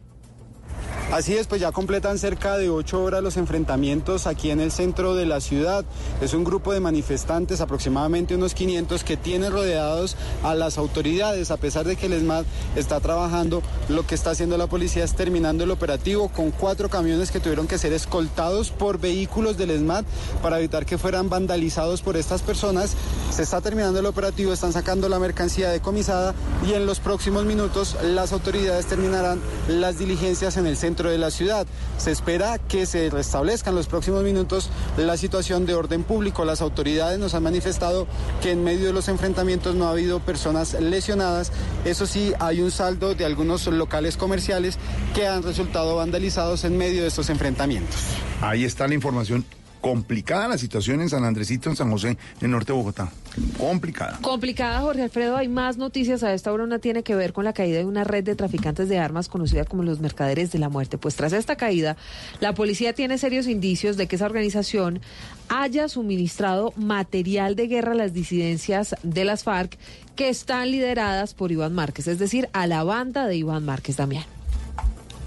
Así 1.13 1.37
es, 1.37 1.47
pues 1.47 1.61
ya 1.61 1.73
completan 1.73 2.19
cerca 2.19 2.57
de 2.57 2.71
ocho 2.71 3.03
horas 3.03 3.23
los 3.23 3.37
enfrentamientos 3.37 4.27
aquí 4.27 4.51
en 4.51 4.61
el 4.61 4.73
centro 4.73 5.15
de 5.15 5.27
la 5.27 5.43
ciudad. 5.43 5.85
Es 6.23 6.33
un 6.33 6.43
grupo 6.43 6.73
de 6.73 6.81
manifestantes, 6.81 7.61
aproximadamente 7.61 8.35
unos 8.35 8.55
500, 8.55 9.05
que 9.05 9.19
tiene 9.19 9.51
rodeados 9.51 10.17
a 10.43 10.55
las 10.55 10.79
autoridades. 10.79 11.51
A 11.51 11.59
pesar 11.59 11.85
de 11.85 11.97
que 11.97 12.07
el 12.07 12.15
ESMAD 12.15 12.45
está 12.77 12.99
trabajando, 13.01 13.63
lo 13.91 14.07
que 14.07 14.15
está 14.15 14.31
haciendo 14.31 14.57
la 14.57 14.69
policía 14.69 15.05
es 15.05 15.15
terminando 15.15 15.65
el 15.65 15.71
operativo 15.71 16.31
con 16.31 16.51
cuatro 16.51 16.89
camiones 16.89 17.31
que 17.31 17.41
tuvieron 17.41 17.67
que 17.67 17.77
ser 17.77 17.93
escoltados 17.93 18.71
por 18.71 18.99
vehículos 18.99 19.59
del 19.59 19.71
ESMAD 19.71 20.05
para 20.43 20.59
evitar 20.59 20.87
que 20.87 20.97
fueran 20.97 21.29
vandalizados 21.29 22.01
por 22.01 22.17
estas 22.17 22.41
personas. 22.41 22.95
Se 23.31 23.43
está 23.43 23.61
terminando 23.61 24.01
el 24.01 24.07
operativo, 24.07 24.53
están 24.53 24.73
sacando 24.73 25.11
la 25.11 25.19
mercancía 25.19 25.69
decomisada 25.69 26.35
y 26.67 26.73
en 26.73 26.87
los 26.87 27.01
próximos 27.01 27.45
minutos 27.45 27.97
las 28.03 28.33
autoridades 28.33 28.87
terminarán 28.87 29.41
las 29.69 29.99
diligencias 29.99 30.57
en 30.57 30.67
el 30.67 30.77
centro 30.83 31.11
de 31.13 31.19
la 31.19 31.31
ciudad. 31.31 31.65
Se 31.97 32.11
espera 32.11 32.59
que 32.59 32.87
se 32.87 33.09
restablezca 33.09 33.71
en 33.71 33.77
los 33.77 33.87
próximos 33.87 34.25
minutos 34.25 34.69
la 34.97 35.17
situación 35.17 35.65
de 35.65 35.75
orden 35.75 36.03
público. 36.03 36.45
Las 36.45 36.61
autoridades 36.61 37.21
nos 37.21 37.35
han 37.35 37.45
manifestado 37.45 38.09
que 38.43 38.51
en 38.51 38.65
medio 38.65 38.89
de 38.89 38.93
los 38.93 39.07
enfrentamientos 39.07 39.77
no 39.77 39.87
ha 39.87 39.93
habido 39.93 40.19
personas 40.19 40.75
lesionadas. 40.75 41.53
Eso 41.85 42.07
sí, 42.07 42.33
hay 42.41 42.61
un 42.61 42.73
saldo 42.73 43.15
de 43.15 43.25
algunos 43.25 43.69
locales 43.69 44.17
comerciales 44.17 44.77
que 45.15 45.29
han 45.29 45.45
resultado 45.45 45.95
vandalizados 45.95 46.65
en 46.65 46.77
medio 46.77 47.03
de 47.03 47.09
estos 47.09 47.31
enfrentamientos. 47.31 48.01
Ahí 48.41 48.65
está 48.65 48.89
la 48.89 48.95
información. 48.95 49.45
Complicada 49.83 50.47
la 50.47 50.59
situación 50.59 51.01
en 51.01 51.09
San 51.09 51.25
Andresito, 51.25 51.69
en 51.69 51.75
San 51.75 51.91
José, 51.91 52.11
en 52.11 52.19
el 52.41 52.53
norte 52.53 52.73
de 52.73 52.79
Bogotá. 52.79 53.11
Complicada. 53.59 54.21
Complicada, 54.23 54.81
Jorge 54.81 55.03
Alfredo. 55.03 55.37
Hay 55.37 55.49
más 55.49 55.77
noticias. 55.77 56.23
A 56.23 56.33
esta 56.33 56.53
hora 56.53 56.63
una 56.63 56.79
tiene 56.79 57.03
que 57.03 57.17
ver 57.17 57.33
con 57.33 57.45
la 57.45 57.53
caída 57.53 57.79
de 57.79 57.85
una 57.85 58.05
red 58.05 58.23
de 58.23 58.37
traficantes 58.37 58.89
de 58.89 59.01
armas 59.01 59.29
conocida 59.29 59.65
como 59.65 59.83
los 59.83 59.99
mercaderes 59.99 60.53
de 60.53 60.61
la 60.61 60.69
muerte. 60.69 60.99
Pues 60.99 61.17
tras 61.17 61.33
esta 61.33 61.57
caída, 61.57 61.97
la 62.39 62.55
policía 62.55 62.93
tiene 62.93 63.19
serios 63.19 63.49
indicios 63.49 63.97
de 63.97 64.07
que 64.07 64.15
esa 64.15 64.27
organización 64.27 65.01
haya 65.49 65.89
suministrado 65.89 66.73
material 66.77 67.57
de 67.57 67.67
guerra 67.67 67.91
a 67.91 67.97
las 67.97 68.13
disidencias 68.13 68.95
de 69.03 69.25
las 69.25 69.43
FARC 69.43 69.77
que 70.15 70.29
están 70.29 70.71
lideradas 70.71 71.35
por 71.35 71.51
Iván 71.51 71.75
Márquez, 71.75 72.07
es 72.07 72.21
decir, 72.21 72.49
a 72.53 72.69
la 72.69 72.85
banda 72.85 73.27
de 73.27 73.35
Iván 73.35 73.65
Márquez 73.65 73.97
Damián. 73.97 74.27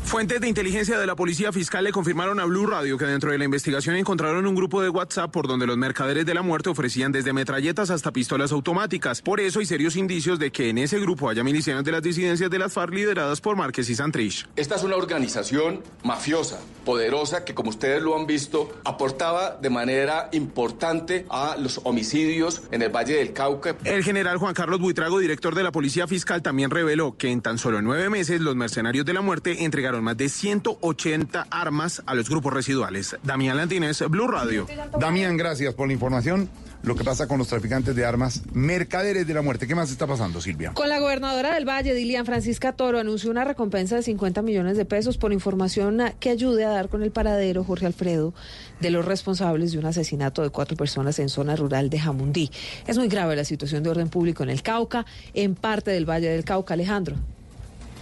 Fuentes 0.05 0.39
de 0.39 0.47
inteligencia 0.47 0.99
de 0.99 1.07
la 1.07 1.15
Policía 1.15 1.51
Fiscal 1.51 1.83
le 1.83 1.91
confirmaron 1.91 2.39
a 2.39 2.45
Blue 2.45 2.67
Radio 2.67 2.95
que 2.95 3.05
dentro 3.05 3.31
de 3.31 3.39
la 3.39 3.45
investigación 3.45 3.95
encontraron 3.95 4.45
un 4.45 4.53
grupo 4.53 4.81
de 4.81 4.87
WhatsApp 4.87 5.31
por 5.31 5.47
donde 5.47 5.65
los 5.65 5.77
mercaderes 5.77 6.27
de 6.27 6.33
la 6.35 6.43
muerte 6.43 6.69
ofrecían 6.69 7.11
desde 7.11 7.33
metralletas 7.33 7.89
hasta 7.89 8.13
pistolas 8.13 8.51
automáticas. 8.51 9.23
Por 9.23 9.39
eso 9.39 9.59
hay 9.59 9.65
serios 9.65 9.95
indicios 9.95 10.37
de 10.37 10.51
que 10.51 10.69
en 10.69 10.77
ese 10.77 10.99
grupo 10.99 11.27
haya 11.27 11.43
milicianos 11.43 11.83
de 11.83 11.91
las 11.91 12.03
disidencias 12.03 12.51
de 12.51 12.59
las 12.59 12.71
FARC 12.71 12.93
lideradas 12.93 13.41
por 13.41 13.57
Márquez 13.57 13.89
y 13.89 13.95
Santrich. 13.95 14.47
Esta 14.55 14.75
es 14.75 14.83
una 14.83 14.95
organización 14.95 15.81
mafiosa, 16.03 16.59
poderosa, 16.85 17.43
que 17.43 17.55
como 17.55 17.71
ustedes 17.71 18.03
lo 18.03 18.15
han 18.15 18.27
visto, 18.27 18.79
aportaba 18.85 19.57
de 19.59 19.71
manera 19.71 20.29
importante 20.33 21.25
a 21.31 21.57
los 21.59 21.81
homicidios 21.83 22.61
en 22.71 22.83
el 22.83 22.89
Valle 22.95 23.15
del 23.15 23.33
Cauca. 23.33 23.75
El 23.83 24.03
general 24.03 24.37
Juan 24.37 24.53
Carlos 24.53 24.79
Buitrago, 24.79 25.17
director 25.17 25.55
de 25.55 25.63
la 25.63 25.71
Policía 25.71 26.07
Fiscal, 26.07 26.43
también 26.43 26.69
reveló 26.69 27.17
que 27.17 27.31
en 27.31 27.41
tan 27.41 27.57
solo 27.57 27.81
nueve 27.81 28.09
meses 28.11 28.39
los 28.39 28.55
mercenarios 28.55 29.03
de 29.03 29.13
la 29.13 29.21
muerte 29.21 29.65
entregaron 29.65 29.94
más 30.01 30.17
de 30.17 30.29
180 30.29 31.47
armas 31.49 32.01
a 32.05 32.13
los 32.15 32.29
grupos 32.29 32.53
residuales. 32.53 33.15
Damián 33.23 33.57
Landines, 33.57 34.03
Blue 34.09 34.27
Radio. 34.27 34.67
Damián, 34.99 35.37
gracias 35.37 35.73
por 35.73 35.87
la 35.87 35.93
información. 35.93 36.49
Lo 36.85 36.95
que 36.95 37.03
pasa 37.03 37.27
con 37.27 37.39
los 37.39 37.47
traficantes 37.47 37.95
de 37.95 38.05
armas, 38.05 38.43
mercaderes 38.53 39.25
de 39.25 39.33
la 39.33 39.41
muerte. 39.41 39.65
¿Qué 39.65 39.73
más 39.73 39.89
está 39.89 40.05
pasando, 40.05 40.39
Silvia? 40.39 40.71
Con 40.75 40.87
la 40.87 40.99
gobernadora 40.99 41.55
del 41.55 41.67
Valle, 41.67 41.95
Dilian 41.95 42.27
Francisca 42.27 42.73
Toro, 42.73 42.99
anunció 42.99 43.31
una 43.31 43.43
recompensa 43.43 43.95
de 43.95 44.03
50 44.03 44.43
millones 44.43 44.77
de 44.77 44.85
pesos 44.85 45.17
por 45.17 45.33
información 45.33 45.99
que 46.19 46.29
ayude 46.29 46.63
a 46.63 46.69
dar 46.69 46.89
con 46.89 47.01
el 47.01 47.09
paradero, 47.09 47.63
Jorge 47.63 47.87
Alfredo, 47.87 48.35
de 48.81 48.91
los 48.91 49.03
responsables 49.03 49.71
de 49.71 49.79
un 49.79 49.87
asesinato 49.87 50.43
de 50.43 50.51
cuatro 50.51 50.77
personas 50.77 51.17
en 51.17 51.29
zona 51.29 51.55
rural 51.55 51.89
de 51.89 51.99
Jamundí. 51.99 52.51
Es 52.85 52.99
muy 52.99 53.07
grave 53.07 53.35
la 53.35 53.45
situación 53.45 53.81
de 53.81 53.89
orden 53.89 54.09
público 54.09 54.43
en 54.43 54.51
el 54.51 54.61
Cauca, 54.61 55.07
en 55.33 55.55
parte 55.55 55.89
del 55.89 56.07
Valle 56.07 56.29
del 56.29 56.45
Cauca, 56.45 56.75
Alejandro. 56.75 57.15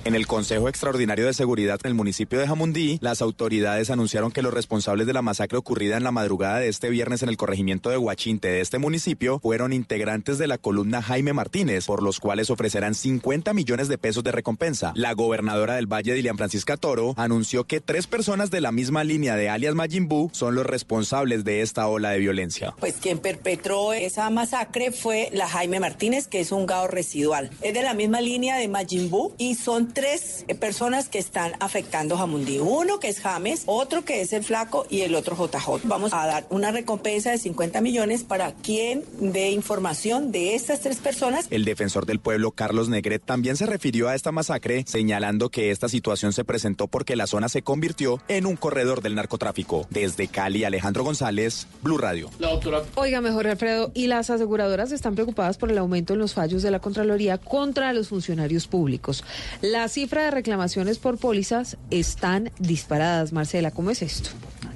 En 0.05 0.15
el 0.15 0.27
Consejo 0.27 0.67
Extraordinario 0.67 1.25
de 1.25 1.33
Seguridad 1.33 1.79
en 1.81 1.87
el 1.87 1.93
municipio 1.93 2.37
de 2.37 2.45
Jamundí, 2.45 2.97
las 2.99 3.21
autoridades 3.21 3.89
anunciaron 3.89 4.33
que 4.33 4.41
los 4.41 4.53
responsables 4.53 5.07
de 5.07 5.13
la 5.13 5.21
masacre 5.21 5.57
ocurrida 5.57 5.95
en 5.95 6.03
la 6.03 6.11
madrugada 6.11 6.59
de 6.59 6.67
este 6.67 6.89
viernes 6.89 7.23
en 7.23 7.29
el 7.29 7.37
corregimiento 7.37 7.89
de 7.89 7.97
Huachinte 7.97 8.49
de 8.49 8.59
este 8.59 8.79
municipio 8.79 9.39
fueron 9.39 9.71
integrantes 9.71 10.37
de 10.37 10.47
la 10.47 10.57
columna 10.57 11.01
Jaime 11.01 11.31
Martínez, 11.31 11.85
por 11.85 12.03
los 12.03 12.19
cuales 12.19 12.49
ofrecerán 12.49 12.95
50 12.95 13.53
millones 13.53 13.87
de 13.87 13.97
pesos 13.97 14.25
de 14.25 14.33
recompensa. 14.33 14.91
La 14.97 15.13
gobernadora 15.13 15.75
del 15.75 15.87
Valle, 15.87 16.15
Dilian 16.15 16.35
Francisca 16.35 16.75
Toro, 16.75 17.13
anunció 17.15 17.63
que 17.63 17.79
tres 17.79 18.05
personas 18.05 18.51
de 18.51 18.59
la 18.59 18.73
misma 18.73 19.05
línea 19.05 19.37
de 19.37 19.47
alias 19.47 19.73
Majimbu 19.73 20.31
son 20.33 20.55
los 20.55 20.65
responsables 20.65 21.45
de 21.45 21.61
esta 21.61 21.87
ola 21.87 22.09
de 22.09 22.19
violencia. 22.19 22.75
Pues 22.77 22.95
quien 22.95 23.19
perpetró 23.19 23.93
esa 23.93 24.29
masacre 24.29 24.91
fue 24.91 25.29
la 25.31 25.47
Jaime 25.47 25.79
Martínez, 25.79 26.27
que 26.27 26.41
es 26.41 26.51
un 26.51 26.65
gao 26.65 26.87
residual. 26.87 27.51
Es 27.61 27.73
de 27.73 27.83
la 27.83 27.93
misma 27.93 28.19
línea 28.19 28.57
de 28.57 28.67
Majimbu 28.67 29.31
y 29.37 29.55
son 29.55 29.92
tres 29.93 30.45
personas 30.59 31.09
que 31.09 31.19
están 31.19 31.53
afectando 31.59 32.17
Jamundí. 32.17 32.59
Uno 32.59 32.99
que 32.99 33.09
es 33.09 33.19
James, 33.19 33.63
otro 33.65 34.03
que 34.03 34.21
es 34.21 34.33
el 34.33 34.43
flaco 34.43 34.85
y 34.89 35.01
el 35.01 35.15
otro 35.15 35.35
JJ. 35.35 35.87
Vamos 35.87 36.13
a 36.13 36.25
dar 36.25 36.45
una 36.49 36.71
recompensa 36.71 37.31
de 37.31 37.37
50 37.37 37.81
millones 37.81 38.23
para 38.23 38.53
quien 38.53 39.03
dé 39.19 39.51
información 39.51 40.31
de 40.31 40.55
estas 40.55 40.81
tres 40.81 40.97
personas. 40.97 41.47
El 41.49 41.65
defensor 41.65 42.05
del 42.05 42.19
pueblo, 42.19 42.51
Carlos 42.51 42.89
Negret, 42.89 43.23
también 43.23 43.55
se 43.55 43.65
refirió 43.65 44.09
a 44.09 44.15
esta 44.15 44.31
masacre, 44.31 44.83
señalando 44.87 45.49
que 45.49 45.71
esta 45.71 45.89
situación 45.89 46.33
se 46.33 46.43
presentó 46.43 46.87
porque 46.87 47.15
la 47.15 47.27
zona 47.27 47.49
se 47.49 47.61
convirtió 47.61 48.21
en 48.27 48.45
un 48.45 48.55
corredor 48.55 49.01
del 49.01 49.15
narcotráfico. 49.15 49.87
Desde 49.89 50.27
Cali, 50.27 50.63
Alejandro 50.63 51.03
González, 51.03 51.67
Blue 51.81 51.97
Radio. 51.97 52.29
La 52.39 52.49
doctora. 52.49 52.83
Oiga, 52.95 53.21
mejor 53.21 53.47
Alfredo, 53.47 53.91
y 53.93 54.07
las 54.07 54.29
aseguradoras 54.29 54.91
están 54.91 55.15
preocupadas 55.15 55.57
por 55.57 55.71
el 55.71 55.77
aumento 55.77 56.13
en 56.13 56.19
los 56.19 56.33
fallos 56.33 56.63
de 56.63 56.71
la 56.71 56.79
Contraloría 56.79 57.37
contra 57.37 57.93
los 57.93 58.09
funcionarios 58.09 58.67
públicos. 58.67 59.23
La 59.61 59.82
cifra 59.87 60.23
de 60.23 60.31
reclamaciones 60.31 60.99
por 60.99 61.17
pólizas 61.17 61.77
están 61.89 62.51
disparadas. 62.59 63.33
Marcela, 63.33 63.71
¿cómo 63.71 63.91
es 63.91 64.01
esto? 64.01 64.29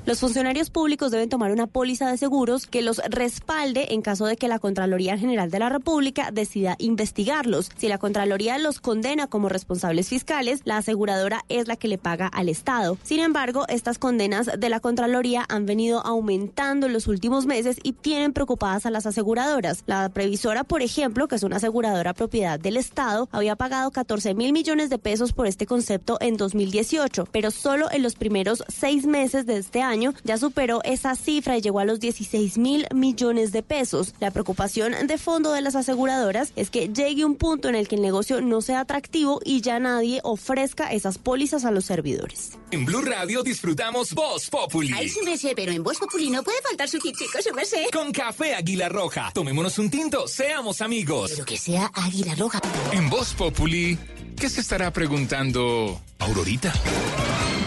Los 0.08 0.22
funcionarios 0.22 0.70
públicos 0.70 1.12
deben 1.12 1.28
tomar 1.28 1.52
una 1.52 1.68
póliza 1.68 2.10
de 2.10 2.16
seguros 2.16 2.66
que 2.66 2.82
los 2.82 3.02
respalde 3.10 3.94
en 3.94 4.02
caso 4.02 4.26
de 4.26 4.38
que 4.38 4.48
la 4.48 4.58
Contraloría 4.58 5.18
General 5.18 5.52
de 5.52 5.60
la 5.60 5.68
República 5.68 6.32
decida 6.32 6.78
investigarlos. 6.80 7.70
Si 7.76 7.90
la 7.90 7.98
Contraloría 7.98 8.58
los 8.58 8.80
condena 8.80 9.28
como 9.28 9.50
responsables 9.50 10.08
fiscales, 10.08 10.62
la 10.64 10.78
aseguradora 10.78 11.44
es 11.50 11.68
la 11.68 11.76
que 11.76 11.90
le 11.90 11.98
paga 11.98 12.28
al 12.28 12.48
Estado. 12.48 12.98
Sin 13.04 13.20
embargo, 13.20 13.66
estas 13.68 14.00
condenas 14.00 14.50
de 14.58 14.70
la 14.70 14.80
Contraloría 14.80 15.46
han 15.50 15.66
venido 15.66 16.00
aumentando 16.06 16.88
en 16.88 16.94
los 16.94 17.08
últimos 17.08 17.46
meses 17.46 17.78
y 17.84 17.92
tienen 17.92 18.32
preocupadas 18.32 18.86
a 18.86 18.92
las 18.92 19.06
aseguradoras. 19.08 19.84
La 19.88 20.08
previsora, 20.08 20.64
por 20.64 20.82
ejemplo, 20.82 21.28
que 21.28 21.36
es 21.36 21.44
una 21.44 21.58
aseguradora 21.58 22.14
propiedad 22.14 22.58
del 22.58 22.78
Estado, 22.78 23.28
había 23.34 23.58
pagado 23.58 23.92
14 23.92 24.36
mil 24.36 24.54
millones 24.54 24.90
de 24.90 25.00
pesos 25.00 25.34
por 25.34 25.48
este 25.48 25.66
concepto 25.66 26.18
en 26.22 26.38
2018, 26.38 27.26
pero 27.30 27.52
solo 27.52 27.92
en 27.92 28.04
los 28.04 28.16
primeros 28.16 28.64
seis 28.70 29.06
meses 29.06 29.46
de 29.46 29.58
este 29.58 29.82
año 29.98 30.14
ya 30.24 30.38
superó 30.38 30.82
esa 30.84 31.16
cifra 31.16 31.58
y 31.58 31.62
llegó 31.62 31.80
a 31.80 31.86
los 31.86 32.00
16 32.00 32.58
mil 32.58 32.86
millones 32.94 33.52
de 33.52 33.64
pesos. 33.64 34.14
La 34.20 34.32
preocupación 34.32 34.94
de 35.08 35.18
fondo 35.18 35.52
de 35.52 35.62
las 35.62 35.76
aseguradoras 35.76 36.54
es 36.56 36.70
que 36.70 36.90
llegue 36.90 37.26
un 37.26 37.36
punto 37.36 37.68
en 37.68 37.76
el 37.76 37.88
que 37.88 37.96
el 37.96 38.02
negocio 38.02 38.42
no 38.42 38.62
sea 38.62 38.82
atractivo 38.82 39.42
y 39.44 39.62
ya 39.62 39.80
nadie 39.80 40.22
ofrezca 40.24 40.92
esas 40.94 41.18
pólizas 41.18 41.66
a 41.66 41.72
los 41.72 41.86
servidores. 41.86 42.52
En 42.72 42.86
Blue 42.86 43.02
Radio 43.02 43.44
disfrutamos 43.44 44.14
Voz 44.14 44.50
Populi. 44.50 44.94
Ay, 44.96 45.10
sí 45.10 45.20
me 45.26 45.38
sé, 45.38 45.54
pero 45.56 45.72
en 45.72 45.84
Voz 45.84 45.98
Populi 45.98 46.30
no 46.30 46.44
puede 46.44 46.62
faltar 46.62 46.88
su 46.88 47.00
chico, 47.00 47.42
su 47.42 47.54
merced. 47.54 47.86
Con 47.92 48.12
café 48.12 48.54
Águila 48.54 48.90
Roja. 48.90 49.32
Tomémonos 49.34 49.80
un 49.80 49.90
tinto, 49.90 50.28
seamos 50.28 50.82
amigos. 50.82 51.32
Pero 51.32 51.46
que 51.46 51.58
sea 51.58 51.92
Águila 51.94 52.36
Roja. 52.36 52.62
En 52.92 53.10
Voz 53.10 53.34
Populi, 53.34 53.98
¿qué 54.40 54.50
se 54.50 54.62
estará 54.62 54.92
preguntando 54.92 56.00
Aurorita? 56.20 56.74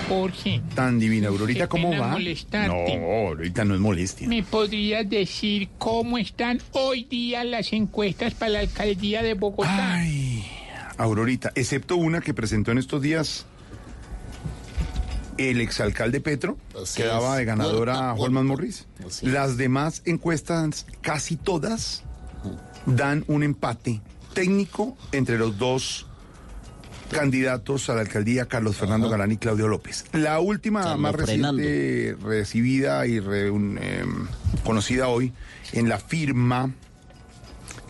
Jorge. 0.08 0.60
Tan 0.74 0.98
divina, 0.98 1.28
Aurorita, 1.28 1.68
¿cómo 1.68 1.90
va? 1.96 2.08
molestarte. 2.08 2.96
No, 2.98 3.28
Aurorita 3.28 3.64
no 3.64 3.74
es 3.74 3.80
molestia. 3.80 4.28
¿Me 4.28 4.42
podrías 4.42 5.08
decir 5.08 5.68
cómo 5.78 6.18
están 6.18 6.60
hoy 6.72 7.04
día 7.04 7.44
las 7.44 7.72
encuestas 7.72 8.34
para 8.34 8.50
la 8.52 8.58
alcaldía 8.60 9.22
de 9.22 9.34
Bogotá? 9.34 9.94
Ay, 9.94 10.44
Aurorita, 10.98 11.52
excepto 11.54 11.96
una 11.96 12.20
que 12.20 12.34
presentó 12.34 12.72
en 12.72 12.78
estos 12.78 13.00
días 13.02 13.46
el 15.38 15.60
exalcalde 15.60 16.20
Petro, 16.20 16.58
Así 16.80 17.00
que 17.02 17.08
daba 17.08 17.32
es. 17.34 17.38
de 17.38 17.44
ganadora 17.46 18.10
a 18.10 18.12
Bueno, 18.12 18.24
Holman 18.24 18.46
Morris. 18.46 18.86
así 19.06 19.26
Las 19.26 19.56
demás 19.56 20.02
encuestas, 20.04 20.86
casi 21.00 21.36
todas, 21.36 22.02
dan 22.84 23.24
un 23.28 23.42
empate 23.44 24.00
técnico 24.34 24.96
entre 25.12 25.38
los 25.38 25.56
dos 25.56 26.06
candidatos 27.10 27.90
a 27.90 27.94
la 27.94 28.00
alcaldía, 28.00 28.46
Carlos 28.46 28.76
Fernando 28.76 29.08
Galán 29.08 29.32
y 29.32 29.36
Claudio 29.36 29.68
López. 29.68 30.04
La 30.12 30.40
última 30.40 30.82
Carlos 30.82 31.00
más 31.00 31.14
reciente 31.14 32.16
recibida 32.22 33.06
y 33.06 33.16
em, 33.18 34.26
conocida 34.64 35.08
hoy 35.08 35.32
en 35.72 35.88
la 35.88 35.98
firma 35.98 36.72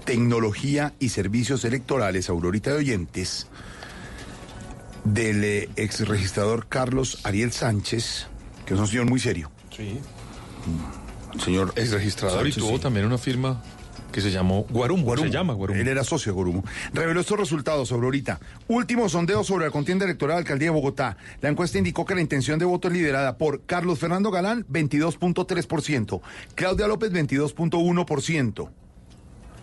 Tecnología 0.05 0.95
y 0.99 1.11
Servicios 1.11 1.65
Electorales, 1.65 2.29
Aurorita 2.29 2.71
de 2.71 2.79
Oyentes, 2.79 3.47
del 5.05 5.45
eh, 5.45 5.69
ex 5.77 6.07
registrador 6.09 6.67
Carlos 6.69 7.21
Ariel 7.25 7.53
Sánchez, 7.53 8.27
que 8.67 8.75
es 8.75 8.81
un 8.81 8.87
señor 8.87 9.07
muy 9.07 9.21
serio. 9.21 9.51
Sí. 9.77 9.99
Señor 11.43 11.73
Es 11.77 11.93
registrador 11.93 12.47
y 12.47 12.53
Sánchez, 12.53 12.65
tuvo 12.65 12.77
sí. 12.77 12.83
también 12.83 13.07
una 13.07 13.19
firma 13.19 13.63
que 14.11 14.21
se 14.21 14.31
llamó 14.31 14.67
Guarum. 14.71 15.03
Guarumo. 15.03 15.29
Se 15.29 15.33
llama 15.33 15.55
Guarum. 15.55 15.77
Él 15.77 15.89
era 15.89 16.05
socio 16.05 16.33
de 16.33 16.35
Guarumo. 16.35 16.65
Reveló 16.93 17.21
estos 17.21 17.39
resultados 17.39 17.89
sobre 17.89 18.07
ahorita. 18.07 18.41
Último 18.69 19.09
sondeo 19.09 19.45
sobre 19.45 19.67
la 19.67 19.71
contienda 19.71 20.05
electoral 20.05 20.35
de 20.35 20.35
la 20.35 20.39
alcaldía 20.41 20.67
de 20.69 20.75
Bogotá. 20.75 21.17
La 21.41 21.49
encuesta 21.49 21.79
indicó 21.79 22.05
que 22.05 22.15
la 22.15 22.21
intención 22.21 22.59
de 22.59 22.65
voto 22.65 22.89
es 22.89 22.95
liderada 22.95 23.39
por 23.39 23.63
Carlos 23.63 23.99
Fernando 23.99 24.31
Galán, 24.31 24.67
22.3%. 24.69 26.21
Claudia 26.55 26.87
López, 26.87 27.13
22.1%. 27.13 28.71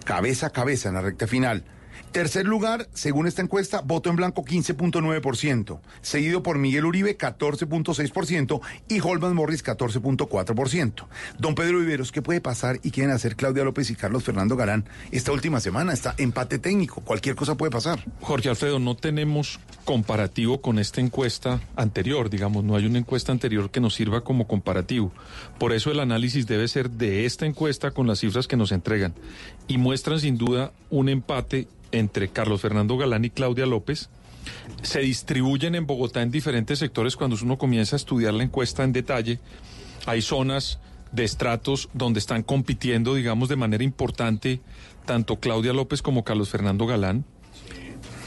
Cabeza 0.03 0.48
a 0.48 0.50
cabeza 0.51 0.90
en 0.90 0.95
la 0.95 1.01
recta 1.01 1.27
final. 1.27 1.64
Tercer 2.11 2.48
lugar, 2.48 2.88
según 2.94 3.27
esta 3.27 3.42
encuesta, 3.42 3.82
voto 3.82 4.10
en 4.10 4.16
blanco 4.16 4.44
15.9%, 4.44 5.80
seguido 6.02 6.42
por 6.42 6.58
Miguel 6.58 6.86
Uribe 6.86 7.18
14.6% 7.18 8.61
y 8.88 9.00
Holman 9.02 9.36
Morris 9.36 9.64
14.4%. 9.64 11.06
Don 11.38 11.53
Pedro 11.53 11.80
Viveros, 11.80 12.11
¿qué 12.11 12.22
puede 12.22 12.42
pasar 12.42 12.80
y 12.82 12.92
quieren 12.92 13.14
hacer 13.14 13.36
Claudia 13.36 13.64
López 13.64 13.92
y 13.92 13.95
Carlos 13.95 14.24
Fernando 14.24 14.56
Galán 14.56 14.86
esta 15.11 15.32
última 15.32 15.60
semana? 15.60 15.94
Está 15.94 16.16
empate 16.18 16.60
técnico, 16.60 17.02
cualquier 17.02 17.36
cosa 17.36 17.56
puede 17.56 17.72
pasar. 17.72 18.03
Jorge 18.22 18.50
Alfredo, 18.50 18.80
no 18.80 18.95
tenemos 18.95 19.60
comparativo 19.86 20.61
con 20.61 20.80
esta 20.80 21.02
encuesta 21.02 21.61
anterior, 21.76 22.30
digamos, 22.30 22.64
no 22.64 22.76
hay 22.76 22.86
una 22.86 23.00
encuesta 23.00 23.32
anterior 23.32 23.69
que 23.69 23.80
nos 23.80 23.94
sirva 23.95 24.22
como 24.22 24.48
comparativo. 24.48 25.11
Por 25.60 25.74
eso 25.74 25.92
el 25.92 26.00
análisis 26.00 26.48
debe 26.48 26.68
ser 26.68 26.90
de 26.90 27.26
esta 27.26 27.45
encuesta 27.45 27.92
con 27.92 28.08
las 28.08 28.19
cifras 28.19 28.48
que 28.48 28.58
nos 28.58 28.72
entregan. 28.72 29.14
Y 29.68 29.77
muestran 29.77 30.19
sin 30.19 30.38
duda 30.38 30.72
un 30.90 31.10
empate 31.10 31.68
entre 31.91 32.30
Carlos 32.30 32.61
Fernando 32.61 32.98
Galán 32.98 33.25
y 33.25 33.30
Claudia 33.30 33.66
López. 33.66 34.09
Se 34.82 34.99
distribuyen 34.99 35.75
en 35.75 35.85
Bogotá 35.88 36.22
en 36.22 36.32
diferentes 36.32 36.80
sectores 36.80 37.16
cuando 37.16 37.35
uno 37.41 37.57
comienza 37.57 37.95
a 37.95 37.98
estudiar 37.98 38.33
la 38.33 38.43
encuesta 38.43 38.83
en 38.83 38.93
detalle. 38.93 39.40
Hay 40.06 40.22
zonas 40.22 40.80
de 41.11 41.24
estratos 41.24 41.90
donde 41.93 42.19
están 42.19 42.43
compitiendo, 42.43 43.16
digamos, 43.16 43.49
de 43.49 43.56
manera 43.56 43.83
importante 43.83 44.61
tanto 45.06 45.40
Claudia 45.40 45.74
López 45.74 46.01
como 46.01 46.24
Carlos 46.24 46.49
Fernando 46.49 46.85
Galán. 46.85 47.25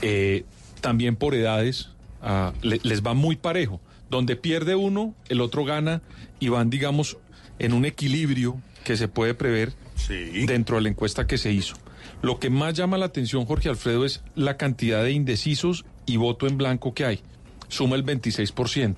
Eh, 0.03 0.45
también 0.81 1.17
por 1.17 1.35
edades, 1.35 1.91
ah, 2.23 2.53
le- 2.63 2.81
les 2.83 3.03
va 3.03 3.15
muy 3.15 3.37
parejo. 3.37 3.81
Donde 4.11 4.35
pierde 4.37 4.75
uno, 4.75 5.15
el 5.29 5.41
otro 5.41 5.65
gana 5.65 6.03
y 6.41 6.49
van, 6.49 6.69
digamos, 6.71 7.17
en 7.59 7.73
un 7.73 7.85
equilibrio 7.85 8.61
que 8.85 8.97
se 8.97 9.09
puede 9.09 9.35
prever 9.35 9.73
dentro 10.47 10.77
de 10.77 10.83
la 10.83 10.89
encuesta 10.89 11.27
que 11.27 11.39
se 11.39 11.53
hizo. 11.53 11.77
Lo 12.23 12.39
que 12.39 12.51
más 12.51 12.75
llama 12.75 12.99
la 12.99 13.07
atención, 13.07 13.47
Jorge 13.47 13.69
Alfredo, 13.69 14.05
es 14.05 14.23
la 14.35 14.57
cantidad 14.57 15.03
de 15.03 15.13
indecisos 15.13 15.85
y 16.07 16.17
voto 16.17 16.47
en 16.47 16.59
blanco 16.59 16.93
que 16.93 17.07
hay. 17.07 17.21
Suma 17.69 17.97
el 17.97 18.05
26%. 18.05 18.97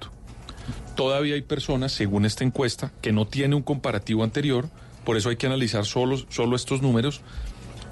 Todavía 0.97 1.35
hay 1.35 1.43
personas, 1.43 1.93
según 1.93 2.25
esta 2.25 2.45
encuesta, 2.45 2.93
que 3.01 3.13
no 3.13 3.27
tiene 3.27 3.55
un 3.55 3.63
comparativo 3.63 4.25
anterior, 4.25 4.69
por 5.05 5.17
eso 5.17 5.29
hay 5.29 5.37
que 5.37 5.47
analizar 5.47 5.85
solo, 5.85 6.19
solo 6.29 6.57
estos 6.57 6.83
números, 6.83 7.21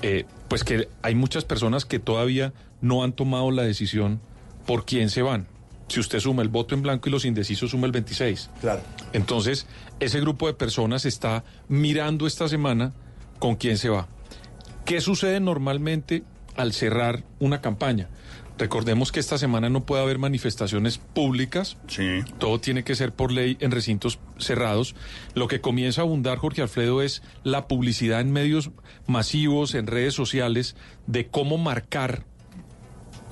eh, 0.03 0.25
pues 0.49 0.65
que 0.65 0.89
hay 1.03 1.15
muchas 1.15 1.45
personas 1.45 1.85
que 1.85 1.99
todavía 1.99 2.53
no 2.81 3.05
han 3.05 3.13
tomado 3.13 3.51
la 3.51 3.63
decisión 3.63 4.21
por 4.67 4.85
quién 4.85 5.11
se 5.11 5.23
van. 5.23 5.47
Si 5.89 5.99
usted 5.99 6.21
suma 6.21 6.43
el 6.43 6.49
voto 6.49 6.75
en 6.75 6.83
blanco 6.83 7.09
y 7.09 7.13
los 7.13 7.25
indecisos, 7.25 7.73
suma 7.73 7.87
el 7.87 7.93
26. 7.93 8.51
Claro. 8.61 8.83
Entonces, 9.13 9.67
ese 9.99 10.21
grupo 10.21 10.47
de 10.47 10.55
personas 10.55 11.05
está 11.05 11.45
mirando 11.69 12.27
esta 12.27 12.49
semana 12.49 12.93
con 13.39 13.57
quién 13.57 13.77
se 13.77 13.89
va. 13.89 14.07
¿Qué 14.85 15.01
sucede 15.01 15.41
normalmente 15.41 16.25
al 16.57 16.73
cerrar 16.73 17.25
una 17.39 17.61
campaña? 17.61 18.09
Recordemos 18.61 19.11
que 19.11 19.21
esta 19.21 19.39
semana 19.39 19.71
no 19.71 19.87
puede 19.87 20.03
haber 20.03 20.19
manifestaciones 20.19 20.99
públicas. 20.99 21.79
Todo 22.39 22.61
tiene 22.61 22.85
que 22.85 22.95
ser 22.95 23.11
por 23.11 23.33
ley 23.33 23.57
en 23.61 23.71
recintos 23.71 24.19
cerrados. 24.37 24.95
Lo 25.35 25.49
que 25.49 25.63
comienza 25.63 26.03
a 26.03 26.05
abundar, 26.05 26.37
Jorge 26.37 26.61
Alfredo, 26.61 27.01
es 27.01 27.23
la 27.43 27.69
publicidad 27.69 28.21
en 28.21 28.33
medios 28.33 28.71
masivos, 29.07 29.75
en 29.75 29.87
redes 29.87 30.13
sociales, 30.13 30.77
de 31.07 31.29
cómo 31.29 31.57
marcar 31.57 32.27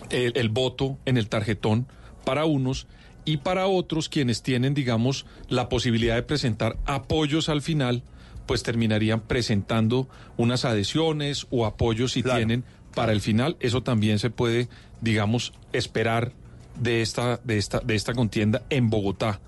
el, 0.08 0.32
el 0.34 0.48
voto 0.48 0.96
en 1.04 1.18
el 1.18 1.28
tarjetón 1.28 1.86
para 2.24 2.46
unos 2.46 2.86
y 3.26 3.36
para 3.36 3.66
otros 3.66 4.08
quienes 4.08 4.42
tienen, 4.42 4.72
digamos, 4.72 5.26
la 5.50 5.68
posibilidad 5.68 6.14
de 6.14 6.22
presentar 6.22 6.78
apoyos 6.86 7.50
al 7.50 7.60
final, 7.60 8.02
pues 8.48 8.64
terminarían 8.64 9.20
presentando 9.20 10.08
unas 10.36 10.64
adhesiones 10.64 11.46
o 11.50 11.66
apoyos 11.66 12.12
si 12.12 12.22
tienen 12.24 12.64
para 12.96 13.12
el 13.12 13.20
final. 13.20 13.56
Eso 13.60 13.82
también 13.84 14.18
se 14.18 14.30
puede, 14.30 14.68
digamos, 15.00 15.52
esperar 15.72 16.32
de 16.80 17.02
esta, 17.02 17.36
de 17.44 17.58
esta, 17.58 17.78
de 17.80 17.94
esta 17.94 18.14
contienda 18.14 18.62
en 18.70 18.90
Bogotá. 18.90 19.40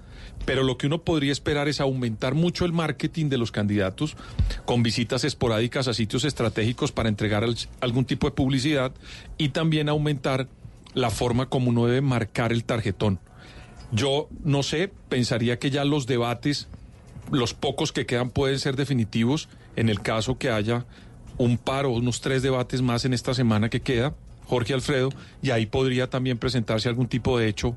Pero 0.44 0.62
lo 0.62 0.76
que 0.78 0.86
uno 0.86 1.02
podría 1.02 1.32
esperar 1.32 1.66
es 1.68 1.80
aumentar 1.80 2.34
mucho 2.34 2.64
el 2.64 2.72
marketing 2.72 3.28
de 3.30 3.38
los 3.38 3.50
candidatos 3.52 4.16
con 4.64 4.82
visitas 4.82 5.24
esporádicas 5.24 5.88
a 5.88 5.94
sitios 5.94 6.24
estratégicos 6.24 6.92
para 6.92 7.08
entregar 7.08 7.42
al- 7.42 7.56
algún 7.80 8.04
tipo 8.04 8.26
de 8.28 8.32
publicidad 8.36 8.92
y 9.38 9.48
también 9.50 9.88
aumentar 9.88 10.46
la 10.94 11.10
forma 11.10 11.46
como 11.48 11.70
uno 11.70 11.86
debe 11.86 12.00
marcar 12.02 12.52
el 12.52 12.64
tarjetón. 12.64 13.18
Yo 13.92 14.28
no 14.44 14.62
sé, 14.62 14.90
pensaría 15.08 15.58
que 15.58 15.70
ya 15.70 15.84
los 15.84 16.06
debates, 16.06 16.68
los 17.30 17.54
pocos 17.54 17.92
que 17.92 18.06
quedan 18.06 18.30
pueden 18.30 18.58
ser 18.58 18.76
definitivos 18.76 19.48
en 19.76 19.88
el 19.88 20.00
caso 20.00 20.38
que 20.38 20.50
haya 20.50 20.84
un 21.38 21.58
par 21.58 21.86
o 21.86 21.90
unos 21.90 22.20
tres 22.20 22.42
debates 22.42 22.82
más 22.82 23.04
en 23.04 23.14
esta 23.14 23.34
semana 23.34 23.70
que 23.70 23.80
queda, 23.80 24.14
Jorge 24.46 24.74
Alfredo, 24.74 25.10
y 25.42 25.50
ahí 25.50 25.66
podría 25.66 26.10
también 26.10 26.38
presentarse 26.38 26.88
algún 26.88 27.08
tipo 27.08 27.38
de 27.38 27.48
hecho 27.48 27.76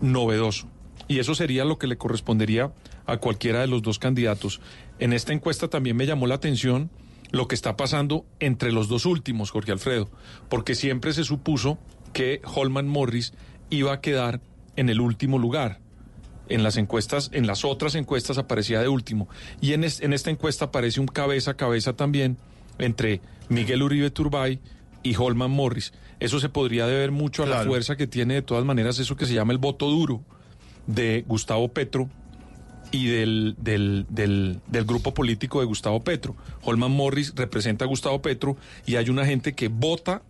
novedoso. 0.00 0.68
Y 1.06 1.18
eso 1.18 1.34
sería 1.34 1.64
lo 1.64 1.78
que 1.78 1.86
le 1.86 1.98
correspondería 1.98 2.72
a 3.06 3.18
cualquiera 3.18 3.60
de 3.60 3.66
los 3.66 3.82
dos 3.82 3.98
candidatos. 3.98 4.60
En 4.98 5.12
esta 5.12 5.32
encuesta 5.32 5.68
también 5.68 5.96
me 5.96 6.06
llamó 6.06 6.26
la 6.26 6.36
atención 6.36 6.90
lo 7.30 7.46
que 7.46 7.54
está 7.54 7.76
pasando 7.76 8.24
entre 8.40 8.72
los 8.72 8.88
dos 8.88 9.06
últimos, 9.06 9.50
Jorge 9.50 9.72
Alfredo, 9.72 10.08
porque 10.48 10.74
siempre 10.74 11.12
se 11.12 11.24
supuso 11.24 11.78
que 12.12 12.40
Holman 12.44 12.88
Morris 12.88 13.34
iba 13.70 13.92
a 13.92 14.00
quedar 14.00 14.40
en 14.76 14.88
el 14.88 15.00
último 15.00 15.38
lugar. 15.38 15.80
En 16.48 16.62
las 16.62 16.76
encuestas, 16.76 17.30
en 17.32 17.46
las 17.46 17.64
otras 17.64 17.94
encuestas 17.94 18.36
aparecía 18.38 18.80
de 18.80 18.88
último. 18.88 19.28
Y 19.60 19.72
en, 19.72 19.82
es- 19.84 20.00
en 20.02 20.12
esta 20.12 20.30
encuesta 20.30 20.66
aparece 20.66 21.00
un 21.00 21.06
cabeza 21.06 21.52
a 21.52 21.54
cabeza 21.56 21.94
también 21.94 22.36
entre 22.78 23.20
Miguel 23.48 23.82
Uribe 23.82 24.10
Turbay 24.10 24.60
y 25.02 25.14
Holman 25.16 25.50
Morris. 25.50 25.92
Eso 26.20 26.40
se 26.40 26.48
podría 26.48 26.86
deber 26.86 27.10
mucho 27.12 27.42
a 27.42 27.46
la 27.46 27.56
fuerza 27.64 27.96
que 27.96 28.06
tiene 28.06 28.34
de 28.34 28.42
todas 28.42 28.64
maneras 28.64 28.98
eso 28.98 29.16
que 29.16 29.26
se 29.26 29.34
llama 29.34 29.52
el 29.52 29.58
voto 29.58 29.88
duro 29.88 30.22
de 30.86 31.24
Gustavo 31.26 31.68
Petro 31.68 32.08
y 32.90 33.06
del, 33.06 33.56
del, 33.58 34.06
del, 34.08 34.60
del 34.66 34.84
grupo 34.84 35.12
político 35.14 35.60
de 35.60 35.66
Gustavo 35.66 36.00
Petro. 36.04 36.36
Holman 36.62 36.90
Morris 36.92 37.32
representa 37.34 37.84
a 37.84 37.88
Gustavo 37.88 38.20
Petro 38.22 38.56
y 38.86 38.96
hay 38.96 39.08
una 39.10 39.24
gente 39.26 39.54
que 39.54 39.68
vota 39.68 40.22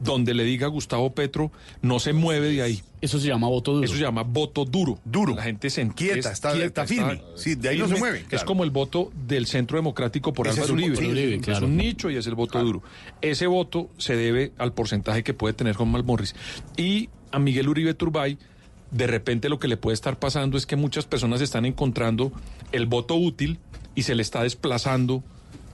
donde 0.00 0.34
le 0.34 0.44
diga 0.44 0.66
Gustavo 0.68 1.14
Petro, 1.14 1.50
no 1.82 1.98
se 2.00 2.12
mueve 2.12 2.50
de 2.52 2.62
ahí. 2.62 2.82
Eso 3.00 3.18
se 3.18 3.28
llama 3.28 3.48
voto 3.48 3.72
duro. 3.72 3.84
Eso 3.84 3.94
se 3.94 4.00
llama 4.02 4.22
voto 4.22 4.64
duro. 4.64 4.98
Duro. 5.04 5.34
La 5.34 5.42
gente 5.42 5.70
se 5.70 5.88
Quieta, 5.88 6.18
es 6.18 6.26
está- 6.26 6.56
está 6.62 6.86
firme. 6.86 7.22
Sí, 7.34 7.54
de 7.54 7.68
ahí 7.70 7.78
no 7.78 7.88
se 7.88 7.96
mueve, 7.96 8.24
Es 8.30 8.44
como 8.44 8.64
el 8.64 8.70
voto 8.70 9.10
del 9.26 9.46
Centro 9.46 9.76
Democrático 9.78 10.32
por 10.32 10.48
Ese 10.48 10.60
Álvaro 10.60 10.64
es 10.64 10.70
un- 10.72 10.78
Uribe. 10.90 10.96
sí, 10.96 11.06
Uribe, 11.10 11.52
Es 11.52 11.60
un 11.60 11.76
nicho 11.76 12.10
y 12.10 12.16
es 12.16 12.26
el 12.26 12.34
voto 12.34 12.58
duro. 12.62 12.82
Ese 13.22 13.46
voto 13.46 13.88
se 13.98 14.16
debe 14.16 14.52
al 14.58 14.72
porcentaje 14.72 15.22
que 15.22 15.34
puede 15.34 15.54
tener 15.54 15.74
Juan 15.76 15.90
Morris. 16.04 16.34
Y 16.76 17.08
a 17.32 17.38
Miguel 17.38 17.68
Uribe 17.68 17.94
Turbay, 17.94 18.38
de 18.90 19.06
repente 19.06 19.48
lo 19.48 19.58
que 19.58 19.68
le 19.68 19.76
puede 19.76 19.94
estar 19.94 20.18
pasando 20.18 20.56
es 20.56 20.66
que 20.66 20.76
muchas 20.76 21.06
personas 21.06 21.40
están 21.40 21.64
encontrando 21.66 22.32
el 22.72 22.86
voto 22.86 23.14
útil 23.16 23.58
y 23.94 24.02
se 24.02 24.14
le 24.14 24.22
está 24.22 24.42
desplazando 24.42 25.22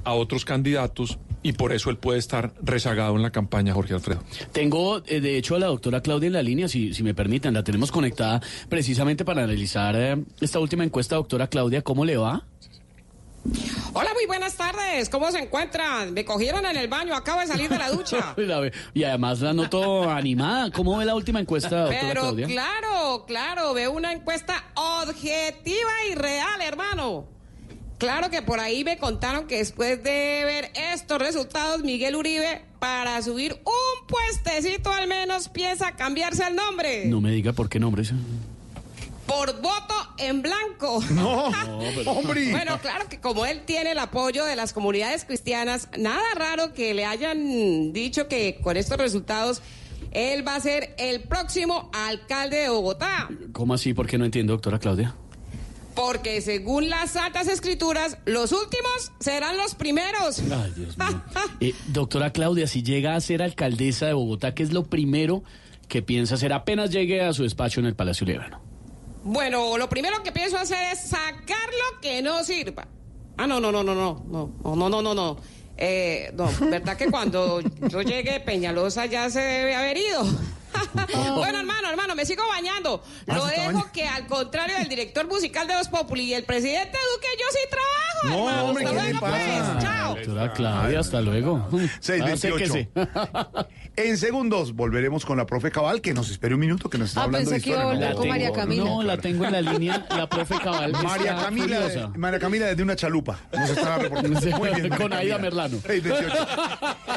a 0.04 0.14
otros 0.14 0.44
candidatos 0.44 1.18
y 1.42 1.52
por 1.52 1.72
eso 1.72 1.90
él 1.90 1.96
puede 1.96 2.18
estar 2.18 2.52
rezagado 2.62 3.16
en 3.16 3.22
la 3.22 3.30
campaña, 3.30 3.74
Jorge 3.74 3.94
Alfredo. 3.94 4.22
Tengo, 4.52 5.02
eh, 5.06 5.20
de 5.20 5.36
hecho, 5.36 5.56
a 5.56 5.58
la 5.58 5.66
doctora 5.66 6.00
Claudia 6.00 6.28
en 6.28 6.32
la 6.34 6.42
línea, 6.42 6.68
si, 6.68 6.94
si 6.94 7.02
me 7.02 7.14
permiten. 7.14 7.52
La 7.54 7.64
tenemos 7.64 7.90
conectada 7.90 8.40
precisamente 8.68 9.24
para 9.24 9.42
analizar 9.44 9.94
eh, 9.96 10.22
esta 10.40 10.58
última 10.60 10.84
encuesta. 10.84 11.16
Doctora 11.16 11.48
Claudia, 11.48 11.82
¿cómo 11.82 12.04
le 12.04 12.16
va? 12.16 12.44
Hola, 13.92 14.10
muy 14.14 14.24
buenas 14.26 14.54
tardes. 14.56 15.08
¿Cómo 15.08 15.30
se 15.32 15.40
encuentran? 15.40 16.14
Me 16.14 16.24
cogieron 16.24 16.64
en 16.64 16.76
el 16.76 16.86
baño, 16.86 17.12
acabo 17.16 17.40
de 17.40 17.48
salir 17.48 17.68
de 17.68 17.76
la 17.76 17.90
ducha. 17.90 18.34
Ve- 18.36 18.72
y 18.94 19.02
además 19.02 19.40
la 19.40 19.52
noto 19.52 20.08
animada. 20.08 20.70
¿Cómo 20.70 20.96
ve 20.96 21.04
la 21.04 21.16
última 21.16 21.40
encuesta, 21.40 21.80
doctora 21.86 22.00
Pero 22.08 22.20
Claudia? 22.20 22.46
claro, 22.46 23.24
claro, 23.26 23.74
veo 23.74 23.90
una 23.90 24.12
encuesta 24.12 24.62
objetiva 24.76 25.90
y 26.10 26.14
real, 26.14 26.60
hermano. 26.62 27.26
Claro 28.02 28.30
que 28.30 28.42
por 28.42 28.58
ahí 28.58 28.82
me 28.82 28.98
contaron 28.98 29.46
que 29.46 29.58
después 29.58 30.02
de 30.02 30.42
ver 30.44 30.72
estos 30.92 31.20
resultados, 31.20 31.84
Miguel 31.84 32.16
Uribe, 32.16 32.64
para 32.80 33.22
subir 33.22 33.62
un 33.64 34.06
puestecito 34.08 34.90
al 34.90 35.06
menos, 35.06 35.48
piensa 35.48 35.92
cambiarse 35.92 36.44
el 36.48 36.56
nombre. 36.56 37.06
No 37.06 37.20
me 37.20 37.30
diga 37.30 37.52
por 37.52 37.68
qué 37.68 37.78
nombre. 37.78 38.02
Por 39.24 39.62
voto 39.62 39.94
en 40.18 40.42
blanco. 40.42 41.00
No, 41.12 41.46
hombre. 42.06 42.50
Bueno, 42.50 42.80
claro 42.82 43.08
que 43.08 43.20
como 43.20 43.46
él 43.46 43.62
tiene 43.66 43.92
el 43.92 43.98
apoyo 44.00 44.44
de 44.46 44.56
las 44.56 44.72
comunidades 44.72 45.24
cristianas, 45.24 45.88
nada 45.96 46.24
raro 46.34 46.72
que 46.74 46.94
le 46.94 47.04
hayan 47.04 47.92
dicho 47.92 48.26
que 48.26 48.58
con 48.64 48.76
estos 48.76 48.98
resultados 48.98 49.62
él 50.10 50.44
va 50.44 50.56
a 50.56 50.60
ser 50.60 50.96
el 50.98 51.22
próximo 51.22 51.88
alcalde 51.94 52.56
de 52.56 52.68
Bogotá. 52.68 53.28
¿Cómo 53.52 53.74
así? 53.74 53.94
¿Por 53.94 54.08
qué 54.08 54.18
no 54.18 54.24
entiendo, 54.24 54.54
doctora 54.54 54.80
Claudia? 54.80 55.14
Porque 55.94 56.40
según 56.40 56.88
las 56.88 57.16
altas 57.16 57.48
escrituras, 57.48 58.18
los 58.24 58.52
últimos 58.52 59.12
serán 59.20 59.56
los 59.56 59.74
primeros. 59.74 60.40
Ay, 60.40 60.72
Dios 60.76 60.96
mío. 60.98 61.22
Eh, 61.60 61.74
doctora 61.88 62.32
Claudia, 62.32 62.66
si 62.66 62.82
llega 62.82 63.14
a 63.14 63.20
ser 63.20 63.42
alcaldesa 63.42 64.06
de 64.06 64.12
Bogotá, 64.14 64.54
¿qué 64.54 64.62
es 64.62 64.72
lo 64.72 64.84
primero 64.84 65.42
que 65.88 66.02
piensa 66.02 66.36
hacer 66.36 66.52
apenas 66.52 66.90
llegue 66.90 67.22
a 67.22 67.32
su 67.32 67.42
despacho 67.42 67.80
en 67.80 67.86
el 67.86 67.94
Palacio 67.94 68.26
Líbano? 68.26 68.60
Bueno, 69.24 69.78
lo 69.78 69.88
primero 69.88 70.22
que 70.22 70.32
pienso 70.32 70.58
hacer 70.58 70.92
es 70.92 71.00
sacar 71.00 71.68
lo 71.68 72.00
que 72.00 72.22
no 72.22 72.42
sirva. 72.42 72.88
Ah, 73.36 73.46
no, 73.46 73.60
no, 73.60 73.70
no, 73.70 73.82
no, 73.82 73.94
no, 73.94 74.24
no, 74.28 74.50
no, 74.64 74.88
no, 74.88 75.02
no, 75.02 75.14
no. 75.14 75.36
Eh, 75.84 76.30
no, 76.34 76.48
¿verdad 76.60 76.96
que 76.96 77.10
cuando 77.10 77.60
yo 77.60 78.02
llegue 78.02 78.38
Peñalosa 78.38 79.06
ya 79.06 79.28
se 79.28 79.40
debe 79.40 79.74
haber 79.74 79.96
ido? 79.96 80.22
bueno, 81.34 81.58
hermano, 81.58 81.90
hermano, 81.90 82.14
me 82.14 82.24
sigo 82.24 82.46
bañando. 82.46 83.02
Lo 83.26 83.44
dejo 83.46 83.90
que 83.92 84.06
al 84.06 84.28
contrario 84.28 84.76
del 84.76 84.88
director 84.88 85.26
musical 85.26 85.66
de 85.66 85.74
Voz 85.74 85.88
Populi 85.88 86.22
y 86.22 86.34
el 86.34 86.44
presidente 86.44 86.96
Duque, 87.14 87.26
yo 87.36 87.46
sí 87.50 87.58
trabajo. 87.68 88.22
No, 88.22 88.48
hermano. 88.48 88.68
hombre, 88.68 88.84
Hasta 88.84 88.96
¿qué 88.96 89.02
le 89.02 89.10
luego, 89.12 89.26
pasa? 89.26 89.72
pues. 89.72 89.84
Chao. 89.84 90.14
Doctora 90.14 90.52
Claudia, 90.52 91.00
hasta 91.00 91.20
luego. 91.20 91.68
628. 92.00 92.88
En 93.94 94.16
segundos 94.16 94.74
volveremos 94.74 95.26
con 95.26 95.36
la 95.36 95.44
profe 95.44 95.70
Cabal, 95.70 96.00
que 96.00 96.14
nos 96.14 96.30
espere 96.30 96.54
un 96.54 96.60
minuto, 96.60 96.88
que 96.88 96.96
nos 96.96 97.10
está 97.10 97.20
Ah, 97.20 97.24
hablando 97.24 97.50
de 97.50 97.56
pensé 97.56 97.64
que 97.64 97.70
iba 97.72 97.80
a 97.90 97.92
historia. 97.94 97.98
volver 98.08 98.14
¿no? 98.14 98.20
con 98.20 98.28
María 98.28 98.52
Camila. 98.52 98.84
No, 98.84 99.02
la 99.02 99.16
tengo 99.18 99.44
en 99.44 99.52
la 99.52 99.60
línea, 99.60 100.06
la 100.08 100.28
profe 100.28 100.54
Cabal. 100.62 100.92
María 100.92 101.32
está 101.32 101.44
Camila. 101.44 102.12
María 102.16 102.38
Camila 102.38 102.66
desde 102.68 102.82
una 102.82 102.96
chalupa. 102.96 103.38
Nos 103.52 103.68
estaba 103.70 103.98
reportando. 103.98 104.40
Muy 104.58 104.70
bien, 104.80 104.88
Con 104.96 105.12
Aida. 105.12 105.36
Merlano. 105.38 105.76
628. 105.86 106.46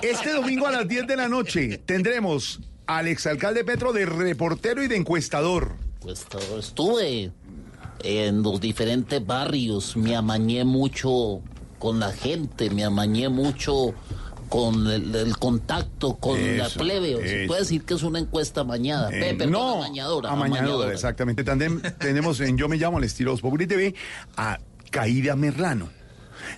Este 0.01 0.33
domingo 0.33 0.67
a 0.67 0.71
las 0.71 0.87
10 0.87 1.07
de 1.07 1.15
la 1.15 1.29
noche 1.29 1.77
tendremos 1.85 2.59
al 2.87 3.07
exalcalde 3.07 3.63
Petro 3.63 3.93
de 3.93 4.05
reportero 4.05 4.83
y 4.83 4.87
de 4.87 4.97
encuestador. 4.97 5.75
Todo 6.29 6.59
estuve 6.59 7.31
en 8.03 8.43
los 8.43 8.59
diferentes 8.59 9.25
barrios, 9.25 9.95
me 9.95 10.15
amañé 10.15 10.65
mucho 10.65 11.41
con 11.79 11.99
la 12.01 12.11
gente, 12.11 12.69
me 12.69 12.83
amañé 12.83 13.29
mucho 13.29 13.93
con 14.49 14.87
el, 14.87 15.13
el 15.15 15.37
contacto 15.37 16.15
con 16.17 16.35
la 16.57 16.67
Eso, 16.67 16.79
plebe. 16.79 17.15
Se 17.17 17.41
eso. 17.43 17.47
puede 17.47 17.61
decir 17.61 17.83
que 17.83 17.93
es 17.95 18.03
una 18.03 18.19
encuesta 18.19 18.61
amañada. 18.61 19.09
Eh, 19.09 19.19
Pe- 19.19 19.33
perdón, 19.35 19.51
no, 19.51 19.75
amañadora. 19.83 20.29
amañadora, 20.31 20.91
exactamente. 20.93 21.43
Tandem- 21.43 21.81
tenemos 21.97 22.39
en 22.41 22.57
Yo 22.57 22.67
Me 22.69 22.77
Llamo 22.77 22.97
al 22.97 23.03
estilo 23.03 23.35
Populi 23.37 23.67
TV 23.67 23.95
a 24.37 24.59
Caída 24.91 25.35
Merlano. 25.35 25.89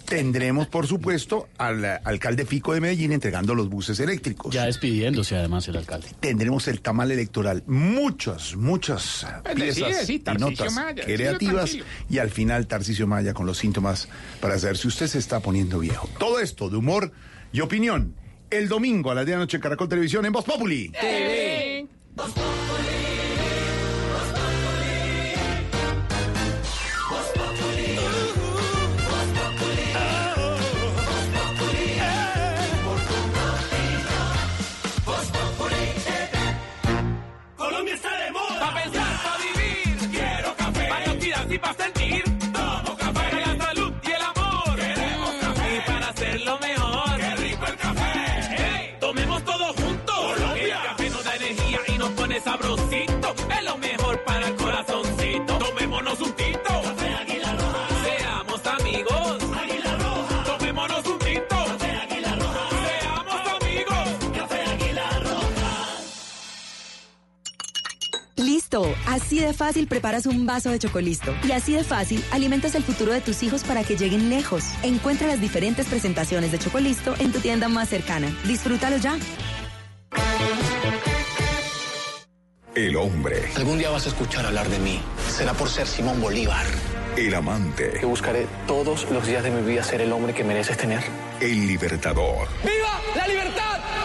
Tendremos, 0.06 0.68
por 0.68 0.86
supuesto, 0.88 1.48
al 1.58 1.84
alcalde 2.04 2.46
Fico 2.46 2.74
de 2.74 2.82
Medellín 2.82 3.12
entregando 3.14 3.56
los 3.56 3.70
buses 3.70 4.00
eléctricos. 4.00 4.54
Ya 4.54 4.66
despidiéndose 4.66 5.36
además 5.38 5.68
el 5.68 5.78
alcalde. 5.78 6.08
Tendremos 6.20 6.68
el 6.68 6.82
tamal 6.82 7.12
electoral. 7.12 7.64
Muchas, 7.68 8.56
muchas 8.56 9.26
piezas 9.56 10.06
sí, 10.06 10.22
y 10.26 10.38
notas 10.40 10.74
Maya, 10.74 11.04
creativas. 11.06 11.78
Y 12.10 12.18
al 12.20 12.30
final, 12.32 12.68
Tarcisio 12.68 13.08
Maya 13.08 13.34
con 13.34 13.46
los 13.46 13.58
síntomas 13.58 14.08
para 14.42 14.58
saber 14.60 14.78
si 14.78 14.88
usted 14.88 15.08
se 15.08 15.20
está 15.20 15.40
poniendo 15.40 15.80
viejo. 15.80 16.10
Todo 16.20 16.40
esto 16.40 16.70
de 16.70 16.78
humor 16.78 17.12
y 17.52 17.62
opinión. 17.62 18.16
El 18.50 18.70
domingo 18.70 19.12
a 19.12 19.16
las 19.16 19.26
10 19.26 19.34
de 19.34 19.38
la 19.38 19.44
noche 19.44 19.58
en 19.58 19.62
Caracol 19.62 19.90
Televisión 19.90 20.26
en 20.26 20.32
Voz 20.32 20.46
Populi. 20.46 20.92
Colombia 22.18 23.37
Así 69.08 69.40
de 69.40 69.54
fácil 69.54 69.88
preparas 69.88 70.26
un 70.26 70.46
vaso 70.46 70.70
de 70.70 70.80
chocolisto 70.80 71.34
y 71.48 71.52
así 71.52 71.74
de 71.74 71.84
fácil 71.84 72.24
alimentas 72.32 72.76
el 72.76 72.84
futuro 72.84 73.14
de 73.14 73.22
tus 73.22 73.44
hijos 73.44 73.64
para 73.64 73.84
que 73.84 73.96
lleguen 73.96 74.30
lejos. 74.30 74.64
Encuentra 74.84 75.28
las 75.28 75.42
diferentes 75.42 75.88
presentaciones 75.88 76.52
de 76.52 76.60
chocolisto 76.60 77.16
en 77.20 77.32
tu 77.32 77.40
tienda 77.40 77.68
más 77.68 77.90
cercana. 77.90 78.28
Disfrútalo 78.46 78.98
ya. 78.98 79.18
El 82.76 82.96
hombre. 82.96 83.50
Algún 83.56 83.80
día 83.80 83.90
vas 83.90 84.06
a 84.06 84.10
escuchar 84.10 84.46
hablar 84.46 84.70
de 84.70 84.78
mí. 84.78 85.00
Será 85.30 85.54
por 85.54 85.68
ser 85.68 85.88
Simón 85.88 86.22
Bolívar. 86.22 86.66
El 87.18 87.34
amante. 87.34 87.94
Que 88.00 88.06
buscaré 88.06 88.46
todos 88.68 89.10
los 89.10 89.26
días 89.26 89.44
de 89.44 89.50
mi 89.50 89.68
vida 89.68 89.84
ser 89.84 90.02
el 90.02 90.12
hombre 90.12 90.36
que 90.36 90.44
mereces 90.44 90.78
tener. 90.78 91.02
El 91.42 91.66
libertador. 91.66 92.48
¡Viva 92.64 93.02
la 93.16 93.28
libertad! 93.28 93.97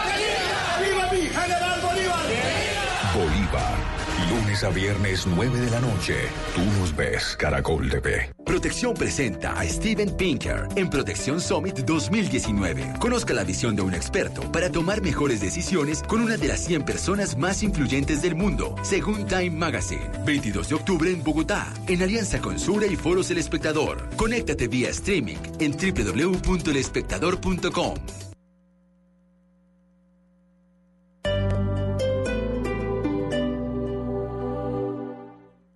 Lunes 4.53 4.63
a 4.63 4.69
viernes, 4.69 5.25
9 5.25 5.61
de 5.61 5.71
la 5.71 5.79
noche. 5.79 6.13
Tú 6.53 6.61
nos 6.79 6.95
ves, 6.95 7.35
Caracol 7.39 7.89
TV. 7.89 8.29
Protección 8.45 8.93
presenta 8.93 9.59
a 9.59 9.67
Steven 9.67 10.15
Pinker 10.15 10.67
en 10.75 10.91
Protección 10.91 11.41
Summit 11.41 11.79
2019. 11.79 12.99
Conozca 12.99 13.33
la 13.33 13.43
visión 13.43 13.75
de 13.75 13.81
un 13.81 13.95
experto 13.95 14.43
para 14.51 14.71
tomar 14.71 15.01
mejores 15.01 15.41
decisiones 15.41 16.03
con 16.03 16.21
una 16.21 16.37
de 16.37 16.49
las 16.49 16.63
100 16.65 16.85
personas 16.85 17.35
más 17.35 17.63
influyentes 17.63 18.21
del 18.21 18.35
mundo, 18.35 18.75
según 18.83 19.25
Time 19.25 19.49
Magazine. 19.49 20.11
22 20.23 20.69
de 20.69 20.75
octubre 20.75 21.11
en 21.11 21.23
Bogotá, 21.23 21.73
en 21.87 22.03
alianza 22.03 22.39
con 22.39 22.59
Sura 22.59 22.85
y 22.85 22.95
Foros 22.95 23.31
El 23.31 23.39
Espectador. 23.39 24.07
Conéctate 24.17 24.67
vía 24.67 24.89
streaming 24.89 25.37
en 25.59 25.71
www.elespectador.com. 25.71 27.95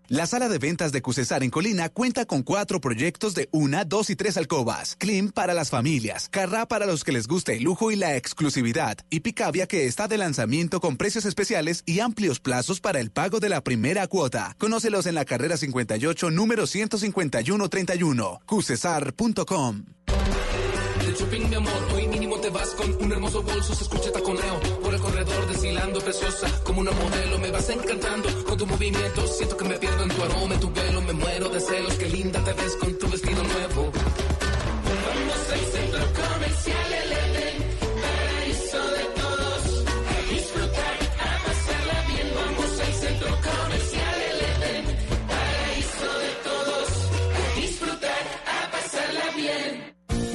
La 0.09 0.25
sala 0.25 0.47
de 0.47 0.57
ventas 0.57 0.93
de 0.93 1.01
Cusesar 1.01 1.43
en 1.43 1.49
Colina 1.49 1.89
cuenta 1.89 2.23
con 2.23 2.41
cuatro 2.41 2.79
proyectos 2.79 3.35
de 3.35 3.49
una, 3.51 3.83
dos 3.83 4.09
y 4.09 4.15
tres 4.15 4.37
alcobas. 4.37 4.95
Clean 4.97 5.31
para 5.31 5.53
las 5.53 5.69
familias, 5.69 6.29
Carrá 6.29 6.65
para 6.65 6.85
los 6.85 7.03
que 7.03 7.11
les 7.11 7.27
gusta 7.27 7.51
el 7.51 7.63
lujo 7.63 7.91
y 7.91 7.97
la 7.97 8.15
exclusividad, 8.15 8.97
y 9.09 9.19
Picavia 9.19 9.67
que 9.67 9.85
está 9.85 10.07
de 10.07 10.17
lanzamiento 10.17 10.79
con 10.79 10.95
precios 10.95 11.25
especiales 11.25 11.83
y 11.85 11.99
amplios 11.99 12.39
plazos 12.39 12.79
para 12.79 13.01
el 13.01 13.11
pago 13.11 13.41
de 13.41 13.49
la 13.49 13.61
primera 13.61 14.07
cuota. 14.07 14.55
Conócelos 14.57 15.07
en 15.07 15.15
la 15.15 15.25
carrera 15.25 15.57
58, 15.57 16.31
número 16.31 16.67
15131. 16.67 18.39
Cusesar.com. 18.45 19.83
te 22.47 22.53
vas 22.53 22.69
con 22.75 23.03
un 23.03 23.11
hermoso 23.11 23.43
bolso, 23.43 23.75
se 23.75 23.83
escucha 23.83 24.09
taconeo. 24.09 24.59
Por 24.81 24.93
el 24.93 25.01
corredor 25.01 25.47
desfilando 25.47 25.99
preciosa 25.99 26.47
como 26.63 26.79
una 26.79 26.91
modelo, 26.91 27.39
me 27.39 27.51
vas 27.51 27.69
encantando 27.69 28.29
con 28.45 28.57
tu 28.57 28.65
movimiento, 28.65 29.27
siento 29.27 29.57
que 29.57 29.65
me 29.65 29.77
pierdo 29.77 30.03
en 30.03 30.09
tu 30.09 30.23
aroma, 30.23 30.53
en 30.53 30.59
tu 30.61 30.71
pelo, 30.71 31.01
me 31.01 31.13
muero 31.13 31.49
de 31.49 31.59
celos, 31.59 31.93
qué 31.95 32.07
linda 32.07 32.41
te 32.45 32.53
ves 32.53 32.75
con 32.77 32.97
tu 32.97 33.09
vestido 33.09 33.43
nuevo. 33.43 33.91
Vamos 35.05 35.49
al 35.51 35.59
centro 35.73 35.99
comercial 36.23 37.26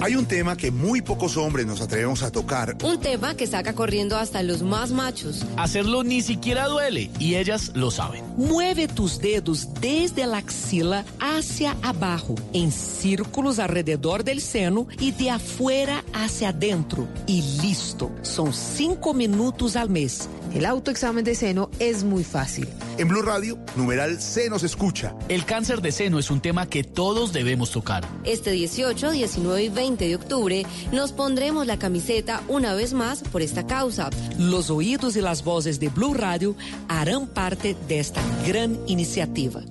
Hay 0.02 0.16
un 0.16 0.26
tema 0.26 0.56
que 0.56 0.72
muy 0.72 1.00
pocos 1.00 1.36
hombres 1.36 1.64
nos 1.64 1.81
atrevemos 1.81 2.24
a 2.24 2.32
tocar. 2.32 2.76
Un 2.82 2.98
tema 2.98 3.36
que 3.36 3.47
saca 3.47 3.72
corriendo 3.72 4.16
hasta 4.16 4.42
los 4.42 4.60
más 4.60 4.90
machos. 4.90 5.47
Hacerlo 5.56 6.02
ni 6.02 6.22
siquiera 6.22 6.66
duele 6.66 7.08
y 7.20 7.36
ellas 7.36 7.70
lo 7.76 7.92
saben. 7.92 8.24
Mueve 8.36 8.89
tus 8.89 9.20
dedos 9.20 9.68
desde 9.81 10.26
la 10.26 10.39
axila 10.39 11.05
hacia 11.20 11.76
abajo, 11.82 12.34
en 12.52 12.72
círculos 12.72 13.60
alrededor 13.60 14.24
del 14.24 14.40
seno 14.40 14.89
y 14.98 15.12
de 15.12 15.31
afuera 15.31 16.02
hacia 16.12 16.48
adentro. 16.48 17.06
Y 17.28 17.42
listo. 17.62 18.10
Son 18.22 18.52
cinco 18.52 19.14
minutos 19.14 19.76
al 19.76 19.89
mes. 19.89 20.28
El 20.52 20.66
autoexamen 20.66 21.24
de 21.24 21.36
seno 21.36 21.70
es 21.78 22.02
muy 22.02 22.24
fácil. 22.24 22.68
En 22.98 23.06
Blue 23.06 23.22
Radio, 23.22 23.56
numeral 23.76 24.20
Se 24.20 24.50
nos 24.50 24.64
escucha. 24.64 25.14
El 25.28 25.44
cáncer 25.44 25.81
de 25.81 25.92
seno 25.92 26.18
es 26.18 26.28
un 26.31 26.40
tema 26.40 26.66
que 26.66 26.82
todos 26.82 27.32
debemos 27.32 27.70
tocar. 27.70 28.05
Este 28.24 28.50
18, 28.50 29.12
19 29.12 29.62
y 29.62 29.68
20 29.68 29.92
de 29.97 30.17
octubre 30.17 30.65
nos 30.93 31.12
pondremos 31.12 31.67
la 31.67 31.79
camiseta 31.79 32.43
una 32.49 32.75
vez 32.75 32.93
más 32.93 33.23
por 33.23 33.43
esta 33.43 33.67
causa. 33.67 34.11
Los 34.39 34.71
oídos 34.71 35.17
y 35.17 35.21
las 35.21 35.45
voces 35.45 35.81
de 35.81 35.89
Blue 35.89 36.15
Radio 36.15 36.55
harán 36.89 37.27
parte 37.27 37.77
de 37.89 37.99
esta 37.99 38.23
gran 38.47 38.79
iniciativa. 38.87 39.62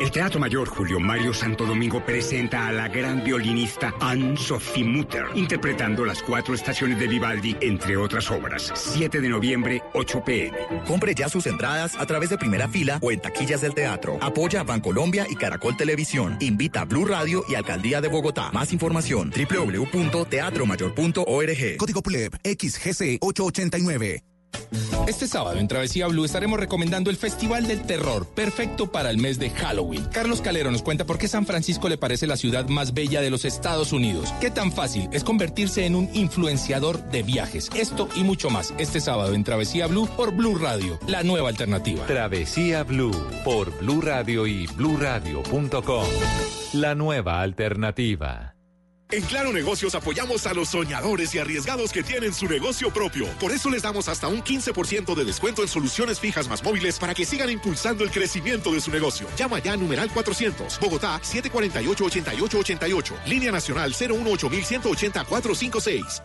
El 0.00 0.10
Teatro 0.10 0.40
Mayor 0.40 0.66
Julio 0.68 0.98
Mario 0.98 1.34
Santo 1.34 1.66
Domingo 1.66 2.02
presenta 2.04 2.66
a 2.66 2.72
la 2.72 2.88
gran 2.88 3.22
violinista 3.22 3.94
Anne-Sophie 4.00 4.84
Mutter, 4.84 5.26
interpretando 5.34 6.06
las 6.06 6.22
cuatro 6.22 6.54
estaciones 6.54 6.98
de 6.98 7.06
Vivaldi, 7.06 7.56
entre 7.60 7.96
otras 7.96 8.28
obras. 8.30 8.72
7 8.74 9.20
de 9.20 9.28
noviembre, 9.28 9.82
8 9.92 10.24
pm. 10.24 10.56
Compre 10.86 11.14
ya 11.14 11.28
sus 11.28 11.46
entradas 11.46 11.94
a 11.96 12.06
través 12.06 12.30
de 12.30 12.38
primera 12.38 12.66
fila 12.68 12.98
o 13.02 13.12
en 13.12 13.20
taquillas 13.20 13.60
del 13.60 13.74
teatro. 13.74 14.16
Apoya 14.20 14.60
a 14.60 14.64
Bancolombia 14.64 15.26
y 15.28 15.36
Caracol 15.36 15.76
Televisión. 15.76 16.38
Invita 16.40 16.80
a 16.82 16.86
Blue 16.86 17.04
Radio 17.04 17.44
y 17.48 17.54
Alcaldía 17.54 18.00
de 18.00 18.08
Bogotá. 18.08 18.50
Más 18.52 18.72
información 18.72 19.30
www.teatromayor.org. 19.30 21.76
Código 21.76 22.02
PULEP 22.02 22.34
XGC 22.44 23.18
889. 23.20 24.29
Este 25.06 25.26
sábado 25.26 25.58
en 25.58 25.66
Travesía 25.66 26.06
Blue 26.06 26.24
estaremos 26.24 26.60
recomendando 26.60 27.10
el 27.10 27.16
Festival 27.16 27.66
del 27.66 27.82
Terror, 27.82 28.26
perfecto 28.28 28.92
para 28.92 29.10
el 29.10 29.18
mes 29.18 29.38
de 29.38 29.50
Halloween. 29.50 30.04
Carlos 30.12 30.40
Calero 30.40 30.70
nos 30.70 30.82
cuenta 30.82 31.04
por 31.04 31.18
qué 31.18 31.26
San 31.26 31.46
Francisco 31.46 31.88
le 31.88 31.98
parece 31.98 32.26
la 32.26 32.36
ciudad 32.36 32.68
más 32.68 32.94
bella 32.94 33.20
de 33.20 33.30
los 33.30 33.44
Estados 33.44 33.92
Unidos. 33.92 34.32
Qué 34.40 34.50
tan 34.50 34.70
fácil 34.70 35.08
es 35.12 35.24
convertirse 35.24 35.84
en 35.86 35.96
un 35.96 36.08
influenciador 36.14 37.02
de 37.10 37.22
viajes. 37.22 37.70
Esto 37.74 38.08
y 38.14 38.22
mucho 38.22 38.50
más 38.50 38.72
este 38.78 39.00
sábado 39.00 39.34
en 39.34 39.42
Travesía 39.42 39.86
Blue 39.88 40.08
por 40.16 40.32
Blue 40.32 40.56
Radio, 40.56 40.98
la 41.08 41.22
nueva 41.22 41.48
alternativa. 41.48 42.06
Travesía 42.06 42.84
Blue 42.84 43.10
por 43.44 43.76
Blue 43.80 44.00
Radio 44.00 44.46
y 44.46 44.66
bluradio.com. 44.68 46.04
La 46.74 46.94
nueva 46.94 47.40
alternativa. 47.40 48.54
En 49.12 49.22
Claro 49.22 49.52
Negocios 49.52 49.96
apoyamos 49.96 50.46
a 50.46 50.54
los 50.54 50.68
soñadores 50.68 51.34
y 51.34 51.40
arriesgados 51.40 51.92
que 51.92 52.04
tienen 52.04 52.32
su 52.32 52.46
negocio 52.46 52.92
propio. 52.92 53.26
Por 53.40 53.50
eso 53.50 53.68
les 53.68 53.82
damos 53.82 54.08
hasta 54.08 54.28
un 54.28 54.40
15% 54.42 55.16
de 55.16 55.24
descuento 55.24 55.62
en 55.62 55.68
soluciones 55.68 56.20
fijas 56.20 56.48
más 56.48 56.62
móviles 56.62 56.96
para 56.96 57.12
que 57.12 57.24
sigan 57.24 57.50
impulsando 57.50 58.04
el 58.04 58.12
crecimiento 58.12 58.72
de 58.72 58.80
su 58.80 58.92
negocio. 58.92 59.26
Llama 59.36 59.58
ya 59.58 59.72
a 59.72 59.76
numeral 59.76 60.12
400, 60.12 60.78
Bogotá 60.78 61.20
748-8888, 61.22 63.24
línea 63.26 63.50
nacional 63.50 63.92
018 63.92 64.48
456 65.28 66.22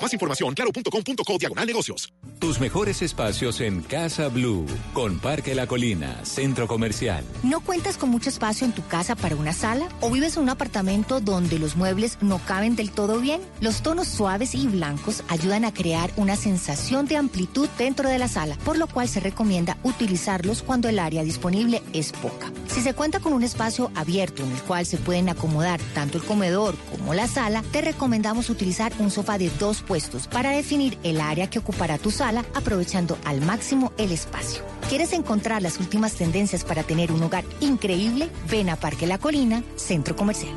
Más 0.00 0.12
información, 0.12 0.54
claro.com.co 0.54 1.38
diagonal 1.38 1.66
negocios. 1.66 2.12
Tus 2.38 2.60
mejores 2.60 3.00
espacios 3.00 3.62
en 3.62 3.80
Casa 3.80 4.28
Blue, 4.28 4.66
con 4.92 5.18
Parque 5.18 5.54
La 5.54 5.66
Colina, 5.66 6.22
Centro 6.24 6.68
Comercial. 6.68 7.24
¿No 7.42 7.60
cuentas 7.60 7.96
con 7.96 8.10
mucho 8.10 8.28
espacio 8.28 8.66
en 8.66 8.74
tu 8.74 8.86
casa 8.86 9.16
para 9.16 9.36
una 9.36 9.54
sala? 9.54 9.88
¿O 10.00 10.10
vives 10.10 10.36
en 10.36 10.42
un 10.42 10.50
apartamento 10.50 11.20
donde 11.20 11.58
los 11.58 11.76
muebles 11.76 12.18
no 12.20 12.38
caben 12.38 12.76
del 12.76 12.90
todo 12.90 13.20
bien? 13.20 13.40
Los 13.62 13.82
tonos 13.82 14.06
suaves 14.08 14.54
y 14.54 14.66
blancos 14.66 15.22
ayudan 15.28 15.64
a 15.64 15.72
crear 15.72 16.12
una 16.16 16.36
sensación 16.36 17.06
de 17.06 17.16
amplitud 17.16 17.68
dentro 17.78 18.10
de 18.10 18.18
la 18.18 18.28
sala, 18.28 18.56
por 18.66 18.76
lo 18.76 18.88
cual 18.88 19.08
se 19.08 19.20
recomienda 19.20 19.78
utilizarlos 19.82 20.62
cuando 20.62 20.90
el 20.90 20.98
área 20.98 21.24
disponible 21.24 21.82
es 21.94 22.12
poca. 22.12 22.52
Si 22.68 22.82
se 22.82 22.92
cuenta 22.92 23.20
con 23.20 23.32
un 23.32 23.44
espacio 23.44 23.90
abierto 23.94 24.42
en 24.44 24.52
el 24.52 24.62
cual 24.62 24.84
se 24.84 24.98
pueden 24.98 25.30
acomodar 25.30 25.80
tanto 25.94 26.18
el 26.18 26.24
comedor 26.24 26.76
como 26.90 27.14
la 27.14 27.28
sala, 27.28 27.62
te 27.72 27.80
recomendamos 27.80 28.50
utilizar 28.50 28.92
un 28.98 29.10
sofá 29.10 29.38
de 29.38 29.50
dos 29.58 29.85
puestos 29.86 30.26
para 30.26 30.50
definir 30.50 30.98
el 31.02 31.20
área 31.20 31.48
que 31.48 31.58
ocupará 31.58 31.96
tu 31.98 32.10
sala 32.10 32.44
aprovechando 32.54 33.16
al 33.24 33.40
máximo 33.40 33.92
el 33.96 34.12
espacio. 34.12 34.62
¿Quieres 34.88 35.12
encontrar 35.12 35.62
las 35.62 35.78
últimas 35.78 36.14
tendencias 36.14 36.64
para 36.64 36.82
tener 36.82 37.12
un 37.12 37.22
hogar 37.22 37.44
increíble? 37.60 38.28
Ven 38.50 38.68
a 38.68 38.76
Parque 38.76 39.06
La 39.06 39.18
Colina, 39.18 39.62
Centro 39.76 40.14
Comercial. 40.14 40.54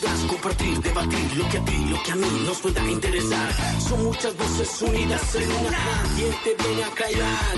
Compartir, 0.00 0.80
debatir 0.80 1.36
lo 1.36 1.48
que 1.48 1.58
a 1.58 1.64
ti, 1.64 1.84
lo 1.90 2.02
que 2.04 2.12
a 2.12 2.14
mí 2.14 2.42
nos 2.46 2.58
pueda 2.58 2.88
interesar. 2.88 3.52
Son 3.80 4.04
muchas 4.04 4.36
voces 4.36 4.82
unidas 4.82 5.34
en 5.34 5.50
una. 5.50 5.78
¿Quién 6.16 6.34
te 6.44 6.62
viene 6.62 6.84
a 6.84 6.90
callar? 6.90 7.54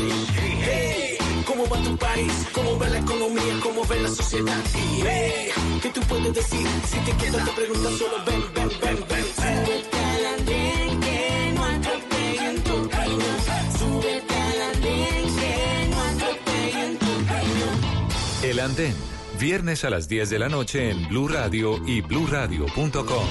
Hey, 0.62 1.18
¿Cómo 1.46 1.68
va 1.68 1.82
tu 1.82 1.96
país? 1.98 2.32
¿Cómo 2.52 2.78
va 2.78 2.88
la 2.88 2.98
economía? 2.98 3.60
¿Cómo 3.62 3.84
va 3.86 3.96
la 3.96 4.08
sociedad? 4.08 4.62
Hey, 5.04 5.50
¿qué 5.82 5.88
tú 5.90 6.00
puedes 6.02 6.32
decir? 6.32 6.66
Si 6.88 6.98
te 7.00 7.12
quedas 7.18 7.44
te 7.44 7.50
preguntas 7.52 7.92
solo 7.98 8.24
ven, 8.24 8.42
ven, 8.54 8.70
ven, 8.80 9.04
ven. 9.08 9.24
Súbete 9.36 10.00
andén 10.34 11.00
que 11.00 11.52
no 11.54 11.64
atropellen 11.64 12.62
tu 12.62 12.88
camino. 12.88 13.24
Súbete 13.78 14.34
al 14.34 14.62
andén 14.72 15.36
que 15.36 15.88
no 15.90 16.00
atropellen 16.00 16.98
tu 16.98 17.26
camino. 17.26 17.66
El 18.42 18.60
Andén, 18.60 18.94
viernes 19.40 19.84
a 19.84 19.90
las 19.90 20.06
10 20.06 20.28
de 20.30 20.38
la 20.38 20.48
noche 20.50 20.90
en 20.90 21.08
Blue 21.08 21.26
Radio 21.26 21.80
y 21.86 22.02
bluradio.com. 22.02 23.26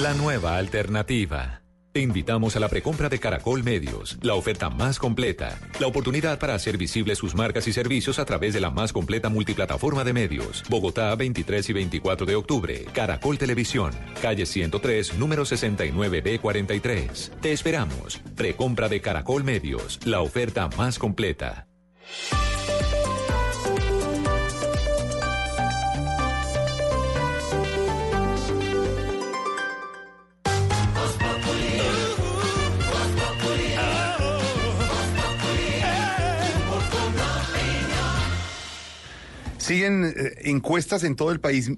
La 0.00 0.14
nueva 0.14 0.56
alternativa. 0.56 1.62
Te 1.92 2.00
invitamos 2.00 2.54
a 2.54 2.60
la 2.60 2.68
precompra 2.68 3.08
de 3.08 3.18
Caracol 3.18 3.64
Medios, 3.64 4.18
la 4.20 4.34
oferta 4.34 4.70
más 4.70 4.98
completa, 4.98 5.58
la 5.80 5.88
oportunidad 5.88 6.38
para 6.38 6.54
hacer 6.54 6.76
visibles 6.76 7.18
sus 7.18 7.34
marcas 7.34 7.66
y 7.66 7.72
servicios 7.72 8.20
a 8.20 8.24
través 8.24 8.54
de 8.54 8.60
la 8.60 8.70
más 8.70 8.92
completa 8.92 9.28
multiplataforma 9.28 10.04
de 10.04 10.12
medios. 10.12 10.62
Bogotá, 10.68 11.12
23 11.16 11.70
y 11.70 11.72
24 11.72 12.26
de 12.26 12.36
octubre. 12.36 12.84
Caracol 12.92 13.36
Televisión, 13.36 13.92
calle 14.22 14.46
103, 14.46 15.14
número 15.18 15.44
69B43. 15.44 17.40
Te 17.40 17.52
esperamos. 17.52 18.20
Precompra 18.36 18.88
de 18.88 19.00
Caracol 19.00 19.42
Medios, 19.42 19.98
la 20.04 20.20
oferta 20.20 20.68
más 20.76 20.98
completa. 21.00 21.66
Siguen 39.66 40.04
eh, 40.04 40.34
encuestas 40.44 41.02
en 41.02 41.16
todo 41.16 41.32
el 41.32 41.40
país 41.40 41.72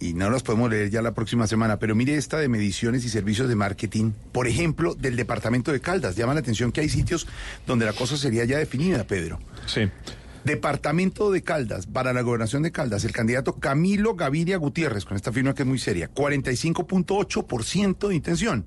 y 0.00 0.14
no 0.14 0.30
las 0.30 0.42
podemos 0.42 0.70
leer 0.70 0.88
ya 0.88 1.02
la 1.02 1.12
próxima 1.12 1.46
semana, 1.46 1.78
pero 1.78 1.94
mire 1.94 2.14
esta 2.14 2.38
de 2.38 2.48
mediciones 2.48 3.04
y 3.04 3.10
servicios 3.10 3.50
de 3.50 3.54
marketing, 3.54 4.12
por 4.32 4.48
ejemplo, 4.48 4.94
del 4.94 5.14
departamento 5.14 5.70
de 5.70 5.78
Caldas. 5.80 6.16
Llama 6.16 6.32
la 6.32 6.40
atención 6.40 6.72
que 6.72 6.80
hay 6.80 6.88
sitios 6.88 7.26
donde 7.66 7.84
la 7.84 7.92
cosa 7.92 8.16
sería 8.16 8.46
ya 8.46 8.56
definida, 8.56 9.06
Pedro. 9.06 9.40
Sí. 9.66 9.90
Departamento 10.44 11.30
de 11.30 11.42
Caldas, 11.42 11.84
para 11.84 12.14
la 12.14 12.22
gobernación 12.22 12.62
de 12.62 12.72
Caldas, 12.72 13.04
el 13.04 13.12
candidato 13.12 13.56
Camilo 13.56 14.14
Gaviria 14.14 14.56
Gutiérrez, 14.56 15.04
con 15.04 15.14
esta 15.14 15.30
firma 15.30 15.54
que 15.54 15.64
es 15.64 15.68
muy 15.68 15.78
seria, 15.78 16.10
45.8% 16.14 18.08
de 18.08 18.14
intención. 18.14 18.64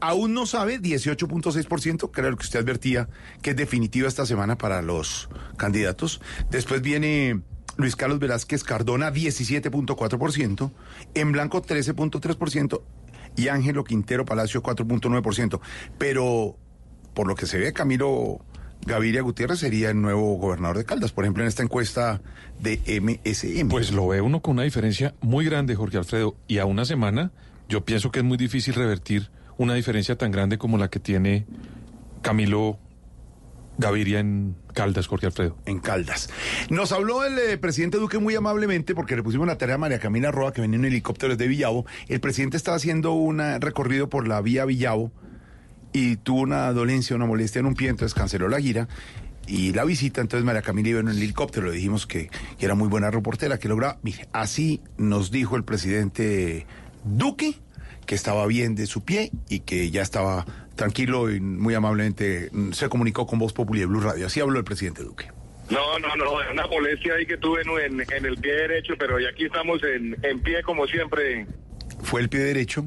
Aún 0.00 0.32
no 0.32 0.46
sabe 0.46 0.80
18.6%, 0.80 2.10
que 2.10 2.20
era 2.22 2.30
lo 2.30 2.38
que 2.38 2.44
usted 2.44 2.60
advertía, 2.60 3.06
que 3.42 3.50
es 3.50 3.56
definitiva 3.56 4.08
esta 4.08 4.24
semana 4.24 4.56
para 4.56 4.80
los 4.80 5.28
candidatos. 5.58 6.22
Después 6.50 6.80
viene 6.80 7.42
Luis 7.78 7.94
Carlos 7.94 8.18
Velázquez 8.18 8.64
Cardona, 8.64 9.12
17.4%, 9.12 10.72
en 11.14 11.32
blanco 11.32 11.62
13.3% 11.62 12.82
y 13.36 13.48
Ángelo 13.48 13.84
Quintero 13.84 14.24
Palacio 14.24 14.62
4.9%. 14.62 15.60
Pero 15.96 16.56
por 17.14 17.28
lo 17.28 17.36
que 17.36 17.46
se 17.46 17.56
ve, 17.56 17.72
Camilo 17.72 18.40
Gaviria 18.84 19.22
Gutiérrez 19.22 19.60
sería 19.60 19.90
el 19.90 20.02
nuevo 20.02 20.34
gobernador 20.38 20.78
de 20.78 20.84
Caldas, 20.84 21.12
por 21.12 21.24
ejemplo, 21.24 21.44
en 21.44 21.48
esta 21.48 21.62
encuesta 21.62 22.20
de 22.60 22.80
MSM. 23.00 23.68
Pues 23.68 23.92
lo 23.92 24.08
ve 24.08 24.20
uno 24.20 24.42
con 24.42 24.54
una 24.54 24.64
diferencia 24.64 25.14
muy 25.20 25.44
grande, 25.44 25.76
Jorge 25.76 25.98
Alfredo, 25.98 26.36
y 26.48 26.58
a 26.58 26.66
una 26.66 26.84
semana 26.84 27.30
yo 27.68 27.84
pienso 27.84 28.10
que 28.10 28.18
es 28.18 28.24
muy 28.24 28.36
difícil 28.36 28.74
revertir 28.74 29.30
una 29.56 29.74
diferencia 29.74 30.18
tan 30.18 30.32
grande 30.32 30.58
como 30.58 30.78
la 30.78 30.88
que 30.90 30.98
tiene 30.98 31.46
Camilo 32.22 32.80
Gaviria 33.78 34.18
en 34.18 34.56
Caldas, 34.78 35.08
Jorge 35.08 35.26
Alfredo. 35.26 35.56
En 35.66 35.80
Caldas. 35.80 36.30
Nos 36.70 36.92
habló 36.92 37.24
el 37.24 37.36
eh, 37.36 37.58
presidente 37.58 37.98
Duque 37.98 38.18
muy 38.18 38.36
amablemente 38.36 38.94
porque 38.94 39.16
le 39.16 39.24
pusimos 39.24 39.44
la 39.48 39.58
tarea 39.58 39.74
a 39.74 39.78
María 39.78 39.98
Camila 39.98 40.30
Roa, 40.30 40.52
que 40.52 40.60
venía 40.60 40.78
en 40.78 40.84
helicóptero 40.84 41.34
desde 41.34 41.48
Villavo. 41.48 41.84
El 42.06 42.20
presidente 42.20 42.56
estaba 42.56 42.76
haciendo 42.76 43.12
un 43.12 43.40
recorrido 43.60 44.08
por 44.08 44.28
la 44.28 44.40
vía 44.40 44.64
Villavo 44.66 45.10
y 45.92 46.14
tuvo 46.18 46.42
una 46.42 46.72
dolencia, 46.72 47.16
una 47.16 47.26
molestia 47.26 47.58
en 47.58 47.66
un 47.66 47.74
pie, 47.74 47.88
entonces 47.88 48.14
canceló 48.14 48.48
la 48.48 48.60
gira 48.60 48.86
y 49.48 49.72
la 49.72 49.84
visita. 49.84 50.20
Entonces 50.20 50.44
María 50.44 50.62
Camila 50.62 50.90
iba 50.90 51.00
en 51.00 51.08
el 51.08 51.16
helicóptero, 51.16 51.66
le 51.66 51.72
dijimos 51.72 52.06
que, 52.06 52.30
que 52.56 52.64
era 52.64 52.76
muy 52.76 52.86
buena 52.86 53.10
reportera, 53.10 53.58
que 53.58 53.66
lograba. 53.66 53.98
Mire, 54.04 54.28
así 54.32 54.80
nos 54.96 55.32
dijo 55.32 55.56
el 55.56 55.64
presidente 55.64 56.68
Duque 57.02 57.56
que 58.06 58.14
estaba 58.14 58.46
bien 58.46 58.76
de 58.76 58.86
su 58.86 59.02
pie 59.02 59.32
y 59.48 59.58
que 59.60 59.90
ya 59.90 60.02
estaba 60.02 60.46
tranquilo 60.78 61.30
y 61.30 61.40
muy 61.40 61.74
amablemente 61.74 62.48
mm, 62.50 62.72
se 62.72 62.88
comunicó 62.88 63.26
con 63.26 63.38
Voz 63.38 63.52
Populi 63.52 63.80
de 63.80 63.86
Blue 63.86 64.00
Radio. 64.00 64.26
Así 64.26 64.40
habló 64.40 64.58
el 64.58 64.64
presidente 64.64 65.02
Duque. 65.02 65.30
No, 65.68 65.98
no, 65.98 66.16
no, 66.16 66.40
es 66.40 66.50
una 66.50 66.66
molestia 66.66 67.14
ahí 67.14 67.26
que 67.26 67.36
tuve 67.36 67.60
en, 67.62 68.00
en 68.00 68.24
el 68.24 68.38
pie 68.38 68.52
derecho, 68.52 68.94
pero 68.98 69.20
ya 69.20 69.28
aquí 69.28 69.44
estamos 69.44 69.82
en, 69.82 70.16
en 70.22 70.40
pie 70.40 70.62
como 70.62 70.86
siempre. 70.86 71.46
Fue 72.02 72.22
el 72.22 72.30
pie 72.30 72.40
derecho, 72.40 72.86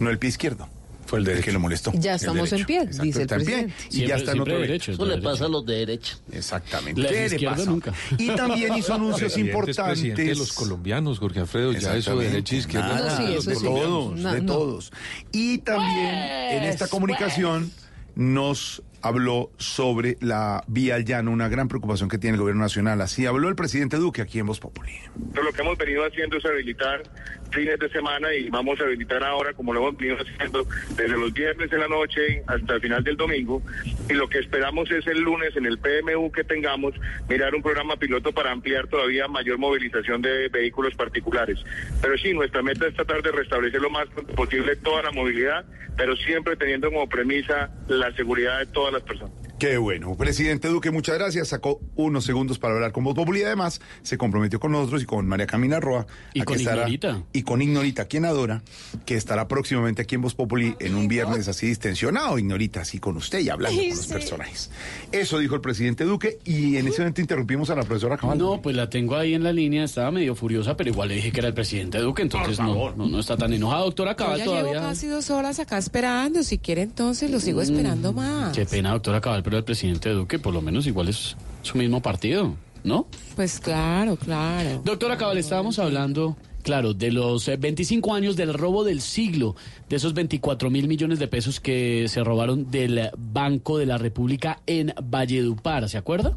no 0.00 0.10
el 0.10 0.18
pie 0.18 0.30
izquierdo. 0.30 0.68
Fue 1.06 1.18
el, 1.18 1.40
que 1.42 1.52
lo 1.52 1.60
molestó. 1.60 1.92
Ya 1.94 2.14
estamos 2.14 2.52
en 2.52 2.64
derecho. 2.64 2.66
pie, 2.66 2.76
Exacto, 2.82 3.02
dice 3.04 3.18
el 3.18 3.22
está 3.22 3.34
en 3.36 3.44
pie 3.44 3.54
presidente. 3.54 3.74
y 3.74 3.84
ya 3.84 3.90
Siempre- 3.90 4.16
está 4.16 4.30
en 4.30 4.34
siempre 4.36 4.40
otro 4.54 4.62
derecho, 4.62 4.92
derecho. 4.92 4.92
Eso 4.92 5.16
le 5.16 5.22
pasa 5.22 5.44
a 5.44 5.48
los 5.48 5.66
de 5.66 5.74
derecha. 5.74 6.18
Exactamente. 6.32 7.00
La 7.02 7.08
¿Qué 7.08 7.38
le 7.38 7.46
pasa? 7.46 7.64
nunca. 7.70 7.92
Y 8.18 8.26
también 8.28 8.74
hizo 8.76 8.94
anuncios 8.94 9.32
Presidente 9.32 9.58
es 9.70 9.76
presidente 9.76 10.22
de 10.22 10.28
importantes. 10.30 10.38
los 10.38 10.52
colombianos, 10.52 11.18
Jorge 11.18 11.40
Alfredo, 11.40 11.72
ya 11.72 11.96
eso 11.96 12.16
de 12.16 12.28
derecha 12.30 12.54
y 12.54 12.58
izquierda. 12.58 12.88
Nada, 12.94 13.20
No, 13.20 13.26
sí, 13.26 13.34
eso 13.34 13.50
de 13.50 13.56
sí. 13.56 13.64
todos, 13.64 14.18
No, 14.18 14.32
de 14.32 14.40
no. 14.40 14.52
todos. 14.52 14.92
Y 15.32 15.58
también 15.58 16.14
en 16.14 16.62
esta 16.64 16.84
Pues, 16.84 16.90
comunicación 16.90 17.70
nos 18.14 18.82
habló 19.04 19.50
sobre 19.58 20.16
la 20.20 20.64
vía 20.66 20.94
al 20.94 21.04
llano, 21.04 21.30
una 21.30 21.48
gran 21.50 21.68
preocupación 21.68 22.08
que 22.08 22.16
tiene 22.16 22.36
el 22.36 22.40
gobierno 22.40 22.62
nacional. 22.62 23.02
Así 23.02 23.26
habló 23.26 23.50
el 23.50 23.54
presidente 23.54 23.98
Duque 23.98 24.22
aquí 24.22 24.38
en 24.38 24.46
Voz 24.46 24.60
Populi. 24.60 24.92
Lo 25.34 25.52
que 25.52 25.60
hemos 25.60 25.76
venido 25.76 26.06
haciendo 26.06 26.38
es 26.38 26.44
habilitar 26.46 27.02
fines 27.50 27.78
de 27.78 27.88
semana 27.90 28.34
y 28.34 28.48
vamos 28.48 28.80
a 28.80 28.84
habilitar 28.84 29.22
ahora, 29.22 29.52
como 29.52 29.74
lo 29.74 29.80
hemos 29.80 29.96
venido 29.98 30.16
haciendo 30.16 30.66
desde 30.96 31.16
los 31.16 31.32
viernes 31.34 31.70
en 31.70 31.80
la 31.80 31.88
noche 31.88 32.42
hasta 32.46 32.74
el 32.74 32.80
final 32.80 33.04
del 33.04 33.16
domingo. 33.16 33.62
Y 34.08 34.14
lo 34.14 34.26
que 34.28 34.38
esperamos 34.38 34.90
es 34.90 35.06
el 35.06 35.20
lunes 35.20 35.54
en 35.54 35.66
el 35.66 35.78
PMU 35.78 36.32
que 36.32 36.42
tengamos, 36.42 36.94
mirar 37.28 37.54
un 37.54 37.62
programa 37.62 37.96
piloto 37.96 38.32
para 38.32 38.52
ampliar 38.52 38.86
todavía 38.88 39.28
mayor 39.28 39.58
movilización 39.58 40.22
de 40.22 40.48
vehículos 40.48 40.94
particulares. 40.94 41.58
Pero 42.00 42.16
sí, 42.16 42.32
nuestra 42.32 42.62
meta 42.62 42.86
es 42.86 42.94
tratar 42.94 43.22
de 43.22 43.32
restablecer 43.32 43.82
lo 43.82 43.90
más 43.90 44.08
posible 44.34 44.76
toda 44.76 45.02
la 45.02 45.12
movilidad, 45.12 45.66
pero 45.96 46.16
siempre 46.16 46.56
teniendo 46.56 46.90
como 46.90 47.08
premisa 47.08 47.70
la 47.88 48.12
seguridad 48.16 48.58
de 48.58 48.66
todas 48.66 48.92
las 48.94 49.02
personas. 49.02 49.43
Qué 49.58 49.78
bueno. 49.78 50.14
Presidente 50.16 50.66
Duque, 50.68 50.90
muchas 50.90 51.14
gracias. 51.16 51.48
Sacó 51.48 51.80
unos 51.94 52.24
segundos 52.24 52.58
para 52.58 52.74
hablar 52.74 52.90
con 52.92 53.04
Voz 53.04 53.14
Populi 53.14 53.40
y 53.40 53.42
además 53.44 53.80
se 54.02 54.18
comprometió 54.18 54.58
con 54.58 54.72
nosotros 54.72 55.02
y 55.02 55.06
con 55.06 55.26
María 55.28 55.46
Camila 55.46 55.78
Roa. 55.78 56.06
Y 56.34 56.40
a 56.40 56.44
con 56.44 56.56
que 56.56 56.62
estará- 56.64 56.82
Ignorita. 56.82 57.22
Y 57.32 57.42
con 57.42 57.62
Ignorita, 57.62 58.06
quien 58.06 58.24
adora, 58.24 58.62
que 59.06 59.14
estará 59.14 59.46
próximamente 59.46 60.02
aquí 60.02 60.16
en 60.16 60.22
Voz 60.22 60.34
Populi 60.34 60.74
en 60.80 60.96
un 60.96 61.06
viernes 61.06 61.46
así 61.46 61.68
distensionado, 61.68 62.36
Ignorita, 62.38 62.80
así 62.80 62.98
con 62.98 63.16
usted 63.16 63.38
y 63.40 63.48
hablando 63.48 63.78
con 63.80 63.88
los 63.90 63.98
sí. 64.00 64.12
personajes. 64.12 64.70
Eso 65.12 65.38
dijo 65.38 65.54
el 65.54 65.60
presidente 65.60 66.04
Duque 66.04 66.40
y 66.44 66.76
en 66.76 66.88
ese 66.88 66.98
momento 67.02 67.20
interrumpimos 67.20 67.70
a 67.70 67.76
la 67.76 67.84
profesora 67.84 68.16
Cabal. 68.16 68.36
No, 68.36 68.60
pues 68.60 68.74
la 68.74 68.90
tengo 68.90 69.14
ahí 69.16 69.34
en 69.34 69.44
la 69.44 69.52
línea, 69.52 69.84
estaba 69.84 70.10
medio 70.10 70.34
furiosa, 70.34 70.76
pero 70.76 70.90
igual 70.90 71.08
le 71.10 71.14
dije 71.14 71.30
que 71.30 71.38
era 71.38 71.48
el 71.48 71.54
presidente 71.54 71.98
Duque, 71.98 72.22
entonces 72.22 72.58
no, 72.58 72.90
no, 72.96 73.06
no 73.06 73.20
está 73.20 73.36
tan 73.36 73.52
enojada, 73.52 73.82
doctora 73.84 74.10
Yo 74.12 74.16
Cabal, 74.16 74.38
ya 74.40 74.44
todavía. 74.46 74.72
llevo 74.72 74.84
casi 74.84 75.06
dos 75.06 75.30
horas 75.30 75.60
acá 75.60 75.78
esperando. 75.78 76.42
Si 76.42 76.58
quiere, 76.58 76.82
entonces 76.82 77.30
lo 77.30 77.38
sigo 77.38 77.62
esperando 77.62 78.12
más. 78.12 78.52
Qué 78.54 78.66
pena, 78.66 78.90
doctora 78.90 79.20
Cabal, 79.20 79.43
pero 79.44 79.58
el 79.58 79.64
presidente 79.64 80.08
Duque, 80.10 80.40
por 80.40 80.52
lo 80.52 80.62
menos 80.62 80.86
igual 80.86 81.08
es 81.08 81.36
su 81.62 81.78
mismo 81.78 82.02
partido, 82.02 82.54
¿no? 82.82 83.06
Pues 83.36 83.60
claro, 83.60 84.16
claro. 84.16 84.82
Doctora 84.84 85.16
Cabal, 85.16 85.38
estábamos 85.38 85.78
hablando, 85.78 86.36
claro, 86.62 86.94
de 86.94 87.12
los 87.12 87.46
eh, 87.46 87.56
25 87.56 88.14
años 88.14 88.34
del 88.34 88.54
robo 88.54 88.82
del 88.82 89.00
siglo, 89.00 89.54
de 89.88 89.96
esos 89.96 90.14
24 90.14 90.70
mil 90.70 90.88
millones 90.88 91.18
de 91.18 91.28
pesos 91.28 91.60
que 91.60 92.06
se 92.08 92.24
robaron 92.24 92.70
del 92.70 93.10
Banco 93.16 93.78
de 93.78 93.86
la 93.86 93.98
República 93.98 94.60
en 94.66 94.92
Valledupar, 95.04 95.88
¿se 95.88 95.98
acuerda? 95.98 96.36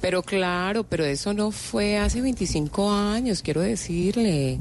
Pero 0.00 0.22
claro, 0.22 0.84
pero 0.84 1.04
eso 1.04 1.34
no 1.34 1.50
fue 1.50 1.98
hace 1.98 2.20
25 2.20 2.92
años, 2.92 3.42
quiero 3.42 3.60
decirle. 3.60 4.60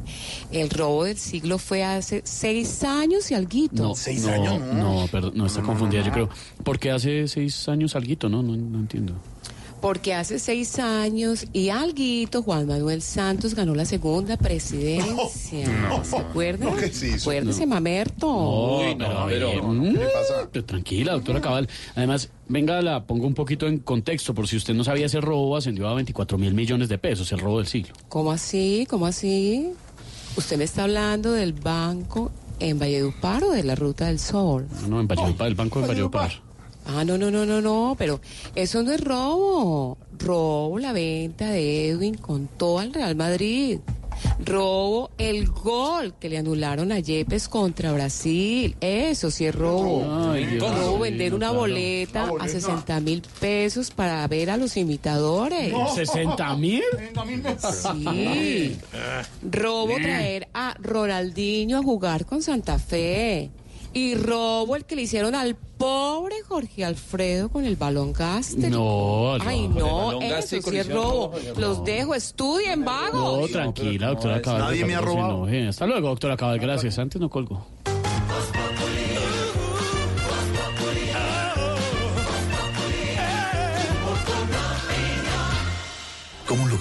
El 0.52 0.70
robo 0.70 1.04
del 1.04 1.18
siglo 1.18 1.58
fue 1.60 1.84
hace 1.84 2.22
seis 2.26 2.84
años 2.84 3.30
y 3.32 3.36
alguito. 3.36 3.84
No, 3.84 3.94
no, 4.60 4.74
no, 4.74 5.08
perdón, 5.12 5.34
no 5.36 5.46
está 5.46 5.62
confundida, 5.62 6.02
yo 6.02 6.12
creo. 6.12 6.30
Porque 6.64 6.92
hace 6.92 7.28
seis 7.28 7.68
años 7.70 7.96
alguito, 7.96 8.30
¿no? 8.30 8.42
No, 8.42 8.56
no 8.56 8.80
entiendo. 8.80 9.14
Porque 9.82 10.14
hace 10.16 10.40
seis 10.40 10.80
años 10.80 11.46
y 11.54 11.70
alguito 11.70 12.42
Juan 12.42 12.66
Manuel 12.68 13.02
Santos 13.04 13.54
ganó 13.54 13.76
la 13.76 13.86
segunda 13.86 14.36
presidencia. 14.38 15.68
No, 15.88 16.04
¿Se 16.04 16.18
acuerdan? 16.18 16.70
no, 16.72 16.76
¿qué 16.76 16.86
eso? 16.86 17.06
Acuérdese, 17.30 17.66
No. 17.66 17.76
mamerto. 17.76 18.28
No, 18.28 18.98
pero, 18.98 19.18
a 19.18 19.26
ver, 19.26 19.62
mm, 19.64 19.96
pero 20.52 20.66
Tranquila, 20.66 21.14
doctora 21.14 21.40
Cabal. 21.42 21.70
Además, 21.96 22.30
venga, 22.48 22.82
la 22.82 23.06
pongo 23.06 23.28
un 23.28 23.34
poquito 23.34 23.68
en 23.68 23.80
contexto, 23.80 24.34
por 24.34 24.48
si 24.48 24.58
usted 24.58 24.74
no 24.74 24.84
sabía, 24.84 25.06
ese 25.06 25.22
robo 25.22 25.56
ascendió 25.56 25.88
a 25.88 25.94
24 25.94 26.38
mil 26.38 26.54
millones 26.54 26.90
de 26.90 26.98
pesos, 26.98 27.32
el 27.32 27.40
robo 27.40 27.60
del 27.60 27.68
siglo. 27.68 27.94
¿Cómo 28.10 28.32
así? 28.32 28.86
¿Cómo 28.90 29.06
así? 29.06 29.72
Usted 30.36 30.58
me 30.58 30.64
está 30.66 30.84
hablando 30.84 31.32
del 31.32 31.54
banco 31.54 32.32
en 32.60 32.80
Valledupar 32.80 33.44
o 33.44 33.52
de 33.52 33.64
la 33.64 33.76
Ruta 33.76 34.08
del 34.08 34.20
Sol. 34.20 34.68
No, 34.90 35.00
en 35.00 35.08
Valledupar, 35.08 35.48
el 35.48 35.56
banco 35.56 35.82
de 35.82 35.88
Valledupar. 35.88 36.32
Ah, 36.88 37.04
no, 37.04 37.18
no, 37.18 37.30
no, 37.30 37.46
no, 37.46 37.62
no, 37.62 37.96
pero 37.98 38.22
eso 38.56 38.82
no 38.82 38.92
es 38.92 39.02
robo. 39.02 39.98
Robo 40.18 40.80
la 40.80 40.94
venta 40.94 41.50
de 41.50 41.90
Edwin 41.90 42.16
con 42.16 42.48
todo 42.48 42.80
al 42.80 42.94
Real 42.94 43.16
Madrid. 43.16 43.80
Robo 44.44 45.12
el 45.18 45.48
gol 45.48 46.16
que 46.20 46.30
le 46.30 46.38
anularon 46.38 46.92
a 46.92 47.00
Yepes 47.00 47.48
contra 47.50 47.92
Brasil. 47.92 48.76
Eso 48.82 49.32
sí 49.32 49.46
es 49.46 49.54
robo. 49.54 50.32
Ay, 50.32 50.46
Dios 50.46 50.80
robo 50.80 51.00
vender 51.00 51.34
una 51.34 51.48
claro. 51.48 51.60
boleta 51.60 52.32
a 52.40 52.48
60 52.48 53.00
mil 53.02 53.22
pesos 53.40 53.92
para 53.92 54.26
ver 54.28 54.50
a 54.50 54.58
los 54.58 54.78
imitadores. 54.78 55.72
No. 55.72 55.88
¿60 55.90 56.58
mil? 56.58 56.84
Sí. 57.60 58.78
Robo 59.52 59.96
traer 59.96 60.48
a 60.54 60.76
Ronaldinho 60.80 61.80
a 61.80 61.84
jugar 61.84 62.26
con 62.26 62.42
Santa 62.42 62.80
Fe. 62.80 63.52
Y 63.98 64.14
robo 64.14 64.76
el 64.76 64.86
que 64.86 64.96
le 64.96 65.02
hicieron 65.02 65.34
al 65.34 65.56
pobre 65.56 66.36
Jorge 66.48 66.86
Alfredo 66.86 67.50
con 67.50 67.66
el 67.66 67.76
balón 67.76 68.14
gástrico. 68.14 68.70
No, 68.70 69.34
Ay, 69.44 69.68
no. 69.68 70.22
El 70.22 70.30
no, 70.30 70.36
eso 70.36 70.62
sí 70.62 70.78
es 70.78 70.88
robo. 70.88 71.34
Los 71.58 71.84
dejo, 71.84 72.14
estudien, 72.14 72.86
vagos. 72.86 73.42
No, 73.42 73.48
tranquila, 73.48 74.10
doctora 74.10 74.40
Cabal. 74.42 74.62
nadie 74.62 74.86
me 74.86 74.96
ha 74.96 75.02
robado. 75.02 75.48
Hasta 75.68 75.88
luego, 75.88 76.10
doctora 76.10 76.38
Cabal, 76.38 76.60
gracias. 76.60 77.00
Antes 77.00 77.20
no 77.20 77.28
colgo. 77.28 77.66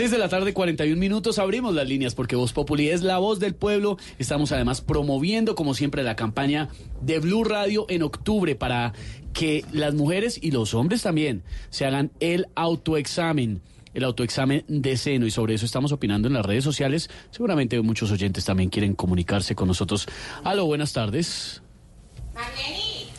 Seis 0.00 0.10
de 0.12 0.16
la 0.16 0.30
tarde, 0.30 0.54
41 0.54 0.98
minutos. 0.98 1.38
Abrimos 1.38 1.74
las 1.74 1.86
líneas 1.86 2.14
porque 2.14 2.34
Voz 2.34 2.54
Populi 2.54 2.88
es 2.88 3.02
la 3.02 3.18
voz 3.18 3.38
del 3.38 3.54
pueblo. 3.54 3.98
Estamos 4.18 4.50
además 4.50 4.80
promoviendo, 4.80 5.54
como 5.54 5.74
siempre, 5.74 6.02
la 6.02 6.16
campaña 6.16 6.70
de 7.02 7.18
Blue 7.18 7.44
Radio 7.44 7.84
en 7.90 8.02
octubre 8.02 8.54
para 8.54 8.94
que 9.34 9.62
las 9.72 9.92
mujeres 9.92 10.38
y 10.42 10.52
los 10.52 10.72
hombres 10.72 11.02
también 11.02 11.42
se 11.68 11.84
hagan 11.84 12.12
el 12.18 12.46
autoexamen. 12.54 13.60
El 13.92 14.04
autoexamen 14.04 14.64
de 14.68 14.96
seno 14.96 15.26
y 15.26 15.30
sobre 15.30 15.52
eso 15.52 15.66
estamos 15.66 15.92
opinando 15.92 16.28
en 16.28 16.32
las 16.32 16.46
redes 16.46 16.64
sociales. 16.64 17.10
Seguramente 17.30 17.78
muchos 17.82 18.10
oyentes 18.10 18.46
también 18.46 18.70
quieren 18.70 18.94
comunicarse 18.94 19.54
con 19.54 19.68
nosotros. 19.68 20.06
Aló, 20.44 20.64
buenas 20.64 20.94
tardes. 20.94 21.60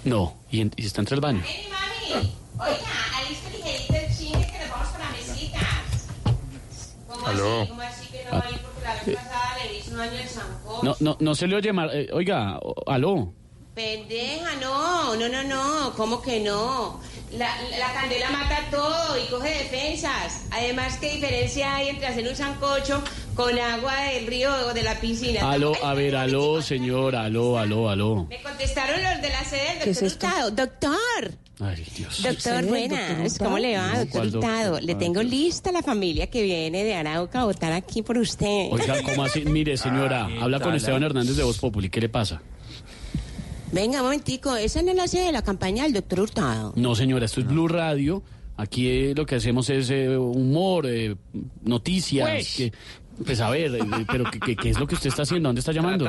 No, 0.04 0.36
y, 0.50 0.62
en- 0.62 0.72
y 0.78 0.88
está 0.88 1.02
entre 1.02 1.14
el 1.14 1.22
baño. 1.22 1.44
Oiga, 1.44 2.66
alista 2.66 2.66
ligerita 2.66 3.21
zancos. 10.28 10.84
No, 10.84 10.96
no, 11.00 11.18
no 11.20 11.36
se 11.36 11.48
le 11.48 11.56
oye, 11.56 11.74
Mar- 11.74 11.90
eh, 11.94 12.10
oiga, 12.14 12.60
aló. 12.88 13.34
Pendeja, 13.86 14.56
no, 14.62 15.16
no, 15.16 15.28
no, 15.28 15.44
no, 15.44 15.94
¿cómo 15.98 16.22
que 16.22 16.40
no? 16.40 17.00
La, 17.36 17.50
la 17.80 17.92
candela 17.94 18.30
mata 18.30 18.60
todo 18.70 19.18
y 19.18 19.28
coge 19.28 19.50
defensas. 19.50 20.46
Además, 20.52 20.98
¿qué 21.00 21.14
diferencia 21.14 21.76
hay 21.78 21.90
entre 21.90 22.06
hacer 22.06 22.28
un 22.28 22.36
sancocho 22.36 23.02
con 23.34 23.58
agua 23.58 23.96
del 24.14 24.28
río 24.28 24.52
o 24.68 24.74
de 24.76 24.84
la 24.84 25.00
piscina? 25.02 25.50
Aló, 25.50 25.74
a 25.84 25.96
ver, 25.96 26.16
aló, 26.16 26.62
señora, 26.62 27.24
aló, 27.24 27.58
aló, 27.58 27.90
aló. 27.90 28.28
Me 28.30 28.40
contestaron 28.44 29.02
los 29.02 29.20
de 29.20 29.30
la 29.30 29.44
sede 29.46 29.74
del 29.74 29.84
¿Qué 29.84 29.90
es 29.90 30.00
doctor 30.00 30.08
esto? 30.08 30.28
Hurtado. 30.28 30.52
Doctor, 30.52 31.32
Ay, 31.60 31.86
Dios. 31.98 32.22
doctor, 32.22 32.66
buenas. 32.66 33.24
doctor 33.24 33.48
¿Cómo 33.48 33.58
le 33.58 33.78
va, 33.78 33.98
doctor. 33.98 34.28
Hurtado? 34.28 34.80
Le 34.80 34.94
tengo 34.94 35.24
lista 35.24 35.72
la 35.72 35.82
familia 35.82 36.28
que 36.28 36.44
viene 36.44 36.84
de 36.84 36.94
Arauca 36.94 37.42
a 37.42 37.46
votar 37.46 37.72
aquí 37.72 38.04
por 38.04 38.20
usted. 38.20 38.68
Oiga, 38.70 39.02
¿cómo 39.02 39.24
así? 39.24 39.44
Mire, 39.44 39.76
señora, 39.76 40.30
habla 40.40 40.60
con. 40.60 40.76
Esteban 40.76 41.02
Hernández 41.02 41.36
de 41.36 41.44
Voz 41.44 41.58
Populi, 41.58 41.90
¿qué 41.90 42.00
le 42.00 42.10
pasa? 42.10 42.44
Venga, 43.72 44.00
un 44.00 44.06
momentico, 44.06 44.56
esa 44.56 44.82
no 44.82 44.92
es 44.92 44.98
la 44.98 45.08
sede 45.08 45.28
de 45.28 45.32
la 45.32 45.42
campaña 45.44 45.84
del 45.84 45.94
doctor 45.94 46.20
Hurtado. 46.22 46.74
No, 46.76 46.94
señora, 46.96 47.26
esto 47.26 47.40
es 47.40 47.48
Blue 47.48 47.68
Radio. 47.68 48.22
Aquí 48.58 48.88
eh, 48.90 49.14
lo 49.16 49.26
que 49.26 49.36
hacemos 49.36 49.70
es 49.70 49.90
eh, 49.90 50.16
humor, 50.18 50.86
eh, 50.88 51.16
noticias. 51.64 52.30
Pues. 52.30 52.56
que- 52.56 52.74
pues 53.26 53.40
a 53.42 53.50
ver, 53.50 53.76
eh, 53.76 53.80
pero 54.12 54.26
¿qué, 54.32 54.40
qué, 54.40 54.56
qué 54.56 54.70
es 54.70 54.80
lo 54.80 54.88
que 54.88 54.96
usted 54.96 55.10
está 55.10 55.24
haciendo? 55.24 55.50
¿Dónde 55.50 55.60
está 55.60 55.72
llamando? 55.72 56.06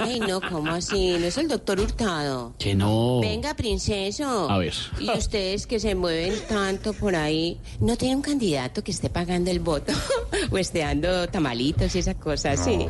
Ay, 0.00 0.20
no, 0.20 0.40
¿cómo 0.40 0.72
así? 0.72 1.10
No 1.18 1.26
es 1.26 1.38
el 1.38 1.48
doctor 1.48 1.78
Hurtado. 1.80 2.54
Que 2.58 2.74
no. 2.74 3.20
Venga, 3.20 3.54
princeso. 3.54 4.50
A 4.50 4.58
ver. 4.58 4.74
Y 4.98 5.10
ustedes 5.10 5.66
que 5.66 5.78
se 5.78 5.94
mueven 5.94 6.34
tanto 6.48 6.92
por 6.92 7.14
ahí, 7.14 7.58
¿no 7.80 7.96
tiene 7.96 8.16
un 8.16 8.22
candidato 8.22 8.82
que 8.82 8.90
esté 8.90 9.08
pagando 9.10 9.50
el 9.50 9.60
voto? 9.60 9.92
o 10.50 10.58
esté 10.58 10.80
dando 10.80 11.28
tamalitos 11.28 11.94
y 11.94 11.98
esas 12.00 12.16
cosas, 12.16 12.62
sí. 12.64 12.86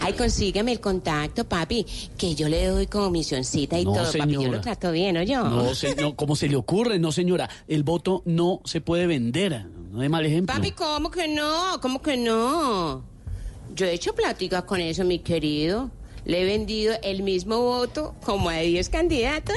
Ay, 0.00 0.14
consígueme 0.14 0.72
el 0.72 0.80
contacto, 0.80 1.44
papi, 1.44 1.86
que 2.18 2.34
yo 2.34 2.48
le 2.48 2.66
doy 2.66 2.86
como 2.86 3.10
misioncita 3.10 3.78
y 3.78 3.84
No, 3.84 3.92
todo, 3.92 4.04
papi. 4.06 4.18
Yo 4.18 4.40
señora. 4.40 4.56
lo 4.56 4.60
trato 4.60 4.90
bien, 4.92 5.16
¿o 5.18 5.22
yo? 5.22 5.44
No, 5.44 5.74
se- 5.74 5.94
no, 5.94 6.16
¿cómo 6.16 6.34
se 6.36 6.48
le 6.48 6.56
ocurre? 6.56 6.98
No, 6.98 7.12
señora, 7.12 7.48
el 7.68 7.82
voto 7.84 8.22
no 8.24 8.60
se 8.64 8.80
puede 8.80 9.06
vender. 9.06 9.66
No 9.92 10.00
de 10.00 10.08
mal 10.08 10.24
ejemplo. 10.24 10.54
Papi, 10.54 10.70
¿cómo 10.70 11.10
que 11.10 11.28
no? 11.28 11.78
¿Cómo 11.82 12.00
que 12.00 12.16
no? 12.16 13.04
Yo 13.74 13.84
he 13.84 13.92
hecho 13.92 14.14
pláticas 14.14 14.64
con 14.64 14.80
eso, 14.80 15.04
mi 15.04 15.18
querido. 15.18 15.90
Le 16.24 16.42
he 16.42 16.44
vendido 16.44 16.94
el 17.02 17.22
mismo 17.22 17.60
voto 17.60 18.14
como 18.24 18.48
a 18.48 18.58
10 18.58 18.88
candidatos. 18.88 19.56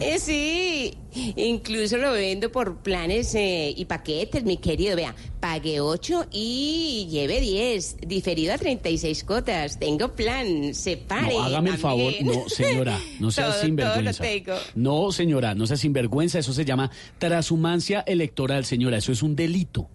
Eh, 0.00 0.18
sí, 0.18 0.94
incluso 1.36 1.96
lo 1.98 2.12
vendo 2.12 2.50
por 2.50 2.78
planes 2.78 3.34
eh, 3.34 3.72
y 3.76 3.84
paquetes, 3.84 4.44
mi 4.44 4.56
querido. 4.56 4.96
Vea, 4.96 5.14
pague 5.40 5.80
8 5.80 6.26
y 6.32 7.06
lleve 7.10 7.40
10, 7.40 7.98
diferido 8.06 8.54
a 8.54 8.58
36 8.58 9.24
cotas. 9.24 9.78
Tengo 9.78 10.12
plan, 10.14 10.74
separe. 10.74 11.34
No, 11.34 11.44
hágame 11.44 11.70
el 11.70 11.78
favor. 11.78 12.12
No, 12.22 12.48
señora, 12.48 12.98
no 13.20 13.30
sea 13.30 13.50
Todo, 13.52 13.62
sinvergüenza. 13.62 14.22
Todo 14.22 14.26
lo 14.26 14.32
tengo. 14.32 14.54
No, 14.74 15.12
señora, 15.12 15.54
no 15.54 15.66
sea 15.66 15.76
sinvergüenza. 15.76 16.38
Eso 16.38 16.52
se 16.52 16.64
llama 16.64 16.90
transhumancia 17.18 18.00
electoral, 18.00 18.64
señora. 18.64 18.98
Eso 18.98 19.12
es 19.12 19.22
un 19.22 19.36
delito. 19.36 19.88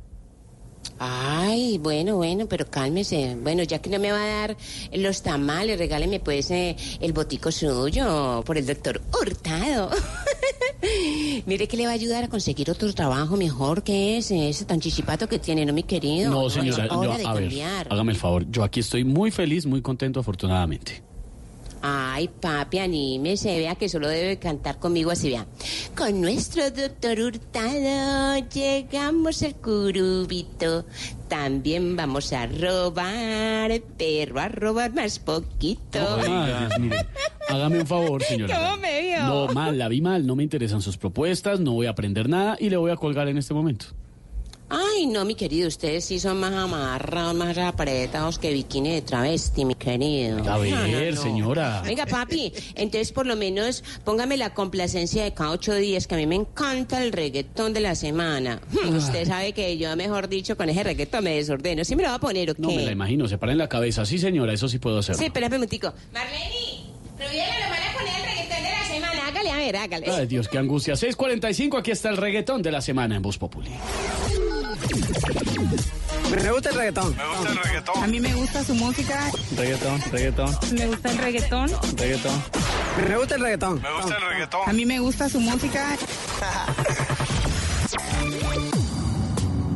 Ay, 1.03 1.77
bueno, 1.79 2.17
bueno, 2.17 2.45
pero 2.47 2.69
cálmese. 2.69 3.35
Bueno, 3.41 3.63
ya 3.63 3.79
que 3.79 3.89
no 3.89 3.99
me 3.99 4.11
va 4.11 4.23
a 4.23 4.27
dar 4.27 4.57
los 4.93 5.21
tamales, 5.23 5.77
regáleme 5.79 6.19
pues 6.19 6.51
eh, 6.51 6.75
el 6.99 7.11
botico 7.13 7.51
suyo 7.51 8.43
por 8.45 8.57
el 8.57 8.65
doctor 8.67 9.01
Hurtado. 9.19 9.89
Mire 11.45 11.67
que 11.67 11.77
le 11.77 11.85
va 11.85 11.91
a 11.91 11.93
ayudar 11.93 12.23
a 12.23 12.27
conseguir 12.27 12.69
otro 12.69 12.91
trabajo 12.93 13.35
mejor 13.37 13.83
que 13.83 14.17
ese, 14.17 14.49
ese 14.49 14.65
tan 14.65 14.79
chichipato 14.79 15.27
que 15.27 15.39
tiene, 15.39 15.65
¿no, 15.65 15.73
mi 15.73 15.83
querido? 15.83 16.29
No, 16.31 16.49
señora, 16.49 16.87
yo- 16.87 17.27
a 17.27 17.33
ver, 17.33 17.49
hágame 17.89 18.11
el 18.11 18.17
favor. 18.17 18.45
Yo 18.49 18.63
aquí 18.63 18.79
estoy 18.79 19.03
muy 19.03 19.31
feliz, 19.31 19.65
muy 19.65 19.81
contento, 19.81 20.19
afortunadamente. 20.19 21.03
Ay, 21.81 22.27
papi, 22.27 22.77
anímese, 22.77 23.57
vea 23.57 23.75
que 23.75 23.89
solo 23.89 24.07
debe 24.07 24.37
cantar 24.37 24.77
conmigo 24.77 25.09
así, 25.09 25.29
vea. 25.29 25.47
Con 25.95 26.21
nuestro 26.21 26.69
doctor 26.69 27.19
Hurtado 27.19 28.37
llegamos 28.53 29.41
al 29.41 29.55
curubito. 29.55 30.85
También 31.27 31.95
vamos 31.95 32.33
a 32.33 32.45
robar, 32.45 33.81
pero 33.97 34.39
a 34.39 34.47
robar 34.49 34.93
más 34.93 35.17
poquito. 35.17 35.99
Mire, 36.79 37.05
hágame 37.49 37.79
un 37.79 37.87
favor, 37.87 38.21
señora. 38.29 38.59
¿Cómo 38.59 38.77
me 38.77 39.01
vio? 39.01 39.23
No, 39.23 39.47
mal, 39.47 39.77
la 39.77 39.87
vi 39.87 40.01
mal. 40.01 40.27
No 40.27 40.35
me 40.35 40.43
interesan 40.43 40.81
sus 40.81 40.97
propuestas, 40.97 41.59
no 41.59 41.71
voy 41.73 41.87
a 41.87 41.91
aprender 41.91 42.29
nada 42.29 42.57
y 42.59 42.69
le 42.69 42.77
voy 42.77 42.91
a 42.91 42.95
colgar 42.95 43.27
en 43.27 43.37
este 43.37 43.53
momento. 43.53 43.87
Ay, 44.73 45.05
no, 45.05 45.25
mi 45.25 45.35
querido, 45.35 45.67
ustedes 45.67 46.05
sí 46.05 46.19
son 46.19 46.39
más 46.39 46.53
amarrados, 46.53 47.35
más 47.35 47.57
apretados 47.57 48.39
que 48.39 48.53
bikini 48.53 48.91
de 48.93 49.01
travesti, 49.01 49.65
mi 49.65 49.75
querido. 49.75 50.37
A 50.49 50.57
ver, 50.57 50.71
No, 50.71 50.87
no, 50.87 51.11
no. 51.11 51.21
señora. 51.21 51.81
Venga, 51.85 52.05
papi, 52.05 52.53
entonces 52.75 53.11
por 53.11 53.25
lo 53.25 53.35
menos 53.35 53.83
póngame 54.05 54.37
la 54.37 54.53
complacencia 54.53 55.23
de 55.23 55.33
cada 55.33 55.51
ocho 55.51 55.73
días, 55.75 56.07
que 56.07 56.15
a 56.15 56.17
mí 56.17 56.25
me 56.25 56.35
encanta 56.35 57.03
el 57.03 57.11
reggaetón 57.11 57.73
de 57.73 57.81
la 57.81 57.95
semana. 57.95 58.61
Usted 58.89 59.27
sabe 59.27 59.51
que 59.53 59.77
yo, 59.77 59.93
mejor 59.97 60.29
dicho, 60.29 60.55
con 60.55 60.69
ese 60.69 60.83
reggaetón 60.83 61.23
me 61.25 61.35
desordeno. 61.35 61.83
¿Sí 61.83 61.95
me 61.95 62.03
lo 62.03 62.09
va 62.09 62.15
a 62.15 62.19
poner 62.19 62.49
o 62.51 62.55
qué? 62.55 62.61
No 62.61 62.69
me 62.69 62.85
la 62.85 62.91
imagino, 62.91 63.27
se 63.27 63.37
para 63.37 63.51
en 63.51 63.57
la 63.57 63.67
cabeza. 63.67 64.05
Sí, 64.05 64.19
señora, 64.19 64.53
eso 64.53 64.69
sí 64.69 64.79
puedo 64.79 64.99
hacer. 64.99 65.15
Sí, 65.15 65.25
espérame 65.25 65.51
un 65.53 65.57
momentico. 65.59 65.93
Marlene, 66.13 66.39
Rubiela 67.19 67.59
nos 67.59 67.69
van 67.69 67.83
a 67.83 67.93
poner 67.97 68.13
el 68.19 68.25
reggaetón 68.25 68.63
de 68.63 68.69
la 68.71 68.85
semana. 68.87 69.27
Hágale, 69.27 69.49
a 69.51 69.55
ver, 69.57 69.75
hágale. 69.75 70.11
Ay, 70.11 70.27
Dios, 70.27 70.47
qué 70.47 70.57
angustia. 70.57 70.93
6.45, 70.93 71.77
aquí 71.79 71.91
está 71.91 72.09
el 72.09 72.17
reggaetón 72.17 72.61
de 72.61 72.71
la 72.71 72.81
semana 72.81 73.15
en 73.17 73.21
Voz 73.21 73.37
Populi. 73.37 73.69
Me 76.31 76.51
gusta 76.51 76.69
el 76.69 76.75
reggaetón. 76.75 77.15
Me 77.15 77.23
gusta 77.27 77.49
el 77.51 77.57
reggaetón. 77.57 78.03
A 78.03 78.07
mí 78.07 78.19
me 78.19 78.33
gusta 78.33 78.63
su 78.63 78.73
música. 78.75 79.31
Reggaetón, 79.55 80.01
reggaetón, 80.11 80.57
Me 80.73 80.87
gusta 80.87 81.11
el 81.11 81.17
reggaetón. 81.17 81.69
reggaetón. 81.97 82.43
Me 83.07 83.17
gusta 83.17 83.35
el 83.35 83.41
reggaetón. 83.41 83.81
Me 83.81 83.93
gusta 83.95 84.15
el 84.17 84.21
reggaetón. 84.29 84.61
A 84.65 84.73
mí 84.73 84.85
me 84.85 84.99
gusta 84.99 85.29
su 85.29 85.39
música. 85.39 85.97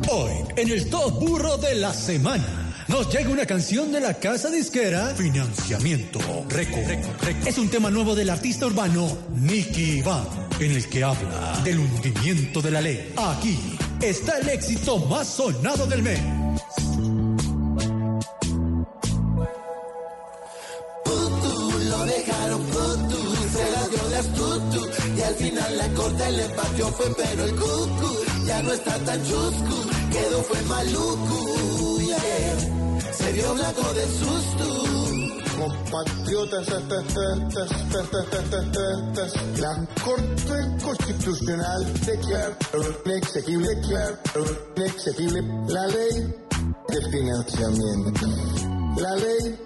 Hoy, 0.08 0.32
en 0.56 0.70
el 0.70 0.88
Top 0.88 1.18
Burro 1.20 1.56
de 1.58 1.74
la 1.74 1.92
Semana, 1.92 2.74
nos 2.88 3.12
llega 3.12 3.28
una 3.30 3.44
canción 3.44 3.90
de 3.92 4.00
la 4.00 4.14
casa 4.14 4.48
disquera 4.50 5.14
Financiamiento 5.16 6.20
Reco. 6.48 6.78
Es 7.44 7.58
un 7.58 7.68
tema 7.68 7.90
nuevo 7.90 8.14
del 8.14 8.30
artista 8.30 8.66
urbano 8.66 9.18
Nicky 9.34 10.02
Van, 10.02 10.24
en 10.60 10.72
el 10.72 10.88
que 10.88 11.02
habla 11.04 11.60
del 11.64 11.80
hundimiento 11.80 12.62
de 12.62 12.70
la 12.70 12.80
ley. 12.80 13.12
Aquí 13.16 13.76
está 14.00 14.38
el 14.38 14.48
éxito 14.48 14.98
más 14.98 15.26
sonado 15.26 15.86
del 15.86 16.02
mes. 16.02 16.20
Putu, 21.04 21.78
lo 21.90 22.04
dejaron 22.04 22.62
putu, 22.64 23.18
se 23.52 23.70
la 23.70 23.88
dio 23.88 24.08
de 24.08 24.16
astuto 24.16 24.88
y 25.16 25.22
al 25.22 25.34
final 25.34 25.78
la 25.78 25.88
corte 25.88 26.32
le 26.32 26.48
partió 26.50 26.88
fue 26.88 27.14
pero 27.16 27.44
el 27.44 27.54
cucu 27.54 28.16
ya 28.46 28.62
no 28.62 28.72
está 28.72 28.98
tan 28.98 29.22
chuscu, 29.24 29.76
quedó 30.12 30.42
fue 30.44 30.62
maluco, 30.62 31.98
yeah. 32.00 33.12
se 33.12 33.32
vio 33.32 33.54
blanco 33.54 33.92
de 33.94 34.04
susto. 34.06 35.25
Compatriotas, 35.56 36.68
la 39.58 39.86
Corte 40.04 40.84
Constitucional 40.84 41.92
declaró 42.04 43.02
inexequible, 43.04 43.68
inexequible 44.76 45.42
la 45.68 45.86
ley 45.86 46.34
de 46.88 47.10
financiamiento. 47.10 48.26
La 48.98 49.14
ley, 49.16 49.58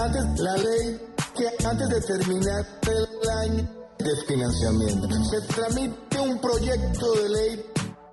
antes, 0.00 0.40
la 0.40 0.56
ley 0.56 1.00
que 1.36 1.48
antes 1.66 1.88
de 1.88 2.00
terminar 2.00 2.66
el 2.82 3.30
año 3.30 3.68
de 3.98 4.16
financiamiento 4.26 5.08
se 5.30 5.40
tramite 5.42 6.20
un 6.20 6.40
proyecto 6.40 7.12
de 7.14 7.28
ley 7.28 7.66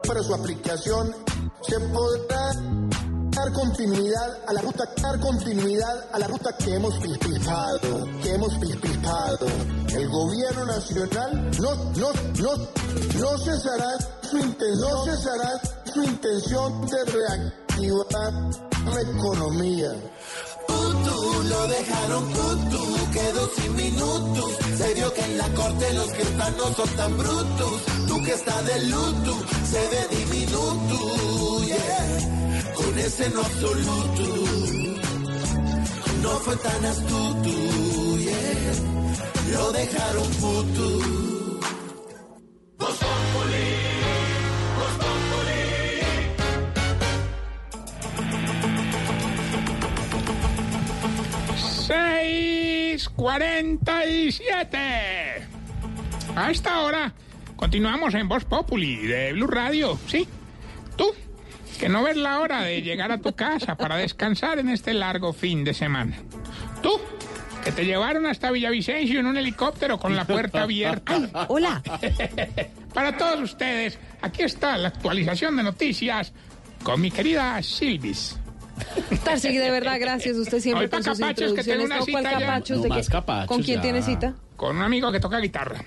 para 0.07 0.21
su 0.21 0.33
aplicación, 0.33 1.15
se 1.61 1.79
podrá 1.79 2.51
dar 3.37 3.53
continuidad 3.53 4.37
a 4.47 4.53
la 4.53 4.61
ruta, 4.61 4.83
dar 5.01 5.19
continuidad 5.19 6.05
a 6.11 6.19
la 6.19 6.27
ruta 6.27 6.55
que 6.57 6.73
hemos 6.73 6.97
pisado, 6.97 8.07
que 8.21 8.33
hemos 8.33 8.53
pisado. 8.55 9.47
El 9.89 10.09
gobierno 10.09 10.65
nacional 10.65 11.51
no, 11.59 11.75
no, 11.95 12.09
no, 12.39 12.57
no 13.19 13.37
cesará 13.37 13.91
su 14.29 14.37
intención, 14.37 14.79
no 14.79 15.05
cesará 15.05 15.61
su 15.93 16.03
intención 16.03 16.87
de 16.87 17.05
reactivar 17.05 18.33
la 18.93 19.01
economía. 19.01 19.91
Putu, 20.67 21.43
lo 21.43 21.67
dejaron 21.67 22.23
putu, 22.33 23.11
quedó 23.13 23.49
sin 23.55 23.75
minutos. 23.75 24.51
Se 24.77 24.93
vio 24.95 25.13
que 25.13 25.21
en 25.21 25.37
la 25.37 25.47
corte 25.53 25.93
los 25.93 26.11
que 26.11 26.23
están 26.23 26.57
no 26.57 26.73
son 26.73 26.89
tan 26.95 27.17
brutos. 27.17 27.81
Tú 28.07 28.23
que 28.23 28.33
estás 28.33 28.65
de 28.65 28.85
luto, 28.85 29.33
se 29.71 29.79
ve 29.89 30.07
diminuto, 30.09 31.63
yeah. 31.65 32.36
Ese 32.97 33.29
no 33.29 33.41
absoluto, 33.41 34.23
no 36.23 36.29
fue 36.29 36.55
tan 36.57 36.85
astuto. 36.85 37.49
Lo 39.51 39.71
dejaron 39.71 40.27
putu. 40.41 41.59
Voz 42.77 42.97
Populi, 42.97 43.67
Voz 44.77 44.93
Populi. 45.03 45.63
Seis 51.87 53.09
6:47. 53.15 54.77
A 56.35 56.51
esta 56.51 57.13
continuamos 57.55 58.13
en 58.15 58.27
Voz 58.27 58.43
Populi 58.45 58.97
de 59.07 59.33
Blue 59.33 59.47
Radio. 59.47 59.97
Sí, 60.07 60.27
tú, 60.95 61.13
que 61.79 61.89
no 61.89 62.03
ves 62.03 62.17
la 62.17 62.39
hora 62.39 62.61
de 62.61 62.81
llegar 62.81 63.11
a 63.11 63.17
tu 63.19 63.33
casa 63.33 63.75
para 63.75 63.97
descansar 63.97 64.59
en 64.59 64.69
este 64.69 64.93
largo 64.93 65.33
fin 65.33 65.63
de 65.63 65.73
semana. 65.73 66.17
Tú, 66.81 66.91
que 67.63 67.71
te 67.71 67.85
llevaron 67.85 68.25
hasta 68.25 68.51
Villavicencio 68.51 69.19
en 69.19 69.25
un 69.27 69.37
helicóptero 69.37 69.99
con 69.99 70.15
la 70.15 70.25
puerta 70.25 70.63
abierta. 70.63 71.45
hola. 71.49 71.81
Para 72.93 73.15
todos 73.17 73.41
ustedes, 73.41 73.99
aquí 74.21 74.43
está 74.43 74.77
la 74.77 74.87
actualización 74.87 75.55
de 75.57 75.63
noticias 75.63 76.33
con 76.83 76.99
mi 77.01 77.11
querida 77.11 77.61
Silvis. 77.61 78.37
Tarsi, 79.23 79.57
de 79.57 79.71
verdad, 79.71 79.97
gracias. 79.99 80.37
Usted 80.37 80.59
siempre 80.59 80.85
Hoy 80.85 80.89
con 80.89 81.03
sus 81.03 81.17
capachos, 81.19 81.53
que 81.53 81.63
tengo 81.63 81.83
introducciones. 81.83 81.85
una 81.85 81.95
¿no? 81.97 82.05
¿Cuál 82.05 82.23
cita 82.23 82.39
ya. 82.39 82.45
capachos? 82.45 83.07
Capachos, 83.09 83.47
¿Con 83.47 83.63
quién 83.63 83.77
ya. 83.77 83.81
tiene 83.81 84.01
cita? 84.01 84.33
Con 84.55 84.77
un 84.77 84.83
amigo 84.83 85.11
que 85.11 85.19
toca 85.19 85.39
guitarra. 85.39 85.83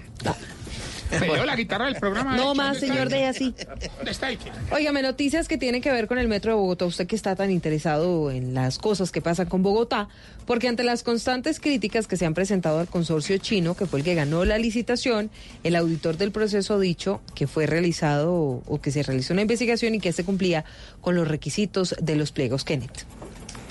Dio 1.18 1.44
la 1.44 1.56
guitarra 1.56 1.86
del 1.86 1.96
programa. 1.96 2.36
No 2.36 2.36
de 2.36 2.42
hecho, 2.42 2.54
más, 2.54 2.80
¿dónde 2.80 2.86
está 2.86 2.94
señor, 2.94 3.08
deje 3.08 3.26
así. 3.26 3.54
¿Dónde 3.96 4.10
está 4.10 4.28
Óigame, 4.70 5.02
noticias 5.02 5.48
que 5.48 5.58
tienen 5.58 5.82
que 5.82 5.90
ver 5.90 6.06
con 6.06 6.18
el 6.18 6.28
Metro 6.28 6.52
de 6.52 6.58
Bogotá. 6.58 6.86
Usted 6.86 7.06
que 7.06 7.16
está 7.16 7.34
tan 7.36 7.50
interesado 7.50 8.30
en 8.30 8.54
las 8.54 8.78
cosas 8.78 9.10
que 9.10 9.20
pasan 9.20 9.48
con 9.48 9.62
Bogotá, 9.62 10.08
porque 10.46 10.68
ante 10.68 10.84
las 10.84 11.02
constantes 11.02 11.60
críticas 11.60 12.06
que 12.06 12.16
se 12.16 12.26
han 12.26 12.34
presentado 12.34 12.78
al 12.78 12.86
consorcio 12.86 13.38
chino, 13.38 13.74
que 13.74 13.86
fue 13.86 14.00
el 14.00 14.04
que 14.04 14.14
ganó 14.14 14.44
la 14.44 14.58
licitación, 14.58 15.30
el 15.64 15.76
auditor 15.76 16.16
del 16.16 16.32
proceso 16.32 16.74
ha 16.74 16.78
dicho 16.78 17.20
que 17.34 17.46
fue 17.46 17.66
realizado 17.66 18.62
o 18.66 18.80
que 18.80 18.90
se 18.90 19.02
realizó 19.02 19.32
una 19.32 19.42
investigación 19.42 19.94
y 19.94 20.00
que 20.00 20.12
se 20.12 20.24
cumplía 20.24 20.64
con 21.00 21.14
los 21.14 21.26
requisitos 21.26 21.94
de 22.00 22.16
los 22.16 22.32
pliegos 22.32 22.64
Kenneth. 22.64 23.04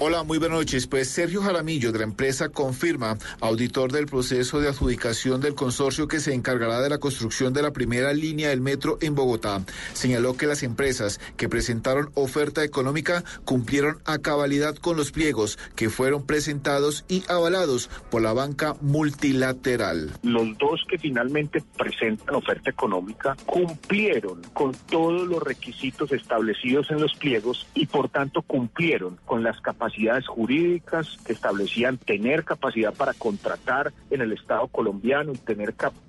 Hola, 0.02 0.24
muy 0.24 0.38
buenas 0.38 0.60
noches. 0.60 0.88
Pues 0.88 1.10
Sergio 1.10 1.42
Jaramillo 1.42 1.92
de 1.92 2.00
la 2.00 2.06
empresa 2.06 2.48
confirma, 2.48 3.18
auditor 3.42 3.92
del 3.92 4.06
proceso 4.06 4.62
de 4.62 4.70
adjudicación 4.70 5.42
del 5.42 5.56
consorcio 5.56 6.08
que 6.08 6.22
se 6.22 6.34
encargará 6.34 6.80
de 6.80 6.90
la 6.90 7.00
construcción 7.00 7.52
de 7.52 7.64
la 7.64 7.74
primera 7.74 8.14
línea 8.14 8.48
del 8.48 8.62
metro 8.62 8.98
en 9.02 9.14
Bogotá. 9.14 9.62
Señaló 9.92 10.38
que 10.38 10.48
las 10.48 10.64
empresas 10.64 11.20
que 11.36 11.50
presentaron 11.50 12.12
oferta 12.14 12.64
económica 12.64 13.26
cumplieron 13.44 13.98
a 14.06 14.20
cabalidad 14.20 14.74
con 14.76 14.96
los 14.96 15.12
pliegos 15.12 15.60
que 15.76 15.90
fueron 15.90 16.26
presentados 16.26 17.04
y 17.10 17.26
avalados 17.28 17.90
por 18.10 18.22
la 18.22 18.32
banca 18.32 18.78
multilateral. 18.80 20.12
Los 20.24 20.58
dos 20.58 20.82
que 20.88 20.98
finalmente 20.98 21.62
presentan 21.78 22.36
oferta 22.36 22.70
económica 22.70 23.36
cumplieron 23.46 24.44
con 24.54 24.72
todos 24.90 25.28
los 25.28 25.44
requisitos 25.44 26.14
establecidos 26.14 26.90
en 26.90 27.02
los 27.02 27.14
pliegos 27.16 27.68
y 27.74 27.86
por 27.86 28.08
tanto 28.08 28.42
cumplieron 28.44 29.20
con 29.26 29.44
las 29.44 29.60
capacidades 29.60 29.89
jurídicas 30.28 31.18
que 31.26 31.34
establecían 31.34 31.98
tener 31.98 32.44
capacidad 32.44 32.94
para 32.94 33.14
contratar 33.14 33.94
en 34.10 34.22
el 34.22 34.34
Estado 34.34 34.68
colombiano 34.68 35.34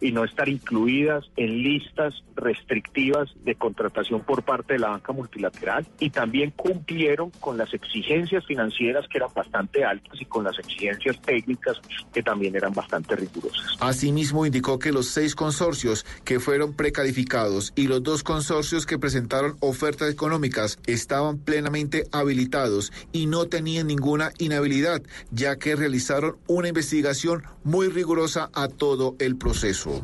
y 0.00 0.12
no 0.12 0.24
estar 0.24 0.48
incluidas 0.48 1.24
en 1.36 1.62
listas 1.62 2.14
restrictivas 2.36 3.28
de 3.44 3.54
contratación 3.54 4.20
por 4.22 4.42
parte 4.42 4.74
de 4.74 4.78
la 4.78 4.88
banca 4.88 5.12
multilateral 5.12 5.86
y 5.98 6.10
también 6.10 6.50
cumplieron 6.50 7.30
con 7.40 7.56
las 7.56 7.72
exigencias 7.74 8.44
financieras 8.46 9.06
que 9.08 9.18
eran 9.18 9.30
bastante 9.34 9.84
altas 9.84 10.20
y 10.20 10.24
con 10.24 10.44
las 10.44 10.58
exigencias 10.58 11.20
técnicas 11.20 11.80
que 12.12 12.22
también 12.22 12.56
eran 12.56 12.72
bastante 12.72 13.16
rigurosas. 13.16 13.76
Asimismo, 13.80 14.46
indicó 14.46 14.78
que 14.78 14.92
los 14.92 15.06
seis 15.06 15.34
consorcios 15.34 16.04
que 16.24 16.40
fueron 16.40 16.74
precalificados 16.74 17.72
y 17.74 17.86
los 17.86 18.02
dos 18.02 18.22
consorcios 18.22 18.86
que 18.86 18.98
presentaron 18.98 19.56
ofertas 19.60 20.10
económicas 20.10 20.78
estaban 20.86 21.38
plenamente 21.38 22.04
habilitados 22.12 22.92
y 23.12 23.26
no 23.26 23.46
tenían 23.46 23.69
ninguna 23.84 24.32
inhabilidad, 24.38 25.02
ya 25.30 25.56
que 25.56 25.76
realizaron 25.76 26.36
una 26.46 26.68
investigación 26.68 27.42
muy 27.64 27.88
rigurosa 27.88 28.50
a 28.52 28.68
todo 28.68 29.16
el 29.18 29.36
proceso. 29.36 30.02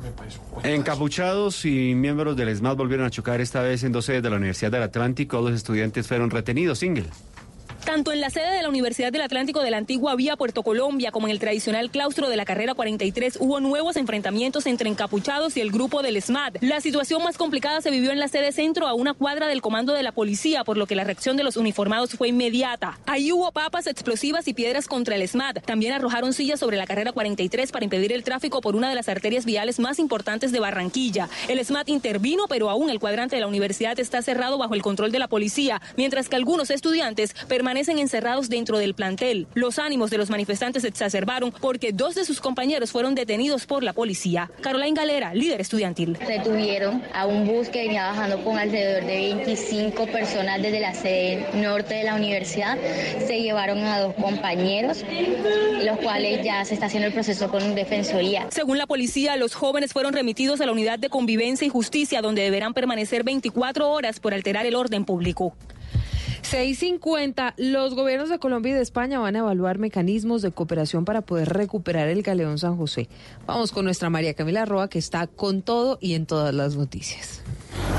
Encapuchados 0.63 1.65
y 1.65 1.95
miembros 1.95 2.37
del 2.37 2.49
ESMAD 2.49 2.77
volvieron 2.77 3.07
a 3.07 3.11
chocar 3.11 3.41
esta 3.41 3.63
vez 3.63 3.83
en 3.85 3.93
dos 3.93 4.05
sedes 4.05 4.23
de 4.23 4.31
la 4.31 4.37
Universidad 4.37 4.71
del 4.71 4.83
Atlántico. 4.83 5.41
Dos 5.43 5.53
estudiantes 5.53 6.07
fueron 6.07 6.31
retenidos. 6.31 6.79
Single. 6.79 7.11
Tanto 7.87 8.13
en 8.13 8.21
la 8.21 8.31
sede 8.31 8.53
de 8.53 8.63
la 8.63 8.69
Universidad 8.69 9.13
del 9.13 9.23
Atlántico 9.23 9.63
de 9.63 9.71
la 9.71 9.77
antigua 9.77 10.17
Vía 10.17 10.35
Puerto 10.35 10.65
Colombia 10.65 11.13
como 11.13 11.29
en 11.29 11.31
el 11.31 11.39
tradicional 11.39 11.89
claustro 11.89 12.29
de 12.29 12.37
la 12.37 12.45
carrera 12.45 12.75
43 12.75 13.39
hubo 13.41 13.61
nuevos 13.61 13.97
enfrentamientos 13.97 14.67
entre 14.67 14.91
encapuchados 14.91 15.57
y 15.57 15.61
el 15.61 15.71
grupo 15.71 16.03
del 16.03 16.21
SMAT. 16.21 16.57
La 16.63 16.81
situación 16.81 17.23
más 17.23 17.39
complicada 17.39 17.81
se 17.81 17.93
vivió 17.93 18.11
en 18.11 18.19
la 18.19 18.27
sede 18.27 18.51
centro 18.51 18.89
a 18.89 18.95
una 18.95 19.15
cuadra 19.15 19.47
del 19.47 19.63
comando 19.63 19.93
de 19.93 20.03
la 20.03 20.11
policía, 20.11 20.65
por 20.65 20.77
lo 20.77 20.89
que 20.89 20.97
la 20.97 21.05
reacción 21.05 21.37
de 21.37 21.45
los 21.45 21.57
uniformados 21.57 22.11
fue 22.11 22.27
inmediata. 22.27 22.99
Ahí 23.07 23.31
hubo 23.31 23.53
papas 23.53 23.87
explosivas 23.87 24.49
y 24.49 24.53
piedras 24.53 24.89
contra 24.89 25.15
el 25.15 25.27
SMAT. 25.27 25.65
También 25.65 25.93
arrojaron 25.93 26.33
sillas 26.33 26.59
sobre 26.59 26.79
la 26.79 26.89
carrera 26.89 27.13
43 27.13 27.71
para 27.71 27.85
impedir 27.85 28.13
el 28.13 28.25
tráfico 28.25 28.61
por 28.61 28.75
una 28.75 28.89
de 28.89 28.97
las 28.97 29.09
arterias 29.09 29.45
viales 29.45 29.79
más 29.79 30.01
importantes 30.01 30.51
de 30.51 30.59
Barranquilla. 30.59 31.29
El 31.47 31.65
SMAT 31.65 31.89
intervino, 31.89 32.47
pero 32.49 32.69
aún 32.69 32.91
el 32.91 32.99
cuadrante 32.99 33.37
de 33.37 33.43
la 33.43 33.47
universidad 33.47 33.99
está 34.01 34.23
cerrado 34.23 34.59
bajo 34.59 34.75
el 34.75 34.83
control 34.83 35.13
de 35.13 35.21
la 35.21 35.29
policía, 35.29 35.81
mientras 35.97 36.29
que 36.29 36.35
algunos 36.35 36.71
estudiantes 36.71 37.33
permanecen 37.47 37.76
encerrados 37.77 38.49
dentro 38.49 38.79
del 38.79 38.95
plantel. 38.95 39.47
Los 39.55 39.79
ánimos 39.79 40.11
de 40.11 40.19
los 40.19 40.31
manifestantes 40.31 40.83
se 40.83 40.89
exacerbaron 40.89 41.53
porque 41.53 41.93
dos 41.93 42.15
de 42.15 42.25
sus 42.25 42.41
compañeros 42.41 42.91
fueron 42.91 43.15
detenidos 43.15 43.67
por 43.67 43.83
la 43.83 43.93
policía. 43.93 44.51
Caroline 44.63 44.97
Galera, 44.97 45.35
líder 45.35 45.61
estudiantil. 45.61 46.19
Detuvieron 46.27 47.03
a 47.13 47.27
un 47.27 47.47
bus 47.47 47.69
que 47.69 47.81
venía 47.87 48.07
bajando 48.07 48.43
con 48.43 48.59
alrededor 48.59 49.05
de 49.05 49.35
25 49.35 50.07
personas 50.07 50.63
desde 50.63 50.81
la 50.81 50.95
sede 50.95 51.47
norte 51.55 51.95
de 51.95 52.05
la 52.05 52.15
universidad. 52.15 52.79
Se 53.27 53.41
llevaron 53.41 53.79
a 53.85 54.01
dos 54.01 54.15
compañeros, 54.15 55.05
los 55.85 55.99
cuales 55.99 56.45
ya 56.45 56.65
se 56.65 56.75
está 56.75 56.87
haciendo 56.87 57.09
el 57.09 57.13
proceso 57.13 57.51
con 57.51 57.75
defensoría. 57.75 58.47
Según 58.51 58.79
la 58.79 58.87
policía, 58.87 59.37
los 59.37 59.55
jóvenes 59.55 59.93
fueron 59.93 60.13
remitidos 60.13 60.61
a 60.61 60.67
la 60.67 60.73
unidad 60.73 60.99
de 60.99 61.11
convivencia 61.11 61.67
y 61.67 61.69
justicia, 61.69 62.23
donde 62.23 62.43
deberán 62.43 62.75
permanecer 62.75 63.23
24 63.23 63.91
horas 63.91 64.21
por 64.21 64.35
alterar 64.35 64.67
el 64.67 64.75
orden 64.75 65.05
público. 65.05 65.55
650. 66.47 67.55
Los 67.57 67.95
gobiernos 67.95 68.29
de 68.29 68.39
Colombia 68.39 68.71
y 68.71 68.75
de 68.75 68.83
España 68.83 69.19
van 69.19 69.35
a 69.35 69.41
evaluar 69.41 69.79
mecanismos 69.79 70.43
de 70.43 70.53
cooperación 70.53 71.05
para 71.05 71.23
poder 71.23 71.49
recuperar 71.49 72.09
el 72.09 72.23
galeón 72.23 72.59
San 72.59 72.77
José. 72.77 73.09
Vamos 73.47 73.73
con 73.73 73.85
nuestra 73.85 74.11
María 74.11 74.35
Camila 74.35 74.65
Roa, 74.65 74.89
que 74.89 74.99
está 74.99 75.27
con 75.27 75.63
todo 75.63 75.99
y 76.01 76.15
en 76.15 76.27
todas 76.27 76.55
las 76.55 76.77
noticias. 76.77 77.43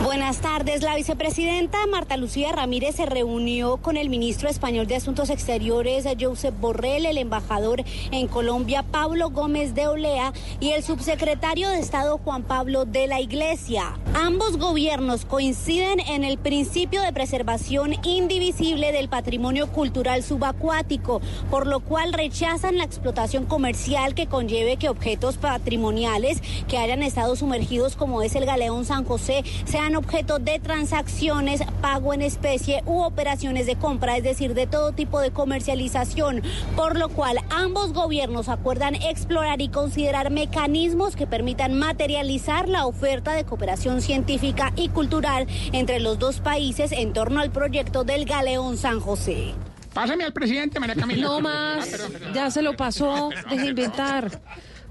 Buenas 0.03 0.37
tardes. 0.37 0.83
La 0.83 0.95
vicepresidenta 0.95 1.85
Marta 1.87 2.17
Lucía 2.17 2.51
Ramírez 2.51 2.95
se 2.95 3.05
reunió 3.05 3.77
con 3.77 3.97
el 3.97 4.09
ministro 4.09 4.47
español 4.47 4.87
de 4.87 4.95
Asuntos 4.95 5.29
Exteriores, 5.29 6.05
Josep 6.19 6.53
Borrell, 6.59 7.05
el 7.05 7.17
embajador 7.17 7.83
en 8.11 8.27
Colombia, 8.27 8.83
Pablo 8.83 9.29
Gómez 9.31 9.73
de 9.73 9.87
Olea, 9.87 10.33
y 10.59 10.71
el 10.71 10.83
subsecretario 10.83 11.69
de 11.69 11.79
Estado, 11.79 12.19
Juan 12.23 12.43
Pablo 12.43 12.85
de 12.85 13.07
la 13.07 13.19
Iglesia. 13.19 13.97
Ambos 14.13 14.57
gobiernos 14.57 15.25
coinciden 15.25 15.99
en 15.99 16.23
el 16.23 16.37
principio 16.37 17.01
de 17.01 17.13
preservación 17.13 17.93
indivisible 18.03 18.91
del 18.91 19.09
patrimonio 19.09 19.67
cultural 19.67 20.23
subacuático, 20.23 21.21
por 21.49 21.67
lo 21.67 21.79
cual 21.79 22.13
rechazan 22.13 22.77
la 22.77 22.83
explotación 22.83 23.45
comercial 23.45 24.15
que 24.15 24.27
conlleve 24.27 24.77
que 24.77 24.89
objetos 24.89 25.37
patrimoniales 25.37 26.41
que 26.67 26.77
hayan 26.77 27.03
estado 27.03 27.35
sumergidos, 27.35 27.95
como 27.95 28.21
es 28.21 28.35
el 28.35 28.45
galeón 28.45 28.85
San 28.85 29.05
José, 29.05 29.43
sean 29.67 29.95
objeto 29.95 30.39
de 30.39 30.59
transacciones, 30.59 31.61
pago 31.81 32.13
en 32.13 32.21
especie 32.21 32.81
u 32.85 33.01
operaciones 33.01 33.65
de 33.65 33.75
compra, 33.75 34.17
es 34.17 34.23
decir, 34.23 34.53
de 34.53 34.65
todo 34.65 34.93
tipo 34.93 35.19
de 35.19 35.31
comercialización, 35.31 36.41
por 36.75 36.97
lo 36.97 37.09
cual 37.09 37.37
ambos 37.49 37.93
gobiernos 37.93 38.49
acuerdan 38.49 38.95
explorar 38.95 39.61
y 39.61 39.69
considerar 39.69 40.31
mecanismos 40.31 41.15
que 41.15 41.27
permitan 41.27 41.77
materializar 41.77 42.69
la 42.69 42.85
oferta 42.85 43.33
de 43.33 43.43
cooperación 43.43 44.01
científica 44.01 44.71
y 44.75 44.89
cultural 44.89 45.47
entre 45.73 45.99
los 45.99 46.17
dos 46.17 46.39
países 46.39 46.91
en 46.91 47.13
torno 47.13 47.41
al 47.41 47.51
proyecto 47.51 48.03
del 48.03 48.25
Galeón 48.25 48.77
San 48.77 48.99
José. 48.99 49.53
Pásame 49.93 50.23
al 50.23 50.33
presidente, 50.33 50.79
María 50.79 50.95
Camila. 50.95 51.23
No 51.23 51.41
más, 51.41 51.89
ya 52.33 52.51
se 52.51 52.61
lo 52.61 52.77
pasó, 52.77 53.29
deje 53.49 53.63
de 53.63 53.69
inventar. 53.69 54.39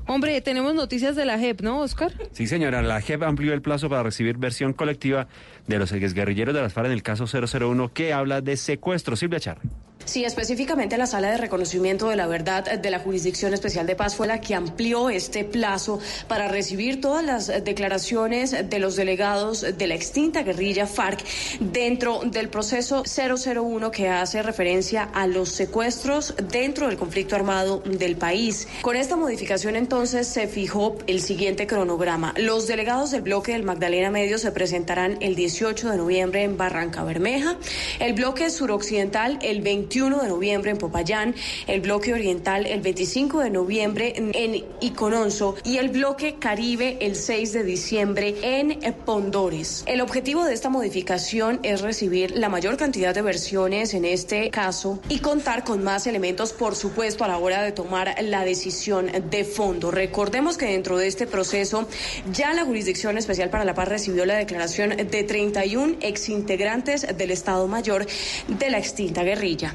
Hombre, 0.08 0.40
tenemos 0.40 0.74
noticias 0.74 1.16
de 1.16 1.24
la 1.24 1.36
JEP, 1.38 1.62
¿no, 1.62 1.80
Oscar? 1.80 2.12
Sí, 2.30 2.46
señora, 2.46 2.80
la 2.80 3.00
JEP 3.00 3.24
amplió 3.24 3.52
el 3.52 3.60
plazo 3.60 3.88
para 3.88 4.04
recibir 4.04 4.38
versión 4.38 4.72
colectiva 4.72 5.26
de 5.66 5.78
los 5.78 5.90
exguerrilleros 5.90 6.54
de 6.54 6.62
las 6.62 6.72
FARC 6.72 6.86
en 6.86 6.92
el 6.92 7.02
caso 7.02 7.26
001 7.26 7.92
que 7.92 8.12
habla 8.12 8.40
de 8.40 8.56
secuestro. 8.56 9.16
Silvia 9.16 9.40
Charre. 9.40 9.62
Sí, 10.06 10.24
específicamente 10.24 10.96
la 10.96 11.08
Sala 11.08 11.32
de 11.32 11.36
Reconocimiento 11.36 12.08
de 12.08 12.14
la 12.14 12.28
Verdad 12.28 12.78
de 12.78 12.90
la 12.90 13.00
Jurisdicción 13.00 13.52
Especial 13.52 13.88
de 13.88 13.96
Paz 13.96 14.14
fue 14.14 14.28
la 14.28 14.40
que 14.40 14.54
amplió 14.54 15.10
este 15.10 15.42
plazo 15.42 15.98
para 16.28 16.46
recibir 16.46 17.00
todas 17.00 17.24
las 17.24 17.48
declaraciones 17.48 18.54
de 18.70 18.78
los 18.78 18.94
delegados 18.94 19.62
de 19.76 19.86
la 19.88 19.96
extinta 19.96 20.44
guerrilla 20.44 20.86
FARC 20.86 21.24
dentro 21.58 22.20
del 22.24 22.48
proceso 22.48 23.02
001 23.02 23.90
que 23.90 24.08
hace 24.08 24.44
referencia 24.44 25.10
a 25.12 25.26
los 25.26 25.48
secuestros 25.48 26.34
dentro 26.52 26.86
del 26.86 26.96
conflicto 26.96 27.34
armado 27.34 27.80
del 27.80 28.14
país. 28.14 28.68
Con 28.82 28.94
esta 28.94 29.16
modificación 29.16 29.74
entonces 29.74 30.28
se 30.28 30.46
fijó 30.46 30.96
el 31.08 31.20
siguiente 31.20 31.66
cronograma. 31.66 32.32
Los 32.36 32.68
delegados 32.68 33.10
del 33.10 33.22
bloque 33.22 33.54
del 33.54 33.64
Magdalena 33.64 34.12
Medio 34.12 34.38
se 34.38 34.52
presentarán 34.52 35.18
el 35.20 35.34
18 35.34 35.90
de 35.90 35.96
noviembre 35.96 36.44
en 36.44 36.56
Barranca 36.56 37.02
Bermeja, 37.02 37.56
el 37.98 38.12
bloque 38.12 38.50
suroccidental 38.50 39.40
el 39.42 39.62
21 39.62 39.95
21 39.96 40.22
de 40.22 40.28
noviembre 40.28 40.70
en 40.72 40.76
Popayán, 40.76 41.34
el 41.66 41.80
bloque 41.80 42.12
oriental 42.12 42.66
el 42.66 42.82
25 42.82 43.40
de 43.40 43.48
noviembre 43.48 44.12
en 44.14 44.62
Icononso 44.82 45.54
y 45.64 45.78
el 45.78 45.88
bloque 45.88 46.34
Caribe 46.38 46.98
el 47.00 47.16
6 47.16 47.54
de 47.54 47.62
diciembre 47.64 48.34
en 48.42 48.78
Pondores. 49.06 49.84
El 49.86 50.02
objetivo 50.02 50.44
de 50.44 50.52
esta 50.52 50.68
modificación 50.68 51.60
es 51.62 51.80
recibir 51.80 52.32
la 52.36 52.50
mayor 52.50 52.76
cantidad 52.76 53.14
de 53.14 53.22
versiones 53.22 53.94
en 53.94 54.04
este 54.04 54.50
caso 54.50 54.98
y 55.08 55.20
contar 55.20 55.64
con 55.64 55.82
más 55.82 56.06
elementos, 56.06 56.52
por 56.52 56.76
supuesto, 56.76 57.24
a 57.24 57.28
la 57.28 57.38
hora 57.38 57.62
de 57.62 57.72
tomar 57.72 58.16
la 58.20 58.44
decisión 58.44 59.10
de 59.30 59.44
fondo. 59.44 59.90
Recordemos 59.90 60.58
que 60.58 60.66
dentro 60.66 60.98
de 60.98 61.06
este 61.06 61.26
proceso 61.26 61.88
ya 62.34 62.52
la 62.52 62.66
Jurisdicción 62.66 63.16
Especial 63.16 63.48
para 63.48 63.64
la 63.64 63.72
Paz 63.72 63.88
recibió 63.88 64.26
la 64.26 64.36
declaración 64.36 64.90
de 64.90 65.24
31 65.24 65.96
exintegrantes 66.02 67.06
del 67.16 67.30
Estado 67.30 67.66
Mayor 67.66 68.06
de 68.46 68.68
la 68.68 68.76
extinta 68.76 69.22
guerrilla. 69.22 69.72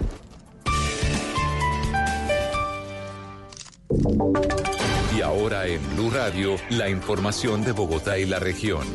Y 5.16 5.22
ahora 5.22 5.68
en 5.68 5.82
Blue 5.96 6.10
Radio, 6.10 6.56
la 6.70 6.90
información 6.90 7.64
de 7.64 7.74
Bogotá 7.74 8.18
y 8.18 8.26
la 8.26 8.40
región. 8.40 8.88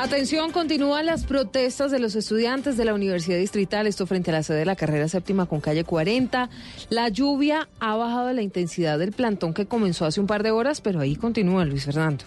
Atención, 0.00 0.52
continúan 0.52 1.06
las 1.06 1.24
protestas 1.24 1.90
de 1.90 1.98
los 1.98 2.14
estudiantes 2.14 2.76
de 2.76 2.84
la 2.84 2.94
Universidad 2.94 3.38
Distrital, 3.38 3.86
esto 3.86 4.06
frente 4.06 4.30
a 4.30 4.34
la 4.34 4.42
sede 4.42 4.58
de 4.58 4.64
la 4.64 4.76
carrera 4.76 5.08
séptima 5.08 5.46
con 5.46 5.60
calle 5.60 5.84
40. 5.84 6.48
La 6.90 7.08
lluvia 7.08 7.68
ha 7.80 7.96
bajado 7.96 8.32
la 8.32 8.42
intensidad 8.42 8.98
del 8.98 9.12
plantón 9.12 9.54
que 9.54 9.66
comenzó 9.66 10.04
hace 10.04 10.20
un 10.20 10.26
par 10.26 10.42
de 10.42 10.50
horas, 10.50 10.80
pero 10.80 11.00
ahí 11.00 11.16
continúa 11.16 11.64
Luis 11.64 11.84
Fernando. 11.84 12.24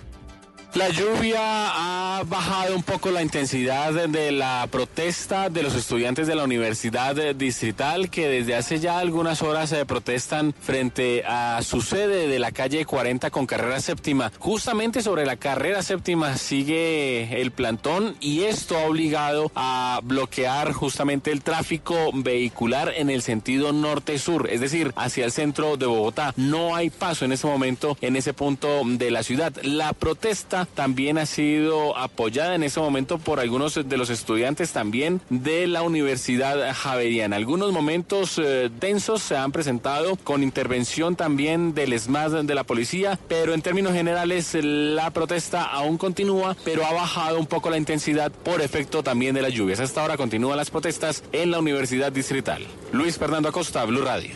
La 0.77 0.89
lluvia 0.89 1.39
ha 1.41 2.23
bajado 2.23 2.75
un 2.75 2.83
poco 2.83 3.09
la 3.09 3.23
intensidad 3.23 4.07
de 4.07 4.31
la 4.31 4.67
protesta 4.69 5.49
de 5.49 5.63
los 5.63 5.73
estudiantes 5.73 6.27
de 6.27 6.35
la 6.35 6.43
Universidad 6.43 7.15
Distrital 7.33 8.11
que 8.11 8.27
desde 8.27 8.53
hace 8.55 8.79
ya 8.79 8.99
algunas 8.99 9.41
horas 9.41 9.71
se 9.71 9.83
protestan 9.87 10.53
frente 10.53 11.23
a 11.25 11.63
su 11.63 11.81
sede 11.81 12.27
de 12.27 12.37
la 12.37 12.51
calle 12.51 12.85
40 12.85 13.31
con 13.31 13.47
carrera 13.47 13.79
séptima. 13.79 14.31
Justamente 14.37 15.01
sobre 15.01 15.25
la 15.25 15.35
carrera 15.37 15.81
séptima 15.81 16.37
sigue 16.37 17.41
el 17.41 17.49
plantón 17.49 18.15
y 18.19 18.43
esto 18.43 18.77
ha 18.77 18.85
obligado 18.85 19.51
a 19.55 19.99
bloquear 20.03 20.73
justamente 20.73 21.31
el 21.31 21.41
tráfico 21.41 22.11
vehicular 22.13 22.93
en 22.95 23.09
el 23.09 23.23
sentido 23.23 23.73
norte-sur, 23.73 24.47
es 24.51 24.61
decir, 24.61 24.93
hacia 24.95 25.25
el 25.25 25.31
centro 25.31 25.75
de 25.75 25.87
Bogotá. 25.87 26.35
No 26.37 26.75
hay 26.75 26.91
paso 26.91 27.25
en 27.25 27.31
este 27.31 27.47
momento 27.47 27.97
en 28.01 28.15
ese 28.15 28.33
punto 28.33 28.83
de 28.85 29.09
la 29.09 29.23
ciudad. 29.23 29.55
La 29.63 29.93
protesta 29.93 30.66
también 30.73 31.17
ha 31.17 31.25
sido 31.25 31.97
apoyada 31.97 32.55
en 32.55 32.63
ese 32.63 32.79
momento 32.79 33.17
por 33.17 33.39
algunos 33.39 33.75
de 33.75 33.97
los 33.97 34.09
estudiantes 34.09 34.71
también 34.71 35.21
de 35.29 35.67
la 35.67 35.81
Universidad 35.81 36.73
Javeriana. 36.73 37.35
Algunos 37.35 37.71
momentos 37.71 38.39
eh, 38.43 38.69
tensos 38.79 39.21
se 39.21 39.37
han 39.37 39.51
presentado 39.51 40.15
con 40.15 40.43
intervención 40.43 41.15
también 41.15 41.73
del 41.73 41.97
SMAD 41.97 42.43
de 42.43 42.55
la 42.55 42.63
policía, 42.63 43.19
pero 43.27 43.53
en 43.53 43.61
términos 43.61 43.93
generales 43.93 44.55
la 44.61 45.11
protesta 45.11 45.63
aún 45.63 45.97
continúa, 45.97 46.55
pero 46.63 46.85
ha 46.85 46.93
bajado 46.93 47.39
un 47.39 47.47
poco 47.47 47.69
la 47.69 47.77
intensidad 47.77 48.31
por 48.31 48.61
efecto 48.61 49.03
también 49.03 49.35
de 49.35 49.41
las 49.41 49.53
lluvias. 49.53 49.79
Hasta 49.79 50.01
ahora 50.01 50.17
continúan 50.17 50.57
las 50.57 50.69
protestas 50.69 51.23
en 51.31 51.51
la 51.51 51.59
Universidad 51.59 52.11
Distrital. 52.11 52.65
Luis 52.91 53.17
Fernando 53.17 53.49
Acosta, 53.49 53.83
Blue 53.85 54.01
Radio. 54.01 54.31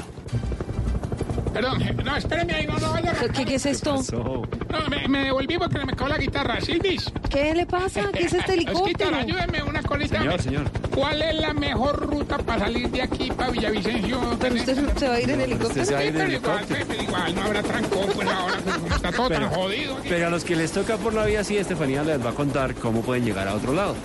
Perdón, 1.53 1.81
eh, 1.81 1.93
no, 2.03 2.15
espéreme 2.15 2.53
ahí, 2.53 2.65
no, 2.67 2.77
no 2.80 2.91
vaya. 2.91 3.13
¿Qué, 3.33 3.45
qué 3.45 3.55
es 3.55 3.65
esto? 3.65 3.95
No, 4.13 4.43
me, 4.89 5.07
me 5.07 5.23
devolví 5.25 5.57
porque 5.57 5.85
me 5.85 5.93
cagó 5.93 6.09
la 6.09 6.17
guitarra. 6.17 6.61
Silvis. 6.61 7.11
¿Qué 7.30 7.53
le 7.53 7.65
pasa? 7.65 8.09
¿Qué 8.13 8.23
es 8.25 8.33
este 8.33 8.38
Es 8.53 8.57
helicóptero? 8.57 8.85
guitarra, 8.88 9.17
ayúdeme 9.19 9.63
una 9.63 9.81
colita. 9.83 10.17
Señor, 10.19 10.41
señor. 10.41 10.71
¿Cuál 10.95 11.21
es 11.21 11.35
la 11.35 11.53
mejor 11.53 11.99
ruta 12.09 12.38
para 12.38 12.59
salir 12.65 12.89
de 12.89 13.01
aquí 13.01 13.31
para 13.31 13.49
Villavicencio? 13.51 14.19
¿Pero 14.39 14.55
usted 14.55 14.95
se 14.97 15.07
va 15.07 15.13
a 15.15 15.19
ir 15.21 15.30
en 15.30 15.41
helicóptero? 15.41 15.69
Usted 15.81 15.85
se 15.85 15.93
va 15.93 15.99
a 15.99 16.03
ir 16.03 16.09
en 16.09 16.15
pero 16.15 16.31
igual, 16.31 16.57
helicóptero. 16.59 16.85
pero 16.88 17.03
igual, 17.03 17.35
no 17.35 17.41
habrá 17.43 17.63
trancón, 17.63 18.09
pues 18.15 18.27
ahora 18.30 18.55
pues, 18.63 18.95
está 18.95 19.11
todo 19.11 19.27
Pero- 19.27 19.39
tan 19.41 19.49
jodido. 19.49 19.97
aquí. 19.97 20.07
Pero 20.09 20.27
a 20.27 20.30
los 20.30 20.43
que 20.43 20.55
les 20.55 20.71
toca 20.71 20.97
por 20.97 21.13
la 21.13 21.25
vía, 21.25 21.43
sí, 21.43 21.57
Estefanía 21.57 22.03
les 22.03 22.25
va 22.25 22.30
a 22.30 22.33
contar 22.33 22.73
cómo 22.75 23.01
pueden 23.01 23.25
llegar 23.25 23.47
a 23.47 23.55
otro 23.55 23.73
lado. 23.73 23.95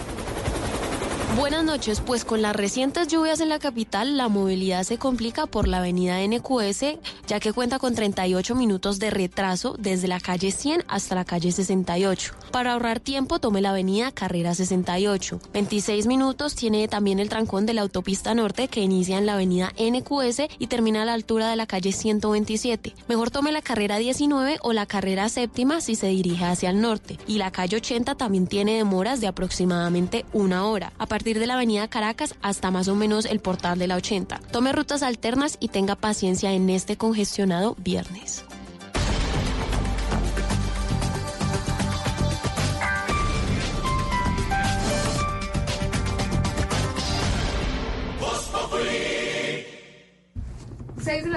Buenas 1.36 1.64
noches, 1.64 2.00
pues 2.00 2.24
con 2.24 2.40
las 2.40 2.56
recientes 2.56 3.08
lluvias 3.08 3.40
en 3.40 3.50
la 3.50 3.58
capital, 3.58 4.16
la 4.16 4.28
movilidad 4.28 4.84
se 4.84 4.96
complica 4.96 5.44
por 5.44 5.68
la 5.68 5.78
avenida 5.78 6.26
NQS, 6.26 6.96
ya 7.26 7.40
que 7.40 7.52
cuenta 7.52 7.78
con 7.78 7.94
38 7.94 8.54
minutos 8.54 8.98
de 8.98 9.10
retraso 9.10 9.76
desde 9.78 10.08
la 10.08 10.18
calle 10.18 10.50
100 10.50 10.84
hasta 10.88 11.14
la 11.14 11.26
calle 11.26 11.52
68. 11.52 12.32
Para 12.50 12.72
ahorrar 12.72 13.00
tiempo, 13.00 13.38
tome 13.38 13.60
la 13.60 13.70
avenida 13.70 14.12
Carrera 14.12 14.54
68. 14.54 15.38
26 15.52 16.06
minutos 16.06 16.54
tiene 16.54 16.88
también 16.88 17.18
el 17.18 17.28
trancón 17.28 17.66
de 17.66 17.74
la 17.74 17.82
autopista 17.82 18.34
norte 18.34 18.68
que 18.68 18.80
inicia 18.80 19.18
en 19.18 19.26
la 19.26 19.34
avenida 19.34 19.74
NQS 19.78 20.44
y 20.58 20.68
termina 20.68 21.02
a 21.02 21.04
la 21.04 21.12
altura 21.12 21.50
de 21.50 21.56
la 21.56 21.66
calle 21.66 21.92
127. 21.92 22.94
Mejor 23.08 23.30
tome 23.30 23.52
la 23.52 23.60
carrera 23.60 23.98
19 23.98 24.56
o 24.62 24.72
la 24.72 24.86
carrera 24.86 25.28
séptima 25.28 25.82
si 25.82 25.96
se 25.96 26.06
dirige 26.06 26.46
hacia 26.46 26.70
el 26.70 26.80
norte. 26.80 27.18
Y 27.26 27.36
la 27.36 27.50
calle 27.50 27.76
80 27.76 28.14
también 28.14 28.46
tiene 28.46 28.78
demoras 28.78 29.20
de 29.20 29.26
aproximadamente 29.26 30.24
una 30.32 30.64
hora, 30.64 30.94
a 30.96 31.04
partir 31.04 31.25
de 31.34 31.46
la 31.46 31.54
avenida 31.54 31.88
Caracas 31.88 32.34
hasta 32.40 32.70
más 32.70 32.88
o 32.88 32.94
menos 32.94 33.24
el 33.24 33.40
portal 33.40 33.78
de 33.78 33.88
la 33.88 33.96
80. 33.96 34.40
Tome 34.50 34.72
rutas 34.72 35.02
alternas 35.02 35.56
y 35.60 35.68
tenga 35.68 35.96
paciencia 35.96 36.52
en 36.52 36.70
este 36.70 36.96
congestionado 36.96 37.74
viernes. 37.78 38.44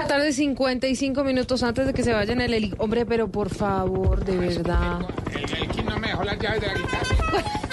La 0.00 0.06
tarde, 0.06 0.32
55 0.32 1.24
minutos 1.24 1.62
antes 1.62 1.86
de 1.86 1.92
que 1.92 2.02
se 2.02 2.12
vayan 2.12 2.40
el 2.40 2.54
helicóptero. 2.54 2.84
Hombre, 2.84 3.06
pero 3.06 3.30
por 3.30 3.50
favor, 3.50 4.24
de 4.24 4.36
verdad. 4.36 5.00
El, 5.30 5.44
el 5.44 5.84
no 5.84 5.98
me 5.98 6.08
dejó 6.08 6.24
las 6.24 6.38
llaves 6.38 6.60
de 6.62 6.66
la 6.68 6.74
guitarra. 6.74 7.60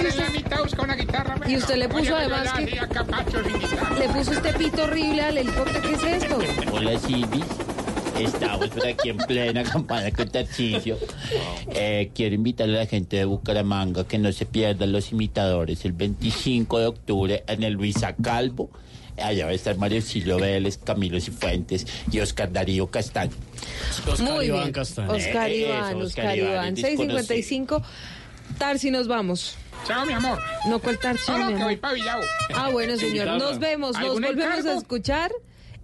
Toca 0.00 0.08
parar 0.08 0.12
en 0.12 0.16
la 0.18 0.30
mitad, 0.30 0.62
busca 0.62 0.82
una 0.82 0.94
guitarra. 0.94 1.36
Y 1.48 1.56
usted 1.56 1.76
le 1.76 1.88
puso 1.88 2.00
Oye, 2.00 2.12
además 2.14 2.52
que-. 2.54 3.98
Le 3.98 4.08
puso 4.08 4.32
este 4.32 4.52
pito 4.54 4.82
horrible 4.84 5.22
al 5.22 5.38
helicóptero. 5.38 5.80
¿Qué 5.82 5.94
es 5.94 6.22
esto? 6.22 6.38
Hola 6.72 6.98
Silvis, 6.98 7.44
estamos 8.18 8.68
por 8.68 8.86
aquí 8.86 9.08
en 9.10 9.16
plena 9.18 9.62
campana 9.62 10.10
con 10.10 10.28
Tarcisio. 10.28 10.98
Eh, 11.74 12.10
quiero 12.14 12.34
invitarle 12.34 12.76
a 12.78 12.80
la 12.80 12.86
gente 12.86 13.16
de 13.16 13.24
Bucaramanga 13.24 14.06
que 14.06 14.18
no 14.18 14.32
se 14.32 14.46
pierdan 14.46 14.92
los 14.92 15.12
imitadores 15.12 15.84
el 15.84 15.92
25 15.92 16.78
de 16.78 16.86
octubre 16.86 17.44
en 17.46 17.62
el 17.62 17.74
Luisa 17.74 18.14
Calvo. 18.16 18.70
Allá 19.22 19.44
va 19.44 19.50
a 19.50 19.54
estar 19.54 19.76
Mario 19.76 20.00
Silvio 20.00 20.38
Vélez, 20.38 20.78
Camilo 20.78 21.20
Cifuentes 21.20 21.86
y 22.10 22.20
Oscar 22.20 22.50
Darío 22.50 22.86
Castaño. 22.86 23.32
Muy 24.18 24.46
bien. 24.50 24.72
Oscar 24.78 25.50
Eh, 25.50 25.58
Iván, 25.58 25.90
eso, 25.90 25.98
Oscar 25.98 26.38
Iván. 26.38 26.66
el 26.68 26.76
6.55. 26.76 27.82
Tarsi, 28.56 28.90
nos 28.90 29.06
vamos. 29.08 29.56
Chao, 29.86 30.06
mi 30.06 30.12
amor. 30.12 30.38
No, 30.68 30.78
¿cuál 30.78 30.98
Tarsi, 30.98 31.30
No, 31.30 31.38
no, 31.38 31.44
mi 31.46 31.50
que 31.50 31.54
amor? 31.56 31.66
voy 31.68 31.76
para 31.76 31.94
Villavo. 31.94 32.22
Ah, 32.54 32.68
bueno, 32.70 32.96
señor. 32.98 33.26
Nos 33.38 33.58
vemos. 33.58 33.92
Nos 33.94 34.02
¿Algún 34.04 34.22
volvemos 34.22 34.66
a 34.66 34.74
escuchar 34.74 35.32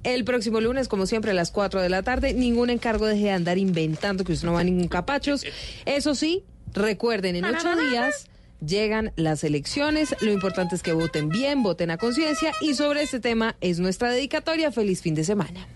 el 0.05 0.25
próximo 0.25 0.61
lunes, 0.61 0.87
como 0.89 1.07
siempre, 1.07 1.33
a 1.33 1.35
las 1.35 1.51
4 1.51 1.81
de 1.83 1.89
la 1.89 2.03
tarde. 2.03 2.33
Ningún 2.35 2.71
encargo 2.71 3.07
deje 3.07 3.25
de 3.25 3.31
andar 3.33 3.59
inventando 3.59 4.25
que 4.25 4.33
usted 4.33 4.47
no 4.47 4.53
va 4.55 4.61
a 4.61 4.65
ningún 4.65 4.89
capachos. 4.89 5.45
Eso 5.85 6.15
sí, 6.15 6.45
recuerden, 6.73 7.37
en 7.37 7.45
ocho 7.45 7.75
días 7.75 8.29
llegan 8.65 9.13
las 9.17 9.43
elecciones. 9.45 10.15
Lo 10.21 10.31
importante 10.31 10.77
es 10.77 10.83
que 10.83 10.93
voten 10.93 11.29
bien, 11.29 11.63
voten 11.63 11.91
a 11.91 11.99
conciencia. 11.99 12.53
Y 12.61 12.75
sobre 12.75 13.03
este 13.03 13.19
tema 13.21 13.57
es 13.61 13.81
nuestra 13.81 14.11
dedicatoria. 14.11 14.71
Feliz 14.71 15.03
fin 15.03 15.15
de 15.15 15.25
semana. 15.25 15.67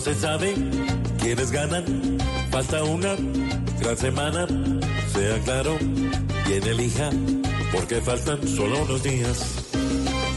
Se 0.00 0.14
sabe 0.14 0.54
quiénes 1.20 1.50
ganan, 1.50 1.84
falta 2.50 2.82
una 2.84 3.14
gran 3.80 3.96
semana. 3.96 4.46
Sea 5.12 5.38
claro, 5.44 5.76
quien 6.46 6.62
elija, 6.66 7.10
porque 7.72 8.00
faltan 8.00 8.46
solo 8.48 8.82
unos 8.82 9.02
días. 9.02 9.66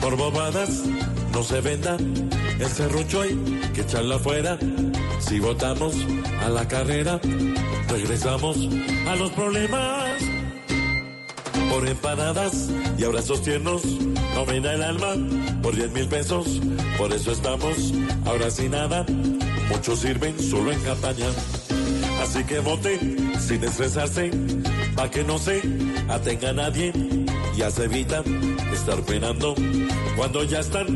Por 0.01 0.17
bobadas, 0.17 0.83
no 1.31 1.43
se 1.43 1.61
venda, 1.61 1.95
el 2.59 2.67
serrucho 2.67 3.21
hay 3.21 3.35
que 3.73 3.81
echarla 3.81 4.15
afuera. 4.15 4.57
Si 5.19 5.39
votamos 5.39 5.95
a 6.41 6.49
la 6.49 6.67
carrera, 6.67 7.21
regresamos 7.87 8.57
a 9.07 9.15
los 9.15 9.31
problemas. 9.31 10.21
Por 11.69 11.87
empanadas 11.87 12.69
y 12.97 13.03
abrazos 13.05 13.41
tiernos, 13.41 13.83
no 14.35 14.45
ven 14.45 14.65
el 14.65 14.83
alma 14.83 15.15
por 15.61 15.75
10 15.75 15.91
mil 15.91 16.07
pesos. 16.07 16.59
Por 16.97 17.13
eso 17.13 17.31
estamos 17.31 17.93
ahora 18.25 18.51
sin 18.51 18.71
nada. 18.71 19.05
Muchos 19.69 19.99
sirven 19.99 20.39
solo 20.39 20.71
en 20.71 20.79
campaña. 20.81 21.27
Así 22.21 22.43
que 22.43 22.59
vote 22.59 22.99
sin 23.39 23.63
estresarse, 23.63 24.31
pa' 24.95 25.09
que 25.09 25.23
no 25.23 25.37
se 25.37 25.61
atenga 26.09 26.49
a 26.49 26.53
nadie. 26.53 26.93
ya 27.55 27.69
se 27.69 27.83
evita 27.83 28.23
estar 28.73 28.99
penando 29.03 29.53
cuando 30.15 30.43
ya 30.43 30.59
están 30.59 30.87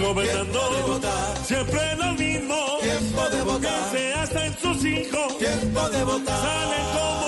gobernando. 0.00 1.00
Siempre 1.46 1.96
lo 1.96 2.12
mismo. 2.12 2.56
Tiempo 2.82 3.28
de 3.30 3.42
votar. 3.42 3.90
Que 3.90 3.98
se 3.98 4.14
hasta 4.14 4.46
en 4.46 4.58
sus 4.58 4.84
hijos. 4.84 5.38
Tiempo 5.38 5.88
de 5.88 6.04
votar. 6.04 6.42
Salen 6.42 6.86
como 6.94 7.23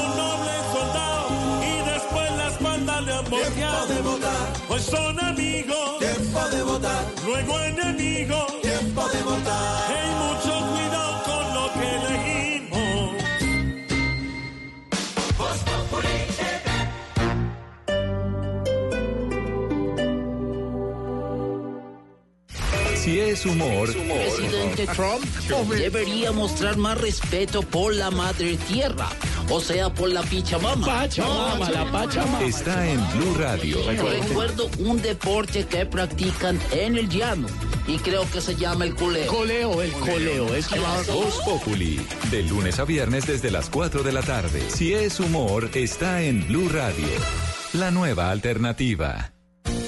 Si 23.06 23.20
es 23.20 23.46
humor, 23.46 23.88
Presidente 23.92 24.84
Trump 24.88 25.24
debería 25.70 26.32
mostrar 26.32 26.76
más 26.76 27.00
respeto 27.00 27.62
por 27.62 27.94
la 27.94 28.10
madre 28.10 28.56
tierra, 28.56 29.08
o 29.48 29.60
sea, 29.60 29.94
por 29.94 30.08
la 30.08 30.22
Pichamama. 30.22 30.84
Pachamama, 30.84 31.70
la 31.70 31.92
Pachamama. 31.92 32.42
está 32.42 32.84
en 32.84 32.98
Blue 33.12 33.34
Radio. 33.38 33.78
Recuerdo 33.86 34.68
un 34.80 35.00
deporte 35.00 35.66
que 35.66 35.86
practican 35.86 36.58
en 36.72 36.98
el 36.98 37.08
llano 37.08 37.46
y 37.86 37.98
creo 37.98 38.28
que 38.28 38.40
se 38.40 38.56
llama 38.56 38.84
el 38.84 38.96
coleo. 38.96 39.32
Coleo, 39.32 39.82
el 39.82 39.92
coleo, 39.92 40.52
es 40.56 40.66
que 40.66 40.80
Voz 40.80 41.40
Populi, 41.44 42.04
de 42.32 42.42
lunes 42.42 42.80
a 42.80 42.84
viernes 42.84 43.24
desde 43.24 43.52
las 43.52 43.70
4 43.70 44.02
de 44.02 44.12
la 44.12 44.22
tarde. 44.22 44.68
Si 44.68 44.92
es 44.92 45.20
humor, 45.20 45.70
está 45.74 46.22
en 46.22 46.44
Blue 46.48 46.68
Radio. 46.70 47.06
La 47.72 47.92
nueva 47.92 48.32
alternativa. 48.32 49.35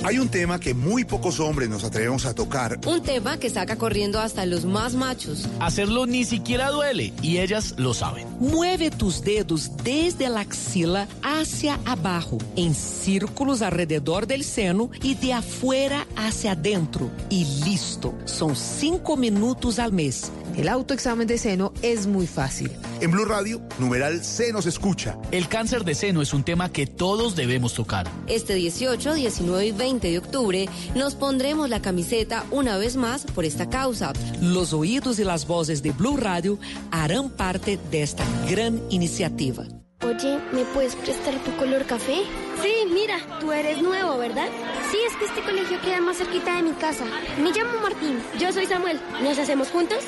Hay 0.04 0.18
un 0.20 0.28
tema 0.28 0.60
que 0.60 0.74
muy 0.74 1.04
pocos 1.04 1.40
hombres 1.40 1.68
nos 1.68 1.82
atrevemos 1.82 2.24
a 2.24 2.34
tocar. 2.34 2.78
Un 2.86 3.02
tema 3.02 3.38
que 3.38 3.50
saca 3.50 3.76
corriendo 3.76 4.20
hasta 4.20 4.46
los 4.46 4.64
más 4.64 4.94
machos. 4.94 5.48
Hacerlo 5.58 6.06
ni 6.06 6.24
siquiera 6.24 6.70
duele 6.70 7.12
y 7.20 7.38
ellas 7.38 7.74
lo 7.78 7.94
saben. 7.94 8.26
Mueve 8.38 8.90
tus 8.90 9.22
dedos 9.22 9.72
desde 9.82 10.28
la 10.28 10.40
axila 10.40 11.08
hacia 11.22 11.80
abajo, 11.84 12.38
en 12.54 12.74
círculos 12.74 13.60
alrededor 13.60 14.28
del 14.28 14.44
seno 14.44 14.90
y 15.02 15.16
de 15.16 15.32
afuera 15.32 16.06
hacia 16.16 16.52
adentro. 16.52 17.10
Y 17.28 17.44
listo. 17.64 18.14
Son 18.24 18.54
cinco 18.54 19.16
minutos 19.16 19.80
al 19.80 19.92
mes. 19.92 20.30
El 20.56 20.68
autoexamen 20.68 21.26
de 21.26 21.38
seno 21.38 21.72
es 21.82 22.06
muy 22.06 22.26
fácil. 22.26 22.70
En 23.00 23.12
Blue 23.12 23.24
Radio, 23.24 23.60
numeral 23.78 24.24
se 24.24 24.52
nos 24.52 24.66
escucha. 24.66 25.16
El 25.30 25.48
cáncer 25.48 25.84
de 25.84 25.94
seno 25.94 26.20
es 26.20 26.32
un 26.32 26.42
tema 26.42 26.68
que 26.72 26.86
todos 26.86 27.36
debemos 27.36 27.74
tocar. 27.74 28.08
Este 28.26 28.54
18, 28.54 29.14
19 29.14 29.66
y 29.66 29.72
20 29.72 29.87
de 29.96 30.18
octubre 30.18 30.68
nos 30.94 31.14
pondremos 31.14 31.70
la 31.70 31.80
camiseta 31.80 32.44
una 32.50 32.76
vez 32.76 32.96
más 32.96 33.24
por 33.24 33.46
esta 33.46 33.70
causa. 33.70 34.12
Los 34.42 34.74
oídos 34.74 35.18
y 35.18 35.24
las 35.24 35.46
voces 35.46 35.82
de 35.82 35.92
Blue 35.92 36.18
Radio 36.18 36.58
harán 36.90 37.30
parte 37.30 37.78
de 37.90 38.02
esta 38.02 38.24
gran 38.48 38.82
iniciativa. 38.90 39.64
Oye, 40.02 40.38
¿me 40.52 40.64
puedes 40.66 40.94
prestar 40.94 41.34
tu 41.42 41.56
color 41.56 41.84
café? 41.84 42.18
Sí, 42.62 42.72
mira, 42.92 43.18
tú 43.40 43.50
eres 43.50 43.82
nuevo, 43.82 44.16
¿verdad? 44.18 44.46
Sí, 44.92 44.96
es 45.08 45.16
que 45.16 45.24
este 45.24 45.42
colegio 45.42 45.80
queda 45.80 46.00
más 46.00 46.18
cerquita 46.18 46.56
de 46.56 46.62
mi 46.62 46.72
casa. 46.72 47.04
Me 47.42 47.50
llamo 47.50 47.80
Martín. 47.82 48.18
Yo 48.38 48.52
soy 48.52 48.66
Samuel. 48.66 49.00
¿Nos 49.22 49.38
hacemos 49.38 49.70
juntos? 49.70 49.98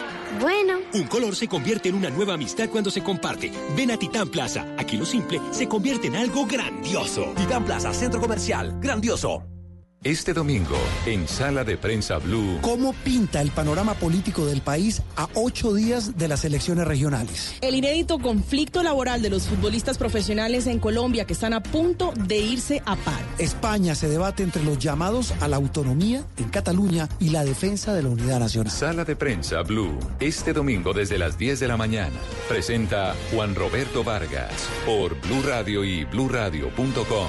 Bueno. 0.41 0.79
Un 0.95 1.05
color 1.05 1.35
se 1.35 1.49
convierte 1.49 1.89
en 1.89 1.97
una 1.97 2.11
nueva 2.11 2.35
amistad 2.35 2.69
cuando 2.69 2.91
se 2.91 3.03
comparte. 3.03 3.51
Ven 3.77 3.91
a 3.91 3.97
Titán 3.97 4.29
Plaza. 4.29 4.65
Aquí 4.79 4.97
lo 4.97 5.07
simple 5.07 5.41
se 5.51 5.67
convierte 5.67 6.07
en 6.07 6.17
algo 6.17 6.47
grandioso. 6.47 7.33
Titán 7.37 7.65
Plaza, 7.65 7.93
centro 7.93 8.21
comercial. 8.21 8.79
Grandioso. 8.81 9.43
Este 10.03 10.33
domingo, 10.33 10.79
en 11.05 11.29
Sala 11.29 11.63
de 11.63 11.77
Prensa 11.77 12.17
Blue, 12.17 12.59
¿Cómo 12.63 12.95
pinta 13.05 13.43
el 13.43 13.51
panorama 13.51 13.93
político 13.93 14.47
del 14.47 14.63
país 14.63 15.03
a 15.15 15.29
ocho 15.35 15.75
días 15.75 16.17
de 16.17 16.27
las 16.27 16.47
elecciones 16.47 16.87
regionales? 16.87 17.55
El 17.61 17.75
inédito 17.75 18.19
conflicto 18.19 18.83
laboral 18.83 19.21
de 19.21 19.29
los 19.29 19.43
futbolistas 19.43 19.99
profesionales 19.99 20.67
en 20.69 20.79
Colombia 20.79 21.27
que 21.27 21.35
están 21.35 21.53
a 21.53 21.63
punto 21.63 22.15
de 22.17 22.39
irse 22.39 22.83
a 22.87 22.97
paro. 22.97 23.27
España 23.37 23.95
se 23.95 24.09
debate 24.09 24.43
entre 24.43 24.65
los 24.65 24.79
llamados 24.79 25.35
a 25.39 25.49
la 25.49 25.57
autonomía 25.57 26.25
en 26.39 26.49
Cataluña 26.49 27.07
y 27.19 27.29
la 27.29 27.45
defensa 27.45 27.93
de 27.93 28.03
la 28.03 28.09
unidad 28.09 28.41
nacional. 28.41 28.73
Sala 28.73 29.05
de 29.05 29.17
Prensa 29.17 29.61
Blue, 29.61 29.99
este 30.19 30.55
domingo 30.55 30.95
desde 30.95 31.19
las 31.19 31.37
10 31.37 31.61
de 31.61 31.69
la 31.69 31.77
mañana. 31.77 32.17
Presenta 32.49 33.15
Juan 33.35 33.55
Roberto 33.55 34.03
Vargas 34.03 34.67
por 34.87 35.21
Blue 35.21 35.43
Radio 35.43 35.85
y 35.85 36.07
bluradio.com. 36.07 37.29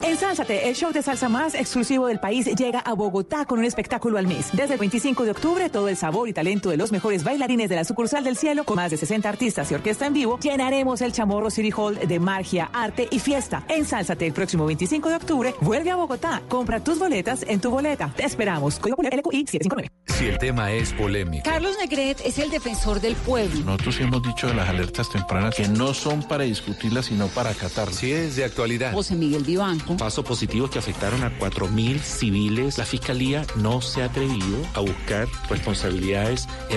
Ensálzate, 0.00 0.68
el 0.68 0.74
show 0.74 0.92
de 0.92 1.02
salsa 1.02 1.28
más 1.28 1.54
exclusivo 1.54 2.06
del 2.06 2.20
país 2.20 2.46
llega 2.54 2.80
a 2.80 2.92
Bogotá 2.92 3.46
con 3.46 3.58
un 3.58 3.64
espectáculo 3.64 4.18
al 4.18 4.26
mes. 4.26 4.50
Desde 4.52 4.74
el 4.74 4.80
25 4.80 5.24
de 5.24 5.30
octubre, 5.30 5.70
todo 5.70 5.88
el 5.88 5.96
sabor 5.96 6.28
y 6.28 6.32
talento 6.32 6.68
de 6.70 6.76
los 6.76 6.92
mejores 6.92 7.24
bailarines 7.24 7.70
de 7.70 7.76
la 7.76 7.84
sucursal 7.84 8.22
del 8.22 8.36
cielo, 8.36 8.64
con 8.64 8.76
más 8.76 8.90
de 8.90 8.98
60 8.98 9.28
artistas 9.28 9.70
y 9.72 9.74
orquesta 9.74 10.06
en 10.06 10.12
vivo, 10.12 10.38
llenaremos 10.38 11.00
el 11.00 11.12
Chamorro 11.12 11.50
City 11.50 11.72
Hall 11.74 11.98
de 11.98 12.20
magia, 12.20 12.70
arte 12.72 13.08
y 13.10 13.18
fiesta. 13.18 13.64
Ensálzate 13.68 14.26
el 14.26 14.32
próximo 14.32 14.66
25 14.66 15.08
de 15.08 15.16
octubre, 15.16 15.54
vuelve 15.62 15.90
a 15.90 15.96
Bogotá. 15.96 16.42
Compra 16.48 16.84
tus 16.84 16.98
boletas 16.98 17.44
en 17.48 17.60
tu 17.60 17.70
boleta. 17.70 18.12
Te 18.14 18.24
esperamos. 18.24 18.78
Código 18.78 19.02
LQI 19.02 19.46
759. 19.46 19.90
Si 20.16 20.26
el 20.26 20.38
tema 20.38 20.72
es 20.72 20.94
polémico, 20.94 21.44
Carlos 21.44 21.76
Negret 21.78 22.20
es 22.24 22.38
el 22.38 22.48
defensor 22.48 23.00
del 23.00 23.14
pueblo. 23.16 23.64
Nosotros 23.64 24.00
hemos 24.00 24.22
dicho 24.22 24.46
de 24.46 24.54
las 24.54 24.68
alertas 24.68 25.10
tempranas 25.10 25.54
que 25.54 25.68
no 25.68 25.92
son 25.92 26.22
para 26.22 26.44
discutirlas, 26.44 27.06
sino 27.06 27.26
para 27.28 27.50
acatarlas. 27.50 27.96
Si 27.96 28.12
es 28.12 28.36
de 28.36 28.44
actualidad. 28.44 28.92
José 28.94 29.14
Miguel 29.14 29.44
Vivanco. 29.86 29.96
Pasos 29.96 30.24
positivos 30.24 30.70
que 30.70 30.78
afectaron 30.78 31.22
a 31.22 31.38
4.000 31.38 32.00
civiles. 32.00 32.78
La 32.78 32.84
fiscalía 32.84 33.46
no 33.56 33.80
se 33.80 34.02
ha 34.02 34.06
atrevido 34.06 34.58
a 34.74 34.80
buscar 34.80 35.28
responsabilidades 35.48 36.48
en 36.68 36.74